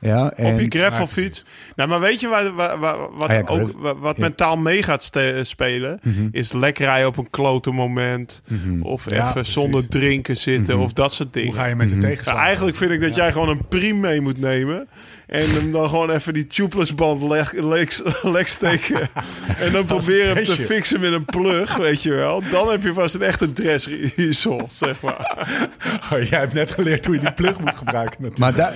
Ja, 0.01 0.25
Op 0.25 0.31
en, 0.31 0.57
je 0.57 0.67
gravelfiets. 0.69 1.45
Nou, 1.75 1.89
maar 1.89 1.99
weet 1.99 2.19
je 2.19 2.27
waar, 2.27 2.53
waar- 2.53 2.79
waar- 2.79 2.97
wat, 3.15 3.29
Ah 3.29 3.35
ja, 3.35 3.43
ook, 3.47 3.71
wat, 3.99 4.15
Ja. 4.17 4.21
mentaal 4.23 4.57
mee 4.57 4.83
gaat 4.83 5.11
spelen? 5.41 5.99
Is 6.31 6.51
lekker 6.53 6.85
rijden 6.85 7.07
op 7.07 7.17
een 7.17 7.29
klote 7.29 7.71
moment. 7.71 8.41
Of 8.81 9.09
Ja, 9.09 9.19
even 9.19 9.31
precies. 9.33 9.53
zonder 9.53 9.87
drinken 9.87 10.37
zitten. 10.37 10.77
Of 10.79 10.93
dat 10.93 11.13
soort 11.13 11.33
dingen. 11.33 11.47
Hoe 11.49 11.57
ga 11.57 11.65
je 11.65 11.75
met 11.75 11.89
de 11.89 11.93
Mhm. 11.95 12.01
Ja, 12.03 12.09
tegenstander? 12.09 12.43
eigenlijk 12.45 12.77
vind 12.77 12.91
ik 12.91 13.01
dat 13.01 13.15
jij 13.15 13.31
gewoon 13.31 13.49
een 13.49 13.67
priem 13.67 13.99
mee 13.99 14.21
moet 14.21 14.39
nemen. 14.39 14.87
En 15.29 15.49
hem 15.49 15.71
dan 15.71 15.89
gewoon 15.89 16.09
even 16.09 16.33
die 16.33 16.47
tubeless 16.47 16.95
band 16.95 17.23
leg, 17.23 17.53
leg, 17.53 17.99
leg 18.23 18.47
steken. 18.47 19.09
en 19.63 19.71
dan 19.71 19.85
proberen 19.85 20.35
hem 20.35 20.45
te 20.45 20.55
fixen 20.55 20.99
met 20.99 21.11
een 21.13 21.25
plug, 21.25 21.75
weet 21.77 22.03
je 22.03 22.11
wel. 22.13 22.41
Dan 22.51 22.69
heb 22.71 22.83
je 22.83 22.93
vast 22.93 23.15
een 23.15 23.21
echte 23.21 23.53
dress 23.53 23.87
rehearsal, 23.87 24.67
zeg 24.71 25.01
maar. 25.01 25.27
Oh, 26.13 26.21
jij 26.23 26.39
hebt 26.39 26.53
net 26.53 26.71
geleerd 26.71 27.05
hoe 27.05 27.15
je 27.15 27.19
die 27.21 27.33
plug 27.33 27.59
moet 27.59 27.75
gebruiken 27.75 28.21
natuurlijk. 28.21 28.39
maar 28.39 28.55
daar, 28.55 28.73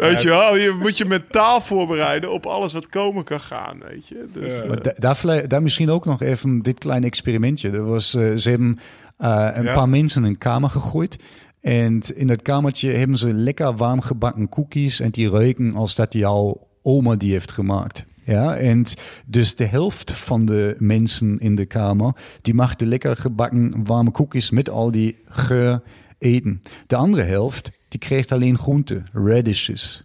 Weet 0.10 0.22
je 0.22 0.28
wel, 0.28 0.56
je 0.56 0.76
moet 0.80 0.96
je 0.98 1.04
mentaal 1.04 1.60
voorbereiden 1.60 2.32
op 2.32 2.46
alles 2.46 2.72
wat 2.72 2.88
komen 2.88 3.24
kan 3.24 3.40
gaan, 3.40 3.78
weet 3.88 4.08
je. 4.08 4.24
Dus, 4.32 4.60
eh, 4.62 4.68
maar 4.68 4.82
da- 4.82 4.94
daar, 4.96 5.48
daar 5.48 5.62
misschien 5.62 5.90
ook 5.90 6.04
nog 6.04 6.22
even 6.22 6.62
dit 6.62 6.78
kleine 6.78 7.06
experimentje. 7.06 7.70
Er 7.70 7.84
was, 7.84 8.14
eh, 8.14 8.22
ze 8.36 8.50
hebben 8.50 8.78
eh, 9.18 9.48
een 9.52 9.64
Ja. 9.64 9.72
paar 9.72 9.88
mensen 9.88 10.22
in 10.24 10.28
een 10.28 10.38
kamer 10.38 10.70
gegooid. 10.70 11.16
En 11.62 12.00
in 12.14 12.26
dat 12.26 12.42
kamertje 12.42 12.90
hebben 12.90 13.16
ze 13.16 13.32
lekker 13.32 13.76
warm 13.76 14.00
gebakken 14.00 14.48
cookies. 14.48 15.00
En 15.00 15.10
die 15.10 15.30
ruiken 15.30 15.74
als 15.74 15.94
dat 15.94 16.12
jouw 16.12 16.66
oma 16.82 17.16
die 17.16 17.32
heeft 17.32 17.52
gemaakt. 17.52 18.06
Ja, 18.24 18.56
en 18.56 18.84
dus 19.26 19.56
de 19.56 19.64
helft 19.64 20.12
van 20.12 20.46
de 20.46 20.76
mensen 20.78 21.38
in 21.38 21.54
de 21.54 21.66
kamer, 21.66 22.16
die 22.42 22.54
mag 22.54 22.76
de 22.76 22.86
lekker 22.86 23.16
gebakken 23.16 23.84
warme 23.84 24.10
cookies 24.10 24.50
met 24.50 24.70
al 24.70 24.90
die 24.90 25.18
geur 25.28 25.82
eten. 26.18 26.60
De 26.86 26.96
andere 26.96 27.22
helft, 27.22 27.70
die 27.88 28.00
kreeg 28.00 28.28
alleen 28.28 28.58
groenten, 28.58 29.06
radishes, 29.12 30.04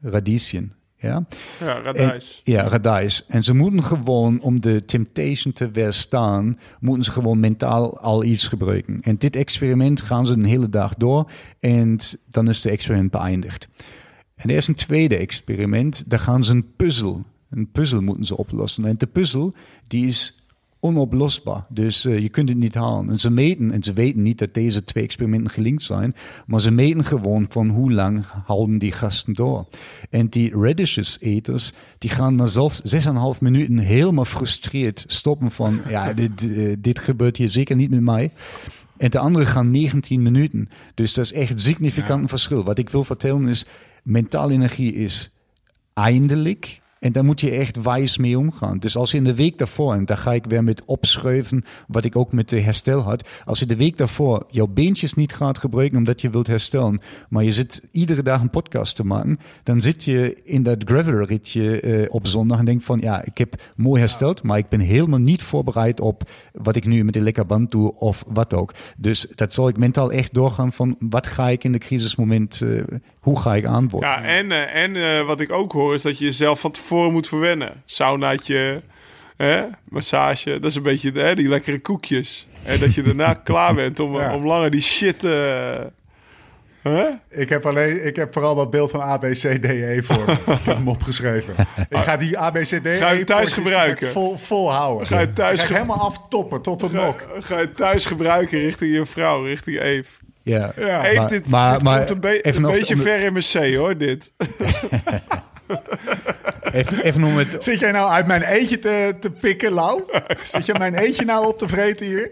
radieschen. 0.00 0.72
Ja? 1.02 1.26
ja, 1.60 1.76
En, 1.76 1.82
radijs. 1.82 2.40
ja, 2.44 2.62
radijs. 2.68 3.24
En 3.28 3.42
ze 3.42 3.54
moeten 3.54 3.82
gewoon, 3.82 4.40
om 4.40 4.60
de 4.60 4.84
temptation 4.84 5.52
te 5.52 5.70
weerstaan, 5.70 6.58
moeten 6.80 7.04
ze 7.04 7.10
gewoon 7.10 7.40
mentaal 7.40 7.98
al 7.98 8.24
iets 8.24 8.48
gebruiken. 8.48 9.00
En 9.00 9.16
dit 9.16 9.36
experiment 9.36 10.00
gaan 10.00 10.26
ze 10.26 10.32
een 10.32 10.44
hele 10.44 10.68
dag 10.68 10.94
door 10.94 11.30
en 11.60 11.98
dan 12.26 12.48
is 12.48 12.60
de 12.60 12.70
experiment 12.70 13.10
beëindigd. 13.10 13.68
En 14.34 14.50
er 14.50 14.56
is 14.56 14.68
een 14.68 14.74
tweede 14.74 15.16
experiment, 15.16 16.10
daar 16.10 16.18
gaan 16.18 16.44
ze 16.44 16.52
een 16.52 16.74
puzzel, 16.76 17.22
een 17.50 17.70
puzzel 17.70 18.00
moeten 18.02 18.24
ze 18.24 18.36
oplossen. 18.36 18.84
En 18.84 18.94
de 18.98 19.06
puzzel, 19.06 19.54
die 19.86 20.06
is 20.06 20.41
onoplosbaar. 20.84 21.64
Dus 21.68 22.04
eh, 22.04 22.18
je 22.18 22.28
kunt 22.28 22.48
het 22.48 22.58
niet 22.58 22.74
halen. 22.74 23.10
En 23.10 23.18
ze 23.18 23.30
meten, 23.30 23.70
en 23.70 23.82
ze 23.82 23.92
weten 23.92 24.22
niet 24.22 24.38
dat 24.38 24.54
deze 24.54 24.84
twee 24.84 25.04
experimenten 25.04 25.50
gelinkt 25.50 25.82
zijn, 25.82 26.14
maar 26.46 26.60
ze 26.60 26.70
meten 26.70 27.04
gewoon 27.04 27.46
van 27.48 27.68
hoe 27.68 27.92
lang 27.92 28.24
houden 28.44 28.78
die 28.78 28.92
gasten 28.92 29.32
door. 29.32 29.66
En 30.10 30.28
die 30.28 30.50
radishes-eters, 30.60 31.72
die 31.98 32.10
gaan 32.10 32.36
dan 32.36 32.48
zelfs 32.48 32.80
6,5 33.34 33.40
minuten 33.40 33.78
helemaal 33.78 34.24
frustreerd 34.24 35.04
stoppen 35.06 35.50
van, 35.50 35.80
ja, 35.88 36.12
dit, 36.22 36.56
eh, 36.56 36.72
dit 36.78 36.98
gebeurt 36.98 37.36
hier 37.36 37.48
zeker 37.48 37.76
niet 37.76 37.90
met 37.90 38.00
mij. 38.00 38.32
En 38.96 39.10
de 39.10 39.18
anderen 39.18 39.46
gaan 39.46 39.70
19 39.70 40.22
minuten. 40.22 40.68
Dus 40.94 41.14
dat 41.14 41.24
is 41.24 41.32
echt 41.32 41.60
significant 41.60 42.22
een 42.22 42.28
verschil. 42.28 42.64
Wat 42.64 42.78
ik 42.78 42.90
wil 42.90 43.04
vertellen 43.04 43.48
is, 43.48 43.66
mentale 44.02 44.52
energie 44.52 44.94
is 44.94 45.36
eindelijk. 45.94 46.80
En 47.02 47.12
daar 47.12 47.24
moet 47.24 47.40
je 47.40 47.50
echt 47.50 47.82
wijs 47.82 48.18
mee 48.18 48.38
omgaan. 48.38 48.78
Dus 48.78 48.96
als 48.96 49.10
je 49.10 49.16
in 49.16 49.24
de 49.24 49.34
week 49.34 49.58
daarvoor, 49.58 49.92
en 49.94 50.04
daar 50.04 50.18
ga 50.18 50.32
ik 50.32 50.44
weer 50.44 50.64
met 50.64 50.84
opschuiven, 50.84 51.64
wat 51.88 52.04
ik 52.04 52.16
ook 52.16 52.32
met 52.32 52.48
de 52.48 52.60
herstel 52.60 53.00
had. 53.00 53.28
Als 53.44 53.58
je 53.58 53.66
de 53.66 53.76
week 53.76 53.96
daarvoor 53.96 54.44
jouw 54.48 54.66
beentjes 54.66 55.14
niet 55.14 55.34
gaat 55.34 55.58
gebruiken 55.58 55.98
omdat 55.98 56.20
je 56.20 56.30
wilt 56.30 56.46
herstellen, 56.46 57.00
maar 57.28 57.44
je 57.44 57.52
zit 57.52 57.82
iedere 57.90 58.22
dag 58.22 58.40
een 58.40 58.50
podcast 58.50 58.96
te 58.96 59.04
maken, 59.04 59.38
dan 59.62 59.80
zit 59.80 60.04
je 60.04 60.40
in 60.44 60.62
dat 60.62 60.82
gravelritje 60.84 61.80
eh, 61.80 62.14
op 62.14 62.26
zondag 62.26 62.58
en 62.58 62.64
denkt 62.64 62.84
van, 62.84 63.00
ja, 63.00 63.24
ik 63.24 63.38
heb 63.38 63.62
mooi 63.76 64.00
hersteld, 64.00 64.42
maar 64.42 64.58
ik 64.58 64.68
ben 64.68 64.80
helemaal 64.80 65.18
niet 65.18 65.42
voorbereid 65.42 66.00
op 66.00 66.30
wat 66.52 66.76
ik 66.76 66.86
nu 66.86 67.04
met 67.04 67.14
de 67.14 67.20
lekker 67.20 67.46
band 67.46 67.70
doe 67.70 67.94
of 67.94 68.24
wat 68.28 68.54
ook. 68.54 68.74
Dus 68.96 69.26
dat 69.34 69.52
zal 69.52 69.68
ik 69.68 69.76
mentaal 69.76 70.12
echt 70.12 70.34
doorgaan 70.34 70.72
van, 70.72 70.96
wat 70.98 71.26
ga 71.26 71.48
ik 71.48 71.64
in 71.64 71.72
de 71.72 71.78
crisismoment, 71.78 72.60
eh, 72.60 72.82
hoe 73.22 73.40
ga 73.40 73.54
ik 73.54 73.64
antwoorden? 73.64 74.08
Ja, 74.10 74.22
en, 74.24 74.52
eh, 74.52 74.82
en 74.82 74.96
eh, 74.96 75.26
wat 75.26 75.40
ik 75.40 75.52
ook 75.52 75.72
hoor 75.72 75.94
is 75.94 76.02
dat 76.02 76.18
je 76.18 76.24
jezelf 76.24 76.60
van 76.60 76.70
tevoren 76.70 77.12
moet 77.12 77.28
verwennen. 77.28 77.82
Saunaatje, 77.86 78.82
hè, 79.36 79.62
massage, 79.88 80.50
dat 80.60 80.70
is 80.70 80.76
een 80.76 80.82
beetje 80.82 81.10
hè, 81.12 81.34
die 81.34 81.48
lekkere 81.48 81.78
koekjes. 81.80 82.46
En 82.64 82.78
dat 82.78 82.94
je 82.94 83.02
daarna 83.02 83.34
klaar 83.44 83.74
bent 83.74 84.00
om, 84.00 84.16
Ja. 84.16 84.34
om 84.34 84.46
langer 84.46 84.70
die 84.70 84.82
shit... 84.82 85.24
eh, 85.24 85.80
Huh? 86.82 87.06
Ik 87.28 87.48
heb, 87.48 87.66
alleen, 87.66 88.06
ik 88.06 88.16
heb 88.16 88.32
vooral 88.32 88.54
dat 88.54 88.70
beeld 88.70 88.90
van 88.90 89.00
ABCDE 89.00 90.00
voor 90.02 90.24
me. 90.26 90.32
ik 90.32 90.38
heb 90.64 90.76
hem 90.76 90.88
opgeschreven. 90.88 91.54
Ik 91.88 91.96
ga 91.98 92.16
die 92.16 92.38
ABCDE 92.38 92.96
Ga 92.96 93.10
je 93.10 93.24
thuis 93.24 93.52
gebruiken? 93.52 94.08
Vol, 94.08 94.36
volhouden. 94.36 95.06
Ga 95.06 95.20
je 95.20 95.32
thuis 95.32 95.58
Ga 95.60 95.66
ik 95.68 95.72
helemaal 95.74 96.00
aftoppen 96.00 96.62
tot 96.62 96.80
de 96.80 96.88
nok. 96.92 97.26
Ga 97.40 97.58
je 97.58 97.72
thuis 97.72 98.04
gebruiken 98.06 98.58
richting 98.58 98.94
je 98.94 99.06
vrouw, 99.06 99.42
richting 99.44 99.80
Eve. 99.80 100.10
Ja. 100.42 100.72
Maar- 100.76 101.28
dit, 101.28 101.46
maar- 101.48 101.72
dit 101.72 101.82
maar 101.82 101.96
komt 101.98 102.10
een, 102.10 102.20
be- 102.20 102.40
even 102.40 102.56
een 102.56 102.62
nog 102.70 102.78
beetje 102.78 102.96
ver 102.96 103.18
in 103.20 103.32
mijn 103.32 103.44
C, 103.72 103.74
hoor, 103.74 103.96
dit. 103.96 104.32
Even, 106.72 107.02
even 107.04 107.24
om 107.24 107.36
het, 107.36 107.56
Zit 107.64 107.80
jij 107.80 107.92
nou 107.92 108.10
uit 108.10 108.26
mijn 108.26 108.42
eentje 108.42 108.78
te, 108.78 109.14
te 109.20 109.30
pikken, 109.30 109.72
Lau? 109.72 110.02
Zit 110.42 110.66
je 110.66 110.74
mijn 110.78 110.94
eentje 110.94 111.24
nou 111.24 111.46
op 111.46 111.58
te 111.58 111.68
vreten 111.68 112.06
hier? 112.06 112.30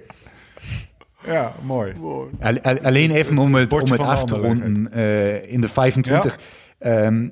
Ja, 1.27 1.53
mooi. 1.63 1.95
Al- 2.41 2.61
al- 2.61 2.81
Alleen 2.83 3.11
even 3.11 3.39
om 3.39 3.55
het, 3.55 3.73
om 3.73 3.91
het 3.91 4.01
af 4.01 4.25
te 4.25 4.35
ronden 4.35 4.93
eh, 4.93 5.53
in 5.53 5.61
de 5.61 5.69
25. 5.69 6.39
Ehm, 6.79 7.29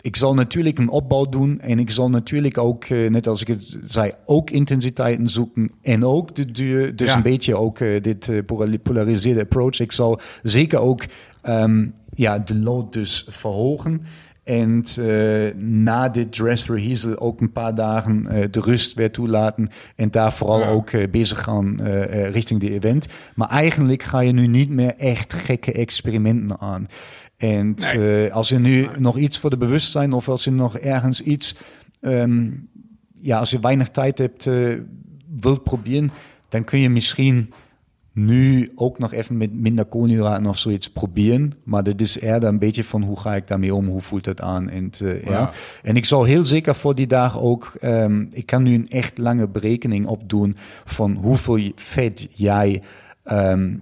ik 0.00 0.16
zal 0.16 0.34
natuurlijk 0.34 0.78
een 0.78 0.88
opbouw 0.88 1.24
doen 1.28 1.60
en 1.60 1.78
ik 1.78 1.90
zal 1.90 2.10
natuurlijk 2.10 2.58
ook, 2.58 2.84
eh, 2.84 3.10
net 3.10 3.26
als 3.26 3.40
ik 3.40 3.46
het 3.48 3.78
zei, 3.82 4.12
ook 4.24 4.50
intensiteiten 4.50 5.28
zoeken 5.28 5.70
en 5.82 6.04
ook 6.04 6.34
de 6.34 6.44
duur. 6.44 6.96
Dus 6.96 7.08
Ja. 7.08 7.16
een 7.16 7.22
beetje 7.22 7.56
ook 7.56 7.78
eh, 7.80 8.02
dit 8.02 8.28
eh, 8.28 8.44
polari- 8.46 8.78
polariseerde 8.78 9.40
approach. 9.40 9.80
Ik 9.80 9.92
zal 9.92 10.20
zeker 10.42 10.78
ook 10.78 11.04
ehm, 11.42 11.86
ja, 12.14 12.38
de 12.38 12.54
load 12.56 12.92
dus 12.92 13.24
verhogen. 13.28 14.02
En 14.44 14.84
na 15.56 16.08
dit 16.08 16.32
dress 16.32 16.66
rehearsal 16.68 17.18
ook 17.18 17.40
een 17.40 17.52
paar 17.52 17.74
dagen 17.74 18.22
de 18.50 18.60
rust 18.60 18.94
weer 18.94 19.10
toelaten. 19.12 19.68
En 19.96 20.10
daar 20.10 20.32
vooral 20.32 20.64
ook 20.64 21.10
bezig 21.10 21.42
gaan 21.42 21.80
richting 22.32 22.60
de 22.60 22.70
event. 22.72 23.08
Maar 23.34 23.48
eigenlijk 23.48 24.02
ga 24.02 24.20
je 24.20 24.32
nu 24.32 24.46
niet 24.46 24.70
meer 24.70 24.94
echt 24.96 25.34
gekke 25.34 25.72
experimenten 25.72 26.60
aan. 26.60 26.86
En 27.40 27.74
eh, 27.76 28.32
als 28.32 28.48
je 28.48 28.58
nu 28.58 28.86
nog 28.98 29.18
iets 29.18 29.38
voor 29.38 29.50
de 29.50 29.56
bewustzijn 29.56 30.12
of 30.12 30.28
als 30.28 30.44
je 30.44 30.50
nog 30.50 30.78
ergens 30.78 31.20
iets, 31.20 31.56
ehm, 32.00 32.50
ja, 33.14 33.38
als 33.38 33.50
je 33.50 33.60
weinig 33.60 33.88
tijd 33.88 34.18
hebt, 34.18 34.46
eh, 34.46 34.78
wilt 35.36 35.62
proberen, 35.62 36.10
dan 36.48 36.64
kun 36.64 36.78
je 36.78 36.90
misschien 36.90 37.52
nu 38.12 38.72
ook 38.74 38.98
nog 38.98 39.12
even 39.12 39.36
met 39.36 39.52
minder 39.52 39.84
koolhydraten 39.84 40.46
of 40.46 40.58
zoiets 40.58 40.90
proberen. 40.90 41.52
Maar 41.64 41.82
dat 41.82 42.00
is 42.00 42.20
eerder 42.20 42.48
een 42.48 42.58
beetje 42.58 42.84
van 42.84 43.02
hoe 43.02 43.20
ga 43.20 43.34
ik 43.34 43.46
daarmee 43.46 43.74
om, 43.74 43.86
hoe 43.86 44.00
voelt 44.00 44.26
het 44.26 44.40
aan. 44.40 44.68
En, 44.68 44.90
eh, 45.00 45.22
ja. 45.22 45.30
Ja. 45.30 45.50
en 45.82 45.96
ik 45.96 46.04
zal 46.04 46.24
heel 46.24 46.44
zeker 46.44 46.74
voor 46.74 46.94
die 46.94 47.06
dag 47.06 47.40
ook, 47.40 47.72
ehm, 47.80 48.26
ik 48.30 48.46
kan 48.46 48.62
nu 48.62 48.74
een 48.74 48.88
echt 48.88 49.18
lange 49.18 49.48
berekening 49.48 50.06
opdoen 50.06 50.56
van 50.84 51.12
hoeveel 51.12 51.72
vet 51.74 52.26
jij 52.30 52.82
ehm, 53.24 53.74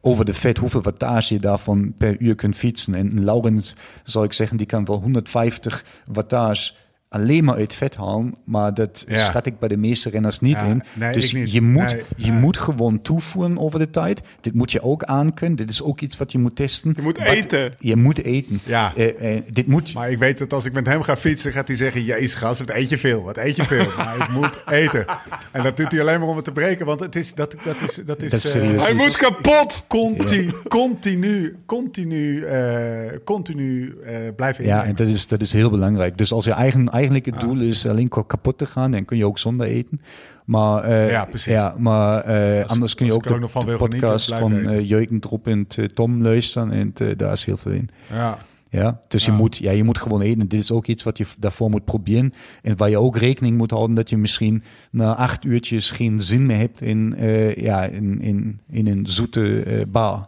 over 0.00 0.24
de 0.24 0.34
vet, 0.34 0.58
hoeveel 0.58 0.82
wattage 0.82 1.34
je 1.34 1.40
daarvan 1.40 1.94
per 1.98 2.16
uur 2.18 2.34
kunt 2.34 2.56
fietsen. 2.56 2.94
En 2.94 3.24
Laurens, 3.24 3.74
zal 4.04 4.24
ik 4.24 4.32
zeggen, 4.32 4.56
die 4.56 4.66
kan 4.66 4.84
wel 4.84 5.00
150 5.00 5.84
wattage 6.06 6.72
alleen 7.20 7.44
maar 7.44 7.54
uit 7.56 7.74
vet 7.74 7.96
halen, 7.96 8.34
maar 8.44 8.74
dat 8.74 9.04
Ja. 9.08 9.18
schat 9.24 9.46
ik 9.46 9.58
bij 9.58 9.68
de 9.68 9.76
meeste 9.76 10.10
renners 10.10 10.40
niet 10.40 10.52
Ja, 10.56 10.62
in. 10.64 10.82
nee, 10.94 11.12
dus 11.12 11.32
niet. 11.32 11.52
je 11.52 11.60
moet, 11.62 11.92
Nee, 11.92 12.02
je 12.16 12.30
nee. 12.30 12.40
moet 12.40 12.58
gewoon 12.58 13.02
toevoegen 13.02 13.58
over 13.58 13.78
de 13.78 13.90
tijd. 13.90 14.20
Dit 14.40 14.54
moet 14.54 14.72
je 14.72 14.82
ook 14.82 15.02
aankunnen. 15.04 15.56
Dit 15.56 15.70
is 15.70 15.82
ook 15.82 16.00
iets 16.00 16.16
wat 16.16 16.32
je 16.32 16.38
moet 16.38 16.56
testen. 16.56 16.92
Je 16.96 17.02
moet 17.02 17.18
Wat- 17.18 17.26
eten. 17.26 17.72
Je 17.78 17.96
moet 17.96 18.22
eten. 18.22 18.60
Ja. 18.64 18.92
Eh, 18.96 19.36
eh, 19.36 19.42
dit 19.52 19.66
moet. 19.66 19.94
Maar 19.94 20.10
ik 20.10 20.18
weet 20.18 20.38
dat 20.38 20.52
als 20.52 20.64
ik 20.64 20.72
met 20.72 20.86
hem 20.86 21.02
ga 21.02 21.16
fietsen, 21.16 21.52
gaat 21.52 21.68
hij 21.68 21.76
zeggen... 21.76 22.04
Jezus, 22.04 22.34
gast, 22.34 22.58
wat 22.58 22.70
eet 22.70 22.88
je 22.88 22.98
veel? 22.98 23.22
Wat 23.22 23.36
eet 23.36 23.56
je 23.56 23.64
veel? 23.64 23.86
maar 23.96 24.16
ik 24.16 24.28
moet 24.28 24.58
eten. 24.66 25.04
En 25.52 25.62
dat 25.62 25.76
doet 25.76 25.90
hij 25.90 26.00
alleen 26.00 26.20
maar 26.20 26.28
om 26.28 26.36
het 26.36 26.44
te 26.44 26.52
breken. 26.52 26.86
Want 26.86 27.00
het 27.00 27.16
is... 27.16 27.34
Dat, 27.34 27.54
dat 27.64 27.76
is, 27.88 27.98
dat 28.04 28.22
is, 28.22 28.30
Dat 28.30 28.44
is 28.44 28.54
eh. 28.54 28.82
Hij 28.82 28.94
moet 28.94 29.16
kapot! 29.16 29.84
Conti, 29.88 30.50
Continu, 30.68 31.56
continu, 31.66 32.44
eh, 32.44 33.18
continu 33.24 33.94
eh, 34.04 34.14
blijven 34.36 34.64
ja, 34.64 34.84
en 34.84 34.94
dat 34.94 35.06
is, 35.06 35.26
dat 35.26 35.40
is 35.40 35.52
heel 35.52 35.70
belangrijk. 35.70 36.18
Dus 36.18 36.32
als 36.32 36.44
je 36.44 36.52
eigen, 36.52 36.88
eigenlijk 37.10 37.26
het 37.26 37.40
doel 37.40 37.60
is 37.60 37.86
alleen 37.86 38.08
kapot 38.08 38.58
te 38.58 38.66
gaan, 38.66 38.90
dan 38.90 39.04
kun 39.04 39.16
je 39.16 39.26
ook 39.26 39.38
zonder 39.38 39.66
eten. 39.66 40.00
Maar, 40.46 40.82
eh, 40.82 41.10
Ja, 41.10 41.24
precies. 41.24 41.52
Ja, 41.52 41.74
maar 41.78 42.20
eh, 42.20 42.64
anders 42.64 42.94
kun 42.94 43.06
je 43.06 43.12
ook 43.12 43.26
de, 43.26 43.38
nog 43.38 43.50
van 43.50 43.66
de 43.66 43.76
podcast 43.76 44.34
van 44.34 44.84
Jurgen 44.84 45.20
Drop 45.20 45.46
en 45.46 45.66
Tom 45.94 46.22
luisteren. 46.22 46.70
En 46.70 46.92
daar 47.16 47.32
is 47.32 47.44
heel 47.44 47.56
veel 47.56 47.72
in. 47.72 47.88
Ja. 48.12 48.38
Ja, 48.70 49.00
dus 49.08 49.24
je, 49.24 49.32
moet, 49.32 49.56
ja, 49.56 49.70
je 49.70 49.84
moet 49.84 49.98
gewoon 49.98 50.20
eten. 50.20 50.48
Dit 50.48 50.60
is 50.60 50.72
ook 50.72 50.86
iets 50.86 51.02
wat 51.02 51.18
je 51.18 51.26
daarvoor 51.38 51.70
moet 51.70 51.84
proberen. 51.84 52.32
En 52.62 52.76
waar 52.76 52.90
je 52.90 52.98
ook 52.98 53.16
rekening 53.16 53.56
moet 53.56 53.70
houden 53.70 53.94
dat 53.94 54.10
je 54.10 54.16
misschien 54.16 54.62
na 54.90 55.14
acht 55.14 55.44
uurtjes 55.44 55.90
geen 55.90 56.20
zin 56.20 56.46
meer 56.46 56.56
hebt 56.56 56.80
in, 56.80 57.14
ja, 57.56 57.84
in, 57.84 58.20
in, 58.20 58.60
in 58.70 58.86
een 58.86 59.06
zoete 59.06 59.86
bar. 59.88 60.26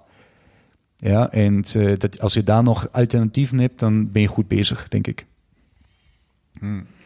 Ja, 0.97 1.31
en 1.31 1.65
dat, 1.99 2.21
als 2.21 2.35
je 2.35 2.43
daar 2.43 2.63
nog 2.63 2.93
alternatieven 2.93 3.59
hebt, 3.59 3.79
dan 3.79 4.11
ben 4.11 4.23
je 4.23 4.29
goed 4.29 4.49
bezig, 4.49 4.89
denk 4.89 5.07
ik. 5.07 5.27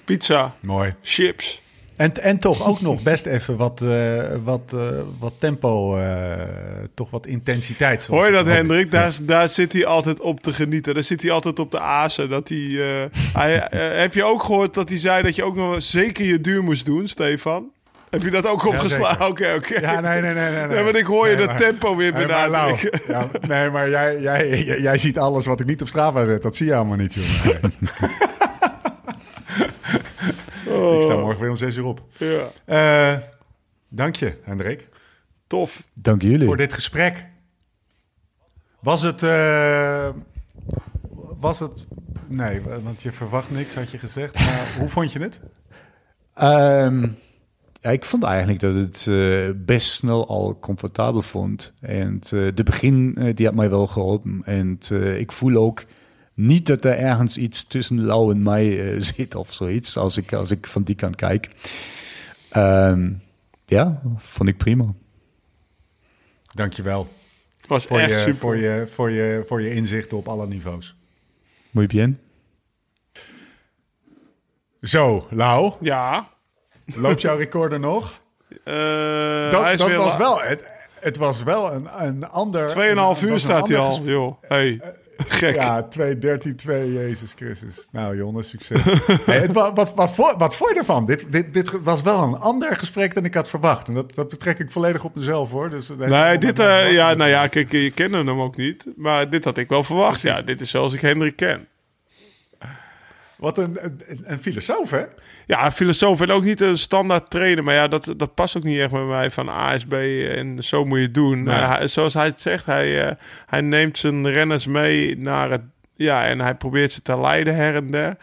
Pizza, 0.05 0.55
Mooi. 0.61 0.93
chips. 1.03 1.61
En, 1.97 2.23
en 2.23 2.39
toch 2.39 2.67
ook 2.69 2.81
nog 2.81 3.03
best 3.03 3.27
even 3.27 3.57
wat, 3.57 3.83
eh, 3.83 4.23
wat, 4.45 4.73
eh, 4.75 4.81
wat 5.19 5.33
tempo, 5.39 5.97
eh, 5.97 6.33
toch 6.95 7.11
wat 7.11 7.27
intensiteit. 7.27 8.07
Hoor 8.07 8.27
je 8.27 8.33
dat. 8.33 8.47
Hendrik? 8.47 8.91
Daar, 8.91 9.13
daar 9.23 9.49
zit 9.49 9.73
hij 9.73 9.87
altijd 9.87 10.21
op 10.21 10.41
te 10.41 10.53
genieten. 10.53 10.95
Daar 10.95 11.03
zit 11.03 11.23
hij 11.23 11.31
altijd 11.31 11.59
op 11.59 11.71
de 11.71 11.81
azen. 11.81 12.31
Dat 12.31 12.49
hij, 12.49 12.59
hij, 13.33 13.67
heb 14.01 14.15
je 14.15 14.25
ook 14.25 14.43
gehoord 14.43 14.75
dat 14.75 14.89
hij 14.89 14.99
zei 14.99 15.23
dat 15.23 15.37
je 15.37 15.45
ook 15.45 15.57
nog 15.57 15.83
zeker 15.83 16.25
je 16.25 16.41
duur 16.41 16.63
moest 16.63 16.87
doen, 16.87 17.09
Stefan? 17.09 17.71
Heb 18.11 18.23
je 18.23 18.31
dat 18.31 18.47
ook 18.47 18.67
opgeslagen? 18.67 19.27
Oké, 19.27 19.55
oké. 19.57 19.81
Ja, 19.81 20.01
nee, 20.01 20.21
nee, 20.21 20.35
nee. 20.35 20.51
nee, 20.51 20.67
nee. 20.67 20.77
Ja, 20.77 20.83
want 20.85 20.97
ik 20.97 21.05
hoor 21.05 21.29
je 21.29 21.35
Nee, 21.37 21.47
dat 21.47 21.47
maar- 21.47 21.65
tempo 21.65 21.97
weer 21.97 22.13
benadrukken. 22.13 23.01
ja, 23.09 23.29
nee, 23.49 23.71
maar 23.71 23.91
jij, 23.91 24.21
jij, 24.21 24.63
jij, 24.65 24.81
jij 24.81 24.99
ziet 24.99 25.19
alles 25.19 25.47
wat 25.47 25.61
ik 25.61 25.67
niet 25.67 25.83
op 25.83 25.89
Strava 25.89 26.25
zet. 26.25 26.43
Dat 26.43 26.57
zie 26.57 26.67
je 26.67 26.75
allemaal 26.75 26.97
niet, 26.97 27.15
jongen. 27.15 27.61
Ik 30.91 31.03
sta 31.03 31.17
morgen 31.17 31.41
weer 31.41 31.51
om 31.51 31.57
zes 31.57 31.77
uur 31.77 31.85
op. 31.85 32.03
Ja, 32.17 32.49
Eh, 32.65 33.19
dank 33.89 34.17
je, 34.17 34.39
Hendrik, 34.43 34.89
tof. 35.47 35.83
Dank 35.95 36.23
jullie. 36.23 36.47
voor 36.47 36.57
dit 36.57 36.73
gesprek. 36.73 37.27
Was 38.81 39.03
het... 39.03 39.23
eh, 39.23 40.09
was 41.39 41.61
het... 41.61 41.87
Nee, 42.27 42.61
want 42.83 43.03
je 43.03 43.13
verwacht 43.13 43.51
niks, 43.51 43.75
had 43.75 43.91
je 43.91 43.99
gezegd. 43.99 44.35
Maar 44.35 44.75
hoe 44.79 44.89
vond 44.89 45.13
je 45.13 45.19
het? 45.19 45.41
Ehm, 46.35 47.09
ja, 47.81 47.91
ik 47.91 48.05
vond 48.05 48.23
eigenlijk 48.25 48.61
dat 48.61 48.75
het 48.75 49.07
eh, 49.09 49.51
best 49.57 49.91
snel 49.91 50.29
al 50.29 50.59
comfortabel 50.59 51.23
vond. 51.23 51.75
En 51.81 52.19
de 52.55 52.63
begin 52.65 53.15
die 53.35 53.47
had 53.47 53.55
mij 53.55 53.71
wel 53.71 53.87
geholpen. 53.87 54.43
En 54.45 54.79
ik 55.19 55.33
voel 55.33 55.57
ook 55.57 55.85
niet 56.35 56.67
dat 56.67 56.85
er 56.85 56.99
ergens 56.99 57.39
iets 57.39 57.65
tussen 57.67 58.01
Lau 58.05 58.33
en 58.33 58.43
mij 58.43 58.93
eh, 58.95 59.01
zit 59.15 59.35
of 59.35 59.53
zoiets, 59.53 59.97
als 59.97 60.17
ik, 60.17 60.33
als 60.33 60.51
ik 60.51 60.67
van 60.67 60.83
die 60.83 60.95
kant 60.95 61.17
kijk. 61.17 61.49
Ehm, 62.51 63.13
ja, 63.67 64.03
vond 64.17 64.49
ik 64.49 64.57
prima. 64.57 64.85
Dank 66.55 66.73
je 66.73 66.83
wel 66.83 67.09
Het 67.57 67.67
was 67.67 67.87
voor 67.87 67.99
echt 67.99 68.11
je, 68.11 68.17
super. 68.19 68.35
voor, 68.35 68.57
je, 68.57 68.87
voor, 68.87 69.11
je, 69.11 69.45
voor 69.47 69.63
je 69.63 69.75
inzichten 69.75 70.17
op 70.17 70.29
alle 70.29 70.47
niveaus. 70.47 70.97
Muy 71.71 71.87
bien. 71.87 72.21
Zo, 74.83 75.27
Lau, 75.31 75.75
Ja. 75.81 76.29
loopt 76.85 77.21
jouw 77.21 77.37
recorder 77.37 77.81
nog? 77.81 78.21
Eh, 78.65 78.75
hij 78.75 79.51
Dat, 79.51 79.79
dat 79.79 79.93
was 79.95 80.17
wel, 80.17 80.41
het, 80.41 80.65
het 81.01 81.17
was 81.17 81.43
wel 81.43 81.73
een, 81.73 82.05
een 82.07 82.25
ander... 82.29 82.71
2,5 82.71 82.77
een- 82.77 83.29
uur 83.29 83.41
staat 83.41 83.69
hij 83.69 83.79
al, 83.79 84.03
joh. 84.05 84.43
Hey, 84.43 84.81
gek. 85.43 85.55
Ja, 85.55 85.83
2, 85.83 86.19
13, 86.19 86.57
2, 86.57 86.93
Jezus 86.93 87.33
Christus. 87.37 87.89
Nou, 87.93 88.17
jongens, 88.17 88.49
succes. 88.49 88.81
hey, 89.27 89.39
het, 89.39 89.53
wa- 89.53 89.73
wat, 89.73 89.95
wat, 89.95 90.15
voor, 90.15 90.35
wat 90.39 90.57
vond 90.57 90.71
je 90.71 90.79
ervan? 90.79 91.07
Dit, 91.07 91.27
dit, 91.31 91.55
dit 91.55 91.71
was 91.83 92.03
wel 92.03 92.23
een 92.23 92.35
ander 92.37 92.77
gesprek 92.77 93.15
dan 93.15 93.25
ik 93.25 93.35
had 93.35 93.49
verwacht. 93.51 93.89
En 93.89 93.95
dat, 93.95 94.15
dat 94.15 94.29
betrek 94.29 94.59
ik 94.59 94.71
volledig 94.71 95.05
op 95.05 95.15
mezelf, 95.15 95.51
hoor. 95.51 95.71
Dus, 95.71 95.89
Nee, 95.99 96.39
dit, 96.39 96.59
eh, 96.59 96.93
ja, 96.93 97.15
nou 97.15 97.31
ja, 97.31 97.47
kijk, 97.47 97.73
je 97.73 97.91
kende 97.91 98.17
hem 98.17 98.41
ook 98.41 98.57
niet. 98.57 98.87
Maar 98.97 99.31
dit 99.31 99.45
had 99.45 99.57
ik 99.59 99.69
wel 99.69 99.83
verwacht. 99.83 100.21
Ja, 100.21 100.43
dit 100.43 100.61
is 100.61 100.71
zoals 100.71 100.93
ik 100.93 101.01
Hendrik 101.01 101.37
ken. 101.37 101.67
Wat 103.43 103.59
een, 103.59 103.77
een, 103.81 104.01
een 104.25 104.39
filosoof, 104.39 104.91
hè? 104.91 105.03
Ja, 105.47 105.71
filosoof 105.73 106.21
en 106.21 106.31
ook 106.31 106.45
niet 106.45 106.61
een 106.61 106.79
standaard 106.79 107.31
trainer. 107.31 107.65
Maar 107.65 107.75
ja, 107.75 107.89
dat, 107.89 108.15
dat 108.17 108.35
past 108.35 108.57
ook 108.57 108.63
niet 108.63 108.79
echt 108.79 108.91
met 108.93 109.07
mij 109.07 109.31
van 109.31 109.49
ASB 109.49 109.93
en 110.37 110.65
zo 110.65 110.85
moet 110.85 110.99
je 110.99 111.05
het 111.05 111.15
doen. 111.15 111.43
Nee. 111.43 111.57
Eh, 111.57 111.69
hij- 111.77 111.87
zoals 111.87 112.15
hij 112.15 112.25
het 112.27 112.41
zegt, 112.41 112.67
hij, 112.67 113.05
eh, 113.09 113.13
hij 113.47 113.61
neemt 113.61 113.99
zijn 113.99 114.31
renners 114.31 114.67
mee 114.67 115.19
naar 115.19 115.51
het... 115.51 115.61
Ja, 115.97 116.25
en 116.27 116.39
hij 116.41 116.55
probeert 116.55 116.93
ze 116.93 117.03
te 117.03 117.21
leiden 117.21 117.55
her 117.55 117.75
en 117.75 117.91
der. 117.91 118.17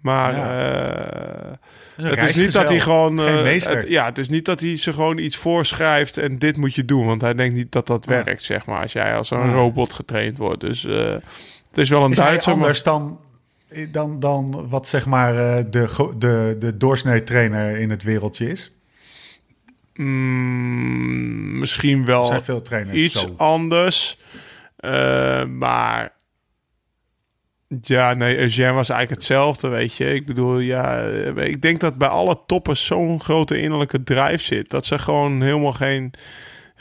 Maar 0.00 0.36
Ja. 0.36 0.72
eh, 0.72 1.52
Een 1.96 2.04
het 2.18 2.22
is 2.30 2.36
niet 2.36 2.52
dat 2.52 2.68
hij 2.68 2.80
gewoon... 2.80 3.16
Het- 3.18 3.84
ja, 3.88 4.04
het 4.04 4.18
is 4.18 4.28
niet 4.28 4.44
dat 4.44 4.60
hij 4.60 4.76
ze 4.76 4.92
gewoon 4.92 5.18
iets 5.18 5.36
voorschrijft 5.36 6.16
en 6.18 6.38
dit 6.38 6.56
moet 6.56 6.74
je 6.74 6.84
doen. 6.84 7.06
Want 7.06 7.20
hij 7.20 7.34
denkt 7.34 7.54
niet 7.54 7.72
dat 7.72 7.86
dat 7.86 8.04
Ja. 8.08 8.24
werkt, 8.24 8.42
zeg 8.42 8.66
maar. 8.66 8.82
Als 8.82 8.92
jij 8.92 9.16
als 9.16 9.30
een 9.30 9.38
Ja. 9.48 9.52
robot 9.52 9.94
getraind 9.94 10.38
wordt. 10.38 10.60
Dus 10.60 10.82
het 10.82 11.22
is 11.78 11.88
wel 11.88 12.04
een 12.04 12.10
Is 12.10 12.16
hij 12.18 12.26
Duitser. 12.28 12.58
maar- 12.58 12.80
dan, 12.82 13.18
dan, 13.90 14.20
dan 14.20 14.68
wat 14.68 14.88
zeg 14.88 15.06
maar 15.06 15.36
eh, 15.36 15.64
de, 15.70 16.10
de, 16.18 16.56
de 16.58 16.76
doorsnee 16.76 17.22
trainer 17.22 17.76
in 17.76 17.90
het 17.90 18.02
wereldje 18.02 18.50
is? 18.50 18.72
Mm, 19.94 21.58
misschien 21.58 22.04
wel 22.04 22.24
zijn 22.24 22.44
veel 22.44 22.62
trainers 22.62 22.96
iets 22.96 23.20
zo. 23.20 23.34
anders. 23.36 24.18
Eh, 24.76 25.44
maar 25.44 26.12
ja, 27.80 28.14
nee, 28.14 28.38
Eugène 28.38 28.72
was 28.72 28.88
eigenlijk 28.88 29.20
hetzelfde, 29.20 29.68
weet 29.68 29.94
je. 29.94 30.14
Ik 30.14 30.26
bedoel, 30.26 30.58
ja, 30.58 31.02
eh, 31.02 31.36
ik 31.36 31.62
denk 31.62 31.80
dat 31.80 31.98
bij 31.98 32.08
alle 32.08 32.38
toppers 32.46 32.84
zo'n 32.84 33.20
grote 33.20 33.60
innerlijke 33.60 34.02
drive 34.02 34.44
zit. 34.44 34.70
Dat 34.70 34.86
ze 34.86 34.98
gewoon 34.98 35.42
helemaal 35.42 35.72
geen, 35.72 36.12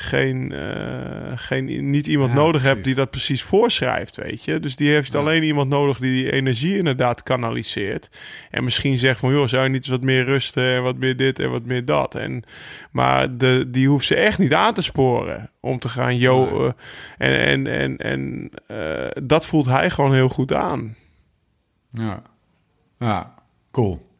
geen, 0.03 0.51
eh, 0.51 1.31
geen 1.35 1.89
niet 1.89 2.07
iemand 2.07 2.29
Ja, 2.29 2.35
nodig 2.35 2.49
precies. 2.51 2.67
hebben 2.67 2.85
die 2.85 2.95
dat 2.95 3.09
precies 3.09 3.43
voorschrijft, 3.43 4.15
weet 4.15 4.45
je. 4.45 4.59
Dus 4.59 4.75
die 4.75 4.89
heeft 4.89 5.15
alleen 5.15 5.43
iemand 5.43 5.69
nodig 5.69 5.97
die 5.99 6.11
die 6.11 6.31
energie 6.31 6.77
inderdaad 6.77 7.23
kanaliseert. 7.23 8.09
En 8.49 8.63
misschien 8.63 8.97
zegt 8.97 9.19
van, 9.19 9.31
joh, 9.31 9.47
zou 9.47 9.63
je 9.63 9.69
niet 9.69 9.77
eens 9.81 9.87
wat 9.87 10.03
meer 10.03 10.23
rusten 10.25 10.75
en 10.75 10.83
wat 10.83 10.97
meer 10.97 11.15
dit 11.15 11.39
en 11.39 11.49
wat 11.51 11.65
meer 11.65 11.85
dat. 11.85 12.15
En, 12.15 12.43
maar 12.91 13.37
de, 13.37 13.65
die 13.69 13.87
hoeft 13.87 14.05
ze 14.05 14.15
echt 14.15 14.39
niet 14.39 14.53
aan 14.53 14.73
te 14.73 14.81
sporen 14.81 15.49
om 15.59 15.79
te 15.79 15.89
gaan, 15.89 16.17
yo. 16.17 16.65
eh, 17.17 17.27
en 17.27 17.39
en, 17.39 17.67
en, 17.67 17.97
en 17.97 18.49
eh, 18.67 19.23
dat 19.23 19.45
voelt 19.45 19.65
hij 19.65 19.89
gewoon 19.89 20.13
heel 20.13 20.29
goed 20.29 20.53
aan. 20.53 20.95
Ja. 21.91 22.21
Ja, 22.99 23.33
cool. 23.71 24.11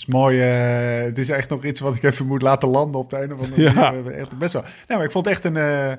Het 0.00 0.08
is 0.08 0.14
mooi. 0.14 0.40
eh, 0.40 1.04
het 1.04 1.18
is 1.18 1.28
echt 1.30 1.48
nog 1.50 1.64
iets 1.64 1.80
wat 1.80 1.94
ik 1.94 2.02
even 2.02 2.26
moet 2.26 2.42
laten 2.42 2.68
landen 2.68 3.00
op 3.00 3.10
de 3.10 3.22
een 3.22 3.34
of 3.34 3.40
andere 3.42 3.62
Ja. 3.62 3.92
Echt 4.10 4.38
best 4.38 4.52
wel. 4.52 4.62
Nee, 4.62 4.96
maar 4.96 5.06
ik 5.06 5.12
vond 5.12 5.24
het 5.24 5.34
echt 5.34 5.44
een. 5.44 5.56
eh, 5.56 5.92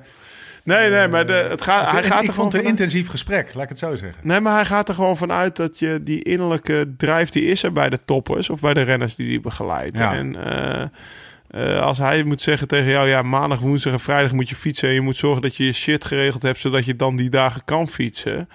Nee, 0.64 0.90
nee, 0.90 1.08
maar 1.08 1.26
de, 1.26 1.46
het 1.50 1.62
gaat, 1.62 1.90
hij 1.90 2.02
gaat 2.02 2.22
ik 2.22 2.28
er 2.28 2.34
vond 2.34 2.52
het 2.52 2.62
een 2.62 2.68
intensief 2.68 3.08
gesprek, 3.08 3.54
laat 3.54 3.62
ik 3.62 3.68
het 3.68 3.78
zo 3.78 3.94
zeggen. 3.96 4.20
Nee, 4.22 4.40
maar 4.40 4.54
hij 4.54 4.64
gaat 4.64 4.88
er 4.88 4.94
gewoon 4.94 5.16
vanuit 5.16 5.56
dat 5.56 5.78
je 5.78 6.00
die 6.02 6.22
innerlijke 6.22 6.94
drive 6.96 7.30
die 7.30 7.44
is 7.44 7.62
er 7.62 7.72
bij 7.72 7.88
de 7.88 7.98
toppers 8.04 8.50
of 8.50 8.60
bij 8.60 8.74
de 8.74 8.82
renners 8.82 9.14
die 9.14 9.28
die 9.28 9.40
begeleidt. 9.40 9.98
Ja. 9.98 10.14
En 10.14 10.36
eh, 10.44 11.74
eh, 11.74 11.80
als 11.80 11.98
hij 11.98 12.22
moet 12.22 12.40
zeggen 12.40 12.68
tegen 12.68 12.90
jou, 12.90 13.08
ja, 13.08 13.22
maandag, 13.22 13.58
woensdag 13.60 13.92
en 13.92 14.00
vrijdag 14.00 14.32
moet 14.32 14.48
je 14.48 14.54
fietsen 14.56 14.88
en 14.88 14.94
je 14.94 15.00
moet 15.00 15.16
zorgen 15.16 15.42
dat 15.42 15.56
je 15.56 15.64
je 15.64 15.72
shit 15.72 16.04
geregeld 16.04 16.42
hebt 16.42 16.58
zodat 16.58 16.84
je 16.84 16.96
dan 16.96 17.16
die 17.16 17.30
dagen 17.30 17.62
kan 17.64 17.88
fietsen. 17.88 18.48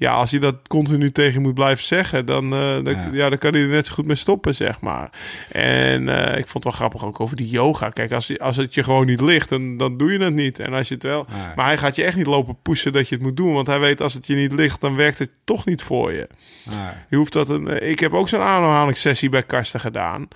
Ja, 0.00 0.12
als 0.12 0.30
hij 0.30 0.40
dat 0.40 0.54
continu 0.68 1.12
tegen 1.12 1.42
moet 1.42 1.54
blijven 1.54 1.84
zeggen, 1.84 2.26
dan, 2.26 2.52
eh, 2.52 2.58
dan, 2.60 2.94
Ja. 2.94 3.08
ja. 3.12 3.28
dan 3.28 3.38
kan 3.38 3.52
hij 3.52 3.62
er 3.62 3.68
net 3.68 3.86
zo 3.86 3.94
goed 3.94 4.06
mee 4.06 4.16
stoppen, 4.16 4.54
zeg 4.54 4.80
maar. 4.80 5.10
En 5.52 6.08
eh, 6.08 6.38
ik 6.38 6.46
vond 6.46 6.54
het 6.54 6.62
wel 6.64 6.72
grappig 6.72 7.04
ook 7.04 7.20
over 7.20 7.36
die 7.36 7.48
yoga. 7.48 7.88
Kijk, 7.90 8.12
als, 8.12 8.38
als 8.38 8.56
het 8.56 8.74
je 8.74 8.82
gewoon 8.82 9.06
niet 9.06 9.20
ligt, 9.20 9.48
dan, 9.48 9.76
dan 9.76 9.96
doe 9.96 10.12
je 10.12 10.18
het 10.18 10.34
niet. 10.34 10.58
En 10.58 10.72
als 10.72 10.88
je 10.88 10.94
het 10.94 11.02
wel... 11.02 11.26
Nee. 11.32 11.54
Maar 11.56 11.66
hij 11.66 11.78
gaat 11.78 11.96
je 11.96 12.04
echt 12.04 12.16
niet 12.16 12.26
lopen 12.26 12.56
pushen 12.62 12.92
dat 12.92 13.08
je 13.08 13.14
het 13.14 13.24
moet 13.24 13.36
doen. 13.36 13.52
Want 13.52 13.66
hij 13.66 13.80
weet 13.80 14.00
als 14.00 14.14
het 14.14 14.26
je 14.26 14.34
niet 14.34 14.52
ligt, 14.52 14.80
dan 14.80 14.96
werkt 14.96 15.18
het 15.18 15.30
toch 15.44 15.64
niet 15.64 15.82
voor 15.82 16.12
je. 16.12 16.28
Nee. 16.62 16.76
Je 17.10 17.16
hoeft 17.16 17.32
dat 17.32 17.48
een, 17.48 17.68
eh, 17.68 17.90
ik 17.90 18.00
heb 18.00 18.14
ook 18.14 18.28
zo'n 18.28 18.40
aanhalingssessie 18.40 19.28
bij 19.28 19.42
Karsten 19.42 19.80
gedaan. 19.80 20.28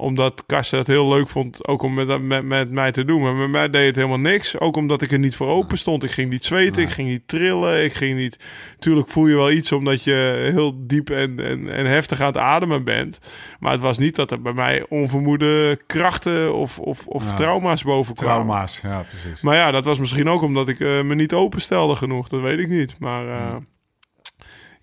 Omdat 0.00 0.42
Karsten 0.46 0.78
het 0.78 0.86
heel 0.86 1.08
leuk 1.08 1.28
vond, 1.28 1.66
ook 1.66 1.82
om 1.82 1.94
met, 1.94 2.22
met, 2.22 2.44
met 2.44 2.70
mij 2.70 2.92
te 2.92 3.04
doen. 3.04 3.22
Maar 3.22 3.34
met 3.34 3.50
mij 3.50 3.70
deed 3.70 3.86
het 3.86 3.96
helemaal 3.96 4.18
niks. 4.18 4.58
Ook 4.58 4.76
omdat 4.76 5.02
ik 5.02 5.12
er 5.12 5.18
niet 5.18 5.36
voor 5.36 5.48
open 5.48 5.78
stond. 5.78 6.04
Ik 6.04 6.10
ging 6.10 6.30
niet 6.30 6.44
zweten, 6.44 6.82
ik 6.82 6.88
ging 6.90 7.08
niet 7.08 7.28
trillen. 7.28 7.84
Ik 7.84 7.92
ging 7.92 8.16
niet... 8.18 8.38
Tuurlijk 8.78 9.08
voel 9.08 9.26
je 9.26 9.34
wel 9.36 9.50
iets 9.50 9.72
omdat 9.72 10.04
je 10.04 10.48
heel 10.52 10.86
diep 10.86 11.10
en, 11.10 11.40
en, 11.44 11.68
en 11.72 11.86
heftig 11.86 12.20
aan 12.20 12.26
het 12.26 12.36
ademen 12.36 12.84
bent. 12.84 13.18
Maar 13.58 13.72
het 13.72 13.80
was 13.80 13.98
niet 13.98 14.16
dat 14.16 14.30
er 14.30 14.42
bij 14.42 14.52
mij 14.52 14.86
onvermoede 14.88 15.80
krachten 15.86 16.54
of, 16.54 16.78
of, 16.78 17.06
of 17.06 17.28
Ja. 17.28 17.34
trauma's 17.34 17.82
boven 17.82 18.14
kwamen. 18.14 18.46
Trauma's, 18.46 18.80
ja, 18.82 19.04
precies. 19.10 19.40
Maar 19.42 19.56
ja, 19.56 19.70
dat 19.70 19.84
was 19.84 19.98
misschien 19.98 20.28
ook 20.28 20.42
omdat 20.42 20.68
ik 20.68 20.80
eh, 20.80 21.02
me 21.02 21.14
niet 21.14 21.32
openstelde 21.32 21.94
genoeg. 21.94 22.28
Dat 22.28 22.40
weet 22.40 22.58
ik 22.58 22.68
niet. 22.68 22.94
Maar 22.98 23.28
eh, 23.28 23.56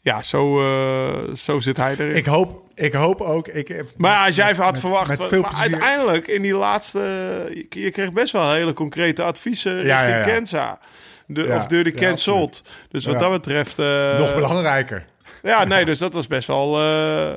ja, 0.08 0.22
zo, 0.22 0.60
eh, 0.60 1.34
zo 1.36 1.60
zit 1.60 1.78
hij 1.78 1.96
erin. 1.98 2.16
Ik 2.16 2.26
hoop, 2.26 2.62
ik 2.76 2.94
hoop 2.94 3.22
ook. 3.22 3.48
Ik 3.48 3.68
heb, 3.68 3.86
maar 3.98 4.26
als 4.26 4.36
jij 4.36 4.54
had 4.54 4.72
met- 4.72 4.80
verwacht... 4.80 5.20
Met 5.20 5.42
maar 5.42 5.54
uiteindelijk 5.60 6.28
in 6.28 6.42
die 6.42 6.54
laatste... 6.56 7.00
Je, 7.70 7.82
je 7.82 7.92
kreeg 7.92 8.12
best 8.14 8.32
wel 8.34 8.52
hele 8.52 8.74
concrete 8.74 9.24
adviezen 9.24 9.72
Ja, 9.76 9.80
richting 10.02 10.10
ja, 10.10 10.18
ja. 10.18 10.24
Kenza. 10.24 10.80
De, 11.26 11.44
Ja, 11.44 11.56
of 11.56 11.66
door 11.68 11.84
de 11.84 11.92
cancelled. 11.92 12.62
Dus 12.90 13.06
wat 13.06 13.20
dat 13.20 13.32
betreft... 13.32 13.80
eh, 13.80 14.18
Nog 14.18 14.34
belangrijker. 14.36 15.06
Ja, 15.44 15.64
nee, 15.64 15.86
dus 15.86 15.98
dat 15.98 16.14
was 16.14 16.28
best 16.28 16.48
wel... 16.48 16.80
eh, 16.82 17.36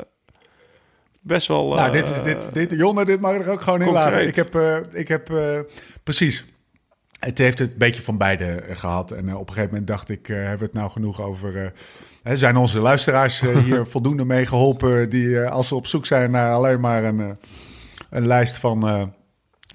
best 1.21 1.49
wel... 1.49 1.75
nou, 1.75 1.93
dit 1.93 2.09
is 2.09 2.23
dit, 2.23 2.37
dit, 2.53 2.71
Jonne, 2.71 3.05
dit 3.05 3.21
mag 3.21 3.35
er 3.35 3.51
ook 3.51 3.63
gewoon 3.63 3.81
in 3.81 3.87
concreet. 3.87 4.11
laten. 4.13 4.27
Ik 4.27 4.37
heb, 4.37 4.55
ik 4.93 5.09
heb 5.09 5.31
precies. 6.05 6.45
Het 7.21 7.39
heeft 7.39 7.59
het 7.59 7.73
een 7.73 7.79
beetje 7.79 8.03
van 8.03 8.17
beide 8.19 8.45
eh, 8.45 8.77
gehad. 8.77 9.11
En 9.11 9.29
eh, 9.29 9.35
op 9.35 9.49
een 9.49 9.55
gegeven 9.55 9.69
moment 9.71 9.87
dacht 9.87 10.09
ik, 10.09 10.29
eh, 10.29 10.37
hebben 10.37 10.59
we 10.59 10.65
het 10.65 10.75
nou 10.75 10.91
genoeg 10.91 11.21
over... 11.21 11.73
hè, 12.23 12.37
zijn 12.37 12.57
onze 12.57 12.81
luisteraars 12.81 13.41
hier 13.65 13.87
voldoende 13.87 14.25
mee 14.25 14.47
geholpen... 14.47 15.11
die 15.11 15.41
als 15.41 15.69
ze 15.69 15.75
op 15.75 15.87
zoek 15.87 16.07
zijn 16.07 16.31
naar 16.31 16.53
alleen 16.53 16.81
maar 16.81 17.05
een, 17.05 17.39
een 18.11 18.27
lijst 18.27 18.57
van, 18.57 19.13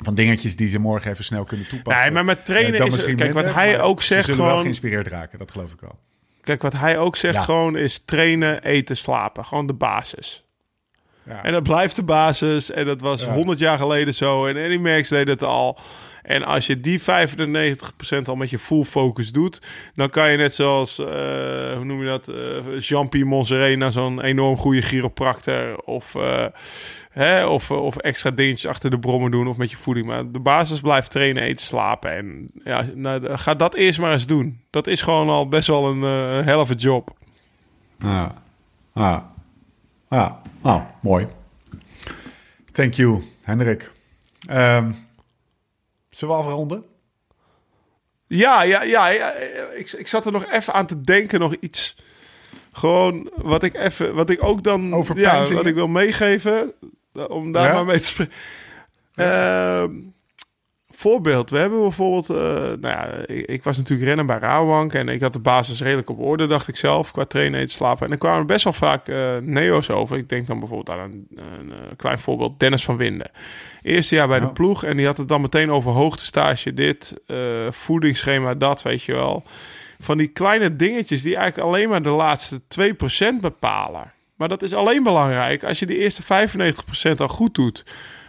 van 0.03 0.15
dingetjes... 0.15 0.55
die 0.55 0.67
ze 0.67 0.80
morgen 0.80 1.11
even 1.11 1.23
snel 1.23 1.43
kunnen 1.43 1.67
toepassen. 1.67 2.03
Nee, 2.03 2.11
maar 2.11 2.26
met 2.26 2.45
trainen 2.45 2.85
is... 2.88 3.15
Kijk, 3.15 3.34
wat 3.34 3.53
hij 3.53 3.81
ook 3.81 4.01
ze 4.01 4.13
zegt 4.13 4.26
zullen 4.26 4.39
wel 4.39 4.47
gewoon... 4.47 4.63
geïnspireerd 4.63 5.07
raken, 5.07 5.39
dat 5.39 5.51
geloof 5.51 5.72
ik 5.72 5.80
wel. 5.80 5.99
Kijk, 6.41 6.61
wat 6.61 6.73
hij 6.73 6.97
ook 6.97 7.15
zegt 7.15 7.34
Ja. 7.34 7.41
gewoon 7.41 7.77
is 7.77 8.01
trainen, 8.05 8.63
eten, 8.63 8.97
slapen. 8.97 9.45
Gewoon 9.45 9.67
de 9.67 9.73
basis. 9.73 10.45
Ja. 11.23 11.43
En 11.43 11.51
dat 11.51 11.63
blijft 11.63 11.95
de 11.95 12.03
basis. 12.03 12.72
En 12.72 12.85
dat 12.85 13.01
was 13.01 13.22
Ja. 13.22 13.34
100 13.34 13.59
jaar 13.59 13.77
geleden 13.77 14.13
zo. 14.13 14.45
En 14.45 14.57
Eddie 14.57 14.80
Merckx 14.80 15.09
deed 15.09 15.27
het 15.27 15.43
al. 15.43 15.80
En 16.26 16.43
als 16.43 16.65
je 16.65 16.80
die 16.80 17.02
95% 17.02 17.03
al 18.26 18.35
met 18.35 18.49
je 18.49 18.60
full 18.60 18.84
focus 18.84 19.31
doet... 19.31 19.61
dan 19.95 20.10
kan 20.10 20.31
je 20.31 20.38
net 20.38 20.56
zoals, 20.56 20.99
eh, 20.99 21.06
hoe 21.76 21.84
noem 21.84 21.99
je 21.99 22.06
dat... 22.06 22.27
eh 22.27 22.80
Jean-Pierre 22.80 23.76
naar 23.76 23.91
zo'n 23.91 24.22
enorm 24.22 24.57
goede 24.57 24.81
chiropractor... 24.81 25.77
of, 25.77 26.15
eh, 26.15 26.45
hè, 27.10 27.45
of, 27.45 27.72
of 27.72 27.97
extra 27.97 28.31
dingetjes 28.31 28.68
achter 28.68 28.89
de 28.89 28.99
brommen 28.99 29.31
doen... 29.31 29.47
of 29.47 29.57
met 29.57 29.69
je 29.69 29.77
voeding. 29.77 30.06
Maar 30.06 30.31
de 30.31 30.39
basis 30.39 30.80
blijft 30.80 31.11
trainen, 31.11 31.43
eten, 31.43 31.65
slapen. 31.65 32.15
En 32.15 32.49
ja, 32.64 32.85
nou, 32.95 33.38
ga 33.38 33.53
dat 33.53 33.76
eerst 33.76 33.99
maar 33.99 34.14
eens 34.14 34.27
doen. 34.27 34.60
Dat 34.69 34.88
is 34.88 35.02
gewoon 35.02 35.30
al 35.30 35.47
best 35.47 35.68
wel 35.68 35.89
een 35.89 36.03
eh 36.03 36.45
helft 36.45 36.81
job. 36.81 37.14
Ja. 37.99 38.41
Ja. 38.93 39.31
Ja. 40.10 40.41
Nou, 40.61 40.81
mooi. 40.99 41.26
Thank 42.72 42.93
you, 42.93 43.22
Hendrik. 43.41 43.91
Ehm 44.47 44.91
zullen 46.16 46.36
we 46.36 46.42
afronden? 46.42 46.86
Ja, 48.28 48.64
ja, 48.64 48.84
ja. 48.84 49.08
ja, 49.08 49.32
ik, 49.76 49.92
ik 49.92 50.08
zat 50.08 50.26
er 50.26 50.32
nog 50.32 50.46
even 50.52 50.74
aan 50.74 50.86
te 50.86 51.02
denken, 51.02 51.40
nog 51.40 51.56
iets. 51.60 51.96
Gewoon 52.72 53.30
wat 53.36 53.64
ik 53.64 53.74
even, 53.74 54.16
wat 54.16 54.30
ik 54.30 54.44
ook 54.44 54.64
dan, 54.64 54.88
ja, 54.88 54.96
Overpeinzingen? 54.96 55.62
wat 55.62 55.72
ik 55.72 55.76
wil 55.76 55.88
meegeven, 55.88 56.74
om 57.28 57.52
daar 57.52 57.68
Ja? 57.68 57.74
maar 57.74 57.86
mee 57.86 58.00
te 58.00 58.06
spreken. 58.06 58.34
Ehm, 59.16 59.92
voorbeeld, 61.10 61.49
we 61.49 61.57
hebben 61.57 61.80
bijvoorbeeld, 61.80 62.30
eh, 62.30 62.36
nou 62.64 62.80
ja, 62.82 63.07
ik, 63.26 63.45
ik 63.45 63.64
was 63.64 63.77
natuurlijk 63.77 64.07
rennen 64.07 64.26
bij 64.26 64.38
Rawank 64.38 64.94
en 64.94 65.10
ik 65.10 65.22
had 65.22 65.34
de 65.34 65.40
basis 65.40 65.82
redelijk 65.82 66.10
op 66.10 66.19
orde, 66.19 66.48
dacht 66.48 66.68
ik 66.68 66.76
zelf, 66.76 67.11
qua 67.11 67.26
trainen, 67.26 67.60
eten, 67.60 67.73
slapen. 67.73 68.06
En 68.06 68.11
er 68.11 68.18
kwamen 68.18 68.45
best 68.45 68.64
wel 68.64 68.73
vaak 68.73 69.07
eh, 69.07 69.38
neo's 69.41 69.90
over. 69.90 70.18
Ik 70.18 70.30
denk 70.30 70.48
dan 70.48 70.60
bijvoorbeeld 70.60 70.98
aan 70.98 71.11
een, 71.11 71.27
een, 71.36 71.72
eh, 71.72 71.77
klein 71.95 72.19
voorbeeld, 72.19 72.60
Dennis 72.60 72.84
van 72.84 72.98
Winden. 72.98 73.32
Eerste 73.82 74.15
jaar 74.15 74.27
bij 74.27 74.40
de 74.40 74.49
ploeg 74.49 74.84
en 74.84 74.98
die 74.98 75.06
had 75.06 75.18
het 75.18 75.27
dan 75.27 75.41
meteen 75.41 75.72
over 75.72 75.91
hoogtestage 75.91 76.73
dit, 76.73 77.14
voedingsschema 77.69 78.53
dat, 78.53 78.82
weet 78.82 79.03
je 79.03 79.14
wel. 79.14 79.44
Van 79.99 80.18
die 80.18 80.27
kleine 80.27 80.76
dingetjes 80.76 81.22
die 81.22 81.36
eigenlijk 81.36 81.68
alleen 81.68 81.90
maar 81.90 82.02
de 82.02 82.10
laatste 82.10 82.61
2% 83.38 83.41
bepalen. 83.41 84.14
Maar 84.36 84.48
dat 84.48 84.64
is 84.64 84.73
alleen 84.73 85.03
belangrijk 85.03 85.64
als 85.64 85.80
je 85.80 85.86
die 85.86 85.98
eerste 85.98 86.23
95% 87.14 87.18
al 87.18 87.27
goed 87.27 87.56
doet. 87.56 87.84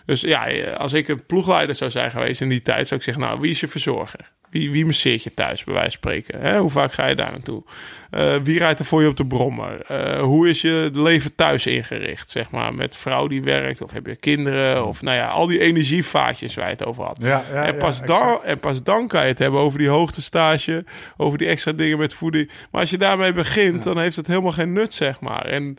Dus 0.07 0.20
ja, 0.20 0.47
eh, 0.47 0.77
als 0.77 0.93
ik 0.93 1.09
een 1.09 1.27
ploegleider 1.27 1.74
zou 1.74 1.91
zijn 1.91 2.11
geweest 2.11 2.41
in 2.41 2.49
die 2.49 2.62
tijd, 2.62 2.89
zou 2.89 3.01
ik 3.01 3.07
zeggen: 3.07 3.24
Nou, 3.24 3.41
wie 3.41 3.51
is 3.51 3.61
je 3.61 3.69
verzorger? 3.69 4.33
Wie, 4.57 4.70
wie 4.70 4.87
masseert 4.87 5.23
je 5.23 5.35
thuis, 5.35 5.65
bij 5.65 5.74
wijze 5.74 5.91
van 5.91 5.99
spreken? 5.99 6.41
Hè? 6.41 6.59
Hoe 6.59 6.70
vaak 6.70 6.93
ga 6.93 7.07
je 7.07 7.15
daar 7.15 7.31
naartoe? 7.31 7.62
Eh, 8.11 8.37
wie 8.43 8.59
rijdt 8.59 8.78
er 8.78 8.85
voor 8.85 9.03
je 9.03 9.09
op 9.09 9.16
de 9.16 9.27
brommer? 9.27 9.81
Eh, 9.81 10.20
hoe 10.20 10.49
is 10.49 10.61
je 10.61 10.91
leven 10.93 11.35
thuis 11.35 11.66
ingericht? 11.66 12.31
Zeg 12.31 12.51
maar, 12.51 12.74
met 12.74 12.97
vrouw 12.97 13.27
die 13.27 13.43
werkt, 13.43 13.83
of 13.83 13.93
heb 13.93 14.07
je 14.07 14.16
kinderen? 14.16 14.87
Of 14.87 15.03
nou 15.03 15.16
ja, 15.16 15.28
al 15.28 15.47
die 15.47 15.61
energievaatjes 15.61 16.55
waar 16.55 16.65
je 16.65 16.73
het 16.73 16.85
over 16.85 17.05
had. 17.05 17.16
Ja, 17.20 17.45
ja, 17.53 17.66
en, 17.66 17.77
pas 17.77 17.99
ja, 17.99 18.07
dan, 18.07 18.45
en 18.45 18.59
pas 18.59 18.83
dan 18.83 19.09
kan 19.09 19.20
je 19.20 19.27
het 19.27 19.39
hebben 19.39 19.61
over 19.61 19.78
die 19.78 19.89
hoogtestage, 19.89 20.85
over 21.16 21.39
die 21.39 21.49
extra 21.49 21.73
dingen 21.73 21.99
met 21.99 22.15
voeding. 22.15 22.51
Maar 22.70 22.81
als 22.81 22.91
je 22.91 22.99
daarmee 22.99 23.33
begint, 23.33 23.83
dan 23.83 23.99
heeft 23.99 24.16
het 24.16 24.27
helemaal 24.27 24.53
geen 24.53 24.73
nut, 24.73 24.95
zeg 24.95 25.20
maar. 25.20 25.45
En 25.45 25.78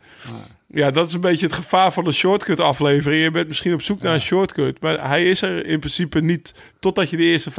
ja, 0.68 0.92
dat 0.92 1.08
is 1.08 1.14
een 1.14 1.22
beetje 1.22 1.46
het 1.46 1.56
gevaar 1.56 1.94
van 1.94 2.04
de 2.04 2.12
shortcut 2.12 2.60
aflevering. 2.60 3.24
Je 3.24 3.32
bent 3.32 3.48
misschien 3.48 3.74
op 3.74 3.82
zoek 3.82 4.02
naar 4.02 4.14
een 4.14 4.22
shortcut, 4.22 4.82
maar 4.82 5.08
hij 5.10 5.24
is 5.24 5.42
er 5.42 5.66
in 5.66 5.80
principe 5.80 6.22
niet 6.22 6.54
totdat 6.80 7.10
je 7.10 7.18
de 7.18 7.24
eerste 7.24 7.52
95% 7.52 7.54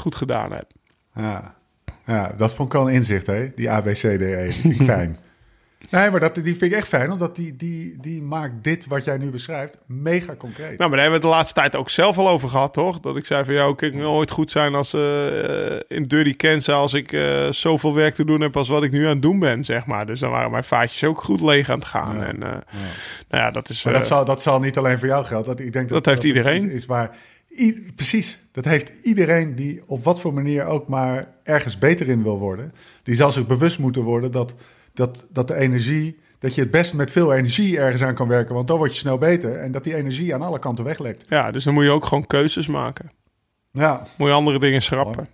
goed 0.00 0.14
gedaan 0.26 0.52
hebt. 0.52 0.72
Ja. 1.14 1.54
ja, 2.06 2.32
dat 2.36 2.54
vond 2.54 2.68
ik 2.68 2.74
wel 2.74 2.88
een 2.88 2.94
inzicht, 2.94 3.26
hè? 3.26 3.50
Die 3.54 3.70
ABCDE. 3.70 4.46
Vind 4.50 4.80
ik 4.80 4.86
fijn. 4.96 5.16
Nee, 5.90 6.10
maar 6.10 6.20
dat, 6.20 6.34
die 6.34 6.42
vind 6.56 6.62
ik 6.62 6.72
echt 6.72 6.88
fijn, 6.88 7.10
omdat 7.10 7.36
die, 7.36 7.56
die, 7.56 7.96
die 8.00 8.22
maakt 8.22 8.52
dit 8.64 8.86
wat 8.86 9.04
jij 9.04 9.16
nu 9.18 9.30
beschrijft 9.30 9.78
mega 9.86 10.34
concreet. 10.34 10.78
Nou, 10.78 10.90
maar 10.90 10.98
daar 10.98 11.00
hebben 11.00 11.08
we 11.08 11.12
het 11.12 11.22
de 11.22 11.28
laatste 11.28 11.60
tijd 11.60 11.76
ook 11.76 11.90
zelf 11.90 12.18
al 12.18 12.28
over 12.28 12.48
gehad, 12.48 12.72
toch? 12.74 13.00
Dat 13.00 13.16
ik 13.16 13.26
zei 13.26 13.44
van, 13.44 13.54
ja, 13.54 13.66
ik 13.66 13.76
kan 13.76 13.96
nooit 13.96 14.30
goed 14.30 14.50
zijn 14.50 14.74
als 14.74 14.92
eh, 14.94 15.00
in 15.88 16.04
Dirty 16.06 16.36
Kansas 16.36 16.74
als 16.74 16.94
ik 16.94 17.12
eh, 17.12 17.48
zoveel 17.50 17.94
werk 17.94 18.14
te 18.14 18.24
doen 18.24 18.40
heb 18.40 18.56
als 18.56 18.68
wat 18.68 18.82
ik 18.82 18.90
nu 18.92 19.02
aan 19.04 19.08
het 19.12 19.22
doen 19.22 19.38
ben, 19.38 19.64
zeg 19.64 19.86
maar. 19.86 20.06
Dus 20.06 20.20
dan 20.20 20.30
waren 20.30 20.50
mijn 20.50 20.64
vaatjes 20.64 21.04
ook 21.04 21.22
goed 21.22 21.40
leeg 21.40 21.68
aan 21.70 21.78
het 21.78 21.88
gaan. 21.88 22.16
Ja. 22.18 22.24
En 22.26 22.38
nou 22.38 22.62
ja, 23.28 23.50
dat 23.50 23.68
is... 23.68 23.82
Maar 23.84 23.92
dat, 23.92 24.06
zal, 24.06 24.24
dat 24.24 24.42
zal 24.42 24.60
niet 24.60 24.76
alleen 24.78 24.98
voor 24.98 25.08
jou 25.08 25.24
gelden. 25.24 25.46
Dat, 25.56 25.60
ik 25.66 25.72
denk 25.72 25.88
dat, 25.88 26.04
Dat 26.04 26.06
heeft 26.14 26.24
iedereen. 26.24 26.64
iets 26.64 26.74
Is 26.74 26.86
waar, 26.86 27.10
i- 27.58 27.86
precies. 27.94 28.41
Dat 28.52 28.64
heeft 28.64 28.88
iedereen 29.02 29.54
die 29.54 29.82
op 29.86 30.04
wat 30.04 30.20
voor 30.20 30.34
manier 30.34 30.64
ook 30.64 30.88
maar 30.88 31.34
ergens 31.42 31.78
beter 31.78 32.08
in 32.08 32.22
wil 32.22 32.38
worden. 32.38 32.72
Die 33.02 33.14
zal 33.14 33.30
zich 33.30 33.46
bewust 33.46 33.78
moeten 33.78 34.02
worden 34.02 34.32
dat, 34.32 34.54
dat, 34.94 35.26
dat 35.30 35.48
de 35.48 35.54
energie. 35.54 36.18
Dat 36.38 36.54
je 36.54 36.60
het 36.60 36.70
best 36.70 36.94
met 36.94 37.12
veel 37.12 37.34
energie 37.34 37.78
ergens 37.78 38.02
aan 38.02 38.14
kan 38.14 38.28
werken. 38.28 38.54
Want 38.54 38.66
dan 38.68 38.76
word 38.76 38.92
je 38.92 38.98
snel 38.98 39.18
beter. 39.18 39.58
En 39.58 39.72
dat 39.72 39.84
die 39.84 39.94
energie 39.94 40.34
aan 40.34 40.42
alle 40.42 40.58
kanten 40.58 40.84
weglekt. 40.84 41.24
Ja, 41.28 41.50
dus 41.50 41.64
dan 41.64 41.74
moet 41.74 41.84
je 41.84 41.90
ook 41.90 42.04
gewoon 42.04 42.26
keuzes 42.26 42.66
maken. 42.66 43.10
Ja, 43.72 44.06
Moet 44.16 44.28
je 44.28 44.34
andere 44.34 44.58
dingen 44.58 44.82
schrappen. 44.82 45.28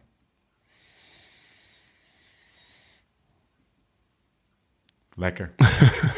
lekker. 5.14 5.50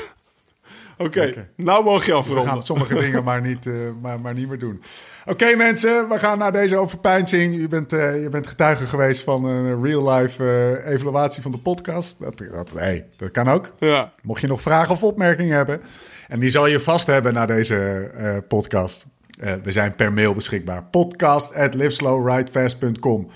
Oké, 1.01 1.47
nou 1.57 1.85
mag 1.85 2.07
je 2.07 2.13
We 2.13 2.19
afronden. 2.19 2.47
gaan 2.47 2.63
sommige 2.63 2.95
dingen 2.95 3.25
maar 3.25 3.41
niet, 3.41 3.67
eh, 3.67 3.73
maar, 4.01 4.21
maar 4.21 4.35
niet 4.35 4.49
meer 4.49 4.59
doen. 4.59 4.83
Oké 5.27 5.55
mensen, 5.57 6.09
we 6.09 6.19
gaan 6.19 6.39
naar 6.39 6.53
deze 6.53 6.77
overpeinzing. 6.77 7.61
Je 7.61 7.69
bent, 7.69 7.93
eh, 7.93 8.23
je 8.23 8.29
bent 8.29 8.47
getuige 8.47 8.87
geweest 8.87 9.23
van 9.23 9.45
een 9.45 9.85
real-life 9.85 10.45
eh, 10.85 10.93
evaluatie 10.93 11.43
van 11.43 11.51
de 11.51 11.59
podcast. 11.59 12.17
Dat, 12.19 12.39
dat, 12.39 12.71
hey, 12.75 13.07
dat 13.17 13.31
kan 13.31 13.49
ook. 13.49 13.73
Ja. 13.79 14.13
Mocht 14.23 14.41
je 14.41 14.47
nog 14.47 14.61
vragen 14.61 14.91
of 14.91 15.03
opmerkingen 15.03 15.57
hebben. 15.57 15.81
En 16.29 16.39
die 16.39 16.51
zal 16.51 16.67
je 16.67 16.81
vast 16.81 17.07
hebben 17.07 17.35
na 17.35 17.47
deze 17.47 18.11
podcast. 18.49 19.07
We 19.63 19.73
zijn 19.73 19.95
per 19.95 20.13
mail 20.13 20.35
beschikbaar. 20.35 20.85
Podcast 20.85 21.55
at 21.55 21.75
liveslowridefast.com. 21.75 23.31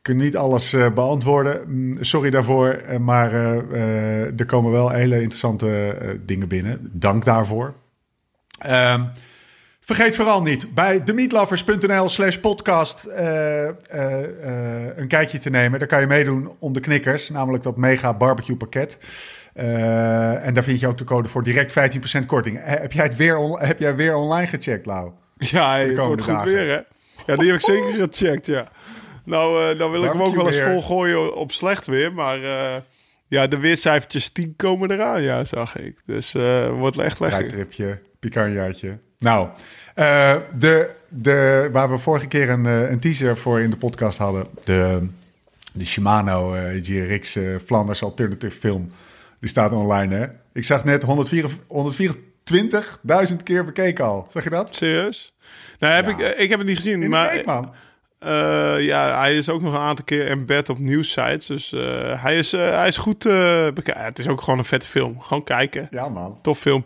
Ik 0.00 0.06
kan 0.06 0.16
niet 0.16 0.36
alles 0.36 0.72
eh, 0.72 0.92
beantwoorden. 0.92 1.60
Mm, 1.66 1.96
Sorry 2.00 2.30
daarvoor. 2.30 2.68
eh, 2.68 2.98
maar 2.98 3.32
eh, 3.32 4.40
er 4.40 4.46
komen 4.46 4.72
wel 4.72 4.90
hele 4.90 5.14
interessante 5.14 5.96
dingen 6.26 6.48
binnen. 6.48 6.90
Dank 6.92 7.24
daarvoor. 7.24 7.74
Ehm, 8.58 9.04
vergeet 9.80 10.16
vooral 10.16 10.42
niet 10.42 10.74
bij 10.74 11.00
themeatlovers.nl 11.00 12.08
slash 12.08 12.36
podcast 12.36 13.08
een 14.96 15.08
kijkje 15.08 15.38
te 15.38 15.50
nemen. 15.50 15.78
Daar 15.78 15.88
kan 15.88 16.00
je 16.00 16.06
meedoen 16.06 16.52
om 16.58 16.72
de 16.72 16.80
knikkers, 16.80 17.30
namelijk 17.30 17.62
dat 17.62 17.76
mega 17.76 18.14
barbecue 18.14 18.56
pakket. 18.56 18.98
En 19.54 20.54
daar 20.54 20.62
vind 20.62 20.80
je 20.80 20.86
ook 20.86 20.98
de 20.98 21.04
code 21.04 21.28
voor 21.28 21.42
direct 21.42 21.72
15% 22.22 22.26
korting. 22.26 22.58
Heb, 22.62 22.92
jij 22.92 23.04
het 23.04 23.16
weer 23.16 23.38
heb 23.58 23.78
jij 23.78 23.96
weer 23.96 24.14
online 24.14 24.46
gecheckt, 24.46 24.86
Lau? 24.86 25.10
Ja, 25.36 25.76
het 25.76 25.96
wordt 25.96 26.22
goed 26.22 26.32
dagen. 26.34 26.52
weer, 26.52 26.66
hè? 26.68 26.80
Ja, 27.26 27.36
die 27.36 27.46
heb 27.46 27.54
ik 27.54 27.64
zeker 27.64 27.92
gecheckt, 27.92 28.46
ja. 28.46 28.68
Nou, 29.24 29.70
eh, 29.72 29.78
dan 29.78 29.90
wil 29.90 30.04
ik 30.04 30.12
hem 30.12 30.22
ook 30.22 30.34
wel 30.34 30.46
eens 30.46 30.60
volgooien 30.62 31.36
op 31.36 31.52
slecht 31.52 31.86
weer. 31.86 32.12
Maar 32.12 32.42
eh, 32.42 32.76
ja, 33.28 33.46
de 33.46 33.58
weercijfertjes 33.58 34.28
10 34.28 34.54
komen 34.56 34.90
eraan, 34.90 35.22
ja, 35.22 35.44
zag 35.44 35.76
ik. 35.76 35.96
Dus 36.06 36.34
eh 36.34 36.68
wordt 36.68 36.98
echt 36.98 37.20
lekker. 37.20 37.38
Rijtripje, 37.40 37.98
picanjaatje. 38.18 38.98
Nou, 39.18 39.48
de, 40.54 40.90
de, 41.08 41.68
waar 41.72 41.90
we 41.90 41.98
vorige 41.98 42.26
keer 42.26 42.50
een, 42.50 42.64
een 42.64 43.00
teaser 43.00 43.38
voor 43.38 43.60
in 43.60 43.70
de 43.70 43.76
podcast 43.76 44.18
hadden. 44.18 44.46
De, 44.64 45.06
de 45.72 45.86
Shimano 45.86 46.54
GRX 46.82 47.38
Flanders 47.64 48.02
Alternative 48.02 48.58
Film. 48.60 48.92
Die 49.40 49.48
staat 49.48 49.72
online, 49.72 50.14
hè? 50.14 50.26
Ik 50.52 50.64
zag 50.64 50.84
net 50.84 51.02
124 51.02 53.28
124.000 53.30 53.36
keer 53.42 53.64
bekeken 53.64 54.04
al. 54.04 54.26
Zeg 54.30 54.44
je 54.44 54.50
dat? 54.50 54.74
Serieus? 54.74 55.34
Nou, 55.78 55.94
heb 55.94 56.18
Ja. 56.18 56.26
ik, 56.28 56.38
ik 56.38 56.48
heb 56.50 56.58
het 56.58 56.68
niet 56.68 56.76
gezien, 56.76 57.02
In 57.02 57.10
maar 57.10 57.32
week, 57.32 57.46
man. 57.46 57.72
Eh, 58.20 58.80
ja, 58.80 59.18
hij 59.18 59.36
is 59.36 59.48
ook 59.48 59.60
nog 59.60 59.72
een 59.72 59.80
aantal 59.80 60.04
keer 60.04 60.28
embed 60.28 60.68
op 60.68 60.78
nieuwsites. 60.78 61.46
Dus 61.46 61.72
eh, 61.72 62.22
hij, 62.22 62.38
is, 62.38 62.52
eh, 62.52 62.70
hij 62.70 62.88
is 62.88 62.96
goed 62.96 63.18
bekijken. 63.74 64.04
Het 64.04 64.18
is 64.18 64.28
ook 64.28 64.40
gewoon 64.40 64.58
een 64.58 64.64
vette 64.64 64.86
film. 64.86 65.20
Gewoon 65.20 65.44
kijken. 65.44 65.88
Ja, 65.90 66.08
man. 66.08 66.38
Tof 66.42 66.58
film. 66.58 66.84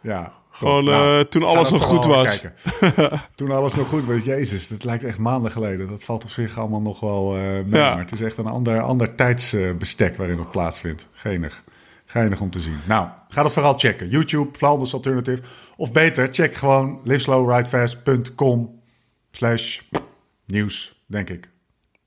Ja. 0.00 0.32
Gewoon 0.50 0.84
Nou, 0.84 1.28
toen 1.28 1.42
alles 1.42 1.68
dat 1.68 1.78
nog 1.78 1.88
goed 1.88 2.04
was. 2.04 2.42
toen 3.34 3.50
alles 3.50 3.74
nog 3.74 3.88
goed 3.88 4.04
was. 4.04 4.22
Jezus, 4.22 4.68
dat 4.68 4.84
lijkt 4.84 5.04
echt 5.04 5.18
maanden 5.18 5.50
geleden. 5.50 5.88
Dat 5.88 6.04
valt 6.04 6.24
op 6.24 6.30
zich 6.30 6.58
allemaal 6.58 6.80
nog 6.80 7.00
wel 7.00 7.30
mee. 7.30 7.80
Ja. 7.80 7.90
Maar 7.90 7.98
het 7.98 8.12
is 8.12 8.20
echt 8.20 8.36
een 8.36 8.46
ander, 8.46 8.80
ander 8.80 9.14
tijdsbestek 9.14 10.16
waarin 10.16 10.38
het 10.38 10.50
plaatsvindt. 10.50 11.08
Geinig. 11.12 11.62
Geinig 12.04 12.40
om 12.40 12.50
te 12.50 12.60
zien. 12.60 12.80
Nou, 12.86 13.08
ga 13.28 13.42
dat 13.42 13.52
vooral 13.52 13.78
checken. 13.78 14.08
YouTube, 14.08 14.58
Flanders 14.58 14.94
Alternative. 14.94 15.42
Of 15.76 15.92
beter, 15.92 16.28
check 16.30 16.54
gewoon 16.54 17.00
liveslowridefast.com 17.04 18.80
slash 19.30 19.80
nieuws, 20.46 21.02
denk 21.06 21.30
ik. 21.30 21.50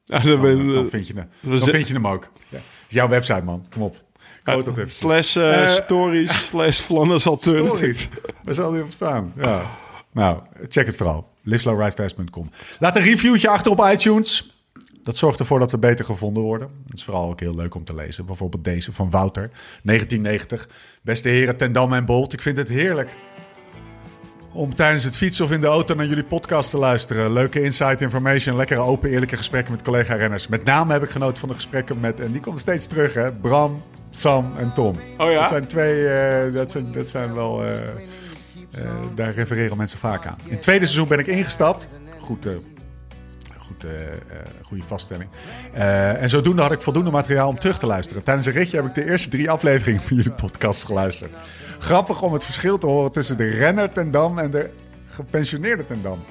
Ja, 0.03 0.19
dan 0.19 0.41
ben- 0.41 0.57
Dan, 0.57 0.73
dan, 0.73 0.87
vind, 0.87 1.07
je 1.07 1.13
hem, 1.13 1.29
dan 1.59 1.59
vind 1.69 1.87
je 1.87 1.93
hem 1.93 2.07
ook. 2.07 2.31
Ja. 2.49 2.59
jouw 2.87 3.07
website, 3.07 3.43
man. 3.43 3.65
Kom 3.69 3.81
op. 3.81 4.05
Groot 4.43 4.65
dat. 4.75 4.91
Slash 4.91 5.35
Eh, 5.37 5.67
stories, 5.67 6.45
slash 6.49 6.79
Flanders 6.79 7.27
Alternative. 7.27 8.07
Waar 8.43 8.53
zal 8.53 8.71
die 8.71 8.81
op 8.83 8.91
staan? 8.91 9.33
Ja. 9.37 9.77
Nou, 10.11 10.41
check 10.67 10.85
het 10.85 10.95
vooral. 10.95 11.31
liveslowridefast.com. 11.43 12.49
Laat 12.79 12.95
een 12.95 13.01
reviewtje 13.01 13.49
achter 13.49 13.71
op 13.71 13.89
iTunes. 13.91 14.51
Dat 15.03 15.17
zorgt 15.17 15.39
ervoor 15.39 15.59
dat 15.59 15.71
we 15.71 15.77
beter 15.77 16.05
gevonden 16.05 16.43
worden. 16.43 16.69
Dat 16.85 16.97
is 16.97 17.03
vooral 17.03 17.29
ook 17.29 17.39
heel 17.39 17.55
leuk 17.55 17.75
om 17.75 17.83
te 17.83 17.95
lezen. 17.95 18.25
Bijvoorbeeld 18.25 18.63
deze 18.63 18.93
van 18.93 19.09
Wouter, 19.09 19.49
1990. 19.83 20.69
Beste 21.01 21.29
heren 21.29 21.57
ten 21.57 21.71
Dam 21.71 21.93
en 21.93 22.05
Bolt. 22.05 22.33
Ik 22.33 22.41
vind 22.41 22.57
het 22.57 22.67
heerlijk 22.67 23.15
om 24.57 24.75
tijdens 24.75 25.03
het 25.03 25.17
fietsen 25.17 25.45
of 25.45 25.51
in 25.51 25.61
de 25.61 25.67
auto 25.67 25.95
naar 25.95 26.05
jullie 26.05 26.23
podcast 26.23 26.69
te 26.69 26.77
luisteren. 26.77 27.33
Leuke 27.33 27.63
insight 27.63 28.01
information, 28.01 28.55
lekkere 28.55 28.79
open 28.79 29.09
eerlijke 29.09 29.37
gesprekken 29.37 29.71
met 29.73 29.81
collega-renners. 29.81 30.47
Met 30.47 30.63
name 30.63 30.93
heb 30.93 31.03
ik 31.03 31.09
genoten 31.09 31.37
van 31.37 31.49
de 31.49 31.55
gesprekken 31.55 31.99
met, 31.99 32.19
en 32.19 32.31
die 32.31 32.41
komen 32.41 32.59
steeds 32.59 32.85
terug 32.85 33.13
hè, 33.13 33.31
Bram, 33.33 33.81
Sam 34.09 34.57
en 34.57 34.73
Tom. 34.73 34.95
Oh 35.17 35.31
ja? 35.31 35.39
Dat 35.39 35.49
zijn 35.49 35.67
twee, 35.67 36.07
eh, 36.07 36.53
dat, 36.53 36.71
zijn, 36.71 36.91
dat 36.91 37.07
zijn 37.07 37.33
wel, 37.33 37.63
eh, 37.63 37.75
eh, 37.77 38.91
daar 39.15 39.33
refereren 39.33 39.77
mensen 39.77 39.99
vaak 39.99 40.25
aan. 40.25 40.37
In 40.43 40.51
het 40.51 40.61
tweede 40.61 40.85
seizoen 40.85 41.07
ben 41.07 41.19
ik 41.19 41.27
ingestapt. 41.27 41.87
Goed, 42.19 42.47
goed, 43.57 43.85
goede 44.61 44.83
vaststelling. 44.83 45.29
En 45.73 46.29
zodoende 46.29 46.61
had 46.61 46.71
ik 46.71 46.81
voldoende 46.81 47.11
materiaal 47.11 47.47
om 47.47 47.59
terug 47.59 47.77
te 47.77 47.85
luisteren. 47.85 48.23
Tijdens 48.23 48.47
een 48.47 48.53
ritje 48.53 48.77
heb 48.77 48.85
ik 48.85 48.95
de 48.95 49.05
eerste 49.05 49.29
drie 49.29 49.49
afleveringen 49.49 50.01
van 50.01 50.17
jullie 50.17 50.31
podcast 50.31 50.85
geluisterd. 50.85 51.31
Grappig 51.79 52.21
om 52.21 52.33
het 52.33 52.43
verschil 52.45 52.77
te 52.77 52.87
horen 52.87 53.11
tussen 53.11 53.37
de 53.37 53.47
renner 53.49 53.89
ten 53.91 54.11
Dam 54.11 54.39
en 54.39 54.51
de 54.51 54.69
gepensioneerde 55.09 55.85
ten 55.87 55.99
Dam. 56.01 56.23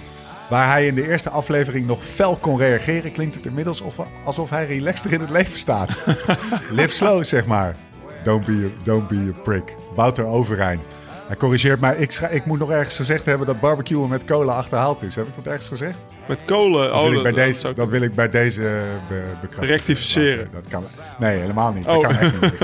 Waar 0.51 0.71
hij 0.71 0.87
in 0.87 0.95
de 0.95 1.09
eerste 1.09 1.31
aflevering 1.31 1.87
nog 1.87 2.05
fel 2.05 2.37
kon 2.37 2.59
reageren, 2.59 3.13
klinkt 3.13 3.35
het 3.35 3.47
inmiddels 3.47 3.81
of- 3.81 4.01
alsof 4.25 4.51
hij 4.51 4.67
relaxter 4.67 5.13
in 5.13 5.21
het 5.21 5.31
leven 5.31 5.59
staat. 5.59 5.99
Live 6.71 6.93
slow, 6.93 7.25
zeg 7.25 7.47
maar. 7.47 7.77
Don't 8.25 8.45
be 8.47 8.71
a, 8.79 8.85
don't 8.85 9.09
be 9.09 9.33
a 9.37 9.41
prick. 9.43 9.75
Wouter 9.95 10.25
Overijn. 10.25 10.81
Hij 11.27 11.37
corrigeert 11.37 11.81
mij. 11.81 11.97
Ik, 11.97 12.13
ik 12.31 12.45
moet 12.45 12.59
nog 12.59 12.71
ergens 12.71 12.97
gezegd 12.97 13.25
hebben 13.25 13.47
dat 13.47 13.61
barbecuen 13.61 14.09
met 14.09 14.25
cola 14.25 14.53
achterhaald 14.53 15.03
is. 15.03 15.15
Heb 15.15 15.27
ik 15.27 15.35
dat 15.35 15.47
ergens 15.47 15.69
gezegd? 15.69 15.99
Met 16.29 16.39
kolen. 16.45 16.91
Dat 16.93 17.01
wil, 17.03 17.11
oh, 17.11 17.17
ik, 17.17 17.23
bij 17.23 17.33
dat- 17.33 17.45
deze, 17.45 17.61
zou 17.61 17.73
ik- 17.73 17.79
dat 17.79 17.89
wil 17.89 18.01
ik 18.03 18.15
bij 18.15 18.29
deze 18.31 18.63
eh, 18.67 19.09
be, 19.09 19.23
bekrachtigen. 19.41 19.67
Rectificeren. 19.77 20.49
Dat 20.53 20.69
kan. 20.69 20.85
Nee, 21.19 21.39
helemaal 21.39 21.73
niet. 21.73 21.87
Oh. 21.87 21.93
Dat 22.03 22.03
kan 22.03 22.17
echt 22.19 22.41
niet. 22.41 22.59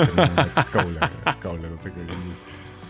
Kolen. 0.70 1.10
kolen 1.40 1.60
dat 1.76 1.84
ik, 1.84 1.92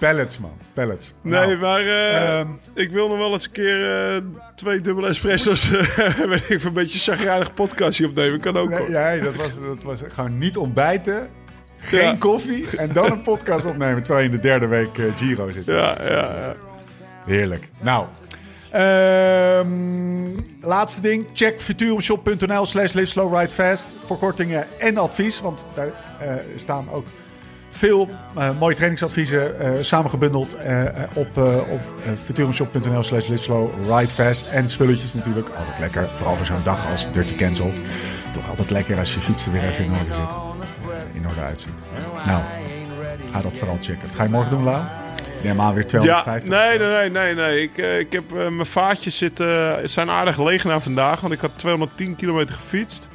pellets, 0.06 0.38
man. 0.38 0.52
Pellets. 0.72 1.14
Nee, 1.22 1.32
Nou, 1.46 1.56
maar 1.58 1.80
eh, 1.80 2.38
ehm, 2.38 2.48
ik 2.74 2.90
wil 2.90 3.08
nog 3.08 3.18
wel 3.18 3.32
eens 3.32 3.44
een 3.44 3.50
keer 3.50 4.06
eh, 4.14 4.22
twee 4.54 4.80
dubbele 4.80 5.08
espresso's. 5.08 5.68
weet 6.28 6.50
ik, 6.50 6.64
een 6.64 6.72
beetje 6.72 6.98
chagrijnig 6.98 7.54
podcastje 7.54 8.06
opnemen. 8.06 8.40
Kan 8.40 8.56
ook. 8.56 8.68
Nee, 8.68 8.90
ja, 8.90 9.16
dat 9.16 9.34
was, 9.36 9.50
dat 9.60 9.82
was 9.82 10.00
gewoon 10.08 10.38
niet 10.38 10.56
ontbijten. 10.56 11.28
Geen 11.76 12.00
Ja. 12.00 12.16
koffie 12.18 12.76
en 12.76 12.92
dan 12.92 13.10
een 13.12 13.22
podcast 13.22 13.64
opnemen 13.64 14.02
terwijl 14.02 14.24
je 14.24 14.30
in 14.30 14.36
de 14.36 14.42
derde 14.42 14.66
week 14.66 14.98
eh, 14.98 15.04
Giro 15.16 15.50
zit. 15.52 15.64
Ja, 15.64 15.98
ja, 16.02 16.08
ja. 16.10 16.54
Heerlijk. 17.26 17.68
Nou, 17.80 18.06
ehm, 18.70 20.26
laatste 20.60 21.00
ding. 21.00 21.26
Check 21.32 21.60
futurumshop.nl 21.60 22.66
slash 22.66 22.92
live 22.92 23.06
slow 23.06 23.34
ride 23.38 23.50
fast 23.54 23.86
voor 24.04 24.18
kortingen 24.18 24.66
en 24.78 24.96
advies. 24.96 25.40
Want 25.40 25.64
daar 25.74 25.90
eh, 26.20 26.34
staan 26.54 26.90
ook 26.90 27.06
veel 27.72 28.08
eh, 28.36 28.50
mooie 28.58 28.74
trainingsadviezen 28.74 29.60
eh, 29.60 29.70
samengebundeld 29.80 30.56
eh, 30.56 30.84
op, 31.12 31.36
op 31.70 31.80
futurumshop.nl 32.16 33.02
slash 33.02 33.28
live 33.28 33.42
slow 33.42 33.70
ride 33.88 34.08
fast. 34.08 34.46
En 34.46 34.68
spulletjes 34.68 35.14
natuurlijk. 35.14 35.48
Altijd 35.48 35.78
lekker. 35.78 36.08
Vooral 36.08 36.36
voor 36.36 36.46
zo'n 36.46 36.62
dag 36.64 36.90
als 36.90 37.12
Dirty 37.12 37.34
Cancelled. 37.34 37.80
Toch 38.32 38.48
altijd 38.48 38.70
lekker 38.70 38.98
als 38.98 39.14
je 39.14 39.20
fiets 39.20 39.46
er 39.46 39.52
weer 39.52 39.68
even 39.68 39.84
in 39.84 39.90
orde 39.90 40.12
zit. 40.12 40.30
In 41.12 41.26
orde 41.28 41.40
uitziet. 41.40 41.72
Nou, 42.26 42.42
ga 43.32 43.40
dat 43.40 43.58
vooral 43.58 43.76
checken. 43.80 44.06
Wat 44.06 44.16
ga 44.16 44.22
je 44.22 44.28
morgen 44.28 44.50
doen, 44.50 44.62
Lau? 44.62 44.82
Aan 45.58 45.74
weer 45.74 45.84
Ja, 46.02 46.22
250. 46.22 46.48
nee, 46.48 46.78
nee, 46.78 46.88
nee, 46.88 47.10
nee. 47.10 47.34
nee. 47.34 47.62
Ik, 47.62 47.76
ik 48.06 48.12
heb 48.12 48.30
mijn 48.30 48.66
vaatjes 48.66 49.16
zitten, 49.16 49.88
zijn 49.88 50.10
aardig 50.10 50.38
leeg 50.44 50.64
na 50.64 50.80
vandaag. 50.80 51.20
Want 51.20 51.32
ik 51.32 51.40
had 51.40 51.50
210 51.56 52.16
kilometer 52.16 52.54
gefietst. 52.54 53.08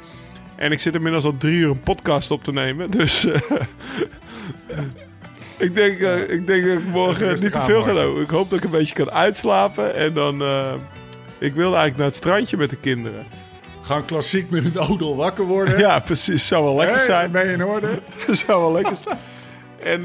En 0.58 0.72
ik 0.72 0.80
zit 0.80 0.94
inmiddels 0.94 1.24
al 1.24 1.36
drie 1.36 1.56
uur 1.58 1.70
een 1.70 1.80
podcast 1.80 2.30
op 2.30 2.44
te 2.44 2.52
nemen. 2.52 2.90
Dus 2.90 3.24
eh, 3.26 3.40
ik, 5.66 5.74
denk, 5.74 5.98
eh, 6.00 6.20
ik 6.30 6.46
denk 6.46 6.66
dat 6.66 6.78
ik 6.78 6.84
morgen 6.84 7.28
niet 7.40 7.52
te 7.52 7.60
veel 7.60 7.82
ga 7.82 7.92
doen. 7.92 8.20
Ik 8.20 8.30
hoop 8.30 8.50
dat 8.50 8.58
ik 8.58 8.64
een 8.64 8.70
beetje 8.70 8.94
kan 8.94 9.10
uitslapen. 9.10 9.94
En 9.94 10.12
dan... 10.12 10.42
eh, 10.42 10.72
ik 11.38 11.54
wilde 11.54 11.76
eigenlijk 11.76 11.96
naar 11.96 12.06
het 12.06 12.14
strandje 12.16 12.56
met 12.56 12.70
de 12.70 12.76
kinderen. 12.76 13.24
Gewoon 13.82 14.04
klassiek 14.04 14.50
met 14.50 14.64
een 14.64 14.78
odel 14.78 15.16
wakker 15.16 15.44
worden. 15.44 15.78
Ja, 15.86 15.98
precies. 15.98 16.46
Zou 16.46 16.64
wel 16.64 16.76
lekker 16.76 16.96
Hey, 16.96 17.04
zijn. 17.04 17.30
Ben 17.30 17.46
je 17.46 17.52
in 17.52 17.64
orde? 17.64 18.00
Zou 18.46 18.60
wel 18.60 18.72
lekker 18.72 18.96
zijn. 18.96 19.18
En 19.82 20.02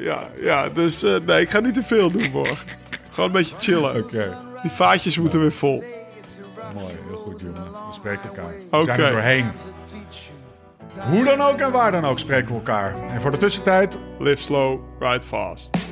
ja, 0.00 0.28
ja, 0.40 0.68
dus 0.68 1.02
nee, 1.26 1.40
ik 1.40 1.50
ga 1.50 1.60
niet 1.60 1.74
te 1.74 1.82
veel 1.82 2.10
doen 2.10 2.30
morgen. 2.32 2.56
Gewoon 3.10 3.26
een 3.30 3.36
beetje 3.36 3.56
chillen. 3.58 3.96
Oké, 3.96 4.36
Die 4.62 4.70
vaatjes 4.70 5.18
moeten 5.18 5.40
weer 5.40 5.52
vol. 5.52 5.82
mooi. 6.74 6.94
Heel 7.08 7.16
goed. 7.16 7.42
spreken 7.92 8.28
elkaar. 8.28 8.54
We 8.70 8.84
zijn 8.84 9.00
er 9.00 9.10
doorheen. 9.12 9.46
Hoe 11.10 11.24
dan 11.24 11.40
ook 11.40 11.58
en 11.58 11.72
waar 11.72 11.92
dan 11.92 12.04
ook 12.04 12.18
spreken 12.18 12.48
we 12.48 12.54
elkaar. 12.54 12.94
En 13.10 13.20
voor 13.20 13.30
de 13.30 13.36
tussentijd, 13.36 13.98
Live 14.18 14.42
slow, 14.42 14.80
ride 14.98 15.22
fast. 15.22 15.87